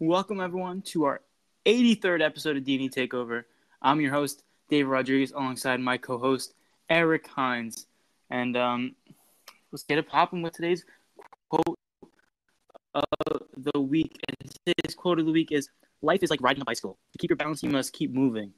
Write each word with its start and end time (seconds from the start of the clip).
Welcome 0.00 0.40
everyone 0.40 0.82
to 0.82 1.04
our 1.04 1.20
83rd 1.64 2.20
episode 2.22 2.56
of 2.56 2.64
D&D 2.64 2.88
Takeover. 2.88 3.44
I'm 3.80 4.00
your 4.00 4.10
host, 4.10 4.42
Dave 4.68 4.88
Rodriguez, 4.88 5.30
alongside 5.30 5.78
my 5.78 5.96
co-host, 5.96 6.54
Eric 6.90 7.28
Hines. 7.28 7.86
And 8.30 8.56
um, 8.56 8.96
let's 9.70 9.84
get 9.84 9.98
it 9.98 10.08
popping 10.08 10.42
with 10.42 10.54
today's 10.54 10.84
quote 11.50 11.78
of 12.94 13.04
the 13.56 13.80
week. 13.80 14.18
And 14.28 14.50
today's 14.66 14.96
quote 14.96 15.20
of 15.20 15.26
the 15.26 15.32
week 15.32 15.52
is, 15.52 15.68
life 16.00 16.24
is 16.24 16.30
like 16.30 16.42
riding 16.42 16.62
a 16.62 16.64
bicycle. 16.64 16.98
To 17.12 17.18
keep 17.18 17.30
your 17.30 17.36
balance, 17.36 17.62
you 17.62 17.70
must 17.70 17.92
keep 17.92 18.12
moving. 18.12 18.52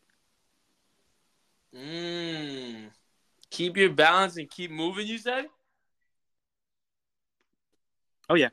Mm. 1.76 2.63
Keep 3.54 3.76
your 3.76 3.90
balance 3.90 4.36
and 4.36 4.50
keep 4.50 4.72
moving, 4.72 5.06
you 5.06 5.16
said? 5.16 5.44
Oh, 8.28 8.34
yeah. 8.34 8.48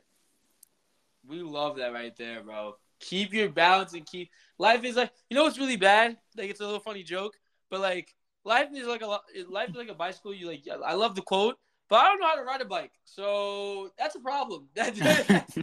We 1.28 1.42
love 1.42 1.78
that 1.78 1.92
right 1.92 2.16
there, 2.16 2.44
bro. 2.44 2.76
Keep 3.00 3.34
your 3.34 3.50
balance 3.50 3.94
and 3.94 4.06
keep 4.06 4.30
life 4.60 4.84
is 4.84 4.96
like 4.96 5.12
you 5.28 5.36
know 5.36 5.44
what's 5.44 5.58
really 5.58 5.76
bad? 5.76 6.18
Like 6.38 6.52
it's 6.52 6.60
a 6.60 6.66
little 6.66 6.80
funny 6.80 7.02
joke, 7.02 7.34
but 7.72 7.80
like 7.80 8.14
life 8.44 8.68
is 8.76 8.86
like 8.86 9.02
a 9.02 9.08
life 9.50 9.70
is 9.70 9.76
like 9.76 9.90
a 9.90 9.96
bicycle. 9.96 10.36
You 10.36 10.46
like 10.46 10.68
I 10.86 10.94
love 10.94 11.16
the 11.16 11.24
quote, 11.24 11.58
but 11.90 11.96
I 11.96 12.06
don't 12.06 12.20
know 12.20 12.28
how 12.28 12.36
to 12.36 12.44
ride 12.44 12.62
a 12.62 12.66
bike, 12.66 12.92
so 13.04 13.92
that's 13.98 14.16
a 14.16 14.20
problem. 14.20 14.68
That's 14.76 15.00
that's, 15.00 15.58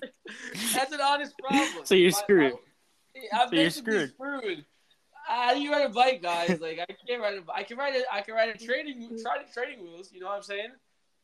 that's 0.74 0.92
an 0.92 1.00
honest 1.00 1.34
problem. 1.38 1.86
So 1.86 1.94
you're 1.94 2.10
screwed. 2.10 2.54
my- 3.14 3.20
I'm 3.40 3.48
So 3.50 3.54
you're 3.54 3.64
basically 3.64 4.06
screwed. 4.08 4.64
How 5.28 5.52
do 5.52 5.60
you 5.60 5.70
ride 5.70 5.84
a 5.84 5.90
bike, 5.90 6.22
guys? 6.22 6.58
Like 6.60 6.80
I 6.80 6.86
can't 7.06 7.20
ride 7.20 7.34
a. 7.34 7.42
I 7.52 7.62
can 7.62 7.76
ride 7.76 7.94
a. 7.94 8.14
I 8.14 8.22
can 8.22 8.34
ride 8.34 8.48
a 8.48 8.58
training. 8.58 9.18
Try 9.22 9.38
the 9.44 9.52
training 9.52 9.82
wheels. 9.82 10.10
You 10.12 10.20
know 10.20 10.26
what 10.26 10.36
I'm 10.36 10.42
saying? 10.42 10.70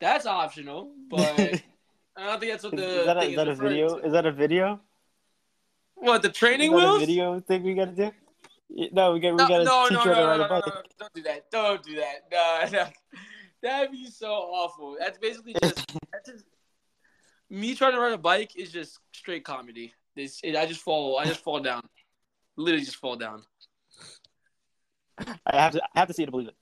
That's 0.01 0.27
optional, 0.27 0.93
but 1.09 1.21
I 2.17 2.27
don't 2.27 2.41
think 2.41 2.53
that's 2.53 2.65
what 2.65 2.77
the. 2.77 3.01
is 3.01 3.07
that 3.07 3.17
a, 3.17 3.23
is 3.23 3.37
that 3.37 3.49
a 3.49 3.55
video? 3.55 3.99
to. 3.99 4.07
Is 4.07 4.13
that 4.13 4.27
a 4.27 4.33
video? 4.33 4.81
What 5.95 6.23
the 6.23 6.29
training 6.29 6.73
is 6.73 6.81
that 6.81 6.87
wheels? 6.87 7.03
a 7.03 7.07
video 7.07 7.41
thing 7.41 7.63
we 7.63 7.75
gotta 7.75 7.93
do? 7.93 8.11
No, 8.93 9.13
we 9.13 9.21
got 9.21 9.31
we 9.31 9.37
No, 9.37 9.49
gotta 9.49 9.65
no, 9.65 9.89
teach 9.89 9.93
no, 9.93 10.01
her 10.01 10.11
no, 10.11 10.15
to 10.15 10.21
no, 10.21 10.27
ride 10.27 10.37
no, 10.37 10.45
a 10.45 10.49
no, 10.49 10.49
bike. 10.49 10.67
no, 10.67 10.83
Don't 10.99 11.15
do 11.15 11.23
that. 11.23 11.51
Don't 11.51 11.83
do 11.83 11.97
that. 11.97 12.17
No, 12.31 12.79
no. 12.79 12.87
That'd 13.63 13.93
be 13.93 14.07
so 14.11 14.31
awful. 14.31 14.97
That's 14.99 15.17
basically 15.19 15.55
just, 15.63 15.93
that's 16.13 16.31
just 16.31 16.45
me 17.49 17.75
trying 17.75 17.93
to 17.93 18.01
ride 18.01 18.13
a 18.13 18.19
bike 18.19 18.57
is 18.57 18.71
just 18.71 18.99
straight 19.13 19.45
comedy. 19.45 19.95
This 20.15 20.41
it, 20.45 20.57
I 20.57 20.67
just 20.67 20.81
fall. 20.83 21.19
I 21.19 21.25
just 21.25 21.41
fall 21.41 21.61
down. 21.61 21.83
Literally 22.57 22.85
just 22.85 22.97
fall 22.97 23.17
down. 23.17 23.43
I 25.19 25.57
have 25.57 25.73
to 25.73 25.83
I 25.95 25.99
have 26.01 26.09
to 26.09 26.15
see 26.15 26.23
it 26.23 26.27
to 26.27 26.33
believe 26.33 26.49
it. 26.49 26.57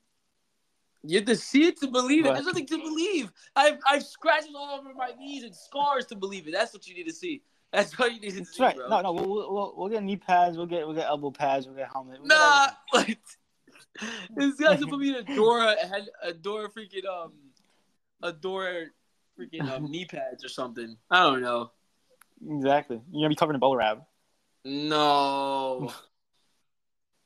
You 1.04 1.18
have 1.18 1.26
to 1.26 1.36
see 1.36 1.66
it 1.66 1.80
to 1.80 1.88
believe 1.88 2.26
it. 2.26 2.34
There's 2.34 2.46
nothing 2.46 2.66
to 2.66 2.78
believe. 2.78 3.32
I've 3.56 3.78
I've 3.88 4.04
scratches 4.04 4.50
all 4.54 4.78
over 4.78 4.94
my 4.94 5.12
knees 5.18 5.42
and 5.44 5.54
scars 5.54 6.06
to 6.06 6.16
believe 6.16 6.46
it. 6.46 6.52
That's 6.52 6.72
what 6.72 6.86
you 6.86 6.94
need 6.94 7.06
to 7.06 7.12
see. 7.12 7.42
That's 7.72 7.98
what 7.98 8.12
you 8.14 8.20
need 8.20 8.30
to 8.32 8.36
That's 8.38 8.56
see, 8.56 8.62
right. 8.62 8.76
bro. 8.76 8.88
No, 8.88 9.00
no, 9.00 9.12
we'll, 9.12 9.52
we'll, 9.52 9.74
we'll, 9.76 9.88
get 9.88 10.02
knee 10.02 10.16
pads. 10.16 10.58
We'll 10.58 10.66
get 10.66 10.86
we'll 10.86 10.94
get 10.94 11.06
elbow 11.06 11.30
pads. 11.30 11.66
We'll 11.66 11.76
get 11.76 11.88
helmet. 11.90 12.18
We'll 12.20 12.28
Nah, 12.28 12.68
like 12.92 13.18
this 14.36 14.54
guy's 14.56 14.78
gonna 14.78 14.88
put 14.88 15.00
me 15.00 15.08
in 15.08 15.14
a 15.16 15.22
Dora 15.36 15.76
head, 15.76 16.06
a 16.22 16.32
Dora 16.34 16.68
freaking 16.68 17.06
um, 17.06 17.32
a 18.22 18.32
Dora 18.32 18.86
freaking 19.38 19.68
um, 19.68 19.90
knee 19.90 20.04
pads 20.04 20.44
or 20.44 20.48
something. 20.48 20.96
I 21.10 21.22
don't 21.22 21.40
know. 21.40 21.70
exactly. 22.46 23.00
You're 23.10 23.22
gonna 23.22 23.30
be 23.30 23.36
covered 23.36 23.54
in 23.54 23.60
bubble 23.60 23.76
wrap. 23.76 24.06
No. 24.64 25.92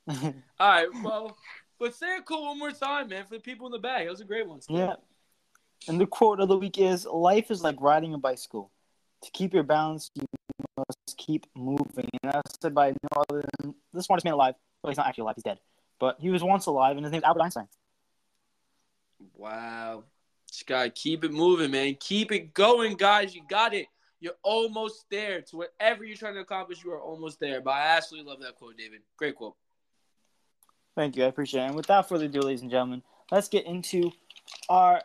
All 0.59 0.69
right, 0.69 0.87
well, 1.03 1.37
but 1.79 1.93
say 1.95 2.17
it 2.17 2.25
cool 2.25 2.45
one 2.47 2.57
more 2.57 2.71
time, 2.71 3.09
man, 3.09 3.25
for 3.25 3.35
the 3.35 3.39
people 3.39 3.67
in 3.67 3.71
the 3.71 3.79
back. 3.79 4.03
That 4.03 4.11
was 4.11 4.21
a 4.21 4.25
great 4.25 4.47
one. 4.47 4.59
yeah. 4.69 4.95
And 5.87 6.01
the 6.01 6.07
quote 6.07 6.39
of 6.39 6.47
the 6.47 6.57
week 6.57 6.79
is: 6.79 7.05
"Life 7.05 7.51
is 7.51 7.61
like 7.61 7.75
riding 7.79 8.13
a 8.13 8.17
bicycle. 8.17 8.71
To 9.23 9.31
keep 9.31 9.53
your 9.53 9.63
balance, 9.63 10.09
you 10.15 10.25
must 10.75 11.17
keep 11.17 11.45
moving." 11.55 12.09
And 12.23 12.33
that's 12.33 12.57
said 12.59 12.73
by 12.73 12.91
no 12.91 13.23
other 13.29 13.43
than 13.59 13.75
the 13.93 14.01
smartest 14.01 14.25
man 14.25 14.33
alive. 14.33 14.55
Well, 14.81 14.89
he's 14.89 14.97
not 14.97 15.07
actually 15.07 15.23
alive; 15.23 15.35
he's 15.35 15.43
dead. 15.43 15.59
But 15.99 16.17
he 16.19 16.29
was 16.31 16.43
once 16.43 16.65
alive, 16.65 16.97
and 16.97 17.05
his 17.05 17.11
name 17.11 17.19
name's 17.19 17.25
Albert 17.25 17.43
Einstein. 17.43 17.67
Wow. 19.35 20.03
Just 20.49 20.65
gotta 20.65 20.89
keep 20.89 21.23
it 21.23 21.31
moving, 21.31 21.71
man. 21.71 21.95
Keep 21.99 22.31
it 22.31 22.53
going, 22.53 22.95
guys. 22.95 23.35
You 23.35 23.41
got 23.47 23.73
it. 23.73 23.87
You're 24.19 24.37
almost 24.41 25.05
there 25.11 25.41
to 25.41 25.57
whatever 25.57 26.03
you're 26.03 26.17
trying 26.17 26.33
to 26.35 26.39
accomplish. 26.39 26.83
You 26.83 26.91
are 26.91 27.01
almost 27.01 27.39
there. 27.39 27.61
But 27.61 27.71
I 27.71 27.97
absolutely 27.97 28.31
love 28.31 28.41
that 28.41 28.55
quote, 28.55 28.77
David. 28.77 29.01
Great 29.15 29.35
quote. 29.35 29.55
Thank 30.97 31.15
you. 31.15 31.25
I 31.25 31.27
appreciate 31.27 31.61
it. 31.61 31.67
And 31.67 31.75
without 31.75 32.09
further 32.09 32.25
ado, 32.25 32.41
ladies 32.41 32.63
and 32.63 32.71
gentlemen, 32.71 33.03
let's 33.31 33.49
get 33.49 33.67
into 33.67 34.11
our 34.67 35.03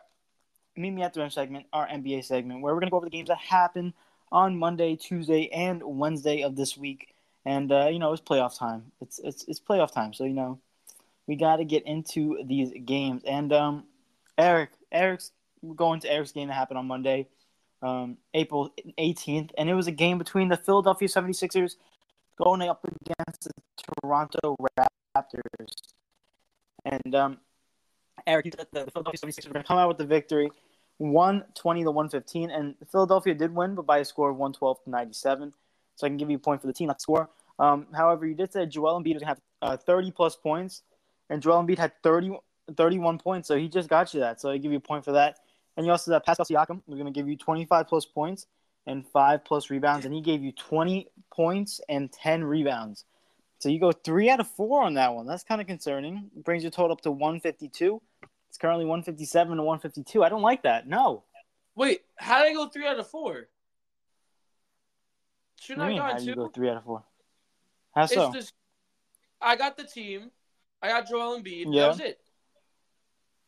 Meet 0.75 0.89
Me 0.89 1.03
at 1.03 1.13
the 1.13 1.19
Rim 1.19 1.29
segment, 1.29 1.67
our 1.71 1.87
NBA 1.87 2.25
segment, 2.25 2.61
where 2.61 2.73
we're 2.73 2.79
going 2.79 2.87
to 2.87 2.91
go 2.91 2.97
over 2.97 3.05
the 3.05 3.11
games 3.11 3.27
that 3.27 3.37
happen 3.37 3.93
on 4.31 4.57
Monday, 4.57 4.95
Tuesday, 4.95 5.49
and 5.53 5.83
Wednesday 5.85 6.41
of 6.41 6.55
this 6.55 6.75
week. 6.75 7.13
And, 7.45 7.71
uh, 7.71 7.89
you 7.91 7.99
know, 7.99 8.11
it's 8.11 8.23
playoff 8.23 8.57
time. 8.57 8.91
It's, 9.01 9.19
it's, 9.19 9.45
it's 9.47 9.59
playoff 9.59 9.93
time. 9.93 10.15
So, 10.15 10.23
you 10.23 10.33
know, 10.33 10.59
we 11.27 11.35
got 11.35 11.57
to 11.57 11.63
get 11.63 11.85
into 11.85 12.39
these 12.43 12.71
games. 12.85 13.21
And, 13.23 13.53
um, 13.53 13.83
Eric, 14.35 14.71
Eric's, 14.91 15.31
going 15.75 15.99
to 15.99 16.11
Eric's 16.11 16.31
game 16.31 16.47
that 16.47 16.55
happened 16.55 16.79
on 16.79 16.87
Monday, 16.87 17.27
um, 17.83 18.17
April 18.33 18.73
18th. 18.97 19.51
And 19.59 19.69
it 19.69 19.75
was 19.75 19.85
a 19.85 19.91
game 19.91 20.17
between 20.17 20.49
the 20.49 20.57
Philadelphia 20.57 21.07
76ers 21.07 21.75
going 22.43 22.63
up 22.63 22.83
against 22.83 23.43
the 23.43 23.51
Toronto 24.01 24.55
Raptors. 24.59 24.87
And 26.85 27.15
um, 27.15 27.37
Eric, 28.27 28.45
you 28.45 28.51
said 28.55 28.67
the 28.71 28.89
Philadelphia 28.91 29.19
76ers 29.19 29.47
were 29.47 29.53
going 29.53 29.63
to 29.63 29.67
come 29.67 29.77
out 29.77 29.87
with 29.87 29.97
the 29.97 30.05
victory, 30.05 30.51
120 30.97 31.83
to 31.83 31.91
115. 31.91 32.51
And 32.51 32.75
Philadelphia 32.91 33.33
did 33.33 33.53
win, 33.53 33.75
but 33.75 33.85
by 33.85 33.99
a 33.99 34.05
score 34.05 34.29
of 34.29 34.37
112 34.37 34.83
to 34.83 34.89
97. 34.89 35.53
So 35.95 36.07
I 36.07 36.09
can 36.09 36.17
give 36.17 36.29
you 36.29 36.37
a 36.37 36.39
point 36.39 36.61
for 36.61 36.67
the 36.67 36.73
team, 36.73 36.87
the 36.87 36.95
score. 36.97 37.29
Um, 37.59 37.87
however, 37.93 38.25
you 38.25 38.33
did 38.33 38.51
say 38.51 38.65
Joel 38.65 38.99
Embiid 38.99 39.13
was 39.13 39.23
going 39.23 39.35
to 39.35 39.41
have 39.41 39.41
uh, 39.61 39.77
30 39.77 40.11
plus 40.11 40.35
points, 40.35 40.81
and 41.29 41.41
Joel 41.41 41.63
Embiid 41.63 41.77
had 41.77 41.91
30, 42.01 42.31
31 42.75 43.19
points, 43.19 43.47
so 43.47 43.57
he 43.57 43.69
just 43.69 43.89
got 43.89 44.13
you 44.13 44.21
that. 44.21 44.41
So 44.41 44.49
I 44.49 44.57
give 44.57 44.71
you 44.71 44.77
a 44.77 44.81
point 44.81 45.05
for 45.05 45.11
that. 45.11 45.37
And 45.77 45.85
you 45.85 45.91
also 45.91 46.11
said 46.11 46.23
Pascal 46.23 46.45
Siakam 46.45 46.81
was 46.87 46.99
going 46.99 47.05
to 47.05 47.11
give 47.11 47.27
you 47.27 47.37
25 47.37 47.87
plus 47.87 48.05
points 48.05 48.47
and 48.85 49.07
five 49.07 49.45
plus 49.45 49.69
rebounds, 49.69 50.05
and 50.05 50.13
he 50.13 50.21
gave 50.21 50.43
you 50.43 50.51
20 50.51 51.07
points 51.31 51.79
and 51.87 52.11
10 52.11 52.43
rebounds. 52.43 53.05
So 53.63 53.69
you 53.69 53.79
go 53.79 53.93
three 53.93 54.29
out 54.29 54.41
of 54.41 54.47
four 54.49 54.83
on 54.83 54.95
that 54.95 55.15
one. 55.15 55.25
That's 55.25 55.45
kind 55.45 55.61
of 55.61 55.67
concerning. 55.67 56.29
Brings 56.35 56.63
your 56.63 56.69
total 56.69 56.91
up 56.91 56.99
to 57.03 57.11
152. 57.11 58.01
It's 58.49 58.57
currently 58.57 58.83
157 58.83 59.55
to 59.55 59.63
152. 59.63 60.21
I 60.21 60.27
don't 60.27 60.41
like 60.41 60.63
that. 60.63 60.85
No. 60.85 61.23
Wait, 61.73 62.01
how 62.17 62.43
did 62.43 62.51
I 62.51 62.53
go 62.55 62.67
three 62.67 62.85
out 62.85 62.99
of 62.99 63.07
four? 63.07 63.47
Should 65.61 65.79
I 65.79 65.87
mean, 65.87 66.01
how 66.01 66.17
do 66.17 66.25
you 66.25 66.35
go 66.35 66.49
three 66.49 66.69
out 66.69 66.75
of 66.75 66.83
four? 66.83 67.05
How 67.95 68.03
It's 68.03 68.13
so? 68.13 68.33
just 68.33 68.51
I 69.41 69.55
got 69.55 69.77
the 69.77 69.85
team. 69.85 70.29
I 70.81 70.89
got 70.89 71.07
Joel 71.07 71.39
Embiid. 71.39 71.67
Yeah. 71.69 71.83
That 71.83 71.87
was 71.87 71.99
it. 72.01 72.19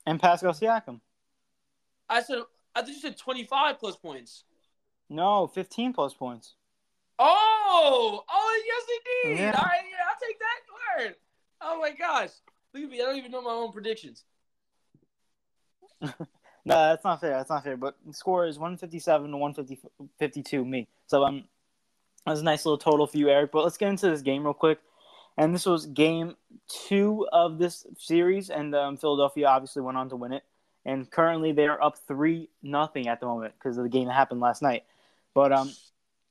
And 0.06 0.18
Pascal 0.18 0.54
Siakam. 0.54 1.02
I 2.08 2.22
said 2.22 2.38
I 2.74 2.84
think 2.84 2.96
you 2.96 3.02
said 3.02 3.18
twenty 3.18 3.44
five 3.44 3.80
plus 3.80 3.98
points. 3.98 4.46
No, 5.10 5.46
15 5.48 5.92
plus 5.92 6.14
points. 6.14 6.56
Oh, 7.20 8.24
oh 8.30 8.64
yes 8.66 8.84
indeed. 9.26 9.40
Yeah. 9.42 9.52
Yeah, 9.52 10.05
I'll 10.16 10.28
take 10.28 10.40
that 10.40 11.04
word. 11.04 11.16
Oh 11.62 11.80
my 11.80 11.92
gosh. 11.92 12.30
Look 12.74 12.84
at 12.84 12.90
me. 12.90 13.02
I 13.02 13.06
don't 13.06 13.18
even 13.18 13.32
know 13.32 13.42
my 13.42 13.52
own 13.52 13.72
predictions. 13.72 14.24
No, 16.66 16.74
that's 16.74 17.04
not 17.04 17.22
fair. 17.22 17.30
That's 17.30 17.50
not 17.50 17.64
fair. 17.64 17.78
But 17.78 17.96
the 18.06 18.14
score 18.14 18.48
is 18.48 18.58
157 18.58 19.30
to 19.30 19.38
152 19.38 20.66
me. 20.66 20.88
So 21.06 21.24
um, 21.24 21.44
that's 22.26 22.40
a 22.40 22.44
nice 22.44 22.66
little 22.66 22.80
total 22.80 23.06
for 23.06 23.18
you, 23.18 23.30
Eric. 23.30 23.52
But 23.52 23.64
let's 23.64 23.78
get 23.78 23.90
into 23.90 24.10
this 24.10 24.24
game 24.24 24.44
real 24.44 24.54
quick. 24.54 24.80
And 25.38 25.54
this 25.54 25.66
was 25.66 25.86
game 25.86 26.36
two 26.68 27.28
of 27.32 27.60
this 27.60 27.86
series, 28.00 28.50
and 28.50 28.74
um, 28.74 28.98
Philadelphia 28.98 29.48
obviously 29.48 29.82
went 29.82 29.98
on 29.98 30.10
to 30.10 30.16
win 30.16 30.32
it. 30.32 30.44
And 30.86 31.10
currently 31.10 31.52
they 31.52 31.68
are 31.68 31.82
up 31.82 31.98
three 32.08 32.50
nothing 32.64 33.08
at 33.08 33.20
the 33.20 33.26
moment 33.26 33.54
because 33.60 33.78
of 33.78 33.84
the 33.84 33.90
game 33.90 34.08
that 34.08 34.14
happened 34.14 34.40
last 34.40 34.62
night. 34.62 34.86
But 35.34 35.52
um, 35.52 35.72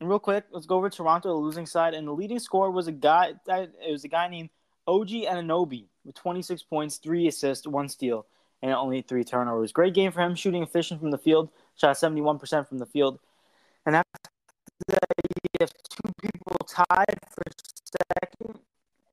real 0.00 0.18
quick, 0.18 0.44
let's 0.50 0.66
go 0.66 0.76
over 0.76 0.90
Toronto, 0.90 1.28
the 1.28 1.34
losing 1.34 1.66
side, 1.66 1.94
and 1.94 2.06
the 2.06 2.12
leading 2.12 2.38
scorer 2.38 2.70
was 2.70 2.88
a 2.88 2.92
guy. 2.92 3.34
It 3.46 3.90
was 3.90 4.04
a 4.04 4.08
guy 4.08 4.28
named 4.28 4.50
OG 4.86 5.08
Anunoby 5.08 5.86
with 6.04 6.14
26 6.14 6.62
points, 6.64 6.96
three 6.96 7.26
assists, 7.26 7.66
one 7.66 7.88
steal, 7.88 8.26
and 8.62 8.72
only 8.72 9.02
three 9.02 9.24
turnovers. 9.24 9.72
Great 9.72 9.94
game 9.94 10.12
for 10.12 10.20
him, 10.20 10.34
shooting 10.34 10.62
efficient 10.62 11.00
from 11.00 11.10
the 11.10 11.18
field, 11.18 11.50
shot 11.76 11.96
71% 11.96 12.68
from 12.68 12.78
the 12.78 12.86
field. 12.86 13.18
And 13.86 13.96
after 13.96 14.30
that, 14.88 15.00
you 15.22 15.58
have 15.60 15.72
two 15.88 16.12
people 16.20 16.56
tied 16.68 17.18
for 17.30 17.42
second, 18.12 18.60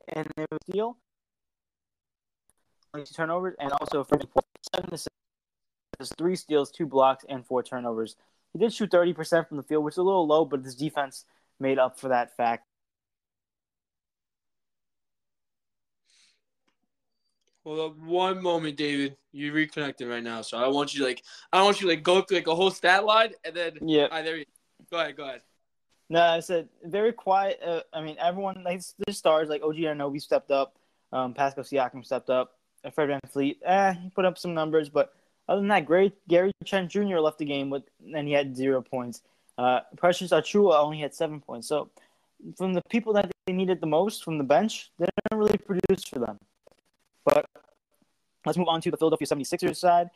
and 0.10 0.28
it 0.38 0.48
was 0.51 0.60
steal, 0.69 0.98
two 2.95 3.04
turnovers, 3.13 3.56
and 3.60 3.72
also 3.74 4.04
for 4.04 4.19
seven 4.74 4.94
assists, 4.94 6.16
three 6.18 6.36
steals, 6.36 6.72
two 6.72 6.86
blocks, 6.86 7.24
and 7.30 7.45
four 7.45 7.63
turnovers. 7.63 8.16
He 8.53 8.59
did 8.59 8.74
shoot 8.74 8.92
30% 8.92 9.48
from 9.48 9.57
the 9.57 9.63
field, 9.63 9.83
which 9.83 9.94
is 9.94 10.00
a 10.00 10.03
little 10.03 10.27
low, 10.27 10.45
but 10.45 10.63
his 10.63 10.75
defense 10.75 11.25
made 11.59 11.80
up 11.80 12.00
for 12.00 12.09
that 12.09 12.36
fact. 12.36 12.65
Well, 17.63 17.95
one 18.00 18.42
moment, 18.42 18.75
David. 18.75 19.18
You're 19.31 19.56
reconnecting 19.56 20.09
right 20.09 20.24
now, 20.24 20.42
so 20.42 20.57
I 20.57 20.68
want 20.68 20.94
you 20.94 21.01
to 21.01 21.06
like 21.06 21.24
I 21.53 21.63
want 21.63 21.80
you 21.80 21.88
to 21.88 21.94
like 21.94 22.03
go 22.03 22.21
through 22.21 22.38
like 22.38 22.48
a 22.48 22.56
whole 22.56 22.71
stat 22.71 23.06
line 23.06 23.31
and 23.45 23.56
then 23.56 23.77
Yeah. 23.81 24.07
Right, 24.07 24.25
there 24.25 24.38
you 24.38 24.45
go. 24.45 24.51
Go 24.92 25.00
ahead, 25.00 25.15
go 25.15 25.24
ahead. 25.24 25.42
No, 26.09 26.21
I 26.21 26.42
said 26.42 26.68
very 26.83 27.13
quiet. 27.13 27.62
Uh, 27.65 27.81
I 27.94 28.01
mean, 28.01 28.18
everyone 28.19 28.63
like 28.65 28.81
the 29.06 29.13
stars 29.13 29.47
like 29.47 29.62
OG 29.63 29.75
Anunoby 29.75 30.21
stepped 30.21 30.51
up, 30.51 30.75
um, 31.13 31.33
Pascal 31.33 31.63
Siakam 31.63 32.04
stepped 32.04 32.30
up, 32.30 32.57
Fred 32.94 33.21
VanVleet. 33.24 33.57
Eh, 33.63 33.94
he 33.94 34.09
put 34.09 34.25
up 34.25 34.38
some 34.38 34.54
numbers, 34.54 34.89
but 34.89 35.13
other 35.51 35.59
than 35.59 35.68
that, 35.68 35.86
Gary 35.86 36.13
Gary 36.30 36.51
Trent 36.65 36.89
Jr. 36.89 37.19
left 37.19 37.38
the 37.38 37.45
game 37.45 37.69
with 37.69 37.83
and 38.15 38.25
he 38.25 38.33
had 38.33 38.56
zero 38.56 38.81
points. 38.81 39.21
Uh, 39.57 39.81
Precious 39.98 40.31
Achiuwa 40.31 40.80
only 40.80 41.00
had 41.00 41.13
seven 41.13 41.42
points. 41.42 41.68
So 41.68 41.89
from 42.57 42.74
the 42.74 42.81
people 42.89 43.12
that 43.13 43.30
they 43.45 43.53
needed 43.53 43.81
the 43.81 43.88
most 43.88 44.24
from 44.24 44.38
the 44.38 44.45
bench, 44.45 44.92
they 44.98 45.06
didn't 45.06 45.39
really 45.39 45.57
produce 45.57 46.06
for 46.06 46.19
them. 46.19 46.39
But 47.25 47.45
let's 48.45 48.57
move 48.57 48.69
on 48.69 48.80
to 48.81 48.92
the 48.92 48.98
Philadelphia 48.98 49.27
76ers 49.27 49.75
side. 49.75 50.09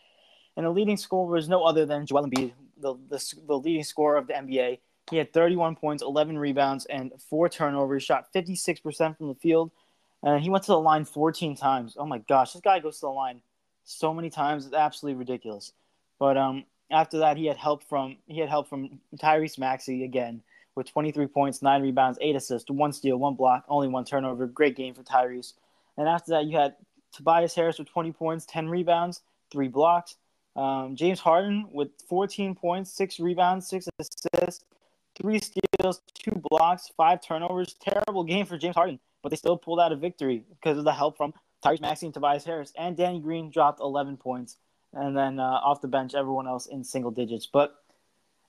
And 0.56 0.66
the 0.66 0.70
leading 0.70 0.96
scorer 0.96 1.34
was 1.34 1.50
no 1.50 1.66
other 1.66 1.86
than 1.86 2.06
Joel 2.06 2.28
Embiid, 2.28 2.54
the, 2.78 2.96
the, 3.10 3.34
the 3.46 3.60
leading 3.60 3.84
scorer 3.84 4.18
of 4.18 4.28
the 4.28 4.34
NBA. 4.34 4.80
He 5.12 5.18
had 5.18 5.34
31 5.34 5.76
points, 5.76 6.02
11 6.02 6.38
rebounds, 6.38 6.86
and 6.86 7.12
four 7.30 7.50
turnovers. 7.50 8.04
Shot 8.04 8.28
56% 8.34 9.18
from 9.18 9.28
the 9.28 9.36
field, 9.36 9.72
and 10.24 10.42
he 10.42 10.50
went 10.50 10.64
to 10.64 10.72
the 10.72 10.80
line 10.80 11.04
14 11.04 11.58
times. 11.58 11.98
Oh 12.00 12.06
my 12.06 12.20
gosh, 12.20 12.54
this 12.54 12.62
guy 12.62 12.80
goes 12.80 12.96
to 13.00 13.08
the 13.08 13.10
line 13.10 13.42
so 13.86 14.14
many 14.14 14.30
times. 14.30 14.66
It's 14.66 14.76
absolutely 14.76 15.20
ridiculous. 15.20 15.72
But 16.20 16.38
um, 16.38 16.66
after 16.92 17.20
that, 17.20 17.38
he 17.38 17.46
had 17.46 17.58
help 17.58 17.84
from 17.84 18.18
he 18.28 18.40
had 18.40 18.50
help 18.50 18.68
from 18.68 19.00
Tyrese 19.18 19.58
Maxey 19.58 20.04
again 20.04 20.42
with 20.76 20.92
23 20.92 21.28
points, 21.28 21.62
nine 21.62 21.82
rebounds, 21.82 22.18
eight 22.22 22.36
assists, 22.36 22.70
one 22.70 22.92
steal, 22.92 23.18
one 23.18 23.36
block, 23.36 23.64
only 23.70 23.88
one 23.88 24.04
turnover. 24.04 24.46
Great 24.46 24.76
game 24.76 24.94
for 24.94 25.04
Tyrese. 25.04 25.54
And 25.98 26.08
after 26.08 26.32
that, 26.32 26.46
you 26.46 26.58
had 26.58 26.76
Tobias 27.14 27.56
Harris 27.56 27.80
with 27.80 27.90
20 27.90 28.12
points, 28.12 28.46
10 28.46 28.68
rebounds, 28.68 29.22
three 29.52 29.70
blocks. 29.70 30.18
Um, 30.56 30.96
James 30.96 31.20
Harden 31.20 31.68
with 31.72 31.90
14 32.08 32.56
points, 32.56 32.92
six 32.92 33.20
rebounds, 33.20 33.68
six 33.68 33.88
assists, 34.00 34.66
three 35.22 35.40
steals, 35.40 36.02
two 36.14 36.42
blocks, 36.50 36.92
five 36.96 37.22
turnovers. 37.22 37.76
Terrible 37.82 38.24
game 38.24 38.46
for 38.46 38.58
James 38.58 38.76
Harden, 38.76 39.00
but 39.22 39.30
they 39.30 39.36
still 39.36 39.58
pulled 39.58 39.80
out 39.80 39.92
a 39.92 39.96
victory 39.96 40.44
because 40.50 40.78
of 40.78 40.84
the 40.84 40.94
help 40.94 41.18
from 41.18 41.34
Tyrese 41.64 41.82
Maxey 41.82 42.06
and 42.08 42.14
Tobias 42.14 42.46
Harris. 42.46 42.74
And 42.78 42.98
Danny 42.98 43.20
Green 43.20 43.50
dropped 43.50 43.80
11 43.80 44.18
points. 44.18 44.58
And 44.94 45.16
then 45.16 45.40
uh, 45.40 45.44
off 45.44 45.82
the 45.82 45.88
bench, 45.88 46.16
everyone 46.16 46.48
else 46.48 46.68
in 46.68 46.84
single 46.84 47.12
digits. 47.12 47.46
But 47.46 47.76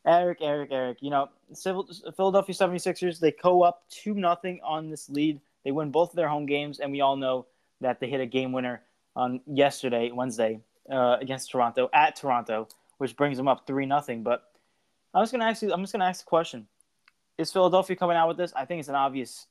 Eric, 0.06 0.38
Eric, 0.40 0.70
Eric, 0.70 0.98
you 1.00 1.10
know, 1.10 1.28
Philadelphia 1.54 2.54
76ers, 2.54 3.18
they 3.18 3.32
co 3.32 3.62
up 3.62 3.82
2 3.90 4.14
nothing 4.14 4.60
on 4.62 4.88
this 4.88 5.10
lead. 5.10 5.40
They 5.64 5.72
win 5.72 5.90
both 5.90 6.10
of 6.10 6.16
their 6.16 6.28
home 6.28 6.46
games, 6.46 6.78
and 6.78 6.92
we 6.92 7.00
all 7.00 7.16
know 7.16 7.46
that 7.80 7.98
they 7.98 8.08
hit 8.08 8.20
a 8.20 8.26
game 8.26 8.52
winner 8.52 8.82
on 9.16 9.40
yesterday, 9.46 10.12
Wednesday, 10.12 10.60
uh, 10.88 11.16
against 11.20 11.50
Toronto 11.50 11.90
at 11.92 12.14
Toronto, 12.14 12.68
which 12.98 13.16
brings 13.16 13.36
them 13.36 13.48
up 13.48 13.66
3 13.66 13.84
nothing. 13.86 14.22
But 14.22 14.44
I'm 15.12 15.22
just 15.22 15.32
gonna 15.32 15.46
ask 15.46 15.62
you. 15.62 15.72
I'm 15.72 15.80
just 15.80 15.92
gonna 15.92 16.04
ask 16.04 16.24
the 16.24 16.28
question: 16.28 16.68
Is 17.38 17.50
Philadelphia 17.50 17.96
coming 17.96 18.16
out 18.16 18.28
with 18.28 18.36
this? 18.36 18.52
I 18.54 18.64
think 18.64 18.80
it's 18.80 18.88
an 18.88 18.94
obvious, 18.94 19.46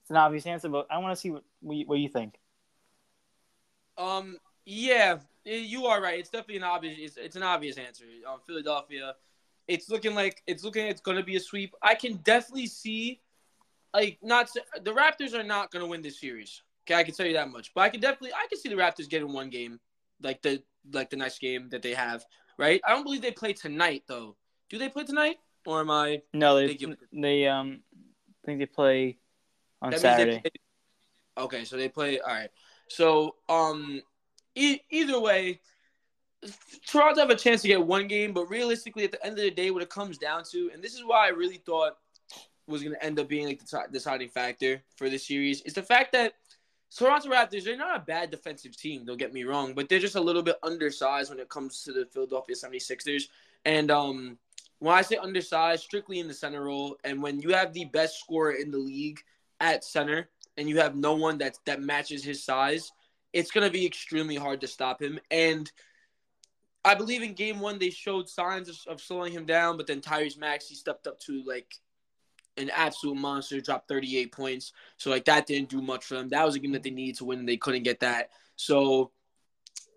it's 0.00 0.10
an 0.10 0.16
obvious 0.16 0.46
answer, 0.46 0.70
but 0.70 0.86
I 0.90 0.98
want 0.98 1.12
to 1.12 1.20
see 1.20 1.30
what 1.30 1.44
what 1.60 1.76
you, 1.76 1.86
what 1.86 1.98
you 1.98 2.08
think. 2.08 2.38
Um, 3.98 4.38
yeah, 4.64 5.18
you 5.44 5.86
are 5.86 6.00
right. 6.02 6.18
It's 6.18 6.30
definitely 6.30 6.56
an 6.56 6.64
obvious. 6.64 6.96
It's, 6.98 7.16
it's 7.16 7.36
an 7.36 7.42
obvious 7.42 7.78
answer. 7.78 8.04
Um, 8.28 8.40
Philadelphia. 8.46 9.14
It's 9.68 9.88
looking 9.90 10.14
like 10.14 10.42
it's 10.46 10.62
looking. 10.64 10.86
It's 10.86 11.00
going 11.00 11.16
to 11.16 11.22
be 11.24 11.36
a 11.36 11.40
sweep. 11.40 11.74
I 11.82 11.94
can 11.94 12.16
definitely 12.18 12.66
see, 12.66 13.20
like, 13.92 14.18
not 14.22 14.48
the 14.82 14.92
Raptors 14.92 15.34
are 15.34 15.42
not 15.42 15.70
going 15.70 15.84
to 15.84 15.88
win 15.90 16.02
this 16.02 16.20
series. 16.20 16.62
Okay, 16.84 16.94
I 16.94 17.02
can 17.02 17.14
tell 17.14 17.26
you 17.26 17.32
that 17.32 17.50
much. 17.50 17.72
But 17.74 17.80
I 17.82 17.88
can 17.88 18.00
definitely, 18.00 18.32
I 18.32 18.46
can 18.48 18.58
see 18.58 18.68
the 18.68 18.76
Raptors 18.76 19.08
getting 19.08 19.32
one 19.32 19.50
game, 19.50 19.80
like 20.22 20.40
the 20.42 20.62
like 20.92 21.10
the 21.10 21.16
next 21.16 21.40
game 21.40 21.68
that 21.70 21.82
they 21.82 21.94
have. 21.94 22.24
Right. 22.58 22.80
I 22.86 22.90
don't 22.90 23.02
believe 23.02 23.22
they 23.22 23.32
play 23.32 23.52
tonight 23.52 24.04
though. 24.06 24.36
Do 24.70 24.78
they 24.78 24.88
play 24.88 25.04
tonight, 25.04 25.36
or 25.66 25.80
am 25.80 25.90
I? 25.90 26.22
No, 26.32 26.56
they 26.56 26.68
thinking- 26.68 26.96
they 27.12 27.46
um, 27.48 27.80
I 27.92 28.46
think 28.46 28.60
they 28.60 28.66
play 28.66 29.18
on 29.82 29.90
That 29.90 30.00
Saturday. 30.00 30.40
play- 30.40 31.44
okay, 31.44 31.64
so 31.64 31.76
they 31.76 31.88
play. 31.88 32.20
All 32.20 32.32
right. 32.32 32.50
So 32.88 33.36
um, 33.48 34.02
e- 34.54 34.80
either 34.90 35.20
way, 35.20 35.60
Toronto 36.86 37.20
have 37.20 37.30
a 37.30 37.36
chance 37.36 37.62
to 37.62 37.68
get 37.68 37.84
one 37.84 38.06
game, 38.06 38.32
but 38.32 38.48
realistically, 38.48 39.04
at 39.04 39.12
the 39.12 39.24
end 39.24 39.38
of 39.38 39.44
the 39.44 39.50
day, 39.50 39.70
what 39.70 39.82
it 39.82 39.90
comes 39.90 40.18
down 40.18 40.44
to, 40.52 40.70
and 40.72 40.82
this 40.82 40.94
is 40.94 41.04
why 41.04 41.26
I 41.26 41.30
really 41.30 41.56
thought 41.58 41.96
was 42.68 42.82
going 42.82 42.94
to 42.94 43.04
end 43.04 43.18
up 43.18 43.28
being 43.28 43.46
like 43.46 43.60
the 43.60 43.66
t- 43.66 43.92
deciding 43.92 44.28
factor 44.28 44.82
for 44.96 45.08
the 45.08 45.18
series, 45.18 45.62
is 45.62 45.74
the 45.74 45.82
fact 45.82 46.12
that 46.12 46.34
Toronto 46.94 47.28
Raptors 47.28 47.64
they're 47.64 47.76
not 47.76 47.96
a 47.96 48.04
bad 48.04 48.30
defensive 48.30 48.76
team. 48.76 49.04
Don't 49.04 49.18
get 49.18 49.32
me 49.32 49.44
wrong, 49.44 49.74
but 49.74 49.88
they're 49.88 49.98
just 49.98 50.14
a 50.14 50.20
little 50.20 50.42
bit 50.42 50.56
undersized 50.62 51.30
when 51.30 51.40
it 51.40 51.48
comes 51.48 51.82
to 51.82 51.92
the 51.92 52.06
Philadelphia 52.06 52.54
76ers. 52.54 53.24
And 53.64 53.90
um, 53.90 54.38
when 54.78 54.94
I 54.94 55.02
say 55.02 55.16
undersized, 55.16 55.82
strictly 55.82 56.20
in 56.20 56.28
the 56.28 56.34
center 56.34 56.64
role, 56.64 56.96
and 57.04 57.22
when 57.22 57.40
you 57.40 57.50
have 57.50 57.72
the 57.72 57.86
best 57.86 58.20
scorer 58.20 58.52
in 58.52 58.70
the 58.70 58.78
league 58.78 59.20
at 59.60 59.84
center, 59.84 60.28
and 60.56 60.68
you 60.68 60.78
have 60.78 60.96
no 60.96 61.14
one 61.14 61.38
that 61.38 61.58
that 61.66 61.82
matches 61.82 62.24
his 62.24 62.44
size, 62.44 62.92
it's 63.32 63.50
gonna 63.50 63.70
be 63.70 63.86
extremely 63.86 64.36
hard 64.36 64.60
to 64.60 64.66
stop 64.66 65.00
him. 65.00 65.18
And 65.30 65.70
I 66.84 66.94
believe 66.94 67.22
in 67.22 67.34
game 67.34 67.60
one 67.60 67.78
they 67.78 67.90
showed 67.90 68.28
signs 68.28 68.68
of, 68.68 68.76
of 68.86 69.00
slowing 69.00 69.32
him 69.32 69.44
down, 69.44 69.76
but 69.76 69.86
then 69.86 70.00
Tyrese 70.00 70.38
Maxey 70.38 70.74
stepped 70.74 71.06
up 71.06 71.18
to 71.20 71.42
like 71.44 71.74
an 72.56 72.70
absolute 72.70 73.16
monster, 73.16 73.60
dropped 73.60 73.88
38 73.88 74.32
points. 74.32 74.72
So 74.96 75.10
like 75.10 75.24
that 75.26 75.46
didn't 75.46 75.68
do 75.68 75.82
much 75.82 76.04
for 76.04 76.14
them. 76.14 76.28
That 76.28 76.44
was 76.44 76.54
a 76.54 76.58
game 76.58 76.72
that 76.72 76.82
they 76.82 76.90
needed 76.90 77.16
to 77.16 77.24
win, 77.24 77.40
and 77.40 77.48
they 77.48 77.56
couldn't 77.56 77.82
get 77.82 78.00
that. 78.00 78.30
So 78.56 79.10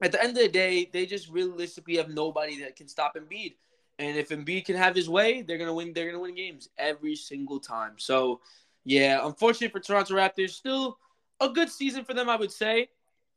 at 0.02 0.12
the 0.12 0.22
end 0.22 0.32
of 0.32 0.44
the 0.44 0.50
day, 0.50 0.90
they 0.92 1.06
just 1.06 1.30
realistically 1.30 1.98
have 1.98 2.10
nobody 2.10 2.62
that 2.62 2.76
can 2.76 2.88
stop 2.88 3.16
Embiid. 3.16 3.56
And 3.98 4.18
if 4.18 4.30
Embiid 4.30 4.66
can 4.66 4.76
have 4.76 4.96
his 4.96 5.10
way, 5.10 5.42
they're 5.42 5.58
gonna 5.58 5.74
win. 5.74 5.94
They're 5.94 6.08
gonna 6.08 6.22
win 6.22 6.36
games 6.36 6.70
every 6.78 7.16
single 7.16 7.60
time. 7.60 7.96
So, 7.98 8.40
yeah, 8.86 9.26
unfortunate 9.26 9.72
for 9.72 9.80
Toronto 9.80 10.16
Raptors. 10.16 10.52
Still 10.52 10.98
a 11.40 11.50
good 11.50 11.70
season 11.70 12.04
for 12.06 12.14
them, 12.14 12.30
I 12.30 12.36
would 12.36 12.52
say. 12.52 12.90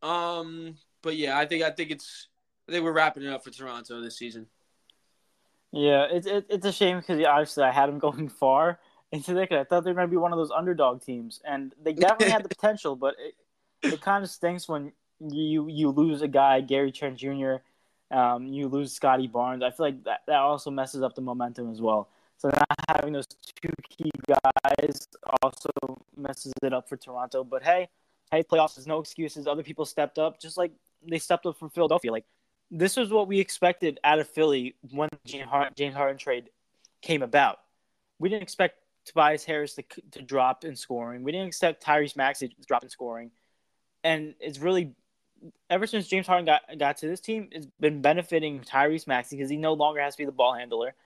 Um, 0.02 0.76
but 1.02 1.16
yeah, 1.16 1.38
I 1.38 1.46
think 1.46 1.62
I 1.62 1.70
think 1.70 1.90
it's 1.90 2.28
I 2.68 2.72
think 2.72 2.84
we're 2.84 2.92
wrapping 2.92 3.22
it 3.22 3.28
up 3.28 3.44
for 3.44 3.50
Toronto 3.50 4.00
this 4.00 4.16
season. 4.16 4.46
Yeah, 5.72 6.06
it's 6.10 6.26
it, 6.26 6.46
it's 6.48 6.66
a 6.66 6.72
shame 6.72 6.98
because 6.98 7.24
obviously 7.24 7.64
I 7.64 7.72
had 7.72 7.88
them 7.88 7.98
going 8.00 8.28
far 8.28 8.78
into 9.10 9.34
the. 9.34 9.42
I 9.42 9.64
thought 9.64 9.84
they 9.84 9.90
were 9.90 9.96
going 9.96 10.08
to 10.08 10.10
be 10.10 10.16
one 10.16 10.32
of 10.32 10.38
those 10.38 10.50
underdog 10.50 11.02
teams, 11.02 11.40
and 11.44 11.74
they 11.82 11.92
definitely 11.92 12.30
had 12.30 12.44
the 12.44 12.48
potential. 12.56 12.96
But 12.96 13.14
it, 13.18 13.92
it 13.94 14.00
kind 14.00 14.22
of 14.22 14.30
stinks 14.30 14.68
when 14.68 14.92
you 15.20 15.68
you 15.68 15.90
lose 15.90 16.22
a 16.22 16.28
guy, 16.28 16.60
Gary 16.60 16.92
Trent 16.92 17.16
Jr. 17.16 17.56
Um, 18.10 18.46
you 18.46 18.68
lose 18.68 18.92
Scottie 18.92 19.26
Barnes. 19.26 19.62
I 19.62 19.70
feel 19.70 19.86
like 19.86 20.04
that, 20.04 20.20
that 20.26 20.36
also 20.36 20.70
messes 20.70 21.02
up 21.02 21.14
the 21.14 21.22
momentum 21.22 21.70
as 21.70 21.80
well. 21.80 22.08
So 22.42 22.48
not 22.48 22.66
having 22.88 23.12
those 23.12 23.28
two 23.28 23.72
key 23.88 24.10
guys 24.26 25.06
also 25.42 25.70
messes 26.16 26.52
it 26.60 26.72
up 26.72 26.88
for 26.88 26.96
Toronto. 26.96 27.44
But 27.44 27.62
hey, 27.62 27.88
hey, 28.32 28.42
playoffs 28.42 28.76
is 28.78 28.86
no 28.88 28.98
excuses. 28.98 29.46
Other 29.46 29.62
people 29.62 29.84
stepped 29.84 30.18
up, 30.18 30.40
just 30.40 30.56
like 30.56 30.72
they 31.06 31.20
stepped 31.20 31.46
up 31.46 31.56
for 31.56 31.68
Philadelphia. 31.68 32.10
Like 32.10 32.24
this 32.68 32.96
was 32.96 33.10
what 33.10 33.28
we 33.28 33.38
expected 33.38 34.00
out 34.02 34.18
of 34.18 34.28
Philly 34.28 34.74
when 34.90 35.08
James 35.24 35.48
Harden, 35.48 35.72
James 35.76 35.94
Harden 35.94 36.18
trade 36.18 36.50
came 37.00 37.22
about. 37.22 37.60
We 38.18 38.28
didn't 38.28 38.42
expect 38.42 38.80
Tobias 39.04 39.44
Harris 39.44 39.74
to, 39.74 39.84
to 40.10 40.20
drop 40.20 40.64
in 40.64 40.74
scoring. 40.74 41.22
We 41.22 41.30
didn't 41.30 41.46
expect 41.46 41.84
Tyrese 41.84 42.16
Maxey 42.16 42.48
to 42.48 42.54
drop 42.66 42.82
in 42.82 42.88
scoring. 42.88 43.30
And 44.02 44.34
it's 44.40 44.58
really 44.58 44.96
ever 45.70 45.86
since 45.86 46.08
James 46.08 46.26
Harden 46.26 46.46
got 46.46 46.62
got 46.76 46.96
to 46.96 47.06
this 47.06 47.20
team, 47.20 47.50
it's 47.52 47.68
been 47.78 48.02
benefiting 48.02 48.62
Tyrese 48.62 49.06
Maxey 49.06 49.36
because 49.36 49.48
he 49.48 49.56
no 49.56 49.74
longer 49.74 50.00
has 50.00 50.14
to 50.14 50.18
be 50.18 50.26
the 50.26 50.32
ball 50.32 50.54
handler. 50.54 50.96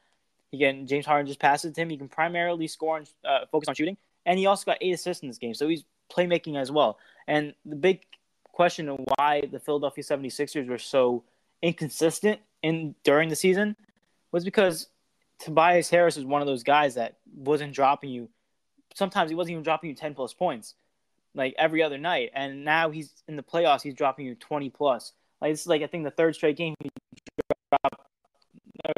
He 0.50 0.59
can 0.59 0.87
James 0.87 1.07
Harden 1.07 1.26
just 1.26 1.41
passes 1.41 1.73
to 1.73 1.81
him. 1.81 1.91
He 1.91 1.97
can 1.97 2.09
primarily 2.09 2.67
score 2.67 2.99
and 2.99 3.09
uh, 3.25 3.47
focus 3.50 3.69
on 3.69 3.75
shooting, 3.75 3.97
and 4.25 4.38
he 4.38 4.47
also 4.47 4.65
got 4.65 4.79
eight 4.81 4.93
assists 4.93 5.23
in 5.23 5.29
this 5.29 5.38
game, 5.38 5.55
so 5.55 5.69
he's 5.69 5.85
playmaking 6.11 6.57
as 6.57 6.71
well. 6.71 6.99
And 7.26 7.55
the 7.65 7.76
big 7.76 8.03
question 8.45 8.88
of 8.88 9.00
why 9.17 9.43
the 9.50 9.59
Philadelphia 9.59 10.03
76ers 10.03 10.69
were 10.69 10.79
so 10.79 11.25
inconsistent 11.62 12.41
in 12.62 12.95
during 13.05 13.29
the 13.29 13.37
season 13.37 13.76
was 14.33 14.45
because 14.45 14.88
Tobias 15.38 15.91
Harris 15.91 16.17
is 16.17 16.25
one 16.25 16.41
of 16.41 16.47
those 16.47 16.62
guys 16.62 16.95
that 16.95 17.17
wasn't 17.35 17.75
dropping 17.75 18.11
you. 18.11 18.29
Sometimes 18.95 19.31
he 19.31 19.35
wasn't 19.35 19.53
even 19.53 19.62
dropping 19.62 19.91
you 19.91 19.97
ten 19.97 20.15
plus 20.15 20.33
points, 20.33 20.75
like 21.35 21.55
every 21.59 21.83
other 21.83 21.99
night. 21.99 22.31
And 22.35 22.65
now 22.65 22.91
he's 22.91 23.12
in 23.29 23.37
the 23.37 23.43
playoffs. 23.43 23.83
He's 23.83 23.95
dropping 23.95 24.26
you 24.26 24.35
twenty 24.35 24.71
plus. 24.71 25.12
Like 25.41 25.53
this 25.53 25.61
is 25.61 25.67
like 25.67 25.83
I 25.83 25.87
think 25.87 26.05
the 26.05 26.11
third 26.11 26.35
straight 26.35 26.57
game 26.57 26.75
he 26.83 26.91
dropped, 27.71 28.06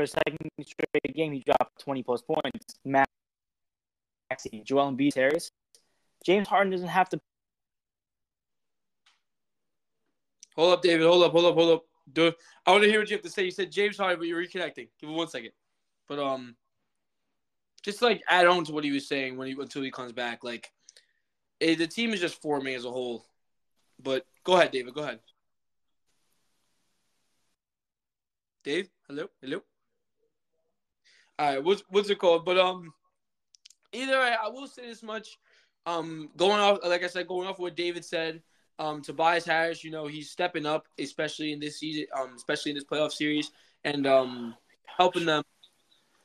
second 0.07 0.39
straight 0.63 1.15
game 1.15 1.33
he 1.33 1.41
dropped 1.41 1.81
twenty 1.81 2.03
plus 2.03 2.23
points. 2.23 2.75
Maxey, 2.85 4.63
Joel 4.65 4.93
Embiid, 4.93 5.15
Harris, 5.15 5.51
James 6.25 6.49
Harden 6.49 6.71
doesn't 6.71 6.89
have 6.89 7.09
to. 7.11 7.21
Hold 10.57 10.73
up, 10.73 10.83
David. 10.83 11.07
Hold 11.07 11.25
up. 11.25 11.33
Hold 11.33 11.45
up. 11.47 11.55
Hold 11.55 11.71
up. 11.71 11.85
Do 12.13 12.33
I 12.67 12.73
want 12.73 12.85
to 12.85 12.91
hear 12.91 13.01
what 13.01 13.11
you 13.11 13.17
have 13.17 13.25
to 13.25 13.31
say? 13.31 13.45
You 13.45 13.51
said 13.51 13.71
James 13.71 13.99
Harden, 13.99 14.19
but 14.19 14.27
you're 14.27 14.43
reconnecting. 14.43 14.89
Give 15.01 15.09
me 15.09 15.15
one 15.15 15.29
second. 15.29 15.51
But 16.09 16.19
um, 16.19 16.57
just 17.83 18.03
like 18.03 18.23
add 18.29 18.47
on 18.47 18.65
to 18.65 18.73
what 18.73 18.85
he 18.85 18.91
was 18.91 19.07
saying 19.07 19.37
when 19.37 19.47
he 19.47 19.55
until 19.59 19.83
he 19.83 19.91
comes 19.91 20.13
back, 20.13 20.43
like 20.43 20.71
eh, 21.61 21.75
the 21.75 21.87
team 21.87 22.13
is 22.13 22.21
just 22.21 22.41
forming 22.41 22.75
as 22.75 22.85
a 22.85 22.91
whole. 22.91 23.25
But 24.03 24.25
go 24.45 24.57
ahead, 24.57 24.71
David. 24.71 24.95
Go 24.95 25.03
ahead. 25.03 25.21
Dave, 28.65 28.89
hello, 29.07 29.29
hello. 29.41 29.63
All 31.39 31.47
right, 31.47 31.63
what's 31.63 31.83
what's 31.89 32.11
it 32.11 32.19
called? 32.19 32.45
But 32.45 32.59
um, 32.59 32.93
either 33.93 34.19
way, 34.19 34.35
I 34.43 34.49
will 34.49 34.67
say 34.67 34.87
this 34.87 35.03
much. 35.03 35.39
Um, 35.87 36.31
going 36.37 36.61
off, 36.61 36.79
like 36.85 37.05
I 37.05 37.07
said, 37.07 37.29
going 37.29 37.49
off 37.49 37.59
what 37.59 37.77
David 37.77 38.05
said. 38.05 38.43
Um, 38.79 39.03
Tobias 39.03 39.45
Harris, 39.45 39.83
you 39.83 39.91
know, 39.91 40.07
he's 40.07 40.31
stepping 40.31 40.67
up, 40.67 40.87
especially 40.99 41.53
in 41.53 41.59
this 41.59 41.81
season, 41.81 42.07
um, 42.17 42.35
especially 42.37 42.71
in 42.71 42.77
this 42.77 42.85
playoff 42.85 43.13
series, 43.13 43.51
and 43.85 44.07
um, 44.07 44.55
helping 44.85 45.27
them. 45.27 45.43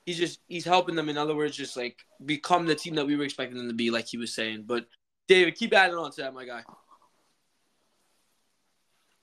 He's 0.05 0.17
just 0.17 0.39
he's 0.47 0.65
helping 0.65 0.95
them. 0.95 1.09
In 1.09 1.17
other 1.17 1.35
words, 1.35 1.55
just 1.55 1.77
like 1.77 2.05
become 2.25 2.65
the 2.65 2.75
team 2.75 2.95
that 2.95 3.07
we 3.07 3.15
were 3.15 3.23
expecting 3.23 3.57
them 3.57 3.69
to 3.69 3.73
be, 3.73 3.89
like 3.89 4.07
he 4.07 4.17
was 4.17 4.33
saying. 4.33 4.65
But 4.67 4.87
David, 5.27 5.55
keep 5.55 5.73
adding 5.73 5.95
on 5.95 6.11
to 6.11 6.21
that, 6.21 6.33
my 6.33 6.45
guy. 6.45 6.63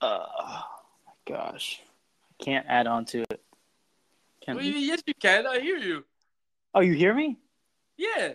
Uh, 0.00 0.26
my 1.06 1.12
gosh, 1.26 1.80
I 2.40 2.44
can't 2.44 2.66
add 2.68 2.86
on 2.86 3.04
to 3.06 3.22
it. 3.30 3.42
Can 4.44 4.56
Well, 4.56 4.64
yes, 4.64 5.02
you 5.06 5.14
can. 5.14 5.46
I 5.46 5.60
hear 5.60 5.76
you. 5.76 6.04
Oh, 6.74 6.80
you 6.80 6.94
hear 6.94 7.14
me? 7.14 7.36
Yeah. 7.96 8.34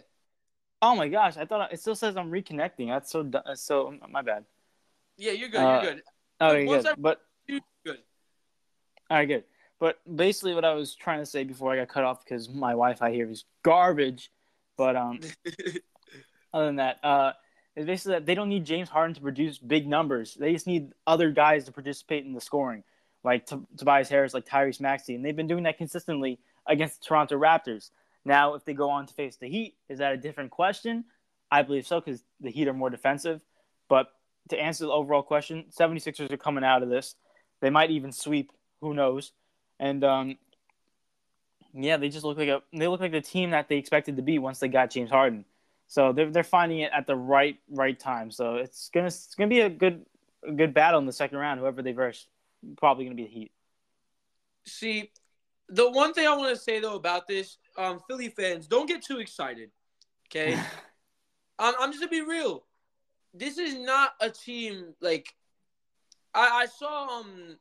Oh 0.81 0.95
my 0.95 1.07
gosh, 1.07 1.37
I 1.37 1.45
thought 1.45 1.73
it 1.73 1.79
still 1.79 1.95
says 1.95 2.15
I'm 2.17 2.29
reconnecting. 2.29 2.89
That's 2.89 3.09
so 3.09 3.29
so 3.55 3.93
my 4.09 4.21
bad. 4.21 4.45
Yeah, 5.17 5.31
you're 5.31 5.49
good. 5.49 5.59
Uh, 5.61 5.81
you're 5.81 5.93
good. 5.93 6.03
Okay, 6.41 6.65
Once 6.65 6.83
good. 6.83 6.91
I- 6.91 6.95
But 6.95 7.21
You're 7.47 7.59
good. 7.85 7.97
all 9.09 9.17
right, 9.17 9.25
good. 9.25 9.43
But 9.79 9.99
basically, 10.15 10.53
what 10.53 10.65
I 10.65 10.73
was 10.73 10.95
trying 10.95 11.19
to 11.19 11.25
say 11.25 11.43
before 11.43 11.71
I 11.73 11.77
got 11.77 11.87
cut 11.89 12.03
off 12.03 12.23
because 12.23 12.49
my 12.49 12.71
Wi-Fi 12.71 13.11
here 13.11 13.29
is 13.29 13.45
garbage. 13.63 14.31
But 14.77 14.95
um, 14.95 15.19
other 16.53 16.65
than 16.65 16.75
that, 16.77 16.99
uh, 17.03 17.33
is 17.75 17.85
basically 17.85 18.13
that 18.13 18.25
they 18.25 18.35
don't 18.35 18.49
need 18.49 18.65
James 18.65 18.89
Harden 18.89 19.15
to 19.15 19.21
produce 19.21 19.57
big 19.57 19.87
numbers. 19.87 20.35
They 20.35 20.53
just 20.53 20.67
need 20.67 20.91
other 21.07 21.31
guys 21.31 21.65
to 21.65 21.71
participate 21.71 22.25
in 22.25 22.33
the 22.33 22.41
scoring, 22.41 22.83
like 23.25 23.47
T- 23.47 23.57
Tobias 23.75 24.07
Harris, 24.07 24.33
like 24.33 24.45
Tyrese 24.45 24.79
Maxey, 24.79 25.15
and 25.15 25.25
they've 25.25 25.35
been 25.35 25.47
doing 25.47 25.63
that 25.63 25.77
consistently 25.77 26.39
against 26.67 27.01
the 27.01 27.07
Toronto 27.07 27.37
Raptors. 27.37 27.89
Now, 28.23 28.53
if 28.53 28.63
they 28.63 28.73
go 28.73 28.89
on 28.89 29.07
to 29.07 29.13
face 29.13 29.35
the 29.35 29.49
Heat, 29.49 29.75
is 29.89 29.99
that 29.99 30.13
a 30.13 30.17
different 30.17 30.51
question? 30.51 31.05
I 31.51 31.63
believe 31.63 31.87
so 31.87 31.99
because 31.99 32.23
the 32.39 32.51
Heat 32.51 32.67
are 32.67 32.73
more 32.73 32.89
defensive. 32.89 33.41
But 33.89 34.07
to 34.49 34.59
answer 34.59 34.85
the 34.85 34.91
overall 34.91 35.23
question, 35.23 35.65
76ers 35.77 36.31
are 36.31 36.37
coming 36.37 36.63
out 36.63 36.83
of 36.83 36.89
this. 36.89 37.15
They 37.61 37.69
might 37.69 37.91
even 37.91 38.11
sweep. 38.11 38.51
Who 38.81 38.93
knows? 38.93 39.31
And 39.79 40.03
um, 40.03 40.37
yeah, 41.73 41.97
they 41.97 42.09
just 42.09 42.25
look 42.25 42.37
like 42.37 42.47
a 42.47 42.61
they 42.73 42.87
look 42.87 43.01
like 43.01 43.11
the 43.11 43.21
team 43.21 43.51
that 43.51 43.67
they 43.67 43.77
expected 43.77 44.15
to 44.17 44.21
be 44.21 44.39
once 44.39 44.59
they 44.59 44.67
got 44.67 44.91
James 44.91 45.09
Harden. 45.09 45.45
So 45.87 46.13
they're 46.13 46.31
they're 46.31 46.43
finding 46.43 46.79
it 46.79 46.91
at 46.93 47.07
the 47.07 47.15
right 47.15 47.57
right 47.69 47.99
time. 47.99 48.31
So 48.31 48.55
it's 48.55 48.89
gonna 48.93 49.07
it's 49.07 49.35
gonna 49.35 49.49
be 49.49 49.61
a 49.61 49.69
good 49.69 50.05
a 50.47 50.51
good 50.51 50.73
battle 50.73 50.99
in 50.99 51.05
the 51.05 51.13
second 51.13 51.37
round. 51.37 51.59
Whoever 51.59 51.81
they 51.81 51.91
verse, 51.91 52.27
probably 52.77 53.05
gonna 53.05 53.15
be 53.15 53.23
the 53.23 53.29
Heat. 53.29 53.51
See, 54.67 55.11
the 55.69 55.89
one 55.89 56.13
thing 56.13 56.27
I 56.27 56.35
want 56.35 56.55
to 56.55 56.61
say 56.61 56.79
though 56.79 56.95
about 56.95 57.27
this, 57.27 57.57
um, 57.77 57.99
Philly 58.07 58.29
fans, 58.29 58.67
don't 58.67 58.87
get 58.87 59.03
too 59.03 59.19
excited. 59.19 59.71
Okay, 60.29 60.59
I'm, 61.59 61.73
I'm 61.79 61.91
just 61.91 62.01
gonna 62.01 62.09
be 62.09 62.21
real. 62.21 62.65
This 63.33 63.57
is 63.57 63.75
not 63.75 64.11
a 64.21 64.29
team 64.29 64.93
like 65.01 65.33
I, 66.33 66.63
I 66.63 66.65
saw. 66.65 67.19
Um, 67.19 67.57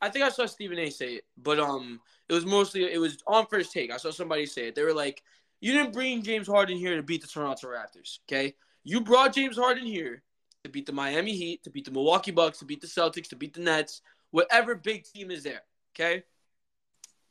I 0.00 0.10
think 0.10 0.24
I 0.24 0.28
saw 0.28 0.46
Stephen 0.46 0.78
A. 0.78 0.90
say 0.90 1.14
it, 1.14 1.24
but 1.36 1.58
um, 1.58 2.00
it 2.28 2.34
was 2.34 2.44
mostly 2.44 2.84
it 2.84 2.98
was 2.98 3.18
on 3.26 3.46
first 3.46 3.72
take. 3.72 3.90
I 3.90 3.96
saw 3.96 4.10
somebody 4.10 4.46
say 4.46 4.68
it. 4.68 4.74
They 4.74 4.82
were 4.82 4.94
like, 4.94 5.22
"You 5.60 5.72
didn't 5.72 5.92
bring 5.92 6.22
James 6.22 6.46
Harden 6.46 6.76
here 6.76 6.96
to 6.96 7.02
beat 7.02 7.22
the 7.22 7.28
Toronto 7.28 7.68
Raptors. 7.68 8.18
Okay, 8.28 8.54
you 8.82 9.00
brought 9.00 9.34
James 9.34 9.56
Harden 9.56 9.86
here 9.86 10.22
to 10.64 10.70
beat 10.70 10.86
the 10.86 10.92
Miami 10.92 11.36
Heat, 11.36 11.62
to 11.64 11.70
beat 11.70 11.84
the 11.84 11.90
Milwaukee 11.90 12.30
Bucks, 12.30 12.58
to 12.58 12.64
beat 12.64 12.80
the 12.80 12.86
Celtics, 12.86 13.28
to 13.28 13.36
beat 13.36 13.54
the 13.54 13.60
Nets, 13.60 14.00
whatever 14.34 14.74
big 14.74 15.04
team 15.04 15.30
is 15.30 15.44
there. 15.44 15.62
Okay, 15.94 16.24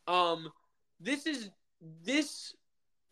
um, 0.07 0.50
this 1.01 1.27
is 1.27 1.50
this 2.01 2.55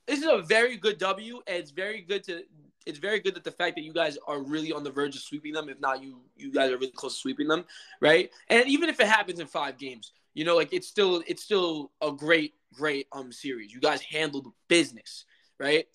this 0.08 0.20
is 0.20 0.26
a 0.26 0.42
very 0.42 0.78
good 0.78 0.98
W, 0.98 1.42
and 1.46 1.58
it's 1.58 1.72
very 1.72 2.02
good 2.02 2.24
to 2.24 2.44
it's 2.86 3.00
very 3.00 3.20
good 3.20 3.36
that 3.36 3.44
the 3.44 3.52
fact 3.52 3.76
that 3.76 3.84
you 3.84 3.92
guys 3.92 4.18
are 4.28 4.42
really 4.42 4.72
on 4.72 4.84
the 4.84 4.90
verge 4.90 5.16
of 5.16 5.22
sweeping 5.22 5.52
them. 5.52 5.68
If 5.68 5.82
not, 5.82 6.02
you 6.02 6.22
you 6.38 6.54
guys 6.54 6.72
are 6.72 6.78
really 6.78 6.94
close 6.96 7.16
to 7.16 7.20
sweeping 7.20 7.50
them, 7.50 7.66
right? 8.00 8.30
And 8.48 8.66
even 8.68 8.88
if 8.88 9.00
it 9.02 9.08
happens 9.08 9.42
in 9.42 9.48
five 9.48 9.78
games, 9.78 10.14
you 10.34 10.46
know, 10.46 10.56
like 10.56 10.72
it's 10.72 10.88
still 10.88 11.22
it's 11.28 11.44
still 11.44 11.92
a 12.02 12.14
great 12.14 12.54
great 12.74 13.08
um 13.12 13.34
series. 13.34 13.74
You 13.74 13.82
guys 13.82 14.02
handled 14.02 14.48
business, 14.70 15.26
right? 15.60 15.86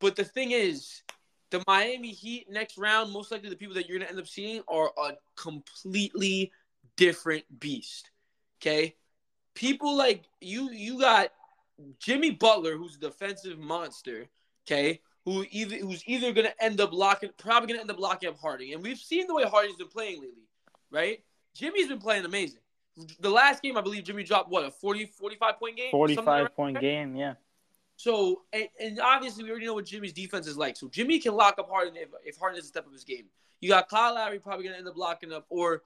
But 0.00 0.16
the 0.16 0.24
thing 0.24 0.50
is, 0.50 1.02
the 1.50 1.62
Miami 1.68 2.10
Heat 2.10 2.50
next 2.50 2.76
round, 2.76 3.12
most 3.12 3.30
likely 3.30 3.50
the 3.50 3.56
people 3.56 3.76
that 3.76 3.88
you're 3.88 4.00
gonna 4.00 4.10
end 4.10 4.18
up 4.18 4.26
seeing 4.26 4.62
are 4.66 4.90
a 4.98 5.12
completely 5.36 6.50
different 6.96 7.44
beast. 7.58 8.10
Okay, 8.60 8.94
people 9.54 9.96
like 9.96 10.24
you 10.40 10.70
you 10.70 11.00
got 11.00 11.30
Jimmy 11.98 12.30
Butler, 12.30 12.76
who's 12.76 12.96
a 12.96 13.00
defensive 13.00 13.58
monster. 13.58 14.26
Okay, 14.66 15.00
who 15.24 15.44
either 15.50 15.76
who's 15.76 16.02
either 16.06 16.32
gonna 16.32 16.54
end 16.60 16.80
up 16.80 16.92
locking, 16.92 17.30
probably 17.36 17.68
gonna 17.68 17.80
end 17.80 17.90
up 17.90 17.98
locking 17.98 18.28
up 18.28 18.38
Harden, 18.38 18.72
and 18.72 18.82
we've 18.82 18.98
seen 18.98 19.26
the 19.26 19.34
way 19.34 19.44
Harden's 19.44 19.76
been 19.76 19.88
playing 19.88 20.20
lately, 20.20 20.48
right? 20.90 21.22
Jimmy's 21.54 21.88
been 21.88 21.98
playing 21.98 22.24
amazing. 22.24 22.60
The 23.20 23.30
last 23.30 23.62
game, 23.62 23.76
I 23.76 23.82
believe 23.82 24.04
Jimmy 24.04 24.22
dropped 24.22 24.50
what 24.50 24.64
a 24.64 24.70
40, 24.70 25.06
45 25.06 25.58
point 25.58 25.76
game, 25.76 25.90
45 25.90 26.24
that? 26.24 26.56
point 26.56 26.80
game, 26.80 27.14
yeah. 27.14 27.34
So, 27.96 28.42
and, 28.52 28.68
and 28.78 29.00
obviously, 29.00 29.44
we 29.44 29.50
already 29.50 29.66
know 29.66 29.74
what 29.74 29.86
Jimmy's 29.86 30.12
defense 30.12 30.46
is 30.46 30.56
like. 30.56 30.76
So, 30.76 30.88
Jimmy 30.88 31.18
can 31.18 31.34
lock 31.34 31.58
up 31.58 31.68
Harden 31.68 31.96
if, 31.96 32.08
if 32.24 32.36
Harden 32.36 32.58
doesn't 32.58 32.68
step 32.68 32.86
up 32.86 32.92
his 32.92 33.04
game. 33.04 33.24
You 33.60 33.70
got 33.70 33.88
Kyle 33.88 34.14
Lowry 34.14 34.38
probably 34.38 34.64
going 34.64 34.74
to 34.74 34.78
end 34.78 34.88
up 34.88 34.96
locking 34.96 35.32
up 35.32 35.46
or 35.48 35.82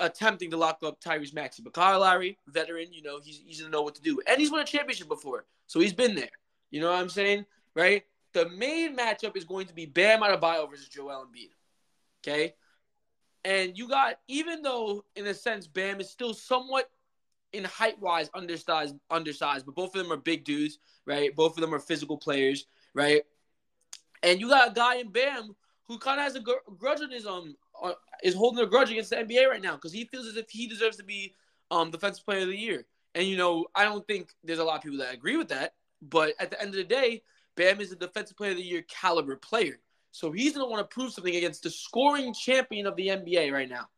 attempting 0.00 0.50
to 0.50 0.56
lock 0.56 0.78
up 0.84 1.00
Tyrese 1.00 1.34
Maxey. 1.34 1.62
But 1.62 1.72
Kyle 1.72 2.00
Lowry, 2.00 2.38
veteran, 2.48 2.92
you 2.92 3.02
know, 3.02 3.20
he's, 3.22 3.42
he's 3.44 3.62
to 3.62 3.68
know 3.68 3.82
what 3.82 3.94
to 3.96 4.02
do. 4.02 4.20
And 4.26 4.38
he's 4.38 4.50
won 4.50 4.60
a 4.60 4.64
championship 4.64 5.08
before. 5.08 5.44
So, 5.66 5.80
he's 5.80 5.92
been 5.92 6.14
there. 6.14 6.30
You 6.70 6.80
know 6.80 6.90
what 6.90 7.00
I'm 7.00 7.08
saying? 7.08 7.46
Right? 7.74 8.04
The 8.32 8.48
main 8.50 8.96
matchup 8.96 9.36
is 9.36 9.44
going 9.44 9.66
to 9.66 9.74
be 9.74 9.86
Bam 9.86 10.20
Adebayo 10.20 10.68
versus 10.70 10.88
Joel 10.88 11.26
Embiid. 11.26 11.50
Okay? 12.22 12.54
And 13.44 13.76
you 13.76 13.88
got, 13.88 14.18
even 14.28 14.62
though, 14.62 15.04
in 15.16 15.26
a 15.26 15.34
sense, 15.34 15.66
Bam 15.66 16.00
is 16.00 16.10
still 16.10 16.32
somewhat 16.32 16.90
in 17.52 17.64
height 17.64 18.00
wise 18.00 18.30
undersized 18.34 18.96
undersized, 19.10 19.66
but 19.66 19.74
both 19.74 19.94
of 19.94 20.02
them 20.02 20.12
are 20.12 20.16
big 20.16 20.44
dudes, 20.44 20.78
right? 21.06 21.34
Both 21.34 21.56
of 21.56 21.60
them 21.60 21.74
are 21.74 21.78
physical 21.78 22.16
players, 22.16 22.66
right? 22.94 23.22
And 24.22 24.40
you 24.40 24.48
got 24.48 24.70
a 24.70 24.74
guy 24.74 24.96
in 24.96 25.10
Bam 25.10 25.54
who 25.86 25.98
kind 25.98 26.18
of 26.18 26.24
has 26.24 26.36
a 26.36 26.40
gr- 26.40 26.52
grudge 26.78 27.00
on 27.00 27.10
his 27.10 27.26
um 27.26 27.56
is 28.22 28.34
holding 28.34 28.64
a 28.64 28.66
grudge 28.66 28.90
against 28.90 29.10
the 29.10 29.16
NBA 29.16 29.48
right 29.48 29.62
now 29.62 29.74
because 29.74 29.92
he 29.92 30.04
feels 30.04 30.26
as 30.26 30.36
if 30.36 30.48
he 30.50 30.66
deserves 30.66 30.96
to 30.96 31.04
be 31.04 31.34
um 31.70 31.90
defensive 31.90 32.24
player 32.24 32.42
of 32.42 32.48
the 32.48 32.56
year. 32.56 32.86
And 33.14 33.26
you 33.26 33.36
know, 33.36 33.66
I 33.74 33.84
don't 33.84 34.06
think 34.06 34.30
there's 34.42 34.58
a 34.58 34.64
lot 34.64 34.76
of 34.76 34.82
people 34.82 34.98
that 34.98 35.14
agree 35.14 35.36
with 35.36 35.48
that, 35.48 35.74
but 36.00 36.34
at 36.38 36.50
the 36.50 36.60
end 36.60 36.70
of 36.70 36.76
the 36.76 36.84
day, 36.84 37.22
Bam 37.56 37.80
is 37.80 37.92
a 37.92 37.96
defensive 37.96 38.36
player 38.36 38.52
of 38.52 38.56
the 38.56 38.62
year 38.62 38.82
caliber 38.88 39.36
player. 39.36 39.78
So 40.12 40.30
he's 40.30 40.52
gonna 40.54 40.68
want 40.68 40.88
to 40.88 40.94
prove 40.94 41.12
something 41.12 41.36
against 41.36 41.62
the 41.62 41.70
scoring 41.70 42.34
champion 42.34 42.86
of 42.86 42.96
the 42.96 43.08
NBA 43.08 43.52
right 43.52 43.68
now. 43.68 43.88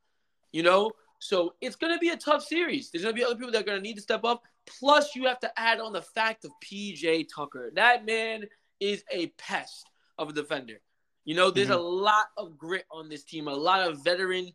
You 0.53 0.63
know, 0.63 0.93
so 1.25 1.55
it's 1.61 1.77
to 1.77 1.99
be 1.99 2.11
a 2.11 2.17
tough 2.17 2.45
series. 2.45 2.91
There's 2.91 3.05
to 3.05 3.13
be 3.13 3.25
other 3.25 3.35
people 3.35 3.51
that 3.53 3.69
are 3.69 3.77
to 3.77 3.81
need 3.81 3.97
to 3.97 4.03
step 4.03 4.25
up. 4.25 4.43
Plus, 4.67 5.17
you 5.17 5.27
have 5.27 5.41
to 5.41 5.59
add 5.59 5.81
on 5.81 5.93
the 5.93 6.03
fact 6.03 6.45
of 6.45 6.53
PJ 6.63 7.29
Tucker. 7.35 7.71
That 7.75 8.05
man 8.05 8.45
is 8.79 9.05
a 9.11 9.29
pest 9.39 9.91
of 10.19 10.31
a 10.31 10.33
defender. 10.33 10.81
You 11.25 11.35
know, 11.35 11.51
there's 11.51 11.71
a 11.71 11.77
lot 11.77 12.27
of 12.37 12.59
grit 12.59 12.85
on 12.91 13.09
this 13.09 13.25
team, 13.25 13.49
a 13.49 13.55
lot 13.55 13.89
of 13.89 14.05
veteran 14.05 14.53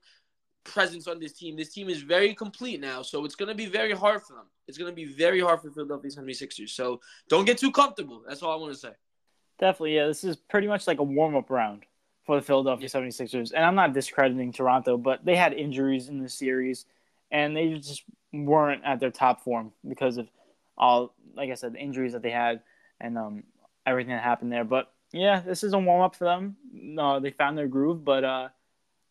presence 0.64 1.08
on 1.08 1.20
this 1.20 1.34
team. 1.34 1.56
This 1.56 1.74
team 1.74 1.90
is 1.90 2.02
very 2.02 2.34
complete 2.34 2.80
now, 2.80 3.02
so 3.02 3.26
it's 3.26 3.36
going 3.36 3.50
to 3.50 3.56
be 3.56 3.66
very 3.66 3.94
hard 3.94 4.22
for 4.22 4.34
them. 4.34 4.46
It's 4.68 4.78
going 4.78 4.92
to 4.92 4.96
be 4.96 5.06
very 5.06 5.40
hard 5.40 5.62
for 5.62 5.72
Philadelphia 5.72 6.12
76ers. 6.12 6.70
So 6.70 7.02
don't 7.28 7.46
get 7.46 7.58
too 7.58 7.72
comfortable. 7.72 8.24
That's 8.28 8.44
all 8.44 8.54
I 8.54 8.56
want 8.56 8.74
to 8.74 8.80
say. 8.80 8.92
Definitely, 9.60 9.96
yeah. 9.96 10.08
This 10.08 10.24
is 10.24 10.36
pretty 10.36 10.68
much 10.68 10.86
like 10.86 11.00
a 11.00 11.04
warm 11.04 11.36
up 11.36 11.50
round 11.50 11.84
for 12.26 12.36
the 12.36 12.42
Philadelphia 12.44 12.88
76ers. 12.88 13.52
And 13.54 13.66
I'm 13.66 13.76
not 13.76 13.94
discrediting 13.94 14.54
Toronto, 14.54 14.98
but 14.98 15.26
they 15.26 15.36
had 15.36 15.54
injuries 15.54 16.08
in 16.10 16.22
the 16.22 16.30
series 16.30 16.86
and 17.32 17.56
they 17.56 17.74
just 17.74 18.04
weren't 18.32 18.84
at 18.86 19.00
their 19.00 19.12
top 19.12 19.44
form 19.44 19.72
because 19.88 20.18
of 20.18 20.28
all, 20.78 21.14
like 21.36 21.50
I 21.50 21.56
said, 21.56 21.74
the 21.74 21.80
injuries 21.80 22.14
that 22.14 22.22
they 22.22 22.30
had 22.30 22.62
and 23.02 23.18
um, 23.18 23.44
everything 23.86 24.14
that 24.14 24.24
happened 24.24 24.52
there. 24.52 24.64
But 24.64 24.92
yeah, 25.12 25.40
this 25.40 25.64
is 25.64 25.74
a 25.74 25.80
warm 25.80 26.02
up 26.02 26.16
for 26.16 26.26
them. 26.26 26.58
No, 26.72 27.20
they 27.20 27.32
found 27.32 27.58
their 27.58 27.68
groove, 27.68 28.06
but 28.06 28.24
uh, 28.24 28.50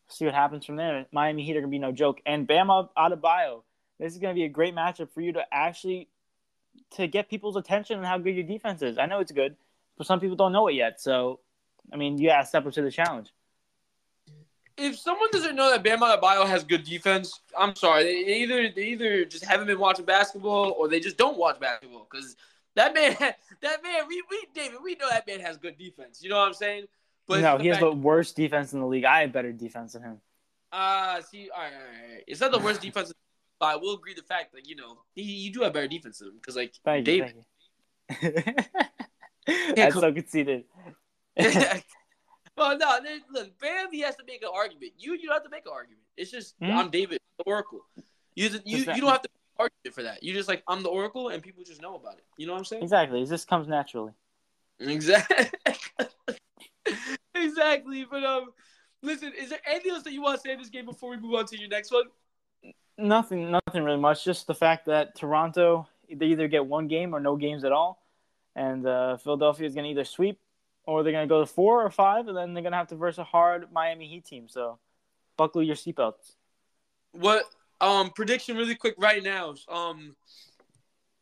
see 0.07 0.25
what 0.25 0.33
happens 0.33 0.65
from 0.65 0.75
there. 0.77 1.05
Miami 1.11 1.43
Heat 1.43 1.57
are 1.57 1.61
to 1.61 1.67
be 1.67 1.79
no 1.79 1.91
joke. 1.91 2.21
And 2.25 2.47
Bama 2.47 2.89
Adebayo, 2.97 3.63
this 3.99 4.13
is 4.13 4.19
to 4.19 4.33
be 4.33 4.45
a 4.45 4.49
great 4.49 4.75
matchup 4.75 5.11
for 5.11 5.21
you 5.21 5.33
to 5.33 5.43
actually 5.51 6.09
to 6.91 7.07
get 7.07 7.29
people's 7.29 7.57
attention 7.57 7.99
on 7.99 8.05
how 8.05 8.17
good 8.17 8.35
your 8.35 8.45
defense 8.45 8.81
is. 8.81 8.97
I 8.97 9.05
know 9.05 9.19
it's 9.19 9.31
good, 9.31 9.55
but 9.97 10.07
some 10.07 10.19
people 10.19 10.35
don't 10.35 10.53
know 10.53 10.67
it 10.67 10.73
yet. 10.73 11.01
So, 11.01 11.39
I 11.91 11.97
mean, 11.97 12.17
you 12.17 12.29
got 12.29 12.41
to 12.41 12.47
step 12.47 12.65
up 12.65 12.73
to 12.73 12.81
the 12.81 12.91
challenge. 12.91 13.31
if 14.77 14.97
someone 14.97 15.29
doesn't 15.31 15.55
know 15.55 15.69
that 15.71 15.83
Bam 15.83 15.99
Adebayo 15.99 16.47
has 16.47 16.63
good 16.63 16.83
defense, 16.83 17.41
I'm 17.57 17.75
sorry. 17.75 18.03
They 18.03 18.37
either 18.37 18.69
they 18.73 18.85
either 18.87 19.25
just 19.25 19.43
haven't 19.43 19.67
been 19.67 19.79
watching 19.79 20.05
basketball 20.05 20.75
or 20.77 20.87
they 20.87 20.99
just 20.99 21.17
don't 21.17 21.37
watch 21.37 21.59
basketball 21.59 22.07
because 22.09 22.35
that 22.79 22.93
man, 22.93 23.15
that 23.61 23.83
man, 23.83 24.07
we, 24.07 24.23
we 24.29 24.47
David, 24.53 24.79
we 24.83 24.95
know 24.95 25.09
that 25.09 25.27
man 25.27 25.41
has 25.41 25.57
good 25.57 25.77
defense. 25.77 26.21
You 26.23 26.29
know 26.29 26.37
what 26.37 26.47
I'm 26.47 26.53
saying? 26.53 26.85
But 27.27 27.41
no, 27.41 27.57
he 27.57 27.67
has 27.67 27.79
the 27.79 27.91
worst 27.91 28.35
defense 28.35 28.73
in 28.73 28.79
the 28.79 28.87
league. 28.87 29.05
I 29.05 29.21
have 29.21 29.33
better 29.33 29.51
defense 29.51 29.93
than 29.93 30.03
him. 30.03 30.21
Uh 30.71 31.21
see, 31.21 31.49
all 31.53 31.61
right, 31.61 31.73
all 31.73 32.13
right. 32.13 32.23
It's 32.27 32.41
not 32.41 32.51
the 32.51 32.59
worst 32.59 32.81
defense, 32.81 33.11
but 33.59 33.65
I 33.65 33.75
will 33.75 33.95
agree 33.95 34.13
the 34.13 34.23
fact 34.23 34.53
that 34.53 34.67
you 34.67 34.75
know 34.75 34.99
you, 35.15 35.23
you 35.25 35.53
do 35.53 35.61
have 35.61 35.73
better 35.73 35.87
defense 35.87 36.19
than 36.19 36.29
him 36.29 36.35
because 36.35 36.55
like 36.55 36.73
Thank 36.85 37.07
you. 37.07 37.13
David. 37.13 37.35
Thank 38.09 38.35
you. 39.47 39.73
That's 39.75 39.95
so 39.95 40.11
conceited. 40.11 40.63
well, 42.57 42.77
no, 42.77 42.99
look, 43.31 43.59
Bam, 43.59 43.87
he 43.91 44.01
has 44.01 44.15
to 44.17 44.23
make 44.27 44.41
an 44.43 44.49
argument. 44.53 44.93
You, 44.97 45.13
you 45.13 45.27
don't 45.27 45.33
have 45.33 45.43
to 45.43 45.49
make 45.49 45.65
an 45.65 45.71
argument. 45.73 46.03
It's 46.17 46.31
just 46.31 46.55
Hmm? 46.61 46.71
I'm 46.71 46.89
David, 46.89 47.19
the 47.37 47.45
Oracle. 47.45 47.81
You, 48.35 48.49
you, 48.65 48.77
you 48.79 48.85
don't 48.85 49.09
have 49.09 49.21
to 49.23 49.29
argument 49.59 49.93
for 49.93 50.03
that. 50.03 50.23
You 50.23 50.33
just 50.33 50.47
like 50.47 50.63
I'm 50.67 50.81
the 50.81 50.89
Oracle, 50.89 51.29
and 51.29 51.43
people 51.43 51.63
just 51.63 51.81
know 51.81 51.95
about 51.95 52.13
it. 52.13 52.23
You 52.37 52.47
know 52.47 52.53
what 52.53 52.59
I'm 52.59 52.65
saying? 52.65 52.83
Exactly. 52.83 53.23
This 53.25 53.45
comes 53.45 53.67
naturally. 53.67 54.13
Exactly. 54.79 55.49
exactly. 57.35 58.07
But 58.09 58.23
um, 58.23 58.51
listen, 59.03 59.33
is 59.39 59.49
there 59.49 59.59
anything 59.67 59.91
else 59.91 60.03
that 60.03 60.13
you 60.13 60.21
want 60.21 60.37
to 60.37 60.41
say 60.41 60.53
in 60.53 60.59
this 60.59 60.69
game 60.69 60.85
before 60.85 61.09
we 61.09 61.17
move 61.17 61.35
on 61.35 61.45
to 61.47 61.59
your 61.59 61.69
next 61.69 61.91
one? 61.91 62.05
Nothing. 62.97 63.51
Nothing 63.51 63.83
really 63.83 63.99
much. 63.99 64.23
Just 64.23 64.47
the 64.47 64.55
fact 64.55 64.85
that 64.87 65.15
Toronto 65.15 65.87
they 66.11 66.27
either 66.27 66.47
get 66.47 66.65
one 66.65 66.87
game 66.87 67.13
or 67.13 67.19
no 67.19 67.35
games 67.35 67.63
at 67.63 67.71
all, 67.71 68.01
and 68.55 68.85
uh, 68.85 69.17
Philadelphia 69.17 69.67
is 69.67 69.75
going 69.75 69.85
to 69.85 69.91
either 69.91 70.05
sweep 70.05 70.39
or 70.85 71.03
they're 71.03 71.13
going 71.13 71.27
to 71.27 71.31
go 71.31 71.41
to 71.41 71.45
four 71.45 71.85
or 71.85 71.91
five, 71.91 72.27
and 72.27 72.35
then 72.35 72.53
they're 72.53 72.63
going 72.63 72.71
to 72.71 72.77
have 72.77 72.87
to 72.87 72.95
verse 72.95 73.17
a 73.17 73.23
hard 73.23 73.71
Miami 73.71 74.07
Heat 74.07 74.25
team. 74.25 74.47
So, 74.49 74.79
buckle 75.37 75.61
your 75.61 75.75
seatbelts. 75.75 76.35
What 77.11 77.43
um 77.81 78.11
prediction 78.11 78.57
really 78.57 78.75
quick 78.75 78.95
right 78.97 79.23
now? 79.23 79.55
Um, 79.67 80.15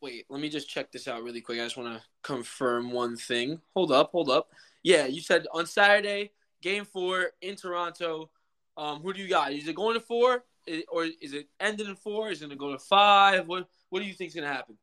wait, 0.01 0.25
let 0.29 0.41
me 0.41 0.49
just 0.49 0.69
check 0.69 0.91
this 0.91 1.07
out 1.07 1.23
really 1.23 1.41
quick. 1.41 1.59
I 1.59 1.63
just 1.63 1.77
want 1.77 1.95
to 1.95 2.03
confirm 2.23 2.91
one 2.91 3.15
thing. 3.17 3.61
Hold 3.75 3.91
up, 3.91 4.11
hold 4.11 4.29
up. 4.29 4.49
Yeah, 4.83 5.05
you 5.05 5.21
said 5.21 5.47
on 5.53 5.65
Saturday, 5.65 6.31
Game 6.61 6.85
Four 6.85 7.31
in 7.41 7.55
Toronto. 7.55 8.29
Um, 8.77 9.01
who 9.01 9.13
do 9.13 9.21
you 9.21 9.27
got? 9.27 9.53
Is 9.53 9.67
it 9.67 9.75
going 9.75 9.95
to 9.95 9.99
four, 9.99 10.43
or 10.89 11.05
is 11.05 11.33
it 11.33 11.47
ending 11.59 11.87
in 11.87 11.95
four? 11.95 12.29
Is 12.29 12.41
it 12.41 12.45
going 12.45 12.51
to 12.51 12.55
go 12.57 12.71
to 12.71 12.79
five? 12.79 13.47
What 13.47 13.67
What 13.89 13.99
do 13.99 14.05
you 14.05 14.13
think 14.13 14.29
is 14.29 14.35
going 14.35 14.47
to 14.47 14.53
happen? 14.53 14.77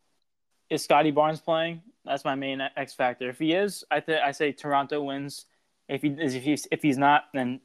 Is 0.70 0.82
Scottie 0.82 1.10
Barnes 1.10 1.40
playing? 1.40 1.82
That's 2.04 2.24
my 2.24 2.34
main 2.34 2.60
X 2.76 2.94
factor. 2.94 3.30
If 3.30 3.38
he 3.38 3.52
is, 3.52 3.84
I 3.90 4.00
th- 4.00 4.20
I 4.22 4.32
say 4.32 4.52
Toronto 4.52 5.02
wins. 5.02 5.46
If 5.88 6.02
he 6.02 6.08
is, 6.08 6.34
if 6.34 6.42
he's 6.42 6.66
if 6.70 6.82
he's 6.82 6.98
not, 6.98 7.24
then 7.32 7.60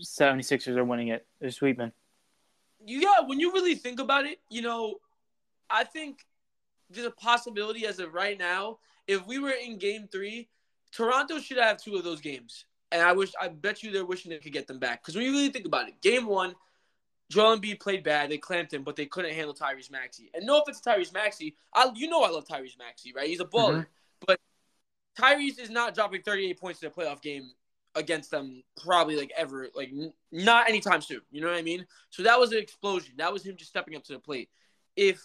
76ers 0.00 0.76
are 0.76 0.84
winning 0.84 1.08
it. 1.08 1.26
They're 1.40 1.50
sweeping. 1.50 1.92
Yeah, 2.86 3.20
when 3.26 3.40
you 3.40 3.52
really 3.52 3.74
think 3.74 4.00
about 4.00 4.26
it, 4.26 4.40
you 4.48 4.62
know, 4.62 4.96
I 5.70 5.84
think 5.84 6.26
there's 6.90 7.06
a 7.06 7.10
possibility 7.10 7.86
as 7.86 7.98
of 7.98 8.14
right 8.14 8.38
now. 8.38 8.78
If 9.06 9.26
we 9.26 9.38
were 9.38 9.50
in 9.50 9.78
Game 9.78 10.08
Three, 10.10 10.48
Toronto 10.92 11.38
should 11.38 11.58
have 11.58 11.82
two 11.82 11.96
of 11.96 12.04
those 12.04 12.20
games, 12.20 12.64
and 12.90 13.02
I 13.02 13.12
wish 13.12 13.32
I 13.40 13.48
bet 13.48 13.82
you 13.82 13.90
they're 13.90 14.04
wishing 14.04 14.30
they 14.30 14.38
could 14.38 14.52
get 14.52 14.66
them 14.66 14.78
back. 14.78 15.02
Because 15.02 15.16
when 15.16 15.24
you 15.24 15.32
really 15.32 15.48
think 15.48 15.66
about 15.66 15.88
it, 15.88 16.00
Game 16.02 16.26
One, 16.26 16.54
Joel 17.30 17.58
Embiid 17.58 17.80
played 17.80 18.04
bad. 18.04 18.30
They 18.30 18.38
clamped 18.38 18.72
him, 18.72 18.84
but 18.84 18.96
they 18.96 19.06
couldn't 19.06 19.34
handle 19.34 19.54
Tyrese 19.54 19.90
Maxey. 19.90 20.30
And 20.34 20.46
no 20.46 20.60
offense 20.60 20.80
to 20.80 20.90
Tyrese 20.90 21.14
Maxey, 21.14 21.56
I 21.74 21.90
you 21.94 22.08
know 22.08 22.22
I 22.22 22.30
love 22.30 22.46
Tyrese 22.46 22.78
Maxey, 22.78 23.12
right? 23.14 23.28
He's 23.28 23.40
a 23.40 23.44
baller, 23.44 23.86
mm-hmm. 23.86 24.26
but 24.26 24.38
Tyrese 25.18 25.58
is 25.58 25.70
not 25.70 25.94
dropping 25.94 26.22
38 26.22 26.60
points 26.60 26.82
in 26.82 26.88
a 26.88 26.90
playoff 26.90 27.22
game 27.22 27.50
against 27.94 28.30
them 28.30 28.62
probably 28.82 29.16
like 29.16 29.32
ever 29.36 29.68
like 29.74 29.90
n- 29.90 30.12
not 30.30 30.68
anytime 30.68 31.00
soon. 31.00 31.20
You 31.30 31.40
know 31.40 31.48
what 31.48 31.56
i 31.56 31.62
mean? 31.62 31.86
So 32.10 32.22
that 32.22 32.38
was 32.38 32.52
an 32.52 32.58
explosion. 32.58 33.14
That 33.18 33.32
was 33.32 33.44
him 33.44 33.56
just 33.56 33.70
stepping 33.70 33.96
up 33.96 34.04
to 34.04 34.12
the 34.12 34.18
plate. 34.18 34.48
If 34.96 35.22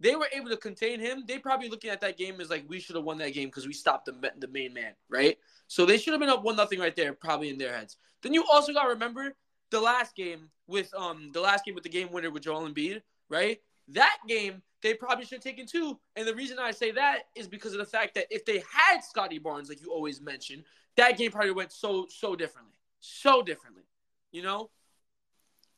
they 0.00 0.14
were 0.16 0.28
able 0.32 0.48
to 0.50 0.56
contain 0.56 1.00
him 1.00 1.24
they 1.26 1.38
probably 1.38 1.68
looking 1.68 1.90
at 1.90 2.00
that 2.00 2.16
game 2.16 2.40
as 2.40 2.50
like 2.50 2.64
we 2.68 2.78
should 2.78 2.94
have 2.96 3.04
won 3.04 3.18
that 3.18 3.34
game 3.34 3.48
because 3.48 3.66
we 3.66 3.72
stopped 3.72 4.06
the, 4.06 4.32
the 4.38 4.48
main 4.48 4.72
man 4.72 4.92
right? 5.08 5.38
So 5.66 5.84
they 5.84 5.98
should 5.98 6.12
have 6.12 6.20
been 6.20 6.28
up 6.28 6.44
one 6.44 6.56
nothing 6.56 6.78
right 6.78 6.94
there 6.94 7.12
probably 7.12 7.50
in 7.50 7.58
their 7.58 7.76
heads. 7.76 7.96
Then 8.22 8.32
you 8.34 8.44
also 8.50 8.72
got 8.72 8.84
to 8.84 8.90
remember 8.90 9.34
the 9.70 9.80
last 9.80 10.14
game 10.14 10.50
with 10.66 10.92
um 10.94 11.30
the 11.32 11.40
last 11.40 11.64
game 11.64 11.74
with 11.74 11.84
the 11.84 11.90
game 11.90 12.12
winner 12.12 12.30
with 12.30 12.42
Joel 12.42 12.68
Embiid 12.68 13.02
right? 13.28 13.58
That 13.88 14.18
game 14.26 14.62
they 14.82 14.94
probably 14.94 15.24
should 15.24 15.36
have 15.38 15.42
taken 15.42 15.66
two. 15.66 15.98
And 16.16 16.26
the 16.26 16.34
reason 16.34 16.58
i 16.58 16.70
say 16.70 16.90
that 16.92 17.24
is 17.34 17.48
because 17.48 17.72
of 17.72 17.78
the 17.78 17.84
fact 17.84 18.14
that 18.14 18.26
if 18.30 18.44
they 18.44 18.62
had 18.72 19.00
scottie 19.00 19.38
barnes 19.38 19.68
like 19.68 19.80
you 19.80 19.90
always 19.92 20.20
mention 20.20 20.64
that 20.98 21.16
game 21.16 21.30
probably 21.32 21.50
went 21.52 21.72
so 21.72 22.06
so 22.10 22.36
differently, 22.36 22.74
so 23.00 23.42
differently, 23.42 23.84
you 24.32 24.42
know. 24.42 24.70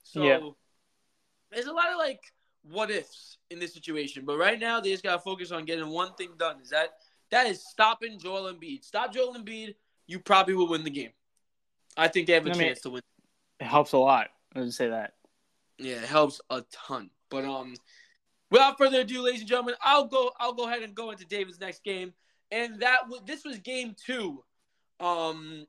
So 0.03 0.23
Yeah. 0.23 0.41
there's 1.51 1.67
a 1.67 1.73
lot 1.73 1.91
of 1.93 1.99
like 1.99 2.21
what 2.63 2.91
ifs 2.91 3.39
in 3.51 3.59
this 3.59 3.73
situation, 3.73 4.25
but 4.25 4.37
right 4.37 4.59
now 4.59 4.81
they 4.81 4.91
just 4.91 5.03
gotta 5.05 5.21
focus 5.21 5.51
on 5.53 5.65
getting 5.65 5.89
one 5.89 6.13
thing 6.15 6.31
done. 6.37 6.61
Is 6.61 6.71
that 6.71 6.91
that 7.31 7.47
is 7.47 7.65
stopping 7.65 8.19
Joel 8.19 8.53
Embiid. 8.53 8.85
Stop 8.85 9.15
Joel 9.15 9.35
Embiid, 9.35 9.75
you 10.07 10.19
probably 10.19 10.55
will 10.55 10.69
win 10.69 10.83
the 10.85 10.91
game. 10.91 11.13
I 11.97 12.09
think 12.09 12.27
they 12.27 12.33
have 12.35 12.47
a 12.47 12.51
I 12.51 12.53
mean- 12.55 12.63
chance 12.69 12.81
to 12.83 12.91
win. 12.91 13.03
It 13.61 13.65
helps 13.67 13.93
a 13.93 13.99
lot. 13.99 14.29
I 14.55 14.61
would 14.61 14.75
say 14.75 14.89
that. 14.89 15.15
Yeah, 15.79 15.97
it 15.97 16.05
helps 16.09 16.41
a 16.51 16.63
ton. 16.73 17.11
But 17.29 17.45
um, 17.45 17.75
without 18.51 18.79
further 18.79 19.01
ado, 19.01 19.23
ladies 19.23 19.41
and 19.41 19.49
gentlemen, 19.49 19.75
I'll 19.83 20.07
go. 20.07 20.33
I'll 20.41 20.53
go 20.55 20.67
ahead 20.67 20.83
and 20.83 20.95
go 20.95 21.11
into 21.11 21.25
David's 21.27 21.61
next 21.61 21.85
game, 21.85 22.13
and 22.51 22.81
that 22.81 23.03
w- 23.03 23.23
this 23.25 23.45
was 23.45 23.59
game 23.59 23.95
two, 24.03 24.43
um, 25.01 25.67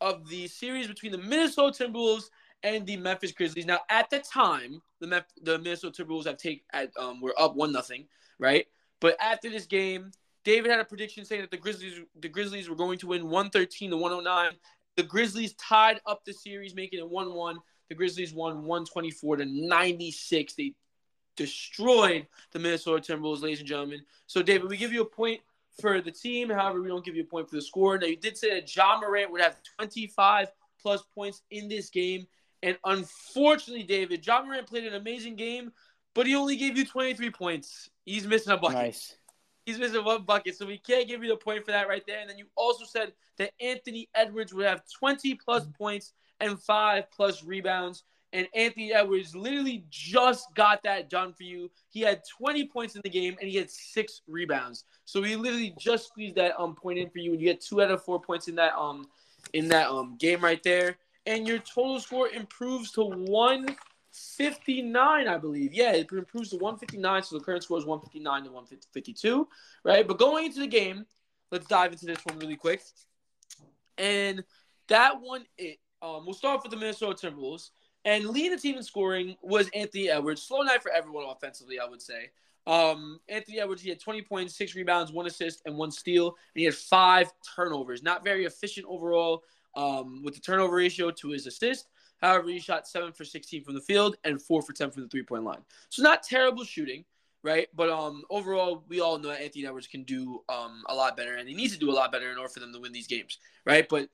of 0.00 0.28
the 0.28 0.46
series 0.48 0.86
between 0.86 1.12
the 1.12 1.18
Minnesota 1.18 1.84
Timberwolves 1.84 2.30
and 2.62 2.86
the 2.86 2.96
Memphis 2.96 3.32
Grizzlies. 3.32 3.66
Now, 3.66 3.80
at 3.90 4.10
the 4.10 4.18
time, 4.18 4.82
the 5.00 5.06
Mem- 5.06 5.24
the 5.42 5.58
Minnesota 5.58 6.04
Timberwolves 6.04 6.26
have 6.26 6.38
take 6.38 6.64
at 6.72 6.90
um 6.98 7.20
were 7.20 7.34
up 7.38 7.54
one 7.54 7.72
nothing, 7.72 8.06
right? 8.38 8.66
But 9.00 9.16
after 9.20 9.50
this 9.50 9.66
game, 9.66 10.10
David 10.44 10.70
had 10.70 10.80
a 10.80 10.84
prediction 10.84 11.24
saying 11.24 11.42
that 11.42 11.50
the 11.50 11.56
Grizzlies 11.56 12.00
the 12.20 12.28
Grizzlies 12.28 12.68
were 12.68 12.76
going 12.76 12.98
to 12.98 13.08
win 13.08 13.24
113 13.24 13.90
to 13.90 13.96
109. 13.96 14.52
The 14.96 15.02
Grizzlies 15.02 15.54
tied 15.54 16.00
up 16.06 16.24
the 16.24 16.32
series, 16.32 16.74
making 16.74 16.98
it 16.98 17.08
1 17.08 17.34
1. 17.34 17.58
The 17.88 17.94
Grizzlies 17.94 18.32
won 18.32 18.64
124 18.64 19.36
to 19.36 19.44
96. 19.44 20.54
They 20.54 20.74
destroyed 21.36 22.26
the 22.52 22.58
Minnesota 22.58 23.12
Timberwolves, 23.12 23.42
ladies 23.42 23.60
and 23.60 23.68
gentlemen. 23.68 24.02
So, 24.26 24.42
David, 24.42 24.70
we 24.70 24.76
give 24.76 24.92
you 24.92 25.02
a 25.02 25.06
point 25.06 25.40
for 25.80 26.00
the 26.00 26.10
team. 26.10 26.50
However, 26.50 26.80
we 26.80 26.88
don't 26.88 27.04
give 27.04 27.16
you 27.16 27.22
a 27.22 27.26
point 27.26 27.48
for 27.48 27.56
the 27.56 27.62
score. 27.62 27.98
Now, 27.98 28.06
you 28.06 28.16
did 28.16 28.36
say 28.36 28.54
that 28.54 28.74
Ja 28.74 28.98
Morant 29.00 29.30
would 29.30 29.40
have 29.40 29.56
25 29.78 30.48
plus 30.80 31.02
points 31.14 31.42
in 31.50 31.68
this 31.68 31.90
game. 31.90 32.26
And 32.62 32.78
unfortunately, 32.84 33.82
David, 33.82 34.26
Ja 34.26 34.42
Morant 34.42 34.66
played 34.66 34.84
an 34.84 34.94
amazing 34.94 35.36
game, 35.36 35.72
but 36.14 36.26
he 36.26 36.34
only 36.34 36.56
gave 36.56 36.76
you 36.76 36.84
23 36.84 37.30
points. 37.30 37.90
He's 38.04 38.26
missing 38.26 38.52
a 38.52 38.56
bucket. 38.56 38.78
Nice. 38.78 39.16
He's 39.66 39.78
missing 39.78 40.04
one 40.04 40.22
bucket, 40.22 40.56
so 40.56 40.64
we 40.64 40.78
can't 40.78 41.08
give 41.08 41.24
you 41.24 41.28
the 41.28 41.36
point 41.36 41.64
for 41.64 41.72
that 41.72 41.88
right 41.88 42.04
there. 42.06 42.20
And 42.20 42.30
then 42.30 42.38
you 42.38 42.46
also 42.54 42.84
said 42.84 43.12
that 43.38 43.50
Anthony 43.60 44.08
Edwards 44.14 44.54
would 44.54 44.64
have 44.64 44.82
20 44.98 45.34
plus 45.34 45.66
points 45.76 46.12
and 46.40 46.60
five 46.60 47.10
plus 47.10 47.42
rebounds. 47.42 48.04
And 48.36 48.46
Anthony 48.54 48.92
Edwards 48.92 49.34
literally 49.34 49.84
just 49.88 50.54
got 50.54 50.82
that 50.82 51.08
done 51.08 51.32
for 51.32 51.44
you. 51.44 51.70
He 51.88 52.02
had 52.02 52.20
20 52.38 52.68
points 52.68 52.94
in 52.94 53.00
the 53.02 53.08
game 53.08 53.34
and 53.40 53.48
he 53.48 53.56
had 53.56 53.70
six 53.70 54.20
rebounds. 54.28 54.84
So 55.06 55.22
he 55.22 55.36
literally 55.36 55.74
just 55.78 56.08
squeezed 56.08 56.36
that 56.36 56.52
um 56.60 56.74
point 56.74 56.98
in 56.98 57.08
for 57.08 57.16
you, 57.16 57.32
and 57.32 57.40
you 57.40 57.46
get 57.46 57.62
two 57.62 57.80
out 57.80 57.90
of 57.90 58.04
four 58.04 58.20
points 58.20 58.48
in 58.48 58.56
that 58.56 58.76
um 58.76 59.06
in 59.54 59.68
that 59.68 59.88
um 59.88 60.18
game 60.18 60.44
right 60.44 60.62
there. 60.62 60.98
And 61.24 61.48
your 61.48 61.60
total 61.60 61.98
score 61.98 62.28
improves 62.28 62.90
to 62.92 63.04
159, 63.04 65.28
I 65.28 65.38
believe. 65.38 65.72
Yeah, 65.72 65.92
it 65.92 66.12
improves 66.12 66.50
to 66.50 66.56
159. 66.56 67.22
So 67.22 67.38
the 67.38 67.44
current 67.44 67.62
score 67.62 67.78
is 67.78 67.86
159 67.86 68.44
to 68.44 68.50
152, 68.50 69.48
right? 69.82 70.06
But 70.06 70.18
going 70.18 70.44
into 70.44 70.60
the 70.60 70.66
game, 70.66 71.06
let's 71.50 71.66
dive 71.66 71.92
into 71.92 72.04
this 72.04 72.20
one 72.24 72.38
really 72.38 72.56
quick. 72.56 72.82
And 73.96 74.44
that 74.88 75.22
one, 75.22 75.46
it 75.56 75.78
um, 76.02 76.26
we'll 76.26 76.34
start 76.34 76.62
with 76.62 76.70
the 76.70 76.76
Minnesota 76.76 77.28
Timberwolves. 77.28 77.70
And 78.06 78.24
leading 78.26 78.52
the 78.52 78.56
team 78.56 78.76
in 78.76 78.84
scoring 78.84 79.36
was 79.42 79.68
Anthony 79.74 80.08
Edwards. 80.08 80.40
Slow 80.40 80.62
night 80.62 80.80
for 80.80 80.92
everyone 80.92 81.24
offensively, 81.28 81.80
I 81.80 81.86
would 81.86 82.00
say. 82.00 82.30
Um, 82.64 83.18
Anthony 83.28 83.60
Edwards, 83.60 83.82
he 83.82 83.90
had 83.90 84.00
20 84.00 84.22
points, 84.22 84.56
six 84.56 84.76
rebounds, 84.76 85.12
one 85.12 85.26
assist, 85.26 85.60
and 85.66 85.76
one 85.76 85.90
steal. 85.90 86.28
And 86.28 86.60
he 86.60 86.64
had 86.64 86.74
five 86.74 87.32
turnovers. 87.56 88.04
Not 88.04 88.22
very 88.22 88.44
efficient 88.44 88.86
overall 88.88 89.42
um, 89.74 90.22
with 90.24 90.34
the 90.34 90.40
turnover 90.40 90.76
ratio 90.76 91.10
to 91.10 91.30
his 91.30 91.48
assist. 91.48 91.88
However, 92.22 92.48
he 92.48 92.60
shot 92.60 92.86
seven 92.86 93.12
for 93.12 93.24
16 93.24 93.64
from 93.64 93.74
the 93.74 93.80
field 93.80 94.16
and 94.22 94.40
four 94.40 94.62
for 94.62 94.72
10 94.72 94.92
from 94.92 95.02
the 95.02 95.08
three 95.08 95.24
point 95.24 95.42
line. 95.42 95.62
So 95.90 96.02
not 96.02 96.22
terrible 96.22 96.62
shooting, 96.64 97.04
right? 97.42 97.66
But 97.74 97.90
um, 97.90 98.22
overall, 98.30 98.84
we 98.88 99.00
all 99.00 99.18
know 99.18 99.30
that 99.30 99.42
Anthony 99.42 99.66
Edwards 99.66 99.88
can 99.88 100.04
do 100.04 100.42
um, 100.48 100.84
a 100.88 100.94
lot 100.94 101.16
better, 101.16 101.34
and 101.34 101.48
he 101.48 101.56
needs 101.56 101.72
to 101.74 101.78
do 101.78 101.90
a 101.90 101.92
lot 101.92 102.12
better 102.12 102.30
in 102.30 102.38
order 102.38 102.48
for 102.48 102.60
them 102.60 102.72
to 102.72 102.78
win 102.78 102.92
these 102.92 103.08
games, 103.08 103.38
right? 103.66 103.86
But 103.88 104.08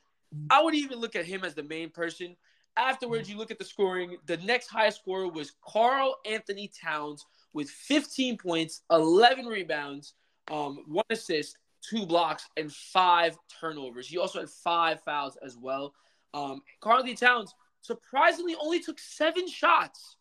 I 0.50 0.62
would 0.62 0.74
even 0.74 0.98
look 0.98 1.14
at 1.14 1.26
him 1.26 1.44
as 1.44 1.54
the 1.54 1.62
main 1.62 1.90
person. 1.90 2.36
Afterwards, 2.76 3.28
you 3.28 3.36
look 3.36 3.50
at 3.50 3.58
the 3.58 3.64
scoring. 3.64 4.16
The 4.26 4.38
next 4.38 4.68
highest 4.68 5.00
scorer 5.00 5.28
was 5.28 5.52
Karl-Anthony 5.66 6.70
Towns 6.80 7.26
with 7.52 7.68
15 7.68 8.38
points, 8.38 8.82
11 8.90 9.46
rebounds, 9.46 10.14
um, 10.50 10.82
one 10.86 11.04
assist, 11.10 11.58
two 11.82 12.06
blocks, 12.06 12.48
and 12.56 12.72
five 12.72 13.36
turnovers. 13.60 14.08
He 14.08 14.16
also 14.16 14.40
had 14.40 14.48
five 14.48 15.02
fouls 15.02 15.36
as 15.44 15.56
well. 15.56 15.92
Um, 16.32 16.62
Karl-Anthony 16.80 17.14
Towns 17.14 17.54
surprisingly 17.82 18.56
only 18.60 18.80
took 18.80 18.98
seven 18.98 19.46
shots. 19.48 20.16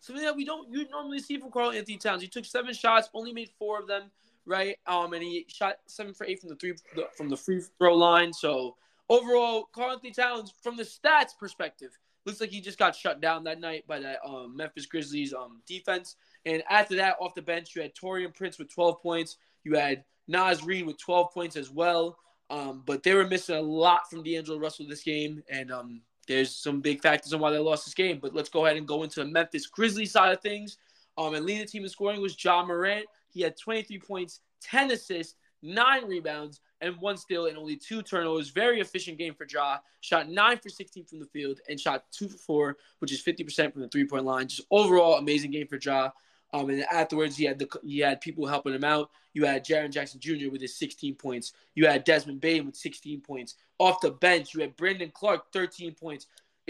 Something 0.00 0.24
that 0.24 0.34
we 0.34 0.44
don't 0.44 0.72
you 0.72 0.88
normally 0.88 1.20
see 1.20 1.38
from 1.38 1.52
Karl-Anthony 1.52 1.98
Towns. 1.98 2.22
He 2.22 2.28
took 2.28 2.46
seven 2.46 2.74
shots, 2.74 3.08
only 3.14 3.32
made 3.32 3.50
four 3.58 3.78
of 3.78 3.86
them, 3.86 4.10
right? 4.44 4.76
Um, 4.86 5.12
and 5.12 5.22
he 5.22 5.46
shot 5.48 5.76
seven 5.86 6.14
for 6.14 6.26
eight 6.26 6.40
from 6.40 6.48
the 6.48 6.56
three 6.56 6.74
from 7.16 7.28
the 7.28 7.36
free 7.36 7.62
throw 7.78 7.94
line. 7.94 8.32
So 8.32 8.76
overall, 9.10 9.68
Karl-Anthony 9.74 10.12
Towns, 10.12 10.54
from 10.62 10.76
the 10.76 10.84
stats 10.84 11.36
perspective, 11.38 11.98
looks 12.24 12.40
like 12.40 12.50
he 12.50 12.60
just 12.60 12.78
got 12.78 12.96
shut 12.96 13.20
down 13.20 13.44
that 13.44 13.60
night 13.60 13.86
by 13.86 13.98
that 14.00 14.20
um, 14.24 14.56
Memphis 14.56 14.86
Grizzlies 14.86 15.34
um, 15.34 15.60
defense. 15.66 16.16
And 16.46 16.62
after 16.70 16.96
that, 16.96 17.16
off 17.20 17.34
the 17.34 17.42
bench, 17.42 17.74
you 17.74 17.82
had 17.82 17.94
Taurean 17.94 18.34
Prince 18.34 18.58
with 18.58 18.72
12 18.72 19.02
points. 19.02 19.36
You 19.64 19.74
had 19.74 20.04
Naz 20.28 20.62
Reid 20.62 20.86
with 20.86 20.98
12 20.98 21.32
points 21.32 21.56
as 21.56 21.70
well. 21.70 22.16
Um, 22.48 22.82
but 22.86 23.02
they 23.02 23.14
were 23.14 23.26
missing 23.26 23.56
a 23.56 23.60
lot 23.60 24.08
from 24.08 24.22
D'Angelo 24.22 24.58
Russell 24.58 24.86
this 24.88 25.04
game, 25.04 25.42
and 25.48 25.70
um, 25.70 26.00
there's 26.26 26.54
some 26.54 26.80
big 26.80 27.00
factors 27.00 27.32
on 27.32 27.40
why 27.40 27.50
they 27.52 27.58
lost 27.58 27.84
this 27.84 27.94
game. 27.94 28.18
But 28.20 28.34
let's 28.34 28.48
go 28.48 28.64
ahead 28.64 28.76
and 28.76 28.88
go 28.88 29.02
into 29.02 29.20
the 29.20 29.26
Memphis 29.26 29.66
Grizzlies 29.66 30.12
side 30.12 30.32
of 30.32 30.40
things. 30.40 30.78
Um, 31.16 31.34
and 31.34 31.44
leading 31.44 31.62
the 31.62 31.68
team 31.68 31.84
in 31.84 31.88
scoring 31.88 32.20
was 32.20 32.42
Ja 32.42 32.64
Morant. 32.64 33.06
He 33.28 33.42
had 33.42 33.56
23 33.56 33.98
points, 34.00 34.40
10 34.62 34.90
assists, 34.90 35.36
nine 35.62 36.06
rebounds, 36.06 36.60
and 36.80 36.96
one 37.00 37.16
steal 37.16 37.46
and 37.46 37.56
only 37.56 37.76
two 37.76 38.02
turnovers. 38.02 38.50
Very 38.50 38.80
efficient 38.80 39.18
game 39.18 39.34
for 39.34 39.46
Ja. 39.50 39.78
Shot 40.00 40.28
nine 40.28 40.58
for 40.58 40.68
16 40.68 41.04
from 41.04 41.20
the 41.20 41.26
field 41.26 41.60
and 41.68 41.78
shot 41.78 42.04
two 42.10 42.28
for 42.28 42.38
four, 42.38 42.76
which 43.00 43.12
is 43.12 43.22
50% 43.22 43.72
from 43.72 43.82
the 43.82 43.88
three 43.88 44.06
point 44.06 44.24
line. 44.24 44.48
Just 44.48 44.62
overall 44.70 45.18
amazing 45.18 45.50
game 45.50 45.66
for 45.66 45.78
Ja. 45.80 46.10
Um, 46.52 46.70
and 46.70 46.82
afterwards, 46.90 47.36
he 47.36 47.44
had 47.44 47.58
the 47.58 47.68
he 47.84 47.98
had 48.00 48.20
people 48.20 48.46
helping 48.46 48.74
him 48.74 48.84
out. 48.84 49.10
You 49.34 49.44
had 49.44 49.64
Jaren 49.64 49.90
Jackson 49.90 50.20
Jr. 50.20 50.50
with 50.50 50.60
his 50.60 50.76
16 50.78 51.14
points. 51.14 51.52
You 51.74 51.86
had 51.86 52.04
Desmond 52.04 52.40
Bane 52.40 52.66
with 52.66 52.76
16 52.76 53.20
points. 53.20 53.54
Off 53.78 54.00
the 54.00 54.10
bench, 54.10 54.54
you 54.54 54.60
had 54.60 54.76
Brandon 54.76 55.12
Clarke 55.14 55.52
13 55.52 55.94
points. 55.94 56.26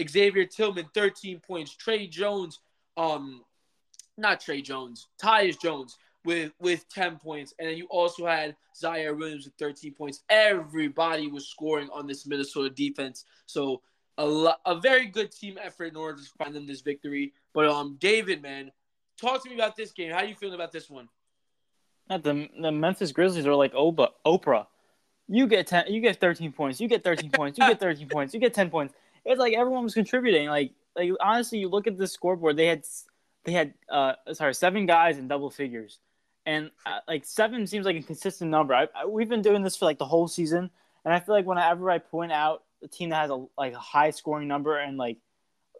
Xavier 0.07 0.45
Tillman 0.45 0.85
13 0.93 1.39
points. 1.39 1.75
Trey 1.75 2.07
Jones, 2.07 2.59
um, 2.95 3.43
not 4.17 4.39
Trey 4.39 4.61
Jones, 4.61 5.07
Tyus 5.21 5.59
Jones 5.59 5.97
with 6.25 6.51
with 6.59 6.87
10 6.89 7.17
points, 7.17 7.53
and 7.59 7.67
then 7.67 7.77
you 7.77 7.87
also 7.89 8.25
had 8.25 8.55
Ziaire 8.79 9.17
Williams 9.17 9.45
with 9.45 9.53
13 9.55 9.93
points. 9.93 10.23
Everybody 10.29 11.27
was 11.27 11.47
scoring 11.47 11.89
on 11.91 12.07
this 12.07 12.25
Minnesota 12.25 12.69
defense, 12.69 13.25
so 13.45 13.81
a 14.17 14.25
lo- 14.25 14.53
a 14.65 14.79
very 14.79 15.07
good 15.07 15.31
team 15.31 15.57
effort 15.61 15.85
in 15.85 15.95
order 15.95 16.21
to 16.21 16.29
find 16.37 16.53
them 16.53 16.67
this 16.67 16.81
victory. 16.81 17.33
But 17.53 17.67
um, 17.67 17.97
David, 17.99 18.41
man, 18.41 18.71
talk 19.19 19.43
to 19.43 19.49
me 19.49 19.55
about 19.55 19.75
this 19.75 19.91
game. 19.91 20.11
How 20.11 20.19
are 20.19 20.25
you 20.25 20.35
feeling 20.35 20.55
about 20.55 20.71
this 20.71 20.89
one? 20.89 21.07
The 22.09 22.49
the 22.61 22.71
Memphis 22.71 23.11
Grizzlies 23.11 23.47
are 23.47 23.55
like 23.55 23.73
Oprah. 23.73 24.09
Oprah. 24.25 24.67
You 25.27 25.47
get 25.47 25.67
ten. 25.67 25.85
You 25.87 26.01
get 26.01 26.19
thirteen 26.19 26.51
points. 26.51 26.81
You 26.81 26.87
get 26.87 27.03
thirteen 27.03 27.31
points. 27.31 27.57
You 27.57 27.67
get 27.67 27.79
thirteen 27.79 28.09
points. 28.11 28.33
You 28.33 28.39
get 28.39 28.53
ten 28.53 28.69
points. 28.69 28.93
It's 29.23 29.39
like 29.39 29.53
everyone 29.53 29.83
was 29.83 29.93
contributing. 29.93 30.49
Like 30.49 30.73
like 30.95 31.11
honestly, 31.21 31.59
you 31.59 31.69
look 31.69 31.87
at 31.87 31.97
the 31.97 32.07
scoreboard. 32.07 32.57
They 32.57 32.67
had 32.67 32.83
they 33.45 33.53
had 33.53 33.73
uh 33.89 34.13
sorry 34.33 34.53
seven 34.53 34.85
guys 34.85 35.17
in 35.17 35.27
double 35.27 35.49
figures, 35.49 35.99
and 36.45 36.71
uh, 36.85 36.99
like 37.07 37.25
seven 37.25 37.67
seems 37.67 37.85
like 37.85 37.95
a 37.95 38.01
consistent 38.01 38.49
number. 38.49 38.73
I, 38.73 38.87
I, 38.95 39.05
we've 39.05 39.29
been 39.29 39.41
doing 39.41 39.63
this 39.63 39.75
for 39.75 39.85
like 39.85 39.99
the 39.99 40.05
whole 40.05 40.27
season, 40.27 40.69
and 41.05 41.13
I 41.13 41.19
feel 41.19 41.35
like 41.35 41.45
whenever 41.45 41.89
I 41.89 41.99
point 41.99 42.31
out 42.31 42.63
a 42.83 42.87
team 42.87 43.09
that 43.09 43.17
has 43.17 43.29
a 43.29 43.45
like 43.57 43.73
a 43.73 43.79
high 43.79 44.11
scoring 44.11 44.47
number 44.47 44.77
and 44.77 44.97
like 44.97 45.17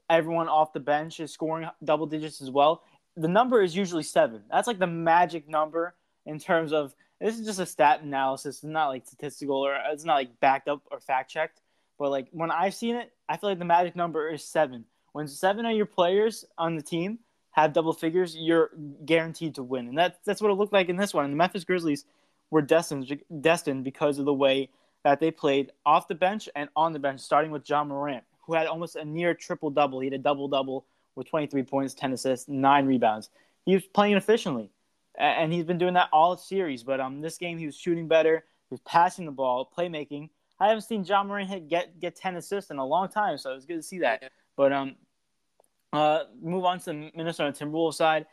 everyone 0.10 0.47
off 0.47 0.74
the 0.74 0.80
bench 0.80 1.19
is 1.19 1.32
scoring 1.32 1.67
double 1.84 2.06
digits 2.06 2.41
as 2.41 2.50
well, 2.50 2.84
the 3.15 3.28
number 3.28 3.62
is 3.62 3.76
usually 3.76 4.04
seven. 4.04 4.43
That's 4.50 4.67
like 4.67 4.80
the 4.80 4.88
magic 4.88 5.47
number 5.50 5.95
in 6.26 6.39
terms 6.39 6.74
of 6.74 6.93
this 7.19 7.39
is 7.39 7.45
just 7.45 7.60
a 7.60 7.65
stat 7.65 8.02
analysis. 8.02 8.58
It's 8.58 8.63
not 8.63 8.88
like 8.88 9.06
statistical 9.06 9.58
or 9.58 9.78
it's 9.91 10.06
not 10.06 10.15
like 10.15 10.39
backed 10.39 10.67
up 10.67 10.82
or 10.91 11.00
fact 11.00 11.32
checked. 11.32 11.62
But 11.97 12.10
like 12.10 12.28
when 12.32 12.52
I've 12.52 12.74
seen 12.74 12.95
it, 12.95 13.12
I 13.30 13.38
feel 13.38 13.50
like 13.50 13.60
the 13.60 13.65
magic 13.65 13.95
number 13.95 14.30
is 14.30 14.43
seven. 14.43 14.86
When 15.13 15.28
seven 15.28 15.65
of 15.65 15.76
your 15.76 15.86
players 15.86 16.45
on 16.58 16.76
the 16.76 16.82
team 16.82 17.19
have 17.52 17.74
double 17.74 17.94
figures, 17.94 18.36
you're 18.36 18.72
guaranteed 19.06 19.56
to 19.56 19.64
win, 19.64 19.88
and 19.88 19.98
that's 19.98 20.18
that's 20.26 20.42
what 20.42 20.52
it 20.52 20.56
looked 20.56 20.74
like 20.74 20.90
in 20.90 20.96
this 20.96 21.14
one. 21.14 21.26
And 21.26 21.34
the 21.34 21.38
Memphis 21.38 21.64
Grizzlies 21.64 22.06
were 22.50 22.62
destined 22.62 23.22
destined 23.42 23.84
because 23.84 24.20
of 24.20 24.26
the 24.26 24.34
way 24.34 24.70
that 25.04 25.20
they 25.20 25.32
played 25.32 25.72
off 25.86 26.08
the 26.08 26.16
bench 26.16 26.48
and 26.56 26.70
on 26.76 26.94
the 26.94 27.00
bench, 27.00 27.22
starting 27.22 27.52
with 27.52 27.68
Ja 27.68 27.84
Morant, 27.84 28.24
who 28.46 28.54
had 28.54 28.68
almost 28.68 28.96
a 28.96 29.04
near 29.04 29.34
triple 29.34 29.70
double. 29.70 30.00
He 30.00 30.08
had 30.08 30.14
a 30.14 30.18
double 30.20 30.48
double 30.48 30.86
with 31.16 31.28
23 31.28 31.64
points, 31.64 31.94
10 31.94 32.14
assists, 32.14 32.48
nine 32.48 32.86
rebounds. 32.86 33.30
He 33.66 33.74
was 33.74 33.84
playing 33.84 34.16
efficiently 34.16 34.70
and 35.18 35.52
he's 35.52 35.66
been 35.66 35.78
doing 35.78 35.94
that 35.94 36.10
all 36.12 36.38
series. 36.38 36.84
But 36.84 37.00
um, 37.00 37.22
this 37.22 37.38
game 37.38 37.58
he 37.58 37.66
was 37.66 37.76
shooting 37.76 38.08
better, 38.08 38.44
he 38.70 38.74
was 38.74 38.82
passing 38.82 39.26
the 39.26 39.32
ball, 39.32 39.70
playmaking. 39.78 40.30
I 40.60 40.68
haven't 40.68 40.84
seen 40.84 41.04
Ja 41.04 41.24
Morant 41.24 41.50
hit 41.50 41.68
get 41.68 42.00
get 42.00 42.16
ten 42.16 42.36
assists 42.36 42.72
in 42.72 42.78
a 42.78 42.86
long 42.86 43.10
time, 43.10 43.38
so 43.38 43.52
it 43.52 43.56
was 43.56 43.66
good 43.66 43.78
to 43.78 43.84
see 43.84 44.00
that. 44.00 44.32
But 44.56 44.72
um, 44.72 44.96
uh, 45.93 46.23
move 46.41 46.65
on 46.65 46.80
to 46.80 46.86
the 46.86 47.12
Minnesota 47.15 47.51
Timberwolves 47.51 47.95
side. 47.95 48.25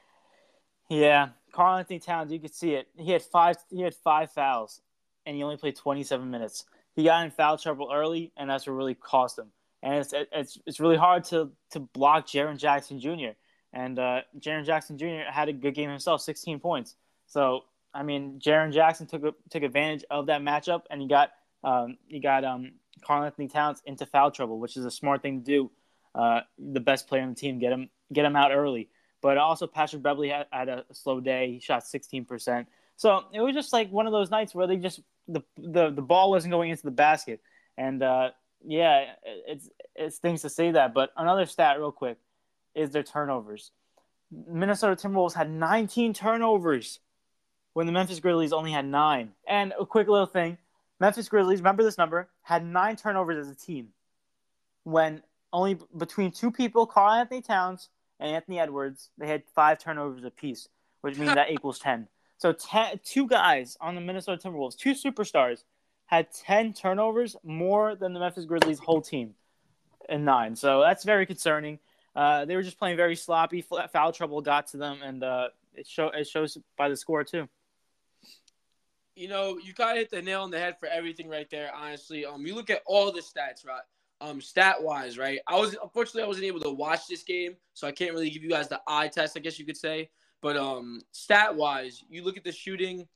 Yeah, 0.88 1.30
Karl-Anthony 1.52 1.98
Towns, 1.98 2.32
you 2.32 2.40
could 2.40 2.54
see 2.54 2.74
it. 2.74 2.88
He 2.96 3.10
had 3.12 3.22
five. 3.22 3.56
He 3.70 3.82
had 3.82 3.94
five 3.94 4.30
fouls, 4.32 4.80
and 5.26 5.36
he 5.36 5.42
only 5.42 5.56
played 5.56 5.76
27 5.76 6.30
minutes. 6.30 6.64
He 6.94 7.04
got 7.04 7.24
in 7.24 7.30
foul 7.30 7.58
trouble 7.58 7.90
early, 7.92 8.32
and 8.36 8.48
that's 8.48 8.66
what 8.66 8.72
really 8.72 8.94
cost 8.94 9.38
him. 9.38 9.50
And 9.82 9.94
it's 9.94 10.14
it's 10.32 10.58
it's 10.66 10.80
really 10.80 10.96
hard 10.96 11.24
to 11.24 11.50
to 11.70 11.80
block 11.80 12.26
Jaren 12.26 12.58
Jackson 12.58 13.00
Jr. 13.00 13.36
And 13.72 13.98
uh, 13.98 14.22
Jaren 14.38 14.64
Jackson 14.64 14.96
Jr. 14.96 15.30
had 15.30 15.48
a 15.48 15.52
good 15.52 15.74
game 15.74 15.90
himself, 15.90 16.22
16 16.22 16.58
points. 16.58 16.96
So 17.26 17.64
I 17.94 18.02
mean, 18.02 18.40
Jaren 18.40 18.72
Jackson 18.72 19.06
took 19.06 19.22
took 19.50 19.62
advantage 19.62 20.04
of 20.10 20.26
that 20.26 20.40
matchup, 20.40 20.82
and 20.90 21.00
he 21.00 21.08
got 21.08 21.30
um, 21.64 21.98
he 22.06 22.20
got 22.20 22.44
um, 22.44 22.72
Karl-Anthony 23.04 23.48
Towns 23.48 23.82
into 23.84 24.06
foul 24.06 24.30
trouble, 24.30 24.58
which 24.58 24.76
is 24.76 24.84
a 24.84 24.90
smart 24.90 25.22
thing 25.22 25.40
to 25.40 25.44
do. 25.44 25.70
Uh, 26.18 26.40
the 26.58 26.80
best 26.80 27.06
player 27.06 27.22
on 27.22 27.28
the 27.28 27.34
team, 27.36 27.60
get 27.60 27.72
him 27.72 27.88
get 28.12 28.24
him 28.24 28.34
out 28.34 28.50
early. 28.50 28.88
But 29.20 29.38
also 29.38 29.68
Patrick 29.68 30.02
Beverley 30.02 30.30
had, 30.30 30.46
had 30.50 30.68
a 30.68 30.84
slow 30.92 31.20
day. 31.20 31.52
He 31.52 31.60
shot 31.60 31.84
16%. 31.84 32.66
So 32.96 33.24
it 33.32 33.40
was 33.40 33.54
just 33.54 33.72
like 33.72 33.90
one 33.90 34.06
of 34.06 34.12
those 34.12 34.30
nights 34.30 34.54
where 34.54 34.66
they 34.66 34.76
just 34.76 35.00
the 35.28 35.42
the, 35.56 35.90
the 35.90 36.02
ball 36.02 36.30
wasn't 36.30 36.50
going 36.50 36.70
into 36.70 36.82
the 36.82 36.90
basket. 36.90 37.40
And 37.76 38.02
uh, 38.02 38.30
yeah, 38.64 39.12
it's 39.46 39.68
it's 39.94 40.18
things 40.18 40.42
to 40.42 40.48
say 40.48 40.72
that. 40.72 40.92
But 40.92 41.12
another 41.16 41.46
stat, 41.46 41.78
real 41.78 41.92
quick 41.92 42.18
is 42.74 42.90
their 42.90 43.04
turnovers. 43.04 43.70
Minnesota 44.30 44.94
Timberwolves 44.96 45.34
had 45.34 45.48
19 45.50 46.14
turnovers 46.14 46.98
when 47.74 47.86
the 47.86 47.92
Memphis 47.92 48.18
Grizzlies 48.18 48.52
only 48.52 48.72
had 48.72 48.84
nine. 48.84 49.30
And 49.46 49.72
a 49.78 49.86
quick 49.86 50.08
little 50.08 50.26
thing 50.26 50.58
Memphis 50.98 51.28
Grizzlies, 51.28 51.60
remember 51.60 51.84
this 51.84 51.96
number, 51.96 52.28
had 52.42 52.66
nine 52.66 52.96
turnovers 52.96 53.46
as 53.46 53.52
a 53.52 53.54
team 53.54 53.90
when 54.82 55.22
only 55.52 55.78
between 55.96 56.30
two 56.30 56.50
people, 56.50 56.86
Karl-Anthony 56.86 57.42
Towns 57.42 57.88
and 58.20 58.34
Anthony 58.34 58.58
Edwards, 58.58 59.10
they 59.18 59.26
had 59.26 59.42
five 59.54 59.78
turnovers 59.78 60.24
apiece, 60.24 60.68
which 61.00 61.18
means 61.18 61.34
that 61.34 61.50
equals 61.52 61.78
10. 61.78 62.08
So 62.38 62.52
ten, 62.52 63.00
two 63.04 63.26
guys 63.26 63.76
on 63.80 63.94
the 63.94 64.00
Minnesota 64.00 64.48
Timberwolves, 64.48 64.76
two 64.76 64.92
superstars, 64.92 65.64
had 66.06 66.32
10 66.32 66.72
turnovers 66.72 67.36
more 67.42 67.96
than 67.96 68.12
the 68.12 68.20
Memphis 68.20 68.44
Grizzlies' 68.44 68.78
whole 68.78 69.02
team 69.02 69.34
in 70.08 70.24
nine. 70.24 70.56
So 70.56 70.80
that's 70.80 71.04
very 71.04 71.26
concerning. 71.26 71.78
Uh, 72.14 72.44
they 72.44 72.56
were 72.56 72.62
just 72.62 72.78
playing 72.78 72.96
very 72.96 73.16
sloppy. 73.16 73.62
Foul 73.92 74.12
trouble 74.12 74.40
got 74.40 74.68
to 74.68 74.76
them, 74.76 75.00
and 75.02 75.22
uh, 75.22 75.48
it 75.74 75.86
show 75.86 76.08
it 76.08 76.26
shows 76.26 76.58
by 76.76 76.88
the 76.88 76.96
score 76.96 77.22
too. 77.22 77.48
You 79.14 79.28
know, 79.28 79.58
you 79.58 79.72
got 79.72 79.92
to 79.94 79.98
hit 79.98 80.10
the 80.10 80.22
nail 80.22 80.42
on 80.42 80.50
the 80.50 80.58
head 80.58 80.78
for 80.78 80.86
everything 80.86 81.28
right 81.28 81.48
there. 81.50 81.72
Honestly, 81.74 82.24
um, 82.24 82.46
you 82.46 82.54
look 82.54 82.70
at 82.70 82.82
all 82.86 83.12
the 83.12 83.20
stats, 83.20 83.66
right? 83.66 83.82
Um, 84.20 84.40
stat 84.40 84.82
wise, 84.82 85.16
right? 85.16 85.38
I 85.46 85.56
was 85.56 85.76
unfortunately 85.80 86.24
I 86.24 86.26
wasn't 86.26 86.46
able 86.46 86.60
to 86.60 86.70
watch 86.70 87.06
this 87.08 87.22
game, 87.22 87.54
so 87.74 87.86
I 87.86 87.92
can't 87.92 88.12
really 88.12 88.30
give 88.30 88.42
you 88.42 88.50
guys 88.50 88.68
the 88.68 88.80
eye 88.88 89.06
test, 89.08 89.36
I 89.36 89.40
guess 89.40 89.58
you 89.58 89.64
could 89.64 89.76
say. 89.76 90.10
But 90.40 90.56
um, 90.56 91.00
stat 91.12 91.54
wise, 91.54 92.02
you 92.08 92.24
look 92.24 92.36
at 92.36 92.44
the 92.44 92.52
shooting 92.52 93.06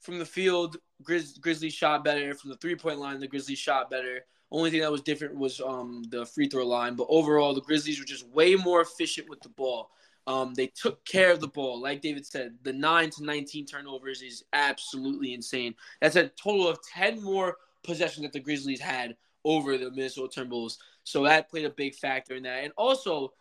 from 0.00 0.18
the 0.18 0.24
field. 0.24 0.76
Grizz- 1.02 1.40
Grizzlies 1.40 1.74
shot 1.74 2.04
better 2.04 2.34
from 2.34 2.50
the 2.50 2.56
three 2.56 2.76
point 2.76 2.98
line. 2.98 3.20
The 3.20 3.28
Grizzlies 3.28 3.58
shot 3.58 3.90
better. 3.90 4.20
Only 4.50 4.70
thing 4.70 4.80
that 4.80 4.92
was 4.92 5.00
different 5.00 5.34
was 5.36 5.60
um, 5.60 6.04
the 6.10 6.26
free 6.26 6.46
throw 6.46 6.66
line. 6.66 6.94
But 6.94 7.06
overall, 7.08 7.54
the 7.54 7.62
Grizzlies 7.62 7.98
were 7.98 8.04
just 8.04 8.28
way 8.28 8.54
more 8.54 8.82
efficient 8.82 9.28
with 9.30 9.40
the 9.40 9.48
ball. 9.48 9.90
Um, 10.26 10.54
they 10.54 10.68
took 10.68 11.04
care 11.04 11.32
of 11.32 11.40
the 11.40 11.48
ball. 11.48 11.80
Like 11.80 12.02
David 12.02 12.26
said, 12.26 12.54
the 12.62 12.72
9 12.72 13.10
to 13.10 13.24
19 13.24 13.66
turnovers 13.66 14.22
is 14.22 14.44
absolutely 14.52 15.34
insane. 15.34 15.74
That's 16.00 16.16
a 16.16 16.28
total 16.28 16.68
of 16.68 16.78
10 16.94 17.22
more 17.22 17.56
possessions 17.82 18.22
that 18.24 18.32
the 18.32 18.40
Grizzlies 18.40 18.80
had 18.80 19.16
over 19.44 19.76
the 19.76 19.90
Minnesota 19.90 20.40
Timberwolves. 20.40 20.78
So 21.04 21.24
that 21.24 21.50
played 21.50 21.64
a 21.64 21.70
big 21.70 21.94
factor 21.94 22.34
in 22.34 22.44
that. 22.44 22.64
And 22.64 22.72
also, 22.76 23.32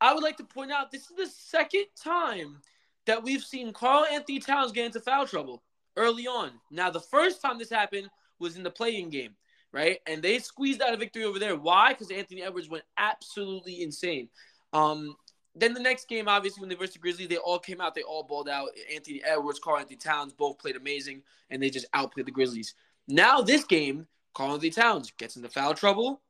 I 0.00 0.14
would 0.14 0.22
like 0.22 0.36
to 0.38 0.44
point 0.44 0.72
out 0.72 0.90
this 0.90 1.10
is 1.10 1.16
the 1.16 1.26
second 1.26 1.86
time 2.02 2.58
that 3.06 3.22
we've 3.22 3.42
seen 3.42 3.72
Karl-Anthony 3.72 4.38
Towns 4.38 4.72
get 4.72 4.86
into 4.86 5.00
foul 5.00 5.26
trouble 5.26 5.62
early 5.96 6.26
on. 6.26 6.52
Now, 6.70 6.90
the 6.90 7.00
first 7.00 7.42
time 7.42 7.58
this 7.58 7.70
happened 7.70 8.08
was 8.38 8.56
in 8.56 8.62
the 8.62 8.70
playing 8.70 9.10
game 9.10 9.34
right? 9.72 10.00
And 10.06 10.22
they 10.22 10.38
squeezed 10.38 10.82
out 10.82 10.94
a 10.94 10.96
victory 10.96 11.24
over 11.24 11.38
there. 11.38 11.56
Why? 11.56 11.92
Because 11.92 12.10
Anthony 12.10 12.42
Edwards 12.42 12.68
went 12.68 12.84
absolutely 12.98 13.82
insane. 13.82 14.28
Um, 14.72 15.16
then 15.54 15.74
the 15.74 15.80
next 15.80 16.08
game, 16.08 16.28
obviously, 16.28 16.60
when 16.60 16.68
they 16.68 16.74
versus 16.74 16.94
the 16.94 16.98
Grizzlies, 16.98 17.28
they 17.28 17.36
all 17.36 17.58
came 17.58 17.80
out, 17.80 17.94
they 17.94 18.02
all 18.02 18.22
balled 18.22 18.48
out. 18.48 18.68
Anthony 18.94 19.22
Edwards, 19.24 19.58
Karl-Anthony 19.58 19.96
Towns 19.96 20.32
both 20.32 20.58
played 20.58 20.76
amazing, 20.76 21.22
and 21.50 21.62
they 21.62 21.70
just 21.70 21.86
outplayed 21.92 22.26
the 22.26 22.32
Grizzlies. 22.32 22.74
Now 23.08 23.42
this 23.42 23.64
game, 23.64 24.06
Karl-Anthony 24.34 24.70
Towns 24.70 25.12
gets 25.18 25.36
into 25.36 25.48
foul 25.48 25.74
trouble, 25.74 26.22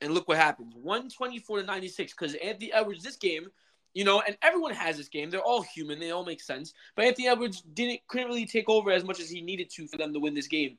and 0.00 0.14
look 0.14 0.28
what 0.28 0.36
happens: 0.38 0.74
one 0.74 1.08
twenty-four 1.08 1.60
to 1.60 1.66
ninety-six. 1.66 2.12
Because 2.12 2.34
Anthony 2.34 2.72
Edwards, 2.72 3.02
this 3.02 3.16
game, 3.16 3.48
you 3.94 4.04
know, 4.04 4.22
and 4.26 4.36
everyone 4.42 4.72
has 4.74 4.96
this 4.96 5.08
game. 5.08 5.30
They're 5.30 5.40
all 5.40 5.62
human. 5.62 5.98
They 5.98 6.10
all 6.10 6.24
make 6.24 6.40
sense. 6.40 6.72
But 6.96 7.06
Anthony 7.06 7.28
Edwards 7.28 7.62
didn't 7.62 8.00
couldn't 8.08 8.28
really 8.28 8.46
take 8.46 8.68
over 8.68 8.90
as 8.90 9.04
much 9.04 9.20
as 9.20 9.30
he 9.30 9.40
needed 9.40 9.70
to 9.70 9.86
for 9.86 9.96
them 9.96 10.12
to 10.12 10.20
win 10.20 10.34
this 10.34 10.48
game. 10.48 10.78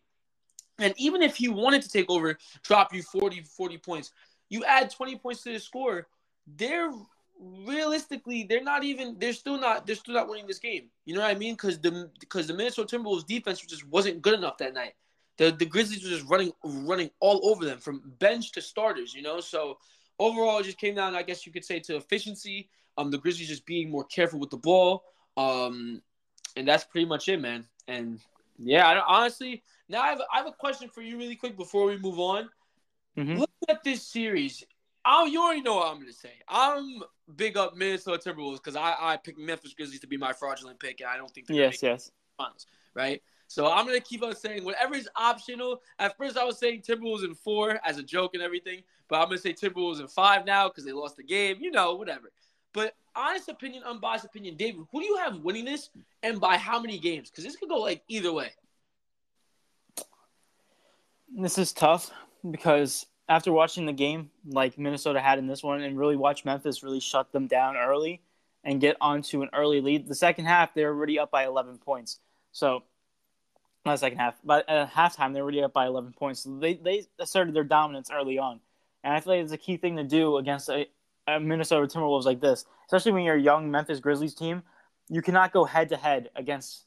And 0.79 0.93
even 0.97 1.21
if 1.21 1.35
he 1.35 1.47
wanted 1.47 1.83
to 1.83 1.89
take 1.89 2.09
over, 2.09 2.37
drop 2.63 2.93
you 2.93 3.03
40, 3.03 3.41
40 3.41 3.77
points, 3.77 4.11
you 4.49 4.63
add 4.65 4.89
20 4.89 5.17
points 5.17 5.43
to 5.43 5.53
the 5.53 5.59
score, 5.59 6.07
they're 6.57 6.91
realistically 7.39 8.45
they're 8.47 8.63
not 8.63 8.83
even 8.83 9.15
they're 9.17 9.33
still 9.33 9.59
not 9.59 9.87
they're 9.87 9.95
still 9.95 10.13
not 10.13 10.29
winning 10.29 10.47
this 10.47 10.59
game. 10.59 10.89
You 11.05 11.15
know 11.15 11.21
what 11.21 11.31
I 11.31 11.35
mean? 11.35 11.53
Because 11.53 11.79
the 11.79 12.09
because 12.19 12.47
the 12.47 12.53
Minnesota 12.53 12.97
Timberwolves 12.97 13.25
defense 13.25 13.59
just 13.61 13.87
wasn't 13.87 14.21
good 14.21 14.35
enough 14.35 14.57
that 14.59 14.73
night. 14.73 14.93
The 15.37 15.51
the 15.51 15.65
Grizzlies 15.65 16.03
were 16.03 16.09
just 16.09 16.29
running 16.29 16.51
running 16.63 17.09
all 17.19 17.49
over 17.49 17.65
them 17.65 17.79
from 17.79 18.13
bench 18.19 18.51
to 18.53 18.61
starters. 18.61 19.13
You 19.13 19.21
know, 19.21 19.39
so 19.39 19.77
overall 20.19 20.59
it 20.59 20.63
just 20.63 20.77
came 20.77 20.95
down, 20.95 21.15
I 21.15 21.23
guess 21.23 21.45
you 21.45 21.51
could 21.51 21.65
say, 21.65 21.79
to 21.81 21.95
efficiency. 21.95 22.69
Um, 22.97 23.09
the 23.09 23.17
Grizzlies 23.17 23.47
just 23.47 23.65
being 23.65 23.89
more 23.89 24.03
careful 24.03 24.39
with 24.39 24.49
the 24.49 24.57
ball. 24.57 25.03
Um, 25.37 26.01
and 26.55 26.67
that's 26.67 26.83
pretty 26.83 27.05
much 27.05 27.29
it, 27.29 27.39
man. 27.39 27.65
And 27.87 28.19
yeah, 28.57 28.87
I 28.87 28.93
don't, 28.93 29.05
honestly, 29.07 29.63
now 29.87 30.01
I 30.01 30.09
have, 30.09 30.21
I 30.31 30.37
have 30.37 30.47
a 30.47 30.51
question 30.51 30.89
for 30.89 31.01
you 31.01 31.17
really 31.17 31.35
quick 31.35 31.57
before 31.57 31.85
we 31.85 31.97
move 31.97 32.19
on. 32.19 32.49
Mm-hmm. 33.17 33.37
Look 33.37 33.49
at 33.69 33.83
this 33.83 34.03
series. 34.03 34.63
Oh, 35.05 35.25
you 35.25 35.41
already 35.41 35.61
know 35.61 35.75
what 35.75 35.87
I'm 35.87 35.95
going 35.95 36.07
to 36.07 36.13
say. 36.13 36.33
I'm 36.47 37.01
big 37.35 37.57
up 37.57 37.75
Minnesota 37.75 38.29
Timberwolves 38.29 38.57
because 38.57 38.75
I, 38.75 38.95
I 38.99 39.17
picked 39.17 39.39
Memphis 39.39 39.73
Grizzlies 39.73 40.01
to 40.01 40.07
be 40.07 40.17
my 40.17 40.33
fraudulent 40.33 40.79
pick, 40.79 40.99
and 40.99 41.09
I 41.09 41.17
don't 41.17 41.31
think 41.33 41.47
they're 41.47 41.57
yes, 41.57 41.81
yes. 41.81 42.11
Finals, 42.37 42.67
right? 42.93 43.21
So 43.51 43.69
I'm 43.69 43.85
gonna 43.85 43.99
keep 43.99 44.23
on 44.23 44.33
saying 44.33 44.63
whatever 44.63 44.95
is 44.95 45.09
optional. 45.13 45.81
At 45.99 46.15
first, 46.15 46.37
I 46.37 46.45
was 46.45 46.57
saying 46.57 46.83
Timberwolves 46.83 47.25
in 47.25 47.35
four 47.35 47.81
as 47.85 47.97
a 47.97 48.03
joke 48.03 48.33
and 48.33 48.41
everything, 48.41 48.81
but 49.09 49.17
I'm 49.17 49.25
gonna 49.25 49.39
say 49.39 49.51
Timberwolves 49.51 49.99
in 49.99 50.07
five 50.07 50.45
now 50.45 50.69
because 50.69 50.85
they 50.85 50.93
lost 50.93 51.17
the 51.17 51.23
game. 51.23 51.57
You 51.59 51.69
know, 51.69 51.95
whatever. 51.95 52.31
But 52.71 52.95
honest 53.13 53.49
opinion, 53.49 53.83
unbiased 53.83 54.23
opinion, 54.23 54.55
David, 54.55 54.85
who 54.89 55.01
do 55.01 55.05
you 55.05 55.17
have 55.17 55.39
winning 55.39 55.65
this, 55.65 55.89
and 56.23 56.39
by 56.39 56.55
how 56.55 56.79
many 56.79 56.97
games? 56.97 57.29
Because 57.29 57.43
this 57.43 57.57
could 57.57 57.67
go 57.67 57.79
like 57.79 58.03
either 58.07 58.31
way. 58.31 58.51
This 61.35 61.57
is 61.57 61.73
tough 61.73 62.09
because 62.49 63.05
after 63.27 63.51
watching 63.51 63.85
the 63.85 63.91
game 63.91 64.31
like 64.45 64.77
Minnesota 64.77 65.19
had 65.19 65.39
in 65.39 65.47
this 65.47 65.61
one, 65.61 65.81
and 65.81 65.99
really 65.99 66.15
watch 66.15 66.45
Memphis 66.45 66.83
really 66.83 67.01
shut 67.01 67.33
them 67.33 67.47
down 67.47 67.75
early 67.75 68.21
and 68.63 68.79
get 68.79 68.95
onto 69.01 69.41
an 69.41 69.49
early 69.51 69.81
lead. 69.81 70.07
The 70.07 70.15
second 70.15 70.45
half, 70.45 70.73
they're 70.73 70.93
already 70.93 71.19
up 71.19 71.31
by 71.31 71.45
11 71.45 71.79
points. 71.79 72.19
So, 72.53 72.83
the 73.83 73.97
second 73.97 74.19
half, 74.19 74.35
but 74.43 74.69
at 74.69 74.91
halftime, 74.91 75.33
they 75.33 75.41
were 75.41 75.45
already 75.45 75.63
up 75.63 75.73
by 75.73 75.87
11 75.87 76.13
points. 76.13 76.41
So 76.41 76.57
they 76.59 76.75
they 76.75 77.05
asserted 77.19 77.55
their 77.55 77.63
dominance 77.63 78.09
early 78.13 78.37
on, 78.37 78.59
and 79.03 79.13
I 79.13 79.19
feel 79.19 79.33
like 79.33 79.43
it's 79.43 79.53
a 79.53 79.57
key 79.57 79.77
thing 79.77 79.97
to 79.97 80.03
do 80.03 80.37
against 80.37 80.69
a, 80.69 80.87
Minnesota 81.39 81.87
Timberwolves 81.87 82.25
like 82.25 82.41
this, 82.41 82.65
especially 82.85 83.13
when 83.13 83.23
you're 83.23 83.35
a 83.35 83.41
young 83.41 83.71
Memphis 83.71 83.99
Grizzlies 83.99 84.35
team. 84.35 84.63
You 85.09 85.21
cannot 85.21 85.51
go 85.51 85.65
head 85.65 85.89
to 85.89 85.97
head 85.97 86.29
against. 86.35 86.85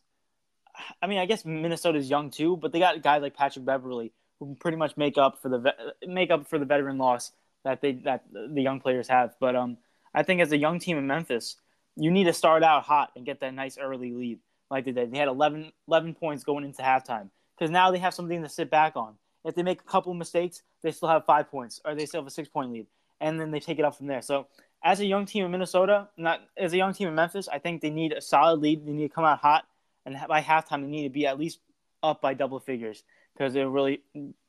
I 1.03 1.07
mean, 1.07 1.19
I 1.19 1.27
guess 1.27 1.45
Minnesota's 1.45 2.11
young 2.11 2.31
too, 2.31 2.57
but 2.57 2.73
they 2.73 2.79
got 2.79 3.03
guys 3.03 3.23
like 3.23 3.35
Patrick 3.35 3.65
Beverley 3.65 4.13
who 4.39 4.57
pretty 4.57 4.77
much 4.77 4.97
make 4.97 5.19
up 5.19 5.41
for 5.41 5.49
the 5.49 5.75
make 6.07 6.31
up 6.31 6.49
for 6.49 6.59
the 6.59 6.65
veteran 6.65 6.99
loss 6.99 7.33
that 7.65 7.81
they 7.81 7.93
that 7.93 8.25
the 8.33 8.63
young 8.63 8.81
players 8.81 9.09
have. 9.09 9.35
But 9.41 9.57
um, 9.57 9.79
I 10.15 10.23
think 10.23 10.41
as 10.41 10.53
a 10.53 10.57
young 10.57 10.79
team 10.79 10.99
in 10.99 11.07
Memphis, 11.07 11.57
you 11.97 12.11
need 12.11 12.25
to 12.25 12.33
start 12.33 12.63
out 12.63 12.85
hot 12.85 13.11
and 13.17 13.25
get 13.25 13.41
that 13.41 13.55
nice 13.55 13.79
early 13.79 14.13
lead 14.13 14.41
like 14.71 14.85
they 14.85 14.93
did. 14.93 15.13
They 15.13 15.19
had 15.19 15.29
11, 15.29 15.73
11 15.89 16.15
points 16.15 16.45
going 16.45 16.65
into 16.65 16.83
halftime 16.83 17.31
because 17.57 17.71
now 17.71 17.91
they 17.91 17.99
have 17.99 18.15
something 18.15 18.43
to 18.43 18.49
sit 18.49 18.71
back 18.71 18.97
on. 18.97 19.15
If 19.45 19.55
they 19.55 19.63
make 19.63 19.81
a 19.81 19.85
couple 19.85 20.13
of 20.13 20.19
mistakes, 20.19 20.63
they 20.83 20.91
still 20.91 21.09
have 21.09 21.25
five 21.25 21.51
points 21.51 21.81
or 21.85 21.95
they 21.95 22.07
still 22.07 22.23
have 22.23 22.27
a 22.27 22.31
six 22.31 22.49
point 22.49 22.73
lead 22.73 22.87
and 23.21 23.41
then 23.41 23.51
they 23.51 23.61
take 23.61 23.79
it 23.79 23.85
up 23.85 23.97
from 23.97 24.07
there. 24.07 24.23
So 24.23 24.47
as 24.83 25.01
a 25.01 25.07
young 25.07 25.27
team 25.27 25.45
in 25.45 25.51
Minnesota, 25.51 26.09
not 26.17 26.41
as 26.57 26.73
a 26.73 26.77
young 26.77 26.93
team 26.93 27.09
in 27.09 27.15
Memphis, 27.15 27.49
I 27.49 27.59
think 27.59 27.81
they 27.81 27.91
need 27.91 28.13
a 28.13 28.21
solid 28.21 28.61
lead. 28.61 28.87
They 28.87 28.93
need 28.93 29.09
to 29.09 29.15
come 29.15 29.25
out 29.25 29.39
hot, 29.39 29.65
and 30.05 30.17
by 30.29 30.43
halftime, 30.43 30.83
they 30.83 30.89
need 30.89 31.05
to 31.05 31.11
be 31.11 31.27
at 31.27 31.39
least 31.39 31.61
up 32.03 32.21
by 32.21 32.35
double 32.35 32.61
figures 32.61 33.03
because 33.33 33.55
it 33.55 33.63
really 33.63 34.03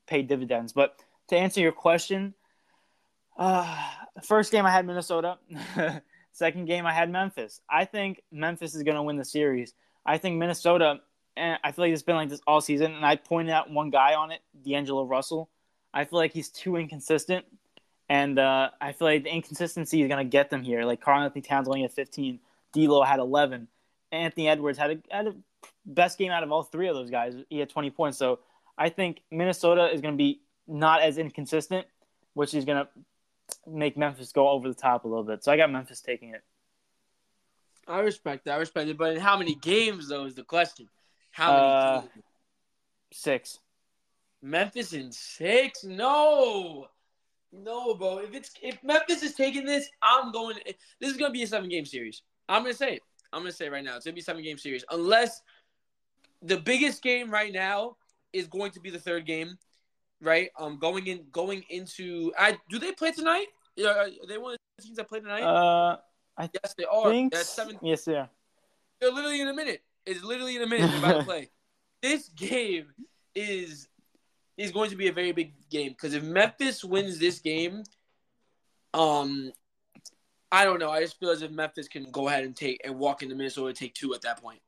pay 0.06 0.22
dividends. 0.22 0.72
But 0.74 1.00
to 1.28 1.36
answer 1.36 1.60
your 1.60 1.72
question, 1.72 2.34
uh, 3.38 3.82
first 4.22 4.52
game 4.52 4.66
I 4.66 4.70
had 4.70 4.86
Minnesota. 4.86 5.38
Second 6.32 6.66
game 6.66 6.84
I 6.84 6.92
had 6.92 7.10
Memphis. 7.10 7.62
I 7.68 7.86
think 7.86 8.22
Memphis 8.30 8.74
is 8.74 8.82
going 8.82 8.96
to 8.96 9.02
win 9.02 9.16
the 9.16 9.24
series. 9.24 9.72
I 10.06 10.18
think 10.18 10.36
Minnesota, 10.36 11.00
and 11.36 11.58
I 11.62 11.72
feel 11.72 11.84
like 11.84 11.92
it's 11.92 12.02
been 12.02 12.16
like 12.16 12.28
this 12.28 12.40
all 12.46 12.60
season. 12.60 12.94
And 12.94 13.04
I 13.04 13.16
pointed 13.16 13.52
out 13.52 13.70
one 13.70 13.90
guy 13.90 14.14
on 14.14 14.30
it, 14.30 14.40
D'Angelo 14.64 15.04
Russell. 15.04 15.50
I 15.92 16.04
feel 16.04 16.18
like 16.18 16.32
he's 16.32 16.48
too 16.48 16.76
inconsistent. 16.76 17.44
And 18.08 18.38
uh, 18.38 18.70
I 18.80 18.92
feel 18.92 19.08
like 19.08 19.24
the 19.24 19.34
inconsistency 19.34 20.00
is 20.00 20.08
going 20.08 20.24
to 20.24 20.30
get 20.30 20.48
them 20.48 20.62
here. 20.62 20.84
Like 20.84 21.00
Karl-Anthony 21.00 21.42
Towns 21.42 21.66
only 21.66 21.82
had 21.82 21.92
15, 21.92 22.38
D'Lo 22.72 23.02
had 23.02 23.18
11, 23.18 23.66
Anthony 24.12 24.48
Edwards 24.48 24.78
had 24.78 24.90
a, 24.92 24.98
had 25.10 25.26
a 25.26 25.34
best 25.84 26.18
game 26.18 26.30
out 26.30 26.42
of 26.42 26.52
all 26.52 26.62
three 26.62 26.88
of 26.88 26.94
those 26.94 27.10
guys. 27.10 27.34
He 27.50 27.58
had 27.58 27.68
20 27.68 27.90
points. 27.90 28.16
So 28.16 28.38
I 28.78 28.88
think 28.88 29.22
Minnesota 29.30 29.92
is 29.92 30.00
going 30.00 30.14
to 30.14 30.18
be 30.18 30.40
not 30.68 31.02
as 31.02 31.18
inconsistent, 31.18 31.86
which 32.34 32.54
is 32.54 32.64
going 32.64 32.84
to 32.84 32.88
make 33.68 33.96
Memphis 33.96 34.32
go 34.32 34.48
over 34.48 34.68
the 34.68 34.74
top 34.74 35.04
a 35.04 35.08
little 35.08 35.24
bit. 35.24 35.42
So 35.42 35.50
I 35.50 35.56
got 35.56 35.70
Memphis 35.70 36.00
taking 36.00 36.30
it. 36.30 36.42
I 37.86 38.00
respect 38.00 38.44
that. 38.44 38.54
I 38.54 38.58
respect 38.58 38.88
it. 38.88 38.98
But 38.98 39.14
in 39.14 39.20
how 39.20 39.38
many 39.38 39.54
games, 39.56 40.08
though, 40.08 40.24
is 40.24 40.34
the 40.34 40.42
question. 40.42 40.88
How 41.30 41.52
many 41.52 41.64
uh, 41.64 42.02
Six. 43.12 43.58
Memphis 44.42 44.92
in 44.92 45.12
six? 45.12 45.84
No. 45.84 46.86
No, 47.52 47.94
bro. 47.94 48.18
If 48.18 48.34
it's 48.34 48.52
if 48.62 48.82
Memphis 48.82 49.22
is 49.22 49.34
taking 49.34 49.64
this, 49.64 49.88
I'm 50.02 50.32
going. 50.32 50.56
This 51.00 51.10
is 51.10 51.16
gonna 51.16 51.32
be 51.32 51.42
a 51.42 51.46
seven 51.46 51.68
game 51.68 51.84
series. 51.84 52.22
I'm 52.48 52.62
gonna 52.62 52.74
say 52.74 52.94
it. 52.94 53.02
I'm 53.32 53.40
gonna 53.40 53.52
say 53.52 53.66
it 53.66 53.72
right 53.72 53.84
now. 53.84 53.96
It's 53.96 54.04
gonna 54.04 54.14
be 54.14 54.20
a 54.20 54.24
seven 54.24 54.42
game 54.42 54.58
series 54.58 54.84
unless 54.90 55.40
the 56.42 56.58
biggest 56.58 57.02
game 57.02 57.30
right 57.30 57.52
now 57.52 57.96
is 58.32 58.46
going 58.46 58.72
to 58.72 58.80
be 58.80 58.90
the 58.90 58.98
third 58.98 59.26
game, 59.26 59.56
right? 60.20 60.50
Um, 60.58 60.78
going 60.78 61.06
in, 61.06 61.24
going 61.32 61.64
into. 61.70 62.32
I 62.38 62.58
do 62.68 62.78
they 62.78 62.92
play 62.92 63.12
tonight? 63.12 63.46
Yeah, 63.76 63.88
are 63.88 64.26
they 64.28 64.38
one 64.38 64.54
of 64.54 64.58
the 64.76 64.82
teams 64.82 64.96
that 64.96 65.08
play 65.08 65.20
tonight? 65.20 65.42
Uh, 65.42 65.96
I 66.38 66.50
yes, 66.52 66.74
they 66.76 66.84
are. 66.84 67.10
Think... 67.10 67.32
That's 67.32 67.48
seven. 67.48 67.78
Yes, 67.82 68.04
they 68.04 68.16
are. 68.16 68.28
They're 69.00 69.12
literally 69.12 69.40
in 69.40 69.48
a 69.48 69.54
minute. 69.54 69.82
It's 70.04 70.22
literally 70.22 70.56
in 70.56 70.62
a 70.62 70.66
minute. 70.66 70.90
They're 70.90 70.98
about 70.98 71.18
to 71.18 71.24
play. 71.26 71.50
This 72.02 72.28
game 72.28 72.86
is 73.34 73.88
is 74.56 74.72
going 74.72 74.90
to 74.90 74.96
be 74.96 75.08
a 75.08 75.12
very 75.12 75.32
big 75.32 75.52
game 75.68 75.90
because 75.90 76.14
if 76.14 76.22
Memphis 76.22 76.82
wins 76.82 77.18
this 77.18 77.40
game, 77.40 77.82
um, 78.94 79.52
I 80.50 80.64
don't 80.64 80.78
know. 80.78 80.90
I 80.90 81.00
just 81.00 81.18
feel 81.18 81.30
as 81.30 81.42
if 81.42 81.50
Memphis 81.50 81.88
can 81.88 82.10
go 82.10 82.28
ahead 82.28 82.44
and 82.44 82.56
take 82.56 82.80
and 82.84 82.98
walk 82.98 83.22
into 83.22 83.34
Minnesota 83.34 83.68
and 83.68 83.76
take 83.76 83.94
two 83.94 84.14
at 84.14 84.22
that 84.22 84.40
point. 84.40 84.60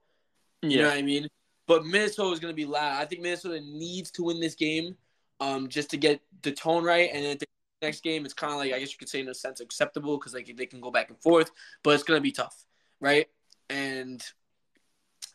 You 0.62 0.70
yeah. 0.70 0.82
know 0.82 0.88
what 0.88 0.98
I 0.98 1.02
mean? 1.02 1.28
But 1.66 1.86
Minnesota 1.86 2.32
is 2.32 2.40
going 2.40 2.52
to 2.52 2.56
be 2.56 2.66
loud. 2.66 3.00
I 3.00 3.04
think 3.04 3.22
Minnesota 3.22 3.60
needs 3.60 4.10
to 4.12 4.24
win 4.24 4.40
this 4.40 4.54
game, 4.54 4.96
um, 5.40 5.68
just 5.68 5.90
to 5.90 5.96
get 5.96 6.20
the 6.42 6.52
tone 6.52 6.82
right. 6.82 7.10
And 7.12 7.42
next 7.82 8.02
game, 8.02 8.24
it's 8.24 8.34
kind 8.34 8.52
of 8.52 8.58
like 8.58 8.72
I 8.72 8.78
guess 8.78 8.92
you 8.92 8.98
could 8.98 9.08
say 9.08 9.20
in 9.20 9.28
a 9.28 9.34
sense 9.34 9.60
acceptable 9.60 10.18
because 10.18 10.34
like 10.34 10.52
they 10.56 10.66
can 10.66 10.80
go 10.80 10.90
back 10.90 11.10
and 11.10 11.20
forth, 11.20 11.50
but 11.82 11.94
it's 11.94 12.02
going 12.02 12.18
to 12.18 12.22
be 12.22 12.32
tough, 12.32 12.64
right? 13.00 13.26
And 13.70 14.22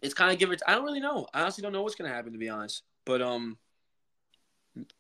it's 0.01 0.13
kind 0.13 0.32
of 0.32 0.39
give 0.39 0.51
it. 0.51 0.62
I 0.67 0.75
don't 0.75 0.84
really 0.84 0.99
know. 0.99 1.27
I 1.34 1.41
honestly 1.41 1.62
don't 1.62 1.71
know 1.71 1.82
what's 1.82 1.95
going 1.95 2.10
to 2.10 2.15
happen 2.15 2.34
to 2.34 2.39
be 2.39 2.49
honest. 2.49 2.84
But 3.06 3.21
um, 3.21 3.58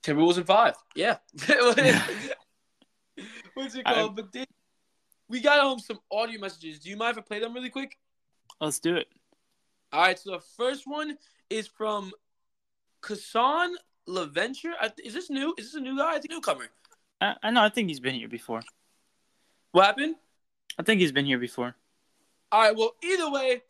Timberwolves 0.03 0.37
in 0.37 0.43
five. 0.43 0.75
Yeah. 0.95 1.17
What's 3.53 3.75
it 3.75 3.85
called? 3.85 4.11
I, 4.11 4.13
but 4.13 4.31
then 4.31 4.45
we 5.29 5.39
got 5.39 5.61
home 5.61 5.79
some 5.79 5.99
audio 6.11 6.39
messages. 6.39 6.79
Do 6.79 6.89
you 6.89 6.97
mind 6.97 7.17
if 7.17 7.19
I 7.19 7.21
play 7.21 7.39
them 7.39 7.53
really 7.53 7.69
quick? 7.69 7.97
Let's 8.59 8.79
do 8.79 8.95
it. 8.95 9.07
All 9.91 10.01
right. 10.01 10.17
So 10.17 10.31
the 10.31 10.41
first 10.57 10.83
one 10.85 11.17
is 11.49 11.67
from 11.67 12.11
Kassan 13.01 13.73
LaVenture. 14.07 14.73
Is 15.03 15.13
this 15.13 15.29
new? 15.29 15.53
Is 15.57 15.71
this 15.71 15.75
a 15.75 15.81
new 15.81 15.97
guy? 15.97 16.15
It's 16.15 16.25
a 16.25 16.29
newcomer. 16.29 16.65
I, 17.23 17.35
I 17.41 17.51
know. 17.51 17.63
I 17.63 17.69
think 17.69 17.87
he's 17.87 18.01
been 18.01 18.15
here 18.15 18.27
before. 18.27 18.61
What 19.71 19.85
happened? 19.85 20.15
I 20.77 20.83
think 20.83 20.99
he's 20.99 21.13
been 21.13 21.25
here 21.25 21.39
before. 21.39 21.73
All 22.51 22.61
right. 22.61 22.75
Well, 22.75 22.95
either 23.01 23.31
way, 23.31 23.61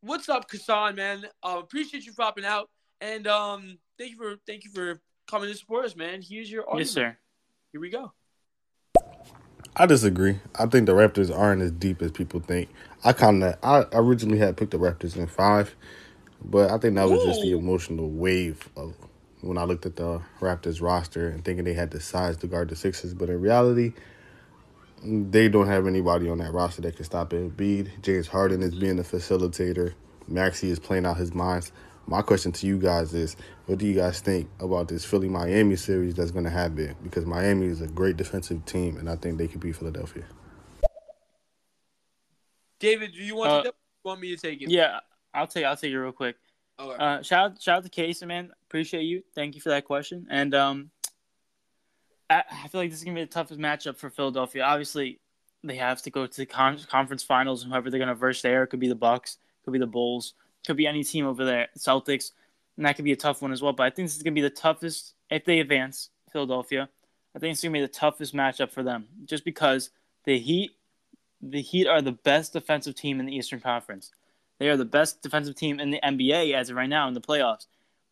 what's 0.00 0.28
up, 0.28 0.48
Kassan? 0.48 0.94
Man, 0.94 1.26
uh, 1.42 1.58
appreciate 1.58 2.06
you 2.06 2.12
popping 2.12 2.44
out, 2.44 2.70
and 3.00 3.26
um, 3.26 3.78
thank 3.98 4.12
you 4.12 4.16
for 4.16 4.36
thank 4.46 4.64
you 4.64 4.70
for 4.70 5.00
coming 5.28 5.50
to 5.50 5.56
support 5.56 5.84
us, 5.84 5.96
man. 5.96 6.22
Here's 6.22 6.50
your 6.50 6.62
argument. 6.62 6.86
Yes, 6.86 6.90
sir. 6.92 7.16
Here 7.72 7.80
we 7.80 7.90
go. 7.90 8.12
I 9.76 9.86
disagree. 9.86 10.38
I 10.54 10.66
think 10.66 10.86
the 10.86 10.92
Raptors 10.92 11.36
aren't 11.36 11.62
as 11.62 11.72
deep 11.72 12.00
as 12.00 12.12
people 12.12 12.38
think. 12.38 12.68
I 13.02 13.12
kind 13.12 13.42
of 13.42 13.56
I 13.64 13.86
originally 13.92 14.38
had 14.38 14.56
picked 14.56 14.70
the 14.70 14.78
Raptors 14.78 15.16
in 15.16 15.26
five, 15.26 15.74
but 16.44 16.70
I 16.70 16.78
think 16.78 16.94
that 16.94 17.08
was 17.08 17.20
Ooh. 17.20 17.26
just 17.26 17.42
the 17.42 17.58
emotional 17.58 18.08
wave 18.08 18.68
of 18.76 18.94
when 19.44 19.58
I 19.58 19.64
looked 19.64 19.86
at 19.86 19.96
the 19.96 20.20
Raptors 20.40 20.80
roster 20.80 21.28
and 21.28 21.44
thinking 21.44 21.64
they 21.64 21.74
had 21.74 21.90
the 21.90 22.00
size 22.00 22.36
to 22.38 22.46
guard 22.46 22.68
the 22.68 22.76
Sixers. 22.76 23.14
But 23.14 23.28
in 23.28 23.40
reality, 23.40 23.92
they 25.02 25.48
don't 25.48 25.66
have 25.66 25.86
anybody 25.86 26.28
on 26.28 26.38
that 26.38 26.52
roster 26.52 26.82
that 26.82 26.96
can 26.96 27.04
stop 27.04 27.30
Embiid. 27.30 28.02
James 28.02 28.28
Harden 28.28 28.62
is 28.62 28.74
being 28.74 28.96
the 28.96 29.02
facilitator. 29.02 29.94
Maxey 30.26 30.70
is 30.70 30.78
playing 30.78 31.06
out 31.06 31.16
his 31.16 31.34
minds 31.34 31.72
my 32.06 32.22
question 32.22 32.52
to 32.52 32.66
you 32.66 32.78
guys 32.78 33.14
is 33.14 33.36
what 33.66 33.78
do 33.78 33.86
you 33.86 33.94
guys 33.94 34.20
think 34.20 34.48
about 34.60 34.88
this 34.88 35.04
Philly 35.04 35.28
Miami 35.28 35.76
series 35.76 36.14
that's 36.14 36.30
going 36.30 36.44
to 36.44 36.50
happen? 36.50 36.94
Because 37.02 37.24
Miami 37.24 37.66
is 37.66 37.80
a 37.80 37.86
great 37.86 38.16
defensive 38.16 38.64
team, 38.66 38.96
and 38.96 39.08
I 39.08 39.16
think 39.16 39.38
they 39.38 39.48
could 39.48 39.60
beat 39.60 39.76
Philadelphia. 39.76 40.24
David, 42.78 43.12
do 43.12 43.22
you 43.22 43.36
want 43.36 43.50
uh, 43.50 43.62
to 43.62 43.74
want 44.02 44.20
me 44.20 44.34
to 44.34 44.40
take 44.40 44.60
it? 44.60 44.70
Yeah, 44.70 45.00
I'll 45.32 45.46
take 45.46 45.64
I'll 45.64 45.76
take 45.76 45.92
it 45.92 45.98
real 45.98 46.12
quick. 46.12 46.36
Okay. 46.78 47.04
Uh, 47.04 47.22
shout 47.22 47.52
out 47.52 47.62
shout 47.62 47.78
out 47.78 47.84
to 47.84 47.90
Casey, 47.90 48.26
man. 48.26 48.50
Appreciate 48.66 49.02
you. 49.02 49.22
Thank 49.34 49.54
you 49.54 49.60
for 49.60 49.68
that 49.68 49.84
question. 49.84 50.26
And 50.28 50.54
um, 50.54 50.90
I, 52.28 52.42
I 52.50 52.68
feel 52.68 52.80
like 52.80 52.90
this 52.90 52.98
is 52.98 53.04
gonna 53.04 53.14
be 53.14 53.24
the 53.24 53.30
toughest 53.30 53.60
matchup 53.60 53.96
for 53.96 54.10
Philadelphia. 54.10 54.62
Obviously, 54.64 55.20
they 55.62 55.76
have 55.76 56.02
to 56.02 56.10
go 56.10 56.26
to 56.26 56.36
the 56.36 56.46
con- 56.46 56.78
conference 56.88 57.22
finals, 57.22 57.62
and 57.62 57.72
whoever 57.72 57.90
they're 57.90 58.04
to 58.04 58.14
verse 58.14 58.42
there 58.42 58.66
could 58.66 58.80
be 58.80 58.88
the 58.88 58.94
Bucks, 58.94 59.38
could 59.64 59.72
be 59.72 59.78
the 59.78 59.86
Bulls, 59.86 60.34
could 60.66 60.76
be 60.76 60.86
any 60.86 61.04
team 61.04 61.26
over 61.26 61.44
there, 61.44 61.68
Celtics, 61.78 62.32
and 62.76 62.84
that 62.84 62.96
could 62.96 63.04
be 63.04 63.12
a 63.12 63.16
tough 63.16 63.40
one 63.40 63.52
as 63.52 63.62
well. 63.62 63.72
But 63.72 63.84
I 63.84 63.90
think 63.90 64.08
this 64.08 64.16
is 64.16 64.22
to 64.22 64.30
be 64.30 64.40
the 64.40 64.50
toughest 64.50 65.14
if 65.30 65.44
they 65.44 65.60
advance. 65.60 66.10
Philadelphia, 66.32 66.88
I 67.36 67.38
think 67.38 67.52
it's 67.52 67.60
to 67.60 67.70
be 67.70 67.80
the 67.80 67.86
toughest 67.86 68.34
matchup 68.34 68.72
for 68.72 68.82
them, 68.82 69.06
just 69.24 69.44
because 69.44 69.90
the 70.24 70.36
Heat, 70.36 70.72
the 71.40 71.62
Heat 71.62 71.86
are 71.86 72.02
the 72.02 72.12
best 72.12 72.52
defensive 72.52 72.96
team 72.96 73.20
in 73.20 73.26
the 73.26 73.36
Eastern 73.36 73.60
Conference. 73.60 74.10
They 74.58 74.68
are 74.68 74.76
the 74.76 74.84
best 74.84 75.22
defensive 75.22 75.56
team 75.56 75.80
in 75.80 75.90
the 75.90 76.00
NBA 76.04 76.54
as 76.54 76.70
of 76.70 76.76
right 76.76 76.88
now 76.88 77.08
in 77.08 77.14
the 77.14 77.20
playoffs. 77.20 77.66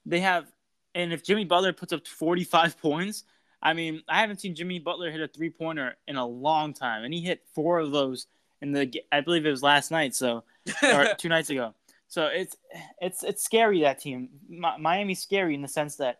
They 0.04 0.20
have, 0.20 0.46
and 0.94 1.12
if 1.12 1.22
Jimmy 1.22 1.44
Butler 1.44 1.72
puts 1.72 1.92
up 1.92 2.06
45 2.06 2.78
points, 2.82 3.24
I 3.62 3.74
mean, 3.74 4.02
I 4.08 4.20
haven't 4.20 4.40
seen 4.40 4.54
Jimmy 4.54 4.80
Butler 4.80 5.10
hit 5.10 5.20
a 5.20 5.28
three 5.28 5.50
pointer 5.50 5.96
in 6.08 6.16
a 6.16 6.26
long 6.26 6.74
time, 6.74 7.04
and 7.04 7.14
he 7.14 7.20
hit 7.20 7.42
four 7.54 7.78
of 7.78 7.92
those 7.92 8.26
in 8.60 8.72
the, 8.72 8.92
I 9.12 9.20
believe 9.20 9.46
it 9.46 9.50
was 9.50 9.62
last 9.62 9.90
night, 9.90 10.14
so 10.14 10.44
or 10.82 11.14
two 11.16 11.28
nights 11.28 11.50
ago. 11.50 11.74
So 12.12 12.26
it's 12.26 12.58
it's 13.00 13.24
it's 13.24 13.42
scary 13.42 13.80
that 13.80 13.98
team. 13.98 14.28
Miami's 14.46 15.22
scary 15.22 15.54
in 15.54 15.62
the 15.62 15.68
sense 15.68 15.96
that 15.96 16.18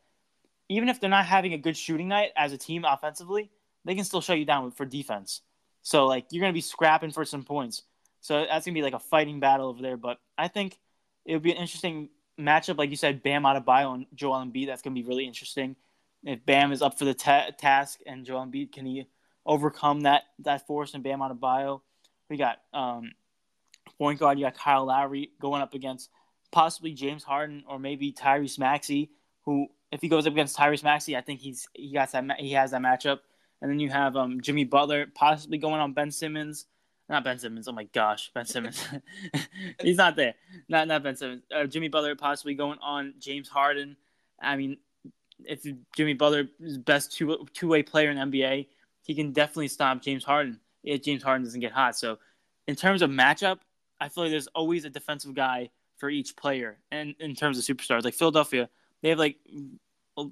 even 0.71 0.89
if 0.89 0.99
they're 1.01 1.11
not 1.11 1.27
having 1.27 1.53
a 1.53 1.59
good 1.59 1.77
shooting 1.77 2.09
night 2.09 2.31
as 2.35 2.55
a 2.55 2.57
team 2.57 2.87
offensively, 2.87 3.51
they 3.85 3.95
can 3.95 4.05
still 4.05 4.23
shut 4.23 4.39
you 4.39 4.47
down 4.47 4.71
for 4.71 4.87
defense. 4.87 5.43
So 5.83 6.07
like 6.07 6.25
you're 6.31 6.41
gonna 6.41 6.55
be 6.55 6.63
scrapping 6.63 7.11
for 7.11 7.27
some 7.27 7.45
points. 7.45 7.83
So 8.23 8.47
that's 8.49 8.65
gonna 8.65 8.75
be 8.75 8.83
like 8.83 8.95
a 8.95 8.99
fighting 8.99 9.41
battle 9.41 9.69
over 9.69 9.83
there. 9.83 9.99
But 9.99 10.19
I 10.39 10.49
think 10.49 10.79
it 11.27 11.35
would 11.35 11.43
be 11.43 11.53
an 11.53 11.59
interesting 11.59 12.09
matchup, 12.41 12.79
like 12.79 12.89
you 12.89 12.97
said, 12.97 13.23
Bam 13.23 13.43
Adebayo 13.43 13.95
and 13.95 14.07
Joel 14.15 14.45
Embiid. 14.45 14.67
That's 14.67 14.81
gonna 14.81 14.95
be 14.95 15.03
really 15.03 15.27
interesting. 15.27 15.77
If 16.25 16.47
Bam 16.47 16.73
is 16.73 16.81
up 16.81 16.99
for 16.99 17.05
the 17.05 17.15
ta- 17.15 17.51
task 17.59 18.01
and 18.07 18.25
Joel 18.25 18.47
Embiid 18.47 18.73
can 18.73 18.87
he 18.87 19.07
overcome 19.45 20.03
that 20.03 20.23
that 20.41 20.67
force 20.67 20.95
and 20.95 21.03
Bam 21.03 21.19
Adebayo. 21.19 21.83
We 22.31 22.37
got 22.37 22.59
um, 22.73 23.11
point 23.99 24.19
guard. 24.19 24.39
You 24.39 24.47
got 24.47 24.55
Kyle 24.55 24.87
Lowry 24.87 25.33
going 25.41 25.63
up 25.63 25.75
against 25.75 26.09
possibly 26.51 26.93
James 26.93 27.25
Harden 27.25 27.65
or 27.69 27.79
maybe 27.79 28.13
Tyrese 28.13 28.59
Maxey, 28.59 29.11
who 29.45 29.67
if 29.91 30.01
he 30.01 30.09
goes 30.09 30.27
up 30.27 30.33
against 30.33 30.57
Tyrese 30.57 30.85
Maxey, 30.85 31.17
I 31.17 31.21
think 31.21 31.41
he's 31.41 31.69
he 31.75 31.93
got 31.93 32.13
that 32.13 32.39
he 32.39 32.53
has 32.53 32.71
that 32.71 32.81
matchup. 32.81 33.19
And 33.61 33.71
then 33.71 33.79
you 33.79 33.91
have 33.91 34.17
um, 34.17 34.41
Jimmy 34.41 34.65
Butler 34.65 35.07
possibly 35.15 35.59
going 35.59 35.81
on 35.81 35.93
Ben 35.93 36.11
Simmons. 36.11 36.67
Not 37.13 37.25
Ben 37.25 37.39
Simmons. 37.39 37.69
Oh 37.69 37.73
my 37.73 37.85
gosh, 37.85 38.31
Ben 38.35 38.47
Simmons. 38.47 38.83
he's 39.83 39.99
not 39.99 40.17
there. 40.17 40.35
Not 40.71 40.89
not 40.89 41.03
Ben 41.03 41.15
Simmons. 41.15 41.43
Uh, 41.55 41.67
Jimmy 41.67 41.89
Butler 41.89 42.17
possibly 42.17 42.55
going 42.55 42.79
on 42.81 43.13
James 43.19 43.51
Harden. 43.51 43.99
I 44.41 44.57
mean, 44.57 44.79
if 45.45 45.63
Jimmy 45.95 46.15
Butler 46.15 46.49
is 46.59 46.79
best 46.79 47.13
two 47.13 47.47
two 47.53 47.69
way 47.69 47.83
player 47.83 48.11
in 48.11 48.17
NBA, 48.17 48.67
he 49.03 49.15
can 49.15 49.31
definitely 49.33 49.69
stop 49.69 50.01
James 50.01 50.25
Harden 50.25 50.59
if 50.83 51.03
James 51.03 51.23
Harden 51.23 51.45
doesn't 51.45 51.61
get 51.61 51.73
hot. 51.73 51.99
So, 51.99 52.19
in 52.67 52.77
terms 52.77 53.03
of 53.03 53.11
matchup, 53.11 53.59
I 54.01 54.09
feel 54.09 54.25
like 54.25 54.31
there's 54.31 54.47
always 54.49 54.87
a 54.87 54.91
defensive 54.91 55.35
guy 55.35 55.69
for 55.99 56.09
each 56.09 56.35
player. 56.35 56.79
And 56.91 57.15
in 57.21 57.35
terms 57.35 57.59
of 57.59 57.65
superstars, 57.65 58.05
like 58.05 58.15
Philadelphia, 58.15 58.71
they 59.03 59.11
have 59.11 59.19
like 59.19 59.37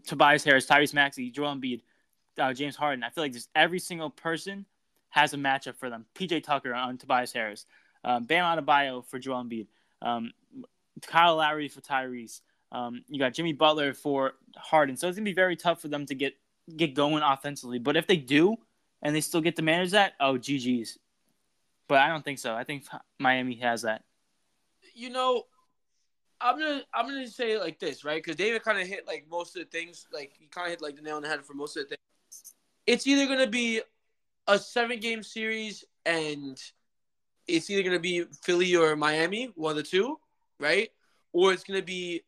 Tobias 0.07 0.45
Harris, 0.45 0.66
Tyrese 0.66 0.95
Maxey, 0.95 1.31
Joel 1.31 1.57
Embiid, 1.57 1.83
uh, 2.38 2.55
James 2.55 2.75
Harden. 2.75 3.05
I 3.05 3.11
feel 3.11 3.23
like 3.23 3.35
just 3.35 3.51
every 3.55 3.81
single 3.81 4.09
person 4.09 4.64
has 5.11 5.35
a 5.35 5.37
matchup 5.37 5.77
for 5.77 5.90
them. 5.90 6.07
PJ 6.14 6.42
Tucker 6.42 6.75
on 6.75 6.99
Tobias 6.99 7.33
Harris, 7.33 7.66
um, 8.05 8.25
Bam 8.25 8.44
Adebayo 8.44 9.05
for 9.05 9.18
Joel 9.18 9.44
Embiid, 9.44 9.66
um, 10.03 10.33
Kyle 11.07 11.37
Lowry 11.37 11.68
for 11.68 11.81
Tyrese. 11.81 12.40
Um, 12.73 13.03
you 13.09 13.18
got 13.18 13.35
Jimmy 13.35 13.53
Butler 13.53 13.92
for 13.92 14.33
Harden. 14.57 14.96
So 14.96 15.09
it's 15.09 15.16
gonna 15.16 15.25
be 15.25 15.33
very 15.33 15.57
tough 15.57 15.81
for 15.81 15.88
them 15.88 16.07
to 16.07 16.14
get 16.14 16.35
get 16.77 16.94
going 16.94 17.23
offensively. 17.23 17.79
But 17.79 17.96
if 17.96 18.07
they 18.07 18.16
do, 18.16 18.57
and 19.03 19.14
they 19.14 19.20
still 19.20 19.40
get 19.40 19.57
to 19.57 19.62
manage 19.62 19.90
that, 19.90 20.14
oh 20.20 20.35
GG's. 20.35 20.99
But 21.88 21.99
I 21.99 22.09
don't 22.09 22.25
think 22.25 22.38
so. 22.38 22.55
I 22.55 22.64
think 22.64 22.85
Miami 23.18 23.57
has 23.57 23.83
that. 23.83 24.05
You 24.94 25.11
know, 25.11 25.44
I'm 26.40 26.59
gonna 26.59 26.83
I'm 26.94 27.07
gonna 27.07 27.27
say 27.27 27.53
it 27.53 27.61
like 27.61 27.81
this, 27.81 28.05
right? 28.05 28.23
Because 28.23 28.37
David 28.37 28.62
kind 28.62 28.81
of 28.81 28.87
hit 28.87 29.07
like 29.07 29.27
most 29.31 29.57
of 29.57 29.62
the 29.62 29.68
things. 29.68 30.07
Like 30.12 30.33
he 30.38 30.46
kind 30.46 30.66
of 30.66 30.70
hit 30.70 30.83
like 30.83 30.96
the 30.96 31.03
nail 31.03 31.16
on 31.16 31.23
the 31.23 31.29
head 31.29 31.44
for 31.44 31.55
most 31.55 31.77
of 31.77 31.85
the 31.85 31.88
things. 31.88 32.55
It's 32.87 33.07
either 33.07 33.27
gonna 33.27 33.49
be 33.49 33.83
a 34.50 34.58
seven 34.58 34.98
game 34.98 35.22
series, 35.22 35.84
and 36.04 36.60
it's 37.46 37.70
either 37.70 37.82
gonna 37.82 38.00
be 38.00 38.24
Philly 38.42 38.74
or 38.76 38.96
Miami, 38.96 39.52
one 39.54 39.70
of 39.70 39.76
the 39.76 39.82
two, 39.82 40.18
right? 40.58 40.90
Or 41.32 41.52
it's 41.52 41.62
gonna 41.62 41.82
be 41.82 42.22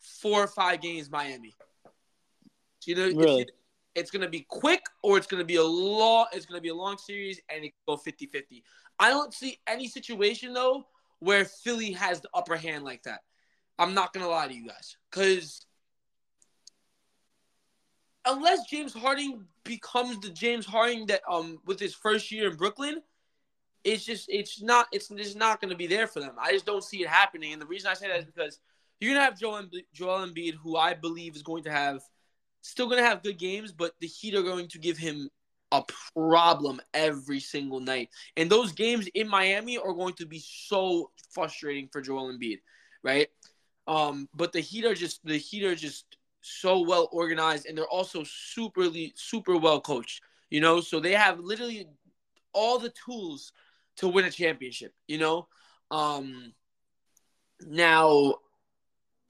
four 0.00 0.44
or 0.44 0.46
five 0.46 0.80
games 0.80 1.10
Miami. 1.10 1.52
So, 2.78 2.90
you 2.90 2.94
know, 2.94 3.20
really? 3.20 3.42
it's, 3.42 3.52
it's 3.96 4.10
gonna 4.10 4.28
be 4.28 4.46
quick 4.48 4.82
or 5.02 5.18
it's 5.18 5.26
gonna 5.26 5.44
be 5.44 5.56
a 5.56 5.64
long. 5.64 6.26
It's 6.32 6.46
gonna 6.46 6.60
be 6.60 6.68
a 6.68 6.74
long 6.74 6.96
series, 6.96 7.40
and 7.48 7.64
it 7.64 7.72
go 7.86 7.96
50-50. 7.96 8.62
I 9.00 9.10
don't 9.10 9.34
see 9.34 9.58
any 9.66 9.88
situation 9.88 10.52
though 10.52 10.86
where 11.18 11.44
Philly 11.44 11.90
has 11.92 12.20
the 12.20 12.28
upper 12.34 12.56
hand 12.56 12.84
like 12.84 13.02
that. 13.02 13.20
I'm 13.78 13.94
not 13.94 14.12
gonna 14.12 14.28
lie 14.28 14.46
to 14.46 14.54
you 14.54 14.68
guys, 14.68 14.96
because 15.10 15.66
unless 18.26 18.66
James 18.66 18.92
Harden 18.92 19.46
becomes 19.64 20.18
the 20.20 20.30
James 20.30 20.66
Harden 20.66 21.06
that 21.06 21.22
um 21.28 21.58
with 21.66 21.80
his 21.80 21.94
first 21.94 22.30
year 22.30 22.50
in 22.50 22.56
Brooklyn, 22.56 23.02
it's 23.82 24.04
just 24.04 24.26
it's 24.28 24.62
not 24.62 24.86
it's 24.92 25.08
just 25.08 25.36
not 25.36 25.60
gonna 25.60 25.76
be 25.76 25.86
there 25.86 26.06
for 26.06 26.20
them. 26.20 26.34
I 26.40 26.52
just 26.52 26.66
don't 26.66 26.84
see 26.84 27.02
it 27.02 27.08
happening, 27.08 27.52
and 27.52 27.62
the 27.62 27.66
reason 27.66 27.90
I 27.90 27.94
say 27.94 28.08
that 28.08 28.20
is 28.20 28.24
because 28.24 28.58
you're 29.00 29.14
gonna 29.14 29.24
have 29.24 29.38
Joel 29.38 29.62
Embiid, 29.62 29.84
Joel 29.92 30.26
Embiid, 30.26 30.54
who 30.54 30.76
I 30.76 30.94
believe 30.94 31.36
is 31.36 31.42
going 31.42 31.64
to 31.64 31.70
have 31.70 32.02
still 32.62 32.88
gonna 32.88 33.02
have 33.02 33.22
good 33.22 33.38
games, 33.38 33.72
but 33.72 33.92
the 34.00 34.06
Heat 34.06 34.34
are 34.34 34.42
going 34.42 34.68
to 34.68 34.78
give 34.78 34.96
him 34.96 35.28
a 35.72 35.82
problem 36.14 36.80
every 36.92 37.40
single 37.40 37.80
night. 37.80 38.08
And 38.36 38.48
those 38.48 38.72
games 38.72 39.08
in 39.14 39.28
Miami 39.28 39.76
are 39.76 39.92
going 39.92 40.14
to 40.14 40.26
be 40.26 40.38
so 40.38 41.10
frustrating 41.30 41.88
for 41.88 42.00
Joel 42.00 42.32
Embiid, 42.32 42.60
right? 43.02 43.28
Um, 43.88 44.28
but 44.34 44.52
the 44.52 44.60
Heat 44.60 44.84
are 44.84 44.94
just 44.94 45.24
the 45.24 45.36
Heat 45.36 45.64
are 45.64 45.74
just 45.74 46.16
so 46.44 46.80
well 46.80 47.08
organized, 47.10 47.66
and 47.66 47.76
they're 47.76 47.86
also 47.86 48.22
superly 48.22 49.12
super 49.16 49.56
well 49.56 49.80
coached. 49.80 50.22
You 50.50 50.60
know, 50.60 50.80
so 50.80 51.00
they 51.00 51.12
have 51.12 51.40
literally 51.40 51.88
all 52.52 52.78
the 52.78 52.92
tools 53.04 53.52
to 53.96 54.08
win 54.08 54.26
a 54.26 54.30
championship. 54.30 54.92
You 55.08 55.18
know, 55.18 55.48
um, 55.90 56.52
now 57.66 58.34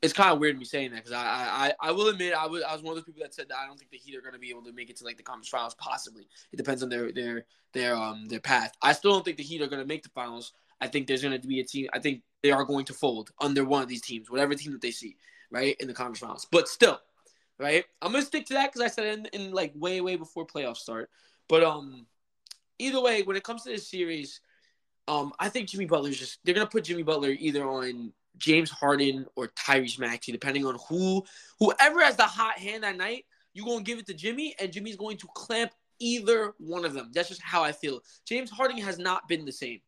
it's 0.03 0.13
kind 0.13 0.33
of 0.33 0.39
weird 0.41 0.59
me 0.59 0.65
saying 0.65 0.91
that 0.91 1.05
because 1.05 1.13
I, 1.13 1.73
I 1.81 1.89
I 1.89 1.93
will 1.93 2.09
admit 2.09 2.35
I 2.35 2.47
was 2.47 2.63
I 2.63 2.73
was 2.73 2.83
one 2.83 2.93
of 2.93 2.97
those 2.97 3.05
people 3.05 3.23
that 3.23 3.33
said 3.33 3.47
that 3.49 3.59
I 3.59 3.67
don't 3.67 3.79
think 3.79 3.91
the 3.91 3.97
Heat 3.97 4.17
are 4.17 4.21
going 4.21 4.35
to 4.35 4.41
be 4.41 4.51
able 4.51 4.65
to 4.65 4.73
make 4.73 4.91
it 4.91 4.97
to 4.97 5.05
like 5.05 5.17
the 5.17 5.23
conference 5.23 5.49
finals. 5.49 5.75
Possibly, 5.75 6.27
it 6.53 6.57
depends 6.57 6.83
on 6.83 6.89
their 6.89 7.13
their 7.13 7.47
their 7.73 7.95
um 7.95 8.27
their 8.27 8.41
path. 8.41 8.73
I 8.83 8.93
still 8.93 9.13
don't 9.13 9.25
think 9.25 9.37
the 9.37 9.45
Heat 9.45 9.63
are 9.63 9.69
going 9.69 9.83
to 9.83 9.89
make 9.89 10.03
the 10.03 10.11
finals. 10.11 10.53
I 10.81 10.89
think 10.89 11.07
there's 11.07 11.23
going 11.23 11.41
to 11.41 11.47
be 11.47 11.61
a 11.61 11.65
team. 11.65 11.89
I 11.93 12.01
think 12.01 12.23
they 12.43 12.51
are 12.51 12.65
going 12.65 12.85
to 12.87 12.93
fold 12.93 13.31
under 13.41 13.65
one 13.65 13.83
of 13.83 13.89
these 13.89 14.03
teams, 14.03 14.31
whatever 14.31 14.55
team 14.55 14.73
that 14.73 14.83
they 14.83 14.91
see, 14.91 15.17
right, 15.55 15.77
in 15.81 15.89
the 15.89 15.95
conference 15.95 16.19
finals. 16.21 16.47
But 16.51 16.69
still, 16.69 17.01
right, 17.59 17.85
I'm 18.03 18.13
to 18.13 18.23
stick 18.23 18.47
to 18.47 18.55
that 18.55 18.73
because 18.73 18.85
I 18.85 18.89
said 18.89 19.19
in, 19.19 19.27
in 19.27 19.53
like 19.53 19.73
way, 19.75 20.01
way 20.01 20.17
before 20.17 20.47
playoffs 20.47 20.79
start. 20.79 21.11
But 21.49 21.63
um, 21.63 22.07
either 22.79 23.01
way, 23.01 23.23
when 23.23 23.37
it 23.37 23.45
comes 23.45 23.63
to 23.63 23.71
this 23.71 23.89
series, 23.89 24.41
um, 25.09 25.33
I 25.39 25.49
think 25.49 25.69
Jimmy 25.69 25.87
Butler's 25.87 26.19
just 26.19 26.39
they're 26.45 26.55
to 26.67 26.71
put 26.71 26.85
Jimmy 26.85 27.03
Butler 27.03 27.31
either 27.31 27.65
on 27.65 28.13
James 28.39 28.71
Harden 28.71 29.27
or 29.37 29.49
Tyrese 29.49 29.99
Maxey, 29.99 30.33
depending 30.33 30.67
on 30.67 30.77
who, 30.89 31.25
whoever 31.61 32.03
has 32.03 32.17
the 32.17 32.25
hot 32.25 32.59
hand 32.59 32.83
that 32.83 32.97
night. 32.97 33.25
You're 33.53 33.67
to 33.79 33.85
give 33.85 34.01
it 34.01 34.07
to 34.07 34.15
Jimmy, 34.15 34.57
and 34.59 34.73
Jimmy's 34.73 34.97
going 34.97 35.17
to 35.19 35.29
clamp 35.35 35.71
either 36.01 36.55
one 36.59 36.85
of 36.85 36.93
them. 36.93 37.13
That's 37.15 37.29
just 37.29 37.41
how 37.41 37.63
I 37.63 37.71
feel. 37.71 38.01
James 38.27 38.51
Harden 38.51 38.79
has 38.79 38.99
not 38.99 39.29
been 39.29 39.45
the 39.45 39.53
same 39.53 39.81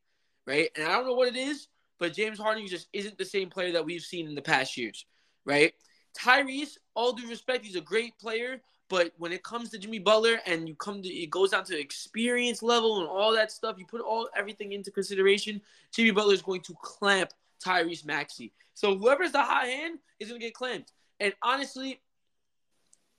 right? 0.46 0.70
And 0.76 0.86
I 0.86 0.92
don't 0.92 1.06
know 1.06 1.14
what 1.14 1.28
it 1.28 1.36
is, 1.36 1.68
but 1.98 2.12
James 2.12 2.38
Harden 2.38 2.66
just 2.66 2.88
isn't 2.92 3.18
the 3.18 3.24
same 3.24 3.50
player 3.50 3.72
that 3.72 3.84
we've 3.84 4.02
seen 4.02 4.26
in 4.26 4.34
the 4.34 4.42
past 4.42 4.76
years, 4.76 5.04
right? 5.46 5.72
Tyrese, 6.18 6.76
all 6.94 7.12
due 7.12 7.28
respect, 7.28 7.64
he's 7.64 7.76
a 7.76 7.80
great 7.80 8.18
player, 8.18 8.60
but 8.88 9.12
when 9.16 9.32
it 9.32 9.42
comes 9.42 9.70
to 9.70 9.78
Jimmy 9.78 9.98
Butler 9.98 10.38
and 10.46 10.68
you 10.68 10.74
come 10.74 11.02
to 11.02 11.08
it 11.08 11.30
goes 11.30 11.50
down 11.50 11.64
to 11.64 11.78
experience 11.78 12.62
level 12.62 13.00
and 13.00 13.08
all 13.08 13.32
that 13.34 13.50
stuff, 13.50 13.76
you 13.78 13.86
put 13.86 14.00
all 14.00 14.28
everything 14.36 14.72
into 14.72 14.90
consideration, 14.90 15.60
Jimmy 15.92 16.10
Butler 16.10 16.34
is 16.34 16.42
going 16.42 16.60
to 16.62 16.74
clamp 16.82 17.30
Tyrese 17.64 18.04
Maxey. 18.04 18.52
So 18.74 18.96
whoever's 18.96 19.32
the 19.32 19.42
hot 19.42 19.64
hand 19.64 19.98
is 20.20 20.28
gonna 20.28 20.40
get 20.40 20.54
clamped. 20.54 20.92
And 21.18 21.32
honestly, 21.42 22.00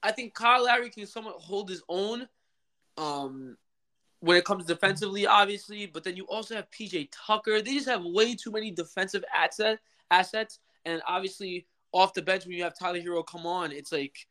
I 0.03 0.11
think 0.11 0.35
Kyle 0.35 0.65
Lowry 0.65 0.89
can 0.89 1.05
somewhat 1.07 1.35
hold 1.35 1.69
his 1.69 1.81
own. 1.89 2.27
Um, 2.97 3.57
when 4.19 4.37
it 4.37 4.45
comes 4.45 4.65
defensively, 4.65 5.27
obviously. 5.27 5.85
But 5.85 6.03
then 6.03 6.15
you 6.15 6.25
also 6.25 6.55
have 6.55 6.69
PJ 6.71 7.09
Tucker. 7.11 7.61
They 7.61 7.75
just 7.75 7.87
have 7.87 8.03
way 8.03 8.35
too 8.35 8.51
many 8.51 8.71
defensive 8.71 9.23
asset 9.33 9.79
assets, 10.09 10.59
and 10.85 11.01
obviously 11.07 11.67
off 11.97 12.13
the 12.13 12.21
bench 12.21 12.45
when 12.45 12.55
you 12.55 12.63
have 12.63 12.77
Tyler 12.77 12.99
Herro 12.99 13.25
come 13.25 13.45
on, 13.45 13.71
it's 13.71 13.91
like, 13.91 14.27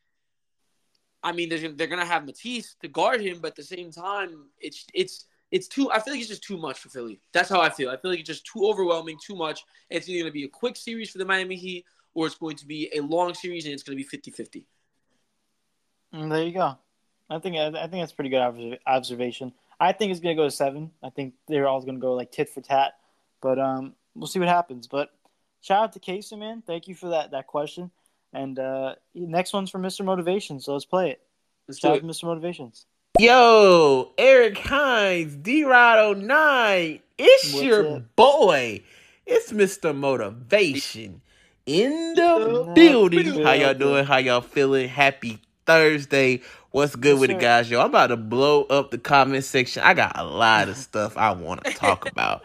I 1.23 1.33
mean, 1.33 1.49
they're 1.49 1.73
they're 1.73 1.87
gonna 1.87 2.05
have 2.05 2.25
Matisse 2.25 2.77
to 2.83 2.89
guard 2.89 3.21
him, 3.21 3.39
but 3.41 3.49
at 3.49 3.57
the 3.57 3.63
same 3.63 3.91
time, 3.91 4.47
it's 4.59 4.87
it's 4.95 5.27
it's 5.51 5.69
too. 5.69 5.91
I 5.91 6.01
feel 6.01 6.15
like 6.15 6.21
it's 6.21 6.29
just 6.29 6.45
too 6.45 6.59
much 6.59 6.79
for 6.79 6.89
Philly. 6.89 7.21
That's 7.33 7.49
how 7.49 7.61
I 7.61 7.71
feel. 7.71 7.91
I 7.91 7.97
feel 7.97 8.11
like 8.11 8.21
it's 8.21 8.29
just 8.29 8.47
too 8.47 8.67
overwhelming, 8.67 9.19
too 9.25 9.37
much. 9.37 9.65
It's 9.91 10.09
either 10.09 10.25
gonna 10.25 10.33
be 10.33 10.45
a 10.45 10.49
quick 10.49 10.77
series 10.77 11.11
for 11.11 11.19
the 11.19 11.25
Miami 11.25 11.57
Heat, 11.57 11.85
or 12.15 12.27
it's 12.27 12.37
going 12.37 12.57
to 12.57 12.67
be 12.67 12.91
a 12.95 13.01
long 13.01 13.35
series 13.35 13.65
and 13.65 13.75
it's 13.75 13.83
gonna 13.83 13.97
be 13.97 14.05
50-50. 14.05 14.65
Mm, 16.15 16.31
there 16.31 16.45
you 16.45 16.53
go. 16.53 16.79
I 17.29 17.39
think 17.39 17.57
I 17.57 17.71
think 17.89 18.03
that's 18.03 18.13
pretty 18.13 18.31
good 18.31 18.79
observation. 18.87 19.53
I 19.79 19.93
think 19.93 20.11
it's 20.11 20.21
gonna 20.21 20.35
go 20.35 20.45
to 20.45 20.51
seven. 20.51 20.93
I 21.03 21.11
think 21.11 21.35
they're 21.49 21.67
all 21.67 21.81
gonna 21.83 21.99
go 21.99 22.15
like 22.15 22.33
tit 22.33 22.49
for 22.49 22.61
tat, 22.61 22.95
but 23.41 23.59
um, 23.59 23.95
we'll 24.15 24.29
see 24.29 24.39
what 24.39 24.49
happens. 24.49 24.87
But 24.87 25.11
shout 25.67 25.83
out 25.83 25.93
to 25.95 26.01
Casey, 26.01 26.37
man. 26.37 26.63
Thank 26.67 26.87
you 26.89 26.95
for 26.95 27.09
that 27.11 27.33
that 27.33 27.47
question. 27.47 27.91
And 28.33 28.59
uh, 28.59 28.95
next 29.15 29.53
one's 29.53 29.71
from 29.71 29.83
Mr. 29.83 30.05
Motivation, 30.05 30.61
so 30.61 30.73
let's 30.75 30.85
play 30.85 31.11
it. 31.11 31.21
Let's 31.69 31.81
Shout 31.81 31.91
do 31.91 31.93
out 31.93 31.99
it. 31.99 32.01
to 32.03 32.07
Mr. 32.07 32.25
Motivations. 32.25 32.87
Yo, 33.19 34.13
Eric 34.19 34.59
Hines, 34.59 35.37
D 35.37 35.65
Rod 35.65 36.19
09. 36.19 37.01
It's 37.19 37.53
What's 37.53 37.65
your 37.65 37.97
up? 37.97 38.17
boy. 38.17 38.83
It's 39.25 39.53
Mr. 39.53 39.95
Motivation 39.97 41.23
in 41.65 42.15
the 42.15 42.71
building. 42.75 43.43
How 43.43 43.53
y'all 43.53 43.75
doing? 43.75 44.05
How 44.05 44.19
y'all 44.19 44.43
feeling? 44.43 44.89
Happy 44.89 45.41
Thursday. 45.65 46.43
What's 46.71 46.95
good 46.95 47.13
Yes, 47.13 47.21
with 47.21 47.31
sir. 47.31 47.37
it, 47.37 47.41
guys? 47.41 47.71
Yo, 47.71 47.81
I'm 47.81 47.87
about 47.87 48.09
to 48.09 48.17
blow 48.19 48.65
up 48.65 48.91
the 48.91 48.99
comment 48.99 49.45
section. 49.45 49.83
I 49.83 49.95
got 49.95 50.19
a 50.19 50.25
lot 50.25 50.69
of 50.69 50.77
stuff 50.89 51.17
I 51.17 51.33
want 51.33 51.65
to 51.65 51.73
talk 51.73 52.07
about. 52.07 52.45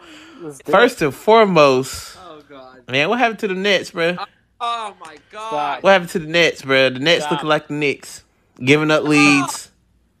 First 0.64 1.02
and 1.02 1.14
foremost, 1.14 2.16
Oh 2.16 2.21
god. 2.52 2.82
man, 2.90 3.08
what 3.08 3.18
happened 3.18 3.38
to 3.40 3.48
the 3.48 3.54
Nets, 3.54 3.90
bro? 3.90 4.16
Oh 4.60 4.94
my 5.00 5.16
god. 5.30 5.48
Stop. 5.48 5.82
What 5.82 5.90
happened 5.90 6.10
to 6.10 6.18
the 6.20 6.26
Nets, 6.26 6.62
bro? 6.62 6.90
The 6.90 7.00
Nets 7.00 7.22
Stop. 7.22 7.32
looking 7.32 7.48
like 7.48 7.68
the 7.68 7.74
Knicks, 7.74 8.22
giving 8.62 8.90
up 8.90 9.04
leads. 9.04 9.70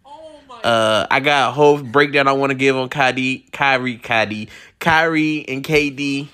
Oh 0.04 0.40
my. 0.48 0.60
Uh, 0.60 1.06
I 1.10 1.20
got 1.20 1.50
a 1.50 1.52
whole 1.52 1.80
breakdown 1.80 2.26
I 2.26 2.32
want 2.32 2.50
to 2.50 2.54
give 2.54 2.76
on 2.76 2.88
Kyrie, 2.88 3.46
Kyrie, 3.52 3.98
Kyrie, 3.98 4.48
Kyrie, 4.80 5.48
and 5.48 5.64
KD. 5.64 6.28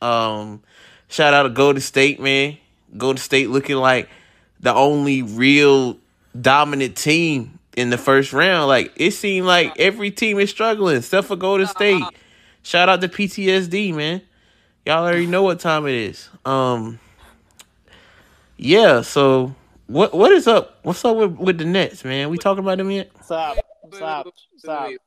Um, 0.00 0.62
shout 1.08 1.34
out 1.34 1.42
to 1.42 1.50
Golden 1.50 1.82
State, 1.82 2.20
man. 2.20 2.56
Golden 2.96 3.18
State 3.18 3.50
looking 3.50 3.76
like 3.76 4.08
the 4.60 4.74
only 4.74 5.22
real 5.22 5.98
dominant 6.40 6.96
team 6.96 7.58
in 7.76 7.90
the 7.90 7.98
first 7.98 8.32
round. 8.32 8.68
Like 8.68 8.92
it 8.96 9.12
seemed 9.12 9.46
like 9.46 9.78
every 9.78 10.10
team 10.10 10.38
is 10.38 10.50
struggling, 10.50 10.96
except 10.96 11.26
for 11.26 11.36
Golden 11.36 11.66
State. 11.66 12.02
Shout 12.62 12.88
out 12.88 13.00
to 13.00 13.08
PTSD, 13.08 13.94
man. 13.94 14.22
Y'all 14.84 15.04
already 15.04 15.26
know 15.26 15.44
what 15.44 15.60
time 15.60 15.86
it 15.86 15.94
is. 15.94 16.28
Um, 16.44 16.98
yeah. 18.56 19.02
So 19.02 19.54
what 19.86 20.12
what 20.12 20.32
is 20.32 20.48
up? 20.48 20.80
What's 20.82 21.04
up 21.04 21.16
with, 21.16 21.36
with 21.36 21.58
the 21.58 21.64
Nets, 21.64 22.04
man? 22.04 22.30
We 22.30 22.38
talking 22.38 22.64
about 22.64 22.78
them 22.78 22.90
yet? 22.90 23.12
Stop. 23.22 23.56
Wait, 23.56 23.64
wait, 23.84 23.96
Stop. 23.96 24.26
Stop. 24.56 24.82
wait, 24.82 24.90
wait. 24.90 24.98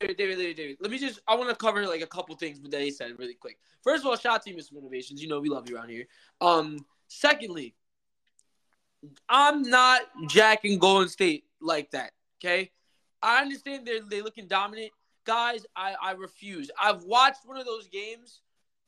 David, 0.00 0.16
David, 0.16 0.36
David, 0.36 0.56
David. 0.56 0.76
Let 0.80 0.90
me 0.92 0.98
just. 0.98 1.20
I 1.26 1.34
want 1.34 1.50
to 1.50 1.56
cover 1.56 1.84
like 1.86 2.00
a 2.00 2.06
couple 2.06 2.36
things 2.36 2.60
that 2.60 2.80
he 2.80 2.92
said 2.92 3.18
really 3.18 3.34
quick. 3.34 3.58
First 3.82 4.04
of 4.04 4.10
all, 4.10 4.16
shout 4.16 4.36
out 4.36 4.42
to 4.42 4.50
you, 4.50 4.56
Mr. 4.56 4.74
Motivations. 4.74 5.20
You 5.20 5.28
know 5.28 5.40
we 5.40 5.48
love 5.48 5.68
you 5.68 5.76
around 5.76 5.88
here. 5.88 6.06
Um. 6.40 6.84
Secondly, 7.08 7.74
I'm 9.28 9.62
not 9.62 10.02
jacking 10.28 10.78
Golden 10.78 11.08
State 11.08 11.44
like 11.60 11.90
that. 11.90 12.12
Okay, 12.40 12.70
I 13.20 13.42
understand 13.42 13.84
they're 13.84 14.00
they 14.00 14.22
looking 14.22 14.46
dominant, 14.46 14.92
guys. 15.24 15.66
I 15.74 15.94
I 16.00 16.12
refuse. 16.12 16.70
I've 16.80 17.02
watched 17.02 17.46
one 17.46 17.56
of 17.56 17.66
those 17.66 17.88
games. 17.88 18.42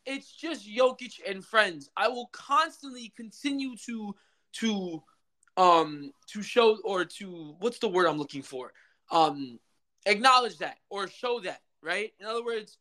It's 0.07 0.34
just 0.34 0.68
Jokic 0.68 1.14
and 1.28 1.44
friends. 1.44 1.90
I 1.96 2.09
will 2.09 2.28
constantly 2.32 3.12
continue 3.16 3.76
to 3.86 4.14
to 4.54 5.02
um 5.57 6.12
to 6.28 6.42
show 6.42 6.78
or 6.84 7.04
to 7.04 7.57
what's 7.59 7.78
the 7.78 7.88
word 7.88 8.07
I'm 8.07 8.18
looking 8.18 8.42
for? 8.42 8.72
Um 9.11 9.59
acknowledge 10.07 10.59
that 10.59 10.78
or 10.88 11.09
show 11.09 11.40
that, 11.40 11.61
right? 11.82 12.12
In 12.20 12.26
other 12.26 12.44
words, 12.44 12.78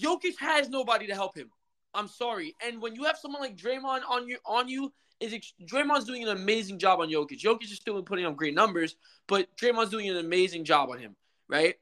Jokic 0.00 0.38
has 0.38 0.68
nobody 0.68 1.06
to 1.06 1.14
help 1.14 1.36
him. 1.36 1.50
I'm 1.94 2.08
sorry. 2.08 2.54
And 2.66 2.80
when 2.80 2.94
you 2.94 3.04
have 3.04 3.18
someone 3.18 3.42
like 3.42 3.56
Draymond 3.56 4.00
on 4.08 4.26
you 4.26 4.38
on 4.44 4.68
you, 4.68 4.92
is 5.22 5.32
ex- 5.32 5.54
Draymond's 5.64 6.04
doing 6.04 6.24
an 6.24 6.30
amazing 6.30 6.78
job 6.78 7.00
on 7.00 7.08
Jokic. 7.08 7.40
Jokic 7.40 7.64
is 7.64 7.76
still 7.76 8.02
putting 8.02 8.26
up 8.26 8.36
great 8.36 8.54
numbers, 8.54 8.96
but 9.28 9.48
Draymond's 9.56 9.90
doing 9.90 10.08
an 10.10 10.16
amazing 10.16 10.64
job 10.64 10.90
on 10.90 10.98
him, 10.98 11.16
right? 11.48 11.76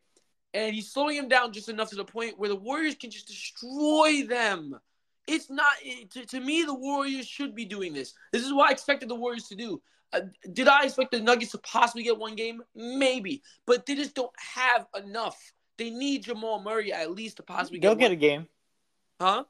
And 0.52 0.74
he's 0.74 0.92
slowing 0.92 1.16
him 1.16 1.28
down 1.28 1.52
just 1.52 1.68
enough 1.68 1.90
to 1.90 1.96
the 1.96 2.04
point 2.04 2.38
where 2.38 2.48
the 2.48 2.56
Warriors 2.56 2.96
can 2.96 3.10
just 3.10 3.28
destroy 3.28 4.24
them. 4.26 4.78
It's 5.26 5.48
not 5.48 5.70
to, 6.10 6.26
to 6.26 6.40
me. 6.40 6.64
The 6.64 6.74
Warriors 6.74 7.26
should 7.26 7.54
be 7.54 7.64
doing 7.64 7.92
this. 7.92 8.14
This 8.32 8.44
is 8.44 8.52
what 8.52 8.68
I 8.68 8.72
expected 8.72 9.08
the 9.08 9.14
Warriors 9.14 9.46
to 9.48 9.54
do. 9.54 9.80
Uh, 10.12 10.22
did 10.52 10.66
I 10.66 10.84
expect 10.84 11.12
the 11.12 11.20
Nuggets 11.20 11.52
to 11.52 11.58
possibly 11.58 12.02
get 12.02 12.18
one 12.18 12.34
game? 12.34 12.62
Maybe, 12.74 13.42
but 13.64 13.86
they 13.86 13.94
just 13.94 14.14
don't 14.14 14.32
have 14.36 14.86
enough. 14.96 15.38
They 15.78 15.90
need 15.90 16.24
Jamal 16.24 16.60
Murray 16.62 16.92
at 16.92 17.12
least 17.12 17.36
to 17.36 17.42
possibly 17.42 17.78
They'll 17.78 17.94
get 17.94 18.08
get 18.08 18.12
a 18.12 18.16
game. 18.16 18.48
Huh? 19.20 19.44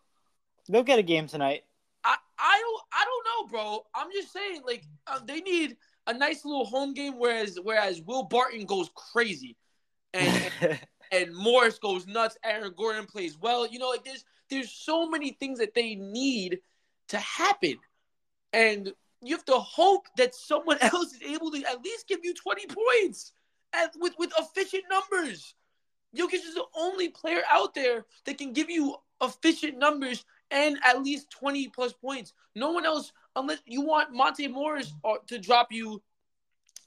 They'll 0.69 0.83
get 0.83 0.99
a 0.99 1.03
game 1.03 1.27
tonight. 1.27 1.65
I, 2.05 2.17
I 2.39 2.61
don't 2.61 2.83
I 2.93 3.05
don't 3.05 3.25
know, 3.25 3.51
bro. 3.51 3.87
I'm 3.95 4.13
just 4.13 4.33
saying, 4.33 4.63
like 4.67 4.85
uh, 5.07 5.21
they 5.25 5.41
need 5.41 5.77
a 6.07 6.15
nice 6.15 6.45
little 6.45 6.65
home 6.65 6.95
game, 6.95 7.19
whereas 7.19 7.59
whereas 7.63 8.01
Will 8.03 8.25
Barton 8.25 8.67
goes 8.67 8.91
crazy, 8.95 9.57
and 10.13 10.53
and 10.61 10.81
Morris 11.35 11.79
goes 11.79 12.07
nuts. 12.07 12.37
Aaron 12.45 12.73
Gordon 12.77 13.07
plays 13.07 13.39
well. 13.39 13.67
You 13.67 13.79
know, 13.79 13.89
like 13.89 14.05
there's 14.05 14.25
there's 14.49 14.71
so 14.71 15.09
many 15.09 15.33
things 15.33 15.59
that 15.59 15.75
they 15.75 15.95
need 15.95 16.61
to 17.09 17.19
happen, 17.19 17.77
and 18.53 18.93
you 19.23 19.35
have 19.35 19.45
to 19.47 19.59
hope 19.59 20.07
that 20.17 20.35
someone 20.35 20.79
else 20.81 21.13
is 21.13 21.23
able 21.23 21.51
to 21.51 21.63
at 21.69 21.83
least 21.83 22.09
give 22.09 22.21
you 22.23 22.35
20 22.35 22.67
points 22.67 23.33
at, 23.73 23.93
with 23.99 24.15
with 24.19 24.33
efficient 24.39 24.85
numbers. 24.91 25.55
Jokic 26.17 26.35
is 26.35 26.55
the 26.55 26.65
only 26.77 27.09
player 27.09 27.43
out 27.49 27.75
there 27.75 28.05
that 28.25 28.37
can 28.37 28.53
give 28.53 28.69
you 28.69 28.97
efficient 29.21 29.79
numbers 29.79 30.25
and 30.51 30.79
at 30.85 31.03
least 31.03 31.31
20 31.31 31.69
plus 31.69 31.93
points. 31.93 32.33
No 32.55 32.73
one 32.73 32.85
else, 32.85 33.13
unless 33.37 33.59
you 33.65 33.83
want 33.83 34.13
Monte 34.13 34.49
Morris 34.49 34.93
uh, 35.05 35.15
to 35.29 35.39
drop 35.39 35.69
you. 35.71 36.03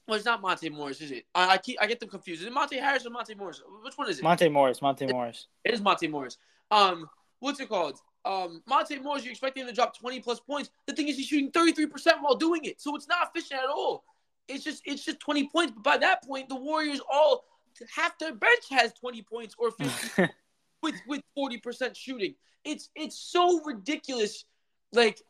Well, 0.06 0.16
it's 0.16 0.26
not 0.26 0.42
Monte 0.42 0.68
Morris, 0.68 1.00
is 1.00 1.10
it? 1.10 1.24
I, 1.34 1.54
I 1.54 1.58
keep 1.58 1.78
I 1.80 1.86
get 1.86 2.00
them 2.00 2.10
confused. 2.10 2.42
Is 2.42 2.46
it 2.46 2.52
Monte 2.52 2.76
Harris 2.76 3.06
or 3.06 3.10
Monte 3.10 3.34
Morris? 3.34 3.62
Which 3.82 3.96
one 3.96 4.08
is 4.10 4.18
it? 4.18 4.22
Monte 4.22 4.48
Morris. 4.48 4.82
Monte 4.82 5.06
Morris. 5.06 5.46
It 5.64 5.72
is 5.72 5.80
Monte 5.80 6.08
Morris. 6.08 6.36
Um, 6.70 7.08
what's 7.40 7.60
it 7.60 7.68
called? 7.68 7.98
Um, 8.26 8.62
Monte 8.66 8.98
Morris, 9.00 9.24
you're 9.24 9.32
expecting 9.32 9.62
him 9.62 9.68
to 9.68 9.74
drop 9.74 9.98
20 9.98 10.20
plus 10.20 10.40
points. 10.40 10.70
The 10.86 10.94
thing 10.94 11.08
is, 11.08 11.16
he's 11.16 11.26
shooting 11.26 11.50
33% 11.52 11.88
while 12.20 12.36
doing 12.36 12.64
it. 12.64 12.80
So 12.80 12.96
it's 12.96 13.08
not 13.08 13.28
efficient 13.28 13.60
at 13.60 13.68
all. 13.68 14.04
It's 14.48 14.64
just 14.64 14.82
it's 14.84 15.04
just 15.04 15.20
20 15.20 15.48
points. 15.48 15.72
But 15.74 15.82
by 15.82 15.96
that 15.98 16.22
point, 16.24 16.48
the 16.48 16.56
Warriors 16.56 17.00
all 17.10 17.44
half 17.94 18.18
their 18.18 18.34
bench 18.34 18.64
has 18.70 18.92
20 18.92 19.22
points 19.22 19.54
or 19.58 19.70
50 19.70 20.28
with 20.82 20.94
with 21.06 21.22
40% 21.36 21.96
shooting. 21.96 22.34
It's 22.64 22.90
it's 22.94 23.18
so 23.18 23.62
ridiculous. 23.64 24.44
Like 24.92 25.20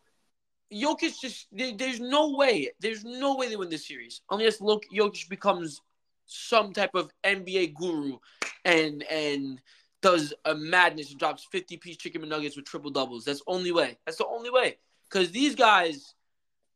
Jokic 0.73 1.21
just 1.21 1.47
there, 1.53 1.73
there's 1.77 2.01
no 2.01 2.31
way. 2.31 2.71
There's 2.81 3.05
no 3.05 3.37
way 3.37 3.49
they 3.49 3.57
win 3.57 3.71
this 3.71 3.87
series 3.87 4.23
unless 4.31 4.61
Lok- 4.61 4.85
Jokic 4.93 5.29
becomes 5.29 5.81
some 6.27 6.73
type 6.73 6.95
of 6.95 7.11
NBA 7.25 7.75
guru 7.75 8.19
and 8.65 9.03
and 9.05 9.61
does 10.03 10.35
a 10.45 10.55
madness 10.55 11.11
and 11.11 11.19
drops 11.19 11.47
50 11.51 11.79
piece 11.79 11.97
chicken 11.97 12.29
nuggets 12.29 12.57
with 12.57 12.67
triple 12.67 12.91
doubles. 12.91 13.25
That's 13.25 13.43
only 13.47 13.73
way. 13.73 13.99
That's 14.05 14.19
the 14.19 14.27
only 14.27 14.51
way. 14.51 14.79
Cuz 15.11 15.31
these 15.31 15.55
guys 15.55 16.15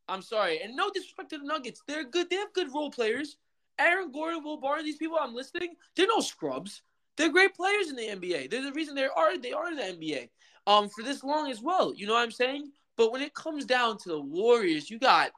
I'm 0.08 0.22
sorry. 0.22 0.60
And 0.62 0.74
no 0.74 0.90
disrespect 0.90 1.30
to 1.30 1.38
the 1.38 1.44
Nuggets. 1.44 1.82
They're 1.86 2.04
good. 2.04 2.30
They 2.30 2.36
have 2.36 2.52
good 2.54 2.72
role 2.72 2.90
players. 2.90 3.36
Aaron 3.78 4.10
Gordon, 4.10 4.42
Will 4.42 4.56
Barton, 4.56 4.84
these 4.84 4.96
people 4.96 5.18
I'm 5.20 5.34
listing, 5.34 5.74
they're 5.94 6.06
no 6.08 6.20
scrubs. 6.20 6.82
They're 7.16 7.30
great 7.30 7.54
players 7.54 7.90
in 7.90 7.96
the 7.96 8.08
NBA. 8.08 8.50
They're 8.50 8.62
the 8.62 8.72
reason 8.72 8.94
they 8.94 9.06
are 9.06 9.38
they 9.38 9.52
are 9.52 9.68
in 9.68 9.76
the 9.76 9.82
NBA. 9.82 10.28
Um, 10.66 10.88
for 10.88 11.02
this 11.02 11.22
long 11.22 11.50
as 11.50 11.60
well. 11.60 11.94
You 11.94 12.06
know 12.06 12.14
what 12.14 12.22
I'm 12.22 12.30
saying? 12.30 12.72
But 12.98 13.12
when 13.12 13.22
it 13.22 13.32
comes 13.32 13.64
down 13.64 13.96
to 13.98 14.08
the 14.08 14.20
Warriors, 14.20 14.90
you 14.90 14.98
got 14.98 15.30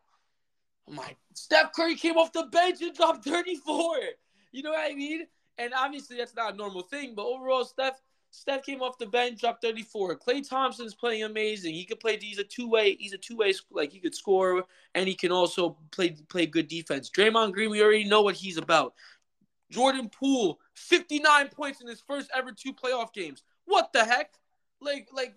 oh 0.88 0.92
my 0.92 1.14
Steph 1.34 1.72
Curry 1.74 1.94
came 1.94 2.16
off 2.16 2.32
the 2.32 2.44
bench 2.44 2.80
and 2.80 2.94
dropped 2.96 3.24
34. 3.24 3.98
You 4.50 4.62
know 4.64 4.70
what 4.70 4.90
I 4.90 4.94
mean? 4.94 5.26
And 5.58 5.72
obviously 5.74 6.16
that's 6.16 6.34
not 6.34 6.54
a 6.54 6.56
normal 6.56 6.82
thing, 6.82 7.14
but 7.14 7.26
overall, 7.26 7.64
Steph 7.64 8.00
Steph 8.32 8.64
came 8.64 8.80
off 8.80 8.96
the 8.96 9.06
bench, 9.06 9.40
dropped 9.40 9.62
34. 9.62 10.18
Klay 10.18 10.48
Thompson's 10.48 10.94
playing 10.94 11.24
amazing. 11.24 11.74
He 11.74 11.84
could 11.84 12.00
play. 12.00 12.16
He's 12.18 12.38
a 12.38 12.44
two 12.44 12.68
way. 12.68 12.96
He's 12.98 13.12
a 13.12 13.18
two 13.18 13.36
way. 13.36 13.52
Like 13.70 13.92
he 13.92 14.00
could 14.00 14.14
score 14.14 14.64
and 14.94 15.06
he 15.06 15.14
can 15.14 15.30
also 15.30 15.76
play 15.90 16.16
play 16.28 16.46
good 16.46 16.66
defense. 16.66 17.10
Draymond 17.10 17.52
Green, 17.52 17.70
we 17.70 17.82
already 17.82 18.04
know 18.04 18.22
what 18.22 18.36
he's 18.36 18.56
about. 18.56 18.94
Jordan 19.70 20.08
Poole, 20.08 20.58
59 20.74 21.48
points 21.48 21.80
in 21.80 21.86
his 21.88 22.00
first 22.00 22.30
ever 22.34 22.52
two 22.52 22.72
playoff 22.72 23.12
games. 23.12 23.42
What 23.66 23.92
the 23.92 24.04
heck? 24.04 24.32
Like 24.80 25.08
like 25.12 25.34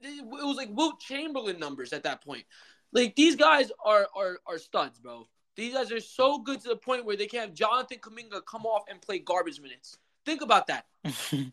it 0.00 0.24
was 0.26 0.56
like 0.56 0.70
Wilt 0.72 1.00
Chamberlain 1.00 1.58
numbers 1.58 1.92
at 1.92 2.02
that 2.04 2.24
point. 2.24 2.44
Like 2.92 3.16
these 3.16 3.36
guys 3.36 3.72
are 3.84 4.06
are 4.16 4.38
are 4.46 4.58
studs, 4.58 4.98
bro. 4.98 5.26
These 5.56 5.74
guys 5.74 5.92
are 5.92 6.00
so 6.00 6.38
good 6.38 6.60
to 6.62 6.68
the 6.68 6.76
point 6.76 7.04
where 7.04 7.16
they 7.16 7.26
can 7.26 7.40
have 7.40 7.54
Jonathan 7.54 7.98
Kuminga 7.98 8.44
come 8.44 8.66
off 8.66 8.84
and 8.88 9.00
play 9.00 9.20
garbage 9.20 9.60
minutes. 9.60 9.96
Think 10.24 10.42
about 10.42 10.66
that. 10.66 10.86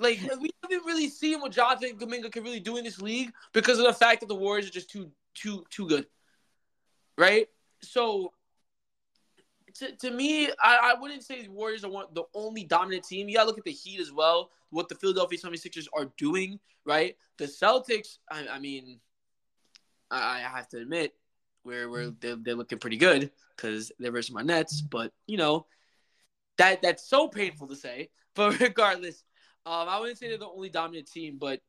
Like 0.00 0.18
we 0.40 0.48
haven't 0.62 0.86
really 0.86 1.10
seen 1.10 1.42
what 1.42 1.52
Jonathan 1.52 1.98
Kuminga 1.98 2.32
can 2.32 2.42
really 2.42 2.58
do 2.58 2.78
in 2.78 2.84
this 2.84 3.02
league 3.02 3.32
because 3.52 3.78
of 3.78 3.84
the 3.84 3.92
fact 3.92 4.20
that 4.20 4.28
the 4.28 4.34
Warriors 4.34 4.66
are 4.66 4.70
just 4.70 4.88
too 4.88 5.12
too 5.34 5.62
too 5.68 5.86
good, 5.86 6.06
right? 7.18 7.48
So, 7.82 8.32
to, 9.74 9.96
to 9.96 10.10
me, 10.10 10.48
I, 10.62 10.92
I 10.92 10.94
wouldn't 11.00 11.22
say 11.22 11.42
the 11.42 11.50
Warriors 11.50 11.84
are 11.84 11.90
one, 11.90 12.06
the 12.12 12.24
only 12.34 12.64
dominant 12.64 13.04
team. 13.04 13.28
You 13.28 13.36
gotta 13.36 13.48
look 13.48 13.58
at 13.58 13.64
the 13.64 13.72
Heat 13.72 14.00
as 14.00 14.12
well. 14.12 14.50
What 14.70 14.88
the 14.88 14.94
Philadelphia 14.94 15.38
76ers 15.38 15.86
are 15.92 16.10
doing, 16.16 16.60
right? 16.84 17.16
The 17.38 17.46
Celtics, 17.46 18.18
I, 18.30 18.46
I 18.48 18.58
mean, 18.58 19.00
I, 20.10 20.36
I 20.36 20.38
have 20.40 20.68
to 20.68 20.78
admit, 20.78 21.14
where 21.62 21.90
where 21.90 22.10
they're, 22.10 22.36
they're 22.36 22.54
looking 22.54 22.78
pretty 22.78 22.96
good 22.96 23.30
because 23.56 23.92
they're 23.98 24.12
versus 24.12 24.34
my 24.34 24.42
Nets, 24.42 24.80
but 24.80 25.12
you 25.26 25.36
know 25.36 25.66
that 26.58 26.82
that's 26.82 27.08
so 27.08 27.28
painful 27.28 27.68
to 27.68 27.76
say. 27.76 28.10
But 28.36 28.60
regardless, 28.60 29.24
um, 29.66 29.88
I 29.88 29.98
wouldn't 29.98 30.16
say 30.16 30.28
they're 30.28 30.38
the 30.38 30.46
only 30.46 30.68
dominant 30.68 31.10
team, 31.10 31.36
but 31.38 31.60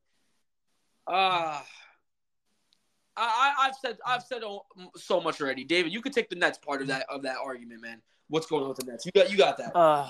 uh 1.08 1.60
I, 3.24 3.54
I've 3.68 3.76
said 3.76 3.98
I've 4.06 4.24
said 4.24 4.42
so 4.96 5.22
much 5.22 5.42
already. 5.42 5.64
David, 5.64 5.94
you 5.94 6.02
could 6.02 6.14
take 6.14 6.30
the 6.30 6.36
Nets 6.36 6.58
part 6.58 6.82
of 6.82 6.88
that 6.88 7.06
of 7.10 7.22
that 7.24 7.38
argument, 7.44 7.82
man. 7.82 8.02
What's 8.30 8.48
going 8.48 8.64
on 8.64 8.70
with 8.70 8.78
the 8.78 8.86
Nets? 8.86 9.06
You 9.06 9.12
got 9.12 9.32
you 9.32 9.38
got 9.38 9.58
that. 9.58 9.76
Uh, 9.76 10.10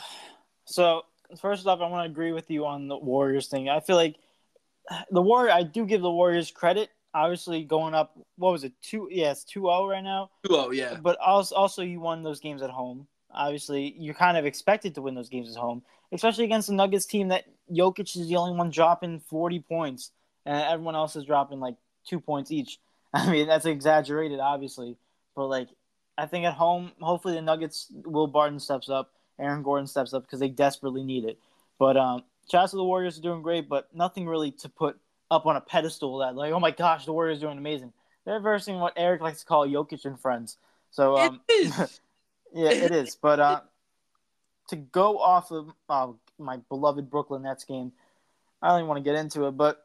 so 0.65 1.03
first 1.39 1.65
off, 1.67 1.81
I 1.81 1.89
want 1.89 2.05
to 2.05 2.11
agree 2.11 2.31
with 2.31 2.49
you 2.49 2.65
on 2.65 2.87
the 2.87 2.97
Warriors 2.97 3.47
thing. 3.47 3.69
I 3.69 3.79
feel 3.79 3.95
like 3.95 4.15
the 5.11 5.21
Warrior. 5.21 5.51
I 5.51 5.63
do 5.63 5.85
give 5.85 6.01
the 6.01 6.11
Warriors 6.11 6.51
credit. 6.51 6.89
Obviously, 7.13 7.63
going 7.63 7.93
up. 7.93 8.17
What 8.37 8.51
was 8.51 8.63
it? 8.63 8.73
Two. 8.81 9.09
Yeah, 9.11 9.31
it's 9.31 9.43
two 9.43 9.61
zero 9.61 9.87
right 9.87 10.03
now. 10.03 10.29
Two 10.45 10.53
zero. 10.53 10.71
Yeah. 10.71 10.97
But 11.01 11.17
also, 11.19 11.55
also, 11.55 11.81
you 11.81 11.99
won 11.99 12.23
those 12.23 12.39
games 12.39 12.61
at 12.61 12.69
home. 12.69 13.07
Obviously, 13.33 13.95
you're 13.97 14.13
kind 14.13 14.37
of 14.37 14.45
expected 14.45 14.95
to 14.95 15.01
win 15.01 15.15
those 15.15 15.29
games 15.29 15.49
at 15.55 15.59
home, 15.59 15.83
especially 16.11 16.45
against 16.45 16.67
the 16.67 16.73
Nuggets 16.73 17.05
team 17.05 17.29
that 17.29 17.45
Jokic 17.71 18.15
is 18.15 18.27
the 18.27 18.35
only 18.35 18.57
one 18.57 18.69
dropping 18.69 19.19
40 19.19 19.59
points, 19.61 20.11
and 20.45 20.61
everyone 20.61 20.95
else 20.95 21.15
is 21.15 21.25
dropping 21.25 21.59
like 21.59 21.75
two 22.05 22.19
points 22.19 22.51
each. 22.51 22.79
I 23.13 23.29
mean, 23.31 23.47
that's 23.47 23.65
exaggerated, 23.65 24.39
obviously, 24.39 24.97
but 25.35 25.47
like, 25.47 25.69
I 26.17 26.25
think 26.25 26.45
at 26.45 26.53
home, 26.53 26.91
hopefully 26.99 27.35
the 27.35 27.41
Nuggets, 27.41 27.87
Will 27.91 28.27
Barton 28.27 28.59
steps 28.59 28.89
up, 28.89 29.11
Aaron 29.39 29.63
Gordon 29.63 29.87
steps 29.87 30.13
up 30.13 30.23
because 30.23 30.39
they 30.39 30.49
desperately 30.49 31.03
need 31.03 31.25
it. 31.25 31.39
But 31.79 31.97
um, 31.97 32.23
shout 32.49 32.69
to 32.69 32.75
the 32.75 32.83
Warriors 32.83 33.17
are 33.17 33.21
doing 33.21 33.41
great, 33.41 33.67
but 33.67 33.93
nothing 33.93 34.27
really 34.27 34.51
to 34.51 34.69
put 34.69 34.99
up 35.31 35.45
on 35.45 35.55
a 35.55 35.61
pedestal 35.61 36.19
that 36.19 36.35
like, 36.35 36.53
oh 36.53 36.59
my 36.59 36.71
gosh, 36.71 37.05
the 37.05 37.13
Warriors 37.13 37.39
are 37.39 37.47
doing 37.47 37.57
amazing. 37.57 37.93
They're 38.25 38.39
versing 38.39 38.79
what 38.79 38.93
Eric 38.97 39.21
likes 39.21 39.39
to 39.39 39.45
call 39.45 39.67
Jokic 39.67 40.05
and 40.05 40.19
friends. 40.19 40.57
So 40.91 41.17
um, 41.17 41.41
it 41.49 41.99
yeah, 42.53 42.69
it 42.69 42.91
is. 42.91 43.15
But 43.15 43.39
uh, 43.39 43.61
to 44.69 44.75
go 44.75 45.17
off 45.17 45.51
of 45.51 45.71
uh, 45.89 46.09
my 46.37 46.57
beloved 46.69 47.09
Brooklyn 47.09 47.43
Nets 47.43 47.63
game, 47.63 47.93
I 48.61 48.69
don't 48.69 48.79
even 48.79 48.87
want 48.87 49.03
to 49.03 49.09
get 49.09 49.19
into 49.19 49.47
it, 49.47 49.51
but 49.51 49.83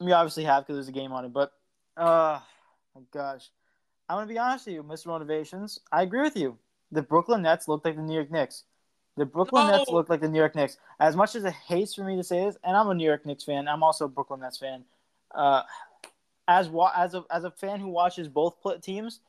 we 0.00 0.12
obviously 0.12 0.44
have 0.44 0.64
because 0.64 0.76
there's 0.76 0.88
a 0.88 0.92
game 0.92 1.12
on 1.12 1.24
it. 1.24 1.32
But 1.32 1.52
uh, 1.98 2.40
my 2.94 3.02
gosh, 3.12 3.50
I'm 4.08 4.16
gonna 4.16 4.26
be 4.26 4.38
honest 4.38 4.66
with 4.66 4.74
you, 4.76 4.82
Mr. 4.82 5.06
Motivations. 5.06 5.80
I 5.92 6.02
agree 6.02 6.22
with 6.22 6.36
you. 6.36 6.56
The 6.92 7.02
Brooklyn 7.02 7.42
Nets 7.42 7.68
look 7.68 7.84
like 7.84 7.96
the 7.96 8.02
New 8.02 8.14
York 8.14 8.30
Knicks. 8.30 8.64
The 9.16 9.26
Brooklyn 9.26 9.66
no. 9.66 9.76
Nets 9.76 9.90
look 9.90 10.08
like 10.08 10.20
the 10.20 10.28
New 10.28 10.38
York 10.38 10.54
Knicks. 10.54 10.78
As 11.00 11.16
much 11.16 11.34
as 11.34 11.44
it 11.44 11.52
hates 11.52 11.94
for 11.94 12.04
me 12.04 12.16
to 12.16 12.22
say 12.22 12.44
this, 12.44 12.56
and 12.62 12.76
I'm 12.76 12.88
a 12.88 12.94
New 12.94 13.04
York 13.04 13.26
Knicks 13.26 13.44
fan, 13.44 13.66
I'm 13.66 13.82
also 13.82 14.04
a 14.04 14.08
Brooklyn 14.08 14.40
Nets 14.40 14.58
fan. 14.58 14.84
Uh, 15.34 15.62
as 16.46 16.68
wa- 16.68 16.92
as 16.96 17.14
a 17.14 17.24
as 17.30 17.44
a 17.44 17.50
fan 17.50 17.80
who 17.80 17.88
watches 17.88 18.28
both 18.28 18.56
teams, 18.80 19.20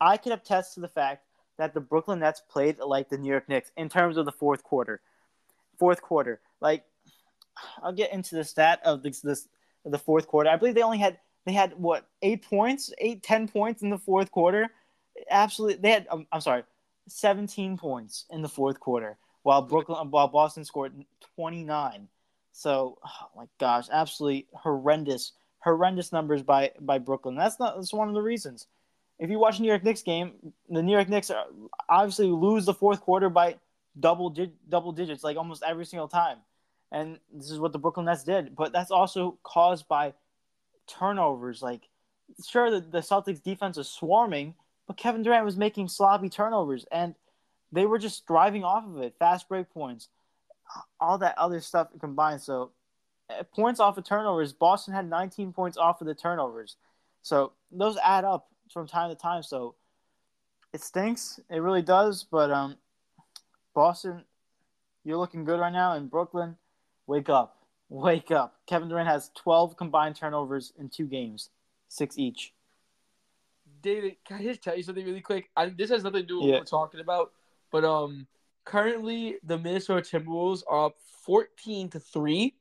I 0.00 0.16
can 0.16 0.32
attest 0.32 0.74
to 0.74 0.80
the 0.80 0.88
fact 0.88 1.24
that 1.56 1.74
the 1.74 1.80
Brooklyn 1.80 2.20
Nets 2.20 2.40
played 2.48 2.78
like 2.78 3.08
the 3.08 3.18
New 3.18 3.30
York 3.30 3.48
Knicks 3.48 3.72
in 3.76 3.88
terms 3.88 4.16
of 4.16 4.26
the 4.26 4.32
fourth 4.32 4.62
quarter. 4.62 5.00
Fourth 5.78 6.02
quarter, 6.02 6.40
like 6.60 6.84
I'll 7.82 7.92
get 7.92 8.12
into 8.12 8.34
the 8.34 8.44
stat 8.44 8.80
of 8.84 9.02
this, 9.02 9.20
this 9.20 9.48
the 9.84 9.98
fourth 9.98 10.26
quarter. 10.26 10.50
I 10.50 10.56
believe 10.56 10.74
they 10.74 10.82
only 10.82 10.98
had 10.98 11.18
they 11.48 11.54
had 11.54 11.72
what 11.78 12.06
eight 12.20 12.42
points, 12.42 12.92
eight 12.98 13.22
ten 13.22 13.48
points 13.48 13.82
in 13.82 13.90
the 13.90 13.98
fourth 13.98 14.30
quarter. 14.30 14.68
Absolutely, 15.30 15.80
they 15.80 15.90
had. 15.90 16.06
Um, 16.10 16.26
I'm 16.30 16.40
sorry, 16.40 16.64
seventeen 17.08 17.78
points 17.78 18.26
in 18.30 18.42
the 18.42 18.48
fourth 18.48 18.78
quarter, 18.78 19.16
while 19.42 19.62
Brooklyn, 19.62 20.10
while 20.10 20.28
Boston 20.28 20.64
scored 20.64 20.92
twenty 21.34 21.64
nine. 21.64 22.08
So, 22.52 22.98
oh 23.04 23.28
my 23.36 23.44
gosh, 23.58 23.86
absolutely 23.90 24.46
horrendous, 24.52 25.32
horrendous 25.60 26.12
numbers 26.12 26.42
by 26.42 26.72
by 26.80 26.98
Brooklyn. 26.98 27.34
That's 27.34 27.58
not 27.58 27.76
that's 27.76 27.92
one 27.92 28.08
of 28.08 28.14
the 28.14 28.22
reasons. 28.22 28.66
If 29.18 29.30
you 29.30 29.38
watch 29.38 29.58
New 29.58 29.68
York 29.68 29.84
Knicks 29.84 30.02
game, 30.02 30.32
the 30.68 30.82
New 30.82 30.92
York 30.92 31.08
Knicks 31.08 31.30
obviously 31.88 32.26
lose 32.26 32.66
the 32.66 32.74
fourth 32.74 33.00
quarter 33.00 33.30
by 33.30 33.56
double 33.98 34.34
double 34.68 34.92
digits, 34.92 35.24
like 35.24 35.36
almost 35.36 35.62
every 35.66 35.86
single 35.86 36.08
time. 36.08 36.38
And 36.92 37.18
this 37.32 37.50
is 37.50 37.58
what 37.58 37.72
the 37.72 37.78
Brooklyn 37.78 38.06
Nets 38.06 38.24
did. 38.24 38.54
But 38.54 38.72
that's 38.72 38.90
also 38.90 39.38
caused 39.42 39.88
by 39.88 40.14
turnovers. 40.88 41.62
Like, 41.62 41.88
sure, 42.46 42.70
the, 42.70 42.80
the 42.80 43.00
Celtics 43.00 43.42
defense 43.42 43.76
was 43.76 43.88
swarming, 43.88 44.54
but 44.86 44.96
Kevin 44.96 45.22
Durant 45.22 45.44
was 45.44 45.56
making 45.56 45.88
sloppy 45.88 46.28
turnovers, 46.28 46.86
and 46.90 47.14
they 47.72 47.86
were 47.86 47.98
just 47.98 48.26
driving 48.26 48.64
off 48.64 48.84
of 48.86 48.98
it, 48.98 49.14
fast 49.18 49.48
break 49.48 49.70
points, 49.70 50.08
all 51.00 51.18
that 51.18 51.36
other 51.38 51.60
stuff 51.60 51.88
combined. 52.00 52.40
So, 52.40 52.72
eh, 53.30 53.42
points 53.54 53.80
off 53.80 53.98
of 53.98 54.04
turnovers, 54.04 54.52
Boston 54.52 54.94
had 54.94 55.08
19 55.08 55.52
points 55.52 55.76
off 55.76 56.00
of 56.00 56.06
the 56.06 56.14
turnovers. 56.14 56.76
So, 57.22 57.52
those 57.70 57.98
add 58.02 58.24
up 58.24 58.48
from 58.72 58.86
time 58.86 59.10
to 59.10 59.16
time. 59.16 59.42
So, 59.42 59.74
it 60.72 60.82
stinks. 60.82 61.40
It 61.50 61.58
really 61.58 61.82
does. 61.82 62.24
But 62.24 62.50
um, 62.50 62.76
Boston, 63.74 64.24
you're 65.04 65.18
looking 65.18 65.44
good 65.44 65.60
right 65.60 65.72
now. 65.72 65.94
In 65.94 66.08
Brooklyn, 66.08 66.56
wake 67.06 67.28
up. 67.28 67.57
Wake 67.88 68.30
up. 68.30 68.56
Kevin 68.66 68.88
Durant 68.88 69.08
has 69.08 69.30
12 69.36 69.76
combined 69.76 70.16
turnovers 70.16 70.72
in 70.78 70.88
two 70.88 71.06
games, 71.06 71.50
six 71.88 72.18
each. 72.18 72.52
David, 73.80 74.16
can 74.26 74.38
I 74.38 74.42
just 74.42 74.62
tell 74.62 74.76
you 74.76 74.82
something 74.82 75.04
really 75.04 75.20
quick? 75.20 75.48
I, 75.56 75.70
this 75.70 75.90
has 75.90 76.02
nothing 76.02 76.22
to 76.22 76.26
do 76.26 76.38
with 76.38 76.46
yeah. 76.46 76.52
what 76.54 76.60
we're 76.60 76.64
talking 76.66 77.00
about, 77.00 77.32
but 77.70 77.84
um, 77.84 78.26
currently 78.64 79.36
the 79.44 79.56
Minnesota 79.56 80.02
Timberwolves 80.02 80.62
are 80.68 80.86
up 80.86 80.96
14 81.24 81.90
to 81.90 82.00
3. 82.00 82.54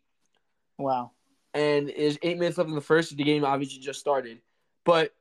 Wow. 0.78 1.12
And 1.54 1.90
there's 1.90 2.18
eight 2.22 2.38
minutes 2.38 2.58
left 2.58 2.70
in 2.70 2.76
the 2.76 2.82
first. 2.82 3.16
The 3.18 3.24
game 3.24 3.44
obviously 3.44 3.80
just 3.80 4.00
started. 4.00 4.40
But 4.86 5.14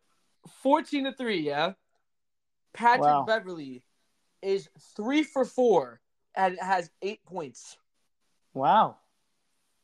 14 0.63 1.05
to 1.05 1.13
3, 1.13 1.41
yeah? 1.41 1.73
Patrick 2.75 3.07
wow. 3.07 3.25
Beverley 3.27 3.83
is 4.43 4.69
three 4.95 5.23
for 5.23 5.45
four 5.45 6.01
and 6.37 6.59
has 6.61 6.91
eight 7.03 7.25
points. 7.25 7.79
Wow. 8.53 8.99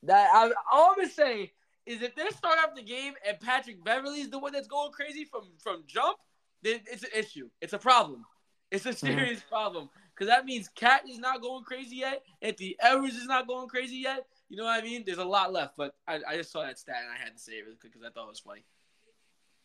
That 0.04 0.30
I, 0.32 0.50
all 0.70 0.90
I'm 0.90 0.96
gonna 0.96 1.08
say 1.08 1.52
is 1.86 2.02
if 2.02 2.14
they 2.14 2.28
start 2.30 2.58
off 2.58 2.74
the 2.74 2.82
game 2.82 3.14
and 3.26 3.38
Patrick 3.40 3.82
Beverley 3.84 4.20
is 4.20 4.30
the 4.30 4.38
one 4.38 4.52
that's 4.52 4.68
going 4.68 4.92
crazy 4.92 5.24
from 5.24 5.48
from 5.58 5.84
jump, 5.86 6.18
then 6.62 6.80
it's 6.90 7.02
an 7.02 7.10
issue. 7.14 7.48
It's 7.60 7.72
a 7.72 7.78
problem. 7.78 8.24
It's 8.70 8.86
a 8.86 8.90
mm-hmm. 8.90 9.06
serious 9.06 9.40
mm-hmm. 9.40 9.48
problem 9.48 9.90
because 10.14 10.28
that 10.28 10.44
means 10.44 10.68
Cat 10.68 11.02
is 11.08 11.18
not 11.18 11.42
going 11.42 11.64
crazy 11.64 11.96
yet. 11.96 12.22
Anthony 12.40 12.76
Edwards 12.80 13.16
is 13.16 13.26
not 13.26 13.46
going 13.46 13.68
crazy 13.68 13.96
yet. 13.96 14.26
You 14.48 14.56
know 14.56 14.64
what 14.64 14.82
I 14.82 14.84
mean? 14.84 15.04
There's 15.04 15.18
a 15.18 15.24
lot 15.24 15.52
left, 15.52 15.74
but 15.76 15.94
I, 16.06 16.20
I 16.28 16.36
just 16.36 16.52
saw 16.52 16.62
that 16.62 16.78
stat 16.78 16.96
and 17.02 17.12
I 17.12 17.22
had 17.22 17.36
to 17.36 17.42
say 17.42 17.52
it 17.52 17.64
really 17.64 17.76
quick 17.76 17.92
because 17.92 18.06
I 18.06 18.10
thought 18.10 18.26
it 18.26 18.30
was 18.30 18.40
funny. 18.40 18.64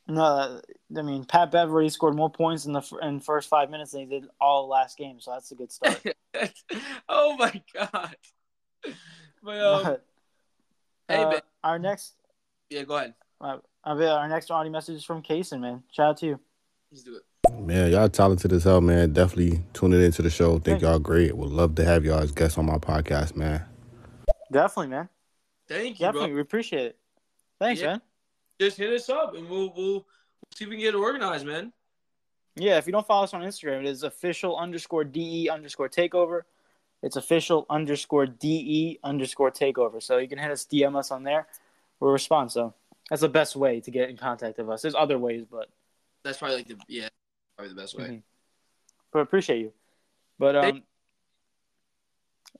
No, 0.09 0.61
I 0.97 1.01
mean 1.01 1.25
Pat 1.25 1.51
Beverley 1.51 1.89
scored 1.89 2.15
more 2.15 2.29
points 2.29 2.65
in 2.65 2.73
the 2.73 2.81
in 3.01 3.19
first 3.19 3.49
five 3.49 3.69
minutes 3.69 3.91
than 3.91 4.01
he 4.01 4.05
did 4.07 4.27
all 4.39 4.69
last 4.69 4.97
game, 4.97 5.19
so 5.19 5.31
that's 5.31 5.51
a 5.51 5.55
good 5.55 5.71
start. 5.71 6.01
oh 7.09 7.35
my 7.35 7.61
god! 7.73 8.15
But, 9.43 9.61
um, 9.61 9.97
Hey, 11.07 11.23
uh, 11.23 11.39
our 11.63 11.79
next. 11.79 12.15
Yeah, 12.69 12.83
go 12.83 12.97
ahead. 12.97 13.13
Uh, 13.39 13.57
our 13.83 14.27
next 14.27 14.51
audio 14.51 14.71
message 14.71 14.95
is 14.95 15.03
from 15.03 15.21
Kason, 15.21 15.59
man. 15.59 15.83
Shout 15.91 16.09
out 16.09 16.17
to 16.17 16.25
you. 16.25 16.39
Let's 16.91 17.03
do 17.03 17.17
it. 17.17 17.23
Man, 17.59 17.91
y'all 17.91 18.09
talented 18.09 18.51
as 18.51 18.65
hell, 18.65 18.81
man. 18.81 19.13
Definitely 19.13 19.63
tuning 19.73 20.01
into 20.01 20.21
the 20.21 20.29
show. 20.29 20.59
Think 20.59 20.81
y'all 20.81 20.99
great. 20.99 21.35
Would 21.35 21.49
love 21.49 21.75
to 21.75 21.85
have 21.85 22.03
y'all 22.03 22.19
as 22.19 22.31
guests 22.31 22.57
on 22.57 22.65
my 22.65 22.77
podcast, 22.77 23.35
man. 23.35 23.63
Definitely, 24.51 24.87
man. 24.87 25.09
Thank 25.67 25.99
you, 25.99 26.05
Definitely, 26.05 26.29
bro. 26.29 26.35
we 26.35 26.41
appreciate 26.41 26.85
it. 26.87 26.97
Thanks, 27.59 27.81
yeah. 27.81 27.87
man. 27.87 28.01
Just 28.59 28.77
hit 28.77 28.91
us 28.91 29.09
up 29.09 29.35
and 29.35 29.49
we'll, 29.49 29.71
we'll 29.75 30.05
see 30.55 30.65
if 30.65 30.69
we 30.69 30.75
can 30.75 30.83
get 30.83 30.95
organized, 30.95 31.45
man. 31.45 31.71
Yeah, 32.55 32.77
if 32.77 32.87
you 32.87 32.91
don't 32.91 33.05
follow 33.05 33.23
us 33.23 33.33
on 33.33 33.41
Instagram, 33.41 33.79
it 33.79 33.85
is 33.85 34.03
official 34.03 34.57
underscore 34.57 35.03
de 35.03 35.49
underscore 35.49 35.89
takeover. 35.89 36.41
It's 37.03 37.15
official 37.15 37.65
underscore 37.69 38.25
de 38.25 38.99
underscore 39.03 39.51
takeover. 39.51 40.01
So 40.01 40.17
you 40.17 40.27
can 40.27 40.37
hit 40.37 40.51
us, 40.51 40.65
DM 40.65 40.97
us 40.97 41.11
on 41.11 41.23
there. 41.23 41.47
We'll 41.99 42.11
respond. 42.11 42.51
So 42.51 42.73
that's 43.09 43.21
the 43.21 43.29
best 43.29 43.55
way 43.55 43.79
to 43.81 43.91
get 43.91 44.09
in 44.09 44.17
contact 44.17 44.57
with 44.57 44.69
us. 44.69 44.81
There's 44.81 44.95
other 44.95 45.17
ways, 45.19 45.45
but 45.49 45.69
that's 46.23 46.39
probably 46.39 46.57
like 46.57 46.67
the 46.67 46.77
yeah, 46.87 47.09
probably 47.55 47.73
the 47.73 47.81
best 47.81 47.97
way. 47.97 48.05
Mm-hmm. 48.05 48.17
But 49.11 49.19
appreciate 49.19 49.59
you. 49.59 49.73
But 50.39 50.55
um, 50.55 50.83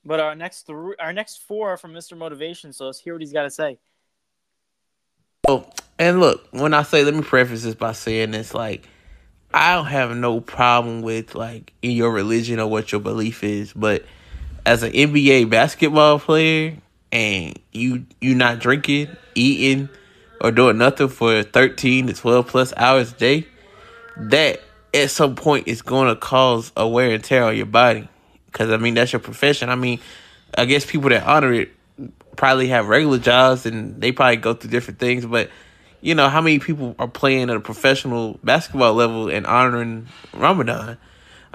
but 0.05 0.19
our 0.19 0.35
next 0.35 0.67
three, 0.67 0.95
our 0.99 1.13
next 1.13 1.45
four 1.47 1.73
are 1.73 1.77
from 1.77 1.93
Mr. 1.93 2.17
Motivation. 2.17 2.73
So 2.73 2.85
let's 2.85 2.99
hear 2.99 3.13
what 3.13 3.21
he's 3.21 3.33
got 3.33 3.43
to 3.43 3.51
say. 3.51 3.77
Oh, 5.47 5.69
and 5.99 6.19
look, 6.19 6.47
when 6.51 6.73
I 6.73 6.83
say, 6.83 7.03
let 7.03 7.13
me 7.13 7.21
preface 7.21 7.63
this 7.63 7.75
by 7.75 7.93
saying 7.93 8.31
this, 8.31 8.53
like, 8.53 8.87
I 9.53 9.75
don't 9.75 9.85
have 9.85 10.15
no 10.15 10.41
problem 10.41 11.01
with 11.01 11.35
like 11.35 11.73
in 11.81 11.91
your 11.91 12.11
religion 12.11 12.59
or 12.59 12.67
what 12.67 12.91
your 12.91 13.01
belief 13.01 13.43
is, 13.43 13.73
but 13.73 14.05
as 14.67 14.83
an 14.83 14.91
NBA 14.91 15.49
basketball 15.49 16.19
player 16.19 16.75
and 17.09 17.57
you 17.71 18.05
you 18.19 18.35
not 18.35 18.59
drinking, 18.59 19.07
eating, 19.33 19.87
or 20.41 20.51
doing 20.51 20.77
nothing 20.77 21.07
for 21.07 21.41
thirteen 21.41 22.07
to 22.07 22.13
twelve 22.13 22.47
plus 22.47 22.73
hours 22.75 23.13
a 23.13 23.15
day, 23.15 23.47
that 24.17 24.59
at 24.93 25.09
some 25.09 25.35
point 25.35 25.69
is 25.69 25.81
going 25.81 26.13
to 26.13 26.19
cause 26.19 26.73
a 26.75 26.85
wear 26.85 27.11
and 27.11 27.23
tear 27.23 27.45
on 27.45 27.55
your 27.55 27.65
body. 27.65 28.09
Because 28.47 28.69
I 28.69 28.75
mean 28.75 28.93
that's 28.93 29.13
your 29.13 29.21
profession. 29.21 29.69
I 29.69 29.75
mean, 29.75 30.01
I 30.57 30.65
guess 30.65 30.85
people 30.85 31.09
that 31.11 31.23
honor 31.23 31.53
it 31.53 31.71
probably 32.35 32.67
have 32.67 32.89
regular 32.89 33.19
jobs 33.19 33.65
and 33.65 34.01
they 34.01 34.11
probably 34.11 34.35
go 34.35 34.53
through 34.53 34.69
different 34.69 34.99
things, 34.99 35.25
but 35.25 35.49
you 36.01 36.13
know 36.13 36.27
how 36.27 36.41
many 36.41 36.59
people 36.59 36.93
are 36.99 37.07
playing 37.07 37.49
at 37.49 37.55
a 37.55 37.61
professional 37.61 38.37
basketball 38.43 38.93
level 38.93 39.29
and 39.29 39.47
honoring 39.47 40.07
Ramadan? 40.33 40.97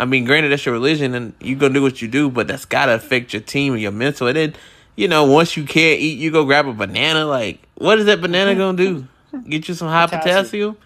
I 0.03 0.05
mean, 0.05 0.25
granted, 0.25 0.49
that's 0.49 0.67
your 0.67 0.73
religion, 0.73 1.15
and 1.15 1.33
you 1.41 1.55
gonna 1.55 1.75
do 1.75 1.81
what 1.81 2.03
you 2.03 2.09
do, 2.09 2.29
but 2.29 2.49
that's 2.49 2.65
gotta 2.65 2.93
affect 2.95 3.33
your 3.33 3.41
team 3.41 3.75
and 3.75 3.81
your 3.81 3.93
mental. 3.93 4.27
And 4.27 4.37
then, 4.37 4.55
you 4.97 5.07
know, 5.07 5.23
once 5.23 5.57
you 5.57 5.63
can't 5.63 6.01
eat, 6.01 6.19
you 6.19 6.33
go 6.33 6.45
grab 6.45 6.67
a 6.67 6.73
banana. 6.73 7.25
Like, 7.25 7.63
what 7.77 8.01
is 8.01 8.07
that 8.07 8.21
banana 8.21 8.57
gonna 8.57 8.77
do? 8.77 9.07
Get 9.49 9.69
you 9.69 9.75
some 9.75 9.87
high 9.87 10.07
Potassium. 10.07 10.25
potassium? 10.35 10.77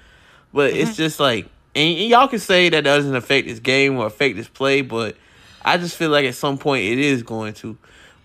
But 0.53 0.75
it's 0.75 0.97
just 0.97 1.19
like, 1.19 1.47
and, 1.75 1.99
and 1.99 2.11
y'all 2.11 2.29
can 2.29 2.41
say 2.41 2.69
that 2.69 2.85
doesn't 2.85 3.17
affect 3.17 3.49
this 3.49 3.59
game 3.59 3.97
or 3.97 4.05
affect 4.05 4.37
this 4.37 4.49
play, 4.49 4.83
but 4.83 5.17
I 5.65 5.79
just 5.79 5.97
feel 5.97 6.11
like 6.11 6.27
at 6.27 6.35
some 6.35 6.59
point 6.59 6.85
it 6.85 6.99
is 6.99 7.23
going 7.23 7.55
to. 7.55 7.79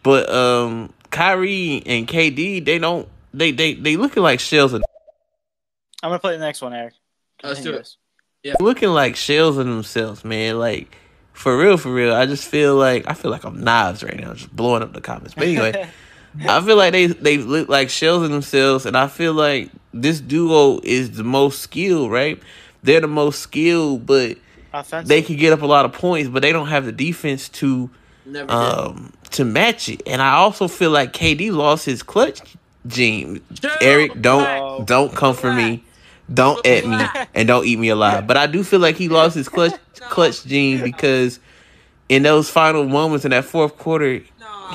But 0.03 0.29
um, 0.29 0.91
Kyrie 1.09 1.83
and 1.85 2.05
KD, 2.05 2.65
they 2.65 2.79
don't. 2.79 3.07
They 3.33 3.51
they 3.51 3.75
they 3.75 3.95
looking 3.95 4.23
like 4.23 4.41
shells 4.41 4.73
of 4.73 4.83
I'm 6.03 6.09
gonna 6.09 6.19
play 6.19 6.33
the 6.33 6.43
next 6.43 6.61
one, 6.61 6.73
Eric. 6.73 6.95
Let's 7.41 7.61
do 7.61 7.71
Continue 7.71 8.00
it. 8.43 8.49
this. 8.51 8.61
looking 8.61 8.89
like 8.89 9.15
shells 9.15 9.57
of 9.57 9.65
themselves, 9.65 10.23
man. 10.23 10.59
Like 10.59 10.95
for 11.33 11.57
real, 11.57 11.77
for 11.77 11.93
real. 11.93 12.13
I 12.13 12.25
just 12.25 12.47
feel 12.47 12.75
like 12.75 13.07
I 13.07 13.13
feel 13.13 13.31
like 13.31 13.43
I'm 13.43 13.63
knives 13.63 14.03
right 14.03 14.19
now, 14.19 14.33
just 14.33 14.55
blowing 14.55 14.83
up 14.83 14.93
the 14.93 15.01
comments. 15.01 15.33
But 15.33 15.47
anyway, 15.47 15.89
I 16.47 16.61
feel 16.61 16.77
like 16.77 16.91
they 16.91 17.07
they 17.07 17.37
look 17.37 17.69
like 17.69 17.89
shells 17.89 18.23
of 18.23 18.29
themselves, 18.29 18.85
and 18.85 18.95
I 18.97 19.07
feel 19.07 19.33
like 19.33 19.69
this 19.93 20.21
duo 20.21 20.79
is 20.83 21.11
the 21.11 21.23
most 21.23 21.61
skilled. 21.61 22.11
Right? 22.11 22.41
They're 22.83 23.01
the 23.01 23.07
most 23.07 23.39
skilled, 23.41 24.05
but 24.05 24.37
Offensive. 24.73 25.07
they 25.07 25.21
can 25.21 25.35
get 25.35 25.53
up 25.53 25.61
a 25.61 25.67
lot 25.67 25.85
of 25.85 25.93
points, 25.93 26.29
but 26.29 26.41
they 26.41 26.51
don't 26.51 26.67
have 26.67 26.85
the 26.85 26.91
defense 26.91 27.49
to 27.49 27.89
Never 28.25 28.51
um 28.51 29.13
to 29.31 29.45
match 29.45 29.89
it. 29.89 30.01
And 30.05 30.21
I 30.21 30.33
also 30.33 30.67
feel 30.67 30.91
like 30.91 31.13
KD 31.13 31.51
lost 31.51 31.85
his 31.85 32.03
clutch 32.03 32.41
gene. 32.87 33.41
Eric, 33.81 34.21
don't 34.21 34.43
relax, 34.43 34.85
don't 34.85 35.15
come 35.15 35.35
for 35.35 35.53
me. 35.53 35.83
Don't 36.33 36.65
at 36.65 36.85
me 36.85 37.25
and 37.33 37.47
don't 37.47 37.65
eat 37.65 37.79
me 37.79 37.89
alive. 37.89 38.27
But 38.27 38.37
I 38.37 38.47
do 38.47 38.63
feel 38.63 38.79
like 38.79 38.95
he 38.95 39.09
lost 39.09 39.35
his 39.35 39.49
clutch 39.49 39.73
clutch 39.99 40.45
gene 40.45 40.81
because 40.83 41.39
in 42.09 42.23
those 42.23 42.49
final 42.49 42.85
moments 42.85 43.25
in 43.25 43.31
that 43.31 43.45
fourth 43.45 43.77
quarter, 43.77 44.21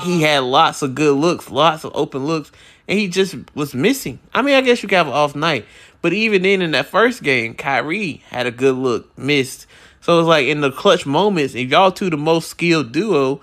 he 0.01 0.21
had 0.21 0.43
lots 0.43 0.81
of 0.81 0.95
good 0.95 1.15
looks, 1.15 1.49
lots 1.49 1.83
of 1.83 1.91
open 1.95 2.25
looks, 2.25 2.51
and 2.87 2.97
he 2.97 3.07
just 3.07 3.35
was 3.55 3.73
missing. 3.73 4.19
I 4.33 4.41
mean, 4.41 4.55
I 4.55 4.61
guess 4.61 4.81
you 4.81 4.89
could 4.89 4.97
have 4.97 5.07
an 5.07 5.13
off 5.13 5.35
night, 5.35 5.65
but 6.01 6.13
even 6.13 6.43
then, 6.43 6.61
in 6.61 6.71
that 6.71 6.87
first 6.87 7.23
game, 7.23 7.53
Kyrie 7.53 8.23
had 8.29 8.47
a 8.47 8.51
good 8.51 8.75
look, 8.75 9.15
missed. 9.17 9.67
So 10.01 10.19
it's 10.19 10.27
like 10.27 10.47
in 10.47 10.61
the 10.61 10.71
clutch 10.71 11.05
moments, 11.05 11.53
if 11.53 11.69
y'all 11.69 11.91
two 11.91 12.09
the 12.09 12.17
most 12.17 12.49
skilled 12.49 12.91
duo, 12.91 13.41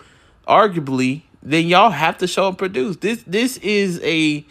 arguably, 0.48 1.22
then 1.42 1.66
y'all 1.66 1.90
have 1.90 2.18
to 2.18 2.26
show 2.26 2.48
and 2.48 2.58
produce. 2.58 2.96
This 2.96 3.22
this 3.26 3.58
is 3.58 4.00
a 4.02 4.46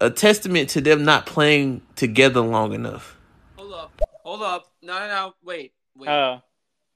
a 0.00 0.10
testament 0.10 0.70
to 0.70 0.80
them 0.80 1.04
not 1.04 1.26
playing 1.26 1.82
together 1.96 2.40
long 2.40 2.72
enough. 2.72 3.16
Hold 3.56 3.72
up. 3.72 4.02
Hold 4.24 4.42
up. 4.42 4.72
No, 4.82 4.98
no, 4.98 5.06
no. 5.08 5.34
Wait. 5.42 5.72
Wait. 5.96 6.08
Uh, 6.08 6.40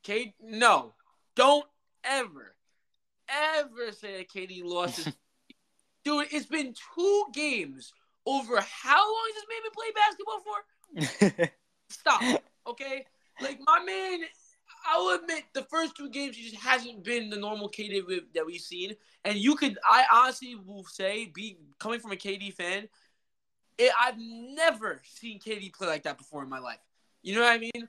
Kate, 0.03 0.35
no. 0.43 0.95
Don't 1.35 1.67
ever, 2.05 2.55
ever 3.29 3.93
say 3.93 4.19
that 4.19 4.29
KD 4.29 4.63
lost 4.65 4.97
his. 4.97 5.15
Dude, 6.05 6.27
it's 6.33 6.47
been 6.47 6.75
two 6.95 7.25
games 7.33 7.93
over 8.27 8.61
how 8.61 8.99
long 8.99 9.31
has 9.35 9.35
this 9.35 9.47
man 9.49 9.63
been 9.63 9.73
playing 9.77 9.93
basketball 10.99 11.41
for? 11.41 11.53
Stop. 11.89 12.43
Okay? 12.67 13.07
Like, 13.41 13.61
my 13.65 13.83
man, 13.85 14.21
I'll 14.87 15.15
admit 15.21 15.45
the 15.55 15.63
first 15.65 15.97
two 15.97 16.09
games, 16.11 16.37
he 16.37 16.43
just 16.51 16.63
hasn't 16.63 17.05
been 17.05 17.31
the 17.31 17.37
normal 17.37 17.69
KD 17.69 18.03
that 18.35 18.47
we've 18.47 18.61
seen. 18.61 18.95
And 19.25 19.37
you 19.39 19.55
could, 19.57 19.79
I 19.91 20.05
honestly 20.13 20.55
will 20.55 20.85
say, 20.85 21.27
be 21.35 21.59
coming 21.79 22.01
from 22.01 22.13
a 22.13 22.17
KD 22.17 22.53
fan, 22.53 22.89
it, 23.79 23.93
I've 24.01 24.19
never 24.19 25.01
seen 25.05 25.41
KD 25.41 25.73
play 25.73 25.87
like 25.89 26.03
that 26.05 26.19
before 26.19 26.43
in 26.43 26.49
my 26.49 26.59
life. 26.59 26.79
You 27.23 27.35
know 27.35 27.43
what 27.43 27.53
I 27.53 27.59
mean? 27.59 27.89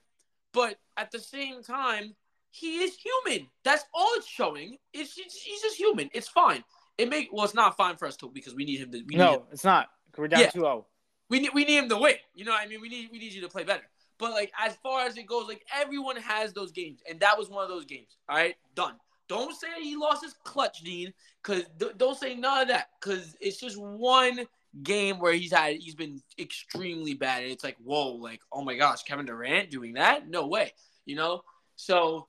But 0.53 0.77
at 0.97 1.11
the 1.11 1.19
same 1.19 1.63
time, 1.63 2.15
he 2.51 2.83
is 2.83 2.95
human. 2.95 3.47
That's 3.63 3.83
all 3.93 4.11
it's 4.15 4.27
showing. 4.27 4.77
It's, 4.93 5.17
it's 5.17 5.35
he's 5.41 5.61
just 5.61 5.75
human. 5.77 6.09
It's 6.13 6.27
fine. 6.27 6.63
It 6.97 7.09
make 7.09 7.29
well, 7.33 7.45
it's 7.45 7.55
not 7.55 7.75
fine 7.75 7.95
for 7.97 8.07
us 8.07 8.15
to 8.17 8.29
because 8.29 8.53
we 8.53 8.63
need 8.65 8.79
him 8.79 8.91
to. 8.91 8.99
We 8.99 9.15
need 9.15 9.21
him, 9.21 9.31
no, 9.33 9.45
it's 9.51 9.63
not. 9.63 9.89
We're 10.15 10.27
down 10.27 10.41
Yeah. 10.41 10.51
2-0. 10.51 10.85
we 11.29 11.39
need 11.39 11.49
we 11.55 11.65
need 11.65 11.79
him 11.79 11.89
to 11.89 11.97
win. 11.97 12.13
You 12.35 12.45
know 12.45 12.51
what 12.51 12.61
I 12.61 12.67
mean? 12.67 12.79
We 12.81 12.89
need 12.89 13.09
we 13.11 13.17
need 13.17 13.33
you 13.33 13.41
to 13.41 13.47
play 13.49 13.63
better. 13.63 13.81
But 14.17 14.31
like 14.31 14.51
as 14.59 14.75
far 14.83 15.05
as 15.05 15.17
it 15.17 15.25
goes, 15.25 15.47
like 15.47 15.65
everyone 15.75 16.17
has 16.17 16.53
those 16.53 16.71
games, 16.71 17.01
and 17.09 17.19
that 17.19 17.37
was 17.37 17.49
one 17.49 17.63
of 17.63 17.69
those 17.69 17.85
games. 17.85 18.17
All 18.29 18.35
right, 18.35 18.55
done. 18.75 18.95
Don't 19.27 19.55
say 19.55 19.67
he 19.81 19.95
lost 19.95 20.23
his 20.23 20.35
clutch, 20.43 20.81
Dean, 20.81 21.13
because 21.41 21.63
don't 21.97 22.17
say 22.17 22.35
none 22.35 22.63
of 22.63 22.67
that, 22.67 22.89
because 22.99 23.35
it's 23.39 23.59
just 23.59 23.79
one 23.81 24.45
game 24.81 25.19
where 25.19 25.33
he's 25.33 25.51
had 25.51 25.77
he's 25.77 25.95
been 25.95 26.21
extremely 26.37 27.13
bad, 27.13 27.43
and 27.43 27.51
it's 27.51 27.63
like 27.63 27.77
whoa, 27.83 28.13
like 28.13 28.41
oh 28.51 28.63
my 28.63 28.75
gosh, 28.75 29.03
Kevin 29.03 29.25
Durant 29.25 29.71
doing 29.71 29.93
that? 29.93 30.29
No 30.29 30.47
way, 30.47 30.73
you 31.05 31.15
know. 31.15 31.41
So. 31.75 32.27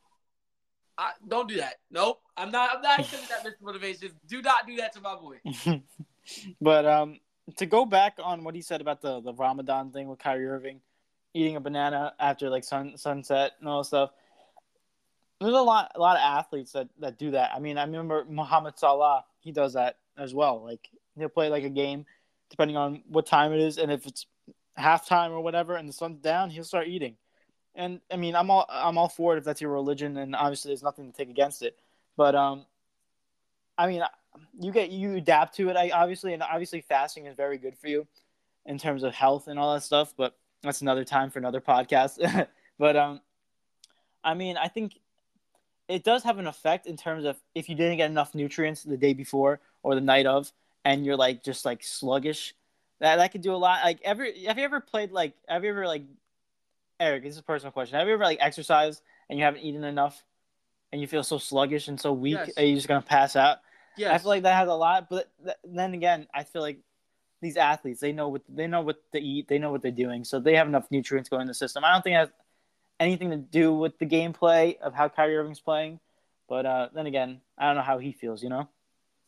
I, 0.96 1.10
don't 1.26 1.48
do 1.48 1.56
that. 1.56 1.78
Nope. 1.90 2.20
I'm 2.36 2.52
not. 2.52 2.76
I'm 2.76 2.80
not 2.80 3.04
sending 3.04 3.28
that 3.28 3.44
Mr. 3.44 3.64
Motivation. 3.64 4.12
Do 4.28 4.40
not 4.40 4.64
do 4.64 4.76
that 4.76 4.92
to 4.92 5.00
my 5.00 5.16
boy. 5.16 5.40
but 6.60 6.86
um, 6.86 7.18
to 7.56 7.66
go 7.66 7.84
back 7.84 8.18
on 8.22 8.44
what 8.44 8.54
he 8.54 8.62
said 8.62 8.80
about 8.80 9.02
the, 9.02 9.20
the 9.20 9.34
Ramadan 9.34 9.90
thing 9.90 10.08
with 10.08 10.18
Kyrie 10.18 10.46
Irving, 10.46 10.80
eating 11.34 11.56
a 11.56 11.60
banana 11.60 12.14
after 12.18 12.48
like 12.48 12.64
sun 12.64 12.96
sunset 12.96 13.52
and 13.58 13.68
all 13.68 13.78
that 13.78 13.86
stuff. 13.86 14.10
There's 15.40 15.54
a 15.54 15.60
lot 15.60 15.92
a 15.94 16.00
lot 16.00 16.16
of 16.16 16.22
athletes 16.22 16.72
that, 16.72 16.88
that 17.00 17.18
do 17.18 17.32
that. 17.32 17.50
I 17.54 17.58
mean, 17.58 17.76
I 17.76 17.84
remember 17.84 18.24
Mohamed 18.28 18.78
Salah. 18.78 19.24
He 19.40 19.52
does 19.52 19.74
that 19.74 19.98
as 20.16 20.32
well. 20.32 20.62
Like 20.64 20.88
he'll 21.16 21.28
play 21.28 21.48
like 21.48 21.64
a 21.64 21.70
game, 21.70 22.06
depending 22.50 22.76
on 22.76 23.02
what 23.08 23.26
time 23.26 23.52
it 23.52 23.60
is, 23.60 23.78
and 23.78 23.92
if 23.92 24.06
it's 24.06 24.26
halftime 24.78 25.30
or 25.30 25.40
whatever, 25.40 25.76
and 25.76 25.88
the 25.88 25.92
sun's 25.92 26.20
down, 26.20 26.50
he'll 26.50 26.64
start 26.64 26.88
eating. 26.88 27.16
And 27.74 28.00
I 28.10 28.16
mean, 28.16 28.36
I'm 28.36 28.50
all 28.50 28.66
I'm 28.68 28.96
all 28.96 29.08
for 29.08 29.34
it 29.34 29.38
if 29.38 29.44
that's 29.44 29.60
your 29.60 29.72
religion, 29.72 30.16
and 30.16 30.34
obviously 30.36 30.70
there's 30.70 30.82
nothing 30.82 31.10
to 31.10 31.16
take 31.16 31.30
against 31.30 31.62
it. 31.62 31.76
But 32.16 32.36
um, 32.36 32.64
I 33.76 33.88
mean, 33.88 34.02
you 34.60 34.72
get 34.72 34.90
you 34.90 35.16
adapt 35.16 35.56
to 35.56 35.68
it. 35.68 35.76
I 35.76 35.90
obviously 35.90 36.32
and 36.32 36.42
obviously 36.42 36.80
fasting 36.80 37.26
is 37.26 37.34
very 37.34 37.58
good 37.58 37.76
for 37.76 37.88
you 37.88 38.06
in 38.66 38.78
terms 38.78 39.02
of 39.02 39.14
health 39.14 39.48
and 39.48 39.58
all 39.58 39.74
that 39.74 39.82
stuff. 39.82 40.14
But 40.16 40.36
that's 40.64 40.82
another 40.82 41.04
time 41.04 41.30
for 41.30 41.38
another 41.38 41.60
podcast. 41.60 42.46
but 42.78 42.96
um, 42.96 43.20
I 44.22 44.34
mean, 44.34 44.56
I 44.56 44.68
think 44.68 44.98
it 45.88 46.02
does 46.04 46.22
have 46.24 46.38
an 46.38 46.46
effect 46.46 46.86
in 46.86 46.96
terms 46.96 47.24
of 47.24 47.36
if 47.54 47.68
you 47.68 47.74
didn't 47.74 47.98
get 47.98 48.10
enough 48.10 48.34
nutrients 48.34 48.82
the 48.82 48.96
day 48.96 49.12
before 49.12 49.60
or 49.82 49.94
the 49.94 50.00
night 50.00 50.26
of, 50.26 50.50
and 50.84 51.04
you're 51.04 51.16
like 51.16 51.42
just 51.42 51.64
like 51.64 51.82
sluggish. 51.82 52.54
That 53.00 53.16
that 53.16 53.32
could 53.32 53.42
do 53.42 53.54
a 53.54 53.56
lot. 53.56 53.84
Like 53.84 54.00
ever 54.02 54.24
have 54.46 54.58
you 54.58 54.64
ever 54.64 54.80
played 54.80 55.12
like 55.12 55.34
have 55.48 55.64
you 55.64 55.70
ever 55.70 55.86
like 55.86 56.02
Eric? 57.00 57.22
This 57.24 57.32
is 57.32 57.38
a 57.38 57.42
personal 57.42 57.72
question. 57.72 57.98
Have 57.98 58.06
you 58.08 58.14
ever 58.14 58.24
like 58.24 58.38
exercised 58.40 59.02
and 59.28 59.38
you 59.38 59.44
haven't 59.44 59.62
eaten 59.62 59.84
enough, 59.84 60.22
and 60.92 61.00
you 61.00 61.06
feel 61.06 61.22
so 61.24 61.38
sluggish 61.38 61.88
and 61.88 62.00
so 62.00 62.12
weak 62.12 62.34
Yes. 62.36 62.54
that 62.54 62.66
you're 62.66 62.76
just 62.76 62.88
gonna 62.88 63.02
pass 63.02 63.36
out? 63.36 63.58
Yes. 63.96 64.12
I 64.12 64.18
feel 64.18 64.28
like 64.28 64.42
that 64.42 64.56
has 64.56 64.68
a 64.68 64.74
lot, 64.74 65.08
but 65.08 65.30
th- 65.44 65.56
then 65.64 65.94
again, 65.94 66.26
I 66.34 66.44
feel 66.44 66.62
like 66.62 66.78
these 67.44 67.56
athletes 67.56 68.00
they 68.00 68.12
know 68.12 68.28
what 68.28 68.42
they 68.48 68.66
know 68.66 68.80
what 68.80 68.96
to 69.12 69.20
eat, 69.20 69.48
they 69.48 69.58
know 69.58 69.70
what 69.70 69.82
they're 69.82 69.90
doing, 69.90 70.24
so 70.24 70.40
they 70.40 70.56
have 70.56 70.66
enough 70.66 70.90
nutrients 70.90 71.28
going 71.28 71.42
in 71.42 71.48
the 71.48 71.54
system. 71.54 71.84
I 71.84 71.92
don't 71.92 72.02
think 72.02 72.14
it 72.14 72.18
has 72.18 72.30
anything 72.98 73.30
to 73.30 73.36
do 73.36 73.72
with 73.74 73.98
the 73.98 74.06
gameplay 74.06 74.78
of 74.78 74.94
how 74.94 75.08
Kyrie 75.08 75.36
Irving's 75.36 75.60
playing, 75.60 76.00
but 76.48 76.66
uh, 76.66 76.88
then 76.94 77.06
again, 77.06 77.40
I 77.58 77.66
don't 77.66 77.76
know 77.76 77.82
how 77.82 77.98
he 77.98 78.12
feels. 78.12 78.42
You 78.42 78.48
know? 78.48 78.68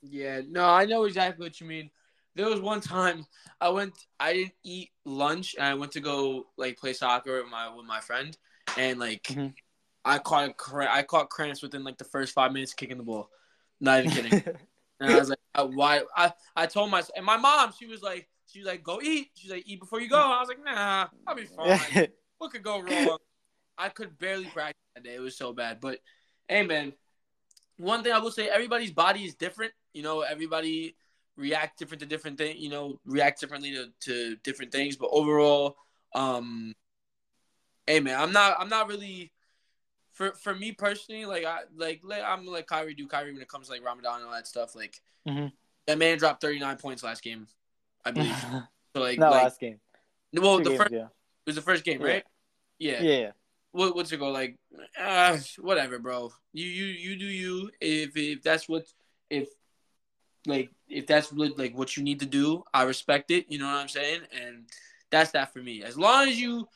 Yeah, 0.03 0.41
no, 0.49 0.67
I 0.67 0.85
know 0.87 1.05
exactly 1.05 1.45
what 1.45 1.61
you 1.61 1.67
mean. 1.67 1.91
There 2.35 2.47
was 2.47 2.61
one 2.61 2.81
time 2.81 3.27
I 3.61 3.71
went, 3.71 3.95
I 4.21 4.35
didn't 4.35 4.55
eat 4.63 4.91
lunch, 5.05 5.55
and 5.57 5.67
I 5.67 5.75
went 5.75 5.93
to 5.93 6.01
go 6.01 6.47
like 6.57 6.79
play 6.79 6.93
soccer 6.93 7.43
with 7.43 7.51
my 7.51 7.75
with 7.75 7.87
my 7.87 8.01
friend, 8.01 8.37
and 8.77 8.99
like 8.99 9.25
Mhm. 9.25 9.55
I 10.05 10.19
caught 10.19 10.49
a 10.51 10.93
I 10.93 11.03
caught 11.03 11.31
cramps 11.31 11.63
within 11.63 11.83
like 11.83 11.99
the 11.99 12.05
first 12.05 12.33
five 12.35 12.53
minutes 12.53 12.75
kicking 12.75 12.99
the 12.99 13.03
ball. 13.03 13.31
Not 13.81 13.99
even 14.05 14.11
kidding. 14.11 14.43
and 15.01 15.11
I 15.11 15.19
was 15.19 15.29
like, 15.29 15.39
uh, 15.55 15.67
why? 15.67 16.03
I 16.17 16.33
I 16.55 16.67
told 16.67 16.91
myself, 16.91 17.13
and 17.17 17.25
my 17.25 17.37
mom, 17.37 17.73
she 17.79 17.87
was 17.87 18.03
like, 18.03 18.29
she 18.47 18.61
was 18.61 18.67
like, 18.67 18.83
go 18.83 19.01
eat. 19.03 19.29
She's 19.35 19.51
like, 19.51 19.65
eat 19.67 19.81
before 19.81 20.01
you 20.01 20.09
go. 20.09 20.19
I 20.19 20.41
was 20.41 20.49
like, 20.49 20.65
nah, 20.65 21.09
I'll 21.27 21.35
be 21.35 21.45
fine. 21.57 22.09
what 22.39 22.53
could 22.53 22.63
go 22.63 22.81
wrong? 22.81 23.19
I 23.79 23.89
could 23.89 24.19
barely 24.19 24.47
practice 24.47 24.81
that 24.95 25.05
day. 25.05 25.15
It 25.15 25.21
was 25.21 25.37
so 25.37 25.53
bad. 25.53 25.81
But 25.81 25.99
hey, 26.49 26.63
man, 26.63 26.95
one 27.77 28.03
thing 28.03 28.13
I 28.13 28.19
will 28.19 28.31
say: 28.31 28.49
everybody's 28.49 28.93
body 28.93 29.25
is 29.25 29.35
different. 29.35 29.73
You 29.93 30.03
know, 30.03 30.23
everybody 30.23 30.97
react 31.37 31.79
different 31.79 32.01
to 32.01 32.07
different 32.07 32.39
things. 32.39 32.59
You 32.59 32.71
know, 32.71 32.99
react 33.05 33.41
differently 33.41 33.73
to, 33.73 33.89
to 34.01 34.37
different 34.37 34.73
things. 34.73 34.97
But 34.97 35.11
overall, 35.13 35.77
um, 36.15 36.75
hey, 37.87 38.01
man, 38.01 38.19
I'm 38.19 38.33
not. 38.33 38.57
I'm 38.59 38.69
not 38.69 38.89
really. 38.89 39.33
For, 40.17 40.33
for 40.33 40.55
me 40.55 40.73
personally, 40.73 41.27
like 41.27 41.45
I 41.45 41.61
like 41.77 42.01
like 42.03 42.23
I'm 42.25 42.47
like 42.47 42.67
Kyrie 42.67 42.95
do 42.95 43.07
Kyrie 43.07 43.33
when 43.35 43.43
it 43.43 43.49
comes 43.49 43.67
to 43.67 43.73
like 43.75 43.85
Ramadan 43.85 44.17
and 44.21 44.25
all 44.25 44.33
that 44.33 44.47
stuff. 44.47 44.75
Like 44.75 45.01
Mhm. 45.29 45.53
that 45.87 45.99
man 45.99 46.17
dropped 46.19 46.41
39 46.41 46.77
points 46.79 47.03
last 47.03 47.23
game, 47.23 47.47
I 48.05 48.11
believe. 48.13 48.35
So 48.95 49.03
like, 49.03 49.19
no, 49.19 49.29
like 49.31 49.43
last 49.45 49.61
game. 49.61 49.79
well, 50.33 50.57
Two 50.57 50.65
the 50.65 50.71
games 50.71 50.79
first 50.81 50.93
ago. 50.93 51.03
it 51.05 51.47
was 51.47 51.57
the 51.57 51.61
first 51.63 51.85
game, 51.85 52.01
Yeah. 52.01 52.07
right? 52.09 52.25
Yeah. 52.79 53.03
Yeah. 53.03 53.31
What, 53.73 53.95
what's 53.95 54.11
it 54.11 54.17
go 54.19 54.31
like? 54.31 54.57
Uh, 54.99 55.37
whatever, 55.59 55.99
bro. 55.99 56.33
You 56.55 56.65
you 56.67 56.87
you 56.87 57.17
do 57.19 57.27
you. 57.27 57.71
If 57.79 58.17
if 58.17 58.43
that's 58.43 58.67
what 58.71 58.87
if 59.29 59.51
like 60.47 60.71
if 60.89 61.07
that's 61.07 61.31
what, 61.31 61.59
like 61.59 61.77
what 61.77 61.95
you 61.99 62.03
need 62.03 62.21
to 62.21 62.27
do, 62.27 62.65
I 62.73 62.85
respect 62.85 63.31
it. 63.31 63.45
You 63.51 63.59
know 63.59 63.67
what 63.67 63.75
I'm 63.77 63.89
saying? 63.89 64.23
And 64.41 64.65
that's 65.11 65.33
that 65.33 65.53
for 65.53 65.59
me. 65.61 65.83
As 65.83 65.99
long 65.99 66.27
as 66.27 66.41
you 66.41 66.67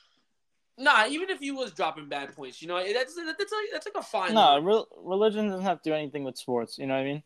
Nah, 0.81 1.07
even 1.09 1.29
if 1.31 1.39
he 1.41 1.51
was 1.51 1.73
dropping 1.73 2.09
bad 2.09 2.35
points, 2.35 2.61
you 2.63 2.69
know, 2.69 2.83
that's 2.83 3.15
that's 3.15 3.53
like 3.53 3.69
that's 3.73 3.87
like 3.87 3.95
a 3.97 4.03
fine. 4.03 4.35
No, 4.35 4.59
re- 4.61 4.85
religion 5.05 5.49
doesn't 5.49 5.65
have 5.65 5.83
to 5.83 5.91
do 5.91 5.95
anything 5.95 6.25
with 6.25 6.39
sports. 6.39 6.79
You 6.79 6.87
know 6.87 6.95
what 6.95 7.01
I 7.03 7.05
mean? 7.05 7.23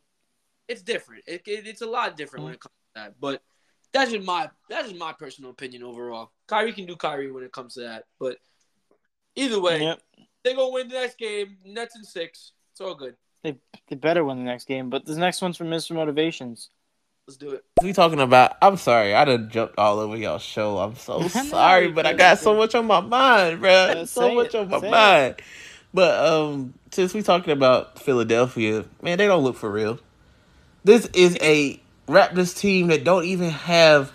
it's 0.67 0.81
different. 0.83 1.23
It, 1.27 1.43
it, 1.47 1.67
it's 1.67 1.83
a 1.83 1.87
lot 1.87 2.17
different 2.17 2.41
Mm-hmm. 2.41 2.45
when 2.47 2.55
it 2.55 2.61
comes 2.61 2.73
to 2.73 3.01
that. 3.03 3.15
But 3.21 3.43
that's 3.93 4.11
just 4.11 4.27
my 4.27 4.51
that's 4.69 4.89
just 4.89 4.99
my 4.99 5.13
personal 5.13 5.51
opinion 5.51 5.83
overall. 5.83 6.33
Kyrie 6.49 6.73
can 6.73 6.87
do 6.87 6.97
Kyrie 6.97 7.31
when 7.31 7.45
it 7.45 7.53
comes 7.53 7.75
to 7.75 7.81
that. 7.81 8.05
But 8.19 8.39
either 9.37 9.61
way, 9.61 9.81
Yep. 9.83 10.01
they 10.43 10.55
gonna 10.55 10.71
win 10.73 10.89
the 10.89 10.95
next 10.95 11.19
game. 11.19 11.59
Nets 11.65 11.97
in 11.97 12.03
six. 12.05 12.53
It's 12.73 12.81
all 12.81 12.95
good. 12.95 13.15
They 13.43 13.57
they 13.89 13.97
better 13.97 14.25
win 14.25 14.39
the 14.39 14.45
next 14.45 14.65
game. 14.67 14.91
But 14.91 15.05
this 15.07 15.17
next 15.17 15.43
one's 15.43 15.57
from 15.57 15.69
Mr. 15.69 15.93
Motivations. 15.95 16.71
Let's 17.27 17.39
do 17.39 17.53
it. 17.53 17.65
we 17.83 17.95
talking 17.95 18.21
about 18.21 18.59
I'm 18.61 18.77
sorry, 18.77 19.15
I 19.15 19.25
done 19.25 19.49
jumped 19.49 19.79
all 19.79 19.99
over 19.99 20.15
y'all 20.15 20.39
show. 20.39 20.77
I'm 20.77 20.95
so 20.95 21.27
sorry, 21.29 21.91
but 21.91 22.05
I 22.05 22.13
got 22.13 22.39
so 22.39 22.55
much 22.55 22.75
on 22.75 22.87
my 22.87 23.01
mind, 23.01 23.61
bro. 23.61 23.71
Yeah, 23.71 24.05
so 24.05 24.35
much 24.35 24.49
it, 24.49 24.57
on 24.57 24.69
my 24.69 24.81
say 24.81 24.89
it. 24.89 24.91
mind. 24.91 25.35
But 25.95 26.27
um 26.27 26.75
since 26.91 27.15
we 27.15 27.23
talking 27.23 27.55
about 27.55 27.99
Philadelphia, 27.99 28.85
man, 29.01 29.17
they 29.17 29.27
don't 29.27 29.43
look 29.43 29.57
for 29.57 29.71
real. 29.71 29.99
This 30.85 31.07
is 31.15 31.39
a 31.41 31.81
Raptors 32.07 32.55
team 32.55 32.89
that 32.89 33.05
don't 33.05 33.25
even 33.25 33.49
have 33.49 34.13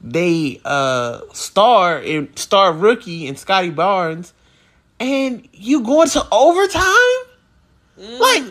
they 0.00 0.60
uh 0.64 1.22
star 1.32 1.98
and 1.98 2.38
star 2.38 2.72
rookie 2.72 3.26
and 3.26 3.36
Scottie 3.36 3.70
Barnes 3.70 4.32
and 5.00 5.48
you 5.52 5.82
going 5.82 6.08
to 6.10 6.24
overtime? 6.30 6.84
Mm. 7.98 8.20
Like 8.20 8.44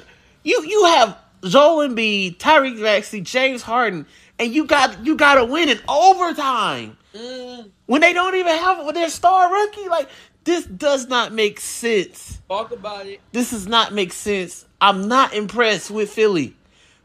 you 0.44 0.66
you 0.66 0.84
have 0.88 1.18
Joel 1.44 1.88
Embiid, 1.90 2.38
Tyrese 2.38 2.80
Maxey, 2.82 3.22
James 3.22 3.62
Harden, 3.62 4.06
and 4.40 4.54
you 4.54 4.66
got 4.66 5.06
you 5.06 5.16
got 5.16 5.36
to 5.36 5.46
win 5.46 5.70
in 5.70 5.80
overtime 5.88 6.98
Mm, 7.14 7.70
when 7.88 8.00
they 8.00 8.14
don't 8.14 8.36
even 8.36 8.56
have 8.58 8.94
their 8.94 9.10
star 9.10 9.52
rookie. 9.52 9.90
Like 9.90 10.08
this 10.46 10.66
does 10.66 11.08
not 11.08 11.34
make 11.34 11.60
sense. 11.60 12.40
talk 12.48 12.72
about 12.72 13.06
it. 13.06 13.20
This 13.34 13.52
does 13.52 13.68
not 13.68 13.94
make 13.94 14.14
sense. 14.14 14.66
I'm 14.80 15.08
not 15.10 15.34
impressed 15.34 15.92
with 15.92 16.10
Philly. 16.10 16.56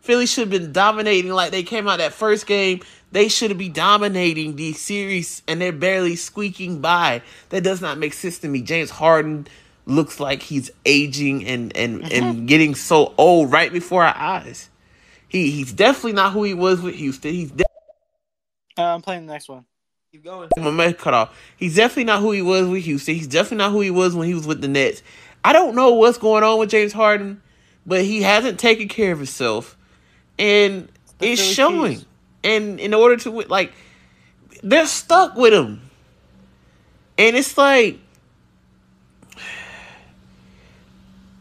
Philly 0.00 0.26
should 0.26 0.42
have 0.52 0.62
been 0.62 0.70
dominating 0.72 1.32
like 1.32 1.50
they 1.50 1.64
came 1.64 1.88
out 1.88 1.98
that 1.98 2.12
first 2.12 2.46
game. 2.46 2.80
They 3.10 3.26
should 3.28 3.56
be 3.58 3.68
dominating 3.68 4.54
the 4.54 4.72
series, 4.74 5.42
and 5.48 5.60
they're 5.60 5.72
barely 5.72 6.14
squeaking 6.14 6.80
by. 6.80 7.22
That 7.48 7.64
does 7.64 7.80
not 7.80 7.98
make 7.98 8.12
sense 8.14 8.38
to 8.40 8.48
me. 8.48 8.62
James 8.62 8.90
Harden 8.90 9.48
looks 9.86 10.18
like 10.20 10.42
he's 10.42 10.70
aging 10.84 11.46
and 11.46 11.74
and 11.76 12.12
and 12.12 12.46
getting 12.48 12.74
so 12.74 13.14
old 13.16 13.52
right 13.52 13.72
before 13.72 14.04
our 14.04 14.16
eyes. 14.16 14.68
He 15.28 15.50
he's 15.50 15.72
definitely 15.72 16.12
not 16.12 16.32
who 16.32 16.42
he 16.42 16.54
was 16.54 16.80
with 16.82 16.94
Houston. 16.96 17.32
He's 17.32 17.50
de- 17.50 17.64
Uh, 18.76 18.82
I'm 18.82 19.02
playing 19.02 19.26
the 19.26 19.32
next 19.32 19.48
one. 19.48 19.64
Keep 20.12 20.24
going. 20.24 20.48
my 20.56 20.70
man 20.70 20.94
cut 20.94 21.14
off. 21.14 21.36
He's 21.56 21.76
definitely 21.76 22.04
not 22.04 22.20
who 22.20 22.32
he 22.32 22.42
was 22.42 22.66
with 22.66 22.84
Houston. 22.84 23.14
He's 23.14 23.26
definitely 23.26 23.58
not 23.58 23.72
who 23.72 23.80
he 23.80 23.90
was 23.90 24.14
when 24.14 24.26
he 24.26 24.34
was 24.34 24.46
with 24.46 24.60
the 24.60 24.68
Nets. 24.68 25.02
I 25.44 25.52
don't 25.52 25.74
know 25.74 25.94
what's 25.94 26.18
going 26.18 26.42
on 26.42 26.58
with 26.58 26.70
James 26.70 26.92
Harden, 26.92 27.42
but 27.84 28.02
he 28.02 28.22
hasn't 28.22 28.58
taken 28.58 28.88
care 28.88 29.12
of 29.12 29.18
himself, 29.18 29.76
and 30.38 30.88
the 31.18 31.32
it's 31.32 31.40
Philly 31.40 31.54
showing. 31.54 31.92
Cheese. 31.94 32.06
And 32.44 32.80
in 32.80 32.94
order 32.94 33.16
to 33.18 33.30
like, 33.30 33.72
they're 34.62 34.86
stuck 34.86 35.36
with 35.36 35.52
him, 35.52 35.80
and 37.18 37.36
it's 37.36 37.56
like. 37.56 38.00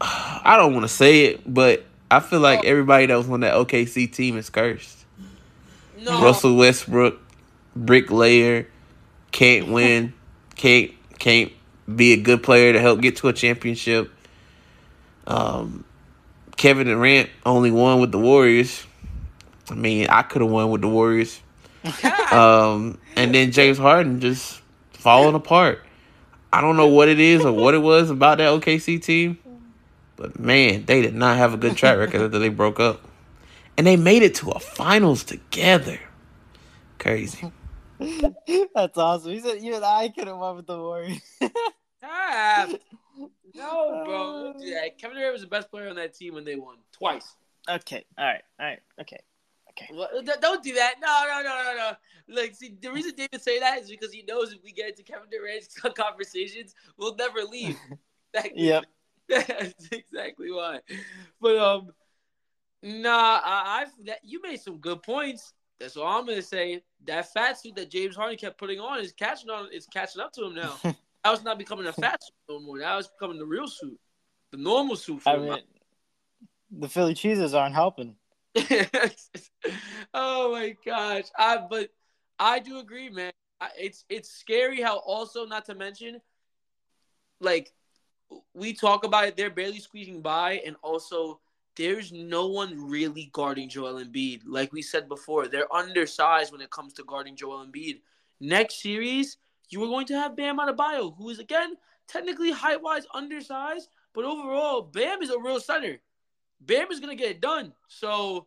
I 0.00 0.56
don't 0.56 0.74
want 0.74 0.84
to 0.84 0.88
say 0.88 1.26
it, 1.26 1.42
but 1.52 1.84
I 2.10 2.20
feel 2.20 2.40
like 2.40 2.64
everybody 2.64 3.06
that 3.06 3.16
was 3.16 3.28
on 3.28 3.40
that 3.40 3.54
OKC 3.54 4.12
team 4.12 4.36
is 4.36 4.50
cursed. 4.50 5.04
No, 6.00 6.22
Russell 6.22 6.56
Westbrook, 6.56 7.18
bricklayer, 7.74 8.68
can't 9.32 9.68
win, 9.72 10.12
can't 10.54 10.92
can't 11.18 11.52
be 11.94 12.12
a 12.12 12.16
good 12.16 12.42
player 12.42 12.72
to 12.72 12.80
help 12.80 13.00
get 13.00 13.16
to 13.16 13.28
a 13.28 13.32
championship. 13.32 14.10
Um, 15.26 15.84
Kevin 16.56 16.86
Durant 16.86 17.30
only 17.44 17.70
won 17.70 18.00
with 18.00 18.12
the 18.12 18.18
Warriors. 18.18 18.86
I 19.70 19.74
mean, 19.74 20.06
I 20.08 20.22
could 20.22 20.42
have 20.42 20.50
won 20.50 20.70
with 20.70 20.82
the 20.82 20.88
Warriors. 20.88 21.40
Um, 22.32 22.98
and 23.14 23.32
then 23.32 23.52
James 23.52 23.78
Harden 23.78 24.18
just 24.20 24.60
falling 24.92 25.36
apart. 25.36 25.84
I 26.52 26.60
don't 26.60 26.76
know 26.76 26.88
what 26.88 27.08
it 27.08 27.20
is 27.20 27.44
or 27.44 27.52
what 27.52 27.74
it 27.74 27.78
was 27.78 28.10
about 28.10 28.38
that 28.38 28.48
OKC 28.48 29.00
team, 29.00 29.38
but 30.16 30.38
man, 30.38 30.84
they 30.86 31.02
did 31.02 31.14
not 31.14 31.36
have 31.36 31.54
a 31.54 31.56
good 31.56 31.76
track 31.76 31.98
record 31.98 32.22
after 32.22 32.38
they 32.38 32.48
broke 32.48 32.80
up, 32.80 33.02
and 33.76 33.86
they 33.86 33.96
made 33.96 34.22
it 34.22 34.34
to 34.36 34.50
a 34.50 34.58
finals 34.58 35.24
together. 35.24 36.00
Crazy. 36.98 37.52
That's 38.74 38.98
awesome. 38.98 39.32
He 39.32 39.40
said 39.40 39.58
even 39.58 39.82
I 39.82 40.08
could 40.08 40.26
have 40.26 40.38
won 40.38 40.56
with 40.56 40.66
the 40.66 40.78
Warriors. 40.78 41.20
Ah, 42.02 42.68
no, 43.54 44.02
bro. 44.04 44.52
Don't 44.52 44.58
do 44.60 44.70
that. 44.74 44.98
Kevin 44.98 45.16
Durant 45.16 45.32
was 45.32 45.42
the 45.42 45.48
best 45.48 45.70
player 45.70 45.88
on 45.88 45.96
that 45.96 46.14
team 46.14 46.34
when 46.34 46.44
they 46.44 46.56
won 46.56 46.76
twice. 46.92 47.34
okay. 47.68 48.04
All 48.18 48.24
right. 48.24 48.42
All 48.60 48.66
right. 48.66 48.80
Okay. 49.00 49.20
Okay. 49.70 49.88
Well, 49.92 50.08
don't 50.40 50.62
do 50.62 50.74
that. 50.74 50.94
No, 51.00 51.24
no, 51.28 51.42
no, 51.42 51.62
no, 51.62 51.76
no. 51.76 52.40
Like, 52.40 52.54
see, 52.54 52.76
the 52.80 52.90
reason 52.90 53.12
David 53.16 53.42
say 53.42 53.60
that 53.60 53.82
is 53.82 53.90
because 53.90 54.12
he 54.12 54.22
knows 54.22 54.52
if 54.52 54.62
we 54.64 54.72
get 54.72 54.88
into 54.88 55.02
Kevin 55.02 55.28
Durant's 55.30 55.78
conversations, 55.96 56.74
we'll 56.96 57.14
never 57.16 57.40
leave. 57.42 57.76
Exactly. 58.32 58.64
Yep. 58.64 58.84
That's 59.28 59.88
exactly 59.90 60.50
why. 60.50 60.80
But 61.40 61.56
um, 61.56 61.90
nah, 62.82 63.40
I, 63.44 63.82
I've 63.82 64.06
that 64.06 64.20
you 64.22 64.40
made 64.42 64.60
some 64.60 64.78
good 64.78 65.02
points. 65.02 65.52
That's 65.80 65.96
all 65.96 66.06
I'm 66.06 66.26
gonna 66.26 66.42
say. 66.42 66.82
That 67.06 67.32
fat 67.32 67.58
suit 67.58 67.76
that 67.76 67.90
James 67.90 68.16
Harden 68.16 68.38
kept 68.38 68.58
putting 68.58 68.80
on 68.80 69.00
is 69.00 69.12
catching 69.12 69.50
on. 69.50 69.68
It's 69.72 69.86
catching 69.86 70.22
up 70.22 70.32
to 70.34 70.44
him 70.46 70.54
now. 70.54 70.74
that 70.82 70.96
was 71.30 71.42
not 71.42 71.58
becoming 71.58 71.86
a 71.86 71.92
fat 71.92 72.22
suit 72.22 72.34
no 72.48 72.60
more. 72.60 72.78
That 72.78 72.96
was 72.96 73.08
becoming 73.08 73.38
the 73.38 73.46
real 73.46 73.68
suit, 73.68 73.98
the 74.52 74.58
normal 74.58 74.96
suit 74.96 75.22
for 75.22 75.30
I 75.30 75.36
him. 75.36 75.44
mean, 75.44 75.58
the 76.70 76.88
Philly 76.88 77.14
cheeses 77.14 77.54
aren't 77.54 77.74
helping. 77.74 78.16
oh 80.14 80.52
my 80.52 80.74
gosh! 80.84 81.24
I 81.36 81.58
but 81.68 81.90
I 82.38 82.58
do 82.60 82.78
agree, 82.78 83.10
man. 83.10 83.32
I, 83.60 83.68
it's 83.78 84.04
it's 84.08 84.30
scary 84.30 84.80
how 84.80 84.98
also 84.98 85.46
not 85.46 85.64
to 85.66 85.74
mention, 85.74 86.20
like 87.40 87.72
we 88.54 88.72
talk 88.72 89.04
about 89.04 89.26
it, 89.26 89.36
they're 89.36 89.50
barely 89.50 89.80
squeezing 89.80 90.22
by, 90.22 90.62
and 90.66 90.76
also 90.82 91.40
there's 91.76 92.10
no 92.12 92.46
one 92.46 92.88
really 92.88 93.30
guarding 93.32 93.68
Joel 93.68 94.02
Embiid. 94.02 94.42
Like 94.46 94.72
we 94.72 94.82
said 94.82 95.08
before, 95.08 95.46
they're 95.46 95.72
undersized 95.74 96.52
when 96.52 96.60
it 96.60 96.70
comes 96.70 96.94
to 96.94 97.04
guarding 97.04 97.36
Joel 97.36 97.66
Embiid. 97.66 98.00
Next 98.40 98.82
series, 98.82 99.36
you 99.68 99.82
are 99.84 99.88
going 99.88 100.06
to 100.06 100.14
have 100.14 100.36
Bam 100.36 100.58
Adebayo, 100.58 101.16
who 101.16 101.28
is 101.28 101.38
again 101.38 101.74
technically 102.08 102.50
height 102.50 102.80
wise 102.80 103.06
undersized, 103.14 103.88
but 104.14 104.24
overall, 104.24 104.82
Bam 104.82 105.22
is 105.22 105.30
a 105.30 105.38
real 105.38 105.60
center. 105.60 105.98
Bam 106.60 106.90
is 106.90 107.00
gonna 107.00 107.14
get 107.14 107.30
it 107.30 107.40
done. 107.40 107.72
So 107.88 108.46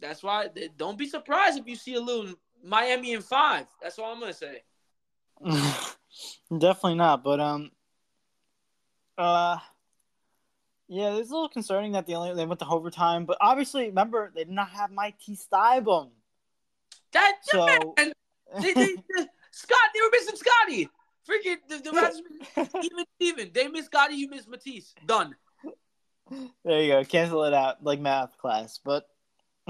that's 0.00 0.22
why 0.22 0.48
don't 0.76 0.98
be 0.98 1.06
surprised 1.06 1.58
if 1.58 1.66
you 1.66 1.76
see 1.76 1.94
a 1.94 2.00
little 2.00 2.34
Miami 2.64 3.12
in 3.12 3.22
five. 3.22 3.66
That's 3.82 3.98
all 3.98 4.12
I'm 4.12 4.20
gonna 4.20 4.32
say. 4.32 4.62
Definitely 6.58 6.94
not. 6.94 7.22
But 7.22 7.40
um, 7.40 7.70
uh, 9.18 9.58
yeah, 10.88 11.16
it's 11.16 11.30
a 11.30 11.32
little 11.32 11.48
concerning 11.48 11.92
that 11.92 12.06
they 12.06 12.14
only 12.14 12.34
they 12.34 12.46
went 12.46 12.60
to 12.60 12.68
overtime. 12.68 13.24
But 13.24 13.38
obviously, 13.40 13.86
remember 13.86 14.30
they 14.34 14.44
did 14.44 14.52
not 14.52 14.70
have 14.70 14.90
Matisse 14.90 15.46
Thybulle. 15.52 16.10
That 17.12 17.38
So 17.42 17.94
man, 17.96 18.12
they, 18.60 18.72
they, 18.74 18.94
Scott, 19.50 19.78
they 19.94 20.00
were 20.00 20.10
missing 20.12 20.36
Scottie. 20.36 20.88
Freaking 21.28 21.56
the, 21.68 21.78
the 21.78 22.68
even 22.82 23.04
even 23.18 23.50
they 23.52 23.66
miss 23.68 23.86
Scottie, 23.86 24.14
you 24.14 24.28
miss 24.28 24.46
Matisse. 24.46 24.94
Done. 25.06 25.34
there 26.64 26.82
you 26.82 26.92
go. 26.92 27.04
Cancel 27.04 27.44
it 27.44 27.54
out 27.54 27.82
like 27.82 27.98
math 27.98 28.38
class. 28.38 28.78
But 28.84 29.08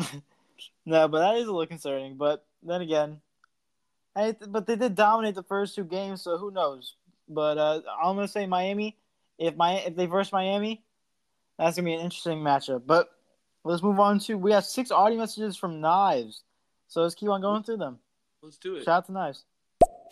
no, 0.84 1.08
but 1.08 1.18
that 1.20 1.36
is 1.36 1.48
a 1.48 1.52
little 1.52 1.66
concerning. 1.66 2.16
But 2.16 2.44
then 2.62 2.82
again, 2.82 3.20
I, 4.14 4.34
but 4.48 4.66
they 4.66 4.76
did 4.76 4.94
dominate 4.94 5.34
the 5.34 5.42
first 5.42 5.74
two 5.74 5.84
games, 5.84 6.20
so 6.20 6.36
who 6.36 6.50
knows? 6.50 6.96
But 7.26 7.56
uh, 7.56 7.80
I'm 8.02 8.16
gonna 8.16 8.28
say 8.28 8.46
Miami. 8.46 8.98
If 9.38 9.56
my 9.56 9.74
if 9.74 9.96
they 9.96 10.06
verse 10.06 10.32
Miami, 10.32 10.82
that's 11.58 11.76
gonna 11.76 11.86
be 11.86 11.94
an 11.94 12.00
interesting 12.00 12.38
matchup. 12.38 12.82
But 12.86 13.08
let's 13.64 13.82
move 13.82 14.00
on 14.00 14.18
to 14.20 14.36
we 14.38 14.52
have 14.52 14.64
six 14.64 14.90
audio 14.90 15.18
messages 15.18 15.56
from 15.56 15.80
Knives. 15.80 16.42
So 16.88 17.02
let's 17.02 17.14
keep 17.14 17.28
on 17.28 17.40
going 17.40 17.62
through 17.62 17.78
them. 17.78 17.98
Let's 18.42 18.56
do 18.58 18.76
it. 18.76 18.84
Shout 18.84 18.98
out 18.98 19.06
to 19.06 19.12
Knives. 19.12 19.44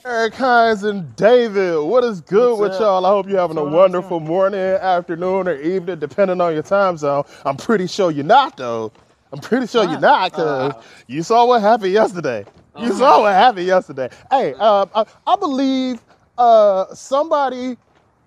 Eric 0.05 0.35
Hines 0.35 0.83
and 0.83 1.17
David, 1.17 1.79
what 1.83 2.05
is 2.05 2.21
good 2.21 2.51
What's 2.59 2.61
with 2.61 2.73
up? 2.73 2.81
y'all? 2.81 3.07
I 3.07 3.09
hope 3.09 3.27
you're 3.27 3.39
having 3.41 3.57
a 3.57 3.63
What's 3.63 3.71
going 3.73 3.75
on? 3.75 3.81
wonderful 3.93 4.21
morning, 4.21 4.61
afternoon, 4.61 5.49
or 5.49 5.55
evening, 5.59 5.99
depending 5.99 6.43
on 6.43 6.53
your 6.53 6.63
time 6.63 6.99
zone. 6.99 7.25
I'm 7.47 7.57
pretty 7.57 7.87
sure 7.87 8.11
you're 8.11 8.23
not, 8.23 8.59
though. 8.59 8.93
I'm 9.33 9.39
pretty 9.41 9.67
sure 9.67 9.85
you're 9.85 9.99
not, 9.99 10.33
because 10.33 10.75
Wow. 10.75 10.83
you 11.07 11.23
saw 11.23 11.47
what 11.47 11.63
happened 11.63 11.93
yesterday. 11.93 12.45
You 12.79 12.93
Oh. 12.93 12.99
saw 12.99 13.21
what 13.23 13.33
happened 13.33 13.67
yesterday. 13.67 14.11
Hey, 14.31 14.53
uh, 14.59 14.85
I, 14.95 15.07
I 15.27 15.37
believe 15.37 16.03
uh, 16.37 16.95
somebody 16.95 17.79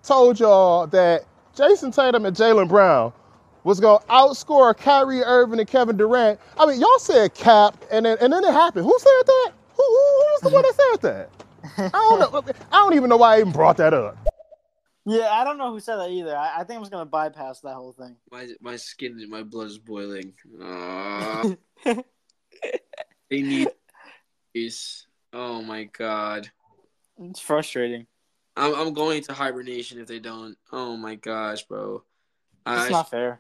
told 0.08 0.40
y'all 0.40 0.88
that 0.88 1.26
Jayson 1.56 1.92
Tatum 1.92 2.26
and 2.26 2.36
Jaylen 2.36 2.70
Brown 2.70 3.12
was 3.64 3.80
going 3.80 4.00
to 4.00 4.06
outscore 4.08 4.76
Kyrie 4.76 5.22
Irving 5.22 5.60
and 5.60 5.68
Kevin 5.68 5.98
Durant. 5.98 6.40
I 6.58 6.66
mean, 6.66 6.80
y'all 6.80 7.00
said 7.00 7.34
cap, 7.34 7.84
and 7.92 8.06
then, 8.06 8.18
and 8.22 8.32
then 8.32 8.44
it 8.44 8.54
happened. 8.54 8.86
Who 8.86 8.96
said 8.98 9.24
that? 9.26 9.52
Who, 9.76 9.84
who, 9.84 9.84
who 9.84 10.26
was 10.32 10.42
the 10.42 10.50
one 10.50 10.64
that 10.64 10.76
said 10.76 11.02
that? 11.02 11.30
I 11.78 11.90
don't 11.90 12.20
know. 12.20 12.44
I 12.72 12.78
don't 12.78 12.96
even 12.96 13.10
know 13.10 13.18
why 13.18 13.36
I 13.36 13.40
even 13.42 13.52
brought 13.52 13.78
that 13.78 13.94
up. 13.94 14.18
Yeah, 15.06 15.30
I 15.30 15.44
don't 15.44 15.58
know 15.58 15.72
who 15.72 15.80
said 15.80 15.98
that 15.98 16.10
either. 16.10 16.36
I, 16.36 16.60
I 16.60 16.64
think 16.64 16.78
I'm 16.78 16.82
just 16.82 16.92
gonna 16.92 17.06
bypass 17.06 17.62
that 17.62 17.76
whole 17.76 17.94
thing. 17.94 18.16
My 18.32 18.48
my 18.60 18.76
skin, 18.76 19.24
my 19.30 19.44
blood 19.44 19.68
is 19.68 19.78
boiling. 19.78 20.34
Uh, 21.86 21.94
they 23.30 23.42
need 23.42 23.70
peace. 24.54 25.06
Oh 25.32 25.62
my 25.62 25.84
god. 25.84 26.50
it's 27.20 27.40
frustrating. 27.40 28.08
I'm 28.58 28.76
I'm 28.76 28.94
going 28.94 29.22
to 29.24 29.34
hibernation 29.34 30.00
if 30.00 30.08
they 30.08 30.20
don't. 30.20 30.58
Oh 30.72 30.98
my 30.98 31.16
gosh, 31.16 31.64
bro. 31.64 32.04
It's 32.66 32.90
not 32.90 33.10
fair. 33.10 33.40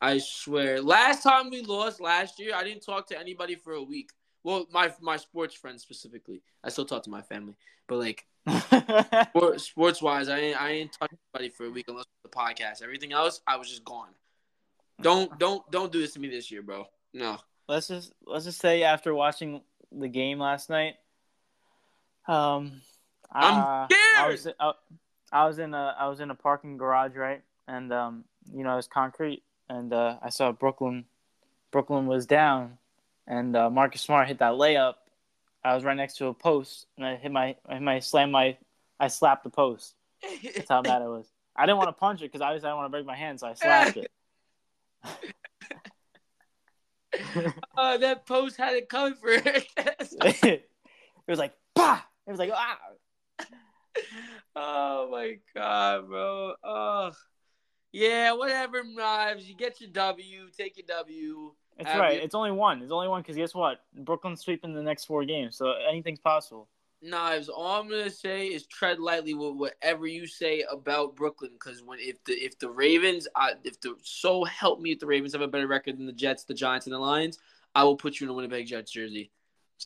I 0.00 0.18
swear. 0.18 0.80
Last 0.80 1.22
time 1.22 1.50
we 1.50 1.62
lost 1.62 2.00
last 2.00 2.38
year, 2.38 2.54
I 2.54 2.64
didn't 2.64 2.84
talk 2.84 3.06
to 3.08 3.18
anybody 3.18 3.54
for 3.54 3.72
a 3.72 3.82
week. 3.82 4.10
Well, 4.44 4.66
my 4.70 4.92
my 5.00 5.16
sports 5.16 5.54
friends 5.54 5.82
specifically. 5.82 6.42
I 6.62 6.68
still 6.68 6.84
talk 6.84 7.02
to 7.04 7.10
my 7.10 7.22
family, 7.22 7.56
but 7.86 7.98
like 7.98 8.26
sport, 9.28 9.60
sports 9.60 10.02
wise, 10.02 10.28
I 10.28 10.38
ain't 10.38 10.60
I 10.60 10.70
ain't 10.70 10.92
talked 10.92 11.12
to 11.12 11.18
anybody 11.34 11.54
for 11.54 11.66
a 11.66 11.70
week 11.70 11.86
unless 11.88 12.06
the 12.22 12.28
podcast. 12.28 12.82
Everything 12.82 13.12
else, 13.12 13.40
I 13.46 13.56
was 13.56 13.68
just 13.68 13.84
gone. 13.84 14.10
Don't 15.00 15.38
don't 15.38 15.68
don't 15.70 15.90
do 15.90 16.00
this 16.00 16.12
to 16.14 16.20
me 16.20 16.28
this 16.28 16.50
year, 16.50 16.62
bro. 16.62 16.86
No. 17.14 17.38
let's 17.68 17.88
just 17.88 18.12
let's 18.26 18.44
just 18.44 18.60
say 18.60 18.82
after 18.82 19.14
watching 19.14 19.62
the 19.92 20.08
game 20.08 20.38
last 20.38 20.68
night, 20.68 20.94
um, 22.26 22.80
I'm 23.32 23.58
uh, 23.58 23.62
I 23.62 23.88
scared. 23.90 24.32
was 24.32 24.48
I, 24.60 24.72
I 25.32 25.46
was 25.46 25.58
in 25.58 25.74
a 25.74 25.96
I 25.98 26.08
was 26.08 26.20
in 26.20 26.30
a 26.30 26.34
parking 26.34 26.76
garage, 26.76 27.16
right? 27.16 27.42
And 27.66 27.92
um, 27.92 28.24
you 28.52 28.64
know, 28.64 28.72
it 28.72 28.76
was 28.76 28.86
concrete, 28.86 29.42
and 29.68 29.92
uh, 29.92 30.16
I 30.22 30.30
saw 30.30 30.52
Brooklyn. 30.52 31.06
Brooklyn 31.70 32.06
was 32.06 32.26
down, 32.26 32.78
and 33.26 33.56
uh, 33.56 33.70
Marcus 33.70 34.02
Smart 34.02 34.28
hit 34.28 34.38
that 34.38 34.52
layup. 34.52 34.94
I 35.64 35.74
was 35.74 35.84
right 35.84 35.96
next 35.96 36.16
to 36.18 36.26
a 36.26 36.34
post, 36.34 36.86
and 36.96 37.06
I 37.06 37.16
hit 37.16 37.32
my 37.32 37.56
I 37.66 37.74
hit 37.74 37.82
my 37.82 38.00
slam 38.00 38.30
my 38.32 38.56
I 39.00 39.08
slapped 39.08 39.44
the 39.44 39.50
post. 39.50 39.94
That's 40.54 40.68
how 40.68 40.82
bad 40.82 41.02
it 41.02 41.08
was. 41.08 41.26
I 41.56 41.66
didn't 41.66 41.78
want 41.78 41.88
to 41.88 41.92
punch 41.92 42.20
it 42.20 42.24
because 42.24 42.40
obviously 42.40 42.68
I 42.68 42.70
didn't 42.70 42.78
want 42.78 42.86
to 42.86 42.96
break 42.96 43.06
my 43.06 43.16
hand, 43.16 43.40
so 43.40 43.46
I 43.46 43.54
slapped 43.54 43.96
it. 43.96 44.10
Uh, 47.76 47.96
that 47.98 48.26
post 48.26 48.56
had 48.56 48.74
it 48.74 48.88
coming 48.88 49.14
for 49.14 49.28
it. 49.30 49.66
it 49.76 50.68
was 51.28 51.38
like, 51.38 51.52
bah! 51.74 52.00
It 52.26 52.30
was 52.30 52.38
like, 52.38 52.50
ah! 52.54 52.78
oh 54.56 55.08
my 55.10 55.38
god, 55.54 56.08
bro. 56.08 56.54
Oh, 56.62 57.12
yeah. 57.92 58.32
Whatever, 58.32 58.82
knives. 58.84 59.48
You 59.48 59.54
get 59.54 59.80
your 59.80 59.90
W. 59.90 60.48
Take 60.56 60.76
your 60.76 60.86
W. 60.86 61.52
That's 61.78 61.90
Have 61.90 62.00
right. 62.00 62.22
It's 62.22 62.34
only 62.34 62.52
one. 62.52 62.82
It's 62.82 62.92
only 62.92 63.08
one 63.08 63.22
because 63.22 63.36
guess 63.36 63.54
what? 63.54 63.80
Brooklyn's 63.94 64.40
sweeping 64.40 64.74
the 64.74 64.82
next 64.82 65.04
four 65.04 65.24
games, 65.24 65.56
so 65.56 65.72
anything's 65.88 66.20
possible. 66.20 66.68
Knives. 67.00 67.48
All 67.48 67.80
I'm 67.80 67.88
gonna 67.88 68.10
say 68.10 68.46
is 68.46 68.66
tread 68.66 69.00
lightly 69.00 69.34
with 69.34 69.54
whatever 69.54 70.06
you 70.06 70.26
say 70.26 70.64
about 70.70 71.16
Brooklyn, 71.16 71.50
because 71.54 71.82
when 71.82 71.98
if 72.00 72.22
the 72.24 72.34
if 72.34 72.58
the 72.58 72.70
Ravens, 72.70 73.26
uh, 73.34 73.54
if 73.64 73.80
the 73.80 73.96
so 74.02 74.44
help 74.44 74.80
me, 74.80 74.92
if 74.92 75.00
the 75.00 75.06
Ravens 75.06 75.32
have 75.32 75.42
a 75.42 75.48
better 75.48 75.66
record 75.66 75.98
than 75.98 76.06
the 76.06 76.12
Jets, 76.12 76.44
the 76.44 76.54
Giants, 76.54 76.86
and 76.86 76.94
the 76.94 76.98
Lions, 76.98 77.38
I 77.74 77.84
will 77.84 77.96
put 77.96 78.20
you 78.20 78.26
in 78.26 78.30
a 78.30 78.34
Winnipeg 78.34 78.66
Jets 78.66 78.92
jersey. 78.92 79.30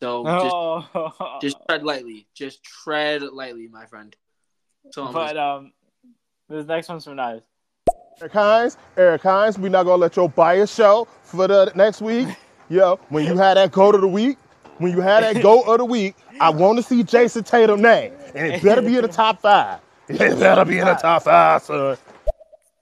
So 0.01 0.25
just 0.25 0.55
Oh, 0.55 1.39
just 1.41 1.57
tread 1.67 1.83
lightly. 1.83 2.27
Just 2.35 2.63
tread 2.63 3.23
lightly, 3.23 3.67
my 3.67 3.87
friend. 3.87 4.15
So 4.93 5.07
I'm 5.07 5.13
but 5.15 5.37
um, 5.39 5.73
this 6.51 6.67
next 6.67 6.91
one's 6.91 7.05
from 7.05 7.17
Knives. 7.17 7.43
Eric 8.21 8.33
Hines, 8.33 8.77
Eric 8.99 9.23
Hines, 9.23 9.59
we're 9.59 9.71
not 9.71 9.85
gonna 9.85 9.97
let 9.97 10.15
your 10.17 10.29
bias 10.29 10.75
show 10.75 11.09
for 11.23 11.47
the 11.47 11.73
next 11.75 12.03
week. 12.03 12.29
Yo, 12.69 12.99
when 13.09 13.25
you 13.25 13.39
had 13.39 13.57
that 13.57 13.73
goat 13.73 13.95
of 13.95 14.03
the 14.03 14.09
week, 14.09 14.37
when 14.79 14.93
you 14.93 15.01
had 15.01 15.23
that 15.23 15.43
goat 15.43 15.63
of 15.67 15.79
the 15.79 15.85
week, 15.85 16.15
I 16.41 16.51
want 16.51 16.77
to 16.77 16.83
see 16.83 17.03
Jayson 17.03 17.45
Tatum 17.45 17.81
name, 17.81 18.13
and 18.35 18.53
it 18.53 18.63
better 18.63 18.83
be 18.83 18.97
in 18.97 19.03
the 19.03 19.09
top 19.09 19.41
five. 19.41 19.81
It 20.09 20.19
better 20.39 20.65
be 20.65 20.79
in 20.79 20.87
the 20.87 20.95
top 20.95 21.23
five, 21.23 21.63
son. 21.63 21.97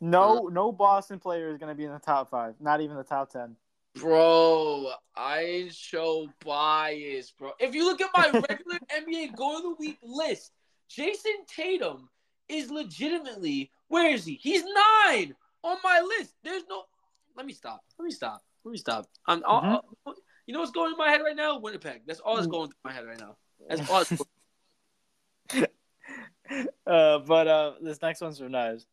No, 0.01 0.49
no 0.49 0.73
Boston 0.73 1.21
player 1.21 1.49
is 1.51 1.59
gonna 1.59 1.77
be 1.77 1.85
in 1.85 1.93
the 1.93 2.01
top 2.01 2.31
five. 2.31 2.55
Not 2.61 2.81
even 2.81 2.97
the 2.97 3.05
top 3.05 3.31
ten. 3.31 3.57
Bro, 3.97 4.91
I 5.17 5.69
show 5.73 6.29
bias, 6.45 7.31
bro. 7.31 7.53
If 7.61 7.75
you 7.75 7.85
look 7.85 8.01
at 8.01 8.11
my 8.17 8.27
regular 8.49 8.79
NBA 8.93 9.37
Goal 9.37 9.57
of 9.59 9.63
the 9.63 9.75
Week 9.79 9.99
list, 10.03 10.53
Jayson 10.91 11.47
Tatum 11.47 12.09
is 12.49 12.71
legitimately 12.71 13.71
where 13.89 14.11
is 14.13 14.25
he? 14.25 14.35
He's 14.35 14.65
nine 14.65 15.35
on 15.63 15.79
my 15.85 16.01
list. 16.19 16.35
There's 16.43 16.65
no. 16.69 16.83
Let 17.37 17.47
me 17.47 17.53
stop. 17.53 17.83
Let 17.99 18.05
me 18.05 18.11
stop. 18.11 18.43
Let 18.65 18.73
me 18.73 18.79
stop. 18.79 19.07
I'm. 19.27 19.43
I'll- 19.47 19.63
Mhm. 19.63 19.81
I'll- 20.07 20.15
you 20.47 20.53
know 20.53 20.61
what's 20.61 20.73
going 20.73 20.93
in 20.93 20.99
my 20.99 21.09
head 21.09 21.23
right 21.23 21.35
now? 21.37 21.59
Winnipeg. 21.59 22.03
That's 22.07 22.21
all 22.21 22.35
that's 22.37 22.47
going 22.49 22.69
through 22.69 22.77
my 22.85 22.93
head 22.93 23.07
right 23.07 23.19
now. 23.19 23.37
That's 23.69 23.89
all. 23.89 24.05
That's 25.49 25.71
Uh, 26.87 27.19
but 27.21 27.49
uh, 27.49 27.73
this 27.81 28.03
next 28.03 28.21
one's 28.21 28.39
from 28.39 28.53
Knives. 28.53 28.87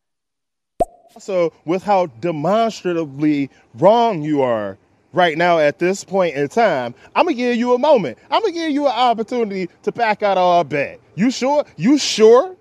So, 1.20 1.52
with 1.66 1.84
how 1.84 2.06
demonstratively 2.06 3.50
wrong 3.74 4.22
you 4.24 4.42
are 4.42 4.78
right 5.14 5.38
now 5.38 5.60
at 5.60 5.80
this 5.80 6.04
point 6.04 6.36
in 6.36 6.48
time, 6.48 6.94
I'm 7.16 7.26
gonna 7.26 7.36
give 7.36 7.56
you 7.56 7.74
a 7.74 7.80
moment. 7.80 8.18
I'm 8.30 8.42
gonna 8.42 8.54
give 8.54 8.72
you 8.72 8.86
an 8.88 8.94
opportunity 8.94 9.70
to 9.84 9.92
back 9.92 10.24
out 10.24 10.38
of 10.38 10.44
our 10.44 10.64
bet. 10.64 11.00
You 11.16 11.32
sure? 11.32 11.66
You 11.78 11.98
sure? 11.98 12.56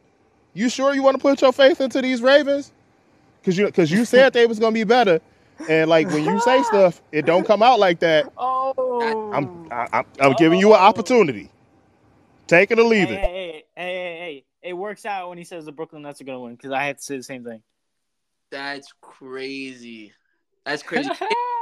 You 0.55 0.69
sure 0.69 0.95
you 0.95 1.03
want 1.03 1.17
to 1.17 1.21
put 1.23 1.41
your 1.41 1.53
faith 1.53 1.81
into 1.81 2.03
these 2.03 2.21
Ravens? 2.23 2.73
Cause 3.45 3.57
you, 3.57 3.71
cause 3.73 3.91
you 3.91 4.05
said 4.05 4.33
they 4.35 4.47
was 4.47 4.59
gonna 4.59 4.75
be 4.75 4.85
better, 4.85 5.21
and 5.69 5.89
like 5.89 6.09
when 6.11 6.25
you 6.25 6.41
say 6.41 6.63
stuff, 6.65 7.01
it 7.11 7.25
don't 7.25 7.47
come 7.47 7.63
out 7.63 7.79
like 7.79 8.01
that. 8.01 8.31
Oh, 9.03 9.31
I'm, 9.33 9.71
I, 9.71 9.89
I'm, 9.93 10.05
I'm 10.21 10.33
giving 10.35 10.61
you 10.61 10.75
an 10.75 10.81
opportunity. 10.81 11.51
Take 12.47 12.71
it 12.71 12.79
or 12.79 12.83
Hey, 12.83 12.89
leave 12.89 13.09
hey, 13.09 13.15
it. 13.15 13.19
hey, 13.19 13.65
hey, 13.77 13.95
hey, 13.95 14.19
hey! 14.19 14.45
It 14.63 14.73
works 14.75 15.07
out 15.07 15.29
when 15.29 15.39
he 15.39 15.45
says 15.45 15.65
the 15.65 15.73
Brooklyn 15.73 16.03
Nets 16.03 16.21
are 16.21 16.25
gonna 16.25 16.41
win 16.41 16.55
because 16.55 16.73
I 16.73 16.85
had 16.85 16.99
to 16.99 17.03
say 17.03 17.17
the 17.17 17.23
same 17.23 17.45
thing. 17.45 17.63
that's 18.51 18.93
crazy. 19.01 20.13
That's 20.67 20.83
crazy. 20.83 21.11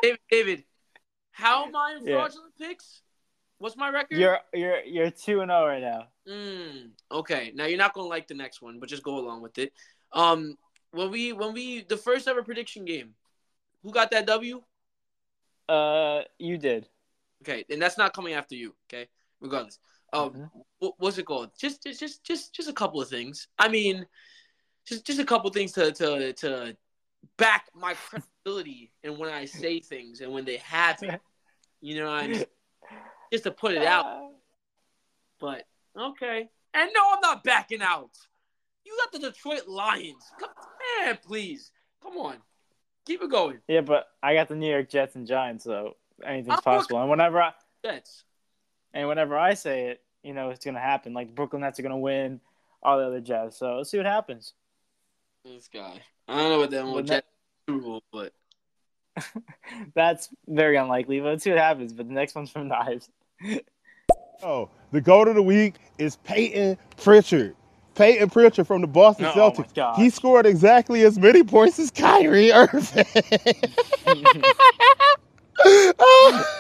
David, 0.03 0.18
David, 0.30 0.64
how 1.39 1.66
am 1.66 1.76
I 1.76 1.95
in 1.99 2.05
Yeah. 2.07 2.14
fraudulent 2.14 2.53
picks? 2.59 3.03
What's 3.59 3.76
my 3.76 3.91
record? 3.91 4.18
you're 4.18 4.39
you're 4.53 4.80
you're 4.84 5.11
two 5.11 5.41
and 5.41 5.51
zero 5.51 5.66
right 5.66 5.80
now. 5.80 6.09
Mm, 6.28 6.91
okay, 7.12 7.53
now 7.55 7.66
you're 7.66 7.78
not 7.78 7.95
gonna 7.95 8.09
like 8.09 8.26
the 8.26 8.34
next 8.34 8.61
one, 8.61 8.78
but 8.80 8.89
just 8.89 9.03
go 9.05 9.18
along 9.18 9.43
with 9.43 9.57
it. 9.59 9.72
Um, 10.12 10.57
when 10.91 11.11
we 11.11 11.32
when 11.32 11.53
we 11.55 11.84
the 11.84 11.97
first 11.97 12.26
ever 12.28 12.43
prediction 12.43 12.84
game, 12.84 13.14
who 13.82 13.93
got 13.93 14.11
that 14.11 14.26
W? 14.26 14.62
Uh, 15.68 16.22
you 16.39 16.59
did. 16.59 16.89
Okay, 17.43 17.64
and 17.70 17.80
that's 17.80 17.99
not 17.99 18.12
coming 18.14 18.34
after 18.34 18.55
you. 18.57 18.74
Okay, 18.89 19.09
regardless. 19.41 19.78
Um, 20.12 20.30
Mhm. 20.30 20.51
what, 20.78 20.95
what's 20.99 21.18
it 21.18 21.26
called? 21.26 21.51
Just 21.59 21.84
just 21.84 22.01
just 22.01 22.24
just 22.24 22.53
just 22.53 22.68
a 22.68 22.72
couple 22.72 23.01
of 23.01 23.09
things. 23.09 23.47
I 23.59 23.68
mean, 23.68 24.07
just 24.86 25.07
just 25.07 25.20
a 25.20 25.24
couple 25.24 25.49
of 25.49 25.55
things 25.55 25.72
to 25.72 25.93
to 25.93 26.32
to 26.32 26.76
back 27.36 27.66
my 27.74 27.95
credibility 27.95 28.93
and 29.05 29.18
when 29.18 29.30
I 29.30 29.45
say 29.45 29.80
things 29.80 30.20
and 30.20 30.32
when 30.32 30.45
they 30.45 30.57
happen. 30.57 31.18
You 31.81 31.97
know, 31.97 32.11
I 32.11 32.45
just 33.33 33.45
to 33.45 33.51
put 33.51 33.72
it 33.72 33.85
out. 33.85 34.31
But 35.41 35.64
okay. 35.97 36.49
And 36.74 36.91
no, 36.95 37.01
I'm 37.14 37.20
not 37.20 37.45
backing 37.45 37.83
out. 37.83 38.11
You 38.85 38.97
got 39.05 39.12
the 39.12 39.31
Detroit 39.31 39.68
Lions. 39.68 40.24
Come, 40.39 40.51
man, 41.05 41.18
please. 41.24 41.70
Come 42.03 42.16
on. 42.16 42.37
Keep 43.07 43.22
it 43.22 43.31
going. 43.31 43.59
Yeah, 43.68 43.81
but 43.81 44.07
I 44.22 44.35
got 44.35 44.49
the 44.49 44.55
New 44.55 44.70
York 44.70 44.89
Jets 44.89 45.16
and 45.16 45.26
Giants, 45.26 45.64
so 45.64 45.97
anything's 46.24 46.57
I'm 46.57 46.62
possible. 46.62 47.01
And 47.01 47.11
whenever 47.11 47.41
I 47.41 47.53
Jets. 47.85 48.24
and 48.93 49.09
whenever 49.09 49.37
I 49.39 49.55
say 49.55 49.89
it, 49.89 50.03
you 50.22 50.35
know 50.35 50.51
it's 50.51 50.64
gonna 50.64 50.79
happen. 50.81 51.14
Like 51.14 51.29
the 51.29 51.33
Brooklyn 51.33 51.62
Nets 51.62 51.79
are 51.79 51.83
gonna 51.83 51.99
win, 51.99 52.41
all 52.83 52.99
the 52.99 53.07
other 53.07 53.20
Jets. 53.20 53.59
So 53.59 53.76
let's 53.76 53.91
see 53.91 53.97
what 53.97 54.07
happens. 54.07 54.53
This 55.45 55.68
guy. 55.72 56.03
I 56.26 56.37
don't 56.37 56.51
know 56.51 56.59
what 56.59 56.70
that 56.70 56.85
one 56.85 56.97
Net- 57.05 57.07
Jets 57.07 57.26
Super 57.68 57.83
Bowl, 57.83 58.03
but 58.12 58.33
That's 59.95 60.29
very 60.47 60.77
unlikely, 60.77 61.21
but 61.21 61.27
let's 61.29 61.45
see 61.45 61.51
what 61.51 61.59
happens. 61.59 61.93
But 61.93 62.09
the 62.09 62.14
next 62.14 62.35
one's 62.35 62.51
from 62.51 62.69
Knives. 62.69 63.09
Oh, 64.41 64.71
the 64.93 65.01
goat 65.01 65.27
of 65.27 65.35
the 65.35 65.43
week 65.43 65.75
is 65.99 66.14
Payton 66.23 66.79
Pritchard. 66.97 67.57
Payton 67.97 68.31
Pritchard 68.31 68.69
from 68.69 68.83
the 68.83 68.87
Boston 68.87 69.25
Oh, 69.27 69.29
my 69.35 69.35
Celtics. 69.51 69.75
gosh. 69.75 69.97
He 69.97 70.11
scored 70.11 70.47
exactly 70.47 71.03
as 71.03 71.19
many 71.19 71.43
points 71.43 71.77
as 71.81 71.91
Kyrie 71.91 72.53
Irving. 72.53 73.05
oh, 75.66 76.45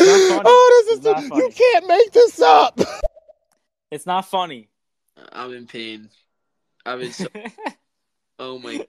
It's 0.00 0.30
not 0.30 0.36
funny. 0.36 0.42
oh, 0.46 0.84
this 0.86 0.98
is 0.98 1.04
It's 1.06 1.20
too, 1.22 1.28
funny. 1.28 1.44
you 1.44 1.50
can't 1.50 1.86
make 1.86 2.12
this 2.12 2.40
up. 2.40 2.80
It's 3.90 4.06
not 4.06 4.22
funny. 4.26 4.68
I'm 5.32 5.52
in 5.52 5.66
pain. 5.66 6.08
I'm 6.86 7.00
in 7.02 7.12
so 7.12 7.26
oh 8.38 8.58
my 8.58 8.86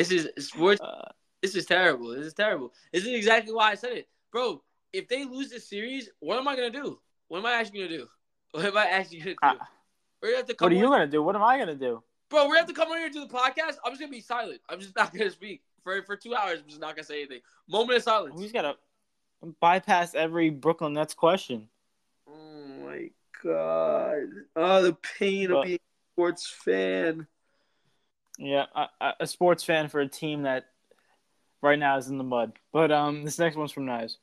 This 0.00 0.10
is 0.36 0.46
sports 0.46 0.80
Uh, 0.80 1.08
this 1.42 1.54
is 1.54 1.66
terrible. 1.66 2.08
This 2.14 2.24
is 2.26 2.32
terrible. 2.34 2.72
This 2.92 3.04
is 3.04 3.12
exactly 3.14 3.52
why 3.52 3.72
I 3.72 3.74
said 3.74 3.92
it. 3.92 4.08
Bro, 4.32 4.62
if 4.94 5.08
they 5.08 5.24
lose 5.26 5.50
this 5.50 5.68
series, 5.68 6.08
what 6.20 6.38
am 6.38 6.48
I 6.48 6.56
gonna 6.56 6.70
do? 6.70 6.98
What 7.28 7.38
am 7.40 7.46
I 7.46 7.52
actually 7.52 7.80
gonna 7.80 7.98
do? 7.98 8.08
What 8.52 8.64
am 8.64 8.76
I 8.78 8.86
actually 8.86 9.18
gonna 9.18 9.30
do? 9.32 9.38
Uh, 9.42 9.54
we're 10.22 10.28
gonna 10.30 10.36
have 10.38 10.46
to 10.46 10.54
come 10.54 10.66
what 10.66 10.72
are 10.72 10.76
you 10.76 10.86
on- 10.86 10.90
gonna 10.92 11.06
do? 11.06 11.22
What 11.22 11.36
am 11.36 11.42
I 11.42 11.58
gonna 11.58 11.74
do? 11.74 12.02
Bro, 12.30 12.44
we're 12.44 12.54
gonna 12.54 12.58
have 12.60 12.68
to 12.68 12.72
come 12.74 12.88
on 12.90 12.96
here 12.96 13.06
and 13.06 13.14
do 13.14 13.20
the 13.26 13.32
podcast. 13.32 13.76
I'm 13.84 13.90
just 13.92 14.00
gonna 14.00 14.10
be 14.10 14.20
silent. 14.20 14.60
I'm 14.70 14.80
just 14.80 14.96
not 15.00 15.12
gonna 15.12 15.30
speak. 15.30 15.62
For 15.84 16.02
for 16.02 16.16
two 16.16 16.34
hours, 16.34 16.60
I'm 16.60 16.68
just 16.68 16.80
not 16.80 16.96
gonna 16.96 17.04
say 17.04 17.20
anything. 17.20 17.40
Moment 17.68 17.98
of 17.98 18.02
silence. 18.02 18.34
We 18.36 18.42
just 18.44 18.54
gotta 18.54 18.76
bypass 19.60 20.14
every 20.14 20.48
Brooklyn 20.50 20.94
Nets 20.94 21.12
question. 21.14 21.68
Oh 22.26 22.66
my 22.86 23.10
god. 23.44 24.28
Oh 24.56 24.82
the 24.82 24.96
pain 25.18 25.48
But- 25.48 25.56
of 25.58 25.64
being 25.64 25.78
a 25.78 26.14
sports 26.14 26.46
fan. 26.48 27.26
Yeah, 28.40 28.64
a, 28.74 29.12
a- 29.20 29.26
sports 29.26 29.62
fan 29.62 29.88
for 29.88 30.00
a 30.00 30.08
team 30.08 30.42
that 30.42 30.64
right 31.60 31.78
now 31.78 31.98
is 31.98 32.08
in 32.08 32.16
the 32.16 32.24
mud. 32.24 32.52
But 32.72 32.90
um, 32.90 33.22
this 33.22 33.38
next 33.38 33.54
one's 33.54 33.70
from 33.70 33.84
Nice. 33.84 34.16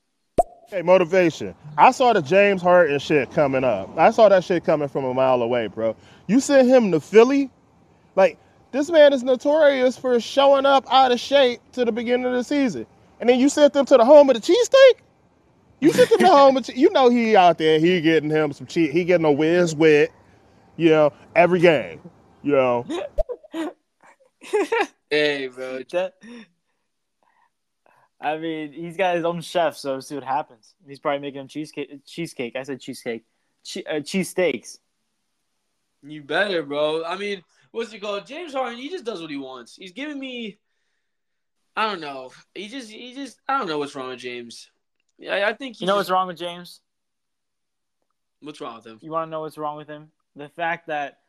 Hey, 0.69 0.81
motivation. 0.81 1.53
I 1.77 1.91
saw 1.91 2.13
the 2.13 2.21
James 2.21 2.61
Harden 2.61 2.97
shit 2.99 3.31
coming 3.31 3.63
up. 3.63 3.95
I 3.95 4.09
saw 4.09 4.27
that 4.27 4.43
shit 4.43 4.65
coming 4.65 4.87
from 4.87 5.05
a 5.05 5.13
mile 5.13 5.41
away, 5.41 5.67
bro. 5.67 5.95
You 6.25 6.39
sent 6.39 6.67
him 6.67 6.91
to 6.91 6.99
Philly? 6.99 7.51
Like, 8.15 8.39
this 8.71 8.89
man 8.89 9.13
is 9.13 9.23
notorious 9.23 9.95
for 9.97 10.19
showing 10.19 10.65
up 10.65 10.91
out 10.91 11.11
of 11.11 11.19
shape 11.19 11.61
to 11.73 11.85
the 11.85 11.91
beginning 11.91 12.25
of 12.25 12.33
the 12.33 12.43
season. 12.43 12.87
And 13.19 13.29
then 13.29 13.39
you 13.39 13.49
sent 13.49 13.73
them 13.73 13.85
to 13.85 13.97
the 13.97 14.03
home 14.03 14.29
of 14.29 14.35
the 14.35 14.41
cheesesteak? 14.41 14.99
You 15.79 15.93
sent 15.93 16.09
them 16.09 16.19
to 16.19 16.27
home 16.27 16.57
of 16.57 16.67
you 16.75 16.89
know 16.89 17.09
he 17.09 17.35
out 17.35 17.59
there, 17.59 17.79
he 17.79 18.01
getting 18.01 18.31
him 18.31 18.51
some 18.51 18.65
cheese, 18.65 18.91
he 18.91 19.03
getting 19.03 19.25
a 19.25 19.31
whiz 19.31 19.75
wet, 19.75 20.09
you 20.75 20.89
know, 20.89 21.13
every 21.35 21.59
game. 21.59 22.01
You 22.41 22.53
know. 22.53 22.85
Hey, 25.09 25.47
bro. 25.47 25.81
That, 25.91 26.13
I 28.19 28.37
mean, 28.37 28.73
he's 28.73 28.97
got 28.97 29.15
his 29.15 29.25
own 29.25 29.41
chef, 29.41 29.77
so 29.77 29.99
see 29.99 30.15
what 30.15 30.23
happens. 30.23 30.73
He's 30.87 30.99
probably 30.99 31.19
making 31.19 31.41
him 31.41 31.47
cheesecake. 31.47 32.03
Cheesecake. 32.05 32.55
I 32.55 32.63
said 32.63 32.81
cheesecake. 32.81 33.23
Che- 33.63 33.83
uh, 33.83 33.99
cheese 33.99 34.29
steaks. 34.29 34.79
You 36.01 36.23
better, 36.23 36.63
bro. 36.63 37.03
I 37.05 37.15
mean, 37.15 37.43
what's 37.71 37.93
it 37.93 37.99
called? 38.01 38.25
James 38.25 38.53
Harden, 38.53 38.79
he 38.79 38.89
just 38.89 39.05
does 39.05 39.21
what 39.21 39.29
he 39.29 39.37
wants. 39.37 39.75
He's 39.75 39.91
giving 39.91 40.19
me 40.19 40.57
I 41.77 41.85
don't 41.85 42.01
know. 42.01 42.31
He 42.55 42.67
just 42.67 42.89
he 42.89 43.13
just 43.13 43.39
I 43.47 43.59
don't 43.59 43.67
know 43.67 43.77
what's 43.77 43.93
wrong 43.95 44.09
with 44.09 44.17
James. 44.19 44.71
I, 45.21 45.43
I 45.43 45.53
think 45.53 45.75
he's 45.75 45.81
You 45.81 45.87
know 45.87 45.95
what's 45.95 46.09
wrong 46.09 46.27
with 46.27 46.37
James? 46.37 46.81
what's 48.41 48.59
wrong 48.59 48.77
with 48.77 48.85
him? 48.85 48.97
You 49.01 49.11
want 49.11 49.27
to 49.27 49.31
know 49.31 49.41
what's 49.41 49.59
wrong 49.59 49.77
with 49.77 49.87
him? 49.87 50.09
The 50.35 50.49
fact 50.49 50.87
that 50.87 51.19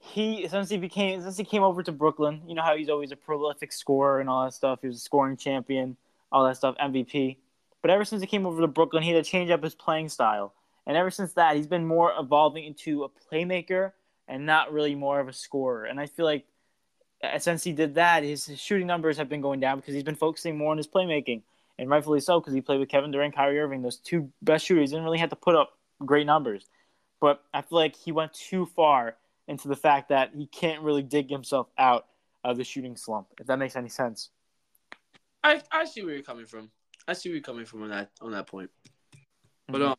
he 0.00 0.48
since 0.48 0.70
he 0.70 0.78
became 0.78 1.20
since 1.20 1.36
he 1.36 1.44
came 1.44 1.62
over 1.62 1.82
to 1.82 1.92
Brooklyn, 1.92 2.40
you 2.46 2.54
know 2.54 2.62
how 2.62 2.74
he's 2.74 2.88
always 2.88 3.12
a 3.12 3.16
prolific 3.16 3.70
scorer 3.70 4.20
and 4.20 4.28
all 4.28 4.44
that 4.44 4.54
stuff. 4.54 4.80
He 4.80 4.88
was 4.88 4.96
a 4.96 5.00
scoring 5.00 5.36
champion, 5.36 5.96
all 6.32 6.44
that 6.46 6.56
stuff, 6.56 6.74
MVP. 6.82 7.36
But 7.82 7.90
ever 7.90 8.04
since 8.04 8.20
he 8.20 8.26
came 8.26 8.46
over 8.46 8.60
to 8.62 8.66
Brooklyn, 8.66 9.02
he 9.02 9.10
had 9.10 9.22
to 9.22 9.30
change 9.30 9.50
up 9.50 9.62
his 9.62 9.74
playing 9.74 10.08
style. 10.08 10.54
And 10.86 10.96
ever 10.96 11.10
since 11.10 11.34
that, 11.34 11.56
he's 11.56 11.66
been 11.66 11.86
more 11.86 12.12
evolving 12.18 12.64
into 12.64 13.04
a 13.04 13.08
playmaker 13.08 13.92
and 14.26 14.46
not 14.46 14.72
really 14.72 14.94
more 14.94 15.20
of 15.20 15.28
a 15.28 15.32
scorer. 15.32 15.84
And 15.84 16.00
I 16.00 16.06
feel 16.06 16.24
like 16.24 16.46
uh, 17.22 17.38
since 17.38 17.62
he 17.62 17.72
did 17.72 17.94
that, 17.94 18.22
his, 18.22 18.50
shooting 18.56 18.86
numbers 18.86 19.16
have 19.18 19.28
been 19.28 19.40
going 19.40 19.60
down 19.60 19.78
because 19.78 19.94
he's 19.94 20.02
been 20.02 20.14
focusing 20.14 20.56
more 20.56 20.72
on 20.72 20.78
his 20.78 20.88
playmaking. 20.88 21.42
And 21.78 21.88
rightfully 21.88 22.20
so, 22.20 22.40
because 22.40 22.54
he 22.54 22.60
played 22.60 22.80
with 22.80 22.88
Kevin 22.88 23.10
Durant, 23.10 23.34
Kyrie 23.34 23.58
Irving, 23.58 23.82
those 23.82 23.96
two 23.96 24.30
best 24.42 24.66
shooters. 24.66 24.90
He 24.90 24.96
didn't 24.96 25.04
really 25.04 25.18
have 25.18 25.30
to 25.30 25.36
put 25.36 25.54
up 25.54 25.78
great 26.04 26.26
numbers. 26.26 26.66
But 27.20 27.42
I 27.52 27.62
feel 27.62 27.78
like 27.78 27.96
he 27.96 28.12
went 28.12 28.32
too 28.32 28.66
far 28.66 29.16
into 29.50 29.66
the 29.66 29.74
fact 29.76 30.08
that 30.08 30.30
he 30.32 30.46
can't 30.46 30.80
really 30.80 31.02
dig 31.02 31.28
himself 31.28 31.66
out 31.76 32.06
of 32.44 32.56
the 32.56 32.62
shooting 32.64 32.96
slump, 32.96 33.26
if 33.40 33.48
that 33.48 33.58
makes 33.58 33.74
any 33.74 33.88
sense. 33.88 34.30
I 35.42 35.60
I 35.72 35.84
see 35.84 36.02
where 36.04 36.14
you're 36.14 36.22
coming 36.22 36.46
from. 36.46 36.70
I 37.08 37.14
see 37.14 37.28
where 37.28 37.34
you're 37.36 37.42
coming 37.42 37.64
from 37.66 37.82
on 37.82 37.90
that 37.90 38.10
on 38.22 38.30
that 38.30 38.46
point. 38.46 38.70
But 39.68 39.80
Mhm. 39.80 39.88
um, 39.90 39.96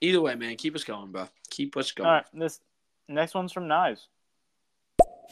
either 0.00 0.20
way, 0.20 0.36
man, 0.36 0.56
keep 0.56 0.76
us 0.76 0.84
going, 0.84 1.10
bro. 1.10 1.28
Keep 1.50 1.76
us 1.76 1.90
going. 1.90 2.08
All 2.08 2.14
right, 2.14 2.26
this 2.32 2.60
next 3.08 3.34
one's 3.34 3.52
from 3.52 3.66
Knives. 3.66 4.08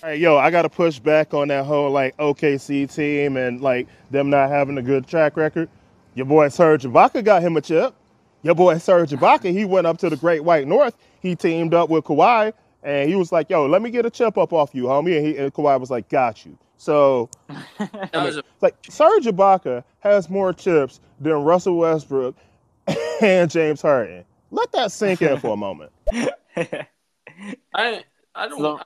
Hey, 0.02 0.16
yo, 0.16 0.36
I 0.36 0.50
got 0.50 0.62
to 0.62 0.68
push 0.68 0.98
back 0.98 1.32
on 1.32 1.48
that 1.48 1.64
whole 1.64 1.90
like 1.90 2.16
OKC 2.16 2.92
team 2.92 3.36
and 3.36 3.60
like 3.60 3.86
them 4.10 4.30
not 4.30 4.50
having 4.50 4.76
a 4.78 4.82
good 4.82 5.06
track 5.06 5.36
record. 5.36 5.68
Your 6.14 6.26
boy 6.26 6.48
Serge 6.48 6.82
Ibaka 6.82 7.24
got 7.24 7.40
him 7.42 7.56
a 7.56 7.60
chip. 7.60 7.94
Your 8.42 8.56
boy 8.56 8.78
Serge 8.78 9.10
Ibaka, 9.10 9.52
he 9.52 9.64
went 9.64 9.86
up 9.86 9.98
to 9.98 10.10
the 10.10 10.16
Great 10.16 10.42
White 10.42 10.66
North. 10.66 10.96
He 11.20 11.36
teamed 11.36 11.72
up 11.72 11.88
with 11.88 12.04
Kawhi, 12.04 12.52
and 12.82 13.08
he 13.08 13.14
was 13.16 13.32
like, 13.32 13.50
"Yo, 13.50 13.66
let 13.66 13.82
me 13.82 13.90
get 13.90 14.06
a 14.06 14.10
chip 14.10 14.36
up 14.38 14.52
off 14.52 14.70
you, 14.74 14.84
homie." 14.84 15.16
And, 15.18 15.26
he, 15.26 15.36
and 15.36 15.52
Kawhi 15.52 15.78
was 15.78 15.90
like, 15.90 16.08
"Got 16.08 16.44
you." 16.46 16.58
So, 16.76 17.30
That 17.78 18.10
was 18.12 18.38
a, 18.38 18.42
like, 18.60 18.74
Serge 18.88 19.24
Ibaka 19.26 19.84
has 20.00 20.28
more 20.28 20.52
chips 20.52 21.00
than 21.20 21.34
Russell 21.34 21.76
Westbrook 21.76 22.34
and 23.22 23.48
James 23.48 23.80
Harden. 23.80 24.24
Let 24.50 24.72
that 24.72 24.90
sink 24.90 25.22
in 25.22 25.38
for 25.38 25.54
a 25.54 25.56
moment. 25.56 25.92
I 26.12 28.04
I 28.34 28.48
don't. 28.48 28.58
So- 28.58 28.80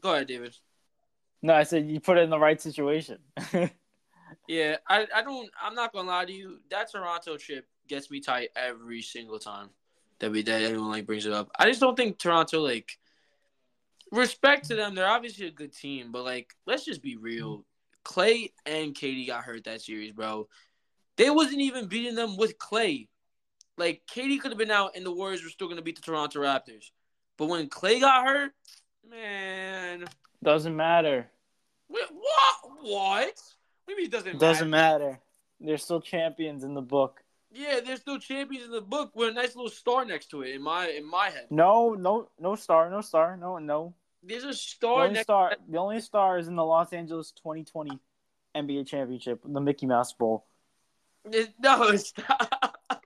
go 0.00 0.14
ahead, 0.14 0.26
David. 0.28 0.56
no, 1.42 1.54
I 1.54 1.64
said 1.64 1.86
you 1.86 2.00
put 2.00 2.16
it 2.16 2.22
in 2.22 2.30
the 2.30 2.38
right 2.38 2.60
situation. 2.60 3.18
Yeah, 4.46 4.76
I, 4.88 5.06
I 5.14 5.22
don't. 5.22 5.48
I'm 5.62 5.74
not 5.74 5.92
gonna 5.92 6.08
lie 6.08 6.24
to 6.24 6.32
you. 6.32 6.58
That 6.70 6.90
Toronto 6.90 7.36
trip 7.36 7.66
gets 7.88 8.10
me 8.10 8.20
tight 8.20 8.48
every 8.56 9.00
single 9.02 9.38
time 9.38 9.70
that 10.18 10.30
we 10.30 10.42
that 10.42 10.62
anyone 10.62 10.90
like 10.90 11.06
brings 11.06 11.26
it 11.26 11.32
up. 11.32 11.50
I 11.58 11.66
just 11.66 11.80
don't 11.80 11.96
think 11.96 12.18
Toronto 12.18 12.60
like 12.60 12.98
respect 14.10 14.66
to 14.68 14.74
them. 14.74 14.94
They're 14.94 15.08
obviously 15.08 15.46
a 15.46 15.50
good 15.52 15.72
team, 15.72 16.12
but 16.12 16.24
like 16.24 16.54
let's 16.66 16.84
just 16.84 17.02
be 17.02 17.16
real. 17.16 17.64
Klay 18.04 18.50
and 18.66 18.94
KD 18.94 19.26
got 19.26 19.44
hurt 19.44 19.64
that 19.64 19.82
series, 19.82 20.12
bro. 20.12 20.48
They 21.16 21.30
wasn't 21.30 21.60
even 21.60 21.86
beating 21.86 22.14
them 22.14 22.36
with 22.36 22.58
Klay. 22.58 23.08
Like 23.76 24.02
KD 24.10 24.40
could 24.40 24.50
have 24.50 24.58
been 24.58 24.70
out, 24.70 24.92
and 24.96 25.04
the 25.04 25.12
Warriors 25.12 25.42
were 25.44 25.50
still 25.50 25.68
gonna 25.68 25.82
beat 25.82 25.96
the 25.96 26.02
Toronto 26.02 26.40
Raptors. 26.40 26.90
But 27.36 27.46
when 27.46 27.68
Klay 27.68 28.00
got 28.00 28.26
hurt, 28.26 28.52
man, 29.08 30.04
Doesn't 30.42 30.74
matter. 30.76 31.30
wait, 31.88 32.04
what? 32.10 32.70
What? 32.82 33.42
What 33.84 33.88
do 33.88 33.96
mean 33.96 34.06
it 34.06 34.12
doesn't, 34.12 34.38
Doesn't 34.38 34.70
matter? 34.70 35.04
matter. 35.04 35.20
They're 35.60 35.78
still 35.78 36.00
champions 36.00 36.64
in 36.64 36.74
the 36.74 36.82
book. 36.82 37.22
Yeah, 37.52 37.80
they're 37.84 37.96
still 37.96 38.18
champions 38.18 38.66
in 38.66 38.70
the 38.70 38.80
book 38.80 39.10
with 39.14 39.30
a 39.30 39.32
nice 39.32 39.56
little 39.56 39.70
star 39.70 40.04
next 40.04 40.26
to 40.30 40.42
it 40.42 40.54
in 40.54 40.62
my 40.62 40.88
in 40.88 41.04
my 41.04 41.30
head. 41.30 41.46
No, 41.50 41.94
no, 41.94 42.28
no 42.38 42.54
star, 42.54 42.88
no 42.90 43.00
star, 43.00 43.36
no, 43.36 43.58
no. 43.58 43.92
There's 44.22 44.44
a 44.44 44.48
The 44.48 44.54
star 44.54 45.02
only 45.02 45.14
next 45.14 45.24
star, 45.24 45.56
the 45.68 45.78
only 45.78 46.00
star 46.00 46.38
is 46.38 46.48
in 46.48 46.56
the 46.56 46.64
Los 46.64 46.92
Angeles 46.92 47.32
2020 47.32 47.98
NBA 48.54 48.86
championship, 48.86 49.40
the 49.44 49.60
Mickey 49.60 49.86
Mouse 49.86 50.12
Bowl. 50.12 50.44
No, 51.60 51.88
it's 51.88 52.12
not. 52.28 52.76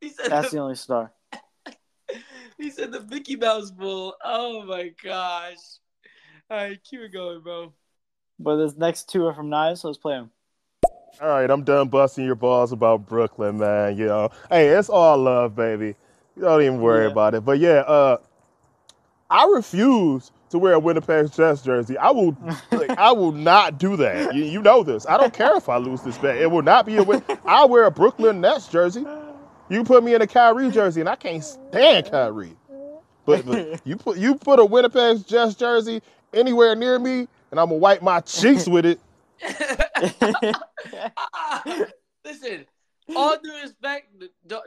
he 0.00 0.08
said 0.10 0.30
That's 0.30 0.50
the, 0.50 0.56
the 0.56 0.62
only 0.62 0.74
star. 0.76 1.12
he 2.58 2.70
said 2.70 2.92
the 2.92 3.00
Mickey 3.00 3.36
Mouse 3.36 3.70
Bowl. 3.70 4.14
Oh 4.24 4.64
my 4.64 4.92
gosh. 5.02 5.56
All 6.50 6.56
right, 6.56 6.82
keep 6.82 7.00
it 7.00 7.12
going, 7.12 7.40
bro. 7.40 7.72
But 8.38 8.56
this 8.56 8.76
next 8.76 9.10
two 9.10 9.26
are 9.26 9.34
from 9.34 9.50
Knives, 9.50 9.82
so 9.82 9.88
let's 9.88 9.98
play 9.98 10.14
them. 10.14 10.30
All 11.20 11.28
right, 11.28 11.50
I'm 11.50 11.64
done 11.64 11.88
busting 11.88 12.24
your 12.24 12.36
balls 12.36 12.70
about 12.72 13.06
Brooklyn, 13.06 13.58
man. 13.58 13.98
You 13.98 14.06
know, 14.06 14.30
hey, 14.50 14.68
it's 14.68 14.88
all 14.88 15.18
love, 15.18 15.56
baby. 15.56 15.96
You 16.36 16.42
don't 16.42 16.62
even 16.62 16.80
worry 16.80 17.04
Yeah. 17.06 17.10
about 17.10 17.34
it. 17.34 17.44
But 17.44 17.58
yeah, 17.58 17.80
uh, 17.80 18.18
I 19.30 19.44
refuse 19.54 20.30
to 20.50 20.58
wear 20.58 20.72
a 20.74 20.78
Winnipeg 20.78 21.32
Jets 21.32 21.62
jersey. 21.62 21.98
I 21.98 22.10
will, 22.10 22.36
like, 22.70 22.90
I 22.90 23.12
will 23.12 23.32
not 23.50 23.78
do 23.78 23.96
that. 23.96 24.34
You, 24.34 24.44
you 24.44 24.62
know 24.62 24.82
this. 24.82 25.06
I 25.06 25.16
don't 25.18 25.32
care 25.34 25.54
if 25.56 25.68
I 25.68 25.76
lose 25.76 26.02
this 26.02 26.16
bet. 26.18 26.36
It 26.36 26.50
will 26.50 26.62
not 26.62 26.86
be 26.86 26.96
a 26.96 27.02
win. 27.02 27.22
I 27.44 27.66
wear 27.66 27.84
a 27.84 27.90
Brooklyn 27.90 28.40
Nets 28.40 28.68
jersey. 28.68 29.04
You 29.68 29.84
put 29.84 30.02
me 30.02 30.14
in 30.14 30.22
a 30.22 30.26
Kyrie 30.26 30.70
jersey, 30.70 31.00
and 31.00 31.08
I 31.08 31.16
can't 31.16 31.44
stand 31.44 32.10
Kyrie. 32.10 32.56
But, 33.26 33.44
but 33.44 33.80
you 33.84 33.96
put 33.96 34.16
you 34.16 34.36
put 34.36 34.58
a 34.58 34.64
Winnipeg 34.64 35.26
Jets 35.26 35.54
jersey 35.54 36.00
anywhere 36.32 36.74
near 36.74 36.98
me, 36.98 37.28
and 37.50 37.60
I'm 37.60 37.66
gonna 37.66 37.74
wipe 37.74 38.00
my 38.00 38.20
cheeks 38.20 38.66
with 38.66 38.86
it. 38.86 39.00
Ah, 41.16 41.62
listen, 42.24 42.64
all 43.16 43.36
due 43.42 43.54
respect, 43.62 44.08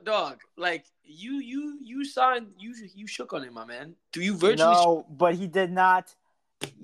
dog. 0.04 0.42
Like 0.58 0.86
you, 1.04 1.40
you, 1.40 1.80
you 1.82 2.06
signed, 2.06 2.48
you, 2.58 2.74
you 2.96 3.08
shook 3.08 3.34
on 3.34 3.44
it, 3.44 3.54
my 3.54 3.66
man. 3.66 3.96
Do 4.12 4.22
you 4.22 4.36
virtually? 4.36 4.74
no, 4.74 5.06
but 5.10 5.36
he 5.36 5.48
did 5.48 5.72
not. 5.72 6.14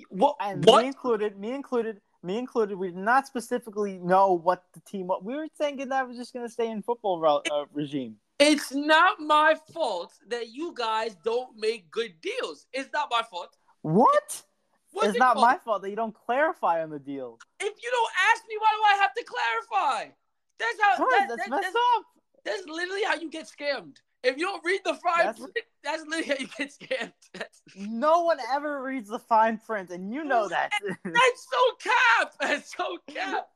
what? 0.09 0.35
And 0.39 0.65
what? 0.65 0.81
me 0.81 0.87
included, 0.87 1.37
me 1.37 1.53
included, 1.53 2.01
me 2.23 2.37
included. 2.37 2.77
We 2.77 2.87
did 2.87 2.97
not 2.97 3.27
specifically 3.27 3.97
know 3.97 4.33
what 4.33 4.63
the 4.73 4.81
team. 4.81 5.07
was. 5.07 5.21
We 5.23 5.35
were 5.35 5.47
thinking 5.57 5.89
that 5.89 6.07
was 6.07 6.17
just 6.17 6.33
going 6.33 6.45
to 6.45 6.51
stay 6.51 6.69
in 6.69 6.81
football 6.81 7.19
re- 7.19 7.51
uh, 7.51 7.65
regime. 7.73 8.17
It's 8.39 8.71
not 8.71 9.19
my 9.19 9.55
fault 9.73 10.13
that 10.27 10.49
you 10.49 10.73
guys 10.75 11.15
don't 11.23 11.57
make 11.57 11.89
good 11.89 12.21
deals. 12.21 12.67
It's 12.71 12.89
not 12.93 13.07
my 13.09 13.23
fault. 13.23 13.55
What? 13.81 14.43
What's 14.91 15.09
it's 15.09 15.15
it 15.15 15.19
not 15.19 15.33
called? 15.33 15.47
my 15.47 15.57
fault 15.57 15.81
that 15.81 15.89
you 15.89 15.95
don't 15.95 16.13
clarify 16.13 16.83
on 16.83 16.89
the 16.89 16.99
deal. 16.99 17.39
If 17.59 17.73
you 17.83 17.91
don't 17.91 18.11
ask 18.31 18.43
me, 18.47 18.55
why 18.59 18.67
do 18.73 18.95
I 18.95 19.01
have 19.01 19.13
to 19.13 19.23
clarify? 19.23 20.11
That's 20.59 20.81
how. 20.81 20.97
That- 20.97 21.25
That's 21.29 21.49
that- 21.49 21.61
that's, 21.61 21.75
up. 21.75 22.03
that's 22.45 22.65
literally 22.67 23.03
how 23.03 23.15
you 23.15 23.29
get 23.29 23.47
scammed. 23.47 23.97
If 24.23 24.37
you 24.37 24.45
don't 24.45 24.65
read 24.65 24.81
the 24.83 24.95
fine 24.95 25.17
That's- 25.25 25.37
print, 25.37 25.57
that's 25.83 26.03
literally 26.07 26.25
how 26.27 26.35
you 26.39 26.47
get 26.57 26.71
scammed. 26.73 27.13
That's, 27.33 27.61
No 27.75 28.23
one 28.23 28.39
ever 28.51 28.81
reads 28.81 29.09
the 29.09 29.19
fine 29.19 29.57
print, 29.59 29.91
and 29.91 30.11
you 30.11 30.23
know 30.23 30.47
that. 30.49 30.71
that's 31.03 31.47
so 31.51 31.89
cap. 31.89 32.33
That's 32.41 32.75
so 32.75 32.97
cap, 33.07 33.47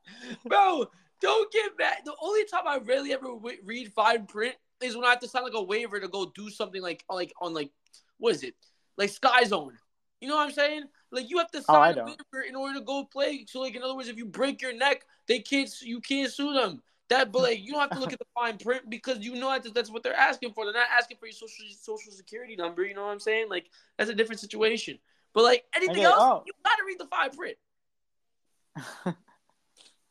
bro. 0.46 0.86
Don't 1.20 1.52
get 1.52 1.72
mad. 1.78 1.98
The 2.04 2.14
only 2.22 2.44
time 2.46 2.62
I 2.66 2.76
really 2.76 3.12
ever 3.12 3.26
w- 3.28 3.58
read 3.64 3.92
fine 3.92 4.26
print 4.26 4.54
is 4.80 4.96
when 4.96 5.04
I 5.04 5.10
have 5.10 5.20
to 5.20 5.28
sign 5.28 5.42
like 5.42 5.52
a 5.54 5.62
waiver 5.62 6.00
to 6.00 6.08
go 6.08 6.32
do 6.34 6.48
something 6.48 6.80
like 6.82 7.04
like 7.10 7.32
on 7.40 7.54
like 7.54 7.70
what 8.18 8.34
is 8.34 8.42
it 8.44 8.54
like 8.96 9.10
Sky 9.10 9.44
Zone. 9.44 9.76
You 10.20 10.28
know 10.28 10.36
what 10.36 10.46
I'm 10.48 10.52
saying? 10.52 10.84
Like 11.10 11.28
you 11.28 11.38
have 11.38 11.50
to 11.52 11.58
Oh, 11.68 11.74
sign 11.74 11.98
a 11.98 12.04
waiver 12.04 12.42
in 12.48 12.54
order 12.56 12.78
to 12.78 12.84
go 12.84 13.04
play. 13.04 13.44
So 13.48 13.60
like 13.60 13.74
in 13.74 13.82
other 13.82 13.94
words, 13.96 14.08
if 14.08 14.16
you 14.16 14.26
break 14.26 14.62
your 14.62 14.74
neck, 14.74 15.04
they 15.26 15.40
can't 15.40 15.70
you 15.82 16.00
can't 16.00 16.30
sue 16.32 16.54
them. 16.54 16.82
That 17.12 17.30
but 17.30 17.42
like 17.42 17.62
you 17.62 17.72
don't 17.72 17.80
have 17.82 17.90
to 17.90 18.00
look 18.00 18.14
at 18.14 18.18
the 18.18 18.24
fine 18.34 18.56
print 18.56 18.88
because 18.88 19.18
you 19.18 19.34
know 19.34 19.50
that 19.58 19.74
that's 19.74 19.90
what 19.90 20.02
they're 20.02 20.16
asking 20.16 20.54
for. 20.54 20.64
They're 20.64 20.72
not 20.72 20.88
asking 20.98 21.18
for 21.18 21.26
your 21.26 21.34
social 21.34 21.66
social 21.78 22.10
security 22.10 22.56
number. 22.56 22.84
You 22.84 22.94
know 22.94 23.04
what 23.04 23.12
I'm 23.12 23.20
saying? 23.20 23.50
Like 23.50 23.66
that's 23.98 24.08
a 24.08 24.14
different 24.14 24.40
situation. 24.40 24.98
But 25.34 25.44
like 25.44 25.64
anything 25.76 25.96
Okay, 25.96 26.04
else, 26.04 26.16
oh. 26.18 26.42
you 26.46 26.52
gotta 26.64 26.82
read 26.86 26.98
the 26.98 27.06
fine 27.06 27.30
print. 27.36 27.56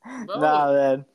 Bro. 0.27 0.39
nah, 0.39 0.73
man. 0.73 1.05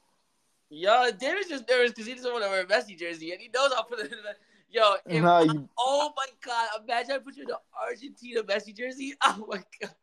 Yo, 0.70 1.10
David's 1.12 1.48
just 1.48 1.68
nervous 1.68 1.92
because 1.92 2.06
he 2.06 2.14
doesn't 2.14 2.32
want 2.32 2.42
to 2.42 2.50
wear 2.50 2.62
a 2.62 2.66
Messi 2.66 2.98
jersey, 2.98 3.30
and 3.30 3.40
he 3.40 3.48
knows 3.54 3.70
I'll 3.76 3.84
put 3.84 4.00
it 4.00 4.06
in 4.06 4.18
the. 4.18 4.34
Yo, 4.68 4.96
No, 5.20 5.40
you, 5.42 5.68
Oh 5.78 6.12
my 6.16 6.26
god! 6.44 6.68
Imagine 6.82 7.12
I 7.12 7.18
put 7.18 7.36
you 7.36 7.42
in 7.42 7.48
the 7.48 7.58
Argentina 7.80 8.42
Messi 8.42 8.76
jersey. 8.76 9.14
Oh 9.24 9.46
my 9.48 9.62
god! 9.80 9.94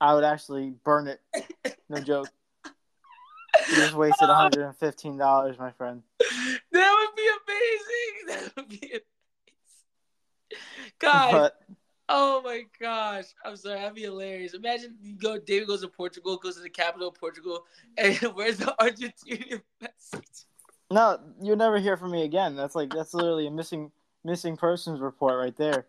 I 0.00 0.14
would 0.14 0.22
actually 0.22 0.74
burn 0.84 1.08
it. 1.08 1.20
No 1.88 1.98
joke. 2.00 2.28
You 3.70 3.76
just 3.76 3.94
wasted 3.94 4.28
$115, 4.28 5.58
my 5.58 5.70
friend. 5.72 6.02
That 6.72 7.06
would 7.06 7.16
be 7.16 7.28
amazing. 7.46 8.12
That 8.26 8.56
would 8.56 8.68
be 8.68 8.76
amazing. 8.86 9.00
Guys, 10.98 11.32
But 11.32 11.60
oh 12.08 12.42
my 12.42 12.62
gosh! 12.80 13.26
I'm 13.44 13.56
sorry. 13.56 13.78
That'd 13.78 13.94
be 13.94 14.02
hilarious. 14.02 14.54
Imagine 14.54 14.96
you 15.00 15.14
go. 15.14 15.38
David 15.38 15.68
goes 15.68 15.82
to 15.82 15.88
Portugal, 15.88 16.36
goes 16.38 16.56
to 16.56 16.62
the 16.62 16.70
capital 16.70 17.08
of 17.08 17.14
Portugal, 17.14 17.64
and 17.96 18.16
where's 18.34 18.58
the 18.58 18.74
Argentinian 18.80 19.62
Messi? 19.82 20.44
no, 20.90 21.18
you'll 21.40 21.56
never 21.56 21.78
hear 21.78 21.96
from 21.96 22.10
me 22.12 22.24
again. 22.24 22.56
That's 22.56 22.74
like 22.74 22.90
that's 22.90 23.14
literally 23.14 23.46
a 23.46 23.50
missing 23.50 23.90
missing 24.24 24.56
persons 24.56 25.00
report 25.00 25.36
right 25.36 25.56
there. 25.56 25.86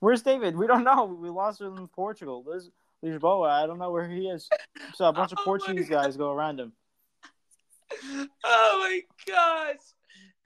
Where's 0.00 0.22
David? 0.22 0.56
We 0.56 0.66
don't 0.66 0.84
know. 0.84 1.04
We 1.04 1.28
lost 1.28 1.60
him 1.60 1.76
in 1.76 1.88
Portugal. 1.88 2.44
There's 2.46 2.70
Lisboa. 3.04 3.50
I 3.50 3.66
don't 3.66 3.78
know 3.78 3.90
where 3.90 4.08
he 4.08 4.28
is. 4.28 4.48
So 4.94 5.06
a 5.06 5.12
bunch 5.12 5.32
of 5.32 5.38
Oh 5.38 5.42
my 5.42 5.44
Portuguese 5.44 5.88
guys 5.88 6.16
go 6.16 6.32
around 6.32 6.60
him. 6.60 6.72
Oh 8.44 8.78
my 8.82 9.00
gosh, 9.26 9.76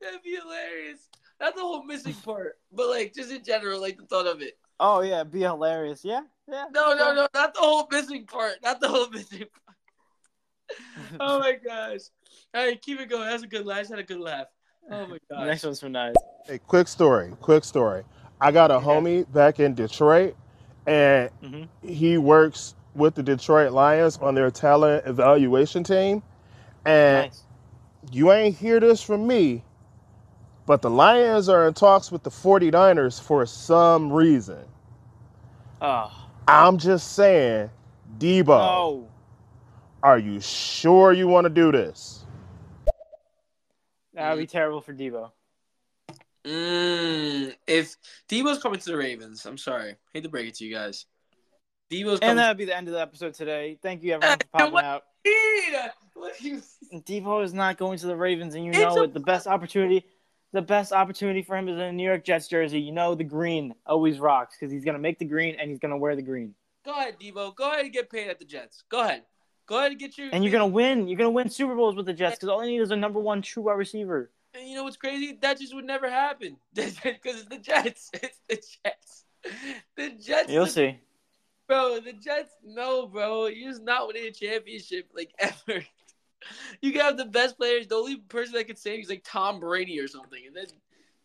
that'd 0.00 0.22
be 0.22 0.36
hilarious. 0.36 1.08
Not 1.40 1.54
the 1.54 1.62
whole 1.62 1.82
missing 1.84 2.14
part, 2.14 2.58
but 2.72 2.88
like 2.88 3.14
just 3.14 3.30
in 3.30 3.42
general, 3.44 3.80
like 3.80 3.96
the 3.98 4.04
thought 4.06 4.26
of 4.26 4.42
it. 4.42 4.58
Oh 4.78 5.00
yeah, 5.02 5.24
be 5.24 5.40
hilarious. 5.40 6.04
Yeah, 6.04 6.22
yeah. 6.48 6.64
No, 6.72 6.94
no, 6.94 7.14
no, 7.14 7.26
not 7.34 7.54
the 7.54 7.60
whole 7.60 7.86
missing 7.90 8.26
part. 8.26 8.54
Not 8.62 8.80
the 8.80 8.88
whole 8.88 9.08
missing 9.10 9.38
part. 9.40 9.50
Oh 11.20 11.40
my 11.40 11.52
gosh. 11.52 12.00
All 12.54 12.64
right, 12.64 12.80
keep 12.80 13.00
it 13.00 13.08
going. 13.10 13.28
That's 13.28 13.42
a 13.42 13.46
good 13.46 13.66
laugh. 13.66 13.78
That's 13.78 13.90
had 13.90 13.98
a 13.98 14.02
good 14.04 14.20
laugh. 14.20 14.46
Oh 14.90 15.06
my 15.06 15.18
gosh. 15.30 15.46
Next 15.46 15.64
one's 15.64 15.80
from 15.80 15.92
Nice. 15.92 16.14
Hey, 16.46 16.58
quick 16.58 16.88
story. 16.88 17.32
Quick 17.40 17.64
story. 17.64 18.04
I 18.40 18.52
got 18.52 18.70
a 18.70 18.74
Okay. 18.76 18.86
homie 18.86 19.32
back 19.32 19.60
in 19.60 19.74
Detroit, 19.74 20.36
and 20.86 21.30
Mhm. 21.42 21.68
he 21.82 22.16
works 22.18 22.74
with 22.94 23.14
the 23.16 23.22
Detroit 23.22 23.72
Lions 23.72 24.16
on 24.18 24.34
their 24.34 24.50
talent 24.50 25.06
evaluation 25.06 25.82
team. 25.84 26.22
And 26.84 27.26
Nice. 27.26 27.42
you 28.10 28.32
ain't 28.32 28.56
hear 28.56 28.80
this 28.80 29.02
from 29.02 29.26
me, 29.26 29.62
but 30.66 30.82
the 30.82 30.90
Lions 30.90 31.48
are 31.48 31.66
in 31.66 31.74
talks 31.74 32.10
with 32.10 32.22
the 32.22 32.30
49ers 32.30 33.20
for 33.20 33.44
some 33.46 34.12
reason. 34.12 34.64
Oh 35.82 36.12
I'm 36.48 36.78
just 36.78 37.12
saying, 37.14 37.70
Deebo, 38.18 38.46
no. 38.46 39.08
are 40.02 40.18
you 40.18 40.40
sure 40.40 41.12
you 41.12 41.28
want 41.28 41.44
to 41.44 41.50
do 41.50 41.70
this? 41.70 42.24
That 44.14 44.30
would 44.32 44.40
be 44.40 44.46
terrible 44.46 44.80
for 44.80 44.92
Deebo. 44.92 45.30
Mm, 46.44 47.54
if 47.66 47.96
Deebo's 48.28 48.62
coming 48.62 48.80
to 48.80 48.90
the 48.90 48.96
Ravens, 48.96 49.44
I'm 49.46 49.58
sorry. 49.58 49.96
Hate 50.12 50.24
to 50.24 50.28
break 50.28 50.48
it 50.48 50.54
to 50.56 50.64
you 50.64 50.74
guys. 50.74 51.06
Deebo's 51.90 52.20
coming 52.20 52.30
And 52.30 52.38
that 52.38 52.48
would 52.48 52.56
be 52.56 52.64
the 52.64 52.76
end 52.76 52.88
of 52.88 52.94
the 52.94 53.00
episode 53.00 53.34
today. 53.34 53.78
Thank 53.82 54.02
you 54.02 54.14
everyone 54.14 54.38
for 54.38 54.58
popping 54.58 54.78
out. 54.78 55.02
To 56.20 56.26
what 56.26 56.38
do 56.38 56.48
you 56.48 56.62
Deebo 57.22 57.42
is 57.44 57.54
not 57.54 57.78
going 57.78 57.98
to 57.98 58.06
the 58.06 58.16
Ravens, 58.16 58.54
and 58.54 58.64
you 58.64 58.70
It's 58.70 58.78
know 58.80 59.02
a- 59.02 59.04
it. 59.04 59.14
The 59.14 59.20
best 59.20 59.46
opportunity, 59.46 60.04
the 60.52 60.62
best 60.62 60.92
opportunity 60.92 61.42
for 61.42 61.56
him 61.56 61.68
is 61.68 61.76
in 61.76 61.80
a 61.82 61.92
New 61.92 62.04
York 62.06 62.24
Jets 62.24 62.48
jersey. 62.48 62.80
You 62.80 62.92
know 62.92 63.14
the 63.14 63.24
green 63.24 63.74
always 63.86 64.18
rocks 64.20 64.56
because 64.58 64.72
he's 64.72 64.84
gonna 64.84 64.98
make 64.98 65.18
the 65.18 65.24
green 65.24 65.56
and 65.58 65.70
he's 65.70 65.78
gonna 65.78 65.98
wear 65.98 66.16
the 66.16 66.22
green. 66.22 66.54
Go 66.84 66.92
ahead, 66.92 67.16
Deebo. 67.20 67.54
Go 67.54 67.70
ahead 67.70 67.84
and 67.84 67.92
get 67.92 68.10
paid 68.10 68.28
at 68.28 68.38
the 68.38 68.44
Jets. 68.44 68.84
Go 68.88 69.00
ahead. 69.02 69.22
Go 69.66 69.78
ahead 69.78 69.92
and 69.92 70.00
get 70.00 70.18
your 70.18 70.28
And 70.32 70.42
you're 70.42 70.52
gonna 70.52 70.66
win. 70.66 71.06
You're 71.08 71.18
gonna 71.18 71.30
win 71.30 71.48
Super 71.48 71.74
Bowls 71.76 71.94
with 71.94 72.06
the 72.06 72.12
Jets 72.12 72.36
because 72.36 72.48
all 72.48 72.64
you 72.64 72.70
need 72.72 72.80
is 72.82 72.90
a 72.90 72.96
number 72.96 73.20
one 73.20 73.40
true 73.42 73.64
wide 73.64 73.74
receiver. 73.78 74.30
And 74.54 74.68
you 74.68 74.74
know 74.74 74.82
what's 74.84 74.96
crazy? 74.96 75.38
That 75.40 75.60
just 75.60 75.74
would 75.74 75.84
never 75.84 76.10
happen. 76.10 76.56
Because 76.74 76.92
it's 77.24 77.44
the 77.44 77.58
Jets. 77.58 78.10
It's 78.22 78.40
the 78.48 78.56
Jets. 78.56 79.24
The 79.96 80.10
Jets. 80.10 80.50
You'll 80.50 80.66
see. 80.66 80.98
Bro, 81.68 82.00
the 82.00 82.12
Jets, 82.14 82.50
no, 82.64 83.06
bro. 83.06 83.46
You're 83.46 83.70
just 83.70 83.84
not 83.84 84.08
winning 84.08 84.24
a 84.26 84.32
championship 84.32 85.08
like 85.14 85.30
ever. 85.38 85.84
You 86.80 86.92
can 86.92 87.02
have 87.02 87.16
the 87.18 87.26
best 87.26 87.58
players. 87.58 87.86
The 87.86 87.96
only 87.96 88.16
person 88.16 88.54
that 88.54 88.66
could 88.66 88.78
save 88.78 88.96
you 88.96 89.02
is 89.02 89.10
like 89.10 89.22
Tom 89.24 89.60
Brady 89.60 90.00
or 90.00 90.08
something. 90.08 90.40
And 90.46 90.56
then, 90.56 90.66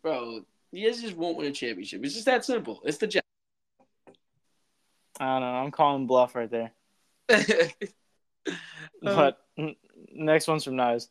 bro, 0.02 0.42
you 0.70 0.86
guys 0.86 1.00
just 1.00 1.16
won't 1.16 1.38
win 1.38 1.46
a 1.46 1.52
championship. 1.52 2.04
It's 2.04 2.14
just 2.14 2.26
that 2.26 2.44
simple. 2.44 2.82
It's 2.84 2.98
the 2.98 3.06
Jets. 3.06 3.26
I 5.18 5.24
don't 5.24 5.40
know. 5.40 5.46
I'm 5.46 5.70
calling 5.70 6.06
bluff 6.06 6.34
right 6.34 6.50
there. 6.50 6.72
Um, 7.30 8.52
But 9.02 9.40
next 10.12 10.48
one's 10.48 10.64
from 10.64 10.76
Nice. 10.76 11.08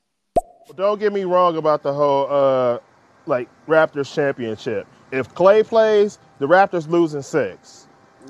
Don't 0.75 0.99
get 0.99 1.13
me 1.13 1.23
wrong 1.23 1.57
about 1.57 1.83
the 1.83 1.93
whole 1.93 2.27
uh 2.29 2.79
like 3.25 3.49
Raptors 3.67 4.13
championship. 4.13 4.87
If 5.11 5.33
Klay 5.33 5.65
plays, 5.65 6.19
the 6.39 6.47
Raptors 6.47 6.87
losing 6.87 7.21
six. 7.21 7.87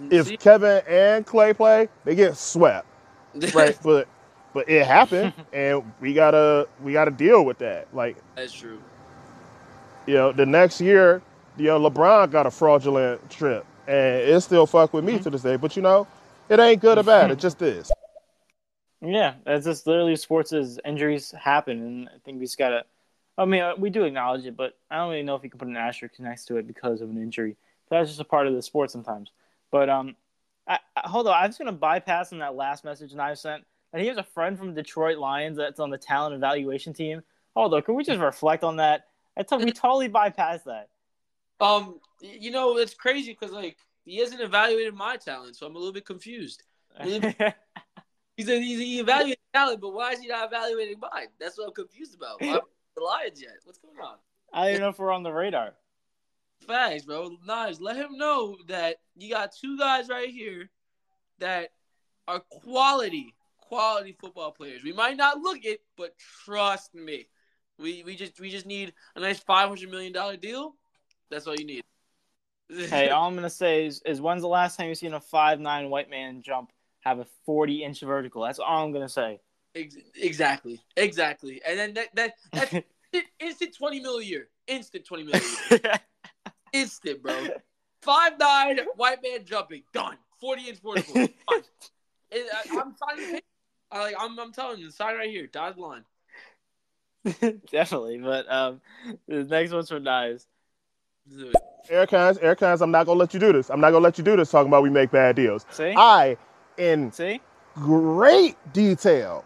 If 0.10 0.28
See? 0.28 0.38
Kevin 0.38 0.82
and 0.88 1.26
Klay 1.26 1.56
play, 1.56 1.90
they 2.04 2.16
get 2.16 2.38
swept. 2.38 2.88
Right? 3.54 3.78
but 3.84 4.08
but 4.56 4.70
it 4.70 4.88
happened 4.88 5.34
and 5.54 5.84
we 6.00 6.14
gotta 6.14 6.68
we 6.82 6.94
gotta 6.94 7.12
deal 7.12 7.44
with 7.44 7.60
that. 7.60 7.94
Like, 7.94 8.16
That's 8.36 8.54
true. 8.54 8.82
you 10.08 10.14
know, 10.16 10.32
the 10.32 10.46
next 10.46 10.80
year, 10.80 11.22
you 11.58 11.66
know, 11.66 11.80
LeBron 11.80 12.32
got 12.32 12.48
a 12.48 12.52
fraudulent 12.52 13.30
trip 13.30 13.66
and 13.86 14.22
it 14.22 14.42
still 14.42 14.66
fuck 14.66 14.94
with 14.94 15.04
me 15.04 15.20
to 15.20 15.30
this 15.30 15.44
day. 15.44 15.58
But 15.58 15.76
you 15.76 15.82
know, 15.82 16.08
it 16.48 16.60
ain't 16.60 16.82
good 16.82 16.98
or 16.98 17.04
bad, 17.04 17.32
it 17.32 17.38
just 17.38 17.62
is. 17.62 17.92
Yeah, 19.02 19.34
that's 19.46 19.66
just 19.66 19.86
literally 19.86 20.16
sports 20.16 20.54
is 20.54 20.80
injuries 20.86 21.32
happen, 21.32 21.82
and 21.82 22.10
I 22.10 22.18
think 22.24 22.40
we 22.40 22.46
just 22.46 22.58
gotta. 22.58 22.86
I 23.38 23.44
mean, 23.44 23.62
uh, 23.62 23.74
we 23.78 23.90
do 23.90 24.06
acknowledge 24.06 24.46
it, 24.46 24.56
but 24.56 24.78
I 24.90 24.96
don't 24.98 25.10
really 25.10 25.22
know 25.22 25.36
if 25.36 25.44
you 25.44 25.50
can 25.50 25.60
put 25.60 25.68
an 25.68 25.76
asterisk 25.76 26.18
next 26.22 26.46
to 26.46 26.56
it 26.56 26.66
because 26.66 27.02
of 27.02 27.10
an 27.10 27.18
injury. 27.18 27.58
That's 27.90 28.08
just 28.10 28.22
a 28.22 28.24
part 28.24 28.48
of 28.48 28.54
the 28.54 28.62
sport 28.62 28.90
sometimes. 28.90 29.32
But 29.70 29.90
um, 29.90 30.16
I, 30.66 30.80
I, 30.96 31.10
hold 31.10 31.28
on, 31.28 31.34
I'm 31.34 31.50
just 31.50 31.60
gonna 31.60 31.74
bypass 31.74 32.32
on 32.32 32.40
that 32.40 32.56
last 32.56 32.86
message 32.86 33.12
and 33.12 33.22
I 33.22 33.34
sent. 33.34 33.66
And 33.96 34.02
he 34.02 34.10
has 34.10 34.18
a 34.18 34.24
friend 34.24 34.58
from 34.58 34.74
Detroit 34.74 35.20
Lions 35.20 35.56
that's 35.56 35.80
on 35.80 35.90
the 35.90 35.98
talent 35.98 36.36
evaluation 36.36 36.92
team. 36.92 37.24
Hold 37.56 37.74
on, 37.74 37.82
can 37.82 37.96
we 37.96 38.04
just 38.04 38.20
reflect 38.20 38.62
on 38.62 38.76
that? 38.76 39.06
I 39.38 39.44
thought 39.44 39.62
we 39.62 39.72
totally 39.72 40.10
bypassed 40.10 40.66
that. 40.66 40.90
Um, 41.62 42.02
you 42.20 42.52
know, 42.52 42.78
it's 42.78 42.94
crazy 42.94 43.32
because 43.32 43.54
like 43.54 43.78
he 44.04 44.18
hasn't 44.18 44.42
evaluated 44.42 44.94
my 44.96 45.16
talent, 45.16 45.56
so 45.56 45.66
I'm 45.66 45.78
a 45.78 45.80
little 45.80 45.94
bit 45.94 46.06
confused. 46.06 46.64
He's 48.38 48.50
a, 48.50 48.60
he's 48.60 48.80
he 48.80 49.00
evaluated 49.00 49.38
talent, 49.54 49.80
but 49.80 49.94
why 49.94 50.12
is 50.12 50.20
he 50.20 50.28
not 50.28 50.48
evaluating 50.48 51.00
mine? 51.00 51.28
That's 51.40 51.58
what 51.58 51.70
I'm 51.70 51.74
confused 51.74 52.16
about. 52.16 52.42
Why 52.42 52.60
the 52.98 53.02
Lions 53.02 53.42
yet? 53.42 53.54
What's 53.64 53.78
going 53.78 53.98
on? 53.98 54.18
I 54.52 54.64
don't 54.64 54.70
even 54.72 54.82
know 54.82 54.90
if 54.90 55.00
we're 55.00 55.14
on 55.14 55.24
the 55.24 55.32
radar. 55.32 55.74
Facts, 56.68 57.06
bro. 57.06 57.38
Nice. 57.46 57.80
Let 57.80 57.96
him 57.96 58.18
know 58.18 58.58
that 58.68 58.98
you 59.16 59.30
got 59.30 59.54
two 59.56 59.78
guys 59.78 60.10
right 60.10 60.28
here 60.28 60.70
that 61.40 61.70
are 62.28 62.42
quality, 62.42 63.34
quality 63.68 64.16
football 64.20 64.52
players. 64.52 64.84
We 64.84 64.94
might 64.94 65.18
not 65.18 65.40
look 65.40 65.64
it, 65.64 65.82
but 65.98 66.18
trust 66.46 66.94
me, 66.96 67.28
we 67.78 68.04
we 68.04 68.16
just 68.16 68.40
we 68.40 68.50
just 68.50 68.66
need 68.66 68.94
a 69.16 69.20
nice 69.20 69.40
five 69.40 69.68
hundred 69.68 69.90
million 69.90 70.14
dollar 70.14 70.38
deal. 70.38 70.76
That's 71.30 71.48
all 71.48 71.56
you 71.56 71.66
need. 71.66 71.84
Hey, 72.68 73.10
all 73.10 73.28
I'm 73.28 73.36
gonna 73.36 73.48
say 73.48 73.86
is, 73.86 74.02
is 74.08 74.20
when's 74.20 74.42
the 74.42 74.48
last 74.48 74.76
time 74.76 74.90
you 74.90 74.96
seen 74.96 75.14
a 75.14 75.20
five 75.20 75.60
nine 75.60 75.92
white 75.92 76.10
man 76.10 76.42
jump 76.42 76.72
have 77.02 77.20
a 77.20 77.28
forty 77.46 77.84
inch 77.84 78.02
vertical? 78.02 78.42
That's 78.42 78.58
all 78.58 78.84
I'm 78.84 78.92
gonna 78.92 79.08
say. 79.08 79.40
Ex- 79.76 79.98
exactly, 80.16 80.82
exactly. 80.98 81.62
And 81.64 81.78
then 81.78 81.94
that 81.94 82.16
that 82.16 82.34
that's 82.52 82.74
instant, 83.40 83.76
twenty 83.78 84.00
mil 84.00 84.18
a 84.18 84.24
year. 84.24 84.48
Instant 84.68 85.06
twenty 85.06 85.26
mil 85.26 85.36
a 85.36 85.76
year. 85.76 86.00
Instant, 86.74 87.22
bro. 87.22 87.50
Five 88.02 88.40
nine 88.40 88.80
white 88.96 89.22
man 89.22 89.46
jumping 89.46 89.84
done. 89.94 90.18
Forty 90.42 90.68
inch 90.68 90.80
vertical. 90.84 91.14
Done. 91.14 91.64
I, 92.34 92.80
am 92.80 92.96
signing. 92.98 93.42
I 93.96 94.00
like. 94.00 94.16
I'm. 94.20 94.38
I'm 94.38 94.52
telling 94.52 94.80
you, 94.80 94.88
the 94.88 94.92
sign 94.92 95.16
right 95.16 95.30
here. 95.30 95.48
Dotted 95.48 95.78
line. 95.78 96.04
Definitely, 97.72 98.18
but 98.20 98.52
um, 98.52 98.82
the 99.28 99.46
next 99.46 99.72
one's 99.72 99.90
from 99.90 100.04
Knives. 100.04 100.48
Do 101.30 101.48
it. 101.48 101.56
Eric 101.90 102.12
Hines, 102.12 102.38
Eric 102.40 102.60
Hines, 102.60 102.82
I'm 102.82 102.92
not 102.92 103.06
gonna 103.06 103.20
let 103.20 103.34
you 103.34 103.40
do 103.40 103.54
this. 103.54 103.70
I'm 103.70 103.80
not 103.80 103.92
gonna 103.92 104.04
let 104.04 104.18
you 104.18 104.24
do 104.24 104.36
this 104.36 104.52
talking 104.52 104.68
about 104.68 104.84
we 104.84 104.90
make 104.90 105.12
bad 105.12 105.38
deals. 105.38 105.66
See, 105.72 105.94
I, 105.96 106.36
in 106.78 107.12
see, 107.14 107.40
great 107.74 108.58
detail, 108.74 109.46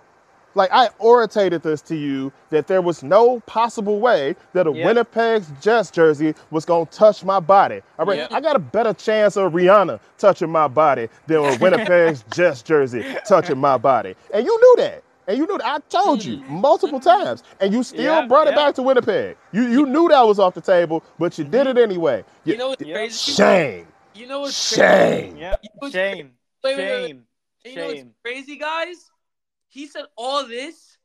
like 0.55 0.69
I 0.71 0.89
orated 0.99 1.63
this 1.63 1.81
to 1.83 1.95
you 1.95 2.31
that 2.49 2.67
there 2.67 2.81
was 2.81 3.03
no 3.03 3.39
possible 3.41 3.99
way 3.99 4.35
that 4.53 4.67
a 4.67 4.71
Yep. 4.71 4.85
Winnipeg 4.85 5.43
Jets 5.61 5.91
jersey 5.91 6.35
was 6.51 6.65
gonna 6.65 6.85
touch 6.87 7.23
my 7.23 7.39
body. 7.39 7.81
All 7.97 8.05
right, 8.05 8.17
Yep. 8.19 8.33
I 8.33 8.41
got 8.41 8.55
a 8.55 8.59
better 8.59 8.93
chance 8.93 9.37
of 9.37 9.53
Rihanna 9.53 9.99
touching 10.17 10.49
my 10.49 10.67
body 10.67 11.09
than 11.27 11.37
a 11.45 11.57
Winnipeg 11.57 12.17
Jets 12.33 12.61
jersey 12.61 13.05
touching 13.27 13.57
my 13.57 13.77
body, 13.77 14.15
and 14.33 14.45
you 14.45 14.59
knew 14.59 14.83
that. 14.83 15.03
And 15.27 15.37
you 15.37 15.45
knew 15.45 15.59
that. 15.59 15.65
I 15.67 15.79
told 15.89 16.23
you 16.25 16.37
mm. 16.37 16.49
multiple 16.49 16.99
times, 16.99 17.43
and 17.61 17.71
you 17.71 17.83
still 17.83 18.03
Yeah, 18.21 18.25
brought 18.27 18.47
it 18.47 18.51
yeah. 18.51 18.65
back 18.65 18.75
to 18.75 18.81
Winnipeg. 18.83 19.37
You 19.51 19.63
you 19.67 19.85
knew 19.85 20.09
that 20.09 20.21
was 20.23 20.39
off 20.39 20.55
the 20.55 20.61
table, 20.61 21.03
but 21.19 21.37
you 21.37 21.43
did 21.43 21.67
it 21.67 21.75
mm-hmm. 21.75 21.83
anyway. 21.83 22.25
You 22.45 22.57
know 22.57 22.69
what's 22.69 22.83
crazy? 22.83 23.31
Shame. 23.33 23.87
You 24.15 24.27
know 24.27 24.41
what's 24.41 24.55
Shame. 24.57 25.37
Yep. 25.37 25.59
You 25.63 25.69
know- 25.81 25.89
Shame. 25.91 26.31
Wait, 26.63 26.77
wait, 26.77 26.89
wait, 26.89 27.01
wait. 27.03 27.09
Shame. 27.09 27.25
You 27.65 27.75
know 27.75 27.87
what's 27.87 27.99
Shame. 27.99 28.13
crazy, 28.23 28.57
guys? 28.57 29.08
He 29.69 29.87
said 29.87 30.05
all 30.17 30.45
this 30.47 30.97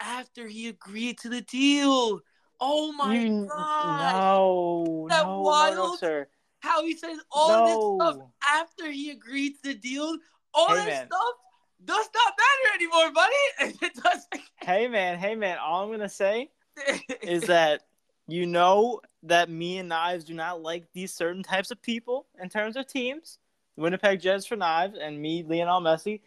after 0.00 0.46
he 0.48 0.68
agreed 0.68 1.18
to 1.18 1.28
the 1.28 1.42
deal. 1.42 2.20
Oh 2.60 2.92
my 2.92 3.14
You- 3.18 3.46
god! 3.46 4.22
No, 4.22 5.06
that 5.10 5.22
no, 5.26 5.42
no, 5.42 5.74
no, 5.74 5.96
sir. 5.96 6.26
How 6.60 6.82
he 6.84 6.96
says 6.96 7.18
all 7.30 7.66
this 7.66 8.08
stuff 8.16 8.28
after 8.42 8.90
he 8.90 9.10
agreed 9.10 9.56
to 9.62 9.72
the 9.72 9.74
deal. 9.74 10.16
All 10.54 10.68
Hey, 10.68 10.76
that 10.76 10.86
man. 10.86 11.06
stuff 11.08 11.34
does 11.84 12.08
not 12.14 12.32
matter 12.38 12.74
anymore, 12.76 13.12
buddy. 13.12 13.76
It 13.82 13.94
does. 14.02 14.26
Hey 14.62 14.88
man, 14.88 15.18
hey 15.18 15.34
man. 15.34 15.58
All 15.58 15.84
I'm 15.84 15.90
gonna 15.90 16.08
say 16.08 16.48
is 17.20 17.42
that 17.48 17.82
you 18.28 18.46
know 18.46 19.00
that 19.24 19.50
me 19.50 19.76
and 19.76 19.90
Knives 19.90 20.24
do 20.24 20.32
not 20.32 20.62
like 20.62 20.86
these 20.94 21.12
certain 21.12 21.42
types 21.42 21.70
of 21.70 21.82
people 21.82 22.26
in 22.40 22.48
terms 22.48 22.76
of 22.76 22.86
teams. 22.86 23.38
Winnipeg 23.76 24.20
Jets 24.20 24.46
for 24.46 24.56
Knives 24.56 24.96
and 24.98 25.20
me, 25.20 25.42
Lionel 25.46 25.82
Messi, 25.82 26.20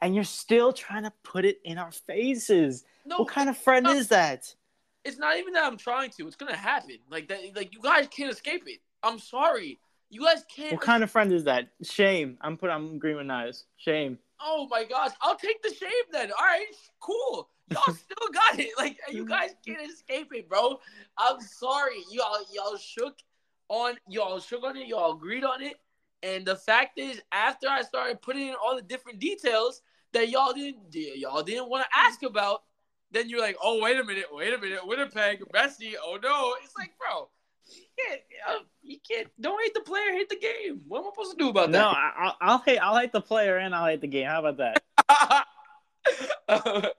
and 0.00 0.14
you're 0.14 0.24
still 0.24 0.72
trying 0.72 1.04
to 1.04 1.12
put 1.22 1.44
it 1.44 1.60
in 1.64 1.78
our 1.78 1.92
faces. 1.92 2.84
no, 3.06 3.18
what 3.18 3.28
kind 3.28 3.48
of 3.48 3.56
friend 3.56 3.86
is 3.88 4.08
that? 4.08 4.54
it's 5.04 5.18
not 5.18 5.36
even 5.38 5.52
that 5.52 5.64
I'm 5.64 5.76
trying 5.76 6.10
to. 6.10 6.26
It's 6.26 6.36
gonna 6.36 6.56
happen. 6.56 6.98
Like 7.10 7.28
that. 7.28 7.40
Like 7.54 7.74
you 7.74 7.80
guys 7.80 8.08
can't 8.08 8.32
escape 8.32 8.64
it. 8.66 8.80
I'm 9.02 9.18
sorry. 9.18 9.78
You 10.10 10.24
guys 10.24 10.44
can't. 10.54 10.72
What 10.72 10.80
kind 10.80 11.04
of 11.04 11.10
friend 11.10 11.32
is 11.32 11.44
that? 11.44 11.68
Shame. 11.82 12.38
I'm 12.40 12.56
put. 12.56 12.70
I'm 12.70 12.94
agreeing 12.94 13.18
with 13.18 13.26
Knives. 13.26 13.66
Shame. 13.76 14.18
Oh 14.40 14.66
my 14.70 14.84
gosh, 14.84 15.12
I'll 15.20 15.36
take 15.36 15.62
the 15.62 15.72
shame 15.72 15.90
then. 16.10 16.30
All 16.30 16.44
right, 16.44 16.66
cool. 17.00 17.48
Y'all 17.70 17.82
still 17.94 18.28
got 18.32 18.58
it. 18.58 18.70
Like 18.78 18.98
you 19.10 19.22
mm-hmm. 19.22 19.30
guys 19.30 19.54
can't 19.66 19.90
escape 19.90 20.32
it, 20.32 20.48
bro. 20.48 20.80
I'm 21.18 21.40
sorry. 21.40 22.02
Y'all 22.10 22.44
y'all 22.52 22.76
shook 22.76 23.16
on 23.68 23.94
y'all 24.08 24.40
shook 24.40 24.64
on 24.64 24.76
it. 24.76 24.88
Y'all 24.88 25.12
agreed 25.12 25.44
on 25.44 25.62
it. 25.62 25.74
And 26.24 26.46
the 26.46 26.56
fact 26.56 26.98
is, 26.98 27.20
after 27.32 27.68
I 27.68 27.82
started 27.82 28.22
putting 28.22 28.48
in 28.48 28.54
all 28.54 28.74
the 28.74 28.82
different 28.82 29.18
details 29.18 29.82
that 30.12 30.30
y'all 30.30 30.54
didn't 30.54 30.78
y'all 30.92 31.42
didn't 31.42 31.68
want 31.68 31.84
to 31.84 31.98
ask 31.98 32.22
about, 32.22 32.62
then 33.10 33.28
you're 33.28 33.40
like, 33.40 33.56
oh 33.62 33.80
wait 33.82 33.98
a 33.98 34.04
minute, 34.04 34.24
wait 34.32 34.54
a 34.54 34.58
minute, 34.58 34.80
Winnipeg, 34.84 35.40
Messi. 35.54 35.92
Oh 36.02 36.18
no, 36.22 36.54
it's 36.64 36.72
like, 36.78 36.92
bro, 36.98 37.28
you 37.70 37.82
can't, 37.98 38.20
uh, 38.48 38.64
you 38.82 38.96
can't. 39.06 39.28
Don't 39.38 39.62
hate 39.62 39.74
the 39.74 39.80
player, 39.80 40.12
hate 40.12 40.30
the 40.30 40.36
game. 40.36 40.80
What 40.88 41.00
am 41.00 41.06
I 41.06 41.10
supposed 41.10 41.32
to 41.32 41.36
do 41.36 41.50
about 41.50 41.70
that? 41.72 41.84
I, 41.84 42.12
I'll, 42.18 42.36
I'll 42.40 42.58
hate. 42.58 42.78
I'll 42.78 42.96
hate 42.96 43.12
the 43.12 43.20
player 43.20 43.58
and 43.58 43.74
I'll 43.74 43.86
hate 43.86 44.00
the 44.00 44.06
game. 44.06 44.26
How 44.26 44.44
about 44.44 44.56
that? 44.58 45.46
But 46.46 46.94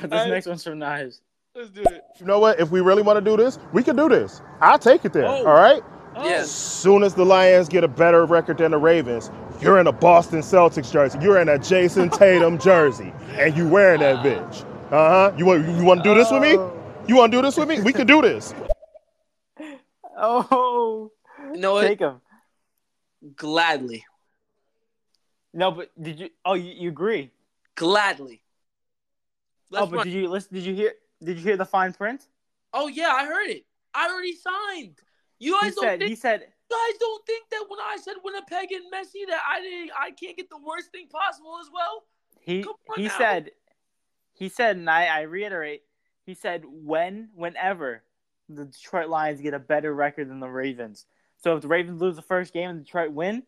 But 0.00 0.10
this 0.10 0.26
next 0.28 0.46
one's 0.46 0.64
from 0.64 0.78
Knives. 0.78 1.20
Let's 1.54 1.70
do 1.70 1.82
it. 1.82 2.02
You 2.18 2.26
know 2.26 2.38
what? 2.38 2.60
If 2.60 2.70
we 2.70 2.80
really 2.80 3.02
want 3.02 3.22
to 3.22 3.30
do 3.30 3.36
this, 3.36 3.58
we 3.72 3.82
can 3.82 3.96
do 3.96 4.08
this. 4.08 4.40
I'll 4.60 4.78
take 4.78 5.04
it 5.04 5.12
there. 5.12 5.26
Oh. 5.26 5.44
All 5.46 5.54
right. 5.54 5.82
Yes. 6.16 6.50
Soon 6.50 7.02
as 7.02 7.14
the 7.14 7.24
Lions 7.24 7.68
get 7.68 7.84
a 7.84 7.88
better 7.88 8.24
record 8.26 8.58
than 8.58 8.72
the 8.72 8.78
Ravens, 8.78 9.30
you're 9.60 9.78
in 9.78 9.86
a 9.86 9.92
Boston 9.92 10.40
Celtics 10.40 10.92
jersey. 10.92 11.18
You're 11.22 11.40
in 11.40 11.48
a 11.48 11.58
Jayson 11.58 12.10
Tatum 12.18 12.58
jersey, 12.58 13.12
and 13.32 13.56
you 13.56 13.68
wearing 13.68 14.00
that 14.00 14.24
bitch. 14.24 14.64
Uh 14.90 15.30
huh. 15.30 15.32
You 15.36 15.46
want 15.46 15.66
you 15.68 15.84
want 15.84 16.02
to 16.02 16.08
do 16.10 16.14
this 16.14 16.30
with 16.30 16.42
me? 16.42 16.50
You 17.06 17.16
want 17.16 17.32
to 17.32 17.38
do 17.38 17.42
this 17.42 17.56
with 17.56 17.68
me? 17.68 17.80
We 17.80 17.92
can 17.92 18.06
do 18.06 18.22
this. 18.22 18.54
Oh, 20.22 21.10
No. 21.54 21.80
take 21.80 22.00
him. 22.00 22.20
Gladly. 23.36 24.04
No, 25.54 25.70
but 25.70 25.90
did 26.00 26.20
you? 26.20 26.28
Oh, 26.44 26.52
you, 26.52 26.72
you 26.72 26.88
agree? 26.90 27.30
Gladly. 27.74 28.42
Let's 29.70 29.84
oh, 29.84 29.86
but 29.86 29.96
run. 29.98 30.06
did 30.06 30.12
you 30.14 30.28
listen? 30.28 30.52
Did 30.52 30.64
you 30.64 30.74
hear? 30.74 30.92
Did 31.24 31.38
you 31.38 31.42
hear 31.42 31.56
the 31.56 31.64
fine 31.64 31.94
print? 31.94 32.26
oh 32.74 32.86
yeah, 32.88 33.08
I 33.08 33.24
heard 33.24 33.48
it. 33.48 33.64
I 33.94 34.08
already 34.10 34.34
signed. 34.34 34.96
You 35.40 35.54
He 35.58 35.66
guys 35.66 35.74
don't 35.74 35.84
said. 35.84 35.98
think 35.98 36.08
He 36.10 36.14
said. 36.14 36.40
you 36.42 36.76
guys 36.76 36.98
don't 37.00 37.26
think 37.26 37.48
that 37.50 37.64
when 37.68 37.80
I 37.80 37.96
said 38.00 38.14
Winnipeg 38.22 38.70
and 38.72 38.84
Messi 38.92 39.26
that 39.28 39.40
I 39.48 39.60
didn't 39.60 39.90
I 39.98 40.10
can't 40.12 40.36
get 40.36 40.48
the 40.48 40.58
worst 40.64 40.92
thing 40.92 41.08
possible 41.08 41.58
as 41.60 41.68
well? 41.72 42.04
He 42.40 42.64
he 42.96 43.08
now. 43.08 43.18
said. 43.18 43.50
He 44.32 44.48
said, 44.48 44.76
and 44.76 44.88
I, 44.88 45.06
I 45.06 45.20
reiterate. 45.22 45.82
He 46.24 46.34
said, 46.34 46.62
when, 46.66 47.28
whenever 47.34 48.02
the 48.48 48.64
Detroit 48.66 49.08
Lions 49.08 49.40
get 49.40 49.52
a 49.52 49.58
better 49.58 49.92
record 49.94 50.30
than 50.30 50.40
the 50.40 50.48
Ravens. 50.48 51.04
So 51.36 51.56
if 51.56 51.62
the 51.62 51.68
Ravens 51.68 52.00
lose 52.00 52.16
the 52.16 52.22
first 52.22 52.52
game 52.54 52.70
and 52.70 52.84
Detroit 52.84 53.10
win, 53.12 53.42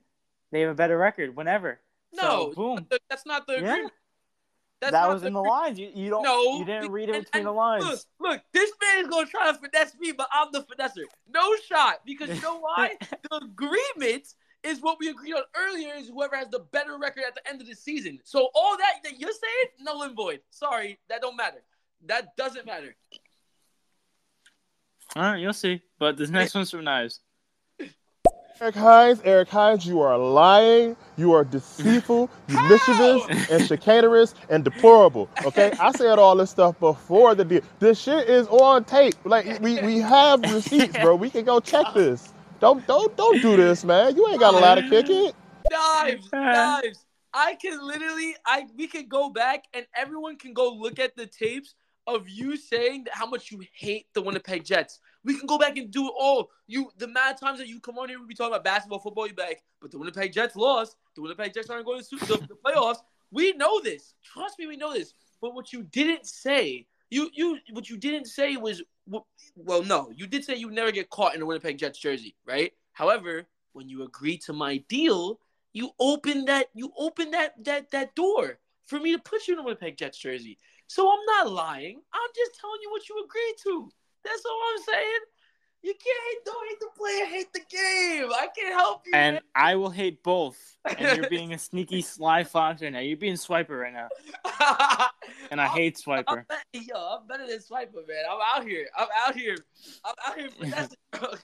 they 0.50 0.60
have 0.60 0.70
a 0.70 0.74
better 0.74 0.98
record. 0.98 1.34
Whenever. 1.34 1.80
No, 2.12 2.50
So, 2.50 2.54
boom. 2.54 2.86
that's 3.08 3.24
not 3.24 3.46
the 3.46 3.54
Yeah. 3.54 3.58
agreement. 3.72 3.92
That's 4.82 4.94
that 4.94 5.08
was 5.08 5.22
in 5.22 5.32
the 5.32 5.40
lines. 5.40 5.78
You, 5.78 5.92
you 5.94 6.10
don't. 6.10 6.24
No, 6.24 6.58
you 6.58 6.64
didn't 6.64 6.90
read 6.90 7.08
it 7.08 7.14
and- 7.14 7.24
between 7.24 7.40
and 7.42 7.46
the 7.46 7.52
lines. 7.52 7.84
Look, 7.84 8.00
look, 8.18 8.40
this 8.52 8.72
man 8.82 9.04
is 9.04 9.08
gonna 9.08 9.26
try 9.28 9.52
to 9.52 9.56
finesse 9.56 9.94
me, 10.00 10.10
but 10.10 10.26
I'm 10.32 10.48
the 10.50 10.62
finesser. 10.64 11.04
No 11.32 11.54
shot, 11.68 12.00
because 12.04 12.30
you 12.30 12.42
know 12.42 12.58
why? 12.60 12.96
the 13.30 13.36
agreement 13.44 14.34
is 14.64 14.80
what 14.80 14.98
we 14.98 15.08
agreed 15.08 15.34
on 15.34 15.44
earlier. 15.56 15.94
Is 15.94 16.08
whoever 16.08 16.36
has 16.36 16.48
the 16.48 16.58
better 16.58 16.98
record 16.98 17.22
at 17.28 17.36
the 17.36 17.48
end 17.48 17.60
of 17.60 17.68
the 17.68 17.76
season. 17.76 18.18
So 18.24 18.48
all 18.56 18.76
that 18.76 18.94
that 19.04 19.20
you're 19.20 19.30
saying, 19.30 19.66
null 19.82 20.02
and 20.02 20.16
void. 20.16 20.40
Sorry, 20.50 20.98
that 21.08 21.20
don't 21.20 21.36
matter. 21.36 21.62
That 22.06 22.36
doesn't 22.36 22.66
matter. 22.66 22.96
All 25.14 25.22
right, 25.22 25.38
you'll 25.38 25.52
see. 25.52 25.80
But 26.00 26.16
this 26.16 26.28
next 26.28 26.56
one's 26.56 26.72
from 26.72 26.82
Knives. 26.82 27.20
Eric 28.62 28.76
Hines, 28.76 29.20
Eric 29.24 29.48
Hines, 29.48 29.84
you 29.84 30.00
are 30.02 30.16
lying. 30.16 30.96
You 31.16 31.32
are 31.32 31.42
deceitful, 31.42 32.30
you 32.46 32.60
mischievous, 32.68 33.26
and 33.50 33.60
chicanerous, 33.64 34.34
and 34.50 34.62
deplorable. 34.62 35.28
Okay, 35.44 35.72
I 35.80 35.90
said 35.90 36.20
all 36.20 36.36
this 36.36 36.50
stuff 36.50 36.78
before 36.78 37.34
the 37.34 37.44
deal. 37.44 37.62
This 37.80 37.98
shit 38.00 38.28
is 38.28 38.46
on 38.46 38.84
tape. 38.84 39.16
Like 39.24 39.60
we, 39.60 39.80
we 39.80 39.98
have 39.98 40.48
receipts, 40.52 40.96
bro. 40.96 41.16
We 41.16 41.28
can 41.28 41.44
go 41.44 41.58
check 41.58 41.92
this. 41.92 42.32
Don't 42.60 42.86
don't 42.86 43.16
don't 43.16 43.42
do 43.42 43.56
this, 43.56 43.82
man. 43.82 44.14
You 44.14 44.28
ain't 44.28 44.38
got 44.38 44.54
a 44.54 44.58
lot 44.58 44.78
of 44.78 44.88
kick 44.88 45.10
it. 45.10 45.34
Knives, 45.68 46.30
knives. 46.32 47.04
I 47.34 47.56
can 47.56 47.84
literally, 47.84 48.36
I 48.46 48.66
we 48.76 48.86
can 48.86 49.08
go 49.08 49.28
back 49.28 49.64
and 49.74 49.86
everyone 49.96 50.36
can 50.36 50.52
go 50.52 50.72
look 50.72 51.00
at 51.00 51.16
the 51.16 51.26
tapes 51.26 51.74
of 52.06 52.28
you 52.28 52.56
saying 52.56 53.06
how 53.10 53.26
much 53.26 53.50
you 53.50 53.64
hate 53.74 54.06
the 54.14 54.22
Winnipeg 54.22 54.64
Jets. 54.64 55.00
We 55.24 55.38
can 55.38 55.46
go 55.46 55.58
back 55.58 55.76
and 55.76 55.90
do 55.90 56.06
it 56.06 56.12
all. 56.18 56.50
You 56.66 56.90
the 56.98 57.08
mad 57.08 57.36
times 57.38 57.58
that 57.58 57.68
you 57.68 57.80
come 57.80 57.98
on 57.98 58.08
here, 58.08 58.20
we 58.20 58.26
be 58.26 58.34
talking 58.34 58.52
about 58.52 58.64
basketball, 58.64 58.98
football. 58.98 59.26
You 59.26 59.34
like, 59.38 59.62
but 59.80 59.90
the 59.90 59.98
Winnipeg 59.98 60.32
Jets 60.32 60.56
lost. 60.56 60.96
The 61.14 61.22
Winnipeg 61.22 61.54
Jets 61.54 61.70
aren't 61.70 61.86
going 61.86 62.02
to 62.02 62.16
the, 62.26 62.36
the 62.48 62.56
playoffs. 62.64 62.98
We 63.30 63.52
know 63.52 63.80
this. 63.80 64.14
Trust 64.24 64.58
me, 64.58 64.66
we 64.66 64.76
know 64.76 64.92
this. 64.92 65.14
But 65.40 65.54
what 65.54 65.72
you 65.72 65.82
didn't 65.84 66.26
say, 66.26 66.86
you 67.10 67.30
you 67.32 67.58
what 67.72 67.88
you 67.88 67.96
didn't 67.96 68.26
say 68.26 68.56
was, 68.56 68.82
well, 69.56 69.82
no, 69.82 70.10
you 70.14 70.26
did 70.26 70.44
say 70.44 70.56
you 70.56 70.70
never 70.70 70.92
get 70.92 71.10
caught 71.10 71.34
in 71.34 71.42
a 71.42 71.46
Winnipeg 71.46 71.78
Jets 71.78 71.98
jersey, 71.98 72.34
right? 72.46 72.72
However, 72.92 73.46
when 73.72 73.88
you 73.88 74.02
agreed 74.02 74.42
to 74.42 74.52
my 74.52 74.78
deal, 74.88 75.38
you 75.72 75.90
opened 75.98 76.48
that 76.48 76.68
you 76.74 76.92
opened 76.98 77.34
that 77.34 77.54
that 77.64 77.90
that 77.90 78.14
door 78.14 78.58
for 78.86 79.00
me 79.00 79.12
to 79.12 79.18
put 79.18 79.46
you 79.46 79.54
in 79.54 79.60
a 79.60 79.62
Winnipeg 79.62 79.96
Jets 79.96 80.18
jersey. 80.18 80.58
So 80.86 81.10
I'm 81.10 81.24
not 81.24 81.52
lying. 81.52 82.02
I'm 82.12 82.30
just 82.36 82.60
telling 82.60 82.80
you 82.82 82.90
what 82.90 83.08
you 83.08 83.24
agreed 83.24 83.54
to. 83.64 83.90
That's 84.24 84.42
all 84.44 84.60
I'm 84.72 84.82
saying. 84.82 85.20
You 85.82 85.94
can't 85.94 86.44
don't 86.44 86.68
hate 86.68 86.78
the 86.78 86.88
player, 86.96 87.26
hate 87.26 87.52
the 87.52 87.60
game. 87.68 88.30
I 88.32 88.46
can't 88.56 88.72
help 88.72 89.02
you. 89.04 89.12
And 89.14 89.34
man. 89.34 89.42
I 89.56 89.74
will 89.74 89.90
hate 89.90 90.22
both. 90.22 90.56
And 90.96 91.16
you're 91.16 91.28
being 91.30 91.52
a 91.54 91.58
sneaky 91.58 92.02
sly 92.02 92.44
fox 92.44 92.82
right 92.82 92.92
now. 92.92 93.00
You're 93.00 93.16
being 93.16 93.34
Swiper 93.34 93.80
right 93.80 93.92
now. 93.92 94.08
And 95.50 95.60
I 95.60 95.66
hate 95.74 96.00
I'm, 96.06 96.24
Swiper. 96.24 96.44
be- 96.72 96.86
yo, 96.88 96.94
I'm 96.96 97.26
better 97.26 97.48
than 97.48 97.58
Swiper, 97.58 98.06
man. 98.06 98.24
I'm 98.30 98.38
out 98.54 98.66
here. 98.66 98.86
I'm 98.96 99.08
out 99.26 99.34
here. 99.34 99.56
I'm 100.04 100.14
out 100.24 100.38
here. 100.38 101.28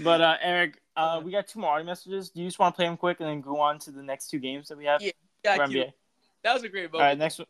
But 0.00 0.22
uh, 0.22 0.36
Eric, 0.40 0.80
uh, 0.96 1.20
we 1.22 1.30
got 1.30 1.46
two 1.46 1.60
more 1.60 1.72
audio 1.74 1.86
messages. 1.86 2.30
Do 2.30 2.40
you 2.40 2.48
just 2.48 2.58
want 2.58 2.74
to 2.74 2.76
play 2.76 2.86
them 2.86 2.96
quick 2.96 3.20
and 3.20 3.28
then 3.28 3.42
go 3.42 3.60
on 3.60 3.78
to 3.80 3.90
the 3.90 4.02
next 4.02 4.28
two 4.28 4.38
games 4.38 4.68
that 4.68 4.78
we 4.78 4.86
have 4.86 5.02
Yeah, 5.02 5.10
you. 5.68 5.84
That 6.42 6.54
was 6.54 6.62
a 6.62 6.68
great 6.68 6.90
book. 6.90 7.00
All 7.00 7.06
right, 7.06 7.18
next 7.18 7.38
one. 7.38 7.46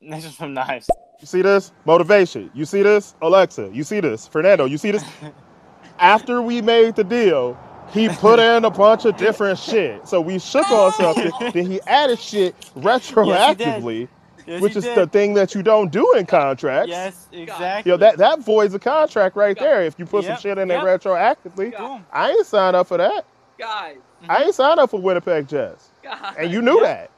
Next 0.00 0.24
is 0.26 0.34
from 0.34 0.54
Knives. 0.54 0.88
You 1.20 1.26
see 1.26 1.42
this? 1.42 1.72
Motivation. 1.84 2.50
You 2.54 2.64
see 2.64 2.82
this? 2.82 3.14
Alexa. 3.20 3.70
You 3.72 3.82
see 3.82 4.00
this? 4.00 4.28
Fernando. 4.28 4.64
You 4.66 4.78
see 4.78 4.92
this? 4.92 5.04
After 5.98 6.40
we 6.40 6.62
made 6.62 6.94
the 6.94 7.02
deal, 7.02 7.58
he 7.92 8.08
put 8.08 8.38
in 8.38 8.64
a 8.64 8.70
bunch 8.70 9.04
of 9.04 9.16
different 9.16 9.58
shit. 9.58 10.06
So 10.06 10.20
we 10.20 10.38
shook 10.38 10.70
on 10.70 10.92
something, 10.98 11.32
then 11.52 11.66
he 11.66 11.80
added 11.82 12.20
shit 12.20 12.54
retroactively, 12.76 14.08
Yes, 14.46 14.62
which 14.62 14.76
is 14.76 14.84
did. 14.84 14.96
the 14.96 15.06
thing 15.08 15.34
that 15.34 15.54
you 15.56 15.62
don't 15.62 15.90
do 15.90 16.12
in 16.14 16.24
contracts. 16.26 16.88
Yes, 16.88 17.26
exactly. 17.32 17.90
Yo, 17.90 17.96
that, 17.96 18.16
that 18.18 18.38
voids 18.40 18.72
a 18.74 18.78
contract 18.78 19.34
right 19.34 19.58
there 19.58 19.82
if 19.82 19.98
you 19.98 20.06
put 20.06 20.22
Yep, 20.24 20.34
some 20.38 20.40
shit 20.42 20.58
in 20.58 20.68
there 20.68 20.80
retroactively. 20.80 21.76
Boom. 21.76 22.06
I 22.12 22.30
ain't 22.30 22.46
signed 22.46 22.76
up 22.76 22.86
for 22.86 22.98
that. 22.98 23.26
Guys, 23.58 23.96
mm-hmm. 24.22 24.30
I 24.30 24.44
ain't 24.44 24.54
signed 24.54 24.78
up 24.78 24.90
for 24.90 25.00
Winnipeg 25.00 25.48
Jets. 25.48 25.88
guys, 26.04 26.34
And 26.38 26.52
you 26.52 26.62
knew 26.62 26.80
that. 26.82 27.10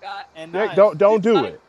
guys. 0.00 0.24
And 0.36 0.52
Yeah. 0.54 0.74
Don't 0.76 0.96
don't 0.96 1.20
do 1.22 1.44
it. 1.44 1.60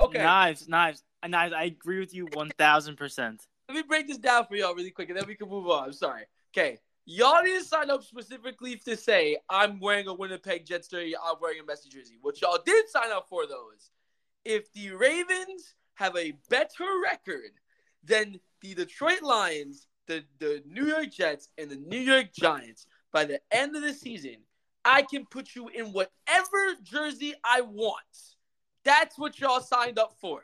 Okay. 0.00 0.18
Knives, 0.18 0.68
knives, 0.68 1.02
knives. 1.26 1.52
I 1.52 1.64
agree 1.64 2.00
with 2.00 2.14
you 2.14 2.28
one 2.34 2.50
thousand 2.58 2.96
percent. 2.96 3.46
Let 3.68 3.74
me 3.74 3.82
break 3.82 4.08
this 4.08 4.18
down 4.18 4.46
for 4.46 4.56
y'all 4.56 4.74
really 4.74 4.90
quick, 4.90 5.08
and 5.10 5.18
then 5.18 5.26
we 5.26 5.34
can 5.34 5.48
move 5.48 5.68
on. 5.68 5.84
I'm 5.84 5.92
sorry. 5.92 6.22
Okay, 6.56 6.78
y'all 7.04 7.42
didn't 7.42 7.64
sign 7.64 7.90
up 7.90 8.04
specifically 8.04 8.76
to 8.76 8.96
say 8.96 9.38
I'm 9.48 9.80
wearing 9.80 10.08
a 10.08 10.14
Winnipeg 10.14 10.66
Jets 10.66 10.88
jersey, 10.88 11.14
I'm 11.16 11.36
wearing 11.40 11.60
a 11.60 11.62
Messi 11.62 11.88
jersey. 11.90 12.18
What 12.20 12.40
y'all 12.40 12.58
did 12.64 12.88
sign 12.88 13.10
up 13.12 13.26
for 13.28 13.46
though 13.46 13.68
is 13.76 13.90
if 14.44 14.72
the 14.72 14.92
Ravens 14.92 15.74
have 15.94 16.16
a 16.16 16.32
better 16.48 16.84
record 17.02 17.50
than 18.04 18.38
the 18.62 18.74
Detroit 18.74 19.22
Lions, 19.22 19.86
the 20.06 20.24
the 20.38 20.62
New 20.66 20.86
York 20.86 21.10
Jets, 21.10 21.48
and 21.58 21.70
the 21.70 21.76
New 21.76 22.00
York 22.00 22.32
Giants 22.32 22.86
by 23.12 23.24
the 23.24 23.40
end 23.50 23.74
of 23.74 23.82
the 23.82 23.92
season, 23.92 24.36
I 24.84 25.02
can 25.02 25.26
put 25.26 25.54
you 25.54 25.68
in 25.68 25.86
whatever 25.86 26.74
jersey 26.82 27.34
I 27.44 27.62
want. 27.62 27.96
That's 28.84 29.18
what 29.18 29.38
y'all 29.40 29.60
signed 29.60 29.98
up 29.98 30.14
for. 30.20 30.42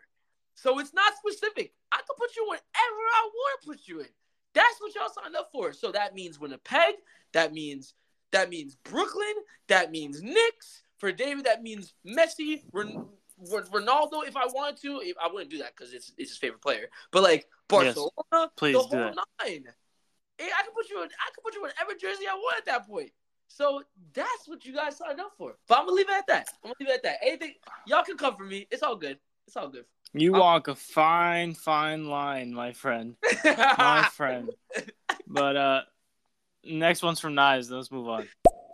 So 0.54 0.78
it's 0.78 0.94
not 0.94 1.12
specific. 1.16 1.72
I 1.92 1.96
can 1.96 2.16
put 2.16 2.34
you 2.36 2.44
wherever 2.48 2.62
I 2.74 3.30
want 3.32 3.62
to 3.62 3.68
put 3.68 3.80
you 3.86 4.00
in. 4.00 4.08
That's 4.54 4.80
what 4.80 4.94
y'all 4.94 5.08
signed 5.08 5.36
up 5.36 5.50
for. 5.52 5.72
So 5.72 5.92
that 5.92 6.14
means 6.14 6.38
Winnipeg. 6.38 6.94
That 7.32 7.52
means 7.52 7.94
that 8.32 8.50
means 8.50 8.76
Brooklyn. 8.76 9.34
That 9.68 9.90
means 9.90 10.22
Knicks. 10.22 10.82
For 10.98 11.12
David, 11.12 11.44
that 11.44 11.62
means 11.62 11.92
Messi, 12.06 12.62
Ron- 12.72 13.08
Ronaldo. 13.40 14.26
If 14.26 14.36
I 14.36 14.46
wanted 14.46 14.80
to, 14.82 15.00
if, 15.02 15.16
I 15.22 15.30
wouldn't 15.30 15.50
do 15.50 15.58
that 15.58 15.74
because 15.76 15.92
it's, 15.92 16.12
it's 16.16 16.30
his 16.30 16.38
favorite 16.38 16.62
player. 16.62 16.88
But 17.10 17.24
like 17.24 17.48
Barcelona, 17.68 18.50
please 18.56 18.74
the 18.74 18.82
whole 18.82 18.98
nine. 18.98 19.64
I 20.40 20.62
can 20.62 20.72
put 20.74 20.88
you 20.88 21.02
in. 21.02 21.08
I 21.08 21.30
can 21.34 21.42
put 21.42 21.54
you 21.54 21.64
in 21.64 21.70
whatever 21.70 21.98
jersey 22.00 22.26
I 22.30 22.34
want 22.34 22.58
at 22.58 22.66
that 22.66 22.88
point. 22.88 23.10
So 23.48 23.82
that's 24.12 24.46
what 24.48 24.64
you 24.64 24.74
guys 24.74 24.96
signed 24.96 25.20
up 25.20 25.32
for. 25.38 25.54
But 25.68 25.78
I'm 25.78 25.84
gonna 25.86 25.96
leave 25.96 26.08
it 26.08 26.14
at 26.16 26.26
that. 26.28 26.48
I'm 26.64 26.68
gonna 26.70 26.74
leave 26.80 26.88
it 26.88 26.94
at 26.96 27.02
that. 27.04 27.16
Anything 27.22 27.52
y'all 27.86 28.02
can 28.02 28.16
come 28.16 28.34
for 28.36 28.44
me. 28.44 28.66
It's 28.70 28.82
all 28.82 28.96
good. 28.96 29.18
It's 29.46 29.56
all 29.56 29.68
good. 29.68 29.84
You 30.12 30.32
I'm- 30.32 30.40
walk 30.40 30.68
a 30.68 30.74
fine, 30.74 31.54
fine 31.54 32.08
line, 32.08 32.52
my 32.52 32.72
friend. 32.72 33.16
My 33.44 34.08
friend. 34.12 34.50
But 35.26 35.56
uh 35.56 35.80
next 36.64 37.02
one's 37.02 37.20
from 37.20 37.34
Knives. 37.34 37.70
Let's 37.70 37.90
move 37.92 38.08
on. 38.08 38.28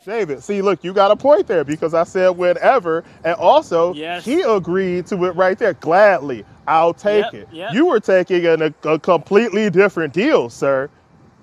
David, 0.06 0.42
see, 0.42 0.62
look, 0.62 0.82
you 0.82 0.94
got 0.94 1.10
a 1.10 1.16
point 1.16 1.46
there 1.46 1.62
because 1.62 1.92
I 1.92 2.04
said 2.04 2.30
whenever, 2.30 3.04
and 3.22 3.34
also 3.34 3.92
Yes. 3.92 4.24
he 4.24 4.40
agreed 4.40 5.06
to 5.08 5.24
it 5.26 5.32
right 5.36 5.58
there. 5.58 5.74
Gladly, 5.74 6.42
I'll 6.66 6.94
take 6.94 7.24
Yep, 7.24 7.34
it. 7.34 7.48
yep. 7.52 7.74
You 7.74 7.84
were 7.84 8.00
taking 8.00 8.46
an, 8.46 8.62
a, 8.62 8.88
a 8.88 8.98
completely 8.98 9.68
different 9.68 10.14
deal, 10.14 10.48
sir. 10.48 10.88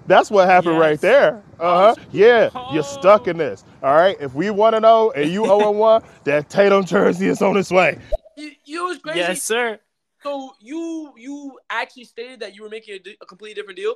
That's 0.07 0.31
what 0.31 0.47
happened 0.47 0.79
right 0.79 0.99
there. 0.99 1.43
Uh 1.59 1.93
huh. 1.93 2.03
Yeah, 2.11 2.49
Oh. 2.55 2.73
you're 2.73 2.83
stuck 2.83 3.27
in 3.27 3.37
this. 3.37 3.63
All 3.83 3.93
right. 3.93 4.15
If 4.19 4.33
we 4.33 4.49
want 4.49 4.75
to 4.75 4.79
know 4.79 5.11
and 5.11 5.29
you 5.31 5.43
0 5.43 5.71
1, 5.71 6.03
that 6.23 6.49
Tatum 6.49 6.85
jersey 6.85 7.27
is 7.27 7.41
on 7.41 7.57
its 7.57 7.71
way. 7.71 7.99
you, 8.35 8.51
you 8.65 8.85
was 8.85 8.99
crazy. 8.99 9.19
Yes, 9.19 9.43
sir. 9.43 9.79
So 10.23 10.53
you 10.59 11.13
you 11.17 11.59
actually 11.69 12.05
stated 12.05 12.39
that 12.39 12.55
you 12.55 12.63
were 12.63 12.69
making 12.69 12.99
a, 13.05 13.17
a 13.21 13.25
completely 13.25 13.53
different 13.55 13.77
deal? 13.77 13.95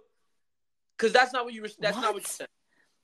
Because 0.98 1.14
that's 1.14 1.34
not 1.34 1.46
what 1.46 1.54
you 1.54 1.62
were. 1.64 1.70
That's 1.80 1.98
not 1.98 2.14
what 2.14 2.24
you 2.24 2.28
said. 2.30 2.48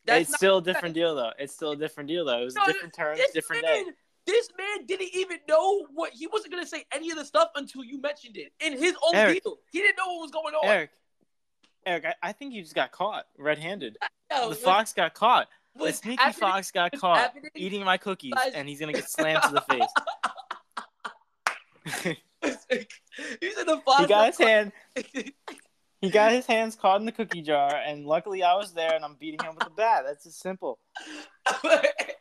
That's 0.06 0.30
it's 0.30 0.38
still 0.38 0.54
a 0.54 0.56
what 0.58 0.66
said. 0.66 0.74
different 0.74 0.96
deal 0.96 1.16
though. 1.16 1.32
It's 1.40 1.54
still 1.54 1.72
a 1.72 1.76
different 1.76 2.08
deal 2.10 2.26
though. 2.26 2.42
It 2.42 2.46
was 2.46 2.56
No, 2.56 2.66
different 2.66 2.94
terms, 2.94 3.20
This 3.20 3.32
different 3.32 3.64
man, 3.64 3.86
day. 3.86 3.92
This 4.26 4.50
man 4.58 4.86
didn't 4.86 5.10
even 5.14 5.38
know 5.48 5.86
what 5.94 6.12
he 6.14 6.28
wasn't 6.28 6.52
gonna 6.54 6.66
say 6.68 6.86
any 6.94 7.10
of 7.12 7.18
the 7.18 7.26
stuff 7.26 7.50
until 7.56 7.84
you 7.84 8.00
mentioned 8.02 8.38
it 8.38 8.52
in 8.60 8.74
his 8.78 8.94
own 9.06 9.16
Eric. 9.16 9.44
deal. 9.44 9.58
He 9.72 9.80
didn't 9.80 9.98
know 9.98 10.08
what 10.14 10.22
was 10.22 10.32
going 10.32 10.54
on. 10.54 10.68
Eric. 10.70 10.92
Eric, 11.88 12.06
I, 12.06 12.14
I 12.22 12.32
think 12.34 12.54
you 12.54 12.62
just 12.62 12.76
got 12.76 12.92
caught 12.92 13.26
red-handed. 13.38 13.98
The 14.30 14.48
what- 14.48 14.58
fox 14.58 14.94
got 14.94 15.14
caught. 15.14 15.48
The 15.76 15.94
sneaky 15.94 16.22
happening- 16.22 16.50
fox 16.50 16.72
got 16.72 16.92
caught 17.00 17.18
happening- 17.20 17.52
eating 17.56 17.84
my 17.84 17.98
cookies, 17.98 18.34
and 18.54 18.68
he's 18.68 18.80
gonna 18.80 18.94
get 18.94 19.10
slammed 19.18 19.44
to 19.44 19.54
the 19.54 19.62
face. 19.62 19.94
he 23.42 23.52
said 23.52 23.66
the 23.68 23.82
fox. 23.86 24.02
he 24.02 24.08
got 24.08 24.28
his 24.28 24.38
hand. 24.38 24.72
He 26.02 26.10
got 26.12 26.32
his 26.32 26.46
hands 26.46 26.76
caught 26.76 27.00
in 27.00 27.06
the 27.06 27.12
cookie 27.12 27.42
jar, 27.42 27.74
and 27.76 28.06
luckily 28.06 28.44
I 28.44 28.54
was 28.56 28.74
there, 28.74 28.94
and 28.94 29.04
I'm 29.06 29.16
beating 29.16 29.40
him 29.44 29.56
with 29.56 29.66
a 29.68 29.72
bat. 29.72 30.04
That's 30.06 30.24
just 30.26 30.40
simple. 30.42 30.80
Wait, 31.64 32.16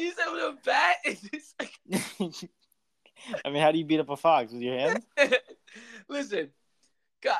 you 0.00 0.12
said 0.12 0.26
with 0.32 0.42
a 0.42 0.56
bat? 0.64 0.96
It's 1.04 1.54
like- 1.60 1.78
I 3.44 3.50
mean, 3.50 3.60
how 3.62 3.70
do 3.72 3.78
you 3.78 3.84
beat 3.84 4.00
up 4.00 4.08
a 4.10 4.16
fox 4.16 4.52
with 4.52 4.62
your 4.62 4.78
hands? 4.78 5.04
Listen, 6.08 6.50
God, 7.22 7.36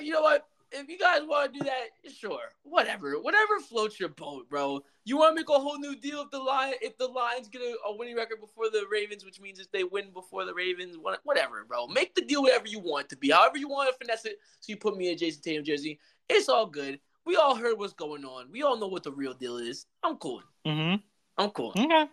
you 0.00 0.12
know 0.12 0.22
what? 0.22 0.46
If 0.72 0.88
you 0.88 0.98
guys 0.98 1.20
want 1.24 1.52
to 1.52 1.58
do 1.60 1.64
that, 1.66 2.12
sure, 2.12 2.40
whatever, 2.64 3.12
whatever 3.20 3.60
floats 3.60 4.00
your 4.00 4.08
boat, 4.08 4.48
bro. 4.50 4.82
You 5.04 5.16
want 5.16 5.36
to 5.36 5.40
make 5.40 5.48
a 5.48 5.52
whole 5.52 5.78
new 5.78 5.94
deal 5.94 6.22
if 6.22 6.30
the 6.32 6.38
lion, 6.38 6.74
if 6.82 6.98
the 6.98 7.06
Lions 7.06 7.46
get 7.48 7.62
a, 7.62 7.76
a 7.86 7.96
winning 7.96 8.16
record 8.16 8.40
before 8.40 8.70
the 8.70 8.84
Ravens, 8.90 9.24
which 9.24 9.40
means 9.40 9.60
if 9.60 9.70
they 9.70 9.84
win 9.84 10.06
before 10.12 10.44
the 10.44 10.52
Ravens, 10.54 10.96
whatever, 11.22 11.64
bro. 11.68 11.86
Make 11.86 12.16
the 12.16 12.22
deal 12.22 12.42
whatever 12.42 12.66
you 12.66 12.80
want 12.80 13.04
it 13.04 13.10
to 13.10 13.16
be, 13.16 13.30
however 13.30 13.56
you 13.56 13.68
want 13.68 13.92
to 13.92 13.96
finesse 14.04 14.24
it. 14.24 14.38
So 14.60 14.70
you 14.70 14.76
put 14.76 14.96
me 14.96 15.12
in 15.12 15.18
Jayson 15.18 15.42
Tatum 15.42 15.64
jersey. 15.64 16.00
It's 16.28 16.48
all 16.48 16.66
good. 16.66 16.98
We 17.24 17.36
all 17.36 17.54
heard 17.54 17.78
what's 17.78 17.92
going 17.92 18.24
on. 18.24 18.50
We 18.50 18.62
all 18.62 18.76
know 18.76 18.88
what 18.88 19.04
the 19.04 19.12
real 19.12 19.34
deal 19.34 19.58
is. 19.58 19.86
I'm 20.02 20.16
cool. 20.16 20.42
Mm-hmm. 20.66 20.96
I'm 21.38 21.50
cool. 21.50 21.72
Okay. 21.78 22.06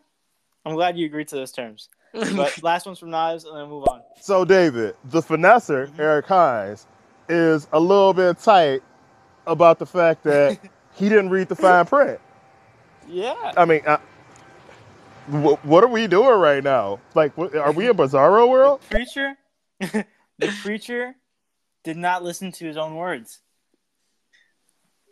I'm 0.65 0.75
glad 0.75 0.97
you 0.97 1.07
agreed 1.07 1.29
to 1.29 1.35
those 1.35 1.51
terms. 1.51 1.89
But 2.13 2.61
last 2.61 2.85
one's 2.85 2.99
from 2.99 3.09
Knives, 3.09 3.45
and 3.45 3.57
then 3.57 3.69
move 3.69 3.85
on. 3.87 4.01
So, 4.19 4.45
David, 4.45 4.95
the 5.05 5.21
finesser, 5.21 5.87
Mhm. 5.87 5.99
Eric 5.99 6.27
Hines, 6.27 6.85
is 7.31 7.67
a 7.71 7.79
little 7.79 8.13
bit 8.13 8.37
tight 8.39 8.83
about 9.47 9.79
the 9.79 9.85
fact 9.85 10.23
that 10.23 10.59
he 10.93 11.09
didn't 11.09 11.29
read 11.29 11.47
the 11.47 11.55
fine 11.55 11.85
print. 11.85 12.19
Yeah. 13.07 13.53
I 13.57 13.65
mean, 13.65 13.81
uh, 13.85 13.97
wh- 15.27 15.65
what 15.65 15.83
are 15.83 15.87
we 15.87 16.07
doing 16.07 16.39
right 16.39 16.63
now? 16.63 16.99
Like, 17.15 17.37
what, 17.37 17.55
are 17.55 17.71
we 17.71 17.89
in 17.89 17.95
Bizarro 17.95 18.49
world? 18.49 18.81
Preacher, 18.89 19.37
the 19.79 20.05
preacher 20.61 21.15
did 21.83 21.97
not 21.97 22.23
listen 22.23 22.51
to 22.51 22.65
his 22.65 22.77
own 22.77 22.95
words. 22.95 23.39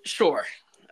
sure. 0.06 0.46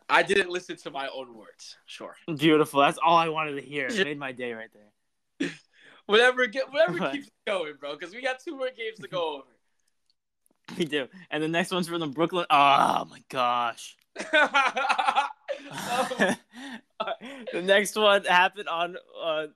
I 0.09 0.23
didn't 0.23 0.49
listen 0.49 0.77
to 0.77 0.89
my 0.89 1.09
own 1.09 1.35
words. 1.35 1.75
Sure. 1.85 2.15
Beautiful. 2.37 2.79
That's 2.79 2.97
all 3.03 3.17
I 3.17 3.27
wanted 3.27 3.55
to 3.55 3.61
hear. 3.61 3.87
It 3.87 4.05
made 4.05 4.17
my 4.17 4.31
day 4.31 4.53
right 4.53 4.69
there. 4.73 5.49
Whatever, 6.05 6.47
get 6.47 6.71
whatever 6.71 7.11
keeps 7.11 7.29
going, 7.45 7.73
bro. 7.77 7.97
Because 7.97 8.15
we 8.15 8.21
got 8.21 8.39
two 8.39 8.55
more 8.55 8.69
games 8.69 8.97
to 9.01 9.09
go 9.09 9.43
We 10.77 10.85
do. 10.85 11.07
And 11.31 11.41
the 11.41 11.47
next 11.47 11.71
one's 11.71 11.87
from 11.87 12.01
the 12.01 12.07
Brooklyn. 12.07 12.45
Oh 12.49 13.05
my 13.09 13.23
gosh. 13.29 13.95
over. 15.99 16.37
the 17.53 17.61
next 17.61 17.95
one 17.95 18.23
happened 18.25 18.67
on 18.67 18.97
uh, 19.21 19.47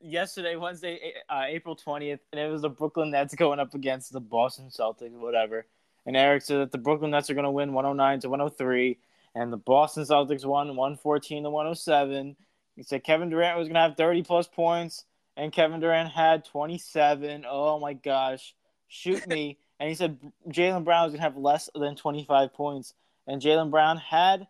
yesterday, 0.00 0.56
Wednesday, 0.56 1.14
uh, 1.28 1.44
April 1.46 1.76
20th, 1.76 2.20
and 2.32 2.40
it 2.40 2.50
was 2.50 2.62
the 2.62 2.68
Brooklyn 2.68 3.10
Nets 3.10 3.34
going 3.34 3.58
up 3.58 3.74
against 3.74 4.12
the 4.12 4.20
Boston 4.20 4.68
Celtics, 4.68 5.12
whatever. 5.12 5.66
And 6.06 6.16
Eric 6.16 6.42
said 6.42 6.58
that 6.60 6.72
the 6.72 6.78
Brooklyn 6.78 7.10
Nets 7.10 7.30
are 7.30 7.34
going 7.34 7.44
to 7.44 7.50
win 7.50 7.72
109 7.72 8.20
to 8.20 8.28
103, 8.28 8.98
and 9.34 9.52
the 9.52 9.56
Boston 9.56 10.04
Celtics 10.04 10.44
won 10.44 10.68
114 10.68 11.44
to 11.44 11.50
107. 11.50 12.36
He 12.76 12.82
said 12.82 13.04
Kevin 13.04 13.30
Durant 13.30 13.58
was 13.58 13.68
going 13.68 13.74
to 13.74 13.80
have 13.80 13.96
30 13.96 14.22
plus 14.22 14.48
points, 14.48 15.04
and 15.36 15.52
Kevin 15.52 15.80
Durant 15.80 16.10
had 16.10 16.44
27. 16.44 17.44
Oh 17.48 17.78
my 17.78 17.92
gosh. 17.92 18.54
Shoot 18.88 19.26
me. 19.28 19.58
And 19.80 19.88
he 19.88 19.94
said 19.94 20.18
Jaylen 20.48 20.84
Brown 20.84 21.06
was 21.06 21.14
to 21.14 21.20
have 21.20 21.38
less 21.38 21.70
than 21.74 21.96
25 21.96 22.52
points, 22.52 22.92
and 23.26 23.40
Jaylen 23.40 23.70
Brown 23.70 23.96
had 23.96 24.46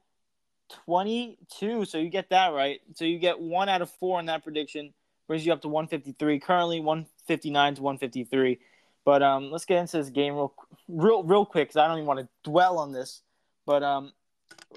22. 0.86 1.84
So 1.84 1.98
you 1.98 2.10
get 2.10 2.30
that 2.30 2.52
right. 2.52 2.80
So 2.94 3.04
you 3.04 3.18
get 3.18 3.40
one 3.40 3.68
out 3.68 3.80
of 3.80 3.90
four 3.90 4.18
in 4.18 4.26
that 4.26 4.42
prediction, 4.42 4.92
brings 5.28 5.46
you 5.46 5.52
up 5.52 5.62
to 5.62 5.68
153. 5.68 6.40
Currently 6.40 6.80
159 6.80 7.74
to 7.76 7.82
153. 7.82 8.58
But 9.04 9.22
um, 9.22 9.50
let's 9.50 9.64
get 9.64 9.78
into 9.78 9.98
this 9.98 10.10
game 10.10 10.34
real, 10.34 10.52
real, 10.88 11.22
real 11.22 11.46
quick 11.46 11.68
because 11.68 11.76
I 11.76 11.86
don't 11.86 11.98
even 11.98 12.06
want 12.06 12.20
to 12.20 12.28
dwell 12.42 12.78
on 12.78 12.92
this. 12.92 13.22
But 13.66 13.82
um, 13.82 14.12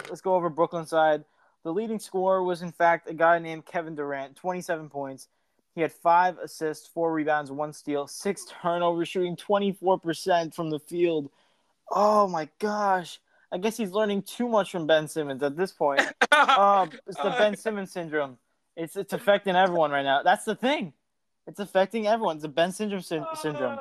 let's 0.08 0.22
go 0.22 0.36
over 0.36 0.50
Brooklyn 0.50 0.86
side. 0.86 1.26
The 1.64 1.74
leading 1.74 2.00
scorer 2.00 2.44
was 2.44 2.62
in 2.62 2.72
fact 2.72 3.10
a 3.10 3.14
guy 3.14 3.40
named 3.40 3.66
Kevin 3.66 3.96
Durant, 3.96 4.36
27 4.36 4.90
points. 4.90 5.28
He 5.76 5.82
had 5.82 5.92
five 5.92 6.38
assists, 6.38 6.88
four 6.88 7.12
rebounds, 7.14 7.52
one 7.52 7.74
steal, 7.74 8.08
six 8.08 8.46
turnovers, 8.62 9.08
shooting 9.08 9.36
24% 9.36 10.54
from 10.54 10.70
the 10.70 10.80
field. 10.80 11.32
Oh 11.90 12.28
my 12.28 12.48
gosh. 12.60 13.20
I 13.52 13.58
guess 13.58 13.78
he's 13.78 13.92
learning 13.92 14.24
too 14.24 14.48
much 14.48 14.72
from 14.72 14.88
Ben 14.88 15.08
Simmons 15.08 15.44
at 15.44 15.56
this 15.56 15.72
point. 15.72 16.02
Uh, 16.32 16.88
it's 17.08 17.18
the 17.18 17.36
Ben 17.38 17.56
Simmons 17.56 17.92
syndrome. 17.92 18.38
It's 18.76 18.96
it's 18.96 19.14
affecting 19.14 19.56
everyone 19.56 19.92
right 19.92 20.04
now. 20.04 20.24
That's 20.24 20.46
the 20.46 20.56
thing. 20.56 20.94
It's 21.46 21.60
affecting 21.60 22.08
everyone. 22.08 22.38
It's 22.38 22.44
the 22.44 22.50
Ben 22.50 22.72
syndrome 22.72 23.02
syn- 23.02 23.26
syndrome. 23.36 23.78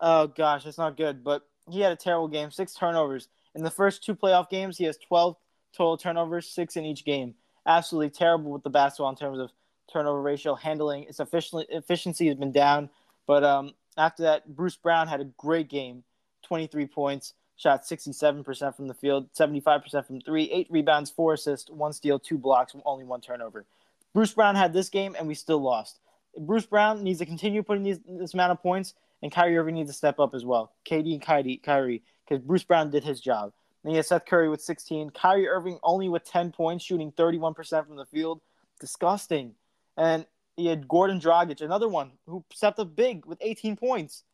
Oh 0.00 0.28
gosh, 0.28 0.64
that's 0.64 0.78
not 0.78 0.96
good. 0.96 1.24
But 1.24 1.42
he 1.68 1.80
had 1.80 1.90
a 1.90 1.96
terrible 1.96 2.28
game. 2.28 2.52
Six 2.52 2.74
turnovers 2.74 3.28
in 3.56 3.64
the 3.64 3.70
first 3.70 4.04
two 4.04 4.14
playoff 4.14 4.48
games. 4.48 4.78
He 4.78 4.84
has 4.84 4.98
twelve 4.98 5.36
total 5.76 5.96
turnovers, 5.96 6.48
six 6.48 6.76
in 6.76 6.84
each 6.84 7.04
game. 7.04 7.34
Absolutely 7.66 8.10
terrible 8.10 8.52
with 8.52 8.62
the 8.62 8.70
basketball 8.70 9.10
in 9.10 9.16
terms 9.16 9.40
of 9.40 9.50
turnover 9.90 10.20
ratio, 10.20 10.54
handling. 10.54 11.04
Its 11.04 11.20
efficiency 11.20 11.66
efficiency 11.70 12.26
has 12.28 12.36
been 12.36 12.52
down. 12.52 12.90
But 13.26 13.44
um, 13.44 13.72
after 13.96 14.24
that, 14.24 14.54
Bruce 14.54 14.76
Brown 14.76 15.08
had 15.08 15.20
a 15.20 15.24
great 15.24 15.68
game. 15.68 16.04
Twenty 16.42 16.66
three 16.66 16.86
points, 16.86 17.34
shot 17.56 17.86
sixty 17.86 18.12
seven 18.12 18.44
percent 18.44 18.76
from 18.76 18.88
the 18.88 18.94
field, 18.94 19.28
seventy 19.32 19.60
five 19.60 19.82
percent 19.82 20.06
from 20.06 20.20
three, 20.20 20.50
eight 20.50 20.66
rebounds, 20.70 21.10
four 21.10 21.34
assists, 21.34 21.70
one 21.70 21.92
steal, 21.92 22.18
two 22.18 22.38
blocks, 22.38 22.74
only 22.84 23.04
one 23.04 23.20
turnover. 23.20 23.64
Bruce 24.12 24.32
Brown 24.34 24.56
had 24.56 24.72
this 24.72 24.88
game, 24.88 25.16
and 25.18 25.26
we 25.26 25.34
still 25.34 25.60
lost. 25.60 25.98
Bruce 26.36 26.66
Brown 26.66 27.02
needs 27.02 27.18
to 27.20 27.26
continue 27.26 27.62
putting 27.62 27.82
these, 27.82 27.98
this 28.06 28.34
amount 28.34 28.52
of 28.52 28.62
points, 28.62 28.94
and 29.22 29.32
Kyrie 29.32 29.56
Irving 29.56 29.74
needs 29.74 29.90
to 29.90 29.96
step 29.96 30.18
up 30.18 30.34
as 30.34 30.44
well. 30.44 30.72
KD 30.84 31.12
and 31.12 31.22
Kyrie, 31.22 31.58
Kyrie, 31.58 32.02
because 32.26 32.42
Bruce 32.42 32.64
Brown 32.64 32.90
did 32.90 33.04
his 33.04 33.20
job. 33.20 33.52
Then 33.82 33.92
you 33.92 33.96
have 33.96 34.06
Seth 34.06 34.26
Curry 34.26 34.48
with 34.48 34.62
16, 34.62 35.10
Kyrie 35.10 35.48
Irving 35.48 35.78
only 35.82 36.08
with 36.08 36.24
10 36.24 36.52
points, 36.52 36.84
shooting 36.84 37.12
31% 37.12 37.86
from 37.86 37.96
the 37.96 38.06
field. 38.06 38.40
Disgusting. 38.80 39.54
And 39.96 40.26
he 40.56 40.66
had 40.66 40.88
Goran 40.88 41.20
Dragic, 41.20 41.60
another 41.60 41.88
one 41.88 42.12
who 42.26 42.44
stepped 42.52 42.78
up 42.78 42.94
big 42.94 43.26
with 43.26 43.38
18 43.40 43.76
points, 43.76 44.24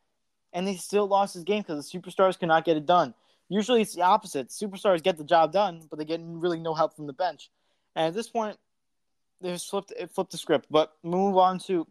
and 0.53 0.67
they 0.67 0.77
still 0.77 1.07
lost 1.07 1.35
his 1.35 1.45
game 1.45 1.63
because 1.63 1.91
the 1.91 1.99
superstars 1.99 2.39
could 2.39 2.49
not 2.49 2.65
get 2.65 2.77
it 2.77 2.87
done. 2.87 3.15
Usually 3.49 3.81
it's 3.81 3.95
the 3.95 4.03
opposite. 4.03 4.49
Superstars 4.49 5.03
get 5.03 5.17
the 5.17 5.25
job 5.25 5.53
done, 5.53 5.83
but 5.89 5.99
they 5.99 6.05
get 6.05 6.21
really 6.23 6.61
no 6.61 6.75
help 6.75 6.95
from 6.95 7.07
the 7.07 7.13
bench. 7.13 7.51
And 7.97 8.07
at 8.07 8.15
this 8.15 8.29
point, 8.29 8.59
they 9.41 9.57
flipped 9.57 9.93
it 9.97 10.11
flipped 10.11 10.33
the 10.33 10.39
script. 10.39 10.67
But 10.71 10.93
move 11.03 11.37
on 11.37 11.59
to 11.61 11.87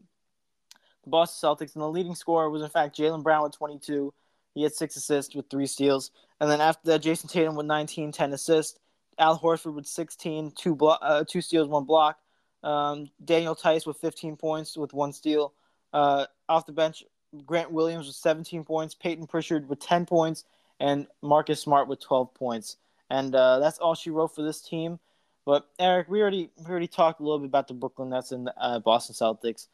the 1.04 1.10
Boston 1.10 1.50
Celtics, 1.50 1.74
and 1.74 1.82
the 1.82 1.90
leading 1.90 2.16
scorer 2.16 2.50
was 2.50 2.62
in 2.62 2.70
fact 2.70 2.98
Jaylen 2.98 3.24
Brown 3.24 3.44
with 3.44 3.58
22. 3.58 4.14
He 4.54 4.64
had 4.64 4.74
six 4.74 4.96
assists 4.96 5.36
with 5.36 5.50
three 5.50 5.68
steals, 5.68 6.12
and 6.40 6.50
then 6.50 6.62
after 6.62 6.92
that, 6.92 7.02
Jayson 7.02 7.30
Tatum 7.30 7.56
with 7.56 7.66
19, 7.66 8.12
10 8.12 8.34
assists. 8.34 8.80
Al 9.20 9.40
Horford 9.40 9.74
with 9.74 9.88
16, 9.88 10.52
two 10.56 10.76
blo- 10.76 10.98
uh, 11.02 11.24
two 11.28 11.42
steals, 11.42 11.68
one 11.68 11.86
block. 11.86 12.20
Um, 12.64 13.10
Daniel 13.24 13.56
Theis 13.56 13.86
with 13.86 13.98
15 13.98 14.36
points 14.38 14.78
with 14.78 14.94
one 14.94 15.14
steal. 15.14 15.54
Uh, 15.94 16.26
off 16.50 16.66
the 16.66 16.72
bench, 16.72 17.04
Grant 17.46 17.72
Williams 17.72 18.08
with 18.08 18.16
17 18.16 18.64
points, 18.64 18.96
Payton 18.96 19.28
Pritchard 19.28 19.70
with 19.70 19.80
10 19.80 20.06
points, 20.06 20.44
and 20.80 21.08
Marcus 21.22 21.62
Smart 21.62 21.88
with 21.88 22.00
12 22.00 22.34
points. 22.34 22.78
And 23.10 23.34
uh, 23.34 23.60
that's 23.60 23.80
all 23.80 23.96
she 23.96 24.10
wrote 24.10 24.36
for 24.36 24.42
this 24.42 24.62
team. 24.62 25.00
But 25.46 25.66
Eric, 25.80 26.10
we 26.10 26.22
already 26.22 26.50
we 26.58 26.66
already 26.70 26.88
talked 26.88 27.22
a 27.22 27.24
little 27.24 27.40
bit 27.40 27.46
about 27.46 27.70
the 27.70 27.74
Brooklyn 27.74 28.10
Nets 28.10 28.34
and 28.34 28.50
uh, 28.58 28.80
Boston 28.80 29.16
Celtics, 29.16 29.68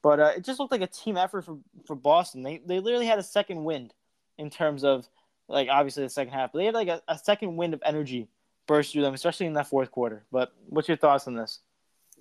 but 0.00 0.20
uh, 0.20 0.32
it 0.36 0.44
just 0.44 0.60
looked 0.60 0.70
like 0.70 0.82
a 0.82 0.86
team 0.86 1.16
effort 1.16 1.44
for, 1.44 1.58
for 1.84 1.96
Boston. 1.96 2.44
They 2.44 2.58
they 2.58 2.78
literally 2.78 3.06
had 3.06 3.18
a 3.18 3.24
second 3.24 3.64
wind 3.64 3.92
in 4.38 4.50
terms 4.50 4.84
of 4.84 5.08
like 5.48 5.68
obviously 5.68 6.04
the 6.04 6.10
second 6.10 6.32
half. 6.32 6.52
But 6.52 6.60
they 6.60 6.66
had 6.66 6.74
like 6.74 6.86
a, 6.86 7.02
a 7.08 7.18
second 7.18 7.56
wind 7.56 7.74
of 7.74 7.82
energy 7.84 8.28
burst 8.68 8.92
through 8.92 9.02
them, 9.02 9.14
especially 9.14 9.46
in 9.46 9.54
that 9.54 9.66
fourth 9.66 9.90
quarter. 9.90 10.24
But 10.30 10.52
what's 10.68 10.86
your 10.86 10.96
thoughts 10.96 11.26
on 11.26 11.34
this? 11.34 11.58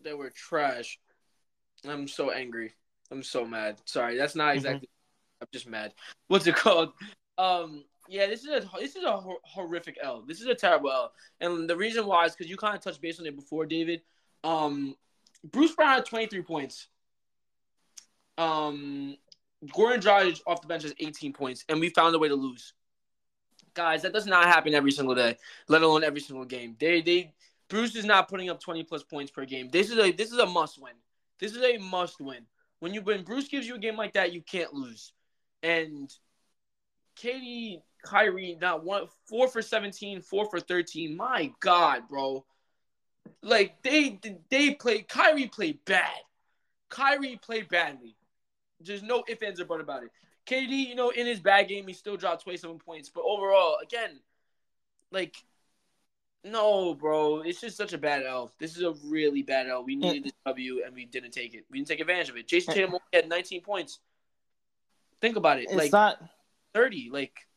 They 0.06 0.14
were 0.14 0.30
trash. 0.30 1.00
I'm 1.86 2.08
so 2.08 2.32
angry. 2.32 2.74
I'm 3.12 3.24
so 3.24 3.44
mad. 3.44 3.82
Sorry, 3.86 4.18
that's 4.18 4.36
not 4.36 4.56
exactly. 4.56 4.88
I'm 5.42 5.48
just 5.52 5.68
mad. 5.68 5.94
What's 6.28 6.48
it 6.48 6.56
called? 6.56 6.94
Um, 7.38 7.84
yeah, 8.08 8.28
this 8.28 8.44
is 8.44 8.50
a 8.50 8.70
this 8.80 8.96
is 8.96 9.04
a 9.04 9.18
hor- 9.18 9.40
horrific 9.44 9.98
L. 10.02 10.24
This 10.26 10.40
is 10.40 10.48
a 10.48 10.56
terrible 10.56 10.92
L, 10.92 11.12
and 11.42 11.68
the 11.70 11.76
reason 11.76 12.06
why 12.06 12.26
is 12.26 12.34
because 12.34 12.50
you 12.50 12.56
kind 12.56 12.76
of 12.76 12.82
touched 12.82 13.02
base 13.02 13.20
on 13.20 13.26
it 13.26 13.36
before, 13.36 13.66
David. 13.66 14.02
Um, 14.44 14.96
Bruce 15.44 15.74
Brown 15.76 15.96
had 15.96 16.06
23 16.06 16.44
points. 16.44 16.88
Um, 18.38 19.18
Goran 19.66 20.02
Dragic 20.02 20.42
off 20.46 20.62
the 20.62 20.68
bench 20.68 20.84
has 20.84 20.94
18 21.00 21.34
points, 21.34 21.66
and 21.68 21.80
we 21.80 21.90
found 21.90 22.16
a 22.16 22.20
way 22.20 22.28
to 22.28 22.36
lose. 22.36 22.74
Guys, 23.74 24.04
that 24.04 24.14
does 24.14 24.28
not 24.28 24.46
happen 24.46 24.74
every 24.76 24.92
single 24.92 25.16
day, 25.16 25.38
let 25.68 25.82
alone 25.82 26.04
every 26.04 26.22
single 26.22 26.46
game. 26.46 26.76
They 26.80 27.02
they 27.02 27.34
Bruce 27.70 27.96
is 27.96 28.06
not 28.06 28.30
putting 28.30 28.50
up 28.50 28.62
20 28.62 28.84
plus 28.84 29.04
points 29.04 29.32
per 29.32 29.46
game. 29.46 29.70
This 29.70 29.90
is 29.90 29.98
a 29.98 30.12
this 30.12 30.32
is 30.32 30.38
a 30.38 30.46
must 30.46 30.82
win. 30.82 30.94
This 31.40 31.54
is 31.54 31.64
a 31.64 31.78
must 31.78 32.20
win. 32.22 32.46
When 32.80 32.94
you 32.94 33.02
when 33.02 33.24
Bruce 33.24 33.48
gives 33.48 33.68
you 33.68 33.76
a 33.76 33.80
game 33.80 33.98
like 33.98 34.14
that, 34.14 34.34
you 34.34 34.42
can't 34.42 34.74
lose. 34.74 35.14
And 35.64 36.14
KD, 37.18 37.82
Kyrie, 38.04 38.58
not 38.60 38.84
one 38.84 39.08
four 39.28 39.48
for 39.48 39.62
17, 39.62 40.22
four 40.22 40.50
for 40.50 40.60
13. 40.60 41.16
My 41.16 41.52
God, 41.60 42.08
bro. 42.08 42.46
Like 43.42 43.82
they 43.82 44.20
they 44.50 44.76
played 44.76 45.08
Kyrie 45.08 45.48
played 45.48 45.80
bad. 45.86 46.22
Kyrie 46.90 47.40
played 47.42 47.68
badly. 47.70 48.16
There's 48.80 49.04
no 49.04 49.24
ifs, 49.28 49.42
ands, 49.42 49.60
or 49.60 49.66
but 49.66 49.82
about 49.82 50.04
it. 50.04 50.12
KD, 50.46 50.88
you 50.88 50.96
know, 50.96 51.10
in 51.10 51.26
his 51.26 51.40
bad 51.40 51.68
game, 51.68 51.88
he 51.88 51.94
still 51.94 52.18
dropped 52.18 52.44
27 52.44 52.78
points. 52.80 53.10
But 53.10 53.24
overall, 53.26 53.78
again, 53.82 54.20
like, 55.12 55.36
no, 56.46 56.94
bro. 56.94 57.42
It's 57.42 57.60
just 57.60 57.76
such 57.76 57.94
a 57.94 57.98
bad 57.98 58.24
L. 58.24 58.52
This 58.60 58.78
is 58.78 58.84
a 58.84 58.94
really 59.04 59.42
bad 59.42 59.68
L. 59.68 59.84
We 59.84 59.96
needed 59.96 60.26
this 60.26 60.34
W, 60.46 60.84
and 60.86 60.94
we 60.94 61.06
didn't 61.06 61.32
take 61.32 61.56
it. 61.56 61.66
We 61.72 61.80
didn't 61.80 61.88
take 61.88 62.00
advantage 62.00 62.30
of 62.30 62.38
it. 62.38 62.48
Jayson 62.48 62.74
Tatum 62.74 62.92
only 62.92 63.02
had 63.12 63.28
19 63.28 63.62
points. 63.62 64.00
Think 65.22 65.38
about 65.38 65.58
it. 65.58 65.64
It's 65.64 65.74
like, 65.74 65.92
not. 65.92 66.22
30. 66.74 67.10
Like, 67.12 67.48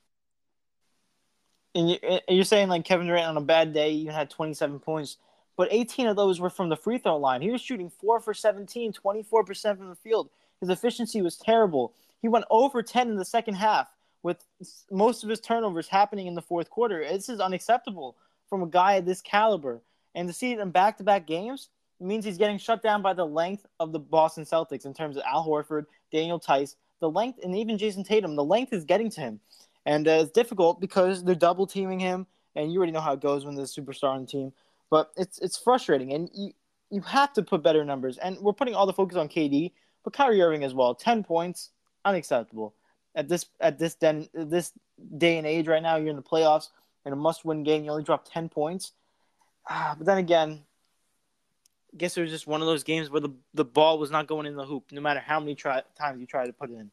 And 1.74 1.90
you- 1.90 1.98
and 2.02 2.22
you're 2.28 2.44
saying 2.44 2.68
like 2.68 2.84
Kevin 2.84 3.06
Durant 3.06 3.26
on 3.26 3.36
a 3.36 3.42
bad 3.42 3.74
day, 3.74 3.90
you 3.90 4.10
had 4.10 4.30
27 4.30 4.80
points, 4.80 5.18
but 5.56 5.68
18 5.70 6.06
of 6.06 6.16
those 6.16 6.40
were 6.40 6.50
from 6.50 6.70
the 6.70 6.76
free 6.76 6.98
throw 6.98 7.18
line. 7.18 7.42
He 7.42 7.50
was 7.50 7.60
shooting 7.60 7.90
four 7.90 8.20
for 8.20 8.32
17, 8.32 8.92
24% 8.92 9.76
from 9.76 9.90
the 9.90 9.96
field. 9.96 10.30
His 10.60 10.70
efficiency 10.70 11.20
was 11.20 11.36
terrible. 11.36 11.92
He 12.22 12.28
went 12.28 12.46
over 12.50 12.82
10 12.82 13.10
in 13.10 13.16
the 13.16 13.24
second 13.24 13.54
half, 13.54 13.88
with 14.22 14.44
most 14.90 15.22
of 15.22 15.28
his 15.30 15.40
turnovers 15.40 15.88
happening 15.88 16.26
in 16.26 16.34
the 16.34 16.42
fourth 16.42 16.70
quarter. 16.70 17.04
This 17.06 17.28
is 17.28 17.38
unacceptable 17.38 18.16
from 18.48 18.62
a 18.62 18.66
guy 18.66 18.94
of 18.94 19.04
this 19.04 19.20
caliber. 19.20 19.80
And 20.14 20.28
to 20.28 20.34
see 20.34 20.52
it 20.52 20.58
in 20.58 20.70
back 20.70 20.98
to 20.98 21.04
back 21.04 21.26
games 21.26 21.70
means 22.00 22.24
he's 22.24 22.38
getting 22.38 22.58
shut 22.58 22.82
down 22.82 23.02
by 23.02 23.12
the 23.12 23.26
length 23.26 23.66
of 23.80 23.92
the 23.92 23.98
Boston 23.98 24.44
Celtics 24.44 24.86
in 24.86 24.94
terms 24.94 25.16
of 25.16 25.22
Al 25.26 25.46
Horford, 25.46 25.86
Daniel 26.12 26.38
Theis, 26.38 26.76
the 27.00 27.10
length, 27.10 27.40
and 27.42 27.56
even 27.56 27.78
Jayson 27.78 28.04
Tatum. 28.04 28.36
The 28.36 28.44
length 28.44 28.72
is 28.72 28.84
getting 28.84 29.10
to 29.10 29.20
him. 29.20 29.40
And 29.86 30.06
uh, 30.06 30.12
it's 30.22 30.30
difficult 30.30 30.80
because 30.80 31.24
they're 31.24 31.34
double 31.34 31.66
teaming 31.66 32.00
him, 32.00 32.26
and 32.54 32.72
you 32.72 32.78
already 32.78 32.92
know 32.92 33.00
how 33.00 33.14
it 33.14 33.20
goes 33.20 33.44
when 33.44 33.54
there's 33.54 33.76
a 33.76 33.80
superstar 33.80 34.10
on 34.10 34.22
the 34.22 34.26
team. 34.26 34.52
But 34.90 35.10
it's 35.16 35.38
it's 35.38 35.56
frustrating, 35.56 36.12
and 36.12 36.28
you 36.34 36.52
you 36.90 37.00
have 37.02 37.32
to 37.34 37.42
put 37.42 37.62
better 37.62 37.84
numbers. 37.84 38.18
And 38.18 38.38
we're 38.38 38.52
putting 38.52 38.74
all 38.74 38.86
the 38.86 38.92
focus 38.92 39.16
on 39.16 39.28
KD, 39.28 39.72
but 40.04 40.12
Kyrie 40.12 40.42
Irving 40.42 40.64
as 40.64 40.74
well. 40.74 40.94
Ten 40.94 41.24
points, 41.24 41.70
unacceptable 42.04 42.74
at 43.14 43.28
this 43.28 43.46
at 43.60 43.78
this 43.78 43.94
den, 43.94 44.28
this 44.34 44.72
day 45.16 45.38
and 45.38 45.46
age. 45.46 45.66
Right 45.68 45.82
now, 45.82 45.96
you're 45.96 46.08
in 46.08 46.16
the 46.16 46.22
playoffs 46.22 46.68
in 47.08 47.12
a 47.12 47.16
must-win 47.16 47.64
game. 47.64 47.84
You 47.84 47.90
only 47.90 48.04
dropped 48.04 48.30
ten 48.30 48.48
points. 48.48 48.92
Ah, 49.68 49.94
but 49.98 50.06
then 50.06 50.18
again, 50.18 50.62
I 51.92 51.96
guess 51.96 52.16
it 52.16 52.22
was 52.22 52.30
just 52.30 52.46
one 52.46 52.60
of 52.60 52.66
those 52.68 52.84
games 52.84 53.10
where 53.10 53.20
the 53.20 53.34
the 53.54 53.64
ball 53.64 53.98
was 53.98 54.10
not 54.10 54.26
going 54.28 54.46
in 54.46 54.54
the 54.54 54.64
hoop, 54.64 54.92
no 54.92 55.00
matter 55.00 55.20
how 55.20 55.40
many 55.40 55.54
try, 55.54 55.82
times 55.98 56.20
you 56.20 56.26
try 56.26 56.46
to 56.46 56.52
put 56.52 56.70
it 56.70 56.74
in. 56.74 56.90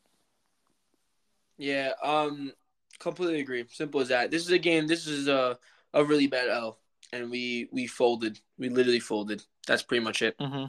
yeah, 1.58 1.92
um, 2.04 2.52
completely 3.00 3.40
agree. 3.40 3.66
Simple 3.70 4.02
as 4.02 4.10
that. 4.10 4.32
This 4.32 4.44
is 4.44 4.52
a 4.52 4.58
game. 4.60 4.88
This 4.88 5.08
is 5.08 5.28
a 5.28 5.58
a 5.94 6.04
really 6.04 6.28
bad 6.28 6.50
L, 6.50 6.80
and 7.14 7.30
we 7.30 7.70
we 7.72 7.88
folded. 7.88 8.40
We 8.58 8.70
literally 8.70 9.00
folded. 9.00 9.44
That's 9.68 9.84
pretty 9.84 10.04
much 10.04 10.22
it. 10.22 10.38
Mm-hmm. 10.40 10.66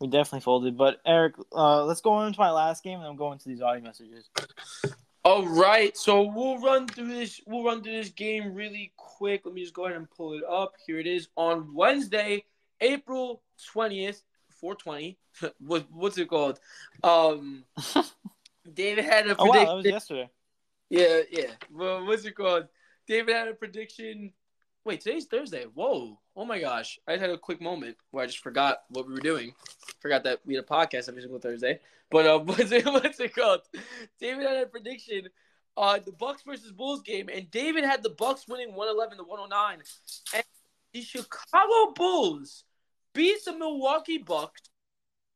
We 0.00 0.08
definitely 0.08 0.40
folded. 0.40 0.76
But 0.76 1.00
Eric, 1.04 1.34
uh, 1.52 1.84
let's 1.84 2.00
go 2.00 2.22
into 2.22 2.40
my 2.40 2.50
last 2.50 2.82
game, 2.82 2.98
and 2.98 3.06
then 3.06 3.16
go 3.16 3.32
into 3.32 3.48
these 3.48 3.62
audio 3.62 3.84
messages. 3.84 4.30
All 5.22 5.46
right, 5.46 5.94
so 5.96 6.22
we'll 6.22 6.58
run 6.58 6.86
through 6.88 7.08
this. 7.08 7.40
We'll 7.46 7.64
run 7.64 7.82
through 7.82 7.92
this 7.92 8.08
game 8.08 8.54
really 8.54 8.92
quick. 8.96 9.42
Let 9.44 9.54
me 9.54 9.60
just 9.60 9.74
go 9.74 9.84
ahead 9.84 9.96
and 9.96 10.10
pull 10.10 10.32
it 10.32 10.42
up. 10.48 10.74
Here 10.86 10.98
it 10.98 11.06
is 11.06 11.28
on 11.36 11.74
Wednesday, 11.74 12.44
April 12.80 13.42
twentieth, 13.70 14.22
four 14.48 14.74
twenty. 14.74 15.18
what 15.60 15.86
what's 15.92 16.16
it 16.16 16.28
called? 16.28 16.58
Um, 17.04 17.64
David 18.74 19.04
had 19.04 19.26
a 19.26 19.36
Oh 19.38 19.44
wow, 19.44 19.52
prediction. 19.52 19.66
that 19.66 19.74
was 19.76 19.86
yesterday. 19.86 20.30
Yeah, 20.88 21.20
yeah. 21.30 21.50
Well, 21.70 22.06
what's 22.06 22.24
it 22.24 22.34
called? 22.34 22.68
David 23.06 23.34
had 23.34 23.48
a 23.48 23.54
prediction. 23.54 24.32
Wait, 24.82 25.02
today's 25.02 25.26
Thursday. 25.26 25.66
Whoa. 25.74 26.18
Oh 26.34 26.46
my 26.46 26.58
gosh. 26.58 26.98
I 27.06 27.18
had 27.18 27.28
a 27.28 27.36
quick 27.36 27.60
moment 27.60 27.98
where 28.12 28.24
I 28.24 28.26
just 28.26 28.38
forgot 28.38 28.78
what 28.88 29.06
we 29.06 29.12
were 29.12 29.20
doing. 29.20 29.52
Forgot 30.00 30.24
that 30.24 30.40
we 30.46 30.54
had 30.54 30.64
a 30.64 30.66
podcast 30.66 31.06
every 31.06 31.20
single 31.20 31.38
Thursday. 31.38 31.80
But 32.10 32.26
uh, 32.26 32.38
what's 32.44 32.72
it, 32.72 32.86
what's 32.86 33.20
it 33.20 33.34
called? 33.34 33.60
David 34.18 34.46
had 34.46 34.62
a 34.62 34.66
prediction 34.66 35.28
on 35.76 36.00
the 36.06 36.12
Bucks 36.12 36.42
versus 36.46 36.72
Bulls 36.72 37.02
game, 37.02 37.28
and 37.32 37.50
David 37.50 37.84
had 37.84 38.02
the 38.02 38.10
Bucks 38.10 38.48
winning 38.48 38.74
111 38.74 39.18
to 39.18 39.24
109. 39.24 39.82
And 40.34 40.44
the 40.94 41.02
Chicago 41.02 41.92
Bulls 41.94 42.64
beat 43.12 43.44
the 43.44 43.52
Milwaukee 43.52 44.18
Bucks 44.18 44.62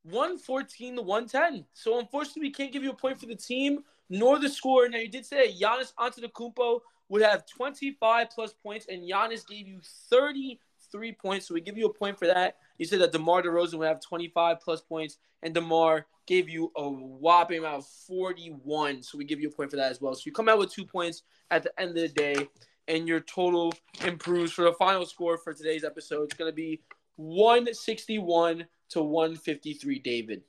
114 0.04 0.96
to 0.96 1.02
110. 1.02 1.66
So 1.74 1.98
unfortunately, 1.98 2.42
we 2.42 2.50
can't 2.50 2.72
give 2.72 2.82
you 2.82 2.92
a 2.92 2.96
point 2.96 3.20
for 3.20 3.26
the 3.26 3.36
team 3.36 3.80
nor 4.08 4.38
the 4.38 4.48
score. 4.48 4.88
Now 4.88 4.98
you 4.98 5.08
did 5.08 5.26
say 5.26 5.54
Giannis 5.54 5.92
Antetokounmpo 5.98 6.80
would 7.14 7.22
have 7.22 7.46
25 7.46 8.28
plus 8.30 8.52
points, 8.52 8.86
and 8.88 9.08
Giannis 9.08 9.46
gave 9.46 9.68
you 9.68 9.78
33 10.10 11.12
points. 11.12 11.46
So 11.46 11.54
we 11.54 11.60
give 11.60 11.78
you 11.78 11.86
a 11.86 11.92
point 11.92 12.18
for 12.18 12.26
that. 12.26 12.56
You 12.76 12.86
said 12.86 12.98
that 13.02 13.12
DeMar 13.12 13.40
DeRozan 13.40 13.74
would 13.74 13.86
have 13.86 14.00
25 14.00 14.58
plus 14.60 14.80
points, 14.80 15.18
and 15.44 15.54
DeMar 15.54 16.06
gave 16.26 16.48
you 16.48 16.72
a 16.76 16.88
whopping 16.90 17.60
amount 17.60 17.76
of 17.76 17.86
41. 17.86 19.04
So 19.04 19.16
we 19.16 19.24
give 19.24 19.40
you 19.40 19.48
a 19.48 19.52
point 19.52 19.70
for 19.70 19.76
that 19.76 19.92
as 19.92 20.00
well. 20.00 20.12
So 20.16 20.22
you 20.26 20.32
come 20.32 20.48
out 20.48 20.58
with 20.58 20.72
two 20.72 20.84
points 20.84 21.22
at 21.52 21.62
the 21.62 21.70
end 21.80 21.90
of 21.90 21.94
the 21.94 22.08
day, 22.08 22.48
and 22.88 23.06
your 23.06 23.20
total 23.20 23.72
improves 24.04 24.50
for 24.50 24.62
the 24.62 24.72
final 24.72 25.06
score 25.06 25.38
for 25.38 25.54
today's 25.54 25.84
episode. 25.84 26.24
It's 26.24 26.34
going 26.34 26.50
to 26.50 26.56
be 26.56 26.80
161 27.14 28.66
to 28.88 29.02
153, 29.02 29.98
David. 30.00 30.42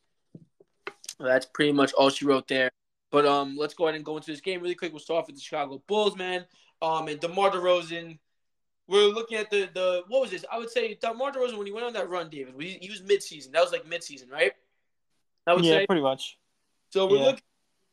That's 1.20 1.46
pretty 1.46 1.74
much 1.74 1.94
all 1.94 2.10
she 2.10 2.26
wrote 2.26 2.48
there. 2.48 2.72
But 3.16 3.26
um, 3.26 3.56
let's 3.58 3.74
go 3.74 3.86
ahead 3.86 3.96
and 3.96 4.04
go 4.04 4.18
into 4.18 4.30
this 4.30 4.42
game 4.42 4.62
really 4.62 4.76
quick. 4.76 4.92
We'll 4.92 5.00
start 5.00 5.22
off 5.22 5.28
with 5.28 5.38
the 5.38 5.42
Chicago 5.42 5.82
Bulls, 5.88 6.18
man. 6.18 6.46
Um, 6.82 7.08
and 7.08 7.18
DeMar 7.18 7.50
DeRozan. 7.50 8.20
We're 8.90 9.08
looking 9.08 9.38
at 9.38 9.50
the 9.50 9.70
the 9.74 10.04
what 10.10 10.20
was 10.20 10.32
this? 10.32 10.44
I 10.52 10.58
would 10.58 10.70
say 10.70 10.96
DeMar 10.96 11.32
DeRozan 11.32 11.58
when 11.58 11.66
he 11.66 11.72
went 11.72 11.86
on 11.86 11.94
that 11.94 12.10
run, 12.10 12.30
David. 12.30 12.56
We, 12.58 12.78
he 12.82 12.90
was 12.90 13.02
midseason. 13.02 13.54
That 13.54 13.62
was 13.62 13.72
like 13.72 13.86
midseason, 13.86 14.30
right? 14.30 14.52
I 15.48 15.54
would 15.54 15.64
Yeah, 15.64 15.78
say. 15.80 15.86
pretty 15.86 16.02
much. 16.02 16.38
So 16.90 17.06
we're 17.08 17.20
Yeah. 17.20 17.24
looking 17.28 17.44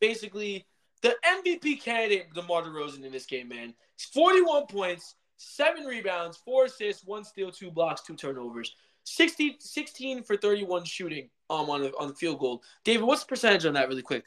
basically 0.00 0.66
the 1.02 1.14
MVP 1.24 1.80
candidate 1.80 2.34
DeMar 2.34 2.64
DeRozan 2.64 3.04
in 3.04 3.12
this 3.12 3.24
game, 3.24 3.46
man. 3.46 3.74
It's 3.94 4.06
41 4.06 4.66
points, 4.66 5.14
seven 5.36 5.84
rebounds, 5.84 6.36
four 6.36 6.64
assists, 6.64 7.04
one 7.04 7.22
steal, 7.22 7.52
two 7.52 7.70
blocks, 7.70 8.02
two 8.02 8.16
turnovers. 8.16 8.74
16, 9.04 9.60
16 9.60 10.24
for 10.24 10.36
31 10.36 10.84
shooting 10.84 11.30
um, 11.48 11.70
on 11.70 11.82
the, 11.82 11.92
on 11.96 12.08
the 12.08 12.14
field 12.14 12.40
goal. 12.40 12.64
David, 12.82 13.04
what's 13.04 13.22
the 13.22 13.28
percentage 13.28 13.66
on 13.66 13.74
that 13.74 13.88
really 13.88 14.02
quick? 14.02 14.24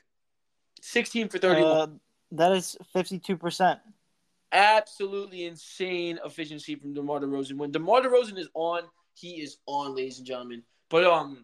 16 0.86 1.30
for 1.30 1.40
31. 1.40 1.72
Uh, 1.72 1.88
that 2.32 2.52
is 2.52 2.78
fifty-two 2.94 3.38
percent. 3.38 3.80
absolutely 4.52 5.46
insane 5.46 6.20
efficiency 6.24 6.76
from 6.76 6.94
DeMar 6.94 7.20
DeRozan. 7.20 7.58
When 7.58 7.72
DeMar 7.72 8.02
DeRozan 8.02 8.38
is 8.38 8.50
on, 8.54 8.84
he 9.14 9.42
is 9.42 9.58
on, 9.66 9.96
ladies 9.96 10.20
and 10.20 10.28
gentlemen. 10.28 10.64
But 10.90 11.06
um, 11.06 11.44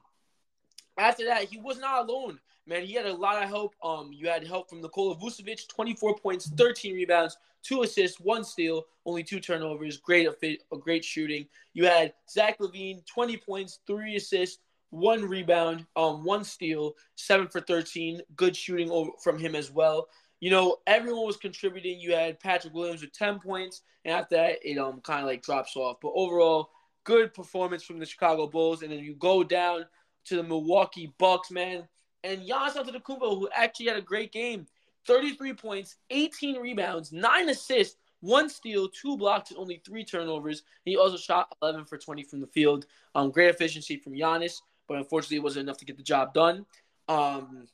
after 0.97 1.26
that, 1.26 1.45
he 1.45 1.57
was 1.57 1.80
not 1.80 2.07
alone. 2.07 2.39
Man, 2.68 2.84
he 2.84 2.93
had 2.93 3.07
a 3.07 3.13
lot 3.13 3.41
of 3.41 3.49
help. 3.49 3.76
Um, 3.84 4.11
you 4.13 4.27
had 4.27 4.45
help 4.45 4.69
from 4.69 4.81
Nikola 4.81 5.15
Vucevic, 5.15 5.68
24 5.68 6.18
points, 6.18 6.49
13 6.49 6.95
rebounds, 6.95 7.38
two 7.63 7.81
assists, 7.81 8.19
one 8.19 8.43
steal, 8.43 8.84
only 9.05 9.23
two 9.23 9.39
turnovers. 9.39 9.97
Great, 9.97 10.27
a 10.27 10.77
great 10.77 11.03
shooting. 11.03 11.47
You 11.73 11.85
had 11.85 12.13
Zach 12.30 12.59
LaVine, 12.59 13.05
20 13.07 13.38
points, 13.38 13.80
three 13.88 14.15
assists, 14.15 14.59
one 14.91 15.26
rebound, 15.26 15.85
um, 15.95 16.23
one 16.23 16.43
steal, 16.43 16.93
seven 17.15 17.47
for 17.47 17.61
13. 17.61 18.22
Good 18.35 18.55
shooting 18.55 18.91
over 18.91 19.11
from 19.23 19.39
him 19.39 19.55
as 19.55 19.72
well. 19.72 20.07
You 20.39 20.51
know, 20.51 20.77
everyone 20.88 21.26
was 21.26 21.38
contributing. 21.38 21.99
You 21.99 22.13
had 22.13 22.39
Patrick 22.39 22.73
Williams 22.73 23.01
with 23.01 23.13
10 23.13 23.39
points, 23.39 23.81
and 24.05 24.13
after 24.13 24.35
that, 24.35 24.59
it 24.63 24.77
um 24.77 25.01
kind 25.01 25.22
of 25.22 25.27
like 25.27 25.43
drops 25.43 25.76
off. 25.76 25.97
But 26.01 26.11
overall, 26.15 26.69
good 27.03 27.34
performance 27.34 27.84
from 27.84 27.99
the 27.99 28.05
Chicago 28.05 28.47
Bulls. 28.47 28.84
And 28.84 28.91
then 28.91 28.99
you 28.99 29.15
go 29.15 29.43
down 29.43 29.85
to 30.26 30.35
the 30.35 30.43
Milwaukee 30.43 31.13
Bucks, 31.18 31.51
man. 31.51 31.88
And 32.23 32.41
Giannis 32.41 32.76
Antetokounmpo, 32.76 33.39
who 33.39 33.49
actually 33.55 33.88
had 33.88 33.97
a 33.97 34.01
great 34.01 34.31
game, 34.31 34.68
33 35.07 35.53
points, 35.53 35.95
18 36.11 36.57
rebounds, 36.57 37.11
nine 37.11 37.49
assists, 37.49 37.97
one 38.19 38.49
steal, 38.49 38.88
two 38.88 39.18
blocks, 39.18 39.49
and 39.49 39.59
only 39.59 39.81
three 39.84 40.05
turnovers. 40.05 40.61
He 40.85 40.95
also 40.95 41.18
shot 41.18 41.55
11 41.61 41.85
for 41.85 41.97
20 41.97 42.23
from 42.23 42.39
the 42.39 42.47
field. 42.47 42.85
Um, 43.15 43.31
great 43.31 43.49
efficiency 43.49 43.97
from 43.97 44.13
Giannis, 44.13 44.61
but 44.91 44.97
unfortunately, 44.97 45.38
it 45.38 45.43
wasn't 45.43 45.63
enough 45.63 45.77
to 45.77 45.85
get 45.85 45.95
the 45.95 46.03
job 46.03 46.34
done. 46.34 46.65
Um, 47.07 47.69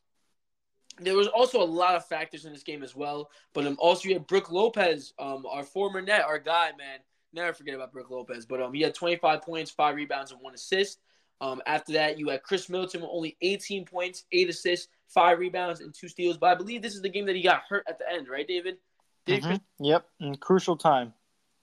there 1.00 1.16
was 1.16 1.26
also 1.26 1.64
a 1.64 1.66
lot 1.66 1.96
of 1.96 2.06
factors 2.06 2.46
in 2.46 2.54
this 2.54 2.62
game 2.62 2.84
as 2.84 2.96
well. 2.96 3.32
But 3.56 3.66
um, 3.66 3.76
also 3.80 4.08
you 4.08 4.14
had 4.14 4.28
Brook 4.28 4.52
Lopez, 4.52 5.14
um, 5.18 5.48
our 5.50 5.64
former 5.64 6.00
net, 6.00 6.22
our 6.22 6.38
guy, 6.38 6.74
man. 6.78 7.00
Never 7.34 7.54
forget 7.54 7.74
about 7.74 7.92
Brook 7.92 8.12
Lopez. 8.12 8.46
But 8.46 8.62
um, 8.62 8.72
he 8.72 8.84
had 8.84 8.94
25 8.94 9.42
points, 9.42 9.72
five 9.72 9.96
rebounds, 9.96 10.32
and 10.32 10.40
one 10.42 10.54
assist. 10.54 11.00
Um, 11.42 11.60
after 11.66 11.94
that, 11.94 12.20
you 12.20 12.30
had 12.30 12.44
Khris 12.44 12.70
Middleton 12.70 13.02
with 13.02 13.10
only 13.12 13.36
18 13.42 13.86
points, 13.86 14.26
eight 14.32 14.48
assists, 14.48 14.88
five 15.08 15.40
rebounds, 15.40 15.82
and 15.82 15.92
two 15.92 16.08
steals. 16.08 16.38
But 16.38 16.52
I 16.52 16.56
believe 16.56 16.84
this 16.84 16.94
is 16.94 17.02
the 17.02 17.10
game 17.10 17.26
that 17.26 17.36
he 17.36 17.42
got 17.42 17.64
hurt 17.68 17.84
at 17.90 17.98
the 17.98 18.06
end, 18.12 18.28
right, 18.30 18.48
David? 18.48 18.78
Mm-hmm. 19.26 19.48
Chris- 19.48 19.60
yep, 19.80 20.06
in 20.20 20.36
crucial 20.36 20.78
time. 20.78 21.14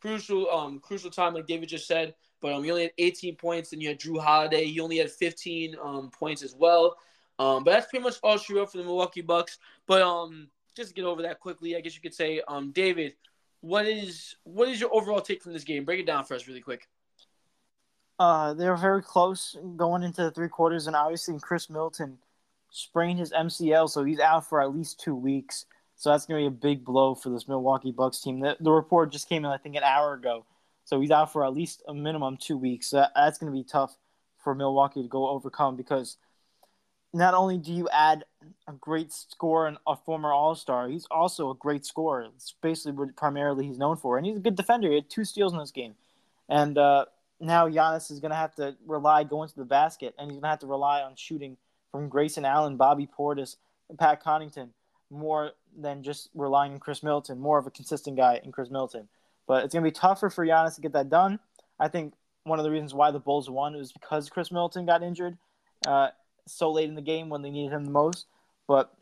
Crucial, 0.00 0.50
um, 0.50 0.80
crucial 0.80 1.12
time, 1.12 1.32
like 1.32 1.46
David 1.46 1.68
just 1.68 1.86
said. 1.86 2.16
But 2.44 2.52
um, 2.52 2.62
he 2.62 2.70
only 2.70 2.82
had 2.82 2.92
18 2.98 3.36
points, 3.36 3.72
and 3.72 3.80
you 3.80 3.88
had 3.88 3.98
Jrue 3.98 4.22
Holiday. 4.22 4.66
He 4.66 4.78
only 4.78 4.98
had 4.98 5.10
15 5.10 5.76
um 5.82 6.10
points 6.10 6.42
as 6.42 6.54
well. 6.54 6.98
Um, 7.38 7.64
but 7.64 7.70
that's 7.70 7.86
pretty 7.86 8.02
much 8.02 8.16
all 8.22 8.36
she 8.36 8.52
wrote 8.52 8.70
for 8.70 8.76
the 8.76 8.84
Milwaukee 8.84 9.22
Bucks. 9.22 9.56
But 9.86 10.02
um, 10.02 10.48
just 10.76 10.90
to 10.90 10.94
get 10.94 11.06
over 11.06 11.22
that 11.22 11.40
quickly, 11.40 11.74
I 11.74 11.80
guess 11.80 11.94
you 11.94 12.02
could 12.02 12.12
say, 12.12 12.42
um, 12.46 12.70
David, 12.72 13.14
what 13.62 13.86
is 13.86 14.36
what 14.44 14.68
is 14.68 14.78
your 14.78 14.94
overall 14.94 15.22
take 15.22 15.42
from 15.42 15.54
this 15.54 15.64
game? 15.64 15.86
Break 15.86 16.00
it 16.00 16.06
down 16.06 16.26
for 16.26 16.34
us 16.34 16.46
really 16.46 16.60
quick. 16.60 16.86
Uh, 18.18 18.52
they 18.52 18.68
were 18.68 18.76
very 18.76 19.02
close 19.02 19.56
going 19.76 20.02
into 20.02 20.22
the 20.22 20.30
three 20.30 20.50
quarters, 20.50 20.86
and 20.86 20.94
obviously 20.94 21.38
Chris 21.40 21.70
Milton 21.70 22.18
sprained 22.68 23.20
his 23.20 23.32
MCL, 23.32 23.88
so 23.88 24.04
he's 24.04 24.20
out 24.20 24.46
for 24.46 24.60
at 24.60 24.76
least 24.76 25.00
two 25.00 25.14
weeks. 25.14 25.64
So 25.96 26.10
that's 26.10 26.26
going 26.26 26.44
to 26.44 26.50
be 26.50 26.54
a 26.54 26.60
big 26.60 26.84
blow 26.84 27.14
for 27.14 27.30
this 27.30 27.48
Milwaukee 27.48 27.90
Bucks 27.90 28.20
team. 28.20 28.40
The, 28.40 28.58
the 28.60 28.70
report 28.70 29.12
just 29.12 29.30
came 29.30 29.46
in, 29.46 29.50
I 29.50 29.56
think, 29.56 29.76
an 29.76 29.82
hour 29.82 30.12
ago. 30.12 30.44
So 30.84 31.00
he's 31.00 31.10
out 31.10 31.32
for 31.32 31.44
at 31.44 31.54
least 31.54 31.82
a 31.88 31.94
minimum 31.94 32.36
two 32.36 32.56
weeks. 32.56 32.90
So 32.90 32.98
that, 32.98 33.12
that's 33.14 33.38
going 33.38 33.52
to 33.52 33.56
be 33.56 33.64
tough 33.64 33.96
for 34.42 34.54
Milwaukee 34.54 35.02
to 35.02 35.08
go 35.08 35.28
overcome 35.28 35.76
because 35.76 36.18
not 37.14 37.32
only 37.32 37.58
do 37.58 37.72
you 37.72 37.88
add 37.90 38.24
a 38.68 38.72
great 38.72 39.12
scorer 39.12 39.68
and 39.68 39.78
a 39.86 39.96
former 39.96 40.32
All 40.32 40.54
Star, 40.54 40.88
he's 40.88 41.06
also 41.10 41.50
a 41.50 41.54
great 41.54 41.86
scorer. 41.86 42.28
It's 42.34 42.54
basically 42.60 42.92
what 42.92 43.16
primarily 43.16 43.66
he's 43.66 43.78
known 43.78 43.96
for, 43.96 44.18
and 44.18 44.26
he's 44.26 44.36
a 44.36 44.40
good 44.40 44.56
defender. 44.56 44.88
He 44.88 44.96
had 44.96 45.08
two 45.08 45.24
steals 45.24 45.52
in 45.52 45.60
this 45.60 45.70
game, 45.70 45.94
and 46.48 46.76
uh, 46.76 47.06
now 47.40 47.68
Giannis 47.68 48.10
is 48.10 48.18
going 48.18 48.30
to 48.30 48.36
have 48.36 48.54
to 48.56 48.76
rely 48.84 49.22
going 49.22 49.48
to 49.48 49.56
the 49.56 49.64
basket, 49.64 50.14
and 50.18 50.28
he's 50.28 50.36
going 50.36 50.42
to 50.42 50.48
have 50.48 50.58
to 50.60 50.66
rely 50.66 51.02
on 51.02 51.14
shooting 51.14 51.56
from 51.92 52.08
Grayson 52.08 52.44
Allen, 52.44 52.76
Bobby 52.76 53.06
Portis, 53.06 53.56
and 53.88 53.96
Pat 53.96 54.22
Connaughton 54.22 54.70
more 55.08 55.52
than 55.76 56.02
just 56.02 56.30
relying 56.34 56.72
on 56.72 56.80
Khris 56.80 57.02
Middleton, 57.02 57.38
more 57.38 57.58
of 57.58 57.66
a 57.66 57.70
consistent 57.70 58.16
guy 58.16 58.40
in 58.42 58.50
Khris 58.50 58.70
Middleton. 58.70 59.08
But 59.46 59.64
it's 59.64 59.74
going 59.74 59.84
to 59.84 59.90
be 59.90 59.94
tougher 59.94 60.30
for 60.30 60.46
Giannis 60.46 60.76
to 60.76 60.80
get 60.80 60.92
that 60.92 61.10
done. 61.10 61.38
I 61.78 61.88
think 61.88 62.14
one 62.44 62.58
of 62.58 62.64
the 62.64 62.70
reasons 62.70 62.94
why 62.94 63.10
the 63.10 63.18
Bulls 63.18 63.50
won 63.50 63.76
was 63.76 63.92
because 63.92 64.28
Khris 64.28 64.50
Middleton 64.50 64.86
got 64.86 65.02
injured 65.02 65.36
uh, 65.86 66.08
so 66.46 66.70
late 66.70 66.88
in 66.88 66.94
the 66.94 67.02
game 67.02 67.28
when 67.28 67.42
they 67.42 67.50
needed 67.50 67.72
him 67.72 67.84
the 67.84 67.90
most. 67.90 68.26
But 68.66 68.94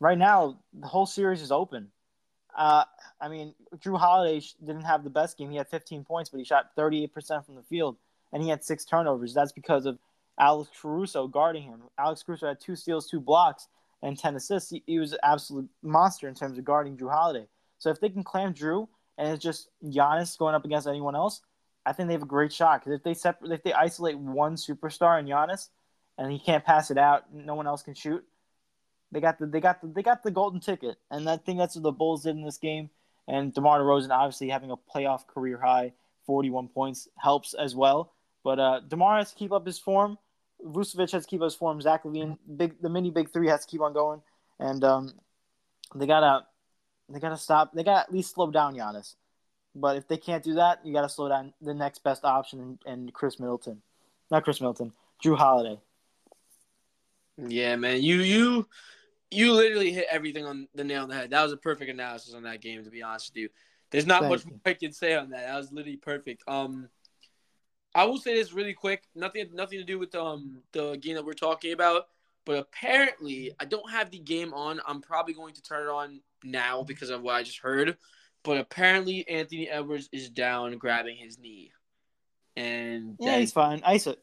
right 0.00 0.18
now, 0.18 0.58
the 0.72 0.86
whole 0.86 1.06
series 1.06 1.42
is 1.42 1.50
open. 1.50 1.88
Uh, 2.56 2.84
I 3.20 3.28
mean, 3.28 3.54
Jrue 3.76 3.98
Holiday 3.98 4.44
didn't 4.64 4.84
have 4.84 5.02
the 5.02 5.10
best 5.10 5.36
game. 5.36 5.50
He 5.50 5.56
had 5.56 5.68
15 5.68 6.04
points, 6.04 6.30
but 6.30 6.38
he 6.38 6.44
shot 6.44 6.76
38% 6.76 7.44
from 7.44 7.56
the 7.56 7.62
field, 7.62 7.96
and 8.32 8.42
he 8.42 8.48
had 8.48 8.62
six 8.62 8.84
turnovers. 8.84 9.34
That's 9.34 9.52
because 9.52 9.86
of 9.86 9.98
Alex 10.38 10.70
Caruso 10.80 11.26
guarding 11.26 11.64
him. 11.64 11.82
Alex 11.98 12.22
Caruso 12.22 12.46
had 12.46 12.60
two 12.60 12.76
steals, 12.76 13.08
two 13.08 13.20
blocks, 13.20 13.68
and 14.02 14.18
10 14.18 14.36
assists. 14.36 14.70
He, 14.70 14.82
he 14.86 14.98
was 14.98 15.12
an 15.12 15.18
absolute 15.22 15.68
monster 15.82 16.28
in 16.28 16.34
terms 16.34 16.58
of 16.58 16.64
guarding 16.64 16.96
Jrue 16.96 17.10
Holiday. 17.10 17.46
So 17.78 17.90
if 17.90 18.00
they 18.00 18.08
can 18.08 18.22
clamp 18.22 18.56
Jrue 18.56 18.88
and 19.18 19.28
it's 19.28 19.42
just 19.42 19.68
Giannis 19.84 20.38
going 20.38 20.54
up 20.54 20.64
against 20.64 20.86
anyone 20.86 21.14
else, 21.14 21.40
I 21.86 21.92
think 21.92 22.08
they 22.08 22.14
have 22.14 22.22
a 22.22 22.26
great 22.26 22.52
shot. 22.52 22.80
Because 22.80 22.98
if 22.98 23.02
they 23.02 23.14
separate, 23.14 23.52
if 23.52 23.62
they 23.62 23.72
isolate 23.72 24.18
one 24.18 24.56
superstar 24.56 25.18
in 25.18 25.26
Giannis, 25.26 25.68
and 26.16 26.30
he 26.30 26.38
can't 26.38 26.64
pass 26.64 26.90
it 26.90 26.98
out, 26.98 27.32
no 27.32 27.54
one 27.54 27.66
else 27.66 27.82
can 27.82 27.94
shoot 27.94 28.24
they 29.14 29.20
got 29.20 29.38
the 29.38 29.46
they 29.46 29.60
got 29.60 29.80
the 29.80 29.86
they 29.86 30.02
got 30.02 30.22
the 30.22 30.30
golden 30.30 30.60
ticket, 30.60 30.96
and 31.10 31.30
I 31.30 31.36
think 31.36 31.58
that's 31.58 31.76
what 31.76 31.84
the 31.84 31.92
Bulls 31.92 32.24
did 32.24 32.36
in 32.36 32.42
this 32.42 32.58
game. 32.58 32.90
And 33.26 33.54
DeMar 33.54 33.80
DeRozan 33.80 34.10
obviously 34.10 34.50
having 34.50 34.70
a 34.70 34.76
playoff 34.76 35.26
career 35.26 35.58
high, 35.58 35.94
41 36.26 36.68
points 36.68 37.08
helps 37.16 37.54
as 37.54 37.74
well. 37.74 38.12
But 38.42 38.58
uh, 38.58 38.80
DeMar 38.86 39.18
has 39.18 39.30
to 39.30 39.38
keep 39.38 39.52
up 39.52 39.64
his 39.64 39.78
form. 39.78 40.18
Vucevic 40.62 41.12
has 41.12 41.24
to 41.24 41.30
keep 41.30 41.40
up 41.40 41.46
his 41.46 41.54
form. 41.54 41.80
Zach 41.80 42.02
LaVine, 42.04 42.36
big 42.56 42.82
the 42.82 42.90
mini 42.90 43.10
big 43.10 43.32
three 43.32 43.48
has 43.48 43.64
to 43.64 43.70
keep 43.70 43.80
on 43.80 43.94
going, 43.94 44.20
and 44.58 44.82
um, 44.82 45.14
they 45.94 46.06
gotta 46.06 46.44
they 47.08 47.20
gotta 47.20 47.36
stop. 47.36 47.72
They 47.72 47.84
gotta 47.84 48.00
at 48.00 48.12
least 48.12 48.34
slow 48.34 48.50
down 48.50 48.74
Giannis. 48.74 49.16
But 49.74 49.96
if 49.96 50.06
they 50.06 50.16
can't 50.16 50.44
do 50.44 50.54
that, 50.54 50.84
you 50.84 50.92
gotta 50.92 51.08
slow 51.08 51.28
down 51.28 51.52
the 51.60 51.74
next 51.74 52.04
best 52.04 52.24
option 52.24 52.78
and 52.86 53.12
Khris 53.12 53.40
Middleton, 53.40 53.82
not 54.30 54.44
Khris 54.44 54.60
Middleton, 54.60 54.92
Jrue 55.22 55.36
Holiday. 55.36 55.80
Yeah, 57.36 57.76
man, 57.76 58.02
you 58.02 58.16
you 58.18 58.68
you 59.30 59.52
literally 59.52 59.92
hit 59.92 60.06
everything 60.10 60.46
on 60.46 60.68
the 60.74 60.84
nail 60.84 61.02
on 61.02 61.08
the 61.08 61.14
head. 61.14 61.30
That 61.30 61.42
was 61.42 61.52
a 61.52 61.56
perfect 61.56 61.90
analysis 61.90 62.34
on 62.34 62.44
that 62.44 62.60
game, 62.60 62.84
to 62.84 62.90
be 62.90 63.02
honest 63.02 63.32
with 63.32 63.42
you. 63.42 63.48
There's 63.90 64.06
not 64.06 64.20
Thank 64.20 64.30
much 64.30 64.44
you. 64.44 64.50
more 64.52 64.60
I 64.64 64.74
can 64.74 64.92
say 64.92 65.14
on 65.14 65.30
that. 65.30 65.46
That 65.46 65.56
was 65.56 65.72
literally 65.72 65.96
perfect. 65.96 66.44
Um, 66.46 66.88
I 67.94 68.04
will 68.04 68.18
say 68.18 68.34
this 68.34 68.52
really 68.52 68.74
quick. 68.74 69.04
Nothing, 69.14 69.50
nothing 69.52 69.78
to 69.78 69.84
do 69.84 69.98
with 69.98 70.14
um 70.14 70.62
the 70.72 70.96
game 70.96 71.16
that 71.16 71.24
we're 71.24 71.32
talking 71.32 71.72
about. 71.72 72.08
But 72.44 72.58
apparently, 72.58 73.52
I 73.58 73.64
don't 73.64 73.90
have 73.90 74.10
the 74.10 74.18
game 74.18 74.52
on. 74.52 74.80
I'm 74.86 75.00
probably 75.00 75.34
going 75.34 75.54
to 75.54 75.62
turn 75.62 75.86
it 75.86 75.90
on 75.90 76.20
now 76.42 76.82
because 76.82 77.10
of 77.10 77.22
what 77.22 77.34
I 77.34 77.42
just 77.42 77.58
heard. 77.58 77.96
But 78.42 78.58
apparently, 78.58 79.26
Anthony 79.28 79.68
Edwards 79.68 80.08
is 80.12 80.28
down, 80.28 80.76
grabbing 80.76 81.16
his 81.16 81.38
knee, 81.38 81.72
and 82.56 83.16
yeah, 83.18 83.38
he's 83.38 83.52
fine. 83.52 83.82
Ice 83.86 84.06
it. 84.06 84.18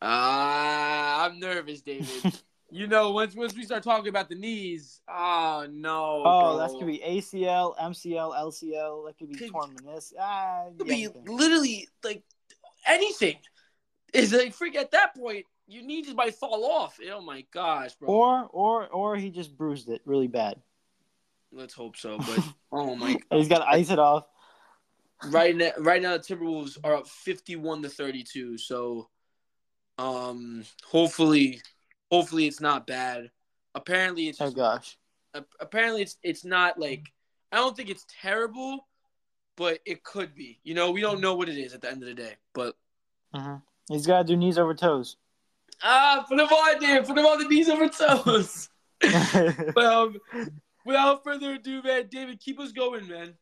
Ah, 0.00 1.22
uh, 1.22 1.26
I'm 1.26 1.40
nervous, 1.40 1.82
David. 1.82 2.40
You 2.74 2.86
know, 2.86 3.10
once 3.10 3.34
once 3.34 3.54
we 3.54 3.64
start 3.64 3.82
talking 3.82 4.08
about 4.08 4.30
the 4.30 4.34
knees, 4.34 5.02
oh 5.06 5.66
no. 5.70 6.22
Oh, 6.24 6.56
that's 6.56 6.72
gonna 6.72 6.86
be 6.86 7.02
ACL, 7.06 7.76
MCL, 7.76 8.34
LCL. 8.34 9.06
That 9.06 9.18
could 9.18 9.28
be 9.28 9.34
could, 9.34 9.50
torn 9.50 9.76
meniscus. 9.76 10.14
Ah, 10.18 10.68
could 10.78 10.86
be 10.86 11.06
literally 11.26 11.86
like 12.02 12.22
anything. 12.86 13.36
Is 14.14 14.32
like 14.32 14.54
freak 14.54 14.74
at 14.76 14.92
that 14.92 15.14
point, 15.14 15.44
your 15.66 15.82
knee 15.82 16.02
just 16.02 16.16
might 16.16 16.34
fall 16.34 16.64
off. 16.64 16.98
Oh 17.10 17.20
my 17.20 17.44
gosh, 17.52 17.94
bro. 17.94 18.08
Or 18.08 18.48
or 18.52 18.88
or 18.88 19.16
he 19.16 19.30
just 19.30 19.56
bruised 19.56 19.88
it 19.88 20.02
really 20.04 20.28
bad. 20.28 20.60
Let's 21.52 21.74
hope 21.74 21.96
so. 21.96 22.18
But 22.18 22.38
oh 22.72 22.94
my, 22.94 23.12
God. 23.30 23.38
he's 23.38 23.48
got 23.48 23.58
to 23.58 23.68
ice 23.68 23.90
it 23.90 23.98
off. 23.98 24.26
Right 25.26 25.54
now, 25.54 25.70
right 25.78 26.02
now 26.02 26.16
the 26.16 26.18
Timberwolves 26.18 26.78
are 26.82 26.96
up 26.96 27.06
fifty-one 27.06 27.82
to 27.82 27.88
thirty-two. 27.88 28.58
So, 28.58 29.08
um, 29.98 30.64
hopefully 30.84 31.60
Hopefully, 32.12 32.46
it's 32.46 32.60
not 32.60 32.86
bad. 32.86 33.30
Apparently, 33.74 34.28
it's 34.28 34.38
oh 34.38 34.50
gosh. 34.50 34.98
Apparently, 35.58 36.02
it's 36.02 36.18
it's 36.22 36.44
not 36.44 36.78
like 36.78 37.10
I 37.50 37.56
don't 37.56 37.74
think 37.74 37.88
it's 37.88 38.04
terrible, 38.20 38.86
but 39.56 39.78
it 39.86 40.04
could 40.04 40.34
be. 40.34 40.60
You 40.62 40.74
know, 40.74 40.90
we 40.90 41.00
don't 41.00 41.22
know 41.22 41.34
what 41.36 41.48
it 41.48 41.56
is 41.56 41.72
at 41.72 41.80
the 41.80 41.90
end 41.90 42.02
of 42.02 42.08
the 42.10 42.14
day. 42.14 42.34
But 42.52 42.76
uh-huh. 43.32 43.56
he's 43.88 44.06
got 44.06 44.18
to 44.18 44.24
do 44.24 44.36
knees 44.36 44.58
over 44.58 44.74
toes. 44.74 45.16
Ah, 45.82 46.24
put 46.28 46.36
them 46.36 46.46
on 46.46 46.80
there. 46.80 47.02
Put 47.02 47.16
them 47.16 47.26
on 47.26 47.38
the 47.38 47.48
knees 47.48 47.68
over 47.68 47.88
toes. 47.88 48.68
well, 49.76 50.12
without 50.86 51.24
further 51.24 51.54
ado, 51.54 51.82
man, 51.82 52.08
David, 52.10 52.40
keep 52.40 52.60
us 52.60 52.72
going, 52.72 53.08
man. 53.08 53.34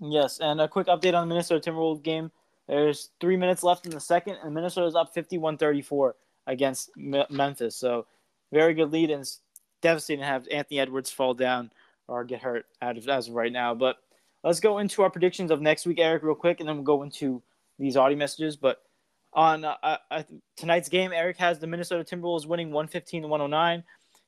Yes, 0.00 0.38
and 0.40 0.60
a 0.60 0.68
quick 0.68 0.86
update 0.86 1.14
on 1.14 1.28
the 1.28 1.34
Minnesota 1.34 1.70
Timberwolves 1.70 2.02
game. 2.02 2.30
There's 2.68 3.10
three 3.20 3.36
minutes 3.36 3.62
left 3.62 3.86
in 3.86 3.92
the 3.92 4.00
second, 4.00 4.36
and 4.36 4.46
the 4.46 4.50
Minnesota's 4.50 4.94
up 4.94 5.12
51 5.14 5.58
34 5.58 6.14
against 6.46 6.90
M- 6.96 7.24
Memphis. 7.30 7.76
So 7.76 8.06
very 8.52 8.74
good 8.74 8.92
lead, 8.92 9.10
and 9.10 9.22
it's 9.22 9.40
devastating 9.80 10.20
to 10.20 10.26
have 10.26 10.46
Anthony 10.50 10.80
Edwards 10.80 11.10
fall 11.10 11.34
down 11.34 11.70
or 12.08 12.24
get 12.24 12.42
hurt 12.42 12.66
out 12.80 12.96
of 12.96 13.08
as 13.08 13.28
of 13.28 13.34
right 13.34 13.52
now. 13.52 13.74
But 13.74 13.96
let's 14.44 14.60
go 14.60 14.78
into 14.78 15.02
our 15.02 15.10
predictions 15.10 15.50
of 15.50 15.60
next 15.60 15.86
week, 15.86 15.98
Eric, 15.98 16.22
real 16.22 16.34
quick, 16.34 16.60
and 16.60 16.68
then 16.68 16.76
we'll 16.76 16.84
go 16.84 17.02
into 17.02 17.42
these 17.78 17.96
audio 17.96 18.16
messages. 18.16 18.56
But 18.56 18.82
on 19.32 19.64
uh, 19.64 19.76
uh, 20.10 20.22
tonight's 20.56 20.88
game, 20.88 21.12
Eric 21.12 21.38
has 21.38 21.58
the 21.58 21.66
Minnesota 21.66 22.04
Timberwolves 22.04 22.46
winning 22.46 22.70
115 22.70 23.22
to 23.22 23.28
109. 23.28 23.84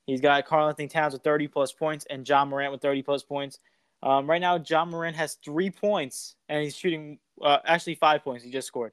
He's 0.07 0.21
got 0.21 0.45
Karl-Anthony 0.47 0.89
Towns 0.89 1.15
with 1.15 1.23
30 1.23 1.49
plus 1.49 1.73
points 1.73 2.07
and 2.11 2.29
Ja 2.29 2.45
Morant 2.45 2.73
with 2.73 2.83
30 2.83 3.03
plus 3.03 3.23
points. 3.23 3.59
Um, 4.03 4.29
right 4.29 4.41
now, 4.41 4.57
Ja 4.57 4.85
Morant 4.85 5.17
has 5.17 5.39
three 5.45 5.71
points 5.71 6.37
and 6.49 6.63
he's 6.63 6.77
shooting 6.77 7.19
uh, 7.41 7.59
actually 7.65 7.95
five 7.95 8.23
points. 8.23 8.45
He 8.45 8.51
just 8.51 8.67
scored, 8.67 8.93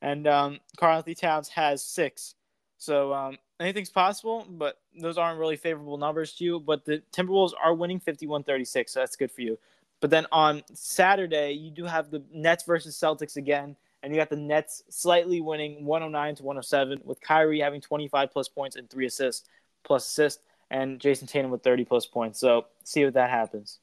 and 0.00 0.26
um, 0.26 0.60
Karl-Anthony 0.76 1.14
Towns 1.14 1.48
has 1.48 1.82
six. 1.82 2.34
So 2.78 3.12
um, 3.12 3.38
anything's 3.60 3.90
possible, 3.90 4.46
but 4.48 4.78
those 5.00 5.18
aren't 5.18 5.38
really 5.38 5.56
favorable 5.56 5.98
numbers 5.98 6.32
to 6.34 6.44
you. 6.44 6.60
But 6.60 6.84
the 6.84 7.02
Timberwolves 7.12 7.52
are 7.62 7.74
winning 7.74 8.00
51-36, 8.00 8.90
so 8.90 9.00
that's 9.00 9.16
good 9.16 9.30
for 9.30 9.42
you. 9.42 9.58
But 10.00 10.10
then 10.10 10.26
on 10.32 10.62
Saturday, 10.74 11.52
you 11.52 11.70
do 11.70 11.84
have 11.84 12.10
the 12.10 12.24
Nets 12.32 12.64
versus 12.64 12.96
Celtics 12.96 13.36
again, 13.36 13.76
and 14.02 14.12
you 14.12 14.20
got 14.20 14.30
the 14.30 14.36
Nets 14.36 14.82
slightly 14.88 15.40
winning 15.40 15.84
109 15.84 16.36
to 16.36 16.42
107 16.42 17.00
with 17.04 17.20
Kyrie 17.20 17.60
having 17.60 17.80
25 17.80 18.30
plus 18.32 18.48
points 18.48 18.76
and 18.76 18.88
three 18.90 19.06
assists 19.06 19.48
plus 19.84 20.06
assists, 20.06 20.42
and 20.70 21.00
Jayson 21.00 21.26
Tatum 21.26 21.50
with 21.50 21.62
30 21.62 21.84
plus 21.84 22.06
points. 22.06 22.38
So 22.38 22.66
see 22.84 23.04
what 23.04 23.14
that 23.14 23.30
happens. 23.30 23.80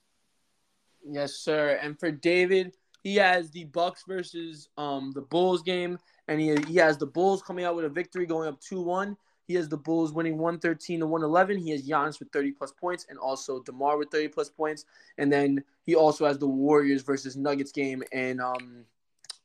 Yes, 1.06 1.36
sir. 1.36 1.80
And 1.82 2.00
for 2.00 2.12
David, 2.12 2.76
he 3.04 3.16
has 3.16 3.52
the 3.52 3.66
Bucks 3.66 4.04
versus 4.08 4.70
um 4.78 5.12
the 5.14 5.22
Bulls 5.22 5.62
game, 5.62 5.98
and 6.28 6.40
he 6.40 6.56
he 6.68 6.76
has 6.76 6.98
the 6.98 7.06
Bulls 7.06 7.42
coming 7.42 7.66
out 7.66 7.76
with 7.76 7.86
a 7.86 7.90
victory, 7.90 8.26
going 8.26 8.48
up 8.48 8.60
two 8.60 8.82
one. 8.82 9.16
He 9.50 9.56
has 9.56 9.68
the 9.68 9.78
Bulls 9.78 10.14
winning 10.14 10.38
113 10.38 11.00
to 11.00 11.08
111. 11.08 11.58
He 11.58 11.72
has 11.72 11.88
Giannis 11.88 12.20
with 12.20 12.32
30 12.32 12.52
plus 12.52 12.72
points 12.72 13.08
and 13.10 13.18
also 13.18 13.64
DeMar 13.64 13.98
with 13.98 14.12
30 14.12 14.28
plus 14.28 14.48
points. 14.48 14.86
And 15.18 15.34
then 15.34 15.64
he 15.88 15.96
also 15.96 16.28
has 16.28 16.38
the 16.38 16.46
Warriors 16.46 17.02
versus 17.02 17.36
Nuggets 17.36 17.72
game. 17.72 18.04
And 18.12 18.40
um 18.42 18.86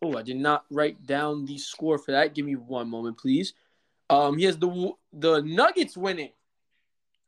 oh, 0.04 0.16
I 0.16 0.22
did 0.22 0.36
not 0.36 0.64
write 0.70 1.04
down 1.06 1.44
the 1.46 1.58
score 1.58 1.98
for 1.98 2.12
that. 2.12 2.34
Give 2.34 2.46
me 2.46 2.56
one 2.56 2.88
moment, 2.88 3.18
please. 3.18 3.54
Um 4.10 4.38
he 4.38 4.44
has 4.44 4.58
the 4.58 4.92
the 5.12 5.40
Nuggets 5.42 5.96
winning. 5.96 6.32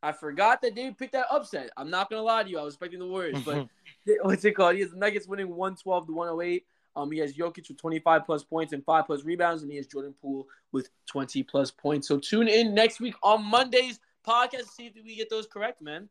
I 0.02 0.12
forgot 0.12 0.62
that 0.62 0.74
they 0.74 0.90
picked 0.92 1.12
that 1.12 1.26
upset. 1.30 1.70
I'm 1.76 1.90
not 1.90 2.10
gonna 2.10 2.22
lie 2.22 2.42
to 2.42 2.48
you. 2.48 2.58
I 2.58 2.62
was 2.62 2.74
expecting 2.74 3.00
the 3.00 3.06
Warriors, 3.06 3.40
but 3.44 3.66
what's 4.22 4.44
it 4.44 4.52
called? 4.52 4.74
He 4.74 4.82
has 4.82 4.90
the 4.90 4.98
Nuggets 4.98 5.26
winning 5.26 5.48
112 5.48 6.06
to 6.06 6.12
108. 6.12 6.64
Um, 6.96 7.12
he 7.12 7.18
has 7.18 7.34
Jokic 7.34 7.68
with 7.68 7.76
25 7.76 8.24
plus 8.24 8.42
points 8.42 8.72
and 8.72 8.82
five 8.84 9.06
plus 9.06 9.22
rebounds, 9.22 9.62
and 9.62 9.70
he 9.70 9.76
has 9.76 9.86
Jordan 9.86 10.14
Poole 10.20 10.48
with 10.72 10.88
20 11.06 11.42
plus 11.42 11.70
points. 11.70 12.08
So 12.08 12.18
tune 12.18 12.48
in 12.48 12.74
next 12.74 13.00
week 13.00 13.14
on 13.22 13.44
Monday's 13.44 14.00
podcast 14.26 14.60
to 14.60 14.66
see 14.66 14.86
if 14.86 15.04
we 15.04 15.14
get 15.14 15.28
those 15.28 15.46
correct, 15.46 15.82
man. 15.82 16.08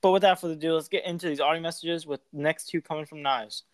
But 0.00 0.12
without 0.12 0.40
further 0.40 0.54
ado, 0.54 0.74
let's 0.74 0.88
get 0.88 1.04
into 1.04 1.28
these 1.28 1.40
audio 1.40 1.60
messages 1.60 2.06
with 2.06 2.20
next 2.32 2.68
two 2.68 2.80
coming 2.80 3.04
from 3.04 3.22
Knives. 3.22 3.64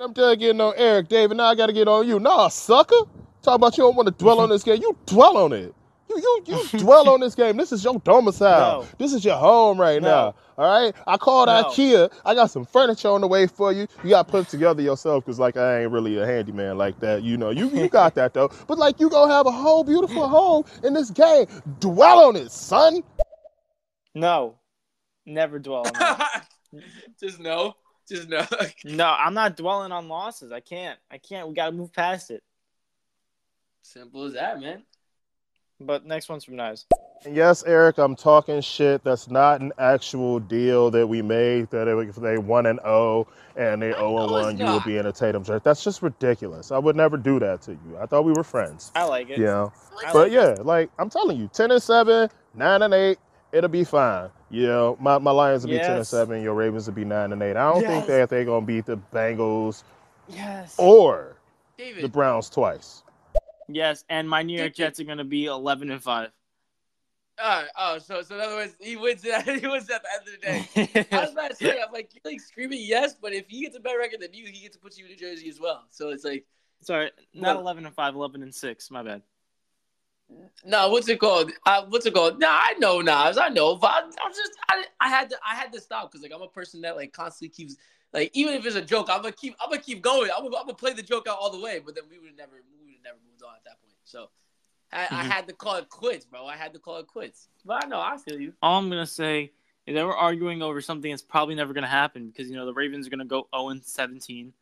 I'm 0.00 0.12
done 0.12 0.38
getting 0.38 0.60
on 0.60 0.74
Eric, 0.76 1.08
David. 1.08 1.36
Now 1.38 1.44
I 1.46 1.54
got 1.54 1.66
to 1.66 1.72
get 1.72 1.88
on 1.88 2.06
you. 2.06 2.18
Nah, 2.20 2.48
sucker. 2.48 2.94
Talk 3.42 3.54
about 3.56 3.76
you 3.78 3.84
don't 3.84 3.96
want 3.96 4.06
to 4.08 4.14
dwell 4.14 4.40
on 4.40 4.48
this 4.48 4.62
game. 4.62 4.80
You 4.82 4.96
dwell 5.06 5.36
on 5.38 5.52
it. 5.52 5.74
You 6.08 6.16
you 6.18 6.42
you 6.46 6.64
dwell 6.78 7.08
on 7.08 7.20
this 7.20 7.34
game. 7.34 7.56
This 7.56 7.72
is 7.72 7.82
your 7.82 7.98
domicile. 8.00 8.82
No. 8.82 8.88
This 8.98 9.12
is 9.12 9.24
your 9.24 9.36
home 9.36 9.80
right 9.80 10.00
No. 10.02 10.08
now. 10.08 10.34
All 10.58 10.82
right. 10.84 10.94
I 11.06 11.16
called 11.16 11.48
No. 11.48 11.64
IKEA. 11.64 12.12
I 12.24 12.34
got 12.34 12.50
some 12.50 12.64
furniture 12.64 13.08
on 13.08 13.20
the 13.20 13.26
way 13.28 13.46
for 13.46 13.72
you. 13.72 13.86
You 14.04 14.10
got 14.10 14.26
to 14.26 14.30
put 14.30 14.46
it 14.46 14.48
together 14.48 14.82
yourself 14.82 15.24
because 15.24 15.38
like 15.38 15.56
I 15.56 15.82
ain't 15.82 15.90
really 15.92 16.18
a 16.18 16.26
handyman 16.26 16.76
like 16.78 16.98
that. 17.00 17.22
You 17.22 17.36
know. 17.36 17.50
You 17.50 17.68
you 17.70 17.88
got 18.00 18.14
that 18.16 18.34
though. 18.34 18.50
But 18.66 18.78
like 18.78 19.00
you 19.00 19.08
gonna 19.10 19.32
have 19.32 19.46
a 19.46 19.52
whole 19.52 19.84
beautiful 19.84 20.28
home 20.28 20.64
in 20.84 20.94
this 20.94 21.10
game. 21.10 21.46
Dwell 21.80 22.20
on 22.28 22.36
it, 22.36 22.50
son. 22.50 23.02
No, 24.14 24.56
never 25.26 25.58
dwell 25.58 25.86
on 25.86 25.92
that. 25.94 26.46
Just 27.20 27.38
no. 27.40 27.74
Just 28.08 28.28
no. 28.28 28.46
no, 28.84 29.06
I'm 29.06 29.34
not 29.34 29.56
dwelling 29.56 29.90
on 29.90 30.08
losses. 30.08 30.52
I 30.52 30.60
can't. 30.60 30.98
I 31.10 31.18
can't. 31.18 31.48
We 31.48 31.54
got 31.54 31.66
to 31.66 31.72
move 31.72 31.92
past 31.92 32.30
it. 32.30 32.42
Simple 33.82 34.24
as 34.24 34.34
that, 34.34 34.60
man. 34.60 34.84
But 35.80 36.06
next 36.06 36.28
one's 36.28 36.44
from 36.44 36.56
Knives. 36.56 36.86
And 37.24 37.34
yes, 37.34 37.64
Eric, 37.64 37.98
I'm 37.98 38.14
talking 38.14 38.60
shit. 38.60 39.02
That's 39.02 39.28
not 39.28 39.60
an 39.60 39.72
actual 39.78 40.38
deal 40.38 40.90
that 40.92 41.06
we 41.06 41.22
made. 41.22 41.70
That 41.70 41.88
if 41.88 42.16
they 42.16 42.38
one 42.38 42.66
and 42.66 42.78
zero 42.80 43.26
and 43.56 43.82
they 43.82 43.92
zero 43.92 44.18
oh 44.18 44.22
and 44.22 44.30
one, 44.30 44.58
you 44.58 44.72
would 44.72 44.84
be 44.84 44.96
in 44.96 45.06
a 45.06 45.12
Tatum 45.12 45.44
shirt. 45.44 45.64
That's 45.64 45.82
just 45.82 46.02
ridiculous. 46.02 46.70
I 46.70 46.78
would 46.78 46.96
never 46.96 47.16
do 47.16 47.38
that 47.40 47.62
to 47.62 47.72
you. 47.72 47.98
I 48.00 48.06
thought 48.06 48.24
we 48.24 48.32
were 48.32 48.44
friends. 48.44 48.92
I 48.94 49.04
like 49.04 49.30
it. 49.30 49.38
You 49.38 49.46
know. 49.46 49.72
I 50.04 50.12
But 50.12 50.30
like 50.30 50.32
yeah, 50.32 50.56
like 50.60 50.90
I'm 50.98 51.10
telling 51.10 51.38
you, 51.38 51.48
ten 51.52 51.70
and 51.70 51.82
seven, 51.82 52.28
nine 52.54 52.82
and 52.82 52.94
eight, 52.94 53.18
it'll 53.52 53.68
be 53.68 53.84
fine. 53.84 54.30
You 54.50 54.66
know, 54.66 54.96
my, 55.00 55.18
my 55.18 55.30
Lions 55.32 55.64
will 55.64 55.72
be 55.72 55.78
ten 55.78 55.96
and 55.96 56.06
seven, 56.06 56.40
your 56.42 56.54
Ravens 56.54 56.86
will 56.86 56.94
be 56.94 57.04
nine 57.04 57.32
and 57.32 57.42
eight. 57.42 57.56
I 57.56 57.72
don't 57.72 57.82
think 57.84 58.06
that 58.06 58.28
they're 58.30 58.44
gonna 58.44 58.64
beat 58.64 58.86
the 58.86 58.96
Bengals 59.12 59.82
Yes. 60.28 60.74
or 60.78 61.36
David. 61.76 62.04
the 62.04 62.08
Browns 62.08 62.48
twice. 62.48 63.02
Yes, 63.68 64.04
and 64.08 64.28
my 64.28 64.42
New 64.42 64.56
York 64.56 64.70
Did- 64.74 64.76
Jets 64.76 65.00
are 65.00 65.04
going 65.04 65.18
to 65.18 65.24
be 65.24 65.46
11 65.46 65.90
and 65.90 66.00
5. 66.00 66.30
All 67.42 67.60
right. 67.62 67.68
Oh, 67.76 67.98
so 67.98 68.22
so 68.22 68.36
in 68.36 68.40
other 68.40 68.54
words, 68.54 68.76
he 68.80 68.94
wins 68.96 69.22
it. 69.24 69.42
He 69.60 69.66
wins 69.66 69.90
at 69.90 70.02
the 70.04 70.08
end 70.14 70.22
of 70.28 70.84
the 70.86 71.02
day. 71.02 71.06
I 71.16 71.20
was 71.22 71.32
about 71.32 71.50
to 71.50 71.56
say, 71.56 71.80
I'm 71.84 71.92
like, 71.92 72.10
you're 72.14 72.32
like 72.32 72.40
screaming 72.40 72.78
yes, 72.82 73.14
but 73.20 73.32
if 73.32 73.48
he 73.48 73.62
gets 73.62 73.76
a 73.76 73.80
better 73.80 73.98
record 73.98 74.20
than 74.20 74.32
you, 74.32 74.46
he 74.46 74.60
gets 74.62 74.76
to 74.76 74.80
put 74.80 74.96
you 74.96 75.04
in 75.06 75.10
New 75.10 75.16
Jersey 75.16 75.48
as 75.48 75.58
well. 75.60 75.84
So 75.90 76.10
it's 76.10 76.24
like, 76.24 76.46
Sorry, 76.80 77.10
not 77.34 77.56
Well- 77.56 77.62
11 77.64 77.86
and 77.86 77.94
5, 77.94 78.14
11 78.14 78.42
and 78.44 78.54
6. 78.54 78.90
My 78.92 79.02
bad. 79.02 79.22
No, 80.64 80.88
what's 80.90 81.08
it 81.08 81.20
called? 81.20 81.52
Uh, 81.64 81.84
what's 81.88 82.06
it 82.06 82.14
called? 82.14 82.38
No, 82.40 82.48
I 82.48 82.74
know 82.78 83.00
Nas, 83.00 83.38
I 83.38 83.48
know, 83.48 83.76
but 83.76 83.92
I'm, 83.94 84.04
I'm 84.04 84.32
just, 84.32 84.52
I, 84.68 84.84
I 85.00 85.08
had 85.08 85.30
to, 85.30 85.36
I 85.46 85.54
had 85.54 85.72
to 85.72 85.80
stop 85.80 86.10
because 86.10 86.22
like 86.22 86.32
I'm 86.34 86.42
a 86.42 86.48
person 86.48 86.80
that 86.82 86.96
like 86.96 87.12
constantly 87.12 87.48
keeps, 87.54 87.76
like 88.12 88.30
even 88.34 88.54
if 88.54 88.66
it's 88.66 88.76
a 88.76 88.82
joke, 88.82 89.08
I'm 89.10 89.22
gonna 89.22 89.32
keep, 89.32 89.54
I'm 89.62 89.70
gonna 89.70 89.82
keep 89.82 90.02
going. 90.02 90.30
I'm 90.36 90.42
gonna, 90.44 90.56
I'm 90.56 90.66
gonna 90.66 90.74
play 90.74 90.92
the 90.92 91.02
joke 91.02 91.26
out 91.28 91.38
all 91.40 91.50
the 91.50 91.60
way, 91.60 91.80
but 91.84 91.94
then 91.94 92.04
we 92.10 92.18
would 92.18 92.36
never, 92.36 92.54
we 92.80 92.92
would 92.92 93.02
never 93.04 93.18
moved 93.28 93.42
on 93.42 93.54
at 93.56 93.64
that 93.64 93.80
point. 93.80 93.96
So. 94.04 94.30
I, 94.92 95.08
I 95.10 95.24
Mhm. 95.24 95.26
had 95.26 95.48
to 95.48 95.52
call 95.52 95.74
it 95.76 95.88
quits, 95.88 96.24
bro. 96.24 96.46
I 96.46 96.56
had 96.56 96.72
to 96.74 96.78
call 96.78 96.98
it 96.98 97.08
quits. 97.08 97.48
But 97.64 97.84
I 97.84 97.88
know, 97.88 98.00
I 98.00 98.16
feel 98.18 98.40
you. 98.40 98.52
All 98.62 98.78
I'm 98.78 98.88
going 98.88 99.02
to 99.04 99.10
say 99.10 99.50
is 99.84 99.94
they 99.94 100.02
were 100.04 100.16
arguing 100.16 100.62
over 100.62 100.80
something 100.80 101.10
that's 101.10 101.22
probably 101.22 101.56
never 101.56 101.72
going 101.74 101.82
to 101.82 101.88
happen 101.88 102.28
because, 102.28 102.48
you 102.48 102.54
know, 102.54 102.64
the 102.66 102.72
Ravens 102.72 103.04
are 103.04 103.10
going 103.10 103.18
to 103.18 103.24
go 103.24 103.48
0 103.52 103.70
and 103.70 103.84
17. 103.84 104.52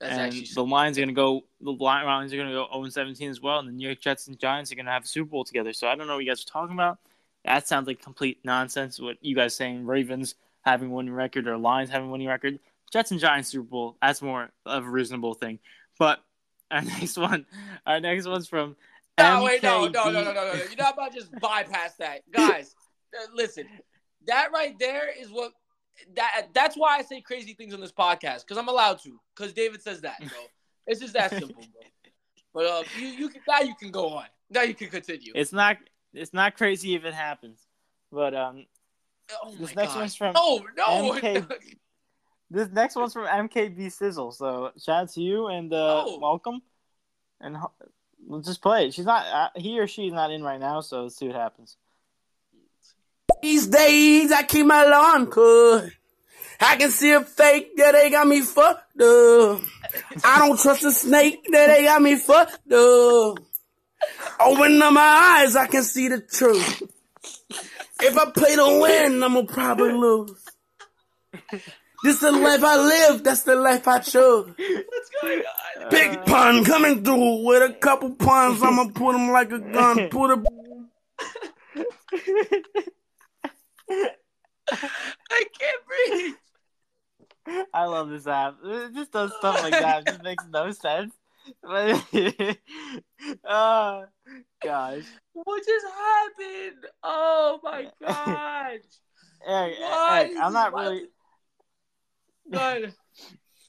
That's 0.00 0.12
and 0.12 0.20
actually 0.22 0.48
the 0.54 0.64
Lions 0.64 0.96
are 0.96 1.02
going 1.02 1.08
to 1.08 1.14
go, 1.14 1.42
the 1.60 1.72
Lions 1.72 2.32
are 2.32 2.36
going 2.36 2.48
to 2.48 2.54
go 2.54 2.66
0 2.72 2.84
and 2.84 2.92
17 2.92 3.30
as 3.30 3.40
well. 3.40 3.58
And 3.58 3.68
the 3.68 3.72
New 3.72 3.86
York 3.86 4.00
Jets 4.00 4.28
and 4.28 4.38
Giants 4.38 4.72
are 4.72 4.74
going 4.74 4.86
to 4.86 4.92
have 4.92 5.04
a 5.04 5.06
Super 5.06 5.30
Bowl 5.30 5.44
together. 5.44 5.72
So 5.74 5.88
I 5.88 5.94
don't 5.94 6.06
know 6.06 6.14
what 6.14 6.24
you 6.24 6.30
guys 6.30 6.42
are 6.42 6.50
talking 6.50 6.74
about. 6.74 6.98
That 7.44 7.68
sounds 7.68 7.86
like 7.86 8.02
complete 8.02 8.38
nonsense. 8.42 8.98
What 8.98 9.18
you 9.20 9.34
guys 9.34 9.54
saying, 9.54 9.86
Ravens 9.86 10.36
having 10.62 10.90
winning 10.90 11.12
record 11.12 11.46
or 11.46 11.58
Lions 11.58 11.90
having 11.90 12.10
winning 12.10 12.28
record. 12.28 12.58
Jets 12.90 13.10
and 13.10 13.20
Giants 13.20 13.50
Super 13.50 13.68
Bowl, 13.68 13.96
that's 14.02 14.20
more 14.20 14.50
of 14.66 14.84
a 14.84 14.88
reasonable 14.88 15.34
thing. 15.34 15.58
But 15.98 16.20
our 16.70 16.82
next 16.82 17.18
one, 17.18 17.46
our 17.86 18.00
next 18.00 18.26
one's 18.26 18.48
from 18.48 18.76
No, 19.18 19.44
wait, 19.44 19.62
no, 19.62 19.86
no, 19.86 20.04
no, 20.04 20.22
no, 20.22 20.32
no, 20.32 20.32
no. 20.32 20.52
You're 20.52 20.76
not 20.78 20.94
about 20.94 21.12
to 21.12 21.18
just 21.18 21.32
bypass 21.40 21.94
that, 21.96 22.22
guys. 22.30 22.74
uh, 23.14 23.26
listen, 23.34 23.66
that 24.26 24.50
right 24.52 24.78
there 24.78 25.10
is 25.18 25.30
what 25.30 25.52
that. 26.16 26.48
That's 26.54 26.76
why 26.76 26.98
I 26.98 27.02
say 27.02 27.20
crazy 27.20 27.54
things 27.54 27.74
on 27.74 27.80
this 27.80 27.92
podcast 27.92 28.40
because 28.46 28.56
I'm 28.58 28.68
allowed 28.68 29.00
to. 29.02 29.20
Because 29.36 29.52
David 29.52 29.82
says 29.82 30.00
that, 30.02 30.18
bro. 30.18 30.28
It's 30.86 30.98
just 30.98 31.12
that 31.12 31.30
simple, 31.30 31.54
bro. 31.54 31.82
But 32.52 32.66
uh, 32.66 32.82
you, 32.98 33.06
you 33.06 33.28
can 33.28 33.42
now 33.46 33.60
you 33.60 33.74
can 33.76 33.90
go 33.92 34.08
on. 34.08 34.24
Now 34.50 34.62
you 34.62 34.74
can 34.74 34.88
continue. 34.88 35.32
It's 35.36 35.52
not 35.52 35.76
it's 36.12 36.32
not 36.32 36.56
crazy 36.56 36.94
if 36.96 37.04
it 37.04 37.14
happens. 37.14 37.60
But 38.10 38.34
um 38.34 38.66
oh 39.44 39.54
this 39.60 39.76
next 39.76 39.92
God. 39.92 40.00
one's 40.00 40.16
from 40.16 40.32
no, 40.34 40.66
no. 40.76 41.12
MK. 41.12 41.48
this 42.50 42.68
next 42.70 42.96
one's 42.96 43.12
from 43.12 43.26
MKB 43.26 43.92
Sizzle. 43.92 44.32
So 44.32 44.72
shout 44.82 45.02
out 45.02 45.10
to 45.12 45.20
you 45.20 45.46
and 45.46 45.72
uh 45.72 46.02
Oh. 46.06 46.18
welcome. 46.18 46.60
And 47.40 47.56
ho- 47.56 47.72
we'll 48.26 48.40
just 48.40 48.60
play 48.62 48.86
it. 48.86 48.94
She's 48.94 49.04
not 49.06 49.26
uh, 49.26 49.50
he 49.60 49.78
or 49.78 49.86
she's 49.86 50.12
not 50.12 50.32
in 50.32 50.42
right 50.42 50.58
now, 50.58 50.80
so 50.80 51.04
let's 51.04 51.16
see 51.16 51.26
what 51.28 51.36
happens. 51.36 51.76
These 53.42 53.66
days 53.68 54.32
I 54.32 54.42
keep 54.42 54.66
my 54.66 54.84
lawn 54.84 55.26
cut. 55.26 55.90
I 56.60 56.76
can 56.76 56.90
see 56.90 57.12
a 57.12 57.22
fake 57.22 57.76
that 57.76 57.92
they 57.92 58.10
got 58.10 58.26
me 58.26 58.42
fucked 58.42 59.00
up. 59.00 59.60
I 60.22 60.46
don't 60.46 60.60
trust 60.60 60.84
a 60.84 60.92
snake 60.92 61.46
that 61.50 61.68
they 61.68 61.84
got 61.84 62.02
me 62.02 62.16
fucked 62.16 62.72
up. 62.72 63.38
Open 64.40 64.82
up 64.82 64.92
my 64.92 65.40
eyes, 65.40 65.56
I 65.56 65.66
can 65.66 65.82
see 65.82 66.08
the 66.08 66.20
truth. 66.20 66.82
If 68.02 68.16
I 68.16 68.30
play 68.30 68.56
to 68.56 68.80
win, 68.80 69.22
I'ma 69.22 69.42
probably 69.42 69.92
lose. 69.92 70.44
This 72.02 72.20
the 72.20 72.32
life 72.32 72.64
I 72.64 72.76
live, 72.76 73.22
that's 73.24 73.42
the 73.42 73.56
life 73.56 73.86
I 73.86 73.98
chose. 73.98 74.54
What's 74.56 75.10
going 75.20 75.40
on? 75.40 75.90
Big 75.90 76.16
uh. 76.16 76.24
pun 76.24 76.64
coming 76.64 77.04
through 77.04 77.44
with 77.44 77.70
a 77.70 77.74
couple 77.74 78.14
puns, 78.14 78.62
I'ma 78.62 78.84
put 78.84 78.94
put 78.94 79.14
'em 79.14 79.30
like 79.30 79.52
a 79.52 79.58
gun. 79.58 80.08
Put 80.10 80.30
a 80.30 80.42
I 84.70 85.44
can't 85.58 85.82
breathe. 85.86 86.34
I 87.74 87.84
love 87.86 88.08
this 88.08 88.26
app. 88.26 88.56
It 88.64 88.94
just 88.94 89.12
does 89.12 89.32
stuff 89.38 89.62
like 89.62 89.78
that. 89.78 90.02
It 90.02 90.06
just 90.06 90.22
makes 90.22 90.44
no 90.50 90.70
sense. 90.70 91.14
But 91.62 92.04
oh 93.44 94.04
gosh. 94.62 95.04
What 95.32 95.64
just 95.64 95.86
happened? 95.86 96.84
Oh 97.02 97.60
my 97.62 97.90
gosh. 98.02 98.78
Eric, 99.46 99.74
Eric, 99.80 100.32
I'm 100.38 100.52
not 100.52 100.74
really 100.74 101.06
God. 102.52 102.94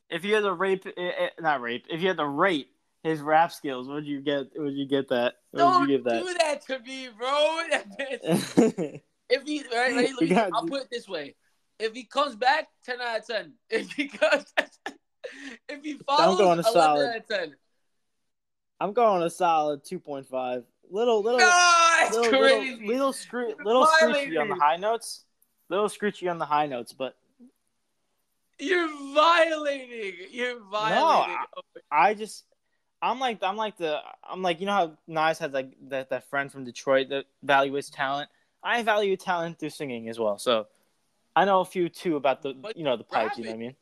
if 0.09 0.25
you 0.25 0.35
had 0.35 0.43
to 0.43 0.53
rape, 0.53 0.85
eh, 0.85 0.91
eh, 0.97 1.29
not 1.39 1.61
rape, 1.61 1.85
if 1.89 2.01
you 2.01 2.09
had 2.09 2.17
to 2.17 2.27
rate 2.27 2.67
his 3.03 3.21
rap 3.21 3.51
skills, 3.51 3.87
would 3.87 4.05
you 4.05 4.21
get? 4.21 4.47
Would 4.55 4.73
you 4.73 4.85
get 4.85 5.09
that? 5.09 5.35
Would 5.53 5.59
Don't 5.59 5.81
you 5.81 5.97
give 5.97 6.03
that? 6.05 6.23
do 6.25 6.33
that 6.39 6.61
to 6.67 6.79
me, 6.79 7.09
bro. 7.17 9.01
If 9.31 9.43
he, 9.43 9.63
right, 9.73 9.95
let 9.95 10.11
me- 10.11 10.13
let 10.13 10.29
me- 10.29 10.51
I'll 10.53 10.65
put 10.67 10.81
it 10.83 10.89
this 10.91 11.07
way: 11.07 11.35
if 11.79 11.93
he 11.93 12.03
comes 12.03 12.35
back, 12.35 12.67
ten 12.85 13.01
out 13.01 13.19
of 13.19 13.27
ten. 13.27 13.53
If 13.69 13.91
he 13.93 14.07
comes, 14.07 14.45
if 15.69 15.83
he 15.83 15.93
follows, 16.05 16.31
I'm 16.33 16.37
going 16.37 16.59
11 16.59 16.63
solid. 16.73 17.09
out 17.09 17.17
of 17.17 17.27
ten. 17.27 17.55
I'm 18.79 18.93
going 18.93 19.21
a 19.23 19.29
solid 19.29 19.83
two 19.83 19.99
point 19.99 20.27
five. 20.27 20.63
Little, 20.89 21.21
little, 21.23 21.39
No, 21.39 22.07
little, 22.11 22.29
crazy. 22.29 22.71
little, 22.71 22.87
little, 22.87 23.13
screw, 23.13 23.55
little 23.63 23.85
screechy 23.85 24.37
on 24.37 24.49
the 24.49 24.55
high 24.55 24.75
notes. 24.75 25.23
Little 25.69 25.87
screechy 25.87 26.27
on 26.27 26.37
the 26.37 26.45
high 26.45 26.65
notes, 26.65 26.91
but 26.91 27.15
You're 28.59 28.89
violating. 29.15 30.27
You're 30.31 30.59
violating. 30.59 31.35
No, 31.35 31.61
I 31.89 32.13
just 32.13 32.43
I'm 33.01 33.19
like 33.19 33.41
I'm 33.41 33.55
like 33.55 33.77
the 33.77 33.99
I'm 34.23 34.41
like 34.41 34.59
you 34.59 34.65
know 34.65 34.73
how 34.73 34.97
Nas 35.07 35.39
has 35.39 35.51
like 35.53 35.71
that, 35.89 36.09
that 36.09 36.29
friend 36.29 36.51
from 36.51 36.65
Detroit 36.65 37.09
that 37.09 37.25
values 37.43 37.89
talent. 37.89 38.29
I 38.63 38.83
value 38.83 39.17
talent 39.17 39.59
through 39.59 39.71
singing 39.71 40.09
as 40.09 40.19
well. 40.19 40.37
So 40.37 40.67
I 41.35 41.45
know 41.45 41.61
a 41.61 41.65
few 41.65 41.89
too 41.89 42.15
about 42.15 42.41
the 42.41 42.53
But 42.53 42.77
you 42.77 42.83
know 42.83 42.97
the 42.97 43.03
pipes. 43.03 43.37
You 43.37 43.45
know 43.45 43.51
what 43.51 43.55
I 43.55 43.59
mean? 43.59 43.75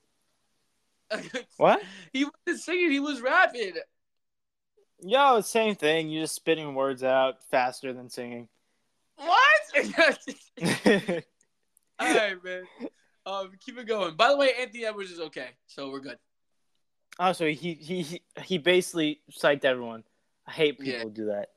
What? 1.58 1.82
He 2.14 2.26
wasn't 2.26 2.64
singing. 2.64 2.92
He 2.92 3.00
was 3.00 3.20
rapping. 3.22 3.74
Yo, 5.02 5.42
same 5.42 5.76
thing. 5.76 6.10
You're 6.10 6.24
just 6.24 6.36
spitting 6.36 6.76
words 6.76 7.04
out 7.04 7.36
faster 7.50 7.94
than 7.94 8.10
singing. 8.10 8.48
What? 9.16 9.40
All 12.00 12.14
right, 12.16 12.44
man. 12.44 12.64
Um, 13.26 13.52
keep 13.60 13.78
it 13.78 13.88
going. 13.88 14.16
By 14.16 14.30
the 14.30 14.38
way, 14.38 14.54
Anthony 14.60 14.86
Edwards 14.86 15.12
is 15.12 15.20
okay, 15.20 15.50
so 15.68 15.90
we're 15.90 16.00
good. 16.00 16.18
Oh, 17.18 17.34
so 17.34 17.48
he 17.48 17.74
he 17.74 18.02
he, 18.02 18.22
he 18.44 18.58
basically 18.58 19.20
psyched 19.32 19.66
everyone. 19.66 20.04
I 20.48 20.52
hate 20.52 20.80
people 20.80 20.94
Yeah. 20.94 21.04
who 21.04 21.10
do 21.10 21.26
that. 21.26 21.50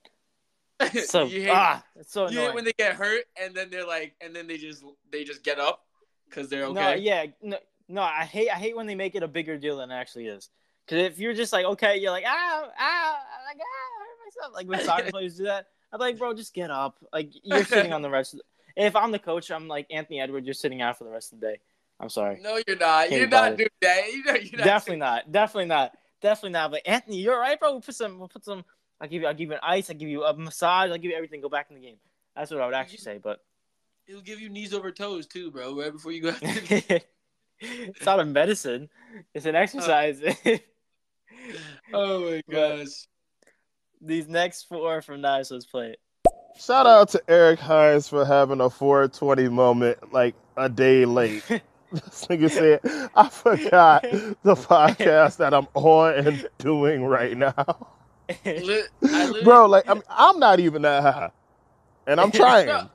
So 1.06 1.24
you 1.24 1.42
hate, 1.42 1.50
ah, 1.50 1.84
it's 1.96 2.12
so 2.12 2.28
you 2.28 2.40
hate 2.40 2.54
when 2.54 2.64
they 2.64 2.72
get 2.78 2.94
hurt 2.94 3.24
and 3.40 3.54
then 3.54 3.70
they're 3.70 3.86
like, 3.86 4.14
and 4.20 4.34
then 4.34 4.46
they 4.46 4.56
just 4.56 4.84
they 5.10 5.24
just 5.24 5.42
get 5.42 5.58
up 5.58 5.84
because 6.28 6.48
they're 6.48 6.64
okay. 6.64 6.74
No, 6.74 6.92
yeah, 6.92 7.26
no, 7.42 7.58
no. 7.88 8.02
I 8.02 8.24
hate 8.24 8.48
I 8.50 8.54
hate 8.54 8.76
when 8.76 8.86
they 8.86 8.94
make 8.94 9.14
it 9.14 9.22
a 9.22 9.28
bigger 9.28 9.56
deal 9.56 9.78
than 9.78 9.90
it 9.90 9.94
actually 9.94 10.26
is. 10.26 10.50
Because 10.86 11.04
if 11.04 11.18
you're 11.18 11.34
just 11.34 11.52
like, 11.52 11.64
okay, 11.64 11.98
you're 11.98 12.10
like, 12.10 12.24
ah, 12.26 12.68
ah, 12.78 13.18
like, 13.46 13.58
ah, 13.60 14.00
I 14.00 14.04
hurt 14.04 14.18
myself. 14.24 14.54
Like 14.54 14.68
when 14.68 14.80
soccer 14.84 15.10
players 15.10 15.36
do 15.36 15.44
that, 15.44 15.66
I'm 15.92 16.00
like, 16.00 16.18
bro, 16.18 16.34
just 16.34 16.54
get 16.54 16.70
up. 16.70 16.98
Like 17.12 17.30
you're 17.42 17.64
sitting 17.64 17.92
on 17.92 18.02
the 18.02 18.10
rest. 18.10 18.34
Of 18.34 18.40
the... 18.40 18.86
If 18.86 18.96
I'm 18.96 19.12
the 19.12 19.18
coach, 19.18 19.50
I'm 19.50 19.68
like 19.68 19.86
Anthony 19.90 20.20
Edwards. 20.20 20.46
You're 20.46 20.54
sitting 20.54 20.82
out 20.82 20.98
for 20.98 21.04
the 21.04 21.10
rest 21.10 21.32
of 21.32 21.40
the 21.40 21.46
day. 21.46 21.58
I'm 22.00 22.08
sorry. 22.08 22.40
No, 22.42 22.60
you're 22.66 22.76
not. 22.76 23.08
Can't 23.08 23.20
you're 23.20 23.28
not 23.28 23.56
doing 23.56 23.68
that. 23.80 24.12
You 24.12 24.24
know, 24.26 24.34
you're 24.34 24.58
not 24.58 24.64
Definitely 24.64 24.96
not. 24.96 25.32
Definitely 25.32 25.66
not. 25.66 25.92
Definitely 26.20 26.50
not. 26.50 26.70
But 26.72 26.82
Anthony, 26.86 27.18
you're 27.18 27.38
right, 27.38 27.58
bro. 27.58 27.72
We'll 27.72 27.80
put 27.80 27.94
some. 27.94 28.18
We'll 28.18 28.28
put 28.28 28.44
some. 28.44 28.64
I'll 29.02 29.08
give 29.08 29.22
you. 29.22 29.28
I'll 29.28 29.34
give 29.34 29.48
you 29.48 29.54
an 29.54 29.60
ice. 29.64 29.90
I'll 29.90 29.96
give 29.96 30.08
you 30.08 30.24
a 30.24 30.34
massage. 30.34 30.90
I'll 30.90 30.96
give 30.96 31.10
you 31.10 31.16
everything. 31.16 31.40
Go 31.40 31.48
back 31.48 31.66
in 31.70 31.74
the 31.74 31.82
game. 31.82 31.96
That's 32.36 32.52
what 32.52 32.60
I 32.60 32.66
would 32.66 32.74
actually 32.74 32.98
say. 32.98 33.18
But 33.22 33.40
It'll 34.06 34.22
give 34.22 34.40
you 34.40 34.48
knees 34.48 34.72
over 34.72 34.90
toes 34.92 35.26
too, 35.26 35.50
bro. 35.50 35.78
Right 35.78 35.92
before 35.92 36.12
you 36.12 36.22
go. 36.22 36.28
Out 36.30 36.40
the- 36.40 37.02
it's 37.60 38.06
not 38.06 38.20
a 38.20 38.24
medicine. 38.24 38.88
It's 39.34 39.46
an 39.46 39.56
uh, 39.56 39.60
exercise. 39.60 40.20
oh 41.92 42.30
my 42.30 42.42
gosh. 42.50 43.06
These 44.00 44.28
next 44.28 44.64
four 44.64 45.02
from 45.02 45.20
Nice. 45.20 45.50
Let's 45.50 45.66
play 45.66 45.90
it. 45.90 46.00
Shout 46.58 46.86
out 46.86 47.08
to 47.10 47.22
Eric 47.28 47.58
Hines 47.60 48.08
for 48.08 48.24
having 48.24 48.60
a 48.60 48.68
420 48.68 49.48
moment 49.48 50.12
like 50.12 50.34
a 50.56 50.68
day 50.68 51.04
late. 51.04 51.42
this 51.48 52.26
nigga 52.26 52.50
said, 52.50 53.10
I 53.14 53.28
forgot 53.28 54.02
the 54.02 54.54
podcast 54.54 55.38
that 55.38 55.54
I'm 55.54 55.66
on 55.74 56.14
and 56.14 56.48
doing 56.58 57.04
right 57.04 57.36
now. 57.36 57.96
Li- 58.44 58.82
I 58.82 58.86
literally- 59.00 59.42
Bro, 59.44 59.66
like 59.66 59.84
I'm 59.88 60.02
I'm 60.08 60.38
not 60.38 60.60
even 60.60 60.82
that 60.82 61.02
high. 61.02 61.30
And 62.06 62.20
I'm 62.20 62.30
trying. 62.32 62.66
Bro. 62.66 62.88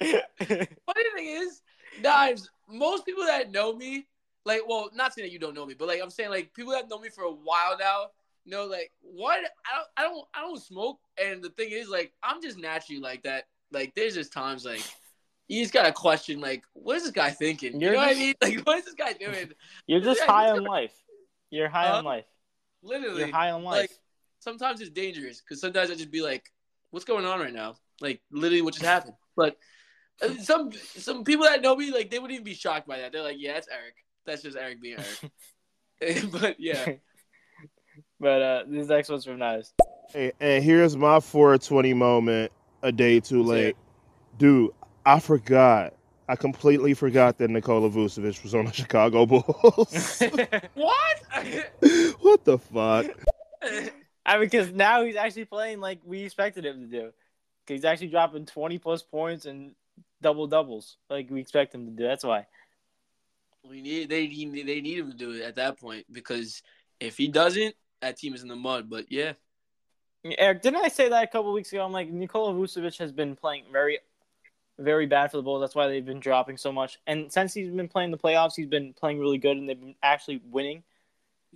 Funny 0.00 1.10
thing 1.16 1.26
is, 1.26 1.62
Dimes, 2.02 2.50
most 2.68 3.04
people 3.06 3.24
that 3.24 3.50
know 3.50 3.74
me, 3.74 4.06
like, 4.44 4.60
well, 4.68 4.90
not 4.94 5.14
saying 5.14 5.26
that 5.26 5.32
you 5.32 5.38
don't 5.38 5.54
know 5.54 5.66
me, 5.66 5.74
but 5.74 5.88
like 5.88 6.00
I'm 6.02 6.10
saying, 6.10 6.30
like 6.30 6.52
people 6.54 6.72
that 6.72 6.88
know 6.88 6.98
me 6.98 7.08
for 7.08 7.24
a 7.24 7.30
while 7.32 7.76
now 7.78 8.06
know, 8.46 8.64
like, 8.64 8.90
what 9.02 9.38
I 9.38 9.76
don't, 9.76 9.86
I 9.96 10.02
don't, 10.02 10.26
I 10.34 10.40
don't 10.40 10.62
smoke, 10.62 10.98
and 11.22 11.42
the 11.42 11.50
thing 11.50 11.70
is, 11.70 11.88
like, 11.88 12.12
I'm 12.22 12.40
just 12.40 12.58
naturally 12.58 13.00
like 13.00 13.22
that. 13.24 13.44
Like, 13.72 13.94
there's 13.94 14.14
just 14.14 14.32
times 14.32 14.64
like 14.64 14.82
you 15.48 15.62
just 15.62 15.74
gotta 15.74 15.92
question, 15.92 16.40
like, 16.40 16.62
what 16.74 16.96
is 16.96 17.02
this 17.02 17.12
guy 17.12 17.30
thinking? 17.30 17.80
You're 17.80 17.92
you 17.92 17.96
know 17.98 18.02
what 18.02 18.08
I 18.08 18.12
just- 18.14 18.20
mean? 18.20 18.34
Like, 18.42 18.66
what 18.66 18.78
is 18.78 18.84
this 18.86 18.94
guy 18.94 19.12
doing? 19.14 19.50
You're 19.86 20.00
just 20.00 20.22
high 20.22 20.50
on 20.50 20.62
life. 20.64 20.92
You're 21.50 21.68
high 21.68 21.88
on 21.90 22.04
life. 22.04 22.24
Literally, 22.82 23.20
You're 23.20 23.32
high 23.32 23.50
on 23.50 23.64
life. 23.64 23.80
like 23.80 23.90
sometimes 24.48 24.80
it's 24.80 24.90
dangerous 24.90 25.40
because 25.40 25.60
sometimes 25.60 25.90
I 25.90 25.94
just 25.94 26.10
be 26.10 26.22
like, 26.22 26.50
"What's 26.90 27.04
going 27.04 27.26
on 27.26 27.40
right 27.40 27.52
now?" 27.52 27.76
Like 28.00 28.20
literally, 28.30 28.62
what 28.62 28.74
just 28.74 28.86
happened. 28.94 29.14
But 29.36 29.56
uh, 30.22 30.34
some 30.42 30.70
some 30.96 31.24
people 31.24 31.44
that 31.44 31.62
know 31.62 31.76
me, 31.76 31.92
like 31.92 32.10
they 32.10 32.18
wouldn't 32.18 32.34
even 32.34 32.44
be 32.44 32.54
shocked 32.54 32.88
by 32.88 32.98
that. 32.98 33.12
They're 33.12 33.22
like, 33.22 33.36
"Yeah, 33.38 33.56
it's 33.56 33.68
Eric. 33.68 33.94
That's 34.24 34.42
just 34.42 34.56
Eric 34.56 34.80
being 34.80 34.98
Eric." 34.98 35.32
but 36.30 36.56
yeah, 36.60 36.92
but 38.20 38.42
uh, 38.42 38.64
this 38.68 38.88
next 38.88 39.08
one's 39.08 39.24
from 39.24 39.38
Nice. 39.38 39.72
Hey, 40.12 40.32
and 40.40 40.62
here's 40.64 40.96
my 40.96 41.20
420 41.20 41.92
moment 41.92 42.52
a 42.82 42.92
day 42.92 43.20
too 43.20 43.42
late. 43.42 43.76
Dude, 44.38 44.70
I 45.04 45.18
forgot. 45.20 45.94
I 46.28 46.36
completely 46.36 46.94
forgot 46.94 47.38
that 47.38 47.50
Nikola 47.50 47.88
Vucevic 47.90 48.42
was 48.42 48.54
on 48.54 48.66
the 48.66 48.72
Chicago 48.72 49.26
Bulls. 49.26 50.22
what? 50.74 51.18
what 52.20 52.44
the 52.44 52.58
fuck? 52.58 53.06
I 54.28 54.34
mean, 54.34 54.46
because 54.46 54.70
now 54.70 55.02
he's 55.04 55.16
actually 55.16 55.46
playing 55.46 55.80
like 55.80 56.00
we 56.04 56.22
expected 56.22 56.66
him 56.66 56.80
to 56.80 56.86
do. 56.86 57.12
he's 57.66 57.84
actually 57.84 58.08
dropping 58.08 58.44
20 58.44 58.78
plus 58.78 59.02
points 59.02 59.46
and 59.46 59.74
double 60.20 60.46
doubles 60.46 60.98
like 61.08 61.30
we 61.30 61.40
expect 61.40 61.74
him 61.74 61.86
to 61.86 61.92
do. 61.92 62.04
That's 62.04 62.24
why. 62.24 62.46
we 63.68 63.80
need 63.80 64.10
they 64.10 64.28
need 64.28 64.66
they 64.66 64.82
need 64.82 64.98
him 64.98 65.10
to 65.10 65.16
do 65.16 65.32
it 65.32 65.42
at 65.42 65.56
that 65.56 65.80
point 65.80 66.04
because 66.12 66.62
if 67.00 67.16
he 67.16 67.28
doesn't, 67.28 67.74
that 68.02 68.18
team 68.18 68.34
is 68.34 68.42
in 68.42 68.48
the 68.48 68.56
mud. 68.56 68.90
But 68.90 69.10
yeah, 69.10 69.32
Eric, 70.24 70.60
didn't 70.60 70.84
I 70.84 70.88
say 70.88 71.08
that 71.08 71.24
a 71.24 71.26
couple 71.26 71.52
weeks 71.54 71.72
ago? 71.72 71.84
I'm 71.84 71.92
like 71.92 72.10
Nikola 72.10 72.52
Vucevic 72.52 72.98
has 72.98 73.12
been 73.12 73.34
playing 73.34 73.64
very, 73.72 73.98
very 74.78 75.06
bad 75.06 75.30
for 75.30 75.38
the 75.38 75.42
Bulls. 75.42 75.62
That's 75.62 75.74
why 75.74 75.88
they've 75.88 76.04
been 76.04 76.20
dropping 76.20 76.58
so 76.58 76.70
much. 76.70 76.98
And 77.06 77.32
since 77.32 77.54
he's 77.54 77.70
been 77.70 77.88
playing 77.88 78.10
the 78.10 78.18
playoffs, 78.18 78.52
he's 78.56 78.66
been 78.66 78.92
playing 78.92 79.20
really 79.20 79.38
good, 79.38 79.56
and 79.56 79.66
they've 79.68 79.80
been 79.80 79.94
actually 80.02 80.42
winning. 80.50 80.82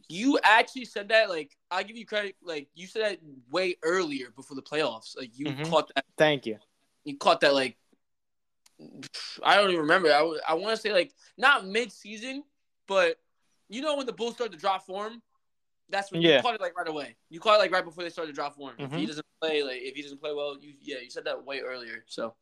You 0.09 0.39
actually 0.43 0.85
said 0.85 1.09
that. 1.09 1.29
Like 1.29 1.57
I 1.71 1.83
give 1.83 1.97
you 1.97 2.07
credit. 2.07 2.37
Like 2.43 2.69
you 2.75 2.87
said 2.87 3.03
that 3.03 3.19
way 3.51 3.77
earlier 3.83 4.31
before 4.35 4.55
the 4.55 4.63
playoffs. 4.63 5.17
Like 5.17 5.31
you 5.39 5.47
Mhm. 5.47 5.69
caught 5.69 5.91
that. 5.95 6.05
Thank 6.17 6.47
you. 6.47 6.59
you 7.05 7.17
caught 7.19 7.41
that 7.41 7.55
like 7.55 7.77
I 9.43 9.57
don't 9.57 9.71
even 9.71 9.83
remember. 9.83 10.09
I, 10.13 10.39
I 10.49 10.55
want 10.55 10.75
to 10.75 10.81
say 10.81 10.93
like 10.93 11.13
not 11.37 11.67
mid 11.67 11.93
season, 11.93 12.45
but 12.87 13.19
you 13.69 13.81
know 13.81 13.97
when 13.97 14.07
the 14.07 14.13
Bulls 14.13 14.35
start 14.35 14.53
to 14.53 14.59
drop 14.59 14.85
form, 14.87 15.23
that's 15.89 16.11
when 16.11 16.23
Yeah. 16.23 16.37
you 16.37 16.43
caught 16.43 16.55
it 16.55 16.61
like 16.61 16.77
right 16.77 16.89
away. 16.89 17.17
You 17.31 17.39
caught 17.41 17.57
it 17.57 17.59
like 17.59 17.71
right 17.71 17.85
before 17.85 18.03
they 18.05 18.11
started 18.11 18.33
to 18.33 18.35
drop 18.35 18.57
form. 18.57 18.75
If 18.79 18.93
he 18.93 19.05
Mhm. 19.05 19.09
doesn't 19.09 19.27
play, 19.41 19.63
like 19.63 19.83
if 19.83 19.95
he 19.95 20.03
doesn't 20.03 20.19
play 20.19 20.33
well, 20.33 20.57
you 20.61 20.75
yeah, 20.81 20.99
you 20.99 21.11
said 21.11 21.25
that 21.25 21.45
way 21.45 21.61
earlier. 21.61 22.05
So 22.07 22.35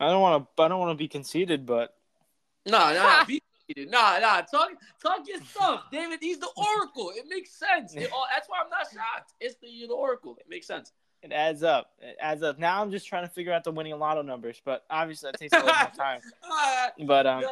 I 0.00 0.08
don't 0.08 0.20
want 0.20 0.44
to. 0.56 0.62
I 0.62 0.68
don't 0.68 0.80
want 0.80 0.90
to 0.90 1.02
be 1.02 1.08
conceited, 1.08 1.66
but 1.66 1.96
no, 2.64 2.92
no, 2.92 3.24
be 3.26 3.42
nah, 3.76 4.18
nah. 4.18 4.40
Talk 4.42 4.70
talk 5.02 5.26
your 5.26 5.40
stuff, 5.40 5.84
David. 5.90 6.18
He's 6.20 6.38
the 6.38 6.48
Oracle. 6.56 7.12
It 7.14 7.24
makes 7.28 7.50
sense. 7.58 7.94
It 7.94 8.10
all, 8.12 8.24
that's 8.34 8.48
why 8.48 8.58
I'm 8.62 8.70
not 8.70 8.86
shocked. 8.92 9.32
It's 9.40 9.56
the 9.56 9.68
you're 9.68 9.88
the 9.88 9.94
Oracle. 9.94 10.36
It 10.40 10.46
makes 10.48 10.66
sense. 10.66 10.92
it 11.22 11.32
adds 11.32 11.62
up. 11.62 11.92
It 12.00 12.16
adds 12.20 12.42
up. 12.42 12.58
Now 12.58 12.82
I'm 12.82 12.90
just 12.90 13.06
trying 13.06 13.24
to 13.24 13.30
figure 13.32 13.52
out 13.52 13.64
the 13.64 13.72
winning 13.72 13.98
lotto 13.98 14.22
numbers, 14.22 14.60
but 14.64 14.84
obviously 14.90 15.30
that 15.30 15.38
takes 15.38 15.52
a 15.52 15.56
little 15.56 15.74
more 15.74 15.90
time. 15.96 16.20
Ah, 16.44 16.90
But 17.04 17.26
um, 17.26 17.42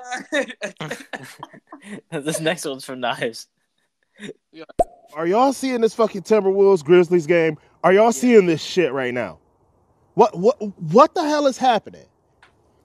this 2.25 2.41
next 2.41 2.65
one's 2.65 2.85
from 2.85 3.01
Knives. 3.01 3.49
Are 5.15 5.27
y'all 5.27 5.53
seeing 5.53 5.81
this 5.81 5.95
fucking 5.95 6.23
Timberwolves 6.23 6.85
Grizzlies 6.85 7.27
game? 7.27 7.59
Are 7.83 7.93
y'all 7.93 8.13
seeing 8.13 8.47
this 8.47 8.63
shit 8.63 8.93
right 8.93 9.13
now? 9.13 9.39
What 10.15 10.39
what 10.39 10.57
what 10.93 11.15
the 11.15 11.25
hell 11.25 11.47
is 11.49 11.59
happening? 11.59 12.07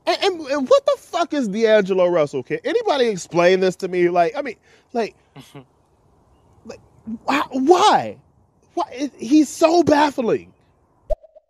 And, 0.10 0.24
and, 0.24 0.48
and 0.48 0.68
what 0.68 0.86
the 0.88 0.96
fuck 0.98 1.36
is 1.36 1.48
D'Angelo 1.48 2.08
Russell? 2.08 2.42
Can 2.42 2.58
anybody 2.64 3.08
explain 3.10 3.60
this 3.60 3.76
to 3.78 3.88
me? 3.88 4.10
Like, 4.10 4.36
I 4.36 4.42
mean, 4.42 4.56
like, 4.92 5.16
like 6.66 6.80
why? 7.24 7.44
Why? 7.52 8.18
why? 8.74 9.12
He's 9.18 9.50
so 9.50 9.84
baffling. 9.84 10.52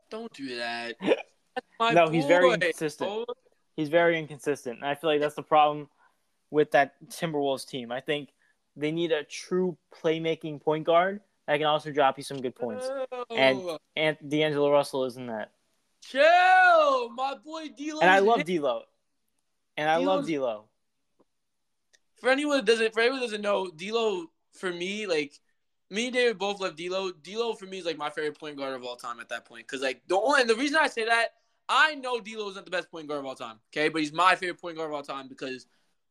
Don't 0.10 0.34
do 0.34 0.58
that. 0.58 0.96
That's 1.00 1.22
my 1.80 1.94
No, 1.94 2.10
he's 2.10 2.26
very 2.26 2.52
inconsistent. 2.52 3.30
He's 3.78 3.88
very 3.88 4.20
inconsistent, 4.20 4.80
and 4.80 4.86
I 4.86 4.96
feel 4.96 5.10
like 5.10 5.22
that's 5.22 5.36
the 5.36 5.42
problem 5.42 5.88
with 6.52 6.72
that 6.72 6.96
Timberwolves 7.08 7.66
team. 7.66 7.94
I 7.94 8.02
think 8.02 8.34
they 8.76 8.92
need 8.92 9.14
a 9.14 9.24
true 9.24 9.78
playmaking 10.04 10.62
point 10.62 10.84
guard 10.84 11.22
that 11.48 11.56
can 11.58 11.66
also 11.66 11.94
drop 11.94 12.18
you 12.18 12.24
some 12.26 12.42
good 12.42 12.56
points. 12.56 12.90
And 13.30 13.60
no. 13.60 13.80
and 13.96 14.18
D'Angelo 14.28 14.70
Russell 14.70 15.06
isn't 15.06 15.28
that. 15.28 15.52
Chill, 16.02 17.10
my 17.12 17.36
boy 17.44 17.70
D'Lo. 17.78 18.00
And 18.02 18.10
I 18.10 18.20
love 18.20 18.44
D'Lo, 18.46 18.84
and 19.78 19.90
I 19.90 19.98
love 19.98 20.26
D'Lo's- 20.26 20.28
D'Lo. 20.28 20.66
for 22.20 22.30
anyone 22.30 22.58
that 22.58 22.66
doesn't 22.66 22.94
for 22.94 23.02
anyone 23.02 23.20
that 23.20 23.28
doesn't 23.28 23.42
know, 23.42 23.70
D'Lo 23.70 24.28
for 24.52 24.72
me 24.72 25.06
like 25.06 25.40
me 25.90 26.06
and 26.06 26.14
David 26.14 26.38
both 26.38 26.60
love 26.60 26.76
D'Lo. 26.76 27.12
D'Lo 27.12 27.54
for 27.54 27.66
me 27.66 27.80
is 27.80 27.86
like 27.86 27.98
my 27.98 28.10
favorite 28.10 28.40
point 28.40 28.58
guard 28.58 28.76
of 28.76 28.84
all 28.84 28.96
time 28.96 29.20
at 29.20 29.30
that 29.30 29.46
point. 29.46 29.68
Because 29.68 29.82
like 29.82 30.02
the 30.08 30.18
only 30.18 30.42
and 30.42 30.50
the 30.50 30.56
reason 30.56 30.78
I 30.80 30.88
say 30.88 31.06
that 31.06 31.30
I 31.68 31.96
know 31.96 32.20
D'Lo 32.20 32.50
isn't 32.50 32.66
the 32.66 32.72
best 32.72 32.92
point 32.92 33.08
guard 33.08 33.20
of 33.20 33.26
all 33.26 33.36
time. 33.36 33.60
Okay, 33.72 33.90
but 33.90 34.02
he's 34.02 34.14
my 34.14 34.36
favorite 34.36 34.60
point 34.60 34.76
guard 34.78 34.90
of 34.90 34.96
all 34.96 35.04
time 35.04 35.28
because 35.28 35.66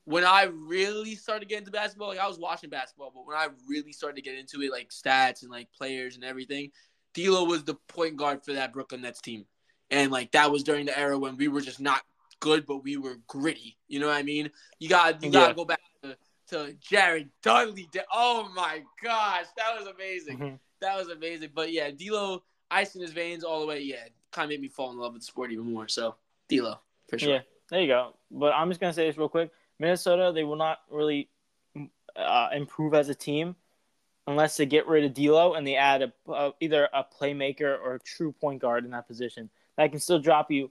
when 0.04 0.24
I 0.24 0.44
really 0.44 1.14
started 1.14 1.48
getting 1.48 1.62
into 1.62 1.70
basketball, 1.70 2.08
like 2.08 2.18
I 2.18 2.26
was 2.26 2.38
watching 2.38 2.70
basketball, 2.70 3.12
but 3.14 3.26
when 3.26 3.36
I 3.36 3.48
really 3.68 3.92
started 3.92 4.16
to 4.16 4.22
get 4.22 4.38
into 4.38 4.62
it, 4.62 4.72
like 4.72 4.88
stats 4.88 5.42
and 5.42 5.50
like 5.50 5.70
players 5.72 6.14
and 6.14 6.24
everything, 6.24 6.70
D'Lo 7.12 7.44
was 7.44 7.62
the 7.64 7.74
point 7.74 8.16
guard 8.16 8.42
for 8.42 8.54
that 8.54 8.72
Brooklyn 8.72 9.02
Nets 9.02 9.20
team, 9.20 9.44
and 9.90 10.10
like 10.12 10.32
that 10.32 10.50
was 10.50 10.62
during 10.62 10.86
the 10.86 10.98
era 10.98 11.18
when 11.18 11.36
we 11.36 11.48
were 11.48 11.60
just 11.60 11.80
not 11.80 12.02
good, 12.40 12.66
but 12.66 12.84
we 12.84 12.96
were 12.96 13.18
gritty. 13.26 13.76
You 13.88 14.00
know 14.00 14.06
what 14.08 14.16
I 14.16 14.22
mean? 14.22 14.50
You 14.78 14.88
got 14.88 15.22
you 15.22 15.30
got 15.30 15.44
to 15.44 15.48
Yeah. 15.50 15.54
go 15.54 15.64
back 15.64 15.80
to, 16.02 16.16
to 16.48 16.72
Jared 16.74 17.30
Dudley. 17.42 17.88
Oh 18.12 18.48
my 18.54 18.82
gosh, 19.02 19.46
that 19.56 19.78
was 19.78 19.86
amazing. 19.88 20.38
Mhm. 20.38 20.58
That 20.80 20.96
was 20.96 21.08
amazing. 21.08 21.50
But 21.54 21.72
yeah, 21.72 21.90
D'Lo, 21.90 22.42
ice 22.70 22.94
in 22.94 23.02
his 23.02 23.12
veins 23.12 23.42
all 23.44 23.60
the 23.60 23.66
way. 23.66 23.80
Yeah, 23.80 24.04
kind 24.30 24.44
of 24.44 24.50
made 24.50 24.60
me 24.60 24.68
fall 24.68 24.90
in 24.92 24.98
love 24.98 25.12
with 25.14 25.22
the 25.22 25.26
sport 25.26 25.50
even 25.52 25.72
more. 25.72 25.88
So 25.88 26.14
D'Lo 26.48 26.78
for 27.08 27.18
sure. 27.18 27.34
Yeah, 27.34 27.40
there 27.70 27.80
you 27.80 27.88
go. 27.88 28.14
But 28.30 28.52
I'm 28.54 28.68
just 28.68 28.80
gonna 28.80 28.92
say 28.92 29.06
this 29.06 29.16
real 29.16 29.28
quick. 29.28 29.50
Minnesota, 29.80 30.32
they 30.34 30.44
will 30.44 30.56
not 30.56 30.80
really 30.90 31.28
uh, 32.16 32.48
improve 32.52 32.94
as 32.94 33.08
a 33.08 33.14
team 33.14 33.54
unless 34.26 34.56
they 34.56 34.66
get 34.66 34.86
rid 34.86 35.04
of 35.04 35.14
D'Lo 35.14 35.54
and 35.54 35.66
they 35.66 35.76
add 35.76 36.02
a, 36.02 36.12
uh, 36.30 36.50
either 36.60 36.88
a 36.92 37.04
playmaker 37.04 37.78
or 37.80 37.94
a 37.94 38.00
true 38.00 38.32
point 38.32 38.60
guard 38.60 38.84
in 38.84 38.90
that 38.90 39.06
position. 39.06 39.48
That 39.78 39.90
can 39.90 40.00
still 40.00 40.18
drop 40.18 40.50
you 40.50 40.70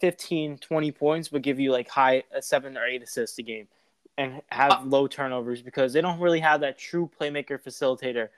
15, 0.00 0.58
20 0.58 0.92
points, 0.92 1.28
but 1.28 1.42
give 1.42 1.60
you 1.60 1.70
like 1.70 1.88
high 1.88 2.24
uh, 2.36 2.40
seven 2.40 2.76
or 2.76 2.84
eight 2.84 3.02
assists 3.02 3.38
a 3.38 3.42
game 3.42 3.68
and 4.16 4.42
have 4.48 4.84
low 4.84 5.06
turnovers 5.06 5.62
because 5.62 5.92
they 5.92 6.00
don't 6.00 6.18
really 6.18 6.40
have 6.40 6.62
that 6.62 6.78
true 6.78 7.08
playmaker 7.20 7.62
facilitator 7.62 8.28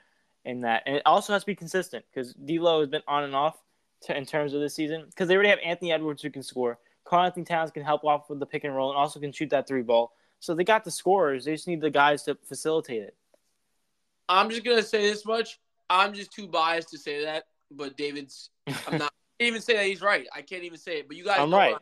in 0.45 0.61
that. 0.61 0.83
And 0.85 0.97
it 0.97 1.01
also 1.05 1.33
has 1.33 1.43
to 1.43 1.47
be 1.47 1.55
consistent 1.55 2.05
because 2.13 2.33
D'Lo 2.33 2.81
has 2.81 2.89
been 2.89 3.01
on 3.07 3.23
and 3.23 3.33
off 3.33 3.57
to, 4.03 4.15
in 4.15 4.25
terms 4.25 4.53
of 4.53 4.61
this 4.61 4.75
season 4.75 5.05
because 5.07 5.27
they 5.27 5.33
already 5.33 5.49
have 5.49 5.59
Anthony 5.63 5.91
Edwards 5.91 6.21
who 6.21 6.29
can 6.29 6.43
score. 6.43 6.77
Karl-Anthony 7.03 7.45
Towns 7.45 7.71
can 7.71 7.83
help 7.83 8.03
off 8.03 8.29
with 8.29 8.39
the 8.39 8.45
pick 8.45 8.63
and 8.63 8.75
roll 8.75 8.91
and 8.91 8.97
also 8.97 9.19
can 9.19 9.31
shoot 9.31 9.49
that 9.49 9.67
three 9.67 9.81
ball. 9.81 10.13
So 10.39 10.53
they 10.53 10.63
got 10.63 10.83
the 10.83 10.91
scorers. 10.91 11.45
They 11.45 11.53
just 11.53 11.67
need 11.67 11.81
the 11.81 11.89
guys 11.89 12.23
to 12.23 12.37
facilitate 12.47 13.01
it. 13.01 13.15
I'm 14.27 14.49
just 14.49 14.63
gonna 14.63 14.83
say 14.83 15.01
this 15.01 15.25
much. 15.25 15.59
I'm 15.89 16.13
just 16.13 16.31
too 16.31 16.47
biased 16.47 16.89
to 16.89 16.97
say 16.97 17.23
that, 17.25 17.45
but 17.71 17.97
David's. 17.97 18.49
I'm 18.87 18.97
not. 18.97 19.13
I 19.41 19.43
can't 19.43 19.47
even 19.55 19.61
say 19.61 19.73
that 19.73 19.85
he's 19.87 20.01
right. 20.01 20.27
I 20.35 20.41
can't 20.43 20.63
even 20.63 20.77
say 20.77 20.99
it. 20.99 21.07
But 21.07 21.17
you 21.17 21.23
guys 21.25 21.39
I'm 21.39 21.49
know 21.49 21.57
right. 21.57 21.73
what 21.73 21.81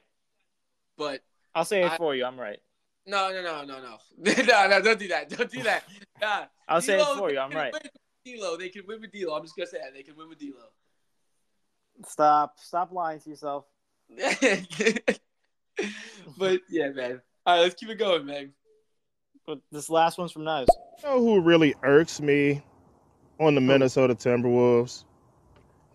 But 0.98 1.22
I'll 1.54 1.66
say 1.66 1.84
it 1.84 1.92
I- 1.92 1.98
for 1.98 2.16
you. 2.16 2.24
I'm 2.24 2.40
right. 2.40 2.60
no, 3.06 3.32
no, 3.32 3.42
no, 3.42 3.66
no, 3.66 3.82
no, 3.82 3.98
no, 4.44 4.68
no. 4.70 4.82
Don't 4.82 5.00
do 5.00 5.08
that. 5.10 5.30
Don't 5.30 5.52
do 5.52 5.64
that. 5.64 5.84
Nah. 6.22 6.46
I'll 6.68 6.82
say 6.82 7.00
it 7.00 7.18
for 7.18 7.32
you. 7.32 7.40
I'm 7.40 7.50
right. 7.52 7.72
win 7.72 7.82
with 7.84 7.92
D'Lo. 8.26 8.58
They 8.58 8.68
can 8.68 8.84
win 8.86 9.00
with 9.00 9.12
D'Lo. 9.14 9.34
I'm 9.36 9.44
just 9.44 9.56
gonna 9.56 9.68
say 9.68 9.78
that 9.82 9.94
they 9.94 10.04
can 10.04 10.18
win 10.18 10.28
with 10.28 10.38
D'Lo. 10.38 10.66
Stop. 12.06 12.56
Stop 12.60 12.92
lying 12.92 13.22
to 13.22 13.30
yourself. 13.30 13.64
but 16.38 16.60
yeah, 16.70 16.90
man. 16.90 17.22
All 17.46 17.56
right, 17.56 17.62
let's 17.62 17.76
keep 17.76 17.88
it 17.90 17.96
going, 18.00 18.26
man. 18.26 18.52
But 19.48 19.60
this 19.72 19.90
last 19.90 20.18
one's 20.18 20.34
from 20.34 20.44
Knives. 20.44 20.70
You 21.02 21.10
know 21.10 21.20
who 21.20 21.40
really 21.42 21.74
irks 21.84 22.20
me 22.20 22.62
on 23.40 23.56
the 23.56 23.62
Minnesota 23.62 24.14
Timberwolves? 24.14 25.06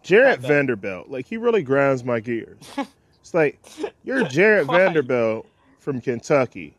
Jarred 0.05 0.41
Vanderbilt. 0.41 1.09
Like 1.09 1.27
he 1.27 1.37
really 1.37 1.63
grinds 1.63 2.05
my 2.05 2.21
gears. 2.21 2.59
It's 3.21 3.33
like 3.33 3.59
you're 4.03 4.25
Jarred 4.25 4.67
Vanderbilt 4.67 5.47
from 5.79 5.99
Kentucky. 6.03 6.77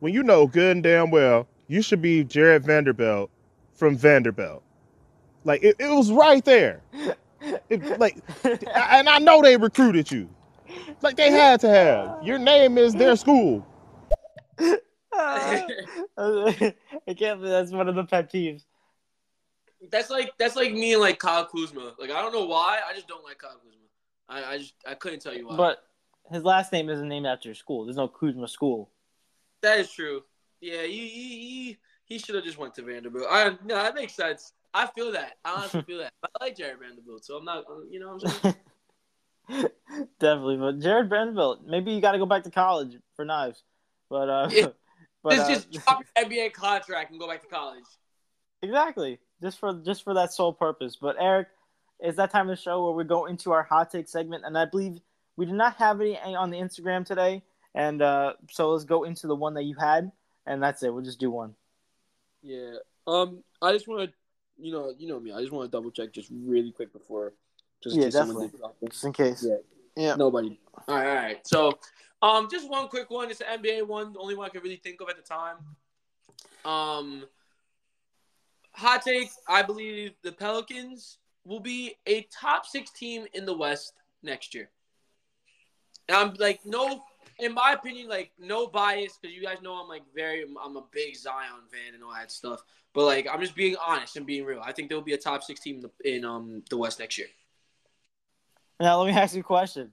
When 0.00 0.12
you 0.12 0.24
know 0.24 0.48
good 0.48 0.74
and 0.74 0.82
damn 0.82 1.12
well 1.12 1.46
you 1.68 1.80
should 1.80 2.02
be 2.02 2.24
Jarred 2.24 2.64
Vanderbilt 2.64 3.30
from 3.72 3.96
Vanderbilt. 3.96 4.64
Like 5.44 5.62
it, 5.62 5.76
it 5.78 5.88
was 5.88 6.10
right 6.10 6.44
there. 6.44 6.80
It, 7.70 8.00
like 8.00 8.16
and 8.44 9.08
I 9.08 9.20
know 9.20 9.42
they 9.42 9.56
recruited 9.56 10.10
you. 10.10 10.28
Like 11.02 11.16
they 11.16 11.30
had 11.30 11.60
to 11.60 11.68
have. 11.68 12.24
Your 12.24 12.38
name 12.38 12.78
is 12.78 12.92
their 12.94 13.16
school. 13.16 13.64
Uh, 15.18 15.64
I 16.18 17.14
can't 17.14 17.40
believe 17.40 17.40
that's 17.40 17.72
one 17.72 17.88
of 17.88 17.94
the 17.94 18.04
pet 18.04 18.30
peeves. 18.30 18.64
That's 19.90 20.10
like 20.10 20.32
that's 20.38 20.56
like 20.56 20.72
me 20.72 20.92
and 20.92 21.00
like 21.00 21.18
Kyle 21.18 21.46
Kuzma. 21.46 21.94
Like 21.98 22.10
I 22.10 22.20
don't 22.20 22.32
know 22.32 22.46
why, 22.46 22.80
I 22.88 22.94
just 22.94 23.08
don't 23.08 23.24
like 23.24 23.38
Kyle 23.38 23.58
Kuzma. 23.62 23.76
I, 24.28 24.54
I 24.54 24.58
just 24.58 24.74
I 24.86 24.94
couldn't 24.94 25.20
tell 25.20 25.34
you 25.34 25.46
why. 25.46 25.56
But 25.56 25.78
his 26.30 26.42
last 26.42 26.72
name 26.72 26.88
isn't 26.88 27.08
named 27.08 27.26
after 27.26 27.48
your 27.48 27.54
school. 27.54 27.84
There's 27.84 27.96
no 27.96 28.08
Kuzma 28.08 28.48
school. 28.48 28.90
that 29.62 29.78
is 29.78 29.90
true. 29.90 30.22
Yeah, 30.60 30.82
he 30.82 31.08
he 31.08 31.28
he, 31.38 31.78
he 32.04 32.18
should 32.18 32.34
have 32.34 32.44
just 32.44 32.58
went 32.58 32.74
to 32.76 32.82
Vanderbilt. 32.82 33.26
I 33.30 33.56
no, 33.64 33.74
that 33.76 33.94
makes 33.94 34.14
sense. 34.14 34.52
I 34.72 34.86
feel 34.88 35.12
that. 35.12 35.34
I 35.44 35.52
honestly 35.52 35.82
feel 35.82 35.98
that. 35.98 36.12
I 36.22 36.44
like 36.44 36.56
Jarred 36.56 36.78
Vanderbilt, 36.80 37.24
so 37.24 37.36
I'm 37.36 37.44
not. 37.44 37.64
You 37.90 38.00
know 38.00 38.14
what 38.14 38.24
I'm 38.24 38.54
saying? 39.48 39.70
Definitely, 40.18 40.56
but 40.56 40.80
Jarred 40.80 41.08
Vanderbilt. 41.08 41.66
Maybe 41.66 41.92
you 41.92 42.00
got 42.00 42.12
to 42.12 42.18
go 42.18 42.26
back 42.26 42.42
to 42.44 42.50
college 42.50 42.96
for 43.14 43.24
knives. 43.24 43.62
But 44.10 44.28
uh, 44.28 44.48
Yeah. 44.50 44.66
but 45.22 45.36
just 45.36 45.68
uh, 45.68 45.72
just 45.72 45.86
drop 45.86 46.02
your 46.16 46.26
NBA 46.26 46.52
contract 46.52 47.10
and 47.10 47.20
go 47.20 47.28
back 47.28 47.42
to 47.42 47.48
college. 47.48 47.84
exactly 48.62 49.18
just 49.40 49.58
for 49.58 49.72
just 49.84 50.04
for 50.04 50.14
that 50.14 50.32
sole 50.32 50.52
purpose. 50.52 50.96
But 50.96 51.16
Eric, 51.18 51.48
it's 52.00 52.16
that 52.16 52.30
time 52.30 52.48
of 52.48 52.56
the 52.56 52.62
show 52.62 52.84
where 52.84 52.94
we 52.94 53.04
go 53.04 53.26
into 53.26 53.52
our 53.52 53.62
hot 53.62 53.90
take 53.90 54.08
segment, 54.08 54.44
and 54.44 54.56
I 54.56 54.64
believe 54.64 55.00
we 55.36 55.46
did 55.46 55.54
not 55.54 55.76
have 55.76 56.00
any 56.00 56.16
on 56.16 56.50
the 56.50 56.58
Instagram 56.58 57.04
today, 57.04 57.42
and 57.74 58.02
uh, 58.02 58.34
so 58.50 58.70
let's 58.70 58.84
go 58.84 59.04
into 59.04 59.26
the 59.26 59.36
one 59.36 59.54
that 59.54 59.64
you 59.64 59.74
had, 59.74 60.10
and 60.46 60.62
that's 60.62 60.82
it. 60.82 60.92
We'll 60.92 61.04
just 61.04 61.20
do 61.20 61.30
one. 61.30 61.54
Yeah. 62.42 62.76
Um. 63.06 63.42
I 63.62 63.72
just 63.72 63.88
want 63.88 64.10
to, 64.10 64.16
you 64.58 64.72
know, 64.72 64.92
you 64.98 65.08
know 65.08 65.20
me. 65.20 65.32
I 65.32 65.40
just 65.40 65.52
want 65.52 65.70
to 65.70 65.76
double 65.76 65.90
check 65.90 66.12
just 66.12 66.30
really 66.30 66.72
quick 66.72 66.92
before. 66.92 67.32
Just 67.82 67.96
in 67.96 68.02
Yeah, 68.02 68.06
case 68.08 68.14
definitely. 68.14 68.50
Just 68.88 69.04
in 69.04 69.12
case. 69.12 69.46
Yeah. 69.46 69.56
Yeah. 69.96 70.16
Nobody. 70.16 70.58
All 70.88 70.94
right, 70.94 71.08
all 71.08 71.14
right. 71.14 71.46
So, 71.46 71.78
um, 72.22 72.48
just 72.50 72.68
one 72.68 72.88
quick 72.88 73.10
one. 73.10 73.30
It's 73.30 73.40
an 73.40 73.62
NBA 73.62 73.86
one, 73.86 74.12
the 74.12 74.18
only 74.18 74.34
one 74.34 74.46
I 74.46 74.50
could 74.50 74.62
really 74.62 74.76
think 74.76 75.00
of 75.00 75.08
at 75.08 75.16
the 75.16 75.22
time. 75.22 75.56
Um, 76.64 77.24
hot 78.76 79.02
take: 79.02 79.30
I 79.48 79.62
believe 79.62 80.12
the 80.22 80.32
Pelicans 80.32 81.18
will 81.44 81.60
be 81.60 81.94
a 82.06 82.26
top 82.32 82.66
six 82.66 82.90
team 82.90 83.26
in 83.34 83.46
the 83.46 83.56
West 83.56 83.94
next 84.22 84.54
year. 84.54 84.68
And 86.08 86.16
I'm 86.16 86.34
like, 86.38 86.60
no, 86.64 87.02
in 87.38 87.54
my 87.54 87.72
opinion, 87.72 88.08
like 88.08 88.32
no 88.38 88.66
bias 88.66 89.18
because 89.20 89.34
you 89.34 89.42
guys 89.42 89.58
know 89.62 89.74
I'm 89.74 89.88
like 89.88 90.02
very, 90.14 90.44
I'm 90.62 90.76
a 90.76 90.84
big 90.92 91.16
Zion 91.16 91.62
fan 91.70 91.94
and 91.94 92.02
all 92.02 92.12
that 92.12 92.30
stuff. 92.30 92.62
But 92.92 93.04
like, 93.04 93.26
I'm 93.30 93.40
just 93.40 93.54
being 93.54 93.76
honest 93.84 94.16
and 94.16 94.26
being 94.26 94.44
real. 94.44 94.60
I 94.62 94.72
think 94.72 94.88
there 94.88 94.96
will 94.96 95.04
be 95.04 95.14
a 95.14 95.18
top 95.18 95.42
six 95.42 95.60
team 95.60 95.76
in, 95.76 95.82
the, 95.82 96.16
in 96.16 96.24
um 96.24 96.62
the 96.70 96.76
West 96.76 96.98
next 96.98 97.18
year. 97.18 97.28
Now 98.80 99.00
let 99.02 99.12
me 99.12 99.18
ask 99.18 99.34
you 99.34 99.40
a 99.40 99.44
question. 99.44 99.92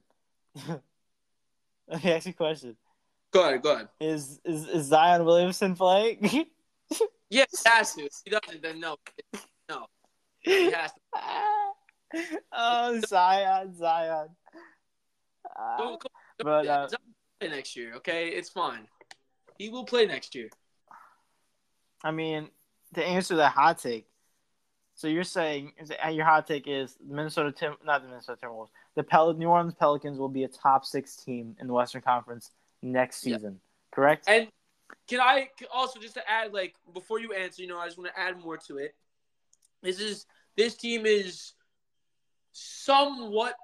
let 0.68 2.04
me 2.04 2.12
ask 2.12 2.26
you 2.26 2.30
a 2.30 2.34
question. 2.34 2.76
Go 3.32 3.48
ahead, 3.48 3.62
go 3.62 3.74
ahead. 3.74 3.88
Is 4.00 4.40
is, 4.44 4.66
is 4.68 4.86
Zion 4.86 5.24
Williamson 5.24 5.74
playing? 5.74 6.46
Yeah, 7.30 7.44
he 7.50 7.56
has 7.70 7.94
to. 7.94 8.04
If 8.04 8.12
he 8.24 8.30
doesn't, 8.30 8.62
then 8.62 8.80
no. 8.80 8.96
No. 9.68 9.86
He 10.40 10.70
has 10.70 10.90
to. 10.92 12.38
oh, 12.52 13.00
Zion, 13.06 13.74
Zion. 13.76 14.28
Uh, 15.58 15.76
don't- 15.78 16.02
but 16.38 16.66
uh, 16.66 16.88
He's 16.88 16.96
play 17.40 17.48
next 17.48 17.76
year, 17.76 17.94
okay? 17.94 18.28
It's 18.28 18.50
fine. 18.50 18.86
He 19.58 19.68
will 19.68 19.84
play 19.84 20.04
next 20.06 20.34
year. 20.34 20.48
I 22.02 22.10
mean, 22.10 22.48
to 22.94 23.04
answer 23.04 23.36
that 23.36 23.52
hot 23.52 23.78
take, 23.78 24.06
so 24.96 25.08
you're 25.08 25.24
saying 25.24 25.72
your 26.12 26.24
hot 26.24 26.46
take 26.46 26.66
is 26.66 26.96
Minnesota 27.04 27.52
Tim, 27.52 27.74
not 27.84 28.02
the 28.02 28.08
Minnesota 28.08 28.38
Timberwolves, 28.44 28.68
the 28.96 29.02
Pel- 29.02 29.34
New 29.34 29.46
Orleans 29.48 29.74
Pelicans 29.74 30.18
will 30.18 30.28
be 30.28 30.44
a 30.44 30.48
top 30.48 30.84
six 30.84 31.16
team 31.16 31.56
in 31.60 31.66
the 31.66 31.72
Western 31.72 32.02
Conference 32.02 32.50
next 32.82 33.24
Yeah. 33.26 33.36
season, 33.36 33.60
correct? 33.92 34.24
And 34.28 34.48
can 35.08 35.20
I 35.20 35.48
also 35.72 36.00
just 36.00 36.14
to 36.14 36.30
add, 36.30 36.52
like, 36.52 36.74
before 36.92 37.20
you 37.20 37.32
answer, 37.32 37.62
you 37.62 37.68
know, 37.68 37.78
I 37.78 37.86
just 37.86 37.98
want 37.98 38.10
to 38.14 38.20
add 38.20 38.40
more 38.40 38.56
to 38.68 38.78
it. 38.78 38.94
This 39.82 40.00
is 40.00 40.26
this 40.56 40.74
team 40.76 41.04
is 41.04 41.52
somewhat 42.52 43.54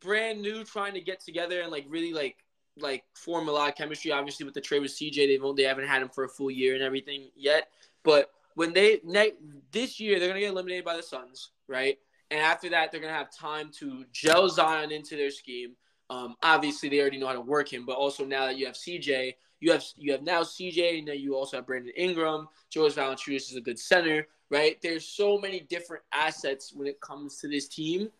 brand 0.00 0.42
new, 0.42 0.64
trying 0.64 0.94
to 0.94 1.00
get 1.00 1.20
together 1.20 1.60
and 1.60 1.70
like 1.70 1.86
really 1.88 2.12
like 2.12 2.36
like 2.78 3.04
form 3.14 3.48
a 3.48 3.52
lot 3.52 3.68
of 3.68 3.74
chemistry. 3.74 4.12
Obviously, 4.12 4.44
with 4.44 4.54
the 4.54 4.60
trade 4.60 4.82
with 4.82 4.92
CJ, 4.92 5.14
they've 5.14 5.42
only, 5.42 5.62
they 5.62 5.68
haven't 5.68 5.88
had 5.88 6.02
him 6.02 6.08
for 6.08 6.24
a 6.24 6.28
full 6.28 6.50
year 6.50 6.74
and 6.74 6.82
everything 6.82 7.30
yet. 7.34 7.68
But 8.02 8.30
when 8.54 8.72
they 8.72 9.00
ne- 9.04 9.34
this 9.72 9.98
year, 9.98 10.18
they're 10.18 10.28
gonna 10.28 10.40
get 10.40 10.50
eliminated 10.50 10.84
by 10.84 10.96
the 10.96 11.02
Suns, 11.02 11.50
right? 11.68 11.98
And 12.30 12.40
after 12.40 12.68
that, 12.70 12.90
they're 12.90 13.00
gonna 13.00 13.12
have 13.12 13.34
time 13.34 13.70
to 13.78 14.04
gel 14.12 14.48
Zion 14.48 14.92
into 14.92 15.16
their 15.16 15.30
scheme. 15.30 15.76
Um, 16.08 16.36
obviously, 16.42 16.88
they 16.88 17.00
already 17.00 17.18
know 17.18 17.26
how 17.26 17.32
to 17.32 17.40
work 17.40 17.72
him, 17.72 17.84
but 17.84 17.96
also 17.96 18.24
now 18.24 18.46
that 18.46 18.56
you 18.56 18.66
have 18.66 18.74
CJ, 18.74 19.34
you 19.60 19.72
have 19.72 19.84
you 19.96 20.12
have 20.12 20.22
now 20.22 20.42
CJ, 20.42 20.98
and 20.98 21.08
then 21.08 21.18
you 21.18 21.34
also 21.34 21.56
have 21.56 21.66
Brandon 21.66 21.92
Ingram. 21.96 22.48
Jonas 22.70 22.94
Valanciunas 22.94 23.50
is 23.50 23.56
a 23.56 23.60
good 23.60 23.78
center, 23.78 24.26
right? 24.50 24.80
There's 24.82 25.06
so 25.06 25.38
many 25.38 25.60
different 25.60 26.04
assets 26.12 26.72
when 26.74 26.86
it 26.86 27.00
comes 27.00 27.38
to 27.40 27.48
this 27.48 27.68
team. 27.68 28.10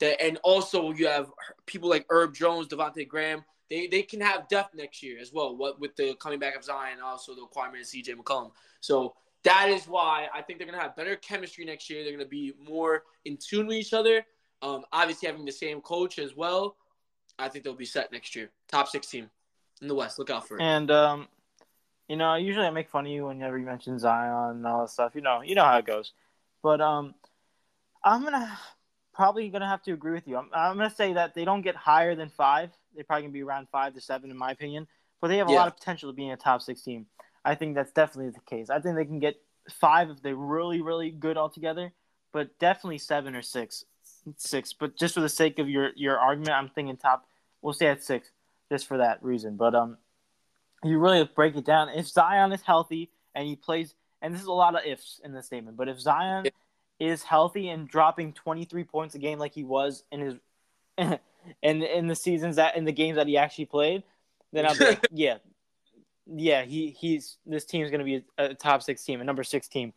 That 0.00 0.20
and 0.20 0.38
also 0.42 0.92
you 0.92 1.06
have 1.06 1.30
people 1.66 1.88
like 1.88 2.06
Herb 2.08 2.34
Jones, 2.34 2.68
Devonte' 2.68 3.06
Graham 3.06 3.44
they 3.70 3.86
they 3.86 4.02
can 4.02 4.20
have 4.20 4.48
depth 4.48 4.74
next 4.74 5.02
year 5.02 5.18
as 5.18 5.32
well. 5.32 5.56
What 5.56 5.80
with 5.80 5.96
the 5.96 6.14
coming 6.14 6.38
back 6.38 6.56
of 6.56 6.64
Zion 6.64 6.98
also 7.02 7.34
the 7.34 7.42
requirement 7.42 7.82
of 7.82 7.88
CJ 7.88 8.16
McCollum. 8.16 8.50
So 8.80 9.14
that 9.44 9.68
is 9.68 9.86
why 9.86 10.26
I 10.34 10.42
think 10.42 10.58
they're 10.58 10.66
gonna 10.66 10.82
have 10.82 10.96
better 10.96 11.16
chemistry 11.16 11.64
next 11.64 11.88
year. 11.88 12.02
They're 12.02 12.12
gonna 12.12 12.26
be 12.26 12.52
more 12.68 13.04
in 13.24 13.38
tune 13.38 13.68
with 13.68 13.76
each 13.76 13.94
other. 13.94 14.26
Um, 14.60 14.84
obviously 14.92 15.28
having 15.28 15.46
the 15.46 15.52
same 15.52 15.80
coach 15.80 16.18
as 16.18 16.36
well. 16.36 16.76
I 17.38 17.48
think 17.48 17.64
they'll 17.64 17.74
be 17.74 17.84
set 17.84 18.12
next 18.12 18.34
year. 18.36 18.50
Top 18.68 18.88
six 18.88 19.06
team 19.06 19.30
in 19.80 19.88
the 19.88 19.94
West. 19.94 20.18
Look 20.18 20.30
out 20.30 20.46
for 20.46 20.58
it. 20.58 20.62
And 20.62 20.90
um, 20.90 21.28
you 22.08 22.16
know, 22.16 22.34
usually 22.34 22.66
I 22.66 22.70
make 22.70 22.88
fun 22.90 23.06
of 23.06 23.12
you 23.12 23.26
whenever 23.26 23.58
you 23.58 23.66
mention 23.66 23.98
Zion 23.98 24.56
and 24.56 24.66
all 24.66 24.80
that 24.82 24.90
stuff. 24.90 25.14
You 25.14 25.20
know, 25.20 25.42
you 25.42 25.54
know 25.54 25.64
how 25.64 25.78
it 25.78 25.86
goes. 25.86 26.12
But 26.62 26.80
um, 26.80 27.14
I'm 28.04 28.22
gonna 28.22 28.58
probably 29.14 29.48
gonna 29.48 29.68
have 29.68 29.82
to 29.84 29.92
agree 29.92 30.12
with 30.12 30.26
you. 30.26 30.36
I'm, 30.36 30.48
I'm 30.52 30.76
gonna 30.76 30.90
say 30.90 31.12
that 31.14 31.34
they 31.34 31.44
don't 31.44 31.62
get 31.62 31.76
higher 31.76 32.14
than 32.14 32.28
five. 32.28 32.70
They're 32.94 33.04
probably 33.04 33.22
gonna 33.22 33.32
be 33.32 33.42
around 33.42 33.68
five 33.70 33.94
to 33.94 34.00
seven, 34.00 34.30
in 34.30 34.36
my 34.36 34.50
opinion. 34.50 34.86
But 35.20 35.28
they 35.28 35.36
have 35.38 35.48
a 35.48 35.52
Yeah. 35.52 35.58
lot 35.58 35.68
of 35.68 35.76
potential 35.76 36.10
to 36.10 36.14
be 36.14 36.26
in 36.26 36.32
a 36.32 36.36
top 36.36 36.62
six 36.62 36.82
team. 36.82 37.06
I 37.44 37.54
think 37.54 37.74
that's 37.74 37.92
definitely 37.92 38.32
the 38.32 38.40
case. 38.40 38.70
I 38.70 38.80
think 38.80 38.96
they 38.96 39.04
can 39.04 39.18
get 39.18 39.36
five 39.70 40.10
if 40.10 40.22
they're 40.22 40.34
really, 40.34 40.80
really 40.80 41.10
good 41.10 41.36
altogether. 41.36 41.92
But 42.32 42.58
definitely 42.58 42.98
seven 42.98 43.34
or 43.34 43.42
six, 43.42 43.84
six. 44.36 44.72
But 44.72 44.96
just 44.96 45.14
for 45.14 45.20
the 45.20 45.28
sake 45.28 45.58
of 45.58 45.68
your 45.68 45.90
your 45.96 46.18
argument, 46.18 46.52
I'm 46.52 46.68
thinking 46.68 46.96
top. 46.96 47.26
We'll 47.62 47.74
stay 47.74 47.88
at 47.88 48.02
six, 48.02 48.30
just 48.70 48.86
for 48.86 48.98
that 48.98 49.22
reason. 49.22 49.56
But 49.56 49.74
um, 49.74 49.98
you 50.82 50.98
really 50.98 51.28
break 51.34 51.56
it 51.56 51.64
down. 51.64 51.88
If 51.90 52.08
Zion 52.08 52.52
is 52.52 52.62
healthy 52.62 53.10
and 53.34 53.46
he 53.46 53.56
plays, 53.56 53.94
and 54.22 54.34
this 54.34 54.40
is 54.40 54.46
a 54.46 54.52
lot 54.52 54.74
of 54.74 54.84
ifs 54.84 55.20
in 55.24 55.32
this 55.32 55.46
statement, 55.46 55.76
but 55.76 55.88
if 55.88 56.00
Zion 56.00 56.46
is 56.98 57.22
healthy 57.22 57.68
and 57.68 57.88
dropping 57.88 58.32
23 58.32 58.84
points 58.84 59.14
a 59.14 59.18
game 59.18 59.38
like 59.38 59.54
he 59.54 59.64
was 59.64 60.04
in 60.12 60.20
his 60.20 60.34
in 61.62 61.82
in 61.82 62.06
the 62.06 62.14
seasons 62.14 62.56
that 62.56 62.76
in 62.76 62.84
the 62.84 62.92
games 62.92 63.16
that 63.16 63.26
he 63.26 63.36
actually 63.36 63.66
played, 63.66 64.02
then 64.52 64.66
I'm 64.66 64.78
like, 64.78 65.06
yeah, 65.12 65.38
yeah, 66.26 66.62
he 66.62 66.90
he's 66.90 67.36
this 67.46 67.64
team's 67.64 67.90
gonna 67.90 68.04
be 68.04 68.24
a, 68.38 68.44
a 68.44 68.54
top 68.54 68.82
six 68.82 69.04
team, 69.04 69.20
a 69.20 69.24
number 69.24 69.44
six 69.44 69.68
team, 69.68 69.92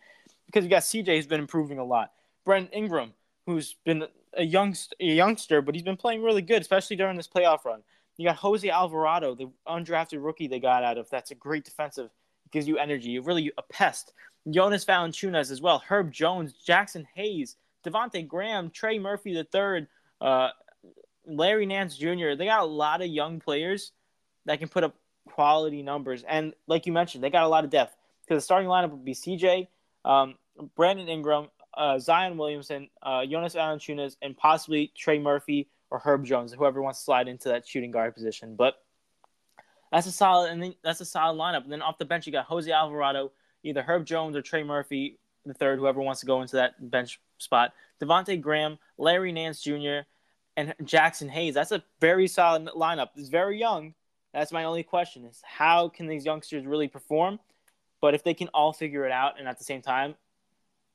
because 0.46 0.64
you 0.64 0.70
got 0.70 0.84
CJ 0.84 1.16
who's 1.16 1.28
been 1.28 1.42
improving 1.42 1.80
a 1.80 1.84
lot, 1.84 2.12
Brent 2.46 2.70
Ingram 2.74 3.14
who's 3.46 3.76
been 3.86 4.06
a 4.36 4.44
young 4.44 4.76
a 5.00 5.06
youngster, 5.06 5.62
but 5.62 5.76
he's 5.76 5.84
been 5.84 5.98
playing 5.98 6.24
really 6.24 6.42
good, 6.42 6.62
especially 6.62 6.96
during 6.96 7.18
this 7.18 7.28
playoff 7.28 7.66
run. 7.66 7.82
You 8.18 8.28
got 8.28 8.38
Jose 8.38 8.70
Alvarado, 8.70 9.36
the 9.36 9.50
undrafted 9.68 10.24
rookie 10.24 10.48
they 10.48 10.60
got 10.60 10.84
out 10.84 10.98
of. 10.98 11.10
That's 11.10 11.32
a 11.32 11.36
great 11.36 11.66
defensive, 11.66 12.12
gives 12.52 12.68
you 12.68 12.78
energy. 12.78 13.18
Really 13.20 13.52
a 13.58 13.64
pest. 13.64 14.14
Jonas 14.50 14.86
Valanciunas 14.86 15.52
as 15.52 15.62
well. 15.62 15.80
Herb 15.80 16.12
Jones, 16.12 16.54
Jaxson 16.68 17.06
Hayes, 17.16 17.56
Devonte' 17.86 18.28
Graham, 18.28 18.70
Trey 18.70 19.00
Murphy 19.00 19.34
the 19.34 19.46
third, 19.46 19.88
uh, 20.22 20.50
Larry 21.26 21.66
Nance 21.66 21.98
Jr. 21.98 22.36
They 22.38 22.46
got 22.46 22.62
a 22.62 22.66
lot 22.66 23.02
of 23.02 23.08
young 23.08 23.40
players 23.40 23.92
that 24.46 24.60
can 24.60 24.68
put 24.68 24.84
up 24.84 24.96
quality 25.28 25.82
numbers. 25.82 26.24
And 26.24 26.54
like 26.68 26.86
you 26.86 26.92
mentioned, 26.92 27.24
they 27.24 27.30
got 27.30 27.44
a 27.44 27.48
lot 27.48 27.64
of 27.64 27.70
depth 27.70 27.96
because 28.22 28.38
the 28.38 28.46
starting 28.46 28.70
lineup 28.70 28.92
would 28.92 29.06
be 29.06 29.14
CJ, 29.14 29.68
um, 30.06 30.36
Brandon 30.76 31.08
Ingram, 31.08 31.48
uh, 31.76 32.00
Zion 32.00 32.38
Williamson, 32.38 32.90
uh, 33.02 33.26
Jonas 33.26 33.56
Valanciunas, 33.56 34.18
and 34.22 34.38
possibly 34.38 34.92
Trey 34.96 35.20
Murphy 35.20 35.70
or 35.90 36.00
Herb 36.00 36.26
Jones, 36.26 36.54
whoever 36.54 36.82
wants 36.82 37.00
to 37.00 37.06
slide 37.06 37.28
into 37.28 37.50
that 37.50 37.68
shooting 37.68 37.92
guard 37.92 38.14
position. 38.16 38.56
But 38.56 38.76
that's 39.92 40.08
a 40.08 40.12
solid, 40.12 40.52
and 40.52 40.62
then 40.62 40.76
that's 40.84 41.02
a 41.02 41.06
solid 41.06 41.38
lineup. 41.38 41.64
And 41.64 41.72
then 41.72 41.82
off 41.82 41.98
the 41.98 42.06
bench, 42.06 42.26
you 42.26 42.32
got 42.32 42.46
Jose 42.46 42.72
Alvarado, 42.72 43.32
either 43.64 43.84
Herb 43.84 44.06
Jones 44.06 44.36
or 44.36 44.42
Trey 44.42 44.64
Murphy, 44.64 45.20
the 45.46 45.54
third, 45.54 45.78
whoever 45.78 46.02
wants 46.02 46.22
to 46.22 46.26
go 46.26 46.42
into 46.42 46.56
that 46.56 46.90
bench 46.90 47.20
spot. 47.38 47.74
Devonte' 48.02 48.42
Graham, 48.42 48.80
Larry 48.98 49.32
Nance 49.32 49.62
Jr., 49.62 50.00
and 50.58 50.74
Jaxson 50.84 51.30
Hayes. 51.30 51.54
That's 51.54 51.72
a 51.72 51.84
very 52.00 52.28
solid 52.28 52.66
lineup. 52.68 53.10
It's 53.16 53.30
very 53.30 53.60
young. 53.60 53.94
That's 54.34 54.52
my 54.52 54.64
only 54.64 54.84
question: 54.84 55.26
is 55.26 55.42
how 55.44 55.90
can 55.90 56.08
these 56.08 56.26
youngsters 56.26 56.66
really 56.66 56.88
perform? 56.88 57.40
But 58.02 58.14
if 58.14 58.24
they 58.24 58.34
can 58.34 58.50
all 58.50 58.74
figure 58.74 59.06
it 59.06 59.12
out, 59.12 59.40
and 59.40 59.48
at 59.48 59.58
the 59.58 59.64
same 59.64 59.82
time, 59.82 60.16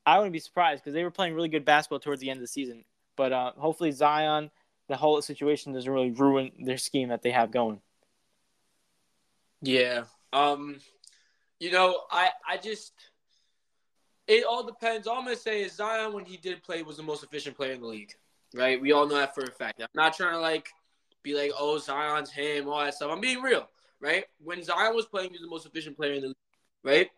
I 0.05 0.17
wouldn't 0.17 0.33
be 0.33 0.39
surprised 0.39 0.83
because 0.83 0.93
they 0.93 1.03
were 1.03 1.11
playing 1.11 1.35
really 1.35 1.49
good 1.49 1.65
basketball 1.65 1.99
towards 1.99 2.21
the 2.21 2.29
end 2.29 2.37
of 2.37 2.41
the 2.41 2.47
season. 2.47 2.83
But 3.15 3.33
uh, 3.33 3.51
hopefully, 3.57 3.91
Zion, 3.91 4.49
the 4.87 4.95
whole 4.95 5.21
situation 5.21 5.73
doesn't 5.73 5.91
really 5.91 6.11
ruin 6.11 6.51
their 6.59 6.77
scheme 6.77 7.09
that 7.09 7.21
they 7.21 7.31
have 7.31 7.51
going. 7.51 7.81
Yeah. 9.61 10.03
Um, 10.31 10.77
you 11.59 11.71
know, 11.71 12.01
I 12.09 12.29
I 12.47 12.57
just 12.57 12.93
it 14.27 14.45
all 14.45 14.63
depends. 14.63 15.07
All 15.07 15.17
I'm 15.17 15.25
gonna 15.25 15.35
say 15.35 15.63
is 15.63 15.73
Zion, 15.73 16.13
when 16.13 16.25
he 16.25 16.37
did 16.37 16.63
play, 16.63 16.83
was 16.83 16.97
the 16.97 17.03
most 17.03 17.23
efficient 17.23 17.55
player 17.55 17.73
in 17.73 17.81
the 17.81 17.87
league. 17.87 18.13
Right? 18.53 18.81
We 18.81 18.93
all 18.93 19.07
know 19.07 19.15
that 19.15 19.35
for 19.35 19.43
a 19.43 19.51
fact. 19.51 19.81
I'm 19.81 19.87
not 19.93 20.15
trying 20.15 20.33
to 20.33 20.39
like 20.39 20.69
be 21.23 21.35
like, 21.35 21.51
oh, 21.57 21.77
Zion's 21.77 22.31
him, 22.31 22.67
all 22.67 22.79
that 22.79 22.93
stuff. 22.93 23.11
I'm 23.11 23.21
being 23.21 23.41
real, 23.41 23.67
right? 23.99 24.25
When 24.41 24.63
Zion 24.63 24.95
was 24.95 25.05
playing, 25.05 25.29
he 25.29 25.33
was 25.33 25.41
the 25.41 25.47
most 25.47 25.65
efficient 25.65 25.97
player 25.97 26.13
in 26.13 26.21
the 26.21 26.27
league, 26.27 26.37
right? 26.83 27.09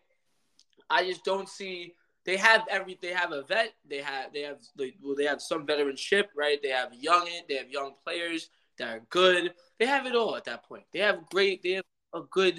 I 0.90 1.04
just 1.04 1.24
don't 1.24 1.48
see. 1.48 1.94
They 2.24 2.36
have 2.36 2.62
every. 2.70 2.98
They 3.00 3.12
have 3.12 3.32
a 3.32 3.42
vet. 3.42 3.74
They 3.88 3.98
have. 3.98 4.32
They 4.32 4.42
have. 4.42 4.58
They, 4.76 4.94
well, 5.02 5.16
they 5.16 5.24
have 5.24 5.42
some 5.42 5.66
veteranship, 5.66 6.26
right? 6.36 6.58
They 6.62 6.68
have 6.68 6.94
young. 6.94 7.28
They 7.48 7.56
have 7.56 7.68
young 7.68 7.92
players 8.04 8.50
that 8.78 8.88
are 8.88 9.02
good. 9.10 9.52
They 9.78 9.86
have 9.86 10.06
it 10.06 10.14
all 10.14 10.36
at 10.36 10.44
that 10.44 10.64
point. 10.64 10.84
They 10.92 11.00
have 11.00 11.28
great. 11.30 11.62
They 11.62 11.72
have 11.72 11.84
a 12.14 12.20
good 12.30 12.56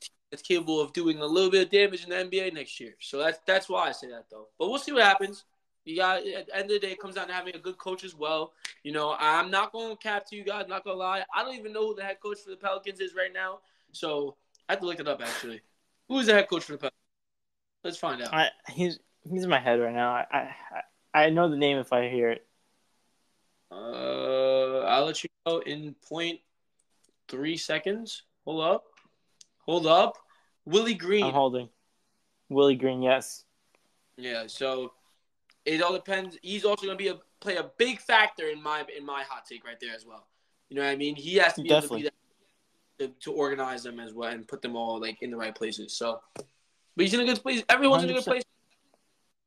team 0.00 0.14
that's 0.30 0.42
capable 0.42 0.80
of 0.80 0.92
doing 0.92 1.18
a 1.18 1.26
little 1.26 1.50
bit 1.50 1.64
of 1.64 1.70
damage 1.70 2.04
in 2.04 2.10
the 2.10 2.16
NBA 2.16 2.54
next 2.54 2.80
year. 2.80 2.94
So 3.00 3.18
that's 3.18 3.38
that's 3.46 3.68
why 3.68 3.88
I 3.88 3.92
say 3.92 4.08
that 4.10 4.26
though. 4.30 4.48
But 4.58 4.70
we'll 4.70 4.78
see 4.78 4.92
what 4.92 5.02
happens. 5.02 5.44
You 5.84 5.96
got 5.96 6.18
at 6.18 6.46
the 6.46 6.56
end 6.56 6.64
of 6.64 6.68
the 6.68 6.78
day, 6.78 6.92
it 6.92 7.00
comes 7.00 7.16
down 7.16 7.26
to 7.26 7.34
having 7.34 7.54
a 7.56 7.58
good 7.58 7.76
coach 7.76 8.04
as 8.04 8.14
well. 8.14 8.52
You 8.84 8.92
know, 8.92 9.16
I'm 9.18 9.50
not 9.50 9.72
going 9.72 9.90
to 9.90 9.96
cap 9.96 10.26
to 10.30 10.36
you 10.36 10.44
guys. 10.44 10.66
Not 10.68 10.84
going 10.84 10.94
to 10.94 10.98
lie. 10.98 11.24
I 11.34 11.42
don't 11.42 11.56
even 11.56 11.72
know 11.72 11.88
who 11.88 11.94
the 11.94 12.04
head 12.04 12.20
coach 12.20 12.38
for 12.38 12.50
the 12.50 12.56
Pelicans 12.56 13.00
is 13.00 13.14
right 13.14 13.32
now. 13.32 13.58
So 13.90 14.36
I 14.68 14.72
have 14.72 14.80
to 14.80 14.86
look 14.86 15.00
it 15.00 15.08
up 15.08 15.20
actually. 15.20 15.60
Who 16.08 16.18
is 16.18 16.26
the 16.26 16.34
head 16.34 16.48
coach 16.48 16.64
for 16.64 16.72
the 16.72 16.78
Pelicans? 16.78 17.01
Let's 17.84 17.96
find 17.96 18.22
out. 18.22 18.32
I, 18.32 18.48
he's 18.68 18.98
he's 19.28 19.44
in 19.44 19.50
my 19.50 19.58
head 19.58 19.80
right 19.80 19.94
now. 19.94 20.10
I, 20.10 20.24
I 20.32 21.24
I 21.26 21.30
know 21.30 21.50
the 21.50 21.56
name 21.56 21.78
if 21.78 21.92
I 21.92 22.08
hear 22.08 22.30
it. 22.30 22.46
Uh, 23.70 24.80
I'll 24.80 25.06
let 25.06 25.22
you 25.24 25.30
know 25.46 25.58
in 25.60 25.94
point 26.08 26.40
three 27.28 27.56
seconds. 27.56 28.22
Hold 28.44 28.62
up. 28.62 28.84
Hold 29.66 29.86
up. 29.86 30.16
Willie 30.64 30.94
Green. 30.94 31.24
I'm 31.24 31.32
holding. 31.32 31.68
Willie 32.48 32.76
Green, 32.76 33.02
yes. 33.02 33.44
Yeah, 34.16 34.44
so 34.46 34.92
it 35.64 35.82
all 35.82 35.92
depends. 35.92 36.38
He's 36.42 36.64
also 36.64 36.86
going 36.86 36.98
to 36.98 37.02
be 37.02 37.08
a 37.08 37.18
play 37.40 37.56
a 37.56 37.70
big 37.78 38.00
factor 38.00 38.48
in 38.48 38.62
my 38.62 38.84
in 38.96 39.04
my 39.04 39.22
hot 39.28 39.46
take 39.46 39.64
right 39.64 39.78
there 39.80 39.94
as 39.94 40.04
well. 40.06 40.26
You 40.68 40.76
know 40.76 40.82
what 40.82 40.90
I 40.90 40.96
mean? 40.96 41.16
He 41.16 41.36
has 41.36 41.54
to 41.54 41.62
be 41.62 41.68
Definitely. 41.68 42.00
able 42.00 42.10
to 42.10 42.12
be 42.98 43.06
that 43.06 43.18
to, 43.20 43.30
to 43.30 43.32
organize 43.32 43.82
them 43.82 43.98
as 43.98 44.12
well 44.12 44.30
and 44.30 44.46
put 44.46 44.62
them 44.62 44.76
all 44.76 45.00
like 45.00 45.22
in 45.22 45.30
the 45.30 45.36
right 45.36 45.54
places. 45.54 45.96
So, 45.96 46.20
but 46.96 47.04
he's 47.04 47.14
in 47.14 47.20
a 47.20 47.24
good 47.24 47.40
place. 47.42 47.62
Everyone's 47.68 48.04
in 48.04 48.10
a 48.10 48.14
good 48.14 48.24
place. 48.24 48.42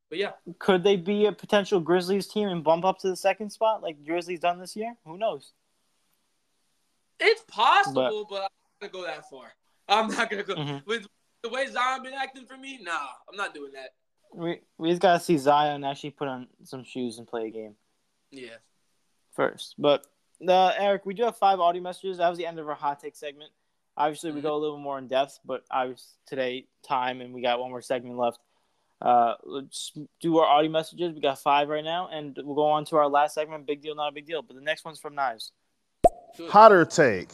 But 0.10 0.20
yeah, 0.20 0.32
Could 0.60 0.84
they 0.84 0.98
be 0.98 1.26
a 1.26 1.32
potential 1.32 1.80
Grizzlies 1.80 2.28
team 2.28 2.48
and 2.50 2.64
bump 2.64 2.86
up 2.86 3.00
to 3.00 3.10
the 3.10 3.16
second 3.16 3.50
spot 3.52 3.82
like 3.82 4.06
Grizzlies 4.06 4.40
done 4.40 4.60
this 4.60 4.76
year? 4.76 4.96
Who 5.06 5.18
knows? 5.18 5.54
it's 7.20 7.42
possible, 7.48 8.28
but, 8.30 8.36
I'm 8.36 8.42
not 8.42 8.92
gonna 8.92 8.92
go 8.92 9.04
that 9.06 9.30
far. 9.30 9.54
I'm 9.88 10.08
not 10.10 10.30
gonna 10.30 10.44
go 10.44 10.56
Mhm. 10.56 10.86
with 10.86 11.08
the 11.42 11.50
way 11.50 11.66
Zion 11.68 12.04
been 12.04 12.14
acting 12.14 12.46
for 12.46 12.58
me. 12.58 12.78
Nah, 12.82 13.08
I'm 13.30 13.38
not 13.38 13.54
doing 13.54 13.72
that. 13.72 13.94
We 14.34 14.62
we 14.78 14.90
just 14.90 15.02
gotta 15.02 15.20
see 15.24 15.38
Zion 15.38 15.84
actually 15.86 16.12
put 16.12 16.28
on 16.28 16.50
some 16.64 16.84
shoes 16.84 17.18
and 17.18 17.28
play 17.28 17.48
a 17.48 17.50
game 17.50 17.78
Yeah. 18.32 18.58
first. 19.32 19.76
But 19.78 20.06
uh, 20.46 20.74
Eric, 20.78 21.06
we 21.06 21.14
do 21.14 21.24
have 21.24 21.38
five 21.38 21.62
audio 21.62 21.82
messages. 21.82 22.18
That 22.18 22.28
was 22.28 22.38
the 22.38 22.46
end 22.46 22.60
of 22.60 22.68
our 22.68 22.76
hot 22.76 23.00
take 23.00 23.16
segment. 23.16 23.52
Obviously, 23.98 24.32
we 24.32 24.40
Mhm. 24.40 24.44
go 24.44 24.56
a 24.56 24.58
little 24.58 24.78
more 24.78 24.98
in 24.98 25.08
depth, 25.08 25.40
but 25.46 25.64
obviously 25.72 26.18
today 26.26 26.68
time 26.84 27.22
and 27.22 27.34
we 27.34 27.42
got 27.42 27.60
one 27.60 27.70
more 27.70 27.82
segment 27.82 28.18
left. 28.18 28.40
Uh, 29.02 29.36
let's 29.44 29.92
do 30.20 30.38
our 30.38 30.46
audio 30.48 30.72
messages. 30.72 31.14
We 31.14 31.22
got 31.22 31.40
five 31.40 31.70
right 31.70 31.84
now, 31.84 32.08
and 32.08 32.38
we'll 32.44 32.56
go 32.56 32.66
on 32.66 32.86
to 32.86 32.98
our 32.98 33.08
last 33.08 33.34
segment. 33.36 33.66
Big 33.66 33.82
deal, 33.82 33.96
not 33.96 34.08
a 34.10 34.12
big 34.12 34.26
deal. 34.26 34.42
But 34.42 34.56
the 34.56 34.62
next 34.62 34.84
one's 34.86 35.00
from 35.00 35.16
Knives. 35.16 35.52
Good. 36.38 36.50
Hotter 36.50 36.86
take. 36.86 37.30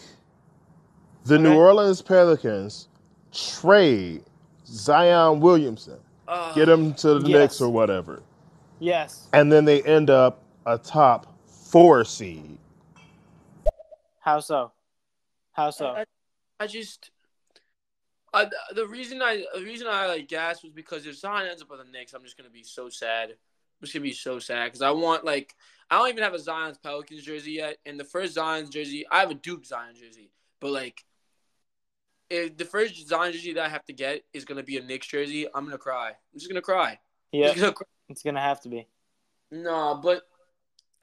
The 1.25 1.37
New 1.37 1.55
Orleans 1.55 2.01
Pelicans 2.01 2.87
trade 3.31 4.23
Zion 4.65 5.39
Williamson, 5.39 5.99
Uh, 6.27 6.53
get 6.53 6.67
him 6.69 6.93
to 6.95 7.19
the 7.19 7.29
Yes. 7.29 7.39
Knicks 7.39 7.61
or 7.61 7.69
whatever, 7.69 8.23
Yes. 8.79 9.27
and 9.33 9.51
then 9.51 9.65
they 9.65 9.83
end 9.83 10.09
up 10.09 10.39
a 10.65 10.77
top 10.77 11.27
four 11.45 12.03
seed. 12.05 12.57
How 14.19 14.39
so? 14.39 14.71
How 15.51 15.69
so? 15.69 15.87
I, 15.87 16.01
I 16.01 16.05
just 16.67 17.11
I, 18.33 18.47
the 18.73 18.87
reason 18.87 19.21
I 19.21 19.43
the 19.53 19.63
reason 19.63 19.87
I 19.89 20.07
like 20.07 20.27
gas 20.27 20.63
was 20.63 20.71
because 20.71 21.05
if 21.05 21.15
Zion 21.17 21.47
ends 21.49 21.61
up 21.61 21.69
with 21.69 21.85
the 21.85 21.91
Knicks, 21.91 22.13
I'm 22.13 22.23
just 22.23 22.37
gonna 22.37 22.49
be 22.49 22.63
so 22.63 22.89
sad. 22.89 23.29
I'm 23.29 23.35
just 23.81 23.93
gonna 23.93 24.03
be 24.03 24.13
so 24.13 24.39
sad 24.39 24.65
because 24.65 24.81
I 24.81 24.91
want 24.91 25.25
like 25.25 25.55
I 25.89 25.97
don't 25.97 26.09
even 26.09 26.23
have 26.23 26.33
a 26.33 26.39
Zion's 26.39 26.77
Pelicans 26.77 27.23
jersey 27.23 27.53
yet, 27.53 27.77
and 27.85 27.99
the 27.99 28.05
first 28.05 28.33
Zion's 28.33 28.69
jersey 28.69 29.05
I 29.11 29.19
have 29.19 29.31
a 29.31 29.35
Duke 29.35 29.65
Zion 29.65 29.95
jersey, 29.95 30.31
but 30.61 30.71
like 30.71 31.03
if 32.29 32.55
the 32.55 32.63
first 32.63 33.07
Zion 33.07 33.33
jersey 33.33 33.53
that 33.53 33.65
I 33.65 33.69
have 33.69 33.85
to 33.85 33.93
get 33.93 34.23
is 34.33 34.45
gonna 34.45 34.63
be 34.63 34.77
a 34.77 34.81
Knicks 34.81 35.07
jersey, 35.07 35.47
I'm 35.53 35.65
gonna 35.65 35.77
cry. 35.77 36.09
I'm 36.09 36.39
just 36.39 36.49
gonna 36.49 36.61
cry. 36.61 36.99
Yeah, 37.33 37.53
it's 38.07 38.23
gonna 38.23 38.39
have 38.39 38.61
to 38.61 38.69
be. 38.69 38.87
No, 39.51 39.99
but 40.01 40.23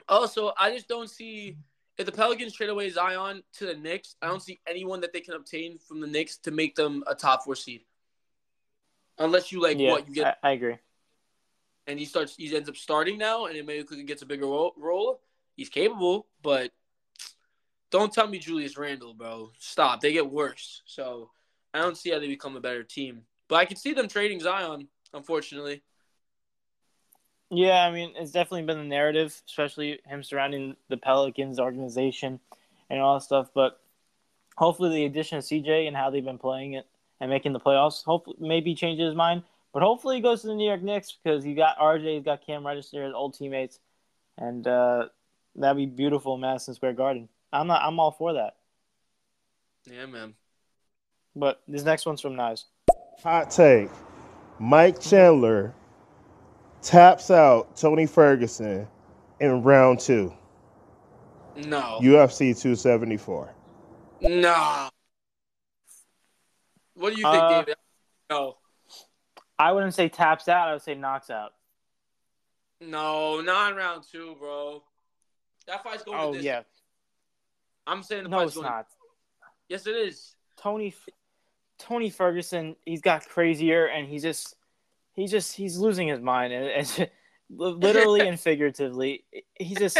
also 0.07 0.53
I 0.57 0.71
just 0.71 0.87
don't 0.87 1.09
see 1.09 1.57
if 1.99 2.05
the 2.05 2.11
Pelicans 2.13 2.53
trade 2.53 2.69
away 2.69 2.89
Zion 2.89 3.43
to 3.57 3.65
the 3.65 3.75
Knicks, 3.75 4.15
I 4.21 4.27
don't 4.27 4.41
see 4.41 4.59
anyone 4.65 5.01
that 5.01 5.11
they 5.11 5.19
can 5.19 5.33
obtain 5.33 5.77
from 5.77 5.99
the 5.99 6.07
Knicks 6.07 6.37
to 6.37 6.51
make 6.51 6.75
them 6.75 7.03
a 7.07 7.13
top 7.13 7.43
four 7.43 7.55
seed. 7.55 7.81
Unless 9.17 9.51
you 9.51 9.61
like 9.61 9.77
yeah, 9.77 9.91
what 9.91 10.07
you 10.07 10.15
get, 10.15 10.37
I, 10.41 10.49
I 10.49 10.51
agree. 10.53 10.77
and 11.87 11.99
he 11.99 12.05
starts, 12.05 12.37
he 12.37 12.55
ends 12.55 12.69
up 12.69 12.77
starting 12.77 13.17
now, 13.17 13.47
and 13.47 13.57
it 13.57 13.65
maybe 13.65 14.03
gets 14.05 14.21
a 14.21 14.25
bigger 14.25 14.45
role. 14.45 14.73
role. 14.77 15.19
He's 15.57 15.67
capable, 15.67 16.27
but 16.41 16.71
don't 17.91 18.13
tell 18.13 18.27
me 18.27 18.39
Julius 18.39 18.77
Randle, 18.77 19.13
bro. 19.13 19.51
Stop. 19.59 19.99
They 19.99 20.13
get 20.13 20.31
worse. 20.31 20.81
So 20.85 21.31
I 21.73 21.79
don't 21.79 21.97
see 21.97 22.11
how 22.11 22.19
they 22.19 22.29
become 22.29 22.55
a 22.55 22.61
better 22.61 22.83
team. 22.83 23.23
But 23.49 23.57
I 23.57 23.65
can 23.65 23.75
see 23.75 23.93
them 23.93 24.07
trading 24.07 24.39
Zion, 24.39 24.87
unfortunately. 25.13 25.83
Yeah, 27.51 27.83
I 27.83 27.91
mean, 27.91 28.13
it's 28.15 28.31
definitely 28.31 28.63
been 28.63 28.77
the 28.77 28.83
narrative, 28.83 29.41
especially 29.47 29.99
him 30.05 30.23
surrounding 30.23 30.75
the 30.87 30.97
Pelicans 30.97 31.59
organization 31.59 32.39
and 32.89 32.99
all 32.99 33.15
that 33.15 33.23
stuff. 33.23 33.49
But 33.53 33.79
hopefully, 34.55 34.89
the 34.89 35.05
addition 35.05 35.39
of 35.39 35.43
CJ 35.43 35.87
and 35.87 35.95
how 35.95 36.09
they've 36.09 36.23
been 36.23 36.37
playing 36.37 36.73
it 36.73 36.85
and 37.19 37.29
making 37.29 37.53
the 37.53 37.59
playoffs, 37.59 38.03
hopefully, 38.03 38.37
maybe 38.39 38.75
changes 38.75 39.07
his 39.07 39.15
mind. 39.15 39.43
But 39.73 39.81
hopefully, 39.81 40.17
he 40.17 40.21
goes 40.21 40.41
to 40.41 40.47
the 40.47 40.55
New 40.55 40.67
York 40.67 40.83
Knicks 40.83 41.11
because 41.23 41.45
you 41.45 41.55
got 41.55 41.77
RJ, 41.79 42.15
he's 42.15 42.23
got 42.23 42.45
Cam 42.45 42.65
Reddish, 42.65 42.91
his 42.91 43.13
old 43.13 43.35
teammates, 43.35 43.79
and 44.37 44.67
uh, 44.67 45.07
that'd 45.55 45.77
be 45.77 45.87
beautiful 45.87 46.35
in 46.35 46.41
Madison 46.41 46.75
Square 46.75 46.93
Garden. 46.93 47.29
I'm 47.51 47.65
not, 47.65 47.81
I'm 47.81 47.99
all 47.99 48.11
for 48.11 48.33
that. 48.33 48.57
Yeah, 49.85 50.05
man. 50.05 50.35
But 51.35 51.61
this 51.67 51.83
next 51.83 52.05
one's 52.05 52.21
from 52.21 52.35
Nice. 52.35 52.65
Hot 53.23 53.49
take. 53.49 53.89
Mike 54.59 54.99
Chandler 54.99 55.73
taps 56.81 57.29
out 57.31 57.75
Tony 57.75 58.05
Ferguson 58.05 58.87
in 59.39 59.63
round 59.63 59.99
two, 59.99 60.33
No. 61.55 61.99
UFC 62.01 62.53
274. 62.59 63.53
no. 64.21 64.89
What 66.95 67.13
do 67.13 67.19
you 67.21 67.25
think, 67.25 67.35
Uh, 67.43 67.59
David? 67.61 67.75
No. 68.29 68.57
I 69.57 69.71
wouldn't 69.71 69.93
say 69.93 70.09
taps 70.09 70.47
out. 70.49 70.67
I 70.69 70.73
would 70.73 70.81
say 70.81 70.95
knocks 70.95 71.29
out. 71.29 71.53
No, 72.81 73.41
not 73.41 73.71
in 73.71 73.77
round 73.77 74.03
two, 74.09 74.35
bro. 74.39 74.83
That 75.67 75.83
fight's 75.83 76.03
going 76.03 76.17
Oh 76.19 76.31
to 76.31 76.37
this. 76.37 76.45
yeah, 76.45 76.63
I'm 77.87 78.03
saying 78.03 78.23
the 78.23 78.29
no, 78.29 78.39
it's 78.39 78.55
going 78.55 78.67
not. 78.67 78.87
Yes, 79.67 79.85
it 79.85 79.95
is. 79.95 80.35
Tony 80.57 80.93
Tony 81.77 82.09
Ferguson, 82.09 82.75
he's 82.85 83.01
got 83.01 83.27
crazier, 83.27 83.85
and 83.85 84.07
he 84.07 84.19
just 84.19 84.55
he 85.19 85.27
just 85.27 85.55
he's 85.55 85.77
losing 85.77 86.07
his 86.07 86.19
mind, 86.19 86.53
and 86.53 86.65
it's 86.65 86.99
literally 87.49 88.27
and 88.27 88.39
figuratively. 88.39 89.23
He's 89.55 89.77
just 89.77 89.97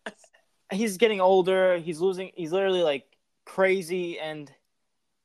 he's 0.72 0.96
getting 0.96 1.20
older. 1.20 1.78
He's 1.78 2.00
losing. 2.00 2.30
He's 2.34 2.52
literally 2.52 2.82
like 2.82 3.04
crazy, 3.44 4.18
and 4.18 4.50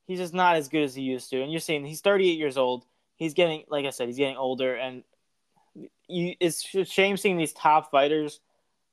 he's 0.06 0.20
just 0.20 0.34
not 0.34 0.56
as 0.56 0.68
good 0.68 0.84
as 0.84 0.96
he 0.96 1.04
used 1.04 1.30
to. 1.30 1.42
And 1.42 1.52
you're 1.52 1.62
seeing 1.62 1.86
he's 1.86 2.02
38 2.02 2.38
years 2.38 2.58
old. 2.58 2.86
He's 3.16 3.34
getting, 3.34 3.64
like 3.70 3.86
I 3.86 3.90
said, 3.90 4.08
he's 4.08 4.18
getting 4.18 4.38
older, 4.38 4.76
and 4.76 5.04
you, 6.08 6.36
it's 6.40 6.74
a 6.76 6.86
shame 6.86 7.18
seeing 7.18 7.38
these 7.38 7.54
top 7.54 7.90
fighters 7.90 8.42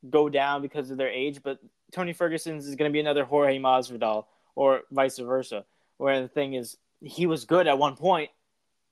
go 0.09 0.29
down 0.31 0.63
because 0.63 0.91
of 0.91 0.97
their 0.97 1.11
age. 1.11 1.43
But 1.43 1.59
Tony 1.93 2.15
Ferguson's 2.15 2.67
is 2.67 2.75
going 2.75 2.91
to 2.91 2.93
be 2.93 3.01
another 3.01 3.25
Jorge 3.25 3.59
Masvidal, 3.59 4.25
or 4.55 4.83
vice 4.91 5.19
versa. 5.19 5.65
Where 5.99 6.23
the 6.23 6.29
thing 6.29 6.55
is, 6.55 6.77
he 7.03 7.27
was 7.27 7.45
good 7.45 7.67
at 7.67 7.79
one 7.79 7.97
point, 7.97 8.31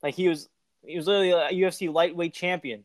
like 0.03 0.15
he 0.15 0.29
was, 0.29 0.49
he 0.85 0.97
was 0.97 1.07
literally 1.07 1.31
a 1.31 1.51
UFC 1.51 1.93
lightweight 1.93 2.35
champion. 2.35 2.85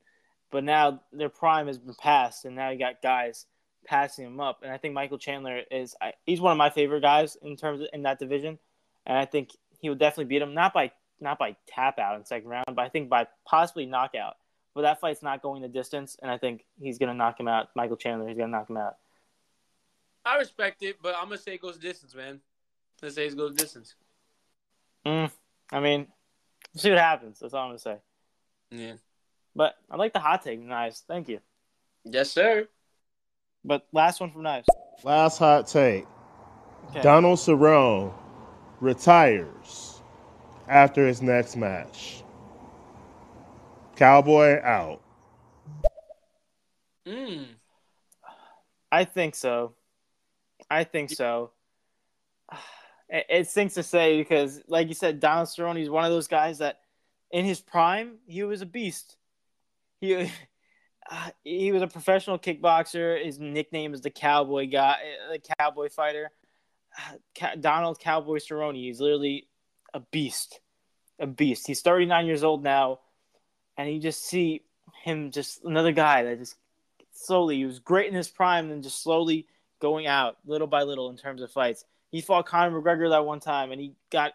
But 0.49 0.63
now 0.63 1.01
their 1.11 1.29
prime 1.29 1.67
has 1.67 1.77
been 1.77 1.93
passed, 1.95 2.45
and 2.45 2.55
now 2.55 2.69
you 2.69 2.79
got 2.79 3.01
guys 3.01 3.45
passing 3.85 4.25
him 4.25 4.39
up. 4.39 4.59
And 4.63 4.71
I 4.71 4.77
think 4.77 4.93
Michael 4.93 5.17
Chandler 5.17 5.61
is 5.69 5.95
I, 6.01 6.13
he's 6.25 6.39
one 6.39 6.51
of 6.51 6.57
my 6.57 6.69
favorite 6.69 7.01
guys 7.01 7.37
in 7.41 7.57
terms 7.57 7.81
of 7.81 7.87
in 7.93 8.03
that 8.03 8.19
division, 8.19 8.57
and 9.05 9.17
I 9.17 9.25
think 9.25 9.51
he 9.79 9.89
would 9.89 9.99
definitely 9.99 10.25
beat 10.25 10.41
him 10.41 10.53
not 10.53 10.73
by 10.73 10.91
not 11.19 11.39
by 11.39 11.55
tap 11.67 11.99
out 11.99 12.17
in 12.17 12.25
second 12.25 12.49
round, 12.49 12.67
but 12.67 12.79
I 12.79 12.89
think 12.89 13.09
by 13.09 13.27
possibly 13.45 13.85
knockout. 13.85 14.35
But 14.73 14.83
that 14.83 15.01
fight's 15.01 15.23
not 15.23 15.41
going 15.41 15.63
the 15.63 15.67
distance, 15.67 16.15
and 16.21 16.29
I 16.29 16.37
think 16.37 16.63
he's 16.79 16.97
gonna 16.97 17.13
knock 17.13 17.39
him 17.39 17.47
out. 17.47 17.69
Michael 17.75 17.97
Chandler, 17.97 18.27
he's 18.27 18.37
gonna 18.37 18.51
knock 18.51 18.69
him 18.69 18.77
out. 18.77 18.97
I 20.23 20.37
respect 20.37 20.83
it, 20.83 20.97
but 21.01 21.15
I'm 21.15 21.25
gonna 21.25 21.39
say 21.39 21.55
it 21.55 21.61
goes 21.61 21.77
distance, 21.77 22.13
man. 22.13 22.41
Let's 23.01 23.15
say 23.15 23.27
it 23.27 23.35
goes 23.35 23.53
distance. 23.53 23.95
Mm, 25.05 25.31
I 25.71 25.79
mean, 25.79 26.07
we'll 26.77 26.83
see 26.83 26.89
what 26.91 26.99
happens. 26.99 27.39
That's 27.39 27.53
all 27.53 27.63
I'm 27.63 27.69
gonna 27.69 27.79
say. 27.79 27.97
Yeah. 28.69 28.93
But 29.55 29.75
I 29.89 29.95
like 29.95 30.13
the 30.13 30.19
hot 30.19 30.43
take, 30.43 30.59
Knives. 30.59 31.03
Thank 31.07 31.27
you. 31.27 31.39
Yes, 32.05 32.29
sir. 32.29 32.67
But 33.65 33.87
last 33.91 34.19
one 34.19 34.31
from 34.31 34.43
Knives. 34.43 34.67
Last 35.03 35.39
hot 35.39 35.67
take. 35.67 36.05
Okay. 36.89 37.01
Donald 37.01 37.39
Cerrone 37.39 38.13
retires 38.79 40.01
after 40.67 41.07
his 41.07 41.21
next 41.21 41.55
match. 41.55 42.23
Cowboy 43.95 44.61
out. 44.61 45.01
Mm. 47.07 47.47
I 48.91 49.03
think 49.05 49.33
so. 49.33 49.73
I 50.69 50.83
think 50.83 51.09
so. 51.09 51.51
It, 53.09 53.25
it 53.29 53.47
stinks 53.49 53.75
to 53.75 53.83
say 53.83 54.17
because, 54.17 54.61
like 54.67 54.87
you 54.87 54.93
said, 54.93 55.19
Donald 55.19 55.47
Cerrone 55.47 55.81
is 55.81 55.89
one 55.89 56.05
of 56.05 56.11
those 56.11 56.27
guys 56.27 56.59
that, 56.59 56.79
in 57.31 57.45
his 57.45 57.59
prime, 57.59 58.17
he 58.25 58.43
was 58.43 58.61
a 58.61 58.65
beast. 58.65 59.17
He 59.99 60.15
uh, 61.09 61.29
he 61.43 61.71
was 61.71 61.81
a 61.81 61.87
professional 61.87 62.39
kickboxer. 62.39 63.23
His 63.23 63.39
nickname 63.39 63.93
is 63.93 64.01
the 64.01 64.09
Cowboy 64.09 64.69
guy, 64.69 64.97
the 65.31 65.41
Cowboy 65.59 65.89
fighter. 65.89 66.31
Donald 67.59 67.99
Cowboy 67.99 68.37
Cerrone. 68.37 68.75
He's 68.75 68.99
literally 68.99 69.47
a 69.93 69.99
beast, 69.99 70.59
a 71.19 71.27
beast. 71.27 71.67
He's 71.67 71.81
39 71.81 72.25
years 72.25 72.43
old 72.43 72.63
now, 72.63 72.99
and 73.77 73.91
you 73.91 73.99
just 73.99 74.23
see 74.25 74.63
him 75.03 75.31
just 75.31 75.63
another 75.63 75.91
guy 75.91 76.23
that 76.23 76.39
just 76.39 76.55
slowly 77.11 77.57
he 77.57 77.65
was 77.65 77.79
great 77.79 78.07
in 78.07 78.13
his 78.13 78.29
prime 78.29 78.71
and 78.71 78.83
just 78.83 79.01
slowly 79.01 79.47
going 79.79 80.07
out 80.07 80.37
little 80.45 80.67
by 80.67 80.83
little 80.83 81.09
in 81.09 81.17
terms 81.17 81.41
of 81.41 81.51
fights. 81.51 81.85
He 82.11 82.21
fought 82.21 82.45
Conor 82.45 82.81
McGregor 82.81 83.09
that 83.09 83.25
one 83.25 83.39
time 83.39 83.71
and 83.71 83.81
he 83.81 83.93
got 84.11 84.33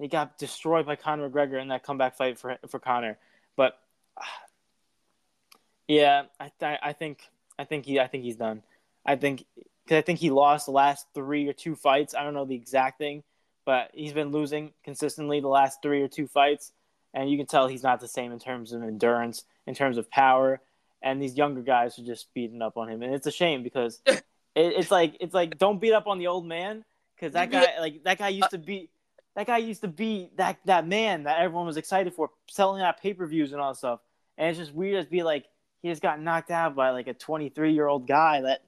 he 0.00 0.08
got 0.08 0.38
destroyed 0.38 0.86
by 0.86 0.96
Conor 0.96 1.28
McGregor 1.28 1.60
in 1.60 1.68
that 1.68 1.82
comeback 1.82 2.16
fight 2.16 2.38
for 2.38 2.56
for 2.68 2.78
Conor. 2.78 3.18
But 3.56 3.78
yeah, 5.88 6.24
I 6.40 6.50
I 6.82 6.92
think 6.92 7.22
I 7.58 7.64
think 7.64 7.86
he 7.86 8.00
I 8.00 8.06
think 8.06 8.24
he's 8.24 8.36
done. 8.36 8.62
I 9.04 9.16
think 9.16 9.44
cause 9.88 9.98
I 9.98 10.02
think 10.02 10.18
he 10.18 10.30
lost 10.30 10.66
the 10.66 10.72
last 10.72 11.06
3 11.14 11.48
or 11.48 11.52
2 11.52 11.74
fights. 11.74 12.14
I 12.14 12.22
don't 12.22 12.34
know 12.34 12.44
the 12.44 12.54
exact 12.54 12.98
thing, 12.98 13.22
but 13.64 13.90
he's 13.94 14.12
been 14.12 14.30
losing 14.30 14.72
consistently 14.84 15.40
the 15.40 15.48
last 15.48 15.82
3 15.82 16.02
or 16.02 16.08
2 16.08 16.26
fights 16.26 16.72
and 17.14 17.30
you 17.30 17.38
can 17.38 17.46
tell 17.46 17.68
he's 17.68 17.82
not 17.82 18.00
the 18.00 18.08
same 18.08 18.32
in 18.32 18.38
terms 18.38 18.72
of 18.72 18.82
endurance, 18.82 19.44
in 19.66 19.74
terms 19.74 19.96
of 19.96 20.10
power 20.10 20.60
and 21.02 21.22
these 21.22 21.36
younger 21.36 21.62
guys 21.62 21.98
are 21.98 22.04
just 22.04 22.32
beating 22.34 22.62
up 22.62 22.76
on 22.76 22.88
him, 22.88 23.02
and 23.02 23.14
it's 23.14 23.26
a 23.26 23.32
shame 23.32 23.62
because 23.62 24.00
it, 24.54 24.74
it's 24.76 24.90
like 24.90 25.16
it's 25.20 25.34
like 25.34 25.58
don't 25.58 25.80
beat 25.80 25.92
up 25.92 26.06
on 26.06 26.18
the 26.18 26.26
old 26.26 26.46
man 26.46 26.84
because 27.14 27.32
that 27.32 27.50
guy 27.50 27.78
like 27.80 28.04
that 28.04 28.18
guy 28.18 28.28
used 28.28 28.50
to 28.50 28.58
be 28.58 28.90
that 29.36 29.46
guy 29.46 29.58
used 29.58 29.82
to 29.82 29.88
be 29.88 30.30
that 30.36 30.58
that 30.64 30.86
man 30.86 31.24
that 31.24 31.40
everyone 31.40 31.66
was 31.66 31.76
excited 31.76 32.14
for 32.14 32.30
selling 32.48 32.82
out 32.82 33.00
pay 33.00 33.14
per 33.14 33.26
views 33.26 33.52
and 33.52 33.60
all 33.60 33.72
that 33.72 33.78
stuff, 33.78 34.00
and 34.36 34.48
it's 34.48 34.58
just 34.58 34.74
weird 34.74 35.04
to 35.04 35.10
be 35.10 35.22
like 35.22 35.46
he 35.80 35.88
just 35.88 36.02
got 36.02 36.20
knocked 36.20 36.50
out 36.50 36.74
by 36.74 36.90
like 36.90 37.06
a 37.06 37.14
23 37.14 37.72
year 37.72 37.86
old 37.86 38.06
guy 38.06 38.40
that 38.40 38.62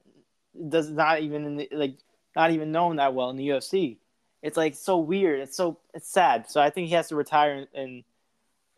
does 0.69 0.89
not 0.89 1.21
even 1.21 1.45
in 1.45 1.55
the, 1.57 1.69
like 1.71 1.95
not 2.35 2.51
even 2.51 2.71
known 2.71 2.97
that 2.97 3.13
well 3.13 3.29
in 3.29 3.35
the 3.35 3.49
UFC. 3.49 3.97
It's 4.41 4.57
like 4.57 4.75
so 4.75 4.97
weird. 4.97 5.41
It's 5.41 5.55
so 5.55 5.77
it's 5.93 6.09
sad. 6.09 6.49
So 6.49 6.61
I 6.61 6.69
think 6.69 6.87
he 6.87 6.95
has 6.95 7.09
to 7.09 7.15
retire 7.15 7.53
and, 7.53 7.67
and 7.73 8.03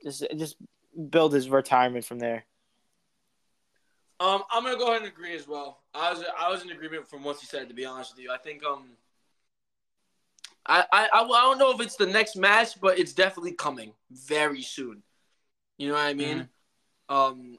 just 0.03 0.25
just 0.37 0.57
build 1.09 1.33
his 1.33 1.49
retirement 1.49 2.05
from 2.05 2.19
there. 2.19 2.45
Um, 4.19 4.43
I'm 4.51 4.63
gonna 4.63 4.77
go 4.77 4.87
ahead 4.87 5.03
and 5.03 5.11
agree 5.11 5.35
as 5.35 5.47
well. 5.47 5.82
I 5.93 6.11
was 6.11 6.23
I 6.39 6.49
was 6.49 6.63
in 6.63 6.71
agreement 6.71 7.07
from 7.07 7.23
what 7.23 7.41
you 7.41 7.47
said. 7.47 7.67
To 7.69 7.73
be 7.73 7.85
honest 7.85 8.15
with 8.15 8.23
you, 8.23 8.31
I 8.31 8.37
think 8.37 8.63
um, 8.63 8.85
I 10.65 10.85
I 10.91 11.09
I 11.13 11.21
I 11.21 11.41
don't 11.41 11.59
know 11.59 11.71
if 11.71 11.81
it's 11.81 11.95
the 11.95 12.07
next 12.07 12.35
match, 12.35 12.79
but 12.79 12.97
it's 12.97 13.13
definitely 13.13 13.53
coming 13.53 13.93
very 14.11 14.61
soon. 14.61 15.03
You 15.77 15.89
know 15.89 15.95
what 15.95 16.05
I 16.05 16.13
mean? 16.13 16.49
Um, 17.09 17.57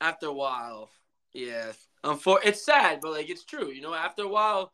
after 0.00 0.26
a 0.26 0.32
while, 0.32 0.90
yeah. 1.32 1.72
Um, 2.04 2.18
for 2.18 2.40
it's 2.44 2.64
sad, 2.64 3.00
but 3.00 3.12
like 3.12 3.30
it's 3.30 3.44
true. 3.44 3.70
You 3.70 3.82
know, 3.82 3.94
after 3.94 4.22
a 4.22 4.28
while, 4.28 4.72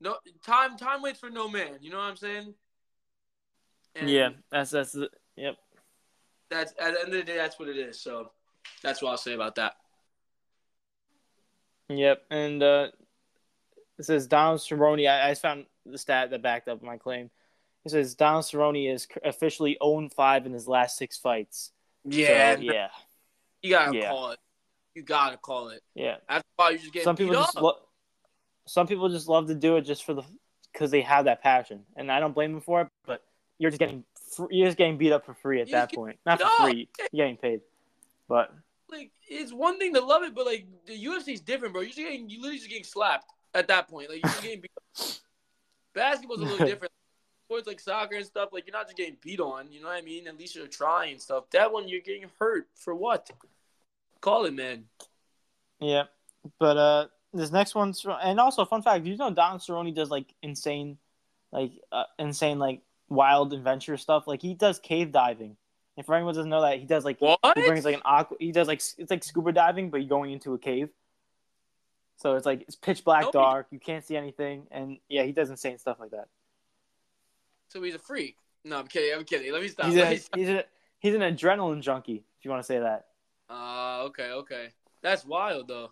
no 0.00 0.16
time 0.44 0.76
time 0.76 1.02
waits 1.02 1.20
for 1.20 1.30
no 1.30 1.48
man. 1.48 1.78
You 1.80 1.90
know 1.90 1.98
what 1.98 2.04
I'm 2.04 2.16
saying? 2.16 2.54
And 3.94 4.08
yeah, 4.08 4.30
that's 4.50 4.70
that's 4.70 4.92
the, 4.92 5.10
yep. 5.36 5.56
That's 6.48 6.72
at 6.78 6.94
the 6.94 7.00
end 7.00 7.08
of 7.08 7.14
the 7.14 7.22
day, 7.22 7.36
that's 7.36 7.58
what 7.58 7.68
it 7.68 7.76
is. 7.76 8.00
So 8.00 8.30
that's 8.82 9.02
what 9.02 9.10
I'll 9.10 9.16
say 9.16 9.34
about 9.34 9.54
that. 9.56 9.74
Yep, 11.98 12.22
and 12.30 12.62
uh, 12.62 12.88
it 13.98 14.04
says 14.04 14.26
Donald 14.26 14.60
Cerrone. 14.60 15.08
I, 15.08 15.30
I 15.30 15.34
found 15.34 15.66
the 15.86 15.98
stat 15.98 16.30
that 16.30 16.42
backed 16.42 16.68
up 16.68 16.82
my 16.82 16.96
claim. 16.96 17.30
It 17.84 17.90
says 17.90 18.14
Donald 18.14 18.44
Cerrone 18.44 18.92
is 18.92 19.08
officially 19.24 19.76
0 19.82 20.08
5 20.14 20.46
in 20.46 20.52
his 20.52 20.68
last 20.68 20.96
six 20.96 21.18
fights. 21.18 21.72
Yeah, 22.04 22.54
So, 22.56 22.60
yeah, 22.62 22.88
you 23.62 23.70
gotta 23.70 23.96
Yeah. 23.96 24.08
call 24.08 24.30
it. 24.32 24.38
You 24.94 25.02
gotta 25.02 25.36
call 25.36 25.68
it. 25.70 25.82
yeah. 25.94 26.16
After 26.28 26.46
a 26.58 26.62
while, 26.62 26.72
you 26.72 26.78
just 26.78 26.92
get 26.92 27.04
Some 27.04 27.16
people 27.16 27.34
just 27.34 27.56
lo- 27.56 27.78
some 28.66 28.86
people 28.86 29.08
just 29.08 29.26
love 29.28 29.48
to 29.48 29.54
do 29.54 29.76
it 29.76 29.82
just 29.82 30.04
for 30.04 30.14
the 30.14 30.22
because 30.72 30.90
they 30.90 31.02
have 31.02 31.24
that 31.26 31.42
passion, 31.42 31.84
and 31.96 32.10
I 32.10 32.20
don't 32.20 32.32
blame 32.32 32.52
them 32.52 32.60
for 32.62 32.82
it. 32.82 32.88
But 33.04 33.22
you're 33.58 33.70
just 33.70 33.80
getting 33.80 34.04
you're 34.50 34.66
just 34.68 34.78
getting 34.78 34.96
beat 34.96 35.12
up 35.12 35.26
for 35.26 35.34
free 35.34 35.60
at 35.60 35.68
You're 35.68 35.80
that 35.80 35.92
point. 35.92 36.18
Not 36.24 36.40
for 36.40 36.48
free, 36.64 36.88
you're 37.12 37.26
getting 37.26 37.36
paid. 37.36 37.60
But 38.28 38.52
like 38.92 39.10
it's 39.28 39.52
one 39.52 39.78
thing 39.78 39.94
to 39.94 40.00
love 40.00 40.22
it, 40.22 40.34
but 40.34 40.46
like 40.46 40.66
the 40.86 41.04
UFC 41.04 41.34
is 41.34 41.40
different, 41.40 41.72
bro. 41.72 41.82
You're 41.82 41.90
just 41.90 41.98
getting 41.98 42.28
you 42.28 42.40
literally 42.40 42.58
just 42.58 42.68
getting 42.68 42.84
slapped 42.84 43.32
at 43.54 43.68
that 43.68 43.88
point. 43.88 44.10
Like 44.10 44.22
you're 44.22 44.42
getting 44.42 44.60
beat. 44.60 45.20
Basketball's 45.94 46.40
a 46.40 46.44
little 46.44 46.66
different. 46.66 46.92
Sports 47.46 47.66
like 47.66 47.80
soccer 47.80 48.16
and 48.16 48.24
stuff, 48.24 48.50
like 48.52 48.66
you're 48.66 48.76
not 48.76 48.86
just 48.86 48.96
getting 48.96 49.16
beat 49.20 49.40
on. 49.40 49.70
You 49.70 49.80
know 49.80 49.88
what 49.88 49.96
I 49.96 50.02
mean? 50.02 50.26
At 50.26 50.38
least 50.38 50.54
you're 50.54 50.66
trying 50.66 51.12
and 51.12 51.20
stuff. 51.20 51.44
That 51.50 51.72
one 51.72 51.88
you're 51.88 52.00
getting 52.00 52.30
hurt 52.38 52.68
for 52.74 52.94
what? 52.94 53.30
Call 54.20 54.46
it, 54.46 54.54
man. 54.54 54.84
yeah, 55.80 56.04
but 56.58 56.76
uh, 56.76 57.06
this 57.34 57.50
next 57.50 57.74
one's 57.74 58.06
and 58.22 58.38
also 58.38 58.64
fun 58.64 58.82
fact: 58.82 59.04
you 59.04 59.16
know 59.16 59.30
Don 59.30 59.58
Cerrone 59.58 59.94
does 59.94 60.10
like 60.10 60.32
insane, 60.42 60.98
like 61.50 61.72
uh, 61.90 62.04
insane 62.18 62.58
like 62.58 62.80
wild 63.08 63.52
adventure 63.52 63.96
stuff. 63.96 64.26
Like 64.26 64.40
he 64.40 64.54
does 64.54 64.78
cave 64.78 65.12
diving. 65.12 65.56
And 65.96 66.06
for 66.06 66.14
anyone 66.14 66.34
doesn't 66.34 66.48
know 66.48 66.62
that, 66.62 66.78
he 66.78 66.86
does 66.86 67.04
like 67.04 67.20
What? 67.20 67.38
he 67.54 67.66
brings 67.66 67.84
like 67.84 67.94
an 67.96 68.02
aqua. 68.04 68.36
He 68.40 68.50
does 68.52 68.66
like 68.68 68.78
it's 68.98 69.10
like 69.10 69.22
scuba 69.24 69.52
diving, 69.52 69.90
but 69.90 69.98
you're 69.98 70.08
going 70.08 70.32
into 70.32 70.54
a 70.54 70.58
cave. 70.58 70.88
So 72.16 72.36
it's 72.36 72.46
like 72.46 72.62
it's 72.62 72.76
pitch 72.76 73.04
black, 73.04 73.22
No, 73.22 73.26
he- 73.28 73.32
dark. 73.32 73.66
You 73.70 73.78
can't 73.78 74.04
see 74.04 74.16
anything, 74.16 74.66
and 74.70 74.98
yeah, 75.08 75.24
he 75.24 75.32
does 75.32 75.50
insane 75.50 75.78
stuff 75.78 75.98
like 76.00 76.12
that. 76.12 76.28
So 77.68 77.82
he's 77.82 77.94
a 77.94 77.98
freak. 77.98 78.36
No, 78.64 78.78
I'm 78.78 78.86
kidding. 78.86 79.12
I'm 79.14 79.24
kidding. 79.24 79.52
Let 79.52 79.60
me 79.62 79.68
stop. 79.68 79.86
He's 79.86 79.96
a, 79.96 80.10
me 80.10 80.16
stop. 80.16 80.38
he's 80.38 80.48
a 80.48 80.64
he's 81.00 81.14
an 81.14 81.20
adrenaline 81.22 81.80
junkie, 81.82 82.24
if 82.38 82.44
you 82.44 82.50
want 82.50 82.62
to 82.62 82.66
say 82.66 82.78
that. 82.78 83.06
Uh, 83.50 84.04
okay, 84.04 84.30
okay. 84.30 84.68
That's 85.02 85.24
wild 85.26 85.68
though. 85.68 85.90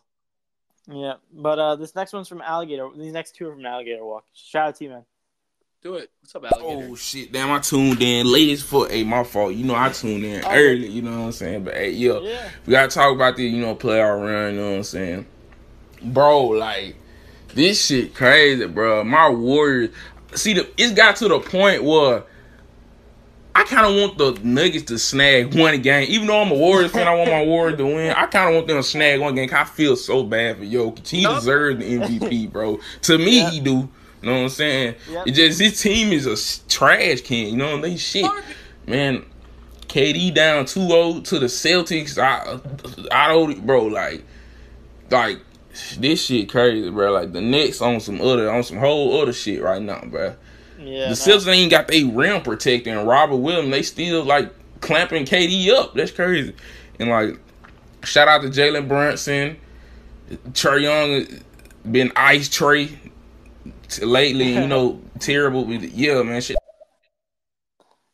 Yeah, 0.89 1.15
but 1.33 1.59
uh, 1.59 1.77
this 1.77 1.95
next 1.95 2.13
one's 2.13 2.29
from 2.29 2.41
Alligator. 2.41 2.89
These 2.97 3.13
next 3.13 3.35
two 3.35 3.49
are 3.49 3.53
from 3.53 3.67
Alligator 3.67 4.05
Walk. 4.05 4.25
Shout 4.33 4.69
out 4.69 4.77
to 4.77 4.85
you, 4.85 4.91
man. 4.91 5.05
Do 5.82 5.94
it. 5.94 6.11
What's 6.20 6.35
up, 6.35 6.44
alligator? 6.44 6.89
Oh 6.90 6.94
shit! 6.94 7.32
Damn, 7.32 7.51
I 7.51 7.59
tuned 7.59 8.02
in 8.02 8.31
late 8.31 8.59
fuck. 8.59 8.90
Hey, 8.90 9.02
my 9.02 9.24
fault. 9.24 9.55
You 9.55 9.65
know 9.65 9.74
I 9.74 9.89
tuned 9.89 10.24
in 10.24 10.44
Oh, 10.44 10.51
early. 10.51 10.86
You 10.89 11.01
know 11.01 11.12
what 11.20 11.24
I'm 11.27 11.32
saying? 11.32 11.65
But 11.65 11.74
hey, 11.74 11.90
yo, 11.93 12.20
Yeah. 12.20 12.51
we 12.66 12.73
gotta 12.73 12.90
talk 12.93 13.15
about 13.15 13.36
the 13.36 13.44
you 13.44 13.62
know 13.62 13.74
playoff 13.74 14.20
run. 14.23 14.55
You 14.55 14.61
know 14.61 14.70
what 14.73 14.77
I'm 14.77 14.82
saying, 14.82 15.27
bro? 16.02 16.48
Like 16.48 16.97
this 17.55 17.86
shit 17.86 18.15
crazy, 18.15 18.66
bro. 18.66 19.05
My 19.05 19.31
Warriors. 19.31 19.90
See, 20.35 20.52
the, 20.52 20.69
it's 20.77 20.93
got 20.93 21.16
to 21.16 21.28
the 21.28 21.40
point 21.40 21.82
where. 21.82 22.24
I 23.52 23.65
kind 23.65 23.85
of 23.85 23.94
want 24.01 24.16
the 24.16 24.40
Nuggets 24.47 24.85
to 24.85 24.98
snag 24.98 25.59
one 25.59 25.82
game, 25.82 26.07
even 26.09 26.28
though 26.28 26.40
I'm 26.40 26.52
a 26.52 26.55
Warriors 26.55 26.93
fan. 26.93 27.09
I 27.09 27.15
want 27.15 27.31
my 27.31 27.44
Warriors 27.44 27.78
to 27.78 27.85
win. 27.85 28.12
I 28.12 28.27
kind 28.27 28.48
of 28.48 28.55
want 28.55 28.69
them 28.69 28.77
to 28.77 28.82
snag 28.82 29.20
one 29.20 29.35
game. 29.35 29.51
I 29.52 29.65
feel 29.65 29.97
so 29.97 30.23
bad 30.23 30.59
for 30.59 30.65
Jokic. 30.65 31.07
He 31.09 31.24
No. 31.24 31.35
deserves 31.35 31.81
the 31.81 31.85
MVP, 31.98 32.47
bro. 32.47 32.78
To 33.02 33.19
me, 33.19 33.39
Yeah. 33.40 33.51
he 33.51 33.61
do. 33.61 33.89
You 34.23 34.29
know 34.29 34.37
what 34.37 34.43
I'm 34.43 34.49
saying? 34.51 34.95
Yep. 35.11 35.27
It 35.27 35.33
just 35.33 35.61
his 35.61 35.81
team 35.81 36.13
is 36.13 36.27
a 36.27 36.69
trash 36.69 37.23
can. 37.23 37.49
You 37.49 37.57
know 37.57 37.81
they 37.81 37.97
shit, 37.97 38.25
Garbage. 38.25 38.45
man. 38.87 39.25
KD 39.89 40.33
down 40.33 40.67
2-0 40.67 41.25
to 41.25 41.39
the 41.41 41.47
Celtics. 41.47 42.17
I 42.17 42.61
I 43.11 43.29
don't, 43.29 43.67
bro. 43.67 43.87
Like, 43.87 44.23
like 45.11 45.41
this 45.99 46.25
shit 46.27 46.49
crazy, 46.49 46.89
bro. 46.91 47.13
Like 47.13 47.33
the 47.33 47.41
Knicks 47.41 47.81
on 47.81 47.99
some 47.99 48.21
other 48.21 48.51
on 48.51 48.63
some 48.63 48.77
whole 48.77 49.21
other 49.21 49.33
shit 49.33 49.61
right 49.61 49.83
now, 49.83 50.01
bro. 50.07 50.37
Yeah. 50.79 51.09
the 51.09 51.09
no. 51.09 51.13
Celtics 51.15 51.49
ain't 51.49 51.71
got 51.73 51.89
their 51.89 52.07
rim 52.07 52.43
protector 52.43 52.91
and 52.91 53.09
Robert 53.09 53.37
Williams. 53.37 53.71
They 53.71 53.83
still 53.83 54.25
like 54.25 54.53
clamping 54.81 55.25
KD 55.25 55.71
up. 55.71 55.95
That's 55.95 56.13
crazy. 56.13 56.55
And 57.01 57.11
like, 57.11 57.39
shout 58.05 58.29
out 58.29 58.43
to 58.43 58.49
Jalen 58.49 58.87
Brunson. 58.87 59.57
Trae 60.53 60.83
Young 60.83 61.23
uh, 61.23 61.91
been 61.91 62.13
ice 62.15 62.49
Trae 62.49 62.89
t- 62.89 62.99
lately. 63.99 64.53
You 64.55 64.67
know, 64.75 65.01
terrible. 65.19 65.65
With 65.65 65.83
yeah, 65.83 66.23
man. 66.23 66.41
Shit. 66.41 66.57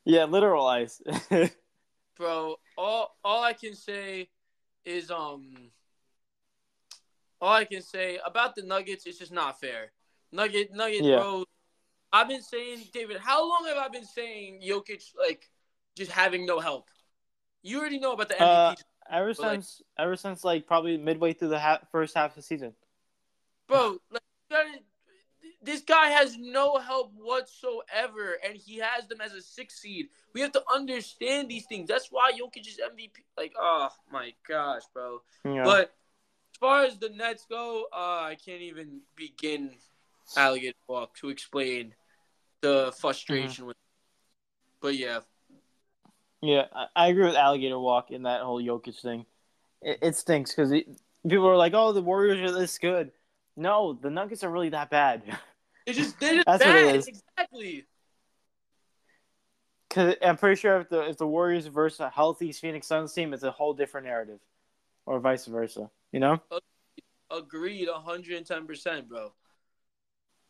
Yeah, 0.05 0.25
literal 0.25 0.67
ice. 0.67 1.03
bro. 2.17 2.57
All 2.79 3.17
all 3.25 3.43
I 3.43 3.53
can 3.53 3.75
say 3.75 4.29
is 4.85 5.11
um. 5.11 5.71
All 7.41 7.53
I 7.53 7.65
can 7.67 7.83
say 7.83 8.19
about 8.25 8.55
the 8.55 8.63
Nuggets, 8.63 9.05
it's 9.07 9.19
just 9.19 9.33
not 9.33 9.61
fair. 9.61 9.93
Nugget, 10.33 10.73
Nugget, 10.73 11.03
Yeah. 11.05 11.17
bro. 11.17 11.45
I've 12.13 12.29
been 12.29 12.41
saying, 12.43 12.85
David, 12.95 13.19
how 13.19 13.47
long 13.47 13.67
have 13.67 13.77
I 13.77 13.89
been 13.89 14.07
saying 14.07 14.63
Jokic 14.67 15.03
like 15.19 15.47
just 15.97 16.11
having 16.11 16.47
no 16.47 16.61
help? 16.61 16.89
You 17.63 17.79
already 17.79 17.99
know 17.99 18.13
about 18.13 18.29
the 18.29 18.37
MVP. 18.37 18.41
Uh, 18.41 18.75
ever 19.11 19.35
But, 19.35 19.39
like- 19.43 19.51
since, 19.53 19.83
ever 19.99 20.17
since 20.17 20.45
like 20.45 20.67
probably 20.67 20.97
midway 20.97 21.35
through 21.35 21.49
the 21.49 21.59
ha- 21.59 21.81
first 21.93 22.15
half 22.15 22.31
of 22.31 22.37
the 22.37 22.43
season. 22.43 22.75
bro. 23.69 23.99
Like, 24.11 24.23
you 24.51 24.57
gotta- 24.57 24.79
this 25.67 25.81
guy 25.81 26.09
has 26.09 26.39
no 26.39 26.79
help 26.79 27.13
whatsoever, 27.17 28.39
and 28.45 28.57
he 28.57 28.79
has 28.79 29.07
them 29.09 29.21
as 29.21 29.33
a 29.33 29.43
six 29.43 29.81
seed. 29.81 30.09
We 30.33 30.41
have 30.41 30.53
to 30.53 30.63
understand 30.73 31.49
these 31.49 31.67
things. 31.67 31.89
That's 31.89 32.09
why 32.11 32.33
Jokic 32.33 32.67
is 32.67 32.79
MVP. 32.79 33.25
Like, 33.37 33.53
oh 33.59 33.89
my 34.11 34.33
gosh, 34.49 34.83
bro. 34.95 35.21
Yeah. 35.45 35.65
But 35.65 35.95
as 36.55 36.59
far 36.61 36.85
as 36.85 36.99
the 36.99 37.11
Nets 37.11 37.47
go, 37.51 37.87
uh, 37.93 38.23
I 38.23 38.37
can't 38.43 38.63
even 38.63 39.01
begin 39.17 39.73
alligator 40.37 40.77
walk 40.89 41.17
to 41.17 41.29
explain 41.29 41.95
the 42.61 42.95
frustration 42.99 43.67
with. 43.67 43.77
But 44.81 44.97
yeah, 44.97 45.21
Yeah, 46.43 46.67
I, 46.73 46.87
I 46.95 47.09
agree 47.09 47.25
with 47.25 47.35
Alligator 47.35 47.79
Walk 47.79 48.11
in 48.13 48.23
that 48.23 48.43
whole 48.43 48.63
Jokic 48.63 49.01
thing. 49.01 49.27
It, 49.83 49.99
it 50.01 50.17
stinks 50.17 50.55
because 50.55 50.71
people 50.71 51.49
are 51.49 51.57
like, 51.57 51.73
"Oh, 51.75 51.93
the 51.93 52.03
Warriors 52.03 52.51
are 52.51 52.55
this 52.59 52.79
good." 52.79 53.11
No, 53.57 53.99
the 54.01 54.11
Nuggets 54.11 54.45
are 54.45 54.51
really 54.51 54.69
that 54.71 54.91
bad. 54.91 55.23
they 55.87 55.93
just 55.93 56.19
they're 56.21 56.35
just 56.35 56.47
That's 56.47 56.65
what 56.65 56.77
it 56.77 56.87
bad. 56.87 56.97
is. 56.97 57.09
Exactly. 57.09 57.87
Because 59.89 60.15
I'm 60.23 60.37
pretty 60.37 60.61
sure 60.61 60.81
if 60.81 60.89
the 60.89 61.09
if 61.09 61.17
the 61.17 61.27
Warriors 61.27 61.67
versus 61.67 62.01
a 62.01 62.11
healthy 62.11 62.53
Phoenix 62.53 62.87
Suns 62.87 63.13
team, 63.13 63.33
it's 63.33 63.43
a 63.45 63.51
whole 63.51 63.73
different 63.73 64.07
narrative, 64.07 64.41
or 65.07 65.21
vice 65.21 65.47
versa. 65.47 65.91
You 66.13 66.21
know. 66.21 66.41
Agreed, 67.31 67.89
hundred 67.89 68.37
and 68.37 68.47
ten 68.47 68.67
percent, 68.67 69.09
bro. 69.09 69.33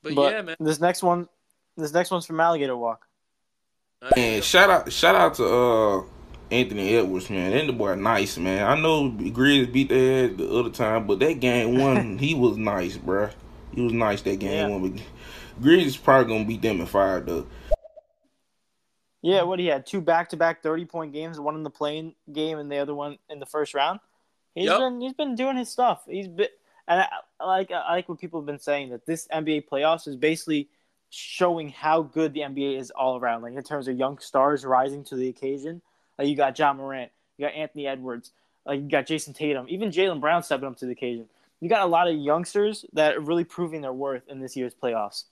But, 0.02 0.14
But 0.14 0.32
yeah, 0.32 0.42
man. 0.42 0.56
this 0.60 0.80
next 0.80 1.02
one, 1.02 1.28
this 1.76 1.92
next 1.92 2.10
one's 2.10 2.26
from 2.26 2.40
Alligator 2.40 2.76
Walk. 2.76 3.06
Man, 4.14 4.42
shout 4.42 4.68
out, 4.70 4.92
shout 4.92 5.14
out 5.14 5.34
to 5.36 5.46
uh 5.46 6.02
Anthony 6.50 6.94
Edwards, 6.96 7.30
man. 7.30 7.52
That 7.52 7.66
the 7.66 7.72
boy 7.72 7.94
nice, 7.94 8.36
man. 8.36 8.66
I 8.66 8.78
know 8.80 9.10
Grizz 9.10 9.72
beat 9.72 9.88
their 9.88 10.28
head 10.28 10.38
the 10.38 10.50
other 10.50 10.70
time, 10.70 11.06
but 11.06 11.18
that 11.20 11.40
game 11.40 11.78
one, 11.78 12.18
he 12.18 12.34
was 12.34 12.56
nice, 12.56 12.96
bro. 12.96 13.30
He 13.74 13.80
was 13.82 13.92
nice 13.92 14.22
that 14.22 14.38
game 14.38 14.68
Yeah. 14.70 14.76
one. 14.76 15.00
But 15.56 15.64
Grizz 15.64 15.84
is 15.86 15.96
probably 15.96 16.32
gonna 16.32 16.44
beat 16.44 16.62
them 16.62 16.80
in 16.80 16.86
five 16.86 17.26
though. 17.26 17.46
Yeah, 19.22 19.42
what 19.42 19.58
he 19.58 19.66
had 19.66 19.86
two 19.86 20.00
back 20.00 20.28
to 20.30 20.36
back 20.36 20.62
thirty 20.62 20.84
point 20.84 21.12
games, 21.12 21.40
one 21.40 21.56
in 21.56 21.62
the 21.62 21.70
playing 21.70 22.14
game 22.32 22.58
and 22.58 22.70
the 22.70 22.78
other 22.78 22.94
one 22.94 23.18
in 23.28 23.38
the 23.38 23.46
first 23.46 23.74
round. 23.74 24.00
He's 24.54 24.66
Yep. 24.66 24.78
been 24.78 25.00
he's 25.00 25.12
been 25.14 25.34
doing 25.34 25.56
his 25.56 25.68
stuff. 25.68 26.02
He's 26.06 26.28
been 26.28 26.48
and 26.88 27.00
I, 27.00 27.08
I 27.40 27.46
like 27.46 27.70
I 27.70 27.92
like 27.92 28.08
what 28.08 28.20
people 28.20 28.40
have 28.40 28.46
been 28.46 28.58
saying 28.58 28.90
that 28.90 29.06
this 29.06 29.26
NBA 29.28 29.68
playoffs 29.68 30.06
is 30.06 30.16
basically 30.16 30.68
showing 31.10 31.70
how 31.70 32.02
good 32.02 32.34
the 32.34 32.40
NBA 32.40 32.78
is 32.78 32.90
all 32.90 33.18
around, 33.18 33.42
like 33.42 33.54
in 33.54 33.62
terms 33.62 33.88
of 33.88 33.96
young 33.96 34.18
stars 34.18 34.64
rising 34.64 35.04
to 35.04 35.16
the 35.16 35.28
occasion. 35.28 35.82
Like 36.18 36.28
you 36.28 36.36
got 36.36 36.58
Ja 36.58 36.72
Morant, 36.72 37.10
you 37.36 37.46
got 37.46 37.54
Anthony 37.54 37.86
Edwards, 37.86 38.32
like 38.64 38.80
you 38.80 38.88
got 38.88 39.06
Jayson 39.06 39.34
Tatum, 39.34 39.66
even 39.68 39.90
Jaylen 39.90 40.20
Brown 40.20 40.42
stepping 40.42 40.68
up 40.68 40.76
to 40.78 40.86
the 40.86 40.92
occasion. 40.92 41.26
You 41.60 41.68
got 41.68 41.82
a 41.82 41.86
lot 41.86 42.08
of 42.08 42.14
youngsters 42.14 42.84
that 42.92 43.16
are 43.16 43.20
really 43.20 43.44
proving 43.44 43.80
their 43.80 43.92
worth 43.92 44.28
in 44.28 44.40
this 44.40 44.56
year's 44.56 44.74
playoffs. 44.74 45.24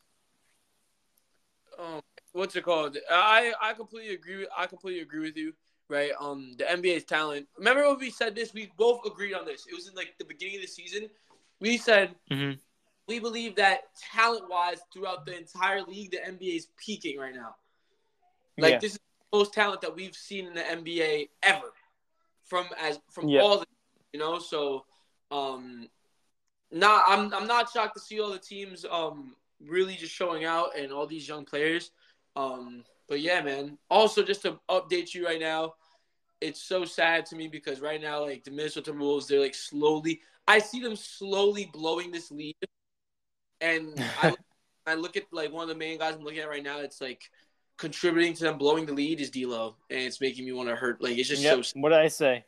Um, 1.79 2.01
what's 2.33 2.57
it 2.57 2.65
called? 2.65 2.97
I 3.11 3.53
I 3.61 3.73
completely 3.75 4.15
agree. 4.15 4.39
With, 4.39 4.49
I 4.57 4.67
completely 4.67 5.03
agree 5.03 5.21
with 5.21 5.37
you. 5.37 5.55
Right. 5.89 6.13
Um, 6.19 6.55
the 6.57 6.65
NBA's 6.65 7.05
talent. 7.05 7.47
Remember 7.59 7.87
when 7.87 7.99
we 7.99 8.11
said 8.11 8.35
this? 8.35 8.55
We 8.55 8.73
both 8.79 9.05
agreed 9.05 9.35
on 9.35 9.45
this. 9.45 9.67
It 9.67 9.75
was 9.75 9.87
in 9.89 9.95
like 9.95 10.15
the 10.19 10.25
beginning 10.25 10.57
of 10.57 10.63
the 10.63 10.69
season. 10.69 11.11
We 11.61 11.77
said 11.77 12.15
Mhm. 12.31 12.59
we 13.07 13.19
believe 13.21 13.57
that 13.57 13.95
talent 14.13 14.49
wise 14.49 14.81
throughout 14.93 15.27
the 15.27 15.37
entire 15.37 15.83
league, 15.83 16.11
the 16.11 16.27
NBA 16.27 16.57
is 16.57 16.69
peaking 16.77 17.19
right 17.19 17.35
now. 17.35 17.57
Like 18.59 18.75
Yeah. 18.75 18.79
this 18.79 18.93
is 18.93 18.99
the 19.31 19.39
most 19.39 19.53
talent 19.53 19.83
that 19.83 19.95
we've 19.95 20.15
seen 20.17 20.47
in 20.47 20.55
the 20.55 20.63
NBA 20.63 21.29
ever. 21.43 21.73
From 22.45 22.67
as 22.79 22.99
from 23.11 23.29
Yeah. 23.29 23.43
all 23.43 23.59
the 23.59 23.67
you 24.13 24.21
know, 24.21 24.39
so 24.39 24.87
um 25.31 25.89
not 26.71 27.05
I'm 27.07 27.33
I'm 27.35 27.47
not 27.47 27.71
shocked 27.71 27.95
to 27.95 28.01
see 28.01 28.21
all 28.21 28.31
the 28.31 28.39
teams 28.39 28.85
um 28.85 29.37
really 29.61 29.95
just 29.95 30.13
showing 30.15 30.45
out 30.45 30.77
and 30.77 30.93
all 30.93 31.07
these 31.07 31.27
young 31.29 31.45
players. 31.45 31.91
Um 32.37 32.85
but 33.09 33.21
yeah, 33.21 33.41
man. 33.43 33.79
Also 33.91 34.23
just 34.23 34.43
to 34.43 34.59
update 34.71 35.15
you 35.15 35.27
right 35.27 35.41
now, 35.41 35.75
it's 36.41 36.63
so 36.63 36.85
sad 36.85 37.27
to 37.27 37.37
me 37.37 37.49
because 37.49 37.81
right 37.81 38.01
now 38.01 38.25
like 38.25 38.45
the 38.45 38.51
Minnesota 38.51 38.93
Wolves 38.93 39.27
they're 39.27 39.41
like 39.41 39.55
slowly 39.55 40.21
I 40.47 40.59
see 40.59 40.81
them 40.81 40.97
slowly 40.97 41.71
blowing 41.73 42.11
this 42.11 42.31
lead. 42.31 42.57
And 43.61 43.95
I 44.23 44.35
I 44.87 44.95
look 44.95 45.17
at 45.17 45.25
like 45.33 45.53
one 45.53 45.63
of 45.63 45.69
the 45.69 45.75
main 45.75 45.99
guys 45.99 46.15
I'm 46.15 46.23
looking 46.23 46.41
at 46.41 46.49
right 46.49 46.63
now, 46.63 46.81
it's 46.81 47.01
like 47.01 47.31
contributing 47.79 48.35
to 48.35 48.45
them 48.45 48.59
blowing 48.59 48.87
the 48.87 48.93
lead 48.93 49.21
is 49.21 49.31
D'Lo, 49.31 49.77
and 49.91 50.01
it's 50.01 50.21
making 50.21 50.45
me 50.45 50.53
want 50.53 50.69
to 50.69 50.77
hurt. 50.77 51.03
Like 51.03 51.17
it's 51.17 51.29
just 51.29 51.43
Yep. 51.43 51.65
so 51.65 51.81
What 51.81 51.89
did 51.91 51.99
I 51.99 52.09
say? 52.09 52.45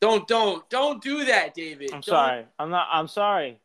don't 0.00 0.26
don't 0.28 0.68
don't 0.70 1.02
do 1.02 1.24
that, 1.26 1.54
David. 1.54 1.90
I'm 1.90 2.00
Don't- 2.00 2.04
sorry. 2.04 2.46
I'm 2.58 2.70
not. 2.70 2.88
I'm 2.92 3.08
sorry. 3.08 3.60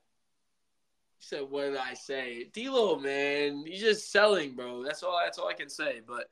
He 1.20 1.26
said, 1.26 1.42
"What 1.50 1.64
did 1.64 1.78
I 1.78 1.94
say?" 1.94 2.46
D'Lo, 2.54 2.98
man, 3.00 3.64
he's 3.66 3.82
just 3.82 4.12
selling, 4.12 4.56
bro. 4.56 4.84
That's 4.84 5.04
all. 5.04 5.20
That's 5.24 5.38
all 5.38 5.48
I 5.48 5.54
can 5.54 5.70
say. 5.70 6.02
But 6.06 6.30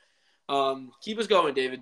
um, 0.54 0.92
keep 1.02 1.18
us 1.20 1.28
going, 1.28 1.54
David. 1.54 1.82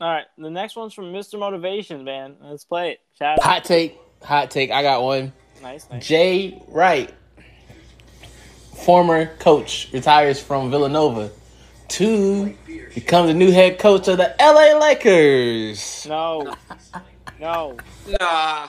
All 0.00 0.08
right, 0.12 0.26
the 0.36 0.50
next 0.50 0.76
one's 0.76 0.92
from 0.92 1.06
Mr. 1.06 1.38
Motivation, 1.38 2.04
man. 2.04 2.36
Let's 2.42 2.64
play 2.64 2.92
it. 2.92 3.00
Shout 3.18 3.38
out. 3.38 3.44
Hot 3.44 3.64
take, 3.64 3.98
hot 4.22 4.50
take. 4.50 4.70
I 4.70 4.82
got 4.82 5.02
one. 5.02 5.32
Nice, 5.62 5.86
nice. 5.90 6.06
Jay 6.06 6.62
Wright, 6.68 7.12
former 8.74 9.34
coach, 9.36 9.88
retires 9.92 10.40
from 10.40 10.70
Villanova 10.70 11.30
to 11.88 12.54
become 12.94 13.26
the 13.26 13.34
new 13.34 13.50
head 13.50 13.78
coach 13.78 14.06
of 14.08 14.18
the 14.18 14.34
LA 14.38 14.78
Lakers. 14.78 16.06
No, 16.06 16.54
no, 17.40 17.76
Nah. 18.20 18.68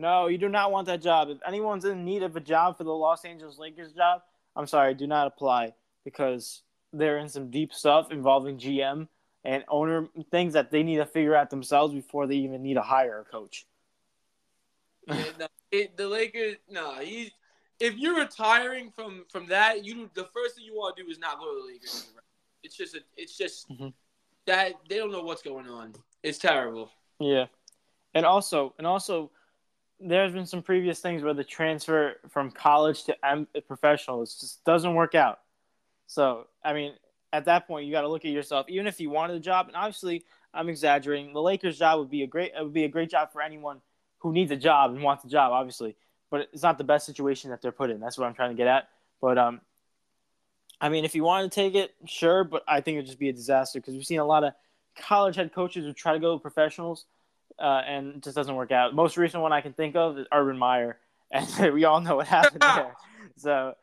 No. 0.00 0.26
You 0.26 0.38
do 0.38 0.48
not 0.48 0.72
want 0.72 0.86
that 0.86 1.02
job. 1.02 1.28
If 1.28 1.38
anyone's 1.46 1.84
in 1.84 2.04
need 2.04 2.22
of 2.22 2.34
a 2.36 2.40
job 2.40 2.76
for 2.76 2.84
the 2.84 2.92
Los 2.92 3.24
Angeles 3.24 3.58
Lakers 3.58 3.92
job, 3.92 4.22
I'm 4.56 4.66
sorry, 4.66 4.94
do 4.94 5.06
not 5.06 5.26
apply 5.26 5.74
because 6.04 6.62
they're 6.92 7.18
in 7.18 7.28
some 7.28 7.50
deep 7.50 7.72
stuff 7.72 8.10
involving 8.10 8.58
GM 8.58 9.06
and 9.44 9.64
owner 9.68 10.08
things 10.30 10.52
that 10.54 10.70
they 10.70 10.82
need 10.82 10.96
to 10.96 11.06
figure 11.06 11.34
out 11.36 11.50
themselves 11.50 11.94
before 11.94 12.26
they 12.26 12.36
even 12.36 12.62
need 12.62 12.74
to 12.74 12.82
hire 12.82 13.20
a 13.20 13.24
coach. 13.24 13.66
Yeah, 15.06 15.24
no, 15.38 15.46
it, 15.70 15.96
the 15.96 16.06
Lakers. 16.08 16.56
No, 16.68 16.94
he's. 17.00 17.30
If 17.78 17.96
you're 17.96 18.16
retiring 18.16 18.92
from 18.94 19.24
from 19.30 19.46
that, 19.46 19.84
you 19.84 20.10
the 20.14 20.24
first 20.34 20.56
thing 20.56 20.64
you 20.64 20.74
want 20.74 20.96
to 20.96 21.02
do 21.02 21.08
is 21.10 21.18
not 21.18 21.38
go 21.38 21.54
to 21.54 21.60
the 21.62 21.66
Lakers. 21.72 22.10
It's 22.62 22.76
just 22.76 22.94
a, 22.94 23.00
it's 23.16 23.36
just 23.38 23.70
Mhm. 23.70 23.94
that 24.46 24.74
they 24.88 24.96
don't 24.98 25.10
know 25.10 25.22
what's 25.22 25.42
going 25.42 25.66
on. 25.66 25.94
It's 26.22 26.36
terrible. 26.38 26.90
Yeah, 27.18 27.46
and 28.12 28.26
also, 28.26 28.74
and 28.76 28.86
also, 28.86 29.30
there's 30.00 30.32
been 30.32 30.46
some 30.46 30.62
previous 30.62 31.00
things 31.00 31.22
where 31.22 31.34
the 31.34 31.44
transfer 31.44 32.14
from 32.28 32.50
college 32.50 33.04
to 33.04 33.26
M- 33.26 33.46
professional 33.66 34.24
just 34.24 34.64
doesn't 34.64 34.94
work 34.94 35.14
out. 35.14 35.40
So, 36.06 36.46
I 36.64 36.72
mean, 36.72 36.94
at 37.32 37.44
that 37.44 37.66
point, 37.66 37.86
you 37.86 37.92
got 37.92 38.02
to 38.02 38.08
look 38.08 38.24
at 38.24 38.30
yourself. 38.30 38.66
Even 38.68 38.86
if 38.86 39.00
you 39.00 39.10
wanted 39.10 39.36
a 39.36 39.40
job, 39.40 39.68
and 39.68 39.76
obviously, 39.76 40.24
I'm 40.52 40.68
exaggerating. 40.68 41.32
The 41.32 41.42
Lakers' 41.42 41.78
job 41.78 41.98
would 41.98 42.10
be 42.10 42.22
a 42.22 42.26
great. 42.26 42.52
It 42.58 42.62
would 42.62 42.72
be 42.72 42.84
a 42.84 42.88
great 42.88 43.10
job 43.10 43.32
for 43.32 43.42
anyone 43.42 43.80
who 44.18 44.32
needs 44.32 44.50
a 44.50 44.56
job 44.56 44.92
and 44.92 45.02
wants 45.02 45.24
a 45.24 45.28
job, 45.28 45.52
obviously. 45.52 45.96
But 46.30 46.48
it's 46.52 46.62
not 46.62 46.78
the 46.78 46.84
best 46.84 47.06
situation 47.06 47.50
that 47.50 47.62
they're 47.62 47.72
put 47.72 47.90
in. 47.90 48.00
That's 48.00 48.18
what 48.18 48.26
I'm 48.26 48.34
trying 48.34 48.50
to 48.50 48.56
get 48.56 48.66
at. 48.66 48.88
But 49.20 49.38
um, 49.38 49.60
I 50.80 50.88
mean, 50.88 51.04
if 51.04 51.14
you 51.14 51.24
wanted 51.24 51.52
to 51.52 51.54
take 51.54 51.74
it, 51.74 51.94
sure. 52.06 52.44
But 52.44 52.64
I 52.66 52.80
think 52.80 52.96
it'd 52.96 53.06
just 53.06 53.18
be 53.18 53.28
a 53.28 53.32
disaster 53.32 53.80
because 53.80 53.94
we've 53.94 54.04
seen 54.06 54.20
a 54.20 54.24
lot 54.24 54.44
of 54.44 54.54
college 54.96 55.36
head 55.36 55.52
coaches 55.52 55.84
who 55.84 55.92
try 55.92 56.12
to 56.12 56.18
go 56.18 56.38
professionals, 56.38 57.04
uh, 57.60 57.82
and 57.86 58.16
it 58.16 58.22
just 58.24 58.36
doesn't 58.36 58.54
work 58.54 58.72
out. 58.72 58.94
Most 58.94 59.16
recent 59.16 59.42
one 59.42 59.52
I 59.52 59.60
can 59.60 59.72
think 59.72 59.96
of 59.96 60.18
is 60.18 60.26
Urban 60.32 60.58
Meyer, 60.58 60.98
and 61.30 61.46
we 61.74 61.84
all 61.84 62.00
know 62.00 62.16
what 62.16 62.26
happened 62.26 62.60
there. 62.62 62.94
So, 63.36 63.74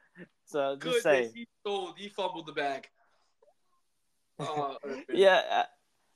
so 0.46 0.76
just 0.76 0.82
Goodness, 0.82 1.04
say, 1.04 1.32
he 1.34 1.48
stole. 1.62 1.94
He 1.98 2.10
fumbled 2.10 2.48
the 2.48 2.54
bag. 2.54 2.88
Uh, 4.40 4.76
yeah. 5.12 5.64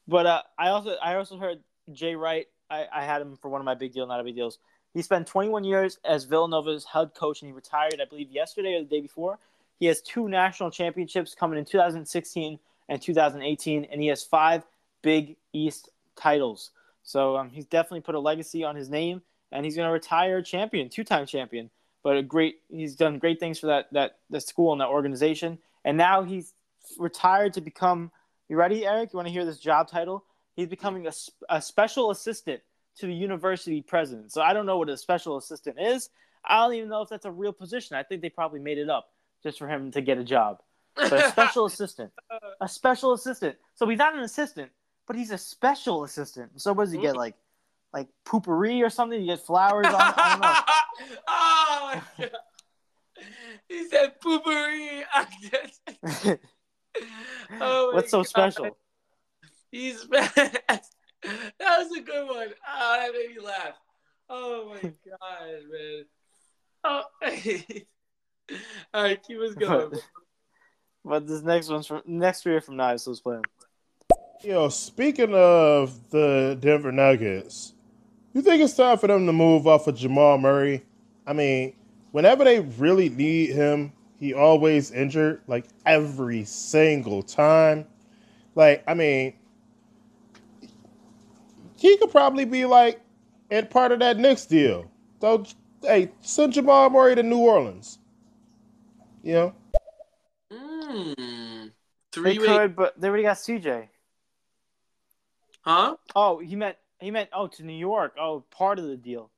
But 0.08 0.26
uh, 0.26 0.42
I 0.58 0.70
also 0.70 0.96
I 1.02 1.16
also 1.16 1.38
heard 1.38 1.60
Jay 1.92 2.16
Wright. 2.16 2.48
I, 2.70 2.86
I 2.94 3.04
had 3.04 3.22
him 3.22 3.38
for 3.42 3.50
one 3.50 3.62
of 3.62 3.66
my 3.66 3.76
big 3.76 3.94
deal, 3.94 4.08
not 4.08 4.20
a 4.20 4.24
big 4.24 4.36
deals. 4.36 4.60
He 4.94 5.02
spent 5.02 5.28
21 5.28 5.64
years 5.64 6.00
as 6.04 6.26
Villanova's 6.26 6.86
head 6.86 7.14
coach, 7.14 7.42
and 7.42 7.48
he 7.48 7.54
retired, 7.54 8.00
I 8.02 8.06
believe, 8.06 8.30
yesterday 8.30 8.76
or 8.76 8.80
the 8.80 8.90
day 8.90 9.02
before. 9.02 9.40
He 9.80 9.86
has 9.88 10.02
two 10.02 10.28
national 10.28 10.70
championships 10.70 11.34
coming 11.34 11.58
in 11.58 11.66
2016 11.66 12.60
and 12.90 13.02
2018, 13.02 13.86
and 13.86 14.02
he 14.02 14.08
has 14.08 14.24
five 14.24 14.64
Big 15.02 15.38
East 15.54 15.90
titles. 16.16 16.72
So 17.04 17.38
um, 17.38 17.50
he's 17.50 17.66
definitely 17.66 18.02
put 18.02 18.16
a 18.16 18.20
legacy 18.20 18.64
on 18.64 18.76
his 18.76 18.90
name, 18.90 19.22
and 19.52 19.66
he's 19.66 19.76
going 19.76 19.88
to 19.88 19.94
retire 19.94 20.42
champion, 20.42 20.90
two-time 20.90 21.26
champion. 21.26 21.70
But 22.04 22.18
a 22.18 22.24
great, 22.24 22.56
he's 22.70 22.96
done 22.96 23.20
great 23.20 23.40
things 23.40 23.60
for 23.60 23.68
that 23.68 23.88
that 23.94 24.18
the 24.30 24.42
school 24.42 24.72
and 24.72 24.82
that 24.82 24.88
organization, 24.88 25.60
and 25.86 25.98
now 25.98 26.24
he's 26.24 26.54
retired 26.98 27.54
to 27.54 27.62
become. 27.62 28.12
You 28.50 28.58
ready, 28.58 28.86
Eric? 28.86 29.14
You 29.14 29.18
want 29.18 29.28
to 29.28 29.32
hear 29.32 29.46
this 29.46 29.60
job 29.60 29.88
title? 29.88 30.26
He's 30.56 30.68
becoming 30.68 31.08
a, 31.08 31.12
a 31.50 31.62
special 31.62 32.12
assistant 32.12 32.62
to 32.98 33.06
the 33.06 33.14
university 33.14 33.82
president. 33.82 34.32
So 34.32 34.42
I 34.42 34.54
don't 34.54 34.66
know 34.66 34.78
what 34.78 34.90
a 34.90 34.98
special 34.98 35.38
assistant 35.38 35.78
is. 35.80 36.10
I 36.44 36.58
don't 36.58 36.74
even 36.76 36.90
know 36.90 37.02
if 37.02 37.10
that's 37.10 37.26
a 37.26 37.32
real 37.32 37.54
position. 37.54 37.96
I 37.96 38.04
think 38.04 38.22
they 38.22 38.30
probably 38.30 38.60
made 38.60 38.78
it 38.78 38.90
up 38.90 39.12
just 39.44 39.58
for 39.60 39.68
him 39.68 39.92
to 39.92 40.02
get 40.02 40.18
a 40.18 40.24
job. 40.24 40.60
But 40.96 41.14
a 41.14 41.30
special 41.32 41.66
assistant, 41.66 42.12
a 42.60 42.68
special 42.68 43.14
assistant. 43.14 43.56
So 43.76 43.88
he's 43.88 44.00
not 44.00 44.16
an 44.16 44.22
assistant, 44.22 44.72
but 45.12 45.18
he's 45.18 45.32
a 45.32 45.38
special 45.38 46.06
assistant. 46.06 46.62
So 46.62 46.72
what 46.72 46.86
does 46.86 46.94
he 46.94 46.98
get? 46.98 47.18
Like, 47.18 47.36
like 47.92 48.08
poopery 48.26 48.82
or 48.82 48.90
something? 48.90 49.20
You 49.20 49.26
get 49.26 49.46
flowers 49.46 49.88
on? 49.88 49.96
I 49.98 50.30
don't 50.32 50.40
know. 50.40 51.18
oh 51.28 51.92
my 51.94 52.02
god. 52.18 52.32
He 53.68 53.90
said 53.90 54.14
poopery. 54.22 55.04
Oh 57.60 57.90
my 57.90 57.96
What's 57.96 58.12
so 58.12 58.20
God. 58.20 58.28
special? 58.28 58.78
He's 59.70 60.08
that 60.08 60.82
was 61.60 61.98
a 61.98 62.02
good 62.02 62.28
one. 62.28 62.50
Oh, 62.70 62.98
that 63.00 63.12
made 63.14 63.36
me 63.36 63.42
laugh. 63.42 63.76
Oh 64.30 64.74
my 64.74 64.94
god, 65.10 65.62
man. 65.72 66.06
Oh, 66.84 67.04
all 68.94 69.04
right, 69.04 69.24
keep 69.24 69.40
us 69.40 69.56
going. 69.56 69.92
But, 71.04 71.28
this 71.28 71.42
next 71.42 71.70
one's 71.70 71.88
from 71.88 72.02
next 72.06 72.46
year 72.46 72.62
from 72.62 72.78
Knives. 72.78 73.04
So 73.04 73.12
let's 73.12 73.22
play 73.22 73.40
them. 74.42 74.52
Yo, 74.52 74.70
speaking 74.70 75.34
of 75.34 76.10
the 76.10 76.58
Denver 76.60 76.92
Nuggets, 76.92 77.74
you 78.34 78.42
think 78.42 78.62
it's 78.62 78.76
time 78.76 78.98
for 78.98 79.08
them 79.08 79.26
to 79.26 79.34
move 79.34 79.68
off 79.68 79.88
of 79.88 79.96
Jamal 79.96 80.38
Murray? 80.38 80.84
I 81.26 81.34
mean, 81.34 81.74
whenever 82.12 82.44
they 82.44 82.60
really 82.60 83.10
need 83.10 83.52
him, 83.52 83.94
he 84.20 84.34
always 84.34 84.92
injured, 84.92 85.42
like 85.48 85.66
every 85.86 86.44
single 86.44 87.24
time. 87.24 87.86
Like, 88.56 88.84
I 88.88 88.94
mean, 88.94 89.34
he 91.78 91.98
could 91.98 92.12
probably 92.12 92.46
be 92.46 92.66
like 92.66 93.02
in 93.50 93.68
part 93.68 93.92
of 93.92 94.00
that 94.00 94.18
Knicks 94.18 94.46
deal. 94.46 94.90
So, 95.20 95.46
hey, 95.82 96.12
send 96.22 96.54
Jamal 96.54 96.90
Murray 96.90 97.16
to 97.16 97.24
New 97.24 97.40
Orleans. 97.40 98.00
You 99.24 99.34
know? 99.34 99.54
Mm. 100.52 101.16
They 101.16 101.72
Three 102.12 102.40
way, 102.40 102.46
could, 102.46 102.76
but 102.76 103.00
they 103.00 103.08
already 103.08 103.24
got 103.24 103.38
CJ. 103.38 103.88
Huh? 105.62 105.96
Oh, 106.16 106.40
he 106.40 106.56
meant 106.56 106.78
he 107.00 107.12
meant 107.12 107.30
oh 107.34 107.48
to 107.48 107.64
New 107.64 107.78
York. 107.78 108.16
Oh, 108.20 108.44
part 108.52 108.80
of 108.80 108.86
the 108.86 108.98
deal. 108.98 109.32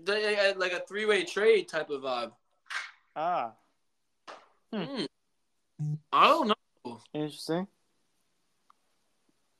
They 0.00 0.52
like 0.54 0.72
a 0.72 0.80
three 0.80 1.06
way 1.06 1.24
trade 1.24 1.68
type 1.68 1.90
of 1.90 2.02
vibe. 2.02 2.32
Ah, 3.14 3.52
Mm. 4.74 5.08
I 6.12 6.28
don't 6.28 6.48
know. 6.84 7.00
interesting. 7.14 7.66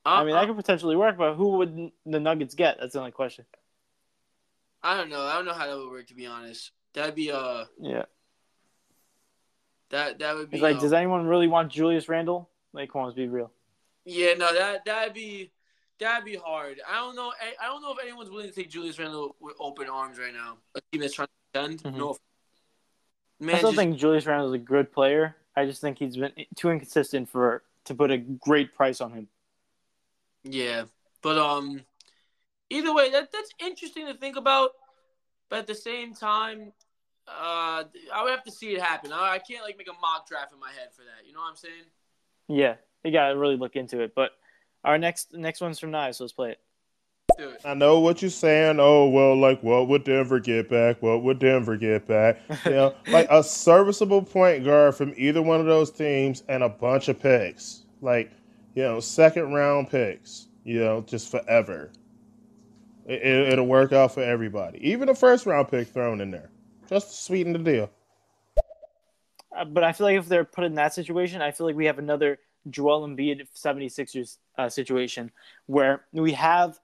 I, 0.04 0.20
I 0.20 0.24
mean, 0.24 0.34
that 0.34 0.46
could 0.46 0.56
potentially 0.56 0.96
work, 0.96 1.16
but 1.18 1.34
who 1.34 1.58
would 1.58 1.90
the 2.04 2.20
Nuggets 2.20 2.54
get? 2.54 2.78
That's 2.80 2.92
the 2.92 3.00
only 3.00 3.10
question. 3.10 3.44
I 4.82 4.96
don't 4.96 5.10
know. 5.10 5.20
I 5.22 5.34
don't 5.34 5.46
know 5.46 5.52
how 5.52 5.66
that 5.66 5.76
would 5.76 5.90
work 5.90 6.06
to 6.08 6.14
be 6.14 6.26
honest. 6.26 6.70
That'd 6.94 7.14
be 7.14 7.32
uh 7.32 7.64
Yeah, 7.80 8.04
that 9.90 10.18
that 10.18 10.36
would 10.36 10.50
be 10.50 10.56
it's 10.56 10.62
like, 10.62 10.76
uh, 10.76 10.80
does 10.80 10.92
anyone 10.92 11.26
really 11.26 11.48
want 11.48 11.72
Julius 11.72 12.08
Randle? 12.08 12.48
Like, 12.72 12.92
come 12.92 13.00
on, 13.00 13.06
let's 13.08 13.16
be 13.16 13.26
real. 13.28 13.50
Yeah, 14.04 14.34
no, 14.34 14.54
that 14.54 14.84
that'd 14.84 15.14
be 15.14 15.50
that'd 16.00 16.24
be 16.24 16.36
hard. 16.36 16.80
I 16.88 16.96
don't 16.96 17.16
know. 17.16 17.32
I, 17.40 17.64
I 17.64 17.66
don't 17.66 17.82
know 17.82 17.92
if 17.92 17.98
anyone's 18.02 18.30
willing 18.30 18.48
to 18.48 18.54
take 18.54 18.70
Julius 18.70 18.98
Randle 18.98 19.36
with 19.40 19.56
open 19.58 19.88
arms 19.88 20.18
right 20.18 20.32
now. 20.32 20.58
A 20.74 20.80
team 20.92 21.00
that's 21.00 21.14
trying 21.14 21.28
to 21.28 21.32
defend. 21.52 21.82
Mhm. 21.82 21.98
No, 21.98 22.16
I 23.40 23.44
man, 23.44 23.56
still 23.56 23.70
just, 23.70 23.78
think 23.78 23.96
Julius 23.96 24.26
Randle 24.26 24.48
is 24.48 24.54
a 24.54 24.58
good 24.58 24.92
player. 24.92 25.36
I 25.56 25.64
just 25.64 25.80
think 25.80 25.98
he's 25.98 26.16
been 26.16 26.32
too 26.54 26.70
inconsistent 26.70 27.28
for 27.28 27.62
to 27.84 27.94
put 27.94 28.10
a 28.10 28.18
great 28.18 28.74
price 28.74 29.00
on 29.00 29.12
him. 29.12 29.28
yeah. 30.44 30.84
But 31.22 31.38
um, 31.38 31.82
either 32.70 32.94
way, 32.94 33.10
that 33.10 33.32
that's 33.32 33.50
interesting 33.58 34.06
to 34.06 34.14
think 34.14 34.36
about. 34.36 34.70
But 35.48 35.60
at 35.60 35.66
the 35.66 35.74
same 35.74 36.14
time, 36.14 36.72
uh, 37.26 37.84
I 38.14 38.22
would 38.22 38.30
have 38.30 38.44
to 38.44 38.52
see 38.52 38.74
it 38.74 38.80
happen. 38.80 39.12
I, 39.12 39.34
I 39.34 39.38
can't 39.38 39.64
like 39.64 39.78
make 39.78 39.88
a 39.88 40.00
mock 40.00 40.28
draft 40.28 40.52
in 40.52 40.60
my 40.60 40.70
head 40.70 40.88
for 40.92 41.02
that. 41.02 41.26
You 41.26 41.32
know 41.32 41.40
what 41.40 41.50
I'm 41.50 41.56
saying? 41.56 41.84
Yeah, 42.48 42.74
you 43.02 43.12
got 43.12 43.30
to 43.30 43.38
really 43.38 43.56
look 43.56 43.76
into 43.76 44.00
it. 44.02 44.14
But 44.14 44.32
our 44.86 44.96
next 44.96 45.34
next 45.34 45.60
one's 45.60 45.78
from 45.78 45.90
Knives, 45.90 46.18
so 46.18 46.24
let's 46.24 46.32
play 46.32 46.52
it. 46.52 46.60
I 47.66 47.74
know 47.74 48.00
what 48.00 48.22
you're 48.22 48.30
saying. 48.30 48.78
Oh, 48.80 49.08
well, 49.08 49.36
like, 49.36 49.62
what 49.62 49.88
would 49.88 50.04
Denver 50.04 50.40
get 50.40 50.70
back? 50.70 51.02
What 51.02 51.22
would 51.22 51.38
Denver 51.38 51.76
get 51.76 52.06
back? 52.06 52.40
You 52.64 52.70
know, 52.70 52.94
like 53.08 53.26
a 53.28 53.42
serviceable 53.42 54.22
point 54.22 54.64
guard 54.64 54.94
from 54.94 55.12
either 55.16 55.42
one 55.42 55.60
of 55.60 55.66
those 55.66 55.90
teams 55.90 56.44
and 56.48 56.62
a 56.62 56.68
bunch 56.68 57.08
of 57.08 57.20
picks. 57.20 57.82
Like, 58.00 58.30
you 58.74 58.84
know, 58.84 59.00
second 59.00 59.52
round 59.52 59.90
picks, 59.90 60.48
you 60.64 60.80
know, 60.80 61.02
just 61.02 61.30
forever. 61.30 61.90
It, 63.04 63.20
it, 63.20 63.52
it'll 63.52 63.66
work 63.66 63.92
out 63.92 64.14
for 64.14 64.22
everybody. 64.22 64.78
Even 64.88 65.08
a 65.10 65.14
first 65.14 65.44
round 65.44 65.68
pick 65.68 65.88
thrown 65.88 66.22
in 66.22 66.30
there. 66.30 66.48
Just 66.88 67.08
to 67.08 67.14
sweeten 67.14 67.52
the 67.52 67.58
deal. 67.58 67.90
Uh, 69.54 69.64
but 69.64 69.84
I 69.84 69.92
feel 69.92 70.06
like 70.06 70.18
if 70.18 70.28
they're 70.28 70.44
put 70.44 70.64
in 70.64 70.76
that 70.76 70.94
situation, 70.94 71.42
I 71.42 71.50
feel 71.50 71.66
like 71.66 71.76
we 71.76 71.86
have 71.86 71.98
another 71.98 72.38
Joel 72.70 73.06
Embiid 73.06 73.46
76ers 73.54 74.38
uh, 74.58 74.68
situation 74.68 75.30
where 75.66 76.04
we 76.12 76.32
have 76.32 76.78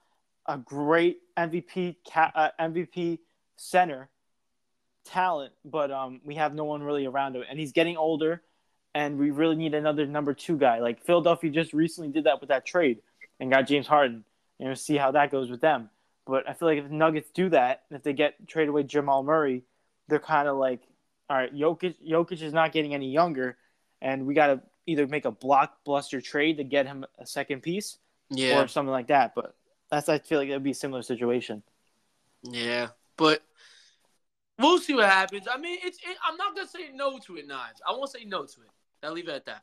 a 0.47 0.59
great 0.59 1.19
MVP 1.37 1.97
ca- 2.11 2.33
uh, 2.35 2.49
MVP 2.61 3.19
center 3.57 4.09
talent, 5.05 5.53
but 5.65 5.91
um, 5.91 6.21
we 6.25 6.37
have 6.37 6.55
no 6.55 6.65
one 6.65 6.83
really 6.83 7.07
around 7.07 7.37
him, 7.37 7.45
and 7.49 7.59
he's 7.59 7.73
getting 7.73 7.97
older, 7.97 8.43
and 8.95 9.19
we 9.19 9.31
really 9.31 9.57
need 9.57 9.75
another 9.75 10.07
number 10.07 10.35
two 10.35 10.57
guy. 10.57 10.79
Like 10.81 11.05
Philadelphia 11.05 11.51
just 11.51 11.73
recently 11.73 12.11
did 12.11 12.25
that 12.25 12.41
with 12.41 12.49
that 12.51 12.67
trade 12.67 13.01
and 13.41 13.51
got 13.51 13.67
James 13.67 13.87
Harden. 13.87 14.25
You 14.59 14.69
know, 14.69 14.75
see 14.75 14.97
how 14.97 15.13
that 15.13 15.31
goes 15.31 15.51
with 15.51 15.61
them. 15.61 15.91
But 16.27 16.49
I 16.49 16.53
feel 16.53 16.69
like 16.69 16.79
if 16.79 16.89
the 16.89 16.95
Nuggets 16.95 17.31
do 17.35 17.49
that, 17.49 17.83
if 17.91 18.03
they 18.03 18.13
get 18.13 18.47
trade 18.47 18.69
away 18.69 18.85
Jamal 18.85 19.25
Murray, 19.25 19.65
they're 20.09 20.21
kind 20.21 20.47
of 20.47 20.57
like, 20.57 20.81
all 21.29 21.37
right, 21.37 21.53
Jokic, 21.53 21.97
Jokic 22.09 22.43
is 22.43 22.53
not 22.53 22.73
getting 22.73 22.95
any 22.95 23.11
younger, 23.11 23.57
and 24.01 24.27
we 24.27 24.35
got 24.35 24.49
to 24.49 24.61
either 24.87 25.07
make 25.07 25.25
a 25.25 25.33
blockbuster 25.33 26.23
trade 26.23 26.57
to 26.59 26.65
get 26.65 26.87
him 26.87 27.05
a 27.19 27.27
second 27.27 27.63
piece, 27.63 27.99
Yeah, 28.31 28.61
or 28.63 28.69
something 28.69 28.91
like 28.93 29.09
that. 29.09 29.35
But 29.35 29.55
that's 29.91 30.09
I 30.09 30.19
feel 30.19 30.39
like 30.39 30.49
it'd 30.49 30.63
be 30.63 30.71
a 30.73 30.75
similar 30.75 31.03
situation. 31.03 31.63
yeah, 32.43 32.89
but 33.17 33.43
we'll 34.59 34.79
see 34.79 34.95
what 34.95 35.09
happens. 35.09 35.47
I 35.53 35.59
mean, 35.59 35.79
it's. 35.83 35.99
It, 35.99 36.17
I'm 36.29 36.37
not 36.37 36.55
gonna 36.57 36.69
say 36.69 36.91
no 36.95 37.19
to 37.19 37.37
it, 37.37 37.47
Knives. 37.47 37.81
I 37.87 37.93
won't 37.93 38.11
say 38.11 38.25
no 38.25 38.45
to 38.45 38.61
it. 38.63 38.71
I'll 39.03 39.13
leave 39.13 39.29
it 39.29 39.35
at 39.35 39.47
that. 39.47 39.63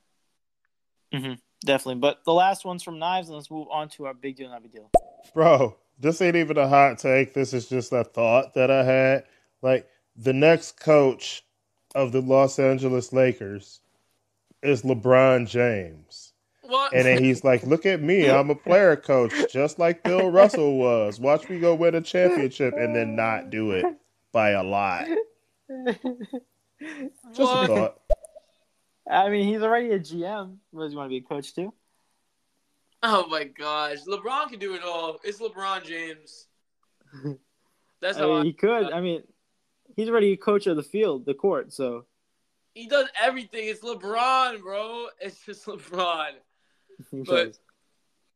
Mm-hmm. 1.13 1.33
Definitely. 1.65 1.99
But 1.99 2.23
the 2.25 2.33
last 2.33 2.65
one's 2.65 2.83
from 2.83 2.99
Knives, 2.99 3.27
and 3.29 3.35
let's 3.35 3.49
move 3.51 3.67
on 3.71 3.89
to 3.89 4.05
our 4.05 4.13
big 4.13 4.35
deal, 4.37 4.49
not 4.49 4.61
big 4.63 4.71
deal. 4.73 4.89
Bro, 5.33 5.75
this 5.99 6.21
ain't 6.21 6.35
even 6.35 6.57
a 6.57 6.67
hot 6.67 6.99
take. 6.99 7.33
This 7.33 7.53
is 7.53 7.67
just 7.67 7.91
a 7.91 8.03
thought 8.03 8.53
that 8.53 8.69
I 8.71 8.83
had. 8.83 9.23
Like, 9.61 9.87
the 10.15 10.33
next 10.33 10.79
coach 10.79 11.43
of 11.95 12.11
the 12.11 12.21
Los 12.21 12.59
Angeles 12.59 13.11
Lakers 13.11 13.81
is 14.61 14.83
LeBron 14.83 15.47
James. 15.47 16.33
What? 16.61 16.93
And 16.93 17.05
then 17.05 17.23
he's 17.23 17.43
like, 17.43 17.63
look 17.63 17.85
at 17.85 18.01
me. 18.01 18.29
I'm 18.29 18.51
a 18.51 18.55
player 18.55 18.95
coach, 18.95 19.33
just 19.51 19.79
like 19.79 20.03
Bill 20.03 20.29
Russell 20.29 20.77
was. 20.77 21.19
Watch 21.19 21.49
me 21.49 21.59
go 21.59 21.73
win 21.73 21.95
a 21.95 22.01
championship 22.01 22.75
and 22.77 22.95
then 22.95 23.15
not 23.15 23.49
do 23.49 23.71
it 23.71 23.85
by 24.31 24.51
a 24.51 24.63
lot. 24.63 25.07
Just 27.33 27.39
a 27.39 27.67
thought. 27.67 27.99
I 29.09 29.29
mean, 29.29 29.47
he's 29.47 29.63
already 29.63 29.91
a 29.91 29.99
GM. 29.99 30.57
What 30.69 30.83
Does 30.83 30.91
he 30.91 30.97
want 30.97 31.07
to 31.07 31.09
be 31.09 31.17
a 31.17 31.21
coach 31.21 31.55
too? 31.55 31.73
Oh 33.01 33.27
my 33.27 33.45
gosh, 33.45 33.99
LeBron 34.07 34.49
can 34.49 34.59
do 34.59 34.75
it 34.75 34.83
all. 34.83 35.19
It's 35.23 35.39
LeBron 35.39 35.85
James. 35.85 36.47
That's 38.01 38.17
I 38.17 38.21
how 38.21 38.27
mean, 38.27 38.41
I, 38.41 38.43
he 38.43 38.53
could. 38.53 38.91
I 38.91 39.01
mean, 39.01 39.23
he's 39.95 40.09
already 40.09 40.33
a 40.33 40.37
coach 40.37 40.67
of 40.67 40.75
the 40.75 40.83
field, 40.83 41.25
the 41.25 41.33
court. 41.33 41.73
So 41.73 42.05
he 42.79 42.87
does 42.87 43.07
everything. 43.21 43.67
It's 43.67 43.81
LeBron, 43.81 44.61
bro. 44.61 45.07
It's 45.19 45.43
just 45.45 45.65
LeBron. 45.67 46.31
But- 47.11 47.57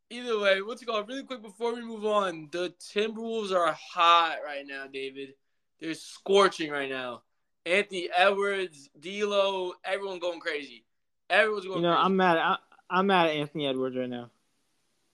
Either 0.10 0.38
way, 0.40 0.62
what's 0.62 0.80
it 0.80 0.86
called? 0.86 1.08
Really 1.08 1.24
quick 1.24 1.42
before 1.42 1.74
we 1.74 1.82
move 1.82 2.06
on, 2.06 2.48
the 2.52 2.72
Timberwolves 2.80 3.52
are 3.52 3.74
hot 3.74 4.38
right 4.46 4.64
now, 4.68 4.86
David. 4.86 5.34
They're 5.80 5.96
scorching 5.96 6.70
right 6.70 6.90
now. 6.90 7.24
Anthony 7.66 8.10
Edwards, 8.16 8.90
D'Lo, 9.00 9.74
everyone 9.84 10.20
going 10.20 10.40
crazy. 10.40 10.86
Everyone's 11.32 11.66
going 11.66 11.78
you 11.78 11.84
know, 11.84 11.94
crazy. 11.94 12.06
I'm 12.06 12.16
mad. 12.16 12.38
I, 12.38 12.58
I'm 12.92 13.08
mad 13.08 13.30
at 13.30 13.38
Anthony 13.38 13.66
Edwards 13.66 13.96
right 13.96 14.10
now. 14.10 14.30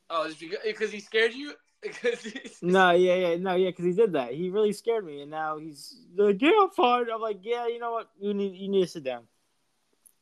Oh, 0.09 0.29
because 0.65 0.91
he 0.91 0.99
scared 0.99 1.33
you? 1.33 1.53
Because 1.83 2.21
he's... 2.21 2.59
No, 2.61 2.91
yeah, 2.91 3.15
yeah, 3.15 3.35
no, 3.37 3.55
yeah, 3.55 3.69
because 3.69 3.85
he 3.85 3.93
did 3.93 4.11
that. 4.13 4.33
He 4.33 4.49
really 4.49 4.73
scared 4.73 5.05
me, 5.05 5.21
and 5.21 5.31
now 5.31 5.57
he's 5.57 5.95
like, 6.17 6.41
"Yeah, 6.41 6.51
I'm 6.61 6.69
fine." 6.71 7.05
I'm 7.09 7.21
like, 7.21 7.39
"Yeah, 7.41 7.67
you 7.67 7.79
know 7.79 7.93
what? 7.93 8.09
You 8.19 8.33
need, 8.33 8.55
you 8.55 8.67
need 8.67 8.81
to 8.81 8.87
sit 8.87 9.03
down." 9.05 9.23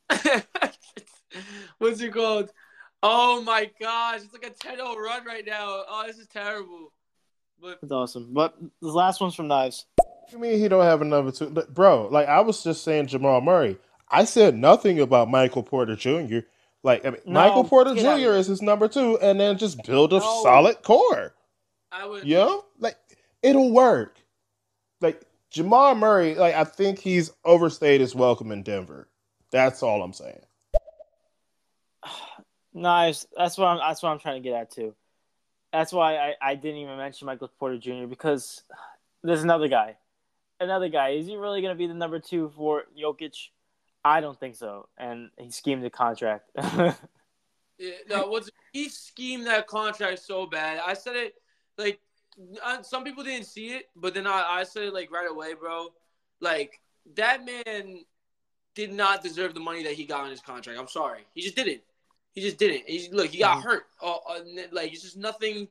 What's 1.80 2.02
it 2.02 2.14
called? 2.14 2.52
Oh 3.04 3.42
my 3.42 3.70
gosh, 3.80 4.22
it's 4.24 4.34
like 4.34 4.46
a 4.46 4.50
10 4.50 4.78
0 4.78 4.96
run 4.96 5.26
right 5.26 5.46
now. 5.46 5.84
Oh, 5.88 6.04
this 6.08 6.18
is 6.18 6.28
terrible. 6.28 6.92
But 7.62 7.80
It's 7.82 7.92
awesome. 7.92 8.34
But 8.34 8.56
the 8.82 8.90
last 8.90 9.20
one's 9.22 9.36
from 9.36 9.48
Knives. 9.48 9.86
You 10.32 10.40
mean 10.40 10.60
he 10.60 10.68
don't 10.68 10.84
have 10.84 11.02
a 11.02 11.06
number 11.06 11.32
two? 11.32 11.50
Bro, 11.50 12.10
like 12.12 12.28
I 12.28 12.42
was 12.42 12.64
just 12.64 12.84
saying 12.84 13.08
Jamal 13.08 13.42
Murray. 13.42 13.78
I 14.10 14.26
said 14.26 14.56
nothing 14.56 15.00
about 15.00 15.30
Michael 15.30 15.64
Porter 15.64 15.96
Jr. 15.96 16.40
Like 16.84 17.06
I 17.06 17.12
mean, 17.12 17.22
No, 17.26 17.34
Michael 17.34 17.64
Porter 17.64 17.94
get 17.94 18.06
out 18.06 18.20
of 18.20 18.24
Jr. 18.24 18.32
is 18.32 18.48
his 18.48 18.62
number 18.62 18.88
two, 18.88 19.18
and 19.20 19.40
then 19.40 19.58
just 19.58 19.84
build 19.84 20.14
a 20.14 20.20
No. 20.20 20.44
solid 20.44 20.82
core. 20.84 21.34
I 21.92 22.06
would. 22.06 22.28
You 22.28 22.36
know? 22.36 22.66
Like 22.80 22.98
it'll 23.42 23.72
work. 23.72 24.20
Like 25.02 25.24
Jamal 25.50 25.96
Murray, 25.96 26.36
like 26.36 26.56
I 26.56 26.64
think 26.64 27.00
he's 27.00 27.32
overstayed 27.46 28.02
his 28.02 28.16
welcome 28.16 28.52
in 28.52 28.64
Denver. 28.64 29.08
That's 29.52 29.84
all 29.84 30.02
I'm 30.02 30.14
saying. 30.14 30.42
Nice. 32.74 33.26
That's 33.36 33.58
what 33.58 33.66
I'm. 33.66 33.78
That's 33.80 34.04
what 34.04 34.10
I'm 34.10 34.20
trying 34.20 34.44
to 34.44 34.48
get 34.48 34.56
at 34.56 34.70
too. 34.70 34.94
That's 35.74 35.92
why 35.92 36.18
I, 36.18 36.36
I 36.40 36.54
didn't 36.54 36.78
even 36.78 36.96
mention 36.98 37.26
Michael 37.26 37.50
Porter 37.60 37.80
Jr. 37.80 38.06
because 38.06 38.62
there's 39.24 39.42
another 39.42 39.68
guy. 39.68 39.98
Another 40.60 40.88
guy. 40.88 41.10
Is 41.10 41.26
he 41.26 41.38
really 41.38 41.62
going 41.62 41.74
to 41.74 41.78
be 41.78 41.88
the 41.88 41.96
number 41.96 42.20
two 42.20 42.52
for 42.56 42.84
Jokic? 42.96 43.36
I 44.06 44.22
don't 44.22 44.40
think 44.40 44.56
so. 44.56 44.90
And 44.96 45.32
he 45.40 45.50
schemed 45.50 45.84
the 45.84 45.90
contract. 45.90 46.52
Yeah, 47.80 47.92
no, 48.10 48.28
what's 48.28 48.50
he 48.74 48.90
schemed 48.90 49.46
that 49.48 49.68
contract 49.68 50.20
so 50.20 50.48
bad. 50.48 50.82
I 50.86 50.94
said 50.94 51.16
it 51.16 51.36
like 51.78 52.00
uh, 52.64 52.82
some 52.82 53.04
people 53.04 53.24
didn't 53.24 53.46
see 53.48 53.68
it, 53.70 53.90
but 53.96 54.14
then 54.14 54.28
I, 54.28 54.46
I 54.48 54.64
said 54.64 54.84
it 54.84 54.94
like 54.94 55.12
right 55.12 55.30
away, 55.30 55.54
bro. 55.54 55.88
Like 56.40 56.80
that 57.16 57.46
man 57.46 58.04
did 58.76 58.94
not 58.94 59.24
deserve 59.24 59.54
the 59.54 59.60
money 59.60 59.84
that 59.84 59.94
he 59.94 60.06
got 60.06 60.24
on 60.24 60.30
his 60.30 60.42
contract. 60.42 60.80
I'm 60.80 60.88
sorry, 60.88 61.22
he 61.34 61.42
just 61.42 61.56
didn't. 61.56 61.82
He 62.34 62.42
just 62.42 62.58
didn't. 62.58 62.84
He's 62.88 63.10
look, 63.12 63.30
he 63.32 63.40
got 63.40 63.64
hurt. 63.64 63.86
Uh, 64.02 64.16
uh, 64.30 64.40
like 64.72 64.94
it's 64.94 65.02
just 65.02 65.18
nothing. 65.18 65.68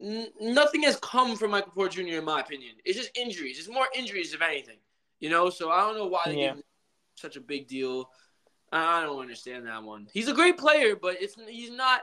N- 0.00 0.28
nothing 0.40 0.82
has 0.82 0.96
come 0.96 1.36
from 1.36 1.50
Michael 1.50 1.72
Porter 1.72 2.02
Jr. 2.02 2.18
in 2.18 2.24
my 2.24 2.40
opinion. 2.40 2.72
It's 2.84 2.98
just 2.98 3.16
injuries. 3.16 3.58
It's 3.58 3.68
more 3.68 3.86
injuries 3.94 4.32
if 4.34 4.42
anything. 4.42 4.76
You 5.20 5.30
know, 5.30 5.50
so 5.50 5.70
I 5.70 5.80
don't 5.80 5.96
know 5.96 6.06
why 6.06 6.22
they 6.26 6.36
Yeah. 6.38 6.54
gave 6.54 6.62
such 7.14 7.36
a 7.36 7.40
big 7.40 7.66
deal. 7.66 8.10
I 8.72 9.02
don't 9.02 9.20
understand 9.20 9.66
that 9.66 9.82
one. 9.82 10.08
He's 10.12 10.28
a 10.28 10.34
great 10.34 10.58
player, 10.58 10.96
but 10.96 11.16
it's 11.20 11.36
he's 11.48 11.70
not 11.70 12.00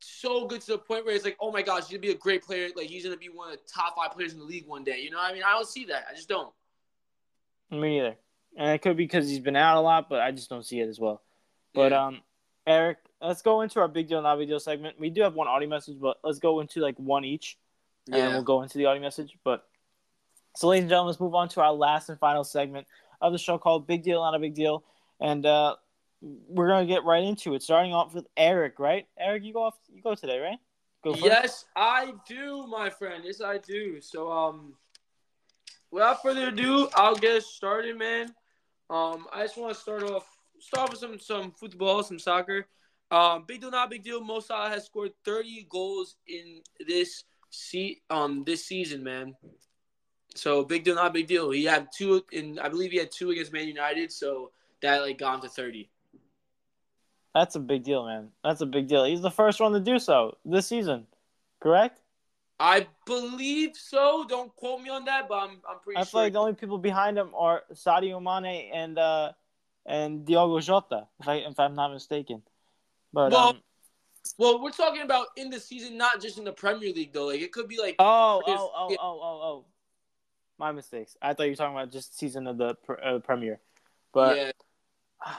so 0.00 0.46
good 0.46 0.60
to 0.62 0.72
the 0.72 0.78
point 0.78 1.04
where 1.04 1.14
it's 1.14 1.24
like, 1.24 1.36
oh 1.40 1.50
my 1.52 1.62
gosh, 1.62 1.84
he's 1.84 1.90
gonna 1.98 2.00
be 2.00 2.10
a 2.10 2.14
great 2.14 2.42
player. 2.42 2.68
Like 2.74 2.86
he's 2.86 3.04
gonna 3.04 3.16
be 3.16 3.28
one 3.28 3.52
of 3.52 3.58
the 3.58 3.62
top 3.72 3.96
five 3.96 4.12
players 4.12 4.32
in 4.32 4.38
the 4.38 4.44
league 4.44 4.66
one 4.66 4.84
day. 4.84 5.00
You 5.00 5.10
know 5.10 5.18
I 5.20 5.32
mean? 5.32 5.42
I 5.42 5.52
don't 5.52 5.68
see 5.68 5.84
that. 5.86 6.06
I 6.10 6.14
just 6.14 6.28
don't. 6.28 6.52
Me 7.70 7.78
neither. 7.98 8.16
And 8.56 8.70
it 8.70 8.80
could 8.80 8.96
be 8.96 9.04
because 9.04 9.28
he's 9.28 9.40
been 9.40 9.56
out 9.56 9.76
a 9.76 9.80
lot, 9.80 10.08
but 10.08 10.20
I 10.20 10.30
just 10.30 10.48
don't 10.48 10.64
see 10.64 10.80
it 10.80 10.88
as 10.88 10.98
well. 10.98 11.22
But 11.74 11.92
Yeah. 11.92 12.06
um, 12.06 12.22
Eric, 12.66 12.98
let's 13.20 13.42
go 13.42 13.60
into 13.60 13.80
our 13.80 13.88
big 13.88 14.08
deal, 14.08 14.22
not 14.22 14.38
big 14.38 14.48
deal 14.48 14.60
segment. 14.60 14.98
We 14.98 15.10
do 15.10 15.22
have 15.22 15.34
one 15.34 15.46
audio 15.48 15.68
message, 15.68 16.00
but 16.00 16.18
let's 16.24 16.38
go 16.38 16.60
into 16.60 16.80
like 16.80 16.96
one 16.96 17.24
each, 17.24 17.58
and 18.06 18.16
Yeah. 18.16 18.28
we'll 18.28 18.42
go 18.42 18.62
into 18.62 18.78
the 18.78 18.86
audio 18.86 19.02
message. 19.02 19.36
But 19.44 19.68
so, 20.56 20.68
ladies 20.68 20.84
and 20.84 20.90
gentlemen, 20.90 21.08
let's 21.08 21.20
move 21.20 21.34
on 21.34 21.48
to 21.50 21.60
our 21.60 21.72
last 21.72 22.08
and 22.08 22.18
final 22.18 22.44
segment 22.44 22.86
of 23.20 23.32
the 23.32 23.38
show 23.38 23.58
called 23.58 23.86
"Big 23.86 24.02
Deal, 24.02 24.22
Not 24.22 24.34
a 24.34 24.38
Big 24.38 24.54
Deal," 24.54 24.84
and 25.20 25.44
uh, 25.44 25.76
we're 26.20 26.68
gonna 26.68 26.86
get 26.86 27.04
right 27.04 27.24
into 27.24 27.54
it. 27.54 27.62
Starting 27.62 27.92
off 27.92 28.14
with 28.14 28.26
Eric, 28.36 28.78
right? 28.78 29.06
Eric, 29.18 29.44
you 29.44 29.52
go 29.52 29.64
off. 29.64 29.74
You 29.92 30.02
go 30.02 30.14
today, 30.14 30.38
right? 30.38 30.58
Go 31.04 31.12
first. 31.12 31.24
Yes, 31.24 31.64
I 31.76 32.14
do, 32.28 32.66
my 32.66 32.90
friend. 32.90 33.22
Yes, 33.24 33.40
I 33.40 33.58
do. 33.58 34.00
So, 34.00 34.30
um, 34.30 34.74
without 35.90 36.22
further 36.22 36.48
ado, 36.48 36.88
I'll 36.94 37.14
get 37.14 37.42
started, 37.42 37.98
man. 37.98 38.34
Um, 38.88 39.26
I 39.32 39.42
just 39.42 39.56
want 39.56 39.74
to 39.74 39.80
start 39.80 40.02
off, 40.04 40.28
start 40.58 40.90
with 40.90 40.98
some 40.98 41.18
some 41.18 41.52
football, 41.52 42.02
some 42.02 42.18
soccer. 42.18 42.66
Um, 43.10 43.44
big 43.46 43.60
deal, 43.60 43.70
not 43.70 43.90
big 43.90 44.02
deal. 44.02 44.20
Mo 44.20 44.40
Salah 44.40 44.68
has 44.68 44.86
scored 44.86 45.12
30 45.24 45.66
goals 45.70 46.16
in 46.26 46.60
this 46.86 47.24
se- 47.50 48.00
um 48.10 48.42
this 48.44 48.64
season, 48.64 49.04
man. 49.04 49.34
So 50.34 50.64
big 50.64 50.84
deal, 50.84 50.96
not 50.96 51.14
big 51.14 51.26
deal. 51.26 51.50
He 51.50 51.64
had 51.64 51.88
two 51.96 52.24
and 52.32 52.58
I 52.60 52.68
believe 52.68 52.90
he 52.90 52.98
had 52.98 53.12
two 53.12 53.30
against 53.30 53.52
Man 53.52 53.68
United. 53.68 54.12
So 54.12 54.50
that 54.82 55.02
like 55.02 55.18
got 55.18 55.36
him 55.36 55.40
to 55.42 55.48
30. 55.48 55.88
That's 57.36 57.54
a 57.54 57.60
big 57.60 57.84
deal, 57.84 58.06
man. 58.06 58.30
That's 58.42 58.62
a 58.62 58.66
big 58.66 58.88
deal. 58.88 59.04
He's 59.04 59.20
the 59.20 59.30
first 59.30 59.60
one 59.60 59.72
to 59.72 59.80
do 59.80 59.98
so 59.98 60.38
this 60.46 60.68
season, 60.68 61.06
correct? 61.60 62.00
I 62.58 62.86
believe 63.04 63.76
so. 63.76 64.24
Don't 64.26 64.56
quote 64.56 64.80
me 64.80 64.88
on 64.88 65.04
that, 65.04 65.28
but 65.28 65.34
I'm 65.34 65.58
I'm 65.68 65.78
pretty 65.84 65.98
I 65.98 66.04
sure. 66.04 66.06
feel 66.06 66.20
like 66.22 66.32
the 66.32 66.38
only 66.38 66.54
people 66.54 66.78
behind 66.78 67.18
him 67.18 67.28
are 67.36 67.64
Sadio 67.74 68.22
Mane 68.22 68.70
and 68.72 68.98
uh, 68.98 69.32
and 69.84 70.24
Diogo 70.24 70.60
Jota, 70.60 71.08
if, 71.20 71.28
I, 71.28 71.34
if 71.34 71.60
I'm 71.60 71.74
not 71.74 71.92
mistaken. 71.92 72.40
But 73.12 73.32
Well, 73.32 73.48
um, 73.48 73.60
Well, 74.38 74.62
we're 74.62 74.70
talking 74.70 75.02
about 75.02 75.26
in 75.36 75.50
the 75.50 75.60
season, 75.60 75.98
not 75.98 76.22
just 76.22 76.38
in 76.38 76.44
the 76.44 76.52
Premier 76.52 76.90
League, 76.94 77.12
though. 77.12 77.26
Like 77.26 77.42
it 77.42 77.52
could 77.52 77.68
be 77.68 77.78
like, 77.78 77.96
oh, 77.98 78.42
oh, 78.46 78.72
oh, 78.74 78.88
yeah. 78.88 78.96
oh, 78.98 79.20
oh, 79.22 79.40
oh, 79.42 79.64
my 80.58 80.72
mistakes. 80.72 81.18
I 81.20 81.34
thought 81.34 81.42
you 81.42 81.50
were 81.50 81.56
talking 81.56 81.76
about 81.76 81.92
just 81.92 82.18
season 82.18 82.46
of 82.46 82.56
the 82.56 82.78
uh, 83.04 83.18
Premier. 83.18 83.60
But 84.14 84.36
yeah, 84.38 85.32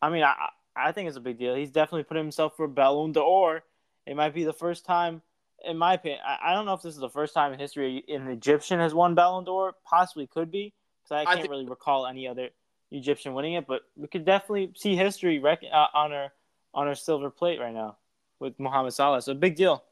I 0.00 0.08
mean, 0.08 0.22
I 0.22 0.50
I 0.76 0.92
think 0.92 1.08
it's 1.08 1.16
a 1.16 1.20
big 1.20 1.38
deal. 1.38 1.54
He's 1.54 1.70
definitely 1.70 2.04
put 2.04 2.16
himself 2.16 2.56
for 2.56 2.68
Ballon 2.68 3.12
d'Or. 3.12 3.62
It 4.06 4.16
might 4.16 4.34
be 4.34 4.44
the 4.44 4.52
first 4.52 4.84
time, 4.84 5.20
in 5.64 5.76
my 5.76 5.94
opinion. 5.94 6.20
I, 6.26 6.50
I 6.50 6.54
don't 6.54 6.64
know 6.66 6.74
if 6.74 6.82
this 6.82 6.94
is 6.94 7.00
the 7.00 7.08
first 7.10 7.34
time 7.34 7.52
in 7.52 7.58
history 7.58 8.04
an 8.08 8.28
Egyptian 8.28 8.78
has 8.80 8.94
won 8.94 9.14
Ballon 9.14 9.44
d'Or. 9.44 9.74
Possibly 9.84 10.26
could 10.26 10.50
be 10.50 10.72
because 11.02 11.12
I 11.16 11.20
I 11.22 11.24
can't 11.24 11.40
think- 11.42 11.50
really 11.50 11.66
recall 11.66 12.06
any 12.06 12.26
other 12.28 12.50
Egyptian 12.90 13.34
winning 13.34 13.54
it. 13.54 13.66
But 13.66 13.82
we 13.96 14.08
could 14.08 14.24
definitely 14.24 14.72
see 14.76 14.96
history 14.96 15.38
rec- 15.38 15.62
uh, 15.70 15.86
on 15.94 16.12
our 16.12 16.32
on 16.72 16.86
our 16.88 16.94
silver 16.94 17.30
plate 17.30 17.60
right 17.60 17.74
now 17.74 17.96
with 18.38 18.58
Mohamed 18.58 18.92
Salah. 18.94 19.20
So 19.22 19.34
big 19.34 19.56
deal. 19.56 19.84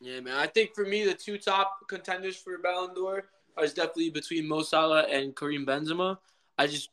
yeah, 0.00 0.20
man. 0.20 0.36
I 0.36 0.46
think 0.46 0.74
for 0.74 0.84
me, 0.84 1.04
the 1.04 1.14
two 1.14 1.36
top 1.38 1.88
contenders 1.88 2.36
for 2.36 2.56
Ballon 2.58 2.94
d'Or 2.94 3.24
is 3.62 3.74
definitely 3.74 4.10
between 4.10 4.46
Mo 4.46 4.62
Salah 4.62 5.02
and 5.04 5.34
Karim 5.34 5.66
Benzema. 5.66 6.18
I 6.58 6.66
just 6.66 6.90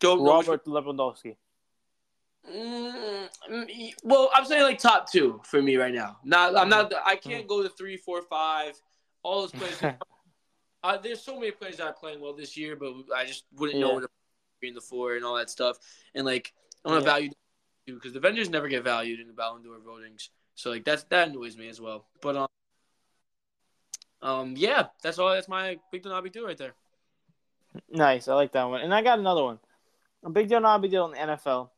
don't 0.00 0.22
know. 0.22 0.38
which 0.38 0.46
Robert 0.48 0.64
Lewandowski. 0.66 1.36
Mm, 2.50 3.28
mm, 3.50 3.92
well, 4.02 4.30
I'm 4.34 4.44
saying 4.44 4.62
like 4.62 4.78
top 4.78 5.10
two 5.10 5.40
for 5.44 5.62
me 5.62 5.76
right 5.76 5.94
now. 5.94 6.18
Not, 6.24 6.56
I'm 6.56 6.68
not. 6.68 6.92
I 7.04 7.16
can't 7.16 7.46
go 7.46 7.62
to 7.62 7.68
three, 7.68 7.96
four, 7.96 8.22
five. 8.22 8.74
All 9.22 9.40
those 9.42 9.52
players. 9.52 9.82
uh, 10.82 10.96
there's 11.02 11.22
so 11.22 11.38
many 11.38 11.50
players 11.52 11.78
that 11.78 11.86
are 11.86 11.92
playing 11.92 12.20
well 12.20 12.34
this 12.34 12.56
year, 12.56 12.76
but 12.76 12.92
I 13.14 13.24
just 13.24 13.44
wouldn't 13.56 13.80
know 13.80 13.88
Yeah. 13.88 13.94
what 13.94 14.00
to 14.02 14.08
in 14.62 14.74
the 14.74 14.80
four 14.80 15.16
and 15.16 15.24
all 15.24 15.36
that 15.36 15.50
stuff. 15.50 15.78
And 16.14 16.24
like, 16.24 16.54
I 16.84 16.88
want 16.88 17.04
to 17.04 17.08
Yeah. 17.10 17.14
value 17.14 17.30
because 17.86 18.12
the 18.14 18.20
vendors 18.20 18.48
never 18.48 18.68
get 18.68 18.82
valued 18.82 19.20
in 19.20 19.26
the 19.26 19.32
Ballon 19.34 19.62
d'Or 19.62 19.78
votings. 19.78 20.28
So 20.54 20.70
like 20.70 20.84
that's 20.84 21.02
that 21.04 21.28
annoys 21.28 21.56
me 21.56 21.68
as 21.68 21.80
well. 21.80 22.06
But 22.22 22.36
um, 22.36 22.48
um, 24.22 24.54
yeah, 24.56 24.86
that's 25.02 25.18
all. 25.18 25.30
That's 25.34 25.48
my 25.48 25.78
big 25.92 26.02
deal, 26.02 26.12
not 26.12 26.22
big 26.24 26.32
deal 26.32 26.46
right 26.46 26.56
there. 26.56 26.74
Nice, 27.90 28.28
I 28.28 28.34
like 28.34 28.52
that 28.52 28.64
one. 28.64 28.80
And 28.80 28.94
I 28.94 29.02
got 29.02 29.18
another 29.18 29.42
one. 29.42 29.58
A 30.24 30.30
big 30.30 30.48
deal, 30.48 30.60
not 30.60 30.80
big 30.80 30.92
deal 30.92 31.06
in 31.06 31.12
the 31.12 31.18
NFL. 31.18 31.68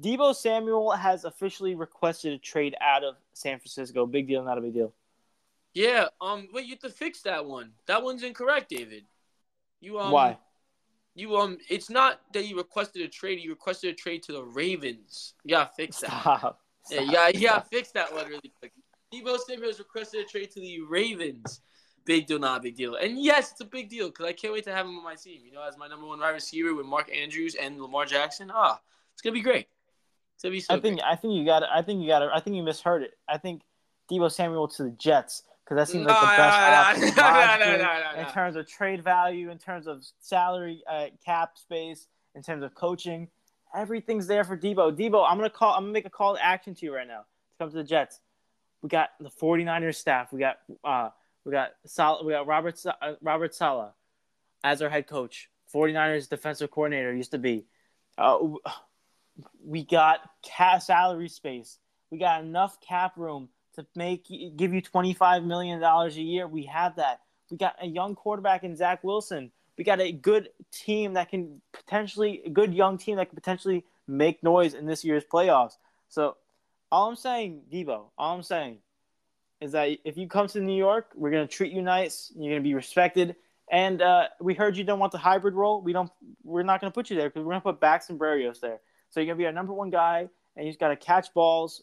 Deebo 0.00 0.34
Samuel 0.34 0.90
has 0.92 1.24
officially 1.24 1.74
requested 1.74 2.32
a 2.32 2.38
trade 2.38 2.74
out 2.80 3.02
of 3.02 3.16
San 3.32 3.58
Francisco. 3.58 4.06
Big 4.06 4.28
deal, 4.28 4.44
not 4.44 4.58
a 4.58 4.60
big 4.60 4.74
deal. 4.74 4.92
Yeah. 5.74 6.06
Um. 6.20 6.48
Wait, 6.52 6.66
you 6.66 6.72
have 6.72 6.80
to 6.80 6.90
fix 6.90 7.22
that 7.22 7.44
one. 7.44 7.72
That 7.86 8.02
one's 8.02 8.22
incorrect, 8.22 8.70
David. 8.70 9.04
You 9.80 9.98
um. 9.98 10.10
Why? 10.10 10.38
You 11.14 11.36
um. 11.36 11.58
It's 11.68 11.88
not 11.88 12.20
that 12.34 12.46
you 12.46 12.56
requested 12.56 13.02
a 13.02 13.08
trade. 13.08 13.40
You 13.40 13.50
requested 13.50 13.90
a 13.90 13.94
trade 13.94 14.22
to 14.24 14.32
the 14.32 14.42
Ravens. 14.42 15.34
You 15.44 15.50
gotta 15.54 15.70
fix 15.76 16.00
that. 16.00 16.10
Stop. 16.20 16.60
Yeah, 16.90 16.98
Stop. 16.98 17.06
you 17.06 17.12
gotta, 17.12 17.38
you 17.38 17.46
gotta 17.46 17.66
fix 17.70 17.90
that 17.92 18.12
one 18.14 18.26
really 18.26 18.52
quick. 18.58 18.72
Deebo 19.12 19.38
Samuel 19.46 19.68
has 19.68 19.78
requested 19.78 20.24
a 20.24 20.28
trade 20.28 20.50
to 20.52 20.60
the 20.60 20.80
Ravens. 20.80 21.60
Big 22.04 22.26
deal, 22.26 22.38
not 22.38 22.60
a 22.60 22.62
big 22.62 22.76
deal. 22.76 22.94
And 22.94 23.22
yes, 23.22 23.50
it's 23.50 23.60
a 23.60 23.64
big 23.64 23.88
deal 23.88 24.08
because 24.08 24.26
I 24.26 24.32
can't 24.32 24.52
wait 24.52 24.64
to 24.64 24.72
have 24.72 24.86
him 24.86 24.96
on 24.96 25.04
my 25.04 25.16
team. 25.16 25.40
You 25.44 25.52
know, 25.52 25.66
as 25.66 25.76
my 25.76 25.88
number 25.88 26.06
one 26.06 26.20
wide 26.20 26.30
receiver 26.30 26.74
with 26.74 26.86
Mark 26.86 27.10
Andrews 27.14 27.56
and 27.56 27.80
Lamar 27.80 28.04
Jackson. 28.04 28.50
Ah, 28.54 28.80
it's 29.12 29.22
gonna 29.22 29.34
be 29.34 29.40
great. 29.40 29.66
Be 30.42 30.60
so 30.60 30.74
I 30.74 30.80
think. 30.80 31.00
I 31.04 31.16
think 31.16 31.34
you 31.34 31.44
got 31.44 31.62
it. 31.62 31.68
I 31.72 31.82
think 31.82 32.02
you 32.02 32.08
got 32.08 32.22
it. 32.22 32.30
I 32.32 32.40
think 32.40 32.56
you 32.56 32.62
misheard 32.62 33.02
it. 33.02 33.12
I 33.28 33.38
think 33.38 33.62
Deebo 34.10 34.30
Samuel 34.30 34.68
to 34.68 34.84
the 34.84 34.90
Jets 34.90 35.42
because 35.64 35.76
that 35.76 35.92
seems 35.92 36.06
like 36.06 36.20
the 36.20 36.26
best 36.26 36.38
nah, 36.38 36.90
option 36.90 37.16
nah, 37.16 37.30
nah, 37.30 37.38
logically, 37.38 37.82
nah, 37.82 37.98
nah, 37.98 38.12
nah, 38.12 38.20
in 38.20 38.32
terms 38.32 38.54
of 38.54 38.68
trade 38.68 39.02
value, 39.02 39.50
in 39.50 39.58
terms 39.58 39.86
of 39.88 40.04
salary 40.20 40.82
uh, 40.88 41.06
cap 41.24 41.58
space, 41.58 42.06
in 42.34 42.42
terms 42.42 42.62
of 42.62 42.74
coaching. 42.74 43.28
Everything's 43.74 44.26
there 44.26 44.44
for 44.44 44.56
Deebo. 44.56 44.96
Deebo, 44.96 45.26
I'm 45.28 45.36
gonna 45.36 45.50
call. 45.50 45.74
I'm 45.74 45.82
gonna 45.82 45.92
make 45.92 46.06
a 46.06 46.10
call 46.10 46.36
to 46.36 46.44
action 46.44 46.74
to 46.74 46.86
you 46.86 46.94
right 46.94 47.08
now 47.08 47.20
to 47.20 47.58
come 47.58 47.70
to 47.70 47.76
the 47.76 47.84
Jets. 47.84 48.20
We 48.82 48.88
got 48.88 49.10
the 49.18 49.30
49ers 49.30 49.96
staff. 49.96 50.32
We 50.32 50.38
got 50.38 50.58
uh, 50.84 51.10
we 51.44 51.52
got 51.52 51.70
Sal- 51.84 52.24
we 52.24 52.32
got 52.32 52.46
Robert 52.46 52.80
uh, 52.86 53.14
Robert 53.20 53.54
Saleh 53.54 53.90
as 54.62 54.82
our 54.82 54.88
head 54.88 55.06
coach. 55.08 55.50
49ers 55.74 56.28
defensive 56.28 56.70
coordinator 56.70 57.12
used 57.12 57.32
to 57.32 57.38
be. 57.38 57.66
Uh, 58.16 58.38
we 59.64 59.84
got 59.84 60.20
cap 60.42 60.82
salary 60.82 61.28
space. 61.28 61.78
We 62.10 62.18
got 62.18 62.42
enough 62.42 62.80
cap 62.80 63.16
room 63.16 63.48
to 63.74 63.86
make 63.94 64.26
give 64.56 64.72
you 64.72 64.80
25 64.80 65.44
million 65.44 65.80
dollars 65.80 66.16
a 66.16 66.22
year. 66.22 66.46
We 66.46 66.64
have 66.66 66.96
that. 66.96 67.20
We 67.50 67.56
got 67.56 67.76
a 67.80 67.86
young 67.86 68.14
quarterback 68.14 68.64
in 68.64 68.76
Zach 68.76 69.04
Wilson. 69.04 69.52
We 69.78 69.84
got 69.84 70.00
a 70.00 70.10
good 70.12 70.48
team 70.72 71.14
that 71.14 71.28
can 71.28 71.60
potentially 71.72 72.42
a 72.46 72.50
good 72.50 72.72
young 72.72 72.98
team 72.98 73.16
that 73.16 73.28
can 73.28 73.36
potentially 73.36 73.84
make 74.08 74.42
noise 74.42 74.74
in 74.74 74.86
this 74.86 75.04
year's 75.04 75.24
playoffs. 75.24 75.74
So 76.08 76.36
all 76.90 77.08
I'm 77.08 77.16
saying, 77.16 77.62
Deebo, 77.70 78.06
all 78.16 78.36
I'm 78.36 78.42
saying 78.42 78.78
is 79.60 79.72
that 79.72 79.98
if 80.04 80.16
you 80.16 80.28
come 80.28 80.46
to 80.48 80.60
New 80.60 80.76
York, 80.76 81.10
we're 81.14 81.30
gonna 81.30 81.46
treat 81.46 81.72
you 81.72 81.82
nice. 81.82 82.32
You're 82.36 82.54
gonna 82.54 82.62
be 82.62 82.74
respected. 82.74 83.36
And 83.70 84.00
uh, 84.00 84.28
we 84.40 84.54
heard 84.54 84.76
you 84.76 84.84
don't 84.84 85.00
want 85.00 85.12
the 85.12 85.18
hybrid 85.18 85.54
role. 85.54 85.82
We 85.82 85.92
don't. 85.92 86.10
We're 86.44 86.62
not 86.62 86.80
gonna 86.80 86.92
put 86.92 87.10
you 87.10 87.16
there 87.16 87.28
because 87.28 87.44
we're 87.44 87.52
gonna 87.52 87.60
put 87.62 87.80
Braxton 87.80 88.18
Berrios 88.18 88.60
there. 88.60 88.80
So 89.10 89.20
you're 89.20 89.26
gonna 89.26 89.38
be 89.38 89.46
our 89.46 89.52
number 89.52 89.72
one 89.72 89.90
guy, 89.90 90.28
and 90.56 90.66
you 90.66 90.70
just 90.70 90.80
gotta 90.80 90.96
catch 90.96 91.32
balls. 91.34 91.82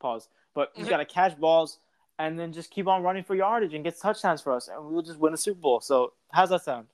Pause. 0.00 0.28
But 0.54 0.72
you 0.76 0.86
gotta 0.86 1.04
catch 1.04 1.38
balls, 1.38 1.78
and 2.18 2.38
then 2.38 2.52
just 2.52 2.70
keep 2.70 2.86
on 2.88 3.02
running 3.02 3.22
for 3.22 3.34
yardage 3.34 3.74
and 3.74 3.84
get 3.84 3.98
touchdowns 4.00 4.40
for 4.40 4.52
us, 4.52 4.68
and 4.68 4.84
we'll 4.86 5.02
just 5.02 5.18
win 5.18 5.32
a 5.34 5.36
Super 5.36 5.60
Bowl. 5.60 5.80
So 5.80 6.12
how's 6.32 6.50
that 6.50 6.62
sound? 6.62 6.86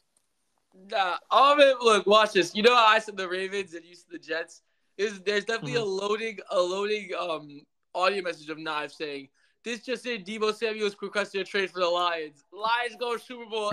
Nah, 0.91 1.17
all 1.31 1.55
of 1.55 1.59
it. 1.59 1.79
Look, 1.81 2.07
watch 2.07 2.33
this. 2.33 2.55
You 2.55 2.63
know 2.63 2.75
how 2.75 2.87
I 2.87 2.99
said 2.99 3.17
the 3.17 3.27
Ravens 3.29 3.73
and 3.75 3.85
you 3.85 3.95
said 3.95 4.11
the 4.11 4.19
Jets. 4.19 4.63
Is 4.99 5.21
there's 5.21 5.45
definitely 5.45 5.75
a 5.77 5.81
Mm-hmm. 5.81 5.89
loading 5.89 6.39
a 6.51 6.61
loading 6.61 7.11
um 7.19 7.63
audio 7.95 8.23
message 8.23 8.49
of 8.51 8.59
Knives 8.59 8.97
saying 8.97 9.29
this 9.63 9.81
just 9.83 10.07
in 10.07 10.23
Deebo 10.23 10.55
Samuel's 10.55 10.97
requested 11.01 11.41
a 11.41 11.45
trade 11.45 11.71
for 11.71 11.81
the 11.81 11.89
Lions. 11.89 12.45
Lions 12.53 12.97
go 12.99 13.17
Super 13.17 13.47
Bowl 13.47 13.73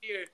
here. 0.00 0.24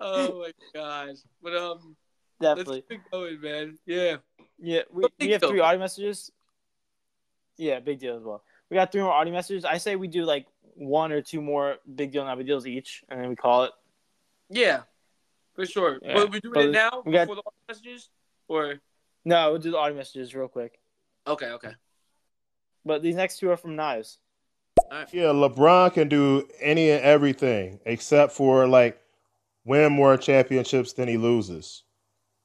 Here. 0.00 0.08
oh 0.10 0.40
my 0.40 0.52
gosh! 0.74 1.16
But 1.42 1.54
um, 1.56 1.96
Definitely. 2.40 2.76
let's 2.76 2.88
keep 3.02 3.10
going, 3.10 3.40
man. 3.40 3.78
Yeah. 3.86 4.16
Yeah, 4.60 4.80
we, 4.92 5.04
we 5.20 5.30
have 5.30 5.40
deal. 5.40 5.50
three 5.50 5.60
audio 5.60 5.78
messages. 5.78 6.32
Yeah, 7.56 7.78
big 7.80 7.98
deal 8.00 8.16
as 8.16 8.22
well. 8.24 8.42
We 8.70 8.74
got 8.76 8.90
three 8.92 9.02
more 9.02 9.12
audio 9.12 9.32
messages. 9.32 9.64
I 9.64 9.78
say 9.78 9.96
we 9.96 10.08
do 10.08 10.24
like 10.24 10.46
one 10.74 11.12
or 11.12 11.22
two 11.22 11.40
more 11.40 11.76
big 11.94 12.12
deal, 12.12 12.24
not 12.24 12.38
big 12.38 12.46
deals 12.46 12.66
each, 12.66 13.04
and 13.08 13.20
then 13.20 13.28
we 13.28 13.36
call 13.36 13.64
it. 13.64 13.72
Yeah, 14.50 14.82
for 15.54 15.64
sure. 15.66 15.98
Yeah. 16.02 16.14
But 16.14 16.30
we're 16.32 16.40
doing 16.40 16.54
But 16.54 16.64
it 16.66 16.70
now 16.72 17.02
we 17.04 17.12
got- 17.12 17.28
before 17.28 17.36
the 17.36 17.42
audio 17.46 17.52
messages, 17.68 18.10
or 18.48 18.74
No, 19.24 19.50
we'll 19.52 19.60
do 19.60 19.70
the 19.70 19.78
audio 19.78 19.96
messages 19.96 20.34
real 20.34 20.48
quick. 20.48 20.78
okay, 21.26 21.50
okay. 21.50 21.72
But 22.84 23.02
these 23.02 23.16
next 23.16 23.38
two 23.38 23.50
are 23.50 23.56
from 23.56 23.76
Knives. 23.76 24.18
Yeah, 25.12 25.24
LeBron 25.34 25.92
can 25.92 26.08
do 26.08 26.48
any 26.60 26.90
and 26.90 27.02
everything 27.02 27.78
except 27.84 28.32
for 28.32 28.66
like 28.66 28.98
win 29.68 29.92
more 29.92 30.16
championships 30.16 30.94
than 30.94 31.06
he 31.08 31.16
loses. 31.16 31.84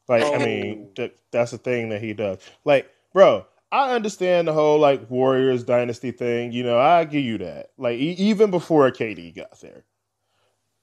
Like, 0.08 0.24
I 0.24 0.36
oh. 0.36 0.40
mean, 0.40 0.90
th- 0.96 1.16
that's 1.32 1.52
the 1.52 1.58
thing 1.58 1.90
that 1.90 2.02
he 2.02 2.14
does. 2.14 2.40
Like, 2.66 2.90
bro, 3.14 3.46
I 3.72 3.92
understand 3.96 4.48
the 4.48 4.54
whole 4.54 4.80
like 4.80 5.10
Warriors 5.10 5.64
dynasty 5.64 6.12
thing. 6.12 6.52
You 6.52 6.64
know, 6.64 6.78
I 6.80 7.06
give 7.06 7.24
you 7.24 7.38
that. 7.40 7.72
Like, 7.78 7.98
e- 7.98 8.16
even 8.18 8.52
before 8.52 8.92
KD 8.92 9.36
got 9.36 9.60
there. 9.62 9.86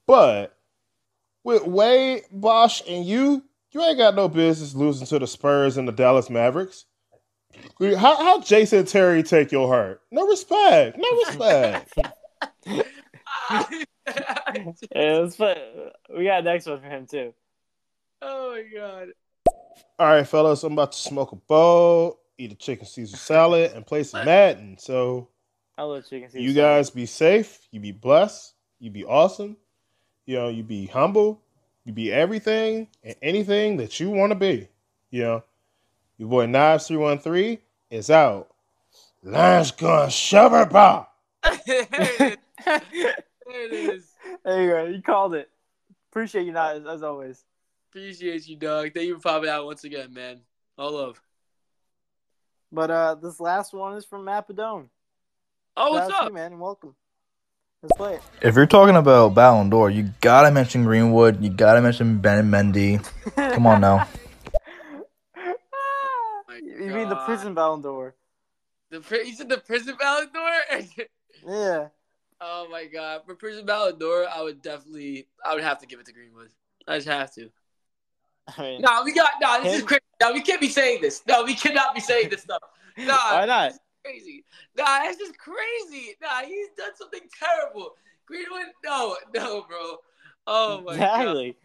But 0.07 0.57
with 1.43 1.65
Wade, 1.65 2.23
Bosh, 2.31 2.81
and 2.89 3.05
you, 3.05 3.43
you 3.71 3.81
ain't 3.81 3.97
got 3.97 4.15
no 4.15 4.27
business 4.27 4.73
losing 4.73 5.07
to 5.07 5.19
the 5.19 5.27
Spurs 5.27 5.77
and 5.77 5.87
the 5.87 5.93
Dallas 5.93 6.29
Mavericks. 6.29 6.85
How 7.79 8.15
how 8.15 8.41
Jason 8.41 8.85
Terry 8.85 9.23
take 9.23 9.51
your 9.51 9.67
heart? 9.67 10.01
No 10.11 10.25
respect. 10.27 10.97
No 10.97 11.09
respect. 11.27 11.93
Yeah, 14.07 15.19
let's 15.19 15.35
put, 15.35 15.57
we 16.15 16.25
got 16.25 16.43
next 16.43 16.65
one 16.65 16.81
for 16.81 16.87
him 16.87 17.07
too. 17.07 17.33
oh 18.21 18.51
my 18.51 18.63
god. 18.73 19.07
All 19.99 20.07
right, 20.07 20.27
fellas, 20.27 20.63
I'm 20.63 20.73
about 20.73 20.91
to 20.93 20.97
smoke 20.97 21.31
a 21.31 21.35
bowl, 21.35 22.19
eat 22.37 22.51
a 22.51 22.55
chicken 22.55 22.85
Caesar 22.85 23.17
salad, 23.17 23.71
and 23.73 23.85
play 23.85 24.03
some 24.03 24.25
Madden. 24.25 24.77
So 24.79 25.29
I 25.77 25.83
love 25.83 26.03
chicken. 26.09 26.29
Caesar 26.29 26.39
you 26.39 26.53
salad. 26.53 26.63
guys 26.77 26.89
be 26.89 27.05
safe, 27.05 27.59
you 27.71 27.79
be 27.79 27.91
blessed, 27.91 28.53
you 28.79 28.89
be 28.89 29.05
awesome, 29.05 29.57
you 30.25 30.35
know, 30.37 30.49
you 30.49 30.63
be 30.63 30.87
humble, 30.87 31.41
you 31.85 31.93
be 31.93 32.11
everything 32.11 32.87
and 33.03 33.15
anything 33.21 33.77
that 33.77 33.99
you 33.99 34.09
want 34.09 34.31
to 34.31 34.35
be. 34.35 34.67
You 35.11 35.21
know, 35.23 35.43
your 36.17 36.29
boy 36.29 36.45
Knives 36.47 36.87
three 36.87 36.97
one 36.97 37.19
three 37.19 37.59
is 37.89 38.09
out. 38.09 38.49
Lions 39.23 39.71
gonna 39.71 40.09
shove 40.09 40.51
her 40.51 40.65
ball. 40.65 41.07
There 43.51 43.65
it 43.65 43.73
is. 43.73 43.81
There 43.81 43.91
it 43.91 43.95
is. 43.95 44.11
There 44.43 44.63
you 44.63 44.69
go. 44.69 44.83
You 44.85 45.01
called 45.01 45.33
it. 45.35 45.49
Appreciate 46.11 46.45
you, 46.45 46.51
Knives, 46.51 46.85
as 46.85 47.03
always. 47.03 47.43
Appreciate 47.89 48.47
you, 48.47 48.55
dog. 48.55 48.93
Thank 48.93 49.07
you 49.07 49.15
for 49.15 49.21
popping 49.21 49.49
out 49.49 49.65
once 49.65 49.83
again, 49.83 50.13
man. 50.13 50.41
All 50.77 50.93
love. 50.93 51.21
But 52.71 52.89
uh, 52.89 53.15
this 53.15 53.39
last 53.39 53.73
one 53.73 53.97
is 53.97 54.05
from 54.05 54.25
Matt 54.25 54.47
Padone. 54.47 54.87
Oh, 55.75 55.91
what's 55.91 56.09
Shout 56.09 56.23
up? 56.23 56.29
you, 56.29 56.33
man? 56.33 56.57
Welcome. 56.59 56.95
Let's 57.83 57.97
play 57.97 58.15
it. 58.15 58.21
If 58.41 58.55
you're 58.55 58.67
talking 58.67 58.95
about 58.95 59.33
Ballon 59.33 59.69
d'Or, 59.69 59.89
you 59.89 60.13
gotta 60.21 60.51
mention 60.51 60.83
Greenwood. 60.83 61.43
You 61.43 61.49
gotta 61.49 61.81
mention 61.81 62.19
Ben 62.19 62.49
Mendy. 62.49 63.03
Come 63.35 63.65
on 63.65 63.81
now. 63.81 64.07
my 65.35 66.57
you 66.63 66.91
mean 66.93 67.09
the 67.09 67.15
prison 67.25 67.53
Ballon 67.53 67.81
d'Or? 67.81 68.15
The 68.91 68.99
pri- 68.99 69.23
you 69.23 69.33
said 69.33 69.49
the 69.49 69.57
prison 69.57 69.95
Ballon 69.99 70.29
d'Or. 70.33 70.87
Yeah. 71.47 71.87
Oh 72.41 72.67
my 72.69 72.85
god, 72.85 73.21
for 73.25 73.35
prison 73.35 73.65
Ballon 73.65 73.97
d'Or, 73.97 74.27
I 74.27 74.41
would 74.41 74.61
definitely, 74.61 75.27
I 75.45 75.53
would 75.53 75.63
have 75.63 75.79
to 75.79 75.87
give 75.87 75.99
it 75.99 76.05
to 76.07 76.13
Greenwood. 76.13 76.49
I 76.87 76.97
just 76.97 77.07
have 77.07 77.33
to. 77.35 77.49
I 78.47 78.61
mean, 78.61 78.81
No, 78.81 79.03
we 79.05 79.13
got 79.13 79.31
no. 79.39 79.63
This 79.63 79.77
is 79.77 79.83
crazy. 79.83 80.01
No, 80.21 80.33
we 80.33 80.41
can't 80.41 80.59
be 80.61 80.69
saying 80.69 81.01
this. 81.01 81.21
No, 81.27 81.43
we 81.43 81.55
cannot 81.55 81.95
be 81.95 82.01
saying 82.01 82.29
this 82.29 82.43
stuff. 82.43 82.61
Nah, 82.97 83.13
why 83.15 83.45
not? 83.45 83.71
Crazy. 84.03 84.43
Nah, 84.77 84.99
that's 84.99 85.17
just 85.17 85.37
crazy. 85.37 86.17
Nah, 86.21 86.41
he's 86.41 86.67
done 86.77 86.91
something 86.95 87.21
terrible. 87.41 87.93
Greenwood, 88.25 88.73
no, 88.83 89.15
no, 89.33 89.61
bro. 89.61 89.95
Oh 90.45 90.81
my 90.81 90.85
god. 90.85 90.93
exactly. 90.95 91.57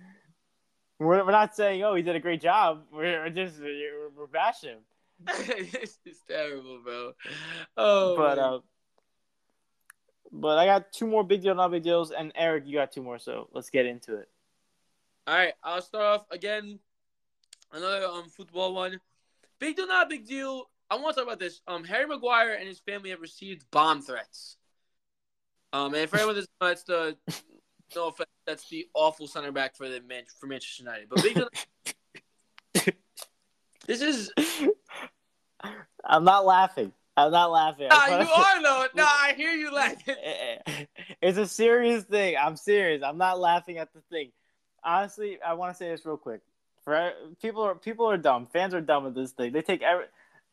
We're, 1.00 1.24
we're 1.24 1.32
not 1.32 1.56
saying, 1.56 1.82
oh, 1.82 1.96
he 1.96 2.02
did 2.02 2.14
a 2.14 2.20
great 2.20 2.40
job. 2.40 2.84
We're 2.92 3.28
just 3.30 3.58
we're, 3.60 4.26
bashing 4.32 4.70
him. 4.70 4.78
this 5.26 5.98
is 6.06 6.22
terrible, 6.28 6.80
bro. 6.84 7.12
Oh, 7.76 8.16
but 8.16 8.38
uh, 8.38 8.60
But 10.38 10.58
I 10.58 10.66
got 10.66 10.92
two 10.92 11.06
more 11.06 11.24
big 11.24 11.40
deal, 11.42 11.54
not 11.54 11.70
big 11.70 11.82
deals, 11.82 12.10
and 12.10 12.30
Eric, 12.34 12.64
you 12.66 12.74
got 12.74 12.92
two 12.92 13.02
more. 13.02 13.18
So 13.18 13.48
let's 13.52 13.70
get 13.70 13.86
into 13.86 14.16
it. 14.16 14.28
All 15.26 15.34
right, 15.34 15.54
I'll 15.64 15.80
start 15.80 16.04
off 16.04 16.26
again. 16.30 16.78
Another 17.72 18.04
um 18.06 18.28
football 18.28 18.74
one. 18.74 19.00
Big 19.58 19.76
deal, 19.76 19.86
not 19.86 20.10
big 20.10 20.26
deal. 20.26 20.68
I 20.90 20.96
want 20.96 21.16
to 21.16 21.20
talk 21.20 21.28
about 21.28 21.40
this. 21.40 21.62
Um, 21.66 21.84
Harry 21.84 22.06
Maguire 22.06 22.54
and 22.54 22.68
his 22.68 22.78
family 22.80 23.10
have 23.10 23.20
received 23.20 23.64
bomb 23.70 24.02
threats. 24.02 24.56
Um, 25.72 25.94
and 25.94 26.08
for 26.08 26.16
anyone 26.16 26.36
that's 26.36 26.46
that's 26.60 26.82
the 26.82 27.16
no 27.96 28.08
offense, 28.08 28.30
that's 28.46 28.68
the 28.68 28.86
awful 28.94 29.26
center 29.26 29.52
back 29.52 29.74
for 29.74 29.88
the 29.88 30.02
Man 30.02 30.24
for 30.38 30.46
Manchester 30.46 30.82
United. 30.82 31.08
But 31.08 31.22
big 31.22 31.34
deal. 31.34 31.48
this 33.86 34.02
is 34.02 34.30
I'm 36.04 36.24
not 36.24 36.44
laughing. 36.44 36.92
I'm 37.16 37.32
not 37.32 37.50
laughing. 37.50 37.88
nah, 37.88 38.06
you 38.20 38.28
are 38.28 38.62
though. 38.62 38.86
Nah, 38.94 39.04
I 39.04 39.34
hear 39.36 39.52
you 39.52 39.70
laughing. 39.74 40.16
it's 41.22 41.38
a 41.38 41.46
serious 41.46 42.04
thing. 42.04 42.36
I'm 42.38 42.56
serious. 42.56 43.02
I'm 43.02 43.18
not 43.18 43.40
laughing 43.40 43.78
at 43.78 43.92
the 43.94 44.00
thing. 44.10 44.32
Honestly, 44.84 45.38
I 45.44 45.54
want 45.54 45.72
to 45.72 45.76
say 45.76 45.88
this 45.88 46.04
real 46.04 46.16
quick. 46.16 46.40
For 46.84 47.12
people 47.42 47.62
are 47.62 47.74
people 47.74 48.06
are 48.06 48.16
dumb. 48.16 48.46
Fans 48.52 48.74
are 48.74 48.80
dumb 48.80 49.04
with 49.04 49.14
this 49.14 49.32
thing. 49.32 49.52
They 49.52 49.62
take 49.62 49.82
every 49.82 50.04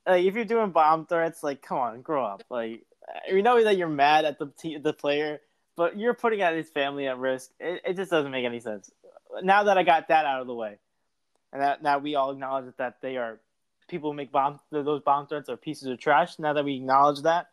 like 0.07 0.26
if 0.26 0.35
you're 0.35 0.45
doing 0.45 0.72
bomb 0.72 1.06
threats, 1.06 1.44
like 1.44 1.61
come 1.61 1.77
on, 1.77 2.02
grow 2.02 2.26
up. 2.26 2.44
Like 2.49 2.84
we 3.31 3.41
know 3.41 3.64
that 3.64 3.77
you're 3.77 3.88
mad 3.90 4.26
at 4.26 4.40
the 4.40 4.52
te- 4.57 4.77
the 4.77 4.94
player, 4.94 5.41
but 5.76 5.98
you're 5.98 6.14
putting 6.15 6.41
out 6.41 6.56
his 6.56 6.69
family 6.69 7.07
at 7.07 7.19
risk. 7.19 7.52
It, 7.60 7.81
it 7.85 7.94
just 7.95 8.10
doesn't 8.10 8.31
make 8.31 8.45
any 8.45 8.60
sense. 8.61 8.90
Now 9.44 9.64
that 9.65 9.77
I 9.77 9.84
got 9.84 10.07
that 10.07 10.26
out 10.26 10.41
of 10.41 10.48
the 10.48 10.56
way, 10.56 10.77
and 11.52 11.61
that 11.61 11.84
now 11.84 11.99
we 11.99 12.15
all 12.15 12.31
acknowledge 12.31 12.73
that 12.77 13.02
they 13.02 13.18
are 13.18 13.40
people 13.94 14.11
who 14.11 14.15
make 14.18 14.32
bomb 14.32 14.60
those 14.72 15.02
bomb 15.02 15.28
threats 15.28 15.49
are 15.49 15.57
pieces 15.57 15.88
of 15.88 15.99
trash. 15.99 16.40
Now 16.40 16.53
that 16.53 16.65
we 16.65 16.76
acknowledge 16.76 17.22
that, 17.22 17.49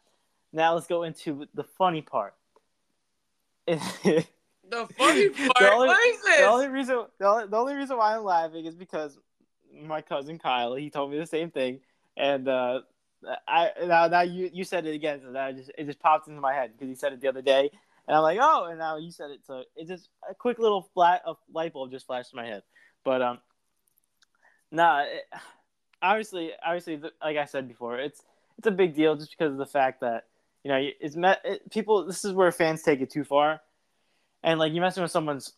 now 0.52 0.74
let's 0.74 0.86
go 0.86 1.02
into 1.04 1.46
the 1.54 1.64
funny 1.64 2.02
part. 2.02 2.34
The 4.70 4.86
funny 4.96 5.30
part. 5.30 5.58
The 5.58 5.72
only- 5.72 5.88
what 5.88 6.06
is 6.06 6.22
this? 6.22 6.38
The 6.38 6.46
only 6.46 6.68
reason 6.68 7.04
the 7.18 7.26
only, 7.26 7.46
the 7.48 7.56
only 7.56 7.74
reason 7.74 7.96
why 7.96 8.14
I'm 8.14 8.22
laughing 8.22 8.66
is 8.66 8.76
because 8.76 9.18
my 9.74 10.00
cousin 10.00 10.38
Kyle 10.38 10.76
he 10.76 10.90
told 10.90 11.10
me 11.10 11.18
the 11.18 11.26
same 11.26 11.50
thing, 11.50 11.80
and 12.16 12.46
uh, 12.46 12.82
I 13.48 13.72
now 13.84 14.06
now 14.06 14.20
you 14.20 14.48
you 14.52 14.62
said 14.62 14.86
it 14.86 14.94
again, 14.94 15.22
so 15.24 15.32
that 15.32 15.56
just 15.56 15.72
it 15.76 15.86
just 15.86 15.98
popped 15.98 16.28
into 16.28 16.40
my 16.40 16.54
head 16.54 16.70
because 16.72 16.88
he 16.88 16.94
said 16.94 17.12
it 17.12 17.20
the 17.20 17.26
other 17.26 17.42
day, 17.42 17.68
and 18.06 18.16
I'm 18.16 18.22
like, 18.22 18.38
oh, 18.40 18.66
and 18.66 18.78
now 18.78 18.96
you 18.96 19.10
said 19.10 19.32
it, 19.32 19.40
so 19.44 19.64
it 19.74 19.88
just 19.88 20.08
a 20.30 20.34
quick 20.36 20.60
little 20.60 20.88
flat 20.94 21.22
a 21.26 21.34
light 21.52 21.72
bulb 21.72 21.90
just 21.90 22.06
flashed 22.06 22.32
in 22.32 22.36
my 22.36 22.46
head, 22.46 22.62
but 23.04 23.22
um, 23.22 23.38
nah, 24.70 25.02
it, 25.02 25.24
obviously 26.02 26.52
obviously 26.64 27.00
like 27.22 27.36
I 27.36 27.44
said 27.44 27.68
before, 27.68 27.98
it's 27.98 28.22
it's 28.58 28.66
a 28.66 28.72
big 28.72 28.94
deal 28.94 29.16
just 29.16 29.30
because 29.30 29.52
of 29.52 29.58
the 29.58 29.66
fact 29.66 30.00
that 30.00 30.26
you 30.64 30.70
know 30.70 30.88
it's 31.00 31.16
met 31.16 31.40
it, 31.44 31.70
people. 31.70 32.04
This 32.04 32.24
is 32.24 32.32
where 32.32 32.52
fans 32.52 32.82
take 32.82 33.00
it 33.00 33.10
too 33.10 33.24
far 33.24 33.60
and 34.42 34.58
like 34.58 34.72
you're 34.72 34.82
messing 34.82 35.02
with 35.02 35.12
someone's 35.12 35.52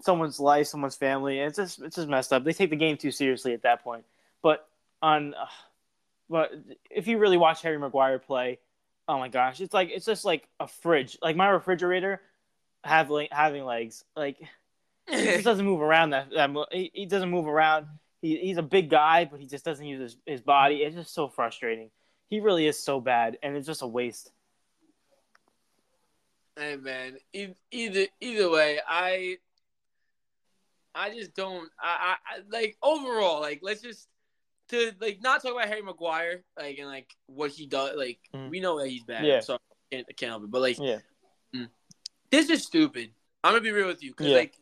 someone's 0.00 0.40
life, 0.40 0.66
someone's 0.66 0.96
family. 0.96 1.38
And 1.40 1.48
it's 1.48 1.56
just 1.56 1.82
it's 1.82 1.96
just 1.96 2.08
messed 2.08 2.32
up. 2.32 2.44
They 2.44 2.52
take 2.52 2.70
the 2.70 2.76
game 2.76 2.96
too 2.96 3.10
seriously 3.10 3.52
at 3.52 3.62
that 3.62 3.84
point. 3.84 4.04
But 4.42 4.66
on, 5.02 5.34
uh, 5.34 5.46
but 6.28 6.52
if 6.90 7.06
you 7.06 7.18
really 7.18 7.36
watch 7.36 7.62
Harry 7.62 7.78
Maguire 7.78 8.18
play, 8.18 8.58
oh 9.08 9.18
my 9.18 9.28
gosh, 9.28 9.60
it's 9.60 9.74
like 9.74 9.90
it's 9.90 10.06
just 10.06 10.24
like 10.24 10.48
a 10.60 10.66
fridge, 10.66 11.18
like 11.22 11.36
my 11.36 11.48
refrigerator, 11.48 12.20
having 12.82 13.28
having 13.30 13.64
legs. 13.64 14.04
Like 14.16 14.38
he 15.08 15.24
just 15.24 15.44
doesn't 15.44 15.66
move 15.66 15.82
around 15.82 16.10
that 16.10 16.30
that 16.30 16.50
he, 16.72 16.90
he 16.94 17.06
doesn't 17.06 17.30
move 17.30 17.46
around. 17.46 17.86
He, 18.24 18.38
he's 18.38 18.56
a 18.56 18.62
big 18.62 18.88
guy, 18.88 19.26
but 19.26 19.38
he 19.38 19.44
just 19.46 19.66
doesn't 19.66 19.84
use 19.84 20.00
his, 20.00 20.16
his 20.24 20.40
body. 20.40 20.76
It's 20.76 20.96
just 20.96 21.12
so 21.12 21.28
frustrating. 21.28 21.90
He 22.30 22.40
really 22.40 22.66
is 22.66 22.82
so 22.82 22.98
bad, 22.98 23.36
and 23.42 23.54
it's 23.54 23.66
just 23.66 23.82
a 23.82 23.86
waste. 23.86 24.32
Hey 26.56 26.76
man, 26.76 27.18
either 27.70 28.06
either 28.22 28.48
way, 28.48 28.80
I 28.88 29.36
I 30.94 31.10
just 31.10 31.34
don't. 31.34 31.68
I, 31.78 32.14
I 32.26 32.40
like 32.50 32.78
overall 32.82 33.42
like 33.42 33.58
let's 33.62 33.82
just 33.82 34.08
to 34.68 34.92
like 35.02 35.20
not 35.20 35.42
talk 35.42 35.52
about 35.52 35.68
Harry 35.68 35.82
Maguire 35.82 36.44
like 36.56 36.78
and 36.78 36.88
like 36.88 37.14
what 37.26 37.50
he 37.50 37.66
does. 37.66 37.94
Like 37.94 38.20
Mhm. 38.34 38.48
we 38.48 38.60
know 38.60 38.78
that 38.80 38.88
he's 38.88 39.04
bad. 39.04 39.26
Yeah. 39.26 39.40
So 39.40 39.56
I 39.56 39.58
can't, 39.90 40.06
I 40.08 40.12
can't 40.14 40.30
help 40.30 40.44
it. 40.44 40.50
But 40.50 40.62
like 40.62 40.78
Yeah. 40.78 41.00
this 42.30 42.48
is 42.48 42.62
stupid. 42.64 43.10
I'm 43.42 43.52
gonna 43.52 43.60
be 43.60 43.70
real 43.72 43.86
with 43.88 44.02
you 44.02 44.12
because 44.12 44.28
Yeah. 44.28 44.36
like 44.38 44.54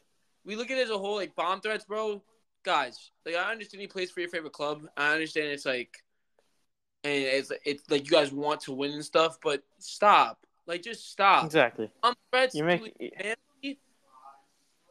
we 0.44 0.56
look 0.56 0.72
at 0.72 0.78
it 0.78 0.82
as 0.82 0.90
a 0.90 0.98
whole 0.98 1.14
like 1.14 1.36
bomb 1.36 1.60
threats, 1.60 1.84
bro. 1.84 2.22
Guys, 2.64 3.10
like 3.26 3.34
I 3.34 3.50
understand 3.50 3.80
he 3.80 3.86
plays 3.86 4.10
for 4.10 4.20
your 4.20 4.28
favorite 4.28 4.52
club. 4.52 4.82
I 4.96 5.12
understand 5.12 5.48
it's 5.48 5.66
like, 5.66 6.04
and 7.04 7.14
it's 7.14 7.50
it's 7.64 7.90
like 7.90 8.04
you 8.04 8.10
guys 8.10 8.32
want 8.32 8.60
to 8.62 8.72
win 8.72 8.92
and 8.92 9.04
stuff, 9.04 9.38
but 9.42 9.62
stop. 9.78 10.46
Like 10.66 10.82
just 10.82 11.10
stop. 11.10 11.44
Exactly. 11.44 11.90
Um, 12.02 12.14
threats 12.30 12.54
You 12.54 12.64
make 12.64 12.80
family, 12.80 13.78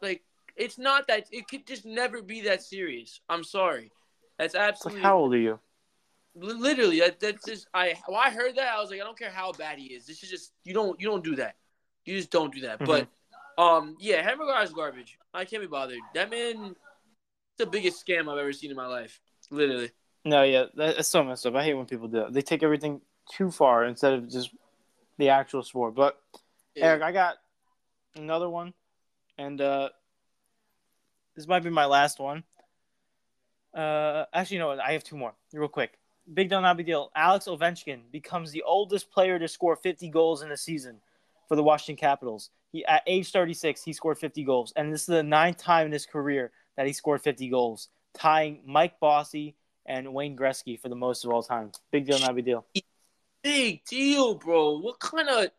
like 0.01 0.21
it's 0.55 0.77
not 0.77 1.07
that 1.07 1.27
it 1.31 1.47
could 1.47 1.65
just 1.65 1.85
never 1.85 2.21
be 2.21 2.41
that 2.41 2.61
serious. 2.61 3.21
I'm 3.29 3.43
sorry. 3.43 3.91
That's 4.37 4.53
It's 4.53 4.55
like 4.55 4.69
absolutely 4.69 5.01
how 5.03 5.17
old 5.17 5.33
are 5.33 5.37
you? 5.37 5.59
literally 6.33 6.99
that, 7.01 7.19
that's 7.19 7.45
just 7.45 7.67
I 7.73 7.95
when 8.07 8.19
I 8.19 8.29
heard 8.29 8.55
that 8.55 8.73
I 8.73 8.79
was 8.79 8.89
like 8.89 9.01
I 9.01 9.03
don't 9.03 9.19
care 9.19 9.31
how 9.31 9.51
bad 9.51 9.77
he 9.79 9.87
is. 9.87 10.05
This 10.05 10.23
is 10.23 10.29
just 10.29 10.51
you 10.63 10.73
don't 10.73 10.99
you 10.99 11.07
don't 11.07 11.23
do 11.23 11.35
that. 11.37 11.55
You 12.05 12.17
just 12.17 12.31
don't 12.31 12.53
do 12.53 12.61
that. 12.61 12.79
Mhm. 12.79 12.85
But 12.85 13.07
um 13.61 13.95
yeah, 13.99 14.21
Harry 14.21 14.37
is 14.63 14.73
garbage. 14.73 15.17
I 15.33 15.45
can't 15.45 15.61
be 15.61 15.67
bothered. 15.67 15.99
That 16.13 16.29
man, 16.29 16.75
the 17.57 17.65
biggest 17.65 18.05
scam 18.05 18.31
I've 18.31 18.37
ever 18.37 18.53
seen 18.53 18.71
in 18.71 18.77
my 18.77 18.87
life. 18.87 19.19
Literally. 19.49 19.91
No, 20.23 20.43
yeah, 20.43 20.65
that's 20.75 21.07
so 21.07 21.23
messed 21.23 21.45
up. 21.45 21.55
I 21.55 21.63
hate 21.63 21.73
when 21.73 21.85
people 21.85 22.07
do 22.07 22.19
that. 22.19 22.33
They 22.33 22.41
take 22.41 22.63
everything 22.63 23.01
too 23.31 23.49
far 23.49 23.85
instead 23.85 24.13
of 24.13 24.29
just 24.29 24.51
the 25.17 25.29
actual 25.29 25.63
sport. 25.63 25.95
But 25.95 26.19
Yeah. 26.75 26.85
Eric, 26.85 27.01
I 27.03 27.11
got 27.11 27.37
another 28.15 28.49
one, 28.49 28.73
and 29.37 29.59
uh, 29.59 29.89
this 31.35 31.47
might 31.47 31.63
be 31.63 31.69
my 31.69 31.85
last 31.85 32.19
one. 32.19 32.43
Uh, 33.73 34.25
actually, 34.33 34.59
no, 34.59 34.79
I 34.79 34.93
have 34.93 35.03
two 35.03 35.17
more. 35.17 35.33
Real 35.53 35.67
quick, 35.67 35.97
big 36.33 36.49
deal, 36.49 36.61
not 36.61 36.77
big 36.77 36.85
deal. 36.85 37.11
Alex 37.15 37.45
Ovechkin 37.45 38.11
becomes 38.11 38.51
the 38.51 38.63
oldest 38.63 39.11
player 39.11 39.39
to 39.39 39.47
score 39.47 39.75
50 39.75 40.09
goals 40.09 40.43
in 40.43 40.51
a 40.51 40.57
season 40.57 40.97
for 41.47 41.55
the 41.55 41.63
Washington 41.63 41.99
Capitals. 41.99 42.49
He 42.71 42.85
at 42.85 43.03
age 43.07 43.31
36, 43.31 43.83
he 43.83 43.93
scored 43.93 44.17
50 44.17 44.43
goals, 44.43 44.73
and 44.75 44.93
this 44.93 45.01
is 45.01 45.07
the 45.07 45.23
ninth 45.23 45.57
time 45.57 45.87
in 45.87 45.91
his 45.91 46.05
career 46.05 46.51
that 46.81 46.87
he 46.87 46.93
scored 46.93 47.21
50 47.21 47.47
goals, 47.49 47.89
tying 48.15 48.61
Mike 48.65 48.99
Bossy 48.99 49.55
and 49.85 50.11
Wayne 50.15 50.35
Gretzky 50.35 50.79
for 50.79 50.89
the 50.89 50.95
most 50.95 51.23
of 51.23 51.29
all 51.31 51.43
time. 51.43 51.71
Big 51.91 52.07
deal, 52.07 52.17
not 52.17 52.33
big 52.33 52.45
deal. 52.45 52.65
Big 53.43 53.85
deal, 53.85 54.33
bro. 54.33 54.79
What 54.79 54.99
kind 54.99 55.29
of 55.29 55.51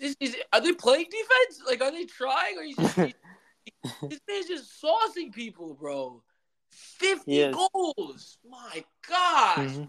this 0.00 0.16
is? 0.18 0.34
Are 0.50 0.62
they 0.62 0.72
playing 0.72 1.08
defense? 1.10 1.60
Like, 1.66 1.82
are 1.82 1.90
they 1.92 2.06
trying? 2.06 2.56
Or 2.56 2.62
is 2.62 2.76
just, 2.76 2.96
this 4.08 4.20
man's 4.26 4.46
just 4.48 4.82
saucing 4.82 5.30
people, 5.30 5.74
bro. 5.74 6.22
Fifty 6.70 7.52
goals. 7.52 8.38
My 8.48 8.82
gosh. 9.06 9.58
Mhm. 9.58 9.88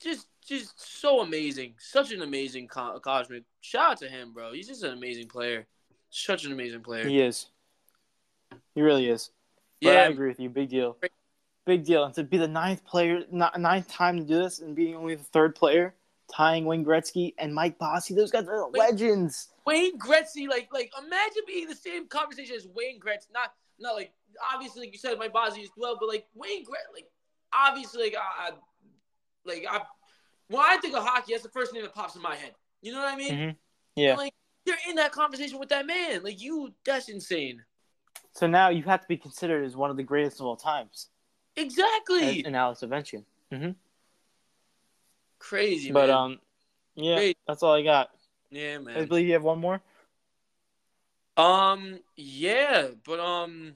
Just, 0.00 0.26
just 0.46 0.98
so 1.00 1.20
amazing. 1.20 1.76
Such 1.78 2.12
an 2.12 2.20
amazing 2.20 2.68
co- 2.68 3.00
cosmic. 3.00 3.44
Shout 3.62 3.92
out 3.92 3.98
to 4.00 4.08
him, 4.08 4.34
bro. 4.34 4.52
He's 4.52 4.68
just 4.68 4.82
an 4.82 4.92
amazing 4.92 5.28
player. 5.28 5.66
Such 6.10 6.44
an 6.44 6.52
amazing 6.52 6.82
player. 6.82 7.08
He 7.08 7.22
is. 7.22 7.46
He 8.76 8.82
really 8.82 9.08
is. 9.08 9.30
But 9.80 9.96
I 9.96 10.02
agree 10.02 10.28
with 10.28 10.38
you. 10.38 10.50
Big 10.50 10.68
deal. 10.68 10.98
Big 11.64 11.84
deal. 11.84 12.04
And 12.04 12.14
to 12.14 12.22
be 12.22 12.36
the 12.36 12.46
ninth 12.46 12.84
player, 12.84 13.24
ninth 13.32 13.88
time 13.88 14.18
to 14.18 14.22
do 14.22 14.34
this, 14.34 14.60
and 14.60 14.76
being 14.76 14.94
only 14.94 15.14
the 15.14 15.24
third 15.24 15.56
player, 15.56 15.94
tying 16.32 16.66
Wayne 16.66 16.84
Gretzky 16.84 17.34
and 17.38 17.54
Mike 17.54 17.78
Bossy, 17.78 18.14
those 18.14 18.30
guys 18.30 18.46
are 18.46 18.68
Wait. 18.68 18.78
legends. 18.78 19.48
Wayne 19.66 19.98
Gretzky, 19.98 20.46
like, 20.46 20.68
like 20.72 20.92
imagine 20.98 21.42
being 21.46 21.66
the 21.68 21.74
same 21.74 22.06
conversation 22.06 22.54
as 22.54 22.66
Wayne 22.74 23.00
Gretzky. 23.00 23.32
Not, 23.32 23.54
not 23.80 23.94
like 23.94 24.12
obviously, 24.52 24.82
like 24.82 24.92
you 24.92 24.98
said, 24.98 25.18
Mike 25.18 25.32
Bossy 25.32 25.62
as 25.62 25.70
well, 25.76 25.96
but 25.98 26.08
like 26.08 26.26
Wayne 26.34 26.62
Gretzky, 26.62 26.94
like 26.94 27.06
obviously, 27.54 28.04
like 28.04 28.16
I, 28.16 28.50
like 29.46 29.64
I, 29.68 29.80
when 30.48 30.62
I 30.62 30.76
think 30.76 30.94
of 30.94 31.02
hockey, 31.02 31.32
that's 31.32 31.42
the 31.42 31.48
first 31.48 31.72
name 31.72 31.82
that 31.82 31.94
pops 31.94 32.14
in 32.14 32.20
my 32.20 32.36
head. 32.36 32.52
You 32.82 32.92
know 32.92 32.98
what 32.98 33.12
I 33.12 33.16
mean? 33.16 33.32
Mhm. 33.32 33.56
Yeah. 33.96 34.16
Like 34.16 34.34
you're 34.66 34.76
in 34.88 34.96
that 34.96 35.12
conversation 35.12 35.58
with 35.58 35.70
that 35.70 35.86
man. 35.86 36.22
Like 36.22 36.42
you, 36.42 36.74
that's 36.84 37.08
insane. 37.08 37.64
So 38.32 38.46
now 38.46 38.68
you 38.68 38.82
have 38.84 39.00
to 39.00 39.08
be 39.08 39.16
considered 39.16 39.64
as 39.64 39.76
one 39.76 39.90
of 39.90 39.96
the 39.96 40.02
greatest 40.02 40.40
of 40.40 40.46
all 40.46 40.56
times, 40.56 41.08
Exactly. 41.56 42.44
in 42.44 42.54
Alex 42.54 42.80
Ovechkin. 42.82 43.24
Crazy, 45.38 45.90
But 45.92 46.08
man. 46.08 46.16
um, 46.16 46.38
yeah, 46.94 47.16
Great. 47.16 47.38
that's 47.46 47.62
all 47.62 47.74
I 47.74 47.82
got. 47.82 48.10
yeah, 48.50 48.78
man. 48.78 48.96
I 48.96 49.04
believe 49.04 49.26
you 49.26 49.32
have 49.34 49.42
one 49.44 49.58
more. 49.60 49.80
Um, 51.36 52.00
yeah, 52.16 52.88
but 53.04 53.20
um, 53.20 53.74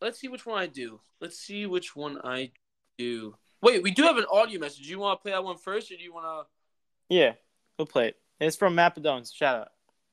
let's 0.00 0.18
see 0.18 0.28
which 0.28 0.44
one 0.44 0.58
I 0.58 0.66
do. 0.66 1.00
Let's 1.20 1.38
see 1.38 1.66
which 1.66 1.94
one 1.94 2.18
I 2.24 2.50
do. 2.96 3.36
Wait, 3.62 3.82
we 3.82 3.90
do 3.92 4.02
have 4.04 4.16
an 4.18 4.26
audio 4.32 4.60
message. 4.60 4.84
Do 4.84 4.90
you 4.90 4.98
want 4.98 5.18
to 5.18 5.22
play 5.22 5.32
that 5.32 5.42
one 5.44 5.56
first, 5.56 5.90
or 5.90 5.96
do 5.96 6.02
you 6.02 6.12
want 6.12 6.26
to? 6.26 7.14
Yeah, 7.14 7.32
we'll 7.78 7.86
play 7.86 8.08
it. 8.08 8.16
It's 8.40 8.56
from 8.56 8.74
Mapadones. 8.76 9.34
Shout 9.34 9.60
out. 9.62 9.68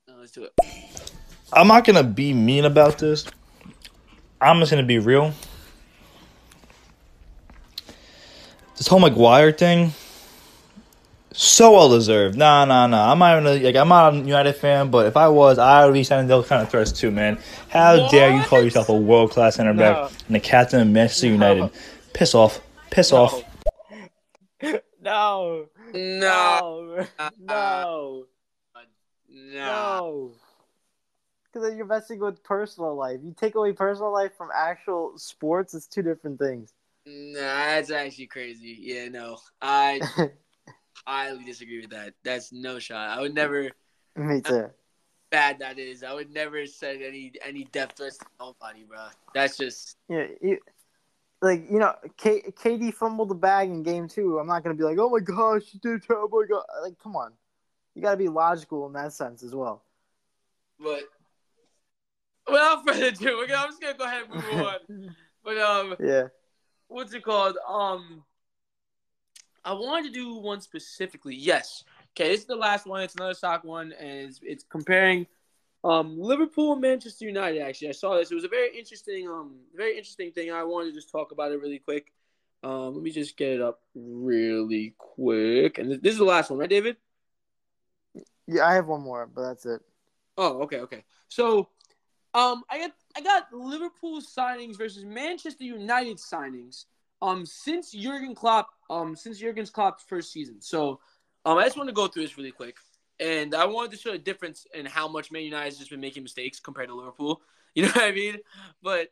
No, 0.07 0.15
let's 0.17 0.31
do 0.31 0.43
it. 0.45 1.01
I'm 1.53 1.67
not 1.67 1.85
gonna 1.85 2.03
be 2.03 2.33
mean 2.33 2.65
about 2.65 2.97
this. 2.99 3.25
I'm 4.41 4.59
just 4.59 4.71
gonna 4.71 4.83
be 4.83 4.99
real. 4.99 5.33
This 8.77 8.87
whole 8.87 8.99
Maguire 8.99 9.51
thing 9.53 9.93
So 11.31 11.73
well 11.73 11.89
deserved. 11.89 12.37
Nah, 12.37 12.65
nah, 12.65 12.87
nah. 12.87 13.11
I'm 13.11 13.19
not 13.19 13.37
even 13.43 13.61
a, 13.61 13.65
like 13.65 13.75
I'm 13.75 13.87
not 13.89 14.13
a 14.13 14.17
United 14.17 14.53
fan, 14.53 14.89
but 14.91 15.05
if 15.05 15.15
I 15.17 15.27
was, 15.29 15.57
I 15.57 15.85
would 15.85 15.93
be 15.93 16.03
sending 16.03 16.27
those 16.27 16.47
kind 16.47 16.61
of 16.61 16.69
threats 16.69 16.91
too, 16.91 17.11
man. 17.11 17.39
How 17.69 18.07
dare 18.09 18.35
you 18.35 18.43
call 18.43 18.61
yourself 18.63 18.89
a 18.89 18.93
world 18.95 19.31
class 19.31 19.55
center 19.55 19.73
back 19.73 19.95
No. 19.95 20.09
and 20.27 20.35
the 20.35 20.39
captain 20.39 20.81
of 20.81 20.87
Manchester 20.87 21.27
No. 21.27 21.33
United? 21.53 21.77
Piss 22.13 22.35
off. 22.35 22.61
Piss 22.89 23.11
off. 23.11 23.43
No. 25.01 25.67
No, 25.93 27.05
No. 27.13 27.29
No. 27.39 28.25
no. 29.29 30.31
Because 31.55 31.69
then 31.69 31.77
you're 31.77 31.85
messing 31.85 32.19
with 32.19 32.43
personal 32.43 32.95
life. 32.95 33.21
You 33.23 33.33
take 33.33 33.55
away 33.55 33.71
personal 33.71 34.11
life 34.11 34.35
from 34.37 34.49
actual 34.53 35.17
sports, 35.17 35.73
it's 35.73 35.87
two 35.87 36.01
different 36.01 36.37
things. 36.37 36.73
Nah, 37.05 37.39
that's 37.39 37.91
actually 37.91 38.27
crazy. 38.27 38.77
Yeah, 38.77 39.07
no, 39.07 39.37
I 39.61 40.01
highly 41.07 41.45
disagree 41.45 41.79
with 41.79 41.91
that. 41.91 42.13
That's 42.25 42.51
no 42.51 42.77
shot. 42.77 43.17
I 43.17 43.21
would 43.21 43.33
never. 43.33 43.71
Me 44.17 44.41
too. 44.41 44.69
Bad 45.31 45.59
that 45.59 45.79
is. 45.79 46.03
I 46.03 46.13
would 46.13 46.29
never 46.29 46.65
send 46.65 47.01
any 47.01 47.31
any 47.41 47.63
death 47.71 47.93
threats 47.95 48.17
to 48.17 48.25
nobody, 48.37 48.83
bro. 48.83 49.05
That's 49.33 49.55
just 49.55 49.95
Yeah, 50.09 50.27
you, 50.41 50.57
like 51.41 51.71
you 51.71 51.79
know, 51.79 51.95
K, 52.17 52.41
KD 52.51 52.93
fumbled 52.93 53.29
the 53.29 53.35
bag 53.35 53.69
in 53.69 53.81
game 53.81 54.09
two. 54.09 54.39
I'm 54.39 54.47
not 54.47 54.61
gonna 54.61 54.75
be 54.75 54.83
like, 54.83 54.97
oh 54.99 55.09
my 55.09 55.21
gosh, 55.21 55.63
you 55.71 55.79
did 55.79 56.03
terrible. 56.03 56.39
Oh 56.39 56.45
God. 56.45 56.63
Like, 56.81 56.99
come 56.99 57.15
on, 57.15 57.31
you 57.93 58.01
got 58.01 58.11
to 58.11 58.17
be 58.17 58.27
logical 58.27 58.87
in 58.87 58.93
that 58.93 59.13
sense 59.13 59.41
as 59.41 59.55
well. 59.55 59.83
But 60.77 61.03
without 62.47 62.85
further 62.85 63.05
ado, 63.05 63.37
we're 63.37 63.47
gonna, 63.47 63.61
I'm 63.61 63.69
just 63.69 63.81
gonna 63.81 63.97
go 63.97 64.05
ahead 64.05 64.23
and 64.23 64.33
move 64.33 64.43
on. 64.65 65.15
But 65.43 65.57
um, 65.57 65.95
Yeah. 65.99 66.27
what's 66.87 67.13
it 67.13 67.23
called? 67.23 67.57
Um, 67.67 68.23
I 69.63 69.73
wanted 69.73 70.13
to 70.13 70.19
do 70.19 70.35
one 70.35 70.61
specifically. 70.61 71.35
Yes. 71.35 71.83
Okay, 72.11 72.29
this 72.29 72.41
is 72.41 72.45
the 72.45 72.55
last 72.55 72.85
one. 72.85 73.01
It's 73.01 73.15
another 73.15 73.33
soccer 73.33 73.67
one, 73.67 73.93
and 73.93 74.29
it's, 74.29 74.39
it's 74.43 74.63
comparing 74.63 75.27
um 75.83 76.19
Liverpool 76.19 76.73
and 76.73 76.81
Manchester 76.81 77.25
United. 77.25 77.61
Actually, 77.61 77.89
I 77.89 77.93
saw 77.93 78.15
this. 78.17 78.31
It 78.31 78.35
was 78.35 78.43
a 78.43 78.49
very 78.49 78.77
interesting 78.77 79.27
um 79.27 79.55
very 79.75 79.97
interesting 79.97 80.31
thing. 80.31 80.51
I 80.51 80.63
wanted 80.63 80.89
to 80.89 80.95
just 80.95 81.11
talk 81.11 81.31
about 81.31 81.51
it 81.51 81.61
really 81.61 81.79
quick. 81.79 82.11
Um, 82.63 82.95
let 82.95 83.03
me 83.03 83.11
just 83.11 83.37
get 83.37 83.49
it 83.49 83.61
up 83.61 83.81
really 83.93 84.95
quick. 84.97 85.77
And 85.77 85.91
this, 85.91 85.99
this 86.01 86.11
is 86.13 86.17
the 86.17 86.25
last 86.25 86.49
one, 86.49 86.57
right, 86.57 86.69
David? 86.69 86.97
Yeah, 88.47 88.65
I 88.65 88.73
have 88.73 88.87
one 88.87 89.01
more, 89.01 89.27
but 89.27 89.43
that's 89.43 89.65
it. 89.67 89.81
Oh, 90.35 90.61
okay, 90.63 90.79
okay. 90.79 91.03
So, 91.29 91.69
um, 92.35 92.63
I 92.69 92.79
got 92.79 92.91
I 93.17 93.21
got 93.21 93.53
Liverpool 93.53 94.21
signings 94.21 94.77
versus 94.77 95.05
Manchester 95.05 95.63
United 95.63 96.17
signings. 96.17 96.85
Um, 97.21 97.45
since 97.45 97.91
Jurgen 97.91 98.35
Klopp, 98.35 98.67
um, 98.89 99.15
since 99.15 99.39
Jurgen 99.39 99.65
Klopp's 99.65 100.03
first 100.03 100.33
season. 100.33 100.61
So, 100.61 100.99
um, 101.45 101.57
I 101.57 101.63
just 101.63 101.77
want 101.77 101.87
to 101.87 101.93
go 101.93 102.07
through 102.07 102.23
this 102.23 102.37
really 102.37 102.51
quick, 102.51 102.75
and 103.21 103.55
I 103.55 103.65
wanted 103.65 103.91
to 103.91 103.97
show 103.97 104.11
a 104.11 104.17
difference 104.17 104.67
in 104.73 104.85
how 104.85 105.07
much 105.07 105.31
Man 105.31 105.43
United 105.43 105.65
has 105.65 105.77
just 105.77 105.89
been 105.89 106.01
making 106.01 106.23
mistakes 106.23 106.59
compared 106.59 106.89
to 106.89 106.95
Liverpool. 106.95 107.41
You 107.75 107.83
know 107.83 107.89
what 107.89 108.05
I 108.05 108.11
mean? 108.13 108.37
But 108.81 109.09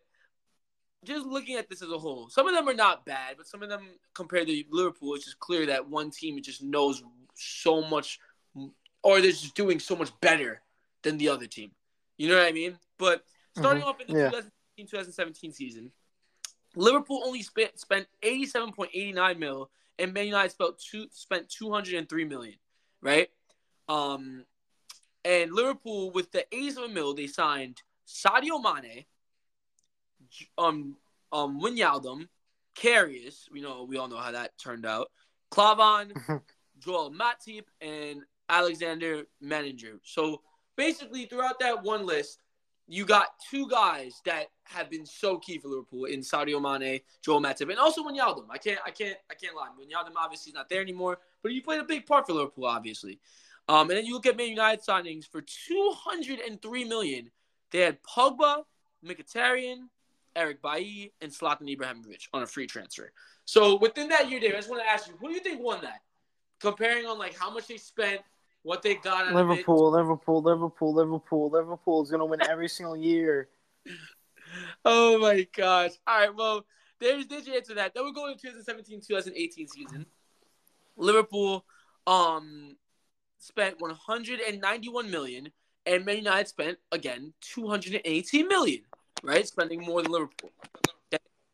just 1.04 1.26
looking 1.26 1.58
at 1.58 1.68
this 1.70 1.82
as 1.82 1.92
a 1.92 1.98
whole, 1.98 2.30
some 2.30 2.48
of 2.48 2.56
them 2.56 2.70
are 2.70 2.74
not 2.74 3.06
bad, 3.06 3.36
but 3.36 3.46
some 3.46 3.62
of 3.62 3.68
them 3.68 3.82
compared 4.14 4.48
to 4.48 4.64
Liverpool, 4.72 5.16
it's 5.16 5.26
just 5.26 5.40
clear 5.40 5.66
that 5.66 5.90
one 5.90 6.12
team 6.12 6.42
just 6.42 6.64
knows 6.64 7.04
so 7.36 7.82
much, 7.82 8.20
or 9.04 9.20
they're 9.20 9.32
just 9.32 9.54
doing 9.54 9.82
so 9.82 9.98
much 9.98 10.18
better 10.22 10.62
than 11.02 11.18
the 11.18 11.28
other 11.28 11.46
team. 11.46 11.72
You 12.18 12.30
know 12.30 12.38
what 12.38 12.48
I 12.48 12.52
mean? 12.52 12.78
But 12.98 13.26
starting 13.58 13.84
Mhm. 13.84 13.88
off 13.88 14.02
in 14.02 14.08
the 14.08 14.20
Yeah. 14.20 14.30
2016-2017 14.78 15.52
season, 15.52 15.92
Liverpool 16.76 17.22
only 17.26 17.42
spent 17.44 17.80
spent 17.80 18.08
87.89 18.22 19.38
mil, 19.40 19.72
and 20.00 20.14
Man 20.14 20.26
United 20.26 20.50
spent 20.52 20.78
two 20.80 21.08
spent 21.12 21.50
203 21.50 22.26
million, 22.26 22.58
right? 23.02 23.32
Um, 23.88 24.46
and 25.26 25.54
Liverpool 25.54 26.12
with 26.12 26.32
the 26.32 26.46
87 26.54 26.94
mil, 26.94 27.14
they 27.14 27.28
signed 27.28 27.82
Sadio 28.08 28.62
Mane, 28.62 29.06
um, 30.58 30.98
um, 31.32 31.60
Wijnaldum, 31.62 32.28
Karius. 32.76 33.50
We 33.52 33.62
know 33.62 33.84
we 33.84 33.98
all 33.98 34.08
know 34.08 34.18
how 34.18 34.32
that 34.32 34.58
turned 34.58 34.86
out. 34.86 35.12
Klavan, 35.52 36.14
Joel 36.80 37.12
Matip, 37.12 37.66
and 37.82 38.24
Alexander 38.50 39.28
Manninger. 39.42 40.00
So 40.04 40.42
basically, 40.76 41.26
throughout 41.26 41.60
that 41.60 41.84
one 41.84 42.06
list, 42.06 42.40
you 42.88 43.06
got 43.06 43.28
two 43.50 43.68
guys 43.70 44.22
that 44.26 44.48
have 44.66 44.90
been 44.90 45.06
so 45.06 45.38
key 45.38 45.58
for 45.58 45.70
Liverpool 45.70 46.06
in 46.06 46.20
Sadio 46.20 46.62
Mane, 46.62 47.00
Joel 47.24 47.42
Matip, 47.42 47.70
and 47.70 47.80
also 47.80 48.04
Wijnaldum. 48.04 48.46
I 48.50 48.58
can't, 48.58 48.80
I 48.86 48.92
can't, 48.92 49.18
I 49.32 49.36
can't 49.36 49.56
lie. 49.56 49.70
Wijnaldum 49.80 50.14
obviously 50.18 50.50
is 50.50 50.56
not 50.56 50.70
there 50.70 50.82
anymore, 50.82 51.20
but 51.42 51.52
he 51.52 51.62
played 51.62 51.80
a 51.80 51.86
big 51.86 52.06
part 52.06 52.28
for 52.28 52.34
Liverpool, 52.34 52.66
obviously. 52.66 53.20
Um, 53.70 53.90
and 53.90 53.98
then 53.98 54.06
you 54.06 54.14
look 54.14 54.26
at 54.26 54.36
Man 54.36 54.50
United 54.50 54.84
signings 54.84 55.26
for 55.26 55.42
203 55.42 56.84
million. 56.86 57.32
They 57.72 57.80
had 57.80 58.00
Pogba, 58.04 58.64
Mkhitaryan, 59.06 59.88
Eric 60.36 60.62
Bailly, 60.62 61.14
and 61.22 61.32
Zlatan 61.32 61.74
Ibrahimovic 61.76 62.28
on 62.34 62.44
a 62.44 62.48
free 62.48 62.68
transfer. 62.68 63.12
So 63.46 63.78
within 63.78 64.10
that 64.10 64.30
year, 64.30 64.40
Dave, 64.40 64.54
I 64.54 64.58
just 64.58 64.70
want 64.70 64.82
to 64.84 64.90
ask 64.90 65.08
you, 65.08 65.14
who 65.20 65.30
do 65.30 65.34
you 65.34 65.40
think 65.40 65.62
won 65.62 65.82
that? 65.82 66.02
Comparing 66.60 67.06
on 67.06 67.18
like 67.18 67.38
how 67.38 67.54
much 67.54 67.68
they 67.68 67.78
spent, 67.78 68.22
what 68.64 68.82
they 68.82 68.96
got 68.96 69.28
out 69.28 69.34
of 69.34 69.34
it. 69.34 69.36
Liverpool, 69.36 69.92
Liverpool, 69.92 70.42
Liverpool, 70.42 70.94
Liverpool, 70.94 71.50
Liverpool 71.50 72.04
is 72.04 72.10
gonna 72.12 72.26
win 72.26 72.42
every 72.42 72.70
single 72.70 72.98
year. 72.98 73.50
Oh 74.86 75.18
my 75.18 75.48
gosh. 75.52 75.94
All 76.06 76.20
right, 76.20 76.36
well, 76.36 76.64
there's 77.00 77.26
there's 77.26 77.48
your 77.48 77.56
answer 77.56 77.70
to 77.70 77.76
that. 77.76 77.96
Then 77.96 78.06
we 78.06 78.14
go 78.14 78.28
into 78.28 78.48
2017-2018 78.50 79.70
season. 79.70 80.06
Liverpool 80.96 81.66
um 82.06 82.76
spent 83.40 83.82
191 83.82 85.10
million 85.10 85.50
and 85.86 86.06
Man 86.06 86.18
United 86.18 86.48
spent 86.48 86.78
again 86.92 87.34
218 87.42 88.48
million, 88.48 88.82
right? 89.24 89.48
Spending 89.48 89.82
more 89.82 90.02
than 90.02 90.12
Liverpool. 90.12 90.52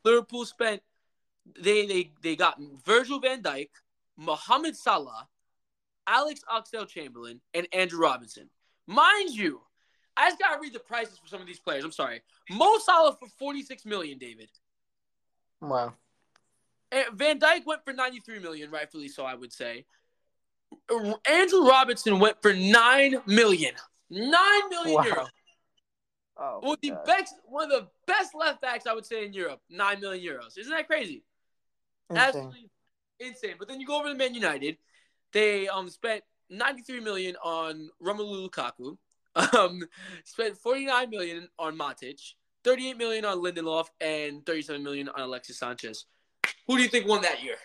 Liverpool 0.03 0.45
spent 0.45 0.81
they 1.59 1.85
they 1.85 2.11
they 2.21 2.35
got 2.35 2.59
Virgil 2.85 3.19
van 3.19 3.41
Dijk, 3.41 3.69
Mohamed 4.17 4.75
Salah, 4.75 5.27
Alex 6.09 6.41
Oxlade-Chamberlain, 6.51 7.39
and 7.53 7.67
Andrew 7.71 7.99
Robinson. 7.99 8.49
Mind 8.87 9.29
you, 9.29 9.61
I 10.17 10.29
just 10.29 10.39
gotta 10.39 10.59
read 10.59 10.73
the 10.73 10.79
prices 10.79 11.19
for 11.19 11.27
some 11.27 11.39
of 11.39 11.47
these 11.47 11.59
players. 11.59 11.83
I'm 11.83 11.91
sorry. 11.91 12.21
Mo 12.49 12.77
Salah 12.79 13.15
for 13.17 13.27
46 13.37 13.85
million, 13.85 14.17
David. 14.17 14.49
Wow. 15.61 15.93
And 16.91 17.05
Van 17.13 17.39
Dijk 17.39 17.65
went 17.65 17.85
for 17.85 17.93
93 17.93 18.39
million, 18.39 18.71
rightfully 18.71 19.07
so, 19.07 19.23
I 19.23 19.35
would 19.35 19.53
say. 19.53 19.85
Andrew 21.29 21.67
Robinson 21.67 22.19
went 22.19 22.41
for 22.41 22.53
9 22.53 23.21
million. 23.27 23.75
9 24.09 24.31
million 24.69 24.95
Wow. 24.95 25.03
euros. 25.03 25.27
Oh, 26.41 26.73
of, 26.73 26.81
the 26.81 26.93
best, 27.05 27.35
one 27.45 27.65
of 27.65 27.69
the 27.69 27.87
best 28.07 28.33
left 28.33 28.61
backs, 28.61 28.87
I 28.87 28.93
would 28.93 29.05
say, 29.05 29.25
in 29.25 29.33
Europe. 29.33 29.61
9 29.69 29.99
million 29.99 30.35
euros. 30.35 30.57
Isn't 30.57 30.71
that 30.71 30.87
crazy? 30.87 31.23
Insane. 32.09 32.27
Absolutely 32.27 32.69
insane. 33.19 33.55
But 33.59 33.67
then 33.67 33.79
you 33.79 33.85
go 33.85 33.99
over 33.99 34.07
to 34.09 34.15
Man 34.15 34.33
United. 34.33 34.77
They 35.33 35.67
um 35.67 35.89
spent 35.89 36.23
93 36.49 37.01
million 37.01 37.35
on 37.43 37.89
Romelu 38.03 38.49
Lukaku. 38.49 38.97
Um, 39.55 39.83
spent 40.25 40.57
49 40.57 41.09
million 41.11 41.47
on 41.59 41.77
Matic, 41.77 42.19
38 42.63 42.97
million 42.97 43.25
on 43.25 43.37
Lindelof, 43.37 43.85
and 44.01 44.43
37 44.43 44.83
million 44.83 45.07
on 45.07 45.21
Alexis 45.21 45.59
Sanchez. 45.59 46.07
Who 46.67 46.75
do 46.75 46.81
you 46.81 46.89
think 46.89 47.07
won 47.07 47.21
that 47.21 47.41
year? 47.41 47.55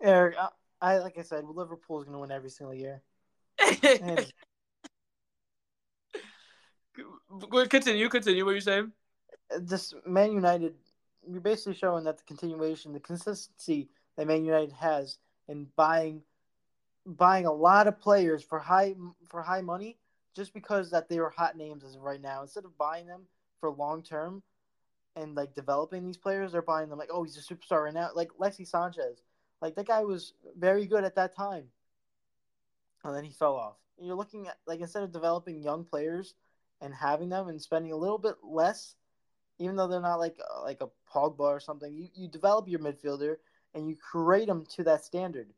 Eric, 0.00 0.36
I, 0.38 0.48
I 0.80 0.98
like 0.98 1.18
I 1.18 1.22
said, 1.22 1.44
Liverpool's 1.44 2.04
gonna 2.04 2.20
win 2.20 2.30
every 2.30 2.48
single 2.48 2.74
year. 2.74 3.02
And 7.42 7.68
continue, 7.68 8.08
continue. 8.08 8.44
What 8.44 8.52
are 8.52 8.54
you 8.54 8.60
saying? 8.60 8.92
just 9.68 9.94
Man 10.06 10.32
United, 10.32 10.74
you're 11.26 11.40
basically 11.40 11.74
showing 11.74 12.04
that 12.04 12.18
the 12.18 12.24
continuation, 12.24 12.92
the 12.92 13.00
consistency 13.00 13.88
that 14.16 14.26
Man 14.26 14.44
United 14.44 14.72
has 14.72 15.18
in 15.48 15.66
buying, 15.76 16.22
buying 17.16 17.46
a 17.46 17.52
lot 17.52 17.86
of 17.86 18.00
players 18.00 18.42
for 18.42 18.58
high 18.58 18.94
for 19.28 19.42
high 19.42 19.62
money, 19.62 19.98
just 20.34 20.54
because 20.54 20.90
that 20.90 21.08
they 21.08 21.20
were 21.20 21.30
hot 21.30 21.56
names 21.56 21.84
as 21.84 21.96
of 21.96 22.02
right 22.02 22.20
now. 22.20 22.42
Instead 22.42 22.64
of 22.64 22.76
buying 22.76 23.06
them 23.06 23.22
for 23.60 23.70
long 23.70 24.02
term, 24.02 24.42
and 25.16 25.34
like 25.34 25.54
developing 25.54 26.04
these 26.04 26.16
players, 26.16 26.52
they're 26.52 26.62
buying 26.62 26.88
them 26.88 26.98
like, 26.98 27.10
oh, 27.12 27.22
he's 27.22 27.36
a 27.36 27.54
superstar 27.54 27.84
right 27.84 27.94
now, 27.94 28.10
like 28.14 28.30
Lexi 28.40 28.66
Sanchez. 28.66 29.22
Like 29.60 29.74
that 29.74 29.88
guy 29.88 30.04
was 30.04 30.34
very 30.56 30.86
good 30.86 31.04
at 31.04 31.16
that 31.16 31.34
time, 31.34 31.64
and 33.04 33.14
then 33.14 33.24
he 33.24 33.32
fell 33.32 33.56
off. 33.56 33.76
And 33.98 34.06
you're 34.06 34.16
looking 34.16 34.46
at 34.46 34.58
like 34.66 34.80
instead 34.80 35.02
of 35.02 35.12
developing 35.12 35.62
young 35.62 35.84
players 35.84 36.34
and 36.80 36.94
having 36.94 37.28
them 37.28 37.48
and 37.48 37.60
spending 37.60 37.92
a 37.92 37.96
little 37.96 38.18
bit 38.18 38.36
less 38.44 38.94
even 39.58 39.76
though 39.76 39.88
they're 39.88 40.00
not 40.00 40.18
like 40.18 40.38
uh, 40.38 40.62
like 40.62 40.80
a 40.80 40.88
Pogba 41.12 41.40
or 41.40 41.60
something, 41.60 41.92
you, 41.92 42.08
you 42.14 42.28
develop 42.28 42.68
your 42.68 42.80
midfielder 42.80 43.36
and 43.74 43.88
you 43.88 43.96
create 43.96 44.46
them 44.46 44.64
to 44.76 44.84
that 44.84 45.04
standard. 45.04 45.48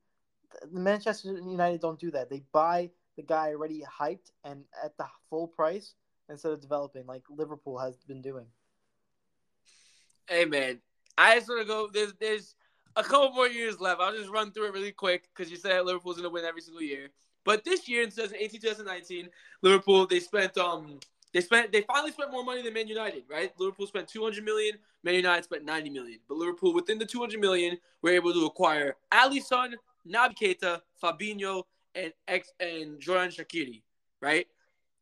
The 0.72 0.80
Manchester 0.80 1.28
United 1.32 1.80
don't 1.80 1.98
do 1.98 2.10
that. 2.12 2.30
They 2.30 2.42
buy 2.52 2.90
the 3.16 3.22
guy 3.22 3.48
already 3.50 3.82
hyped 3.82 4.32
and 4.44 4.64
at 4.82 4.96
the 4.96 5.06
full 5.28 5.48
price 5.48 5.94
instead 6.28 6.52
of 6.52 6.60
developing 6.60 7.06
like 7.06 7.22
Liverpool 7.28 7.78
has 7.78 7.96
been 8.06 8.22
doing. 8.22 8.46
Hey 10.28 10.44
man, 10.44 10.80
I 11.18 11.36
just 11.36 11.48
want 11.48 11.62
to 11.62 11.66
go. 11.66 11.88
There's, 11.92 12.14
there's. 12.20 12.54
a 12.96 13.02
couple 13.04 13.32
more 13.32 13.48
years 13.48 13.80
left. 13.80 14.00
I'll 14.00 14.16
just 14.16 14.30
run 14.30 14.50
through 14.50 14.66
it 14.66 14.72
really 14.72 14.92
quick 14.92 15.28
because 15.34 15.50
you 15.50 15.56
said 15.56 15.80
Liverpool's 15.84 16.20
to 16.20 16.28
win 16.28 16.44
every 16.44 16.60
single 16.60 16.82
year. 16.82 17.08
But 17.44 17.64
this 17.64 17.88
year 17.88 18.02
in 18.02 18.10
2018, 18.10 18.60
2019, 18.60 19.28
Liverpool 19.62 20.06
they 20.06 20.20
spent 20.20 20.58
um 20.58 20.98
they 21.32 21.40
spent 21.40 21.72
they 21.72 21.82
finally 21.82 22.12
spent 22.12 22.32
more 22.32 22.44
money 22.44 22.62
than 22.62 22.74
Man 22.74 22.88
United, 22.88 23.22
right? 23.30 23.52
Liverpool 23.58 23.86
spent 23.86 24.08
200 24.08 24.44
million, 24.44 24.74
Man 25.02 25.14
United 25.14 25.44
spent 25.44 25.64
90 25.64 25.90
million. 25.90 26.18
But 26.28 26.36
Liverpool 26.36 26.74
within 26.74 26.98
the 26.98 27.06
200 27.06 27.40
million 27.40 27.78
were 28.02 28.10
able 28.10 28.32
to 28.32 28.46
acquire 28.46 28.96
Alisson, 29.12 29.74
Naby 30.08 30.34
Keita, 30.36 30.80
Fabinho, 31.02 31.64
and 31.94 32.12
ex 32.28 32.52
and 32.60 33.00
Xherdan 33.00 33.34
Shaqiri, 33.34 33.82
right? 34.20 34.46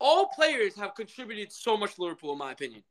All 0.00 0.26
players 0.28 0.76
have 0.76 0.94
contributed 0.94 1.52
so 1.52 1.76
much 1.76 1.96
to 1.96 2.02
Liverpool, 2.02 2.32
in 2.32 2.38
my 2.38 2.52
opinion. 2.52 2.82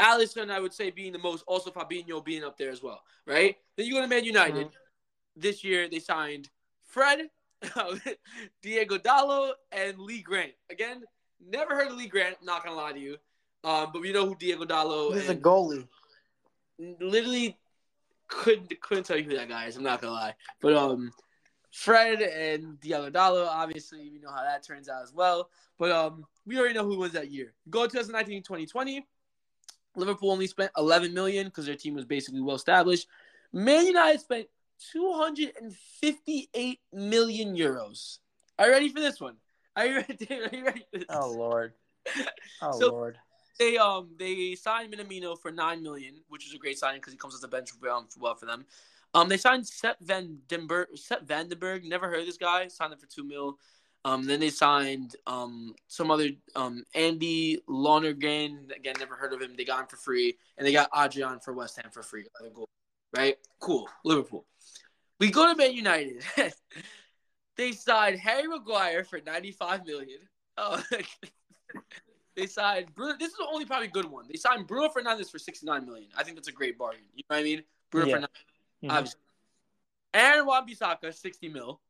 Alisson, 0.00 0.50
I 0.50 0.60
would 0.60 0.72
say, 0.72 0.90
being 0.90 1.12
the 1.12 1.18
most, 1.18 1.44
also 1.46 1.70
Fabinho 1.70 2.24
being 2.24 2.42
up 2.42 2.56
there 2.56 2.70
as 2.70 2.82
well, 2.82 3.02
right? 3.26 3.56
Then 3.76 3.86
you 3.86 3.94
go 3.94 4.00
to 4.00 4.08
Man 4.08 4.24
United. 4.24 4.68
This 5.36 5.62
year, 5.62 5.88
they 5.88 6.00
signed 6.00 6.48
Fred, 6.82 7.28
Diogo 8.62 8.98
Dalot, 8.98 9.52
and 9.70 9.98
Lee 9.98 10.22
Grant. 10.22 10.52
Again, 10.70 11.04
never 11.46 11.74
heard 11.74 11.88
of 11.88 11.96
Lee 11.96 12.08
Grant, 12.08 12.36
not 12.42 12.64
to 12.64 12.72
lie 12.72 12.92
to 12.92 12.98
you. 12.98 13.16
Um, 13.62 13.90
but 13.92 14.00
we 14.00 14.12
know 14.12 14.26
who 14.26 14.34
Diogo 14.34 14.64
Dalot 14.64 15.14
He's 15.14 15.28
a 15.28 15.36
goalie. 15.36 15.86
literally 16.78 17.58
couldn't 18.28 18.80
couldn't 18.80 19.04
tell 19.04 19.18
you 19.18 19.24
who 19.24 19.36
that 19.36 19.48
guy 19.48 19.66
is. 19.66 19.76
I'm 19.76 19.82
not 19.82 20.00
gonna 20.00 20.14
lie, 20.14 20.34
but 20.62 20.72
um, 20.74 21.12
Fred 21.70 22.20
and 22.20 22.80
Diallo 22.80 23.46
obviously 23.46 24.10
we 24.10 24.18
know 24.18 24.30
how 24.30 24.42
that 24.42 24.64
turns 24.66 24.88
out 24.88 25.02
as 25.02 25.12
well. 25.12 25.50
But 25.78 25.92
um, 25.92 26.26
we 26.46 26.58
already 26.58 26.74
know 26.74 26.84
who 26.84 26.98
wins 26.98 27.14
that 27.14 27.30
year. 27.30 27.54
Go 27.70 27.86
to 27.86 27.96
2019-2020. 27.98 29.02
Liverpool 29.96 30.30
only 30.30 30.46
spent 30.46 30.70
11 30.76 31.12
million 31.14 31.46
because 31.46 31.66
their 31.66 31.74
team 31.76 31.94
was 31.94 32.04
basically 32.04 32.40
well 32.40 32.56
established. 32.56 33.08
Man 33.52 33.86
United 33.86 34.20
spent 34.20 34.46
258 34.92 36.80
million 36.92 37.56
euros. 37.56 38.18
Are 38.58 38.66
you 38.66 38.72
ready 38.72 38.88
for 38.88 39.00
this 39.00 39.20
one? 39.20 39.36
Are 39.76 39.86
you 39.86 39.94
ready? 40.08 40.26
Are 40.30 40.56
you 40.56 40.64
ready 40.64 40.84
for 40.92 40.98
this? 40.98 41.06
Oh 41.10 41.30
lord. 41.32 41.72
Oh 42.62 42.78
So- 42.78 42.90
lord. 42.92 43.18
They 43.58 43.76
um 43.76 44.08
they 44.18 44.54
signed 44.54 44.90
Minamino 44.90 45.38
for 45.38 45.50
nine 45.52 45.82
million, 45.82 46.14
which 46.28 46.46
was 46.46 46.54
a 46.54 46.58
great 46.58 46.78
signing 46.78 46.98
because 47.00 47.12
he 47.12 47.18
comes 47.18 47.34
as 47.34 47.44
a 47.44 47.48
bench 47.48 47.68
well 47.80 48.06
for 48.34 48.46
them. 48.46 48.64
Um, 49.14 49.28
they 49.28 49.36
signed 49.36 49.66
Seth 49.66 49.96
Van 50.00 50.38
Denberg, 50.48 50.96
Sepp 50.96 51.26
van 51.26 51.48
den 51.48 51.58
Berg. 51.58 51.84
Never 51.84 52.08
heard 52.08 52.20
of 52.20 52.26
this 52.26 52.36
guy. 52.36 52.68
Signed 52.68 52.92
him 52.92 52.98
for 52.98 53.06
two 53.06 53.24
mil. 53.24 53.58
Um, 54.04 54.24
then 54.24 54.40
they 54.40 54.50
signed 54.50 55.16
um 55.26 55.74
some 55.88 56.10
other 56.10 56.30
um 56.54 56.84
Andy 56.94 57.60
Lonergan. 57.68 58.68
Again, 58.74 58.94
never 58.98 59.14
heard 59.16 59.32
of 59.32 59.42
him. 59.42 59.54
They 59.56 59.64
got 59.64 59.80
him 59.80 59.86
for 59.86 59.96
free, 59.96 60.36
and 60.56 60.66
they 60.66 60.72
got 60.72 60.90
Adrian 60.96 61.40
for 61.40 61.52
West 61.52 61.76
Ham 61.80 61.90
for 61.92 62.02
free. 62.02 62.24
Right? 63.14 63.36
Cool. 63.58 63.88
Liverpool. 64.04 64.46
We 65.18 65.30
go 65.30 65.50
to 65.50 65.56
Man 65.56 65.74
United. 65.74 66.22
they 67.56 67.72
signed 67.72 68.18
Harry 68.20 68.46
Maguire 68.46 69.04
for 69.04 69.20
ninety 69.20 69.50
five 69.52 69.84
million. 69.84 70.20
Oh. 70.56 70.82
They 72.36 72.46
signed 72.46 72.94
Bruno. 72.94 73.16
This 73.18 73.32
is 73.32 73.36
the 73.36 73.46
only 73.52 73.64
probably 73.66 73.88
good 73.88 74.06
one. 74.06 74.24
They 74.28 74.38
signed 74.38 74.66
Bruno 74.66 74.88
Fernandes 74.88 75.30
for 75.30 75.38
sixty 75.38 75.66
nine 75.66 75.84
million. 75.84 76.08
I 76.16 76.22
think 76.22 76.36
that's 76.36 76.48
a 76.48 76.52
great 76.52 76.78
bargain. 76.78 77.02
You 77.14 77.22
know 77.28 77.36
what 77.36 77.40
I 77.40 77.42
mean? 77.42 77.62
Bruno 77.90 78.06
Yeah. 78.06 78.16
Fernandes, 78.18 78.28
Mhm. 78.82 78.90
obviously. 78.90 79.20
Aaron 80.14 80.46
Wan-Bissaka, 80.46 81.14
sixty 81.14 81.48
mil. 81.48 81.80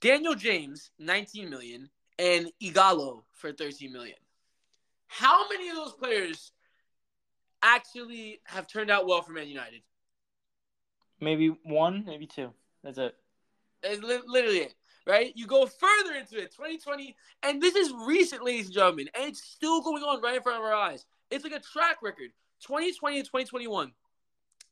Daniel 0.00 0.34
James, 0.34 0.90
nineteen 0.98 1.50
million, 1.50 1.90
and 2.18 2.52
Ighalo 2.62 3.24
for 3.32 3.52
thirteen 3.52 3.92
million. 3.92 4.18
How 5.06 5.48
many 5.48 5.68
of 5.68 5.76
those 5.76 5.92
players 5.94 6.52
actually 7.62 8.40
have 8.44 8.66
turned 8.66 8.90
out 8.90 9.06
well 9.06 9.22
for 9.22 9.32
Man 9.32 9.48
United? 9.48 9.82
Maybe 11.20 11.48
one, 11.48 12.04
maybe 12.04 12.26
two. 12.26 12.52
That's 12.82 12.98
it. 12.98 13.16
It's 13.82 14.02
li- 14.02 14.20
literally 14.26 14.58
it, 14.58 14.74
right? 15.06 15.32
You 15.36 15.46
go 15.46 15.66
further 15.66 16.14
into 16.14 16.36
it, 16.38 16.52
2020, 16.52 17.16
and 17.42 17.62
this 17.62 17.74
is 17.74 17.92
recent, 18.06 18.44
ladies 18.44 18.66
and 18.66 18.74
gentlemen, 18.74 19.08
and 19.14 19.24
it's 19.24 19.42
still 19.42 19.80
going 19.80 20.02
on 20.02 20.20
right 20.20 20.36
in 20.36 20.42
front 20.42 20.58
of 20.58 20.64
our 20.64 20.74
eyes. 20.74 21.06
It's 21.30 21.44
like 21.44 21.54
a 21.54 21.60
track 21.60 22.02
record. 22.02 22.32
2020 22.60 23.18
and 23.18 23.26
2021. 23.26 23.92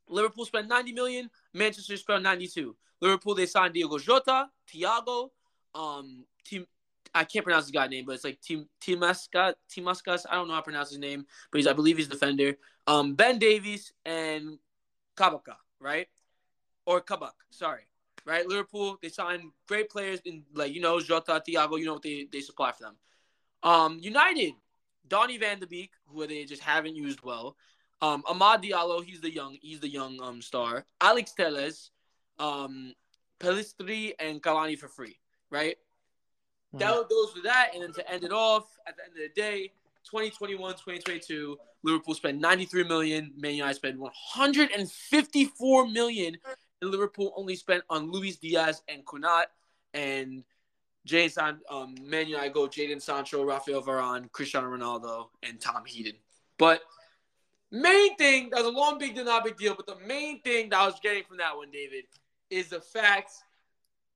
Liverpool 0.08 0.44
spent 0.44 0.68
90 0.68 0.92
million, 0.92 1.30
Manchester 1.52 1.96
spent 1.96 2.22
92. 2.22 2.76
Liverpool, 3.00 3.34
they 3.34 3.46
signed 3.46 3.74
Diogo 3.74 3.98
Jota, 3.98 4.48
Thiago, 4.72 5.30
um, 5.74 6.24
Tim, 6.44 6.66
I 7.14 7.24
can't 7.24 7.44
pronounce 7.44 7.66
his 7.66 7.70
guy's 7.70 7.90
name, 7.90 8.04
but 8.06 8.12
it's 8.12 8.24
like 8.24 8.40
Tim 8.40 8.68
Timaskas, 8.80 9.54
Timaskas. 9.70 10.26
I 10.28 10.34
don't 10.34 10.48
know 10.48 10.54
how 10.54 10.60
to 10.60 10.64
pronounce 10.64 10.90
his 10.90 10.98
name, 10.98 11.26
but 11.50 11.58
he's 11.58 11.66
I 11.66 11.72
believe 11.72 11.96
he's 11.96 12.08
defender. 12.08 12.54
Um, 12.86 13.14
Ben 13.14 13.38
Davies 13.38 13.92
and 14.04 14.58
Kabaka, 15.16 15.56
right? 15.80 16.08
Or 16.86 17.00
Kabak, 17.00 17.34
sorry 17.50 17.86
right? 18.24 18.46
Liverpool, 18.46 18.98
they 19.02 19.08
signed 19.08 19.50
great 19.68 19.90
players 19.90 20.20
in 20.24 20.44
like 20.54 20.74
you 20.74 20.80
know 20.80 21.00
Jota, 21.00 21.42
Thiago, 21.46 21.78
you 21.78 21.86
know 21.86 21.94
what 21.94 22.02
they, 22.02 22.26
they 22.30 22.40
supply 22.40 22.72
for 22.72 22.84
them. 22.84 22.96
Um, 23.62 23.98
United, 24.00 24.54
Donny 25.06 25.38
Van 25.38 25.58
de 25.58 25.66
Beek, 25.66 25.92
who 26.06 26.26
they 26.26 26.44
just 26.44 26.62
haven't 26.62 26.96
used 26.96 27.22
well. 27.22 27.56
Um, 28.04 28.22
Amad 28.24 28.62
Diallo, 28.62 29.02
he's 29.02 29.22
the 29.22 29.32
young, 29.32 29.56
he's 29.62 29.80
the 29.80 29.88
young 29.88 30.20
um 30.22 30.42
star. 30.42 30.84
Alex 31.00 31.32
Telles, 31.32 31.90
um, 32.38 32.92
Pelistri 33.40 34.12
and 34.18 34.42
Cavani 34.42 34.78
for 34.78 34.88
free, 34.88 35.16
right? 35.50 35.76
That 36.74 37.08
those 37.08 37.34
were 37.34 37.42
that, 37.44 37.70
and 37.72 37.82
then 37.82 37.92
to 37.92 38.10
end 38.10 38.24
it 38.24 38.32
off, 38.32 38.66
at 38.86 38.96
the 38.96 39.04
end 39.04 39.12
of 39.12 39.18
the 39.18 39.40
day, 39.40 39.70
2021, 40.10 40.72
2022, 40.72 41.56
Liverpool 41.82 42.14
spent 42.14 42.40
93 42.40 42.84
million, 42.84 43.32
Man 43.36 43.54
United 43.54 43.76
spent 43.76 43.98
154 43.98 45.86
million 45.86 46.36
and 46.82 46.90
Liverpool 46.90 47.32
only 47.36 47.56
spent 47.56 47.84
on 47.88 48.10
Luis 48.10 48.36
Diaz 48.36 48.82
and 48.88 49.04
Konaté 49.06 49.44
and 49.94 50.44
Jadon 51.06 51.30
San, 51.30 51.60
um, 51.70 51.94
Man 52.02 52.26
United 52.26 52.52
go 52.52 52.66
Jadon 52.66 53.00
Sancho, 53.00 53.44
Rafael 53.44 53.82
Varane, 53.82 54.30
Cristiano 54.32 54.68
Ronaldo, 54.68 55.28
and 55.42 55.60
Tom 55.60 55.84
Heaton. 55.86 56.16
But 56.58 56.82
main 57.74 58.16
thing 58.16 58.50
that 58.50 58.58
was 58.58 58.66
a 58.66 58.76
long 58.76 58.98
big 58.98 59.14
deal, 59.14 59.24
not 59.24 59.44
big 59.44 59.56
deal. 59.56 59.74
But 59.74 59.86
the 59.86 59.96
main 60.06 60.40
thing 60.42 60.70
that 60.70 60.78
I 60.78 60.86
was 60.86 60.98
getting 61.02 61.24
from 61.24 61.38
that 61.38 61.56
one, 61.56 61.70
David, 61.70 62.04
is 62.50 62.68
the 62.68 62.80
fact 62.80 63.32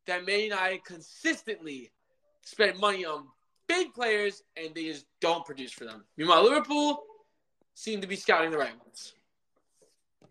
that 0.07 0.25
Man 0.25 0.41
United 0.41 0.85
consistently 0.85 1.91
spend 2.43 2.78
money 2.78 3.05
on 3.05 3.25
big 3.67 3.93
players 3.93 4.43
and 4.57 4.75
they 4.75 4.85
just 4.85 5.07
don't 5.20 5.45
produce 5.45 5.73
for 5.73 5.85
them. 5.85 6.05
Meanwhile, 6.17 6.45
Liverpool 6.45 7.03
seem 7.75 8.01
to 8.01 8.07
be 8.07 8.17
scouting 8.17 8.51
the 8.51 8.59
right 8.59 8.77
ones. 8.78 9.15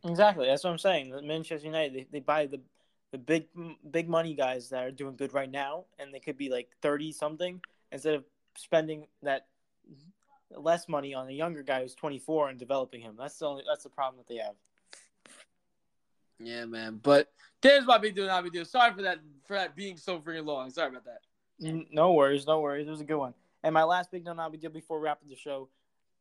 Exactly. 0.04 0.48
That's 0.48 0.64
what 0.64 0.72
I'm 0.72 0.78
saying. 0.78 1.14
Manchester 1.24 1.66
United, 1.66 1.94
they, 1.94 2.08
they 2.12 2.20
buy 2.20 2.46
the 2.46 2.62
the 3.12 3.18
big 3.18 3.48
big 3.90 4.10
money 4.10 4.34
guys 4.34 4.70
that 4.70 4.84
are 4.84 4.92
doing 4.92 5.16
good 5.16 5.34
right 5.34 5.50
now, 5.50 5.86
and 5.98 6.14
they 6.14 6.20
could 6.20 6.38
be 6.38 6.50
like 6.50 6.70
thirty 6.82 7.12
something 7.12 7.62
instead 7.92 8.16
of 8.16 8.26
spending 8.58 9.08
that 9.24 9.46
less 10.56 10.88
money 10.88 11.14
on 11.14 11.27
a 11.27 11.32
younger 11.32 11.64
guy 11.64 11.82
who's 11.82 11.95
24 11.95 12.50
and 12.50 12.59
developing 12.59 13.01
him. 13.01 13.16
That's 13.17 13.38
the 13.38 13.45
only 13.48 13.64
that's 13.67 13.84
the 13.84 13.90
problem 13.90 14.17
that 14.17 14.27
they 14.34 14.40
have. 14.42 14.56
Yeah, 16.40 16.66
man. 16.66 17.00
But 17.01 17.32
there's 17.61 17.85
my 17.85 17.98
big 17.98 18.16
deal, 18.16 18.27
not 18.27 18.43
big 18.43 18.53
deal. 18.53 18.66
Sorry 18.66 18.93
for 18.93 19.01
that 19.01 19.19
for 19.45 19.56
that 19.56 19.76
being 19.76 19.98
so 19.98 20.19
freaking 20.19 20.45
long. 20.45 20.69
Sorry 20.69 20.90
about 20.90 21.06
that. 21.06 21.22
No 21.92 22.14
worries, 22.14 22.45
no 22.45 22.59
worries. 22.59 22.88
It 22.88 22.92
was 22.92 23.01
a 23.01 23.06
good 23.06 23.17
one. 23.17 23.34
And 23.64 23.74
my 23.74 23.84
last 23.84 24.11
big 24.11 24.24
no 24.24 24.34
not 24.34 24.51
big 24.51 24.61
deal 24.61 24.69
before 24.69 25.00
wrapping 25.00 25.30
the 25.30 25.35
show, 25.35 25.69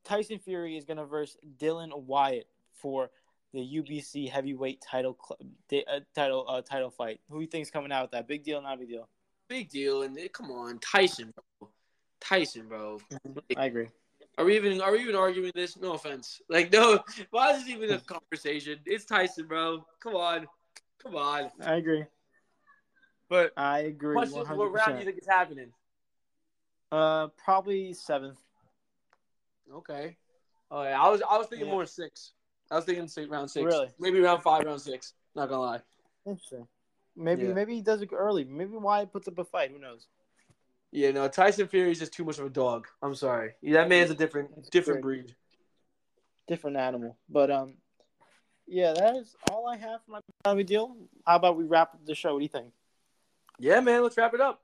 Tyson 0.04 0.38
Fury 0.38 0.76
is 0.76 0.84
going 0.84 0.96
to 0.96 1.04
verse 1.04 1.36
Dillian 1.58 1.92
Whyte 2.04 2.46
for 2.72 3.10
the 3.52 3.60
WBC 3.60 4.30
heavyweight 4.30 4.80
title 4.80 5.16
cl- 5.22 5.38
di- 5.68 5.84
uh, 5.84 6.00
title 6.14 6.46
uh, 6.48 6.62
title 6.62 6.90
fight. 6.90 7.20
Who 7.30 7.40
you 7.40 7.46
think's 7.46 7.70
coming 7.70 7.92
out 7.92 8.04
with 8.04 8.10
that? 8.12 8.26
Big 8.26 8.42
deal, 8.42 8.62
not 8.62 8.78
big 8.78 8.88
deal. 8.88 9.08
Big 9.48 9.68
deal. 9.68 10.02
And 10.02 10.16
it, 10.18 10.32
come 10.32 10.50
on, 10.50 10.78
Tyson, 10.78 11.32
bro. 11.34 11.68
Tyson, 12.20 12.68
bro. 12.68 13.00
I 13.56 13.66
agree. 13.66 13.88
Are 14.38 14.44
we 14.44 14.56
even 14.56 14.80
are 14.80 14.92
we 14.92 15.00
even 15.00 15.14
arguing 15.14 15.52
this? 15.54 15.76
No 15.78 15.92
offense. 15.92 16.40
Like 16.48 16.72
no, 16.72 17.00
why 17.30 17.52
is 17.52 17.64
this 17.64 17.70
even 17.70 17.90
a 17.90 17.98
conversation? 17.98 18.78
It's 18.84 19.04
Tyson, 19.04 19.46
bro. 19.46 19.86
Come 20.00 20.14
on. 20.14 20.46
Come 21.02 21.16
on. 21.16 21.50
I 21.64 21.76
agree. 21.76 22.04
But 23.28 23.52
I 23.56 23.80
agree. 23.80 24.14
question 24.14 24.42
is, 24.42 24.48
what 24.48 24.72
round 24.72 24.94
do 24.94 24.98
you 24.98 25.04
think 25.04 25.18
it's 25.18 25.28
happening? 25.28 25.72
Uh, 26.92 27.28
probably 27.42 27.92
seventh. 27.92 28.38
Okay. 29.72 30.16
Oh 30.70 30.82
yeah, 30.82 31.00
I 31.00 31.08
was 31.08 31.22
I 31.28 31.38
was 31.38 31.46
thinking 31.48 31.66
Yeah. 31.66 31.74
more 31.74 31.86
six. 31.86 32.32
I 32.70 32.76
was 32.76 32.84
thinking 32.84 33.08
six, 33.08 33.28
round 33.28 33.50
six. 33.50 33.64
Really? 33.64 33.88
Maybe 33.98 34.20
round 34.20 34.42
five, 34.42 34.64
round 34.64 34.80
six. 34.80 35.14
Not 35.34 35.48
gonna 35.48 35.62
lie. 35.62 35.80
Interesting. 36.26 36.66
Maybe 37.16 37.44
Yeah. 37.44 37.52
maybe 37.54 37.74
he 37.74 37.80
does 37.80 38.02
it 38.02 38.10
early. 38.12 38.44
Maybe 38.44 38.76
Whyte 38.76 39.12
puts 39.12 39.28
up 39.28 39.38
a 39.38 39.44
fight. 39.44 39.70
Who 39.70 39.78
knows? 39.78 40.06
Yeah, 40.96 41.10
no, 41.10 41.28
Tyson 41.28 41.68
Fury 41.68 41.90
is 41.90 41.98
just 41.98 42.14
too 42.14 42.24
much 42.24 42.38
of 42.38 42.46
a 42.46 42.48
dog. 42.48 42.88
I'm 43.02 43.14
sorry. 43.14 43.52
Yeah, 43.60 43.82
that 43.82 43.90
man's 43.90 44.10
a 44.10 44.14
different 44.14 44.70
different 44.70 45.02
breed. 45.02 45.36
Different 46.48 46.78
animal. 46.78 47.18
But 47.28 47.50
um, 47.50 47.74
yeah, 48.66 48.94
that 48.94 49.14
is 49.16 49.36
all 49.50 49.68
I 49.68 49.76
have 49.76 50.00
for 50.06 50.22
my 50.54 50.62
deal. 50.62 50.96
How 51.26 51.36
about 51.36 51.58
we 51.58 51.64
wrap 51.64 51.92
up 51.92 52.06
the 52.06 52.14
show? 52.14 52.32
What 52.32 52.38
do 52.38 52.44
you 52.44 52.48
think? 52.48 52.72
Yeah, 53.58 53.80
man, 53.80 54.04
let's 54.04 54.16
wrap 54.16 54.32
it 54.32 54.40
up. 54.40 54.62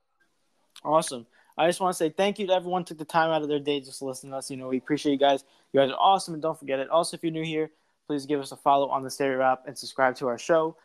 Awesome. 0.83 1.27
I 1.59 1.69
just 1.69 1.81
want 1.81 1.93
to 1.93 1.99
say 1.99 2.09
thank 2.09 2.39
you 2.39 2.47
to 2.47 2.55
everyone 2.55 2.81
who 2.81 2.86
took 2.86 2.99
the 2.99 3.05
time 3.05 3.28
out 3.28 3.43
of 3.43 3.49
their 3.49 3.61
day 3.61 3.81
just 3.81 3.99
to 3.99 4.07
listen 4.07 4.31
to 4.31 4.36
us. 4.36 4.51
You 4.51 4.57
know, 4.57 4.69
we 4.69 4.78
appreciate 4.78 5.12
you 5.12 5.19
guys. 5.19 5.44
You 5.75 5.81
guys 5.81 5.91
are 5.91 5.99
awesome, 6.01 6.33
and 6.33 6.43
don't 6.43 6.59
forget 6.59 6.78
it. 6.78 6.89
Also, 6.89 7.15
if 7.15 7.23
you're 7.23 7.31
new 7.31 7.44
here, 7.44 7.70
please 8.07 8.25
give 8.25 8.41
us 8.41 8.52
a 8.52 8.57
follow 8.57 8.89
on 8.89 9.02
the 9.02 9.11
Stereo 9.11 9.43
app 9.43 9.67
and 9.67 9.77
subscribe 9.77 10.17
to 10.17 10.28
our 10.28 10.39
show. 10.39 10.78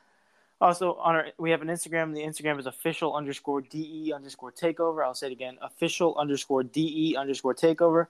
Also, 0.59 0.95
on 0.95 1.15
our 1.15 1.27
we 1.37 1.51
have 1.51 1.61
an 1.61 1.67
Instagram. 1.67 2.13
The 2.13 2.21
Instagram 2.21 2.59
is 2.59 2.65
official 2.65 3.15
underscore 3.15 3.61
de 3.61 4.11
underscore 4.13 4.51
takeover. 4.51 5.05
I'll 5.05 5.13
say 5.13 5.27
it 5.27 5.33
again: 5.33 5.57
official 5.61 6.17
underscore 6.17 6.63
de 6.63 7.15
underscore 7.15 7.53
takeover. 7.53 8.07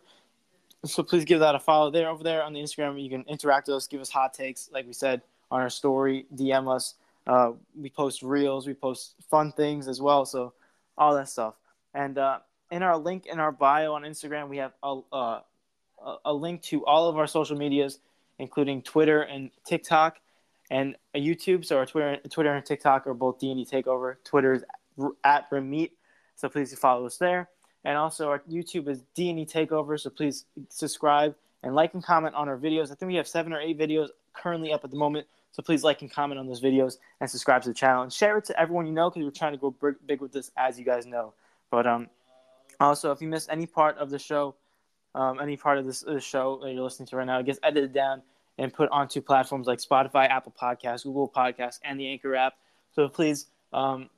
So 0.86 1.04
please 1.04 1.26
give 1.26 1.42
that 1.42 1.56
a 1.56 1.60
follow 1.60 1.92
there. 1.92 2.08
Over 2.08 2.24
there 2.24 2.44
on 2.44 2.54
the 2.54 2.62
Instagram, 2.62 3.02
you 3.04 3.10
can 3.10 3.24
interact 3.28 3.68
with 3.68 3.76
us, 3.78 3.88
give 3.88 4.00
us 4.00 4.10
hot 4.10 4.34
takes, 4.34 4.70
like 4.72 4.86
we 4.86 4.94
said 4.94 5.22
on 5.52 5.60
our 5.60 5.70
story, 5.70 6.26
DM 6.36 6.74
us. 6.74 6.96
Uh, 7.26 7.52
we 7.76 7.90
post 7.90 8.22
reels, 8.22 8.68
we 8.68 8.74
post 8.74 9.16
fun 9.30 9.52
things 9.52 9.88
as 9.88 10.02
well. 10.02 10.26
So 10.26 10.54
all 10.98 11.16
that 11.16 11.28
stuff. 11.28 11.56
And 11.94 12.18
uh, 12.18 12.40
in 12.72 12.84
our 12.84 12.98
link 12.98 13.26
in 13.26 13.40
our 13.40 13.52
bio 13.52 13.94
on 13.94 14.04
Instagram, 14.04 14.48
we 14.48 14.58
have 14.58 14.72
a, 14.84 15.00
uh, 15.12 15.40
a- 16.06 16.18
a 16.26 16.34
link 16.34 16.62
to 16.64 16.86
all 16.86 17.10
of 17.10 17.18
our 17.18 17.28
social 17.28 17.58
medias, 17.58 18.00
including 18.40 18.82
Twitter 18.82 19.24
and 19.24 19.50
TikTok 19.66 20.20
and 20.70 20.96
YouTube. 21.16 21.66
So 21.66 21.78
our 21.78 21.86
Twitter, 21.86 22.18
Twitter 22.30 22.54
and 22.54 22.66
TikTok 22.66 23.08
are 23.08 23.14
both 23.14 23.40
D 23.40 23.52
and 23.52 23.64
D 23.64 23.70
Takeover. 23.70 24.16
Twitter 24.24 24.54
is 24.54 24.64
at 25.24 25.50
Ramit, 25.52 25.92
so 26.36 26.50
please 26.50 26.78
follow 26.78 27.06
us 27.06 27.18
there. 27.18 27.50
And 27.86 27.98
also 27.98 28.30
our 28.30 28.40
YouTube 28.50 28.88
is 28.88 29.04
D 29.16 29.30
and 29.30 29.38
D 29.38 29.46
Takeover. 29.46 30.00
So 30.00 30.10
please 30.10 30.46
subscribe 30.70 31.36
and 31.64 31.76
like 31.76 31.94
and 31.94 32.04
comment 32.04 32.36
on 32.36 32.50
our 32.50 32.58
videos. 32.58 32.92
I 32.92 32.96
think 32.96 33.10
we 33.10 33.16
have 33.16 33.28
seven 33.28 33.54
or 33.54 33.60
eight 33.60 33.78
videos 33.78 34.10
currently 34.34 34.74
up 34.74 34.84
at 34.84 34.92
the 34.92 34.98
moment. 34.98 35.28
So 35.52 35.64
please 35.64 35.84
like 35.84 36.02
and 36.02 36.12
comment 36.12 36.40
on 36.40 36.48
those 36.48 36.62
videos 36.62 36.98
and 37.20 37.30
subscribe 37.30 37.64
to 37.64 37.70
the 37.70 37.74
channel 37.74 38.04
and 38.04 38.14
share 38.14 38.38
it 38.38 38.46
to 38.46 38.60
everyone 38.60 38.86
you 38.86 38.94
know 38.94 39.10
because 39.10 39.24
we're 39.24 39.32
trying 39.32 39.54
to 39.54 39.58
go 39.58 39.76
big, 40.06 40.22
with 40.22 40.32
this, 40.32 40.52
as 40.58 40.78
you 40.78 40.86
guys 40.86 41.06
know. 41.06 41.34
But 41.72 41.88
um, 41.88 42.10
also 42.80 43.12
if 43.12 43.22
you 43.22 43.28
miss 43.28 43.48
any 43.50 43.66
part 43.66 43.98
of 43.98 44.10
the 44.10 44.20
show, 44.20 44.56
um, 45.16 45.40
any 45.40 45.58
part 45.58 45.80
of 45.80 45.86
this 45.86 46.04
show 46.20 46.60
that 46.62 46.72
you're 46.72 46.84
listening 46.84 47.08
to 47.08 47.16
right 47.16 47.26
now, 47.26 47.40
it 47.40 47.46
gets 47.46 47.60
edited 47.64 47.94
down 47.94 48.22
and 48.58 48.74
put 48.74 48.90
onto 48.90 49.22
platforms 49.22 49.68
like 49.68 49.80
Spotify, 49.80 50.30
Apple 50.30 50.54
Podcasts, 50.60 51.04
Google 51.04 51.30
Podcasts, 51.30 51.80
and 51.84 52.00
the 52.00 52.08
Anchor 52.08 52.36
app. 52.36 52.54
So 52.94 53.08
please 53.08 53.48
um, 53.74 54.10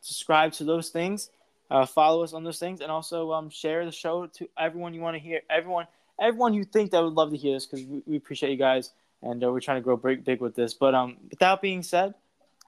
subscribe 0.00 0.52
to 0.54 0.64
those 0.64 0.90
things, 0.90 1.30
uh, 1.70 1.86
follow 1.86 2.22
us 2.22 2.32
on 2.32 2.44
those 2.44 2.58
things, 2.58 2.80
and 2.80 2.90
also 2.90 3.32
um, 3.32 3.48
share 3.48 3.84
the 3.84 3.92
show 3.92 4.26
to 4.26 4.48
everyone 4.58 4.92
you 4.94 5.00
want 5.00 5.16
to 5.16 5.20
hear, 5.20 5.40
everyone, 5.48 5.86
everyone 6.20 6.54
you 6.54 6.64
think 6.64 6.90
that 6.90 7.02
would 7.02 7.14
love 7.14 7.30
to 7.30 7.36
hear 7.36 7.54
this, 7.54 7.66
because 7.66 7.86
we, 7.86 8.02
we 8.06 8.16
appreciate 8.16 8.50
you 8.50 8.58
guys, 8.58 8.92
and 9.22 9.42
uh, 9.42 9.50
we're 9.50 9.60
trying 9.60 9.78
to 9.78 9.84
grow 9.84 9.96
big, 9.96 10.24
big 10.24 10.40
with 10.40 10.54
this. 10.54 10.74
But 10.74 10.94
um, 10.94 11.16
with 11.30 11.38
that 11.38 11.62
being 11.62 11.82
said, 11.82 12.14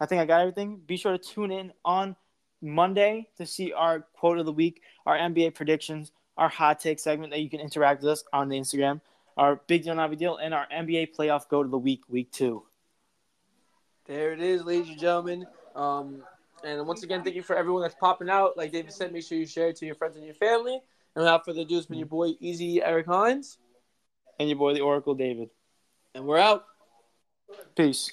I 0.00 0.06
think 0.06 0.20
I 0.20 0.24
got 0.24 0.40
everything. 0.40 0.80
Be 0.86 0.96
sure 0.96 1.12
to 1.12 1.18
tune 1.18 1.50
in 1.50 1.72
on 1.84 2.16
Monday 2.62 3.28
to 3.36 3.44
see 3.46 3.72
our 3.72 4.00
quote 4.14 4.38
of 4.38 4.46
the 4.46 4.52
week, 4.52 4.80
our 5.04 5.16
NBA 5.16 5.54
predictions, 5.54 6.12
our 6.36 6.48
hot 6.48 6.80
take 6.80 6.98
segment 6.98 7.32
that 7.32 7.40
you 7.40 7.50
can 7.50 7.60
interact 7.60 8.02
with 8.02 8.12
us 8.12 8.24
on 8.32 8.48
the 8.48 8.58
Instagram, 8.58 9.00
our 9.36 9.56
big 9.66 9.84
deal, 9.84 9.94
not 9.94 10.10
big 10.10 10.18
deal, 10.18 10.36
and 10.36 10.52
our 10.54 10.66
NBA 10.72 11.14
playoff 11.16 11.48
go 11.48 11.62
to 11.62 11.68
the 11.68 11.78
week, 11.78 12.02
week 12.08 12.30
two. 12.32 12.64
There 14.06 14.32
it 14.32 14.40
is, 14.40 14.62
ladies 14.64 14.88
and 14.88 14.98
gentlemen. 14.98 15.46
Um, 15.74 16.22
and 16.64 16.86
once 16.86 17.02
again, 17.02 17.22
thank 17.22 17.36
you 17.36 17.42
for 17.42 17.56
everyone 17.56 17.82
that's 17.82 17.94
popping 17.94 18.28
out. 18.28 18.56
Like 18.56 18.72
David 18.72 18.92
said, 18.92 19.12
make 19.12 19.24
sure 19.24 19.38
you 19.38 19.46
share 19.46 19.68
it 19.68 19.76
to 19.76 19.86
your 19.86 19.94
friends 19.94 20.16
and 20.16 20.24
your 20.24 20.34
family. 20.34 20.74
And 20.74 21.22
without 21.22 21.44
further 21.44 21.60
ado, 21.62 21.76
it's 21.78 21.86
been 21.86 21.98
your 21.98 22.06
boy 22.06 22.32
Easy 22.40 22.82
Eric 22.82 23.06
Hines, 23.06 23.58
And 24.38 24.48
your 24.48 24.58
boy, 24.58 24.74
the 24.74 24.80
Oracle 24.80 25.14
David. 25.14 25.50
and 26.14 26.24
we're 26.24 26.38
out. 26.38 26.64
Peace. 27.76 28.10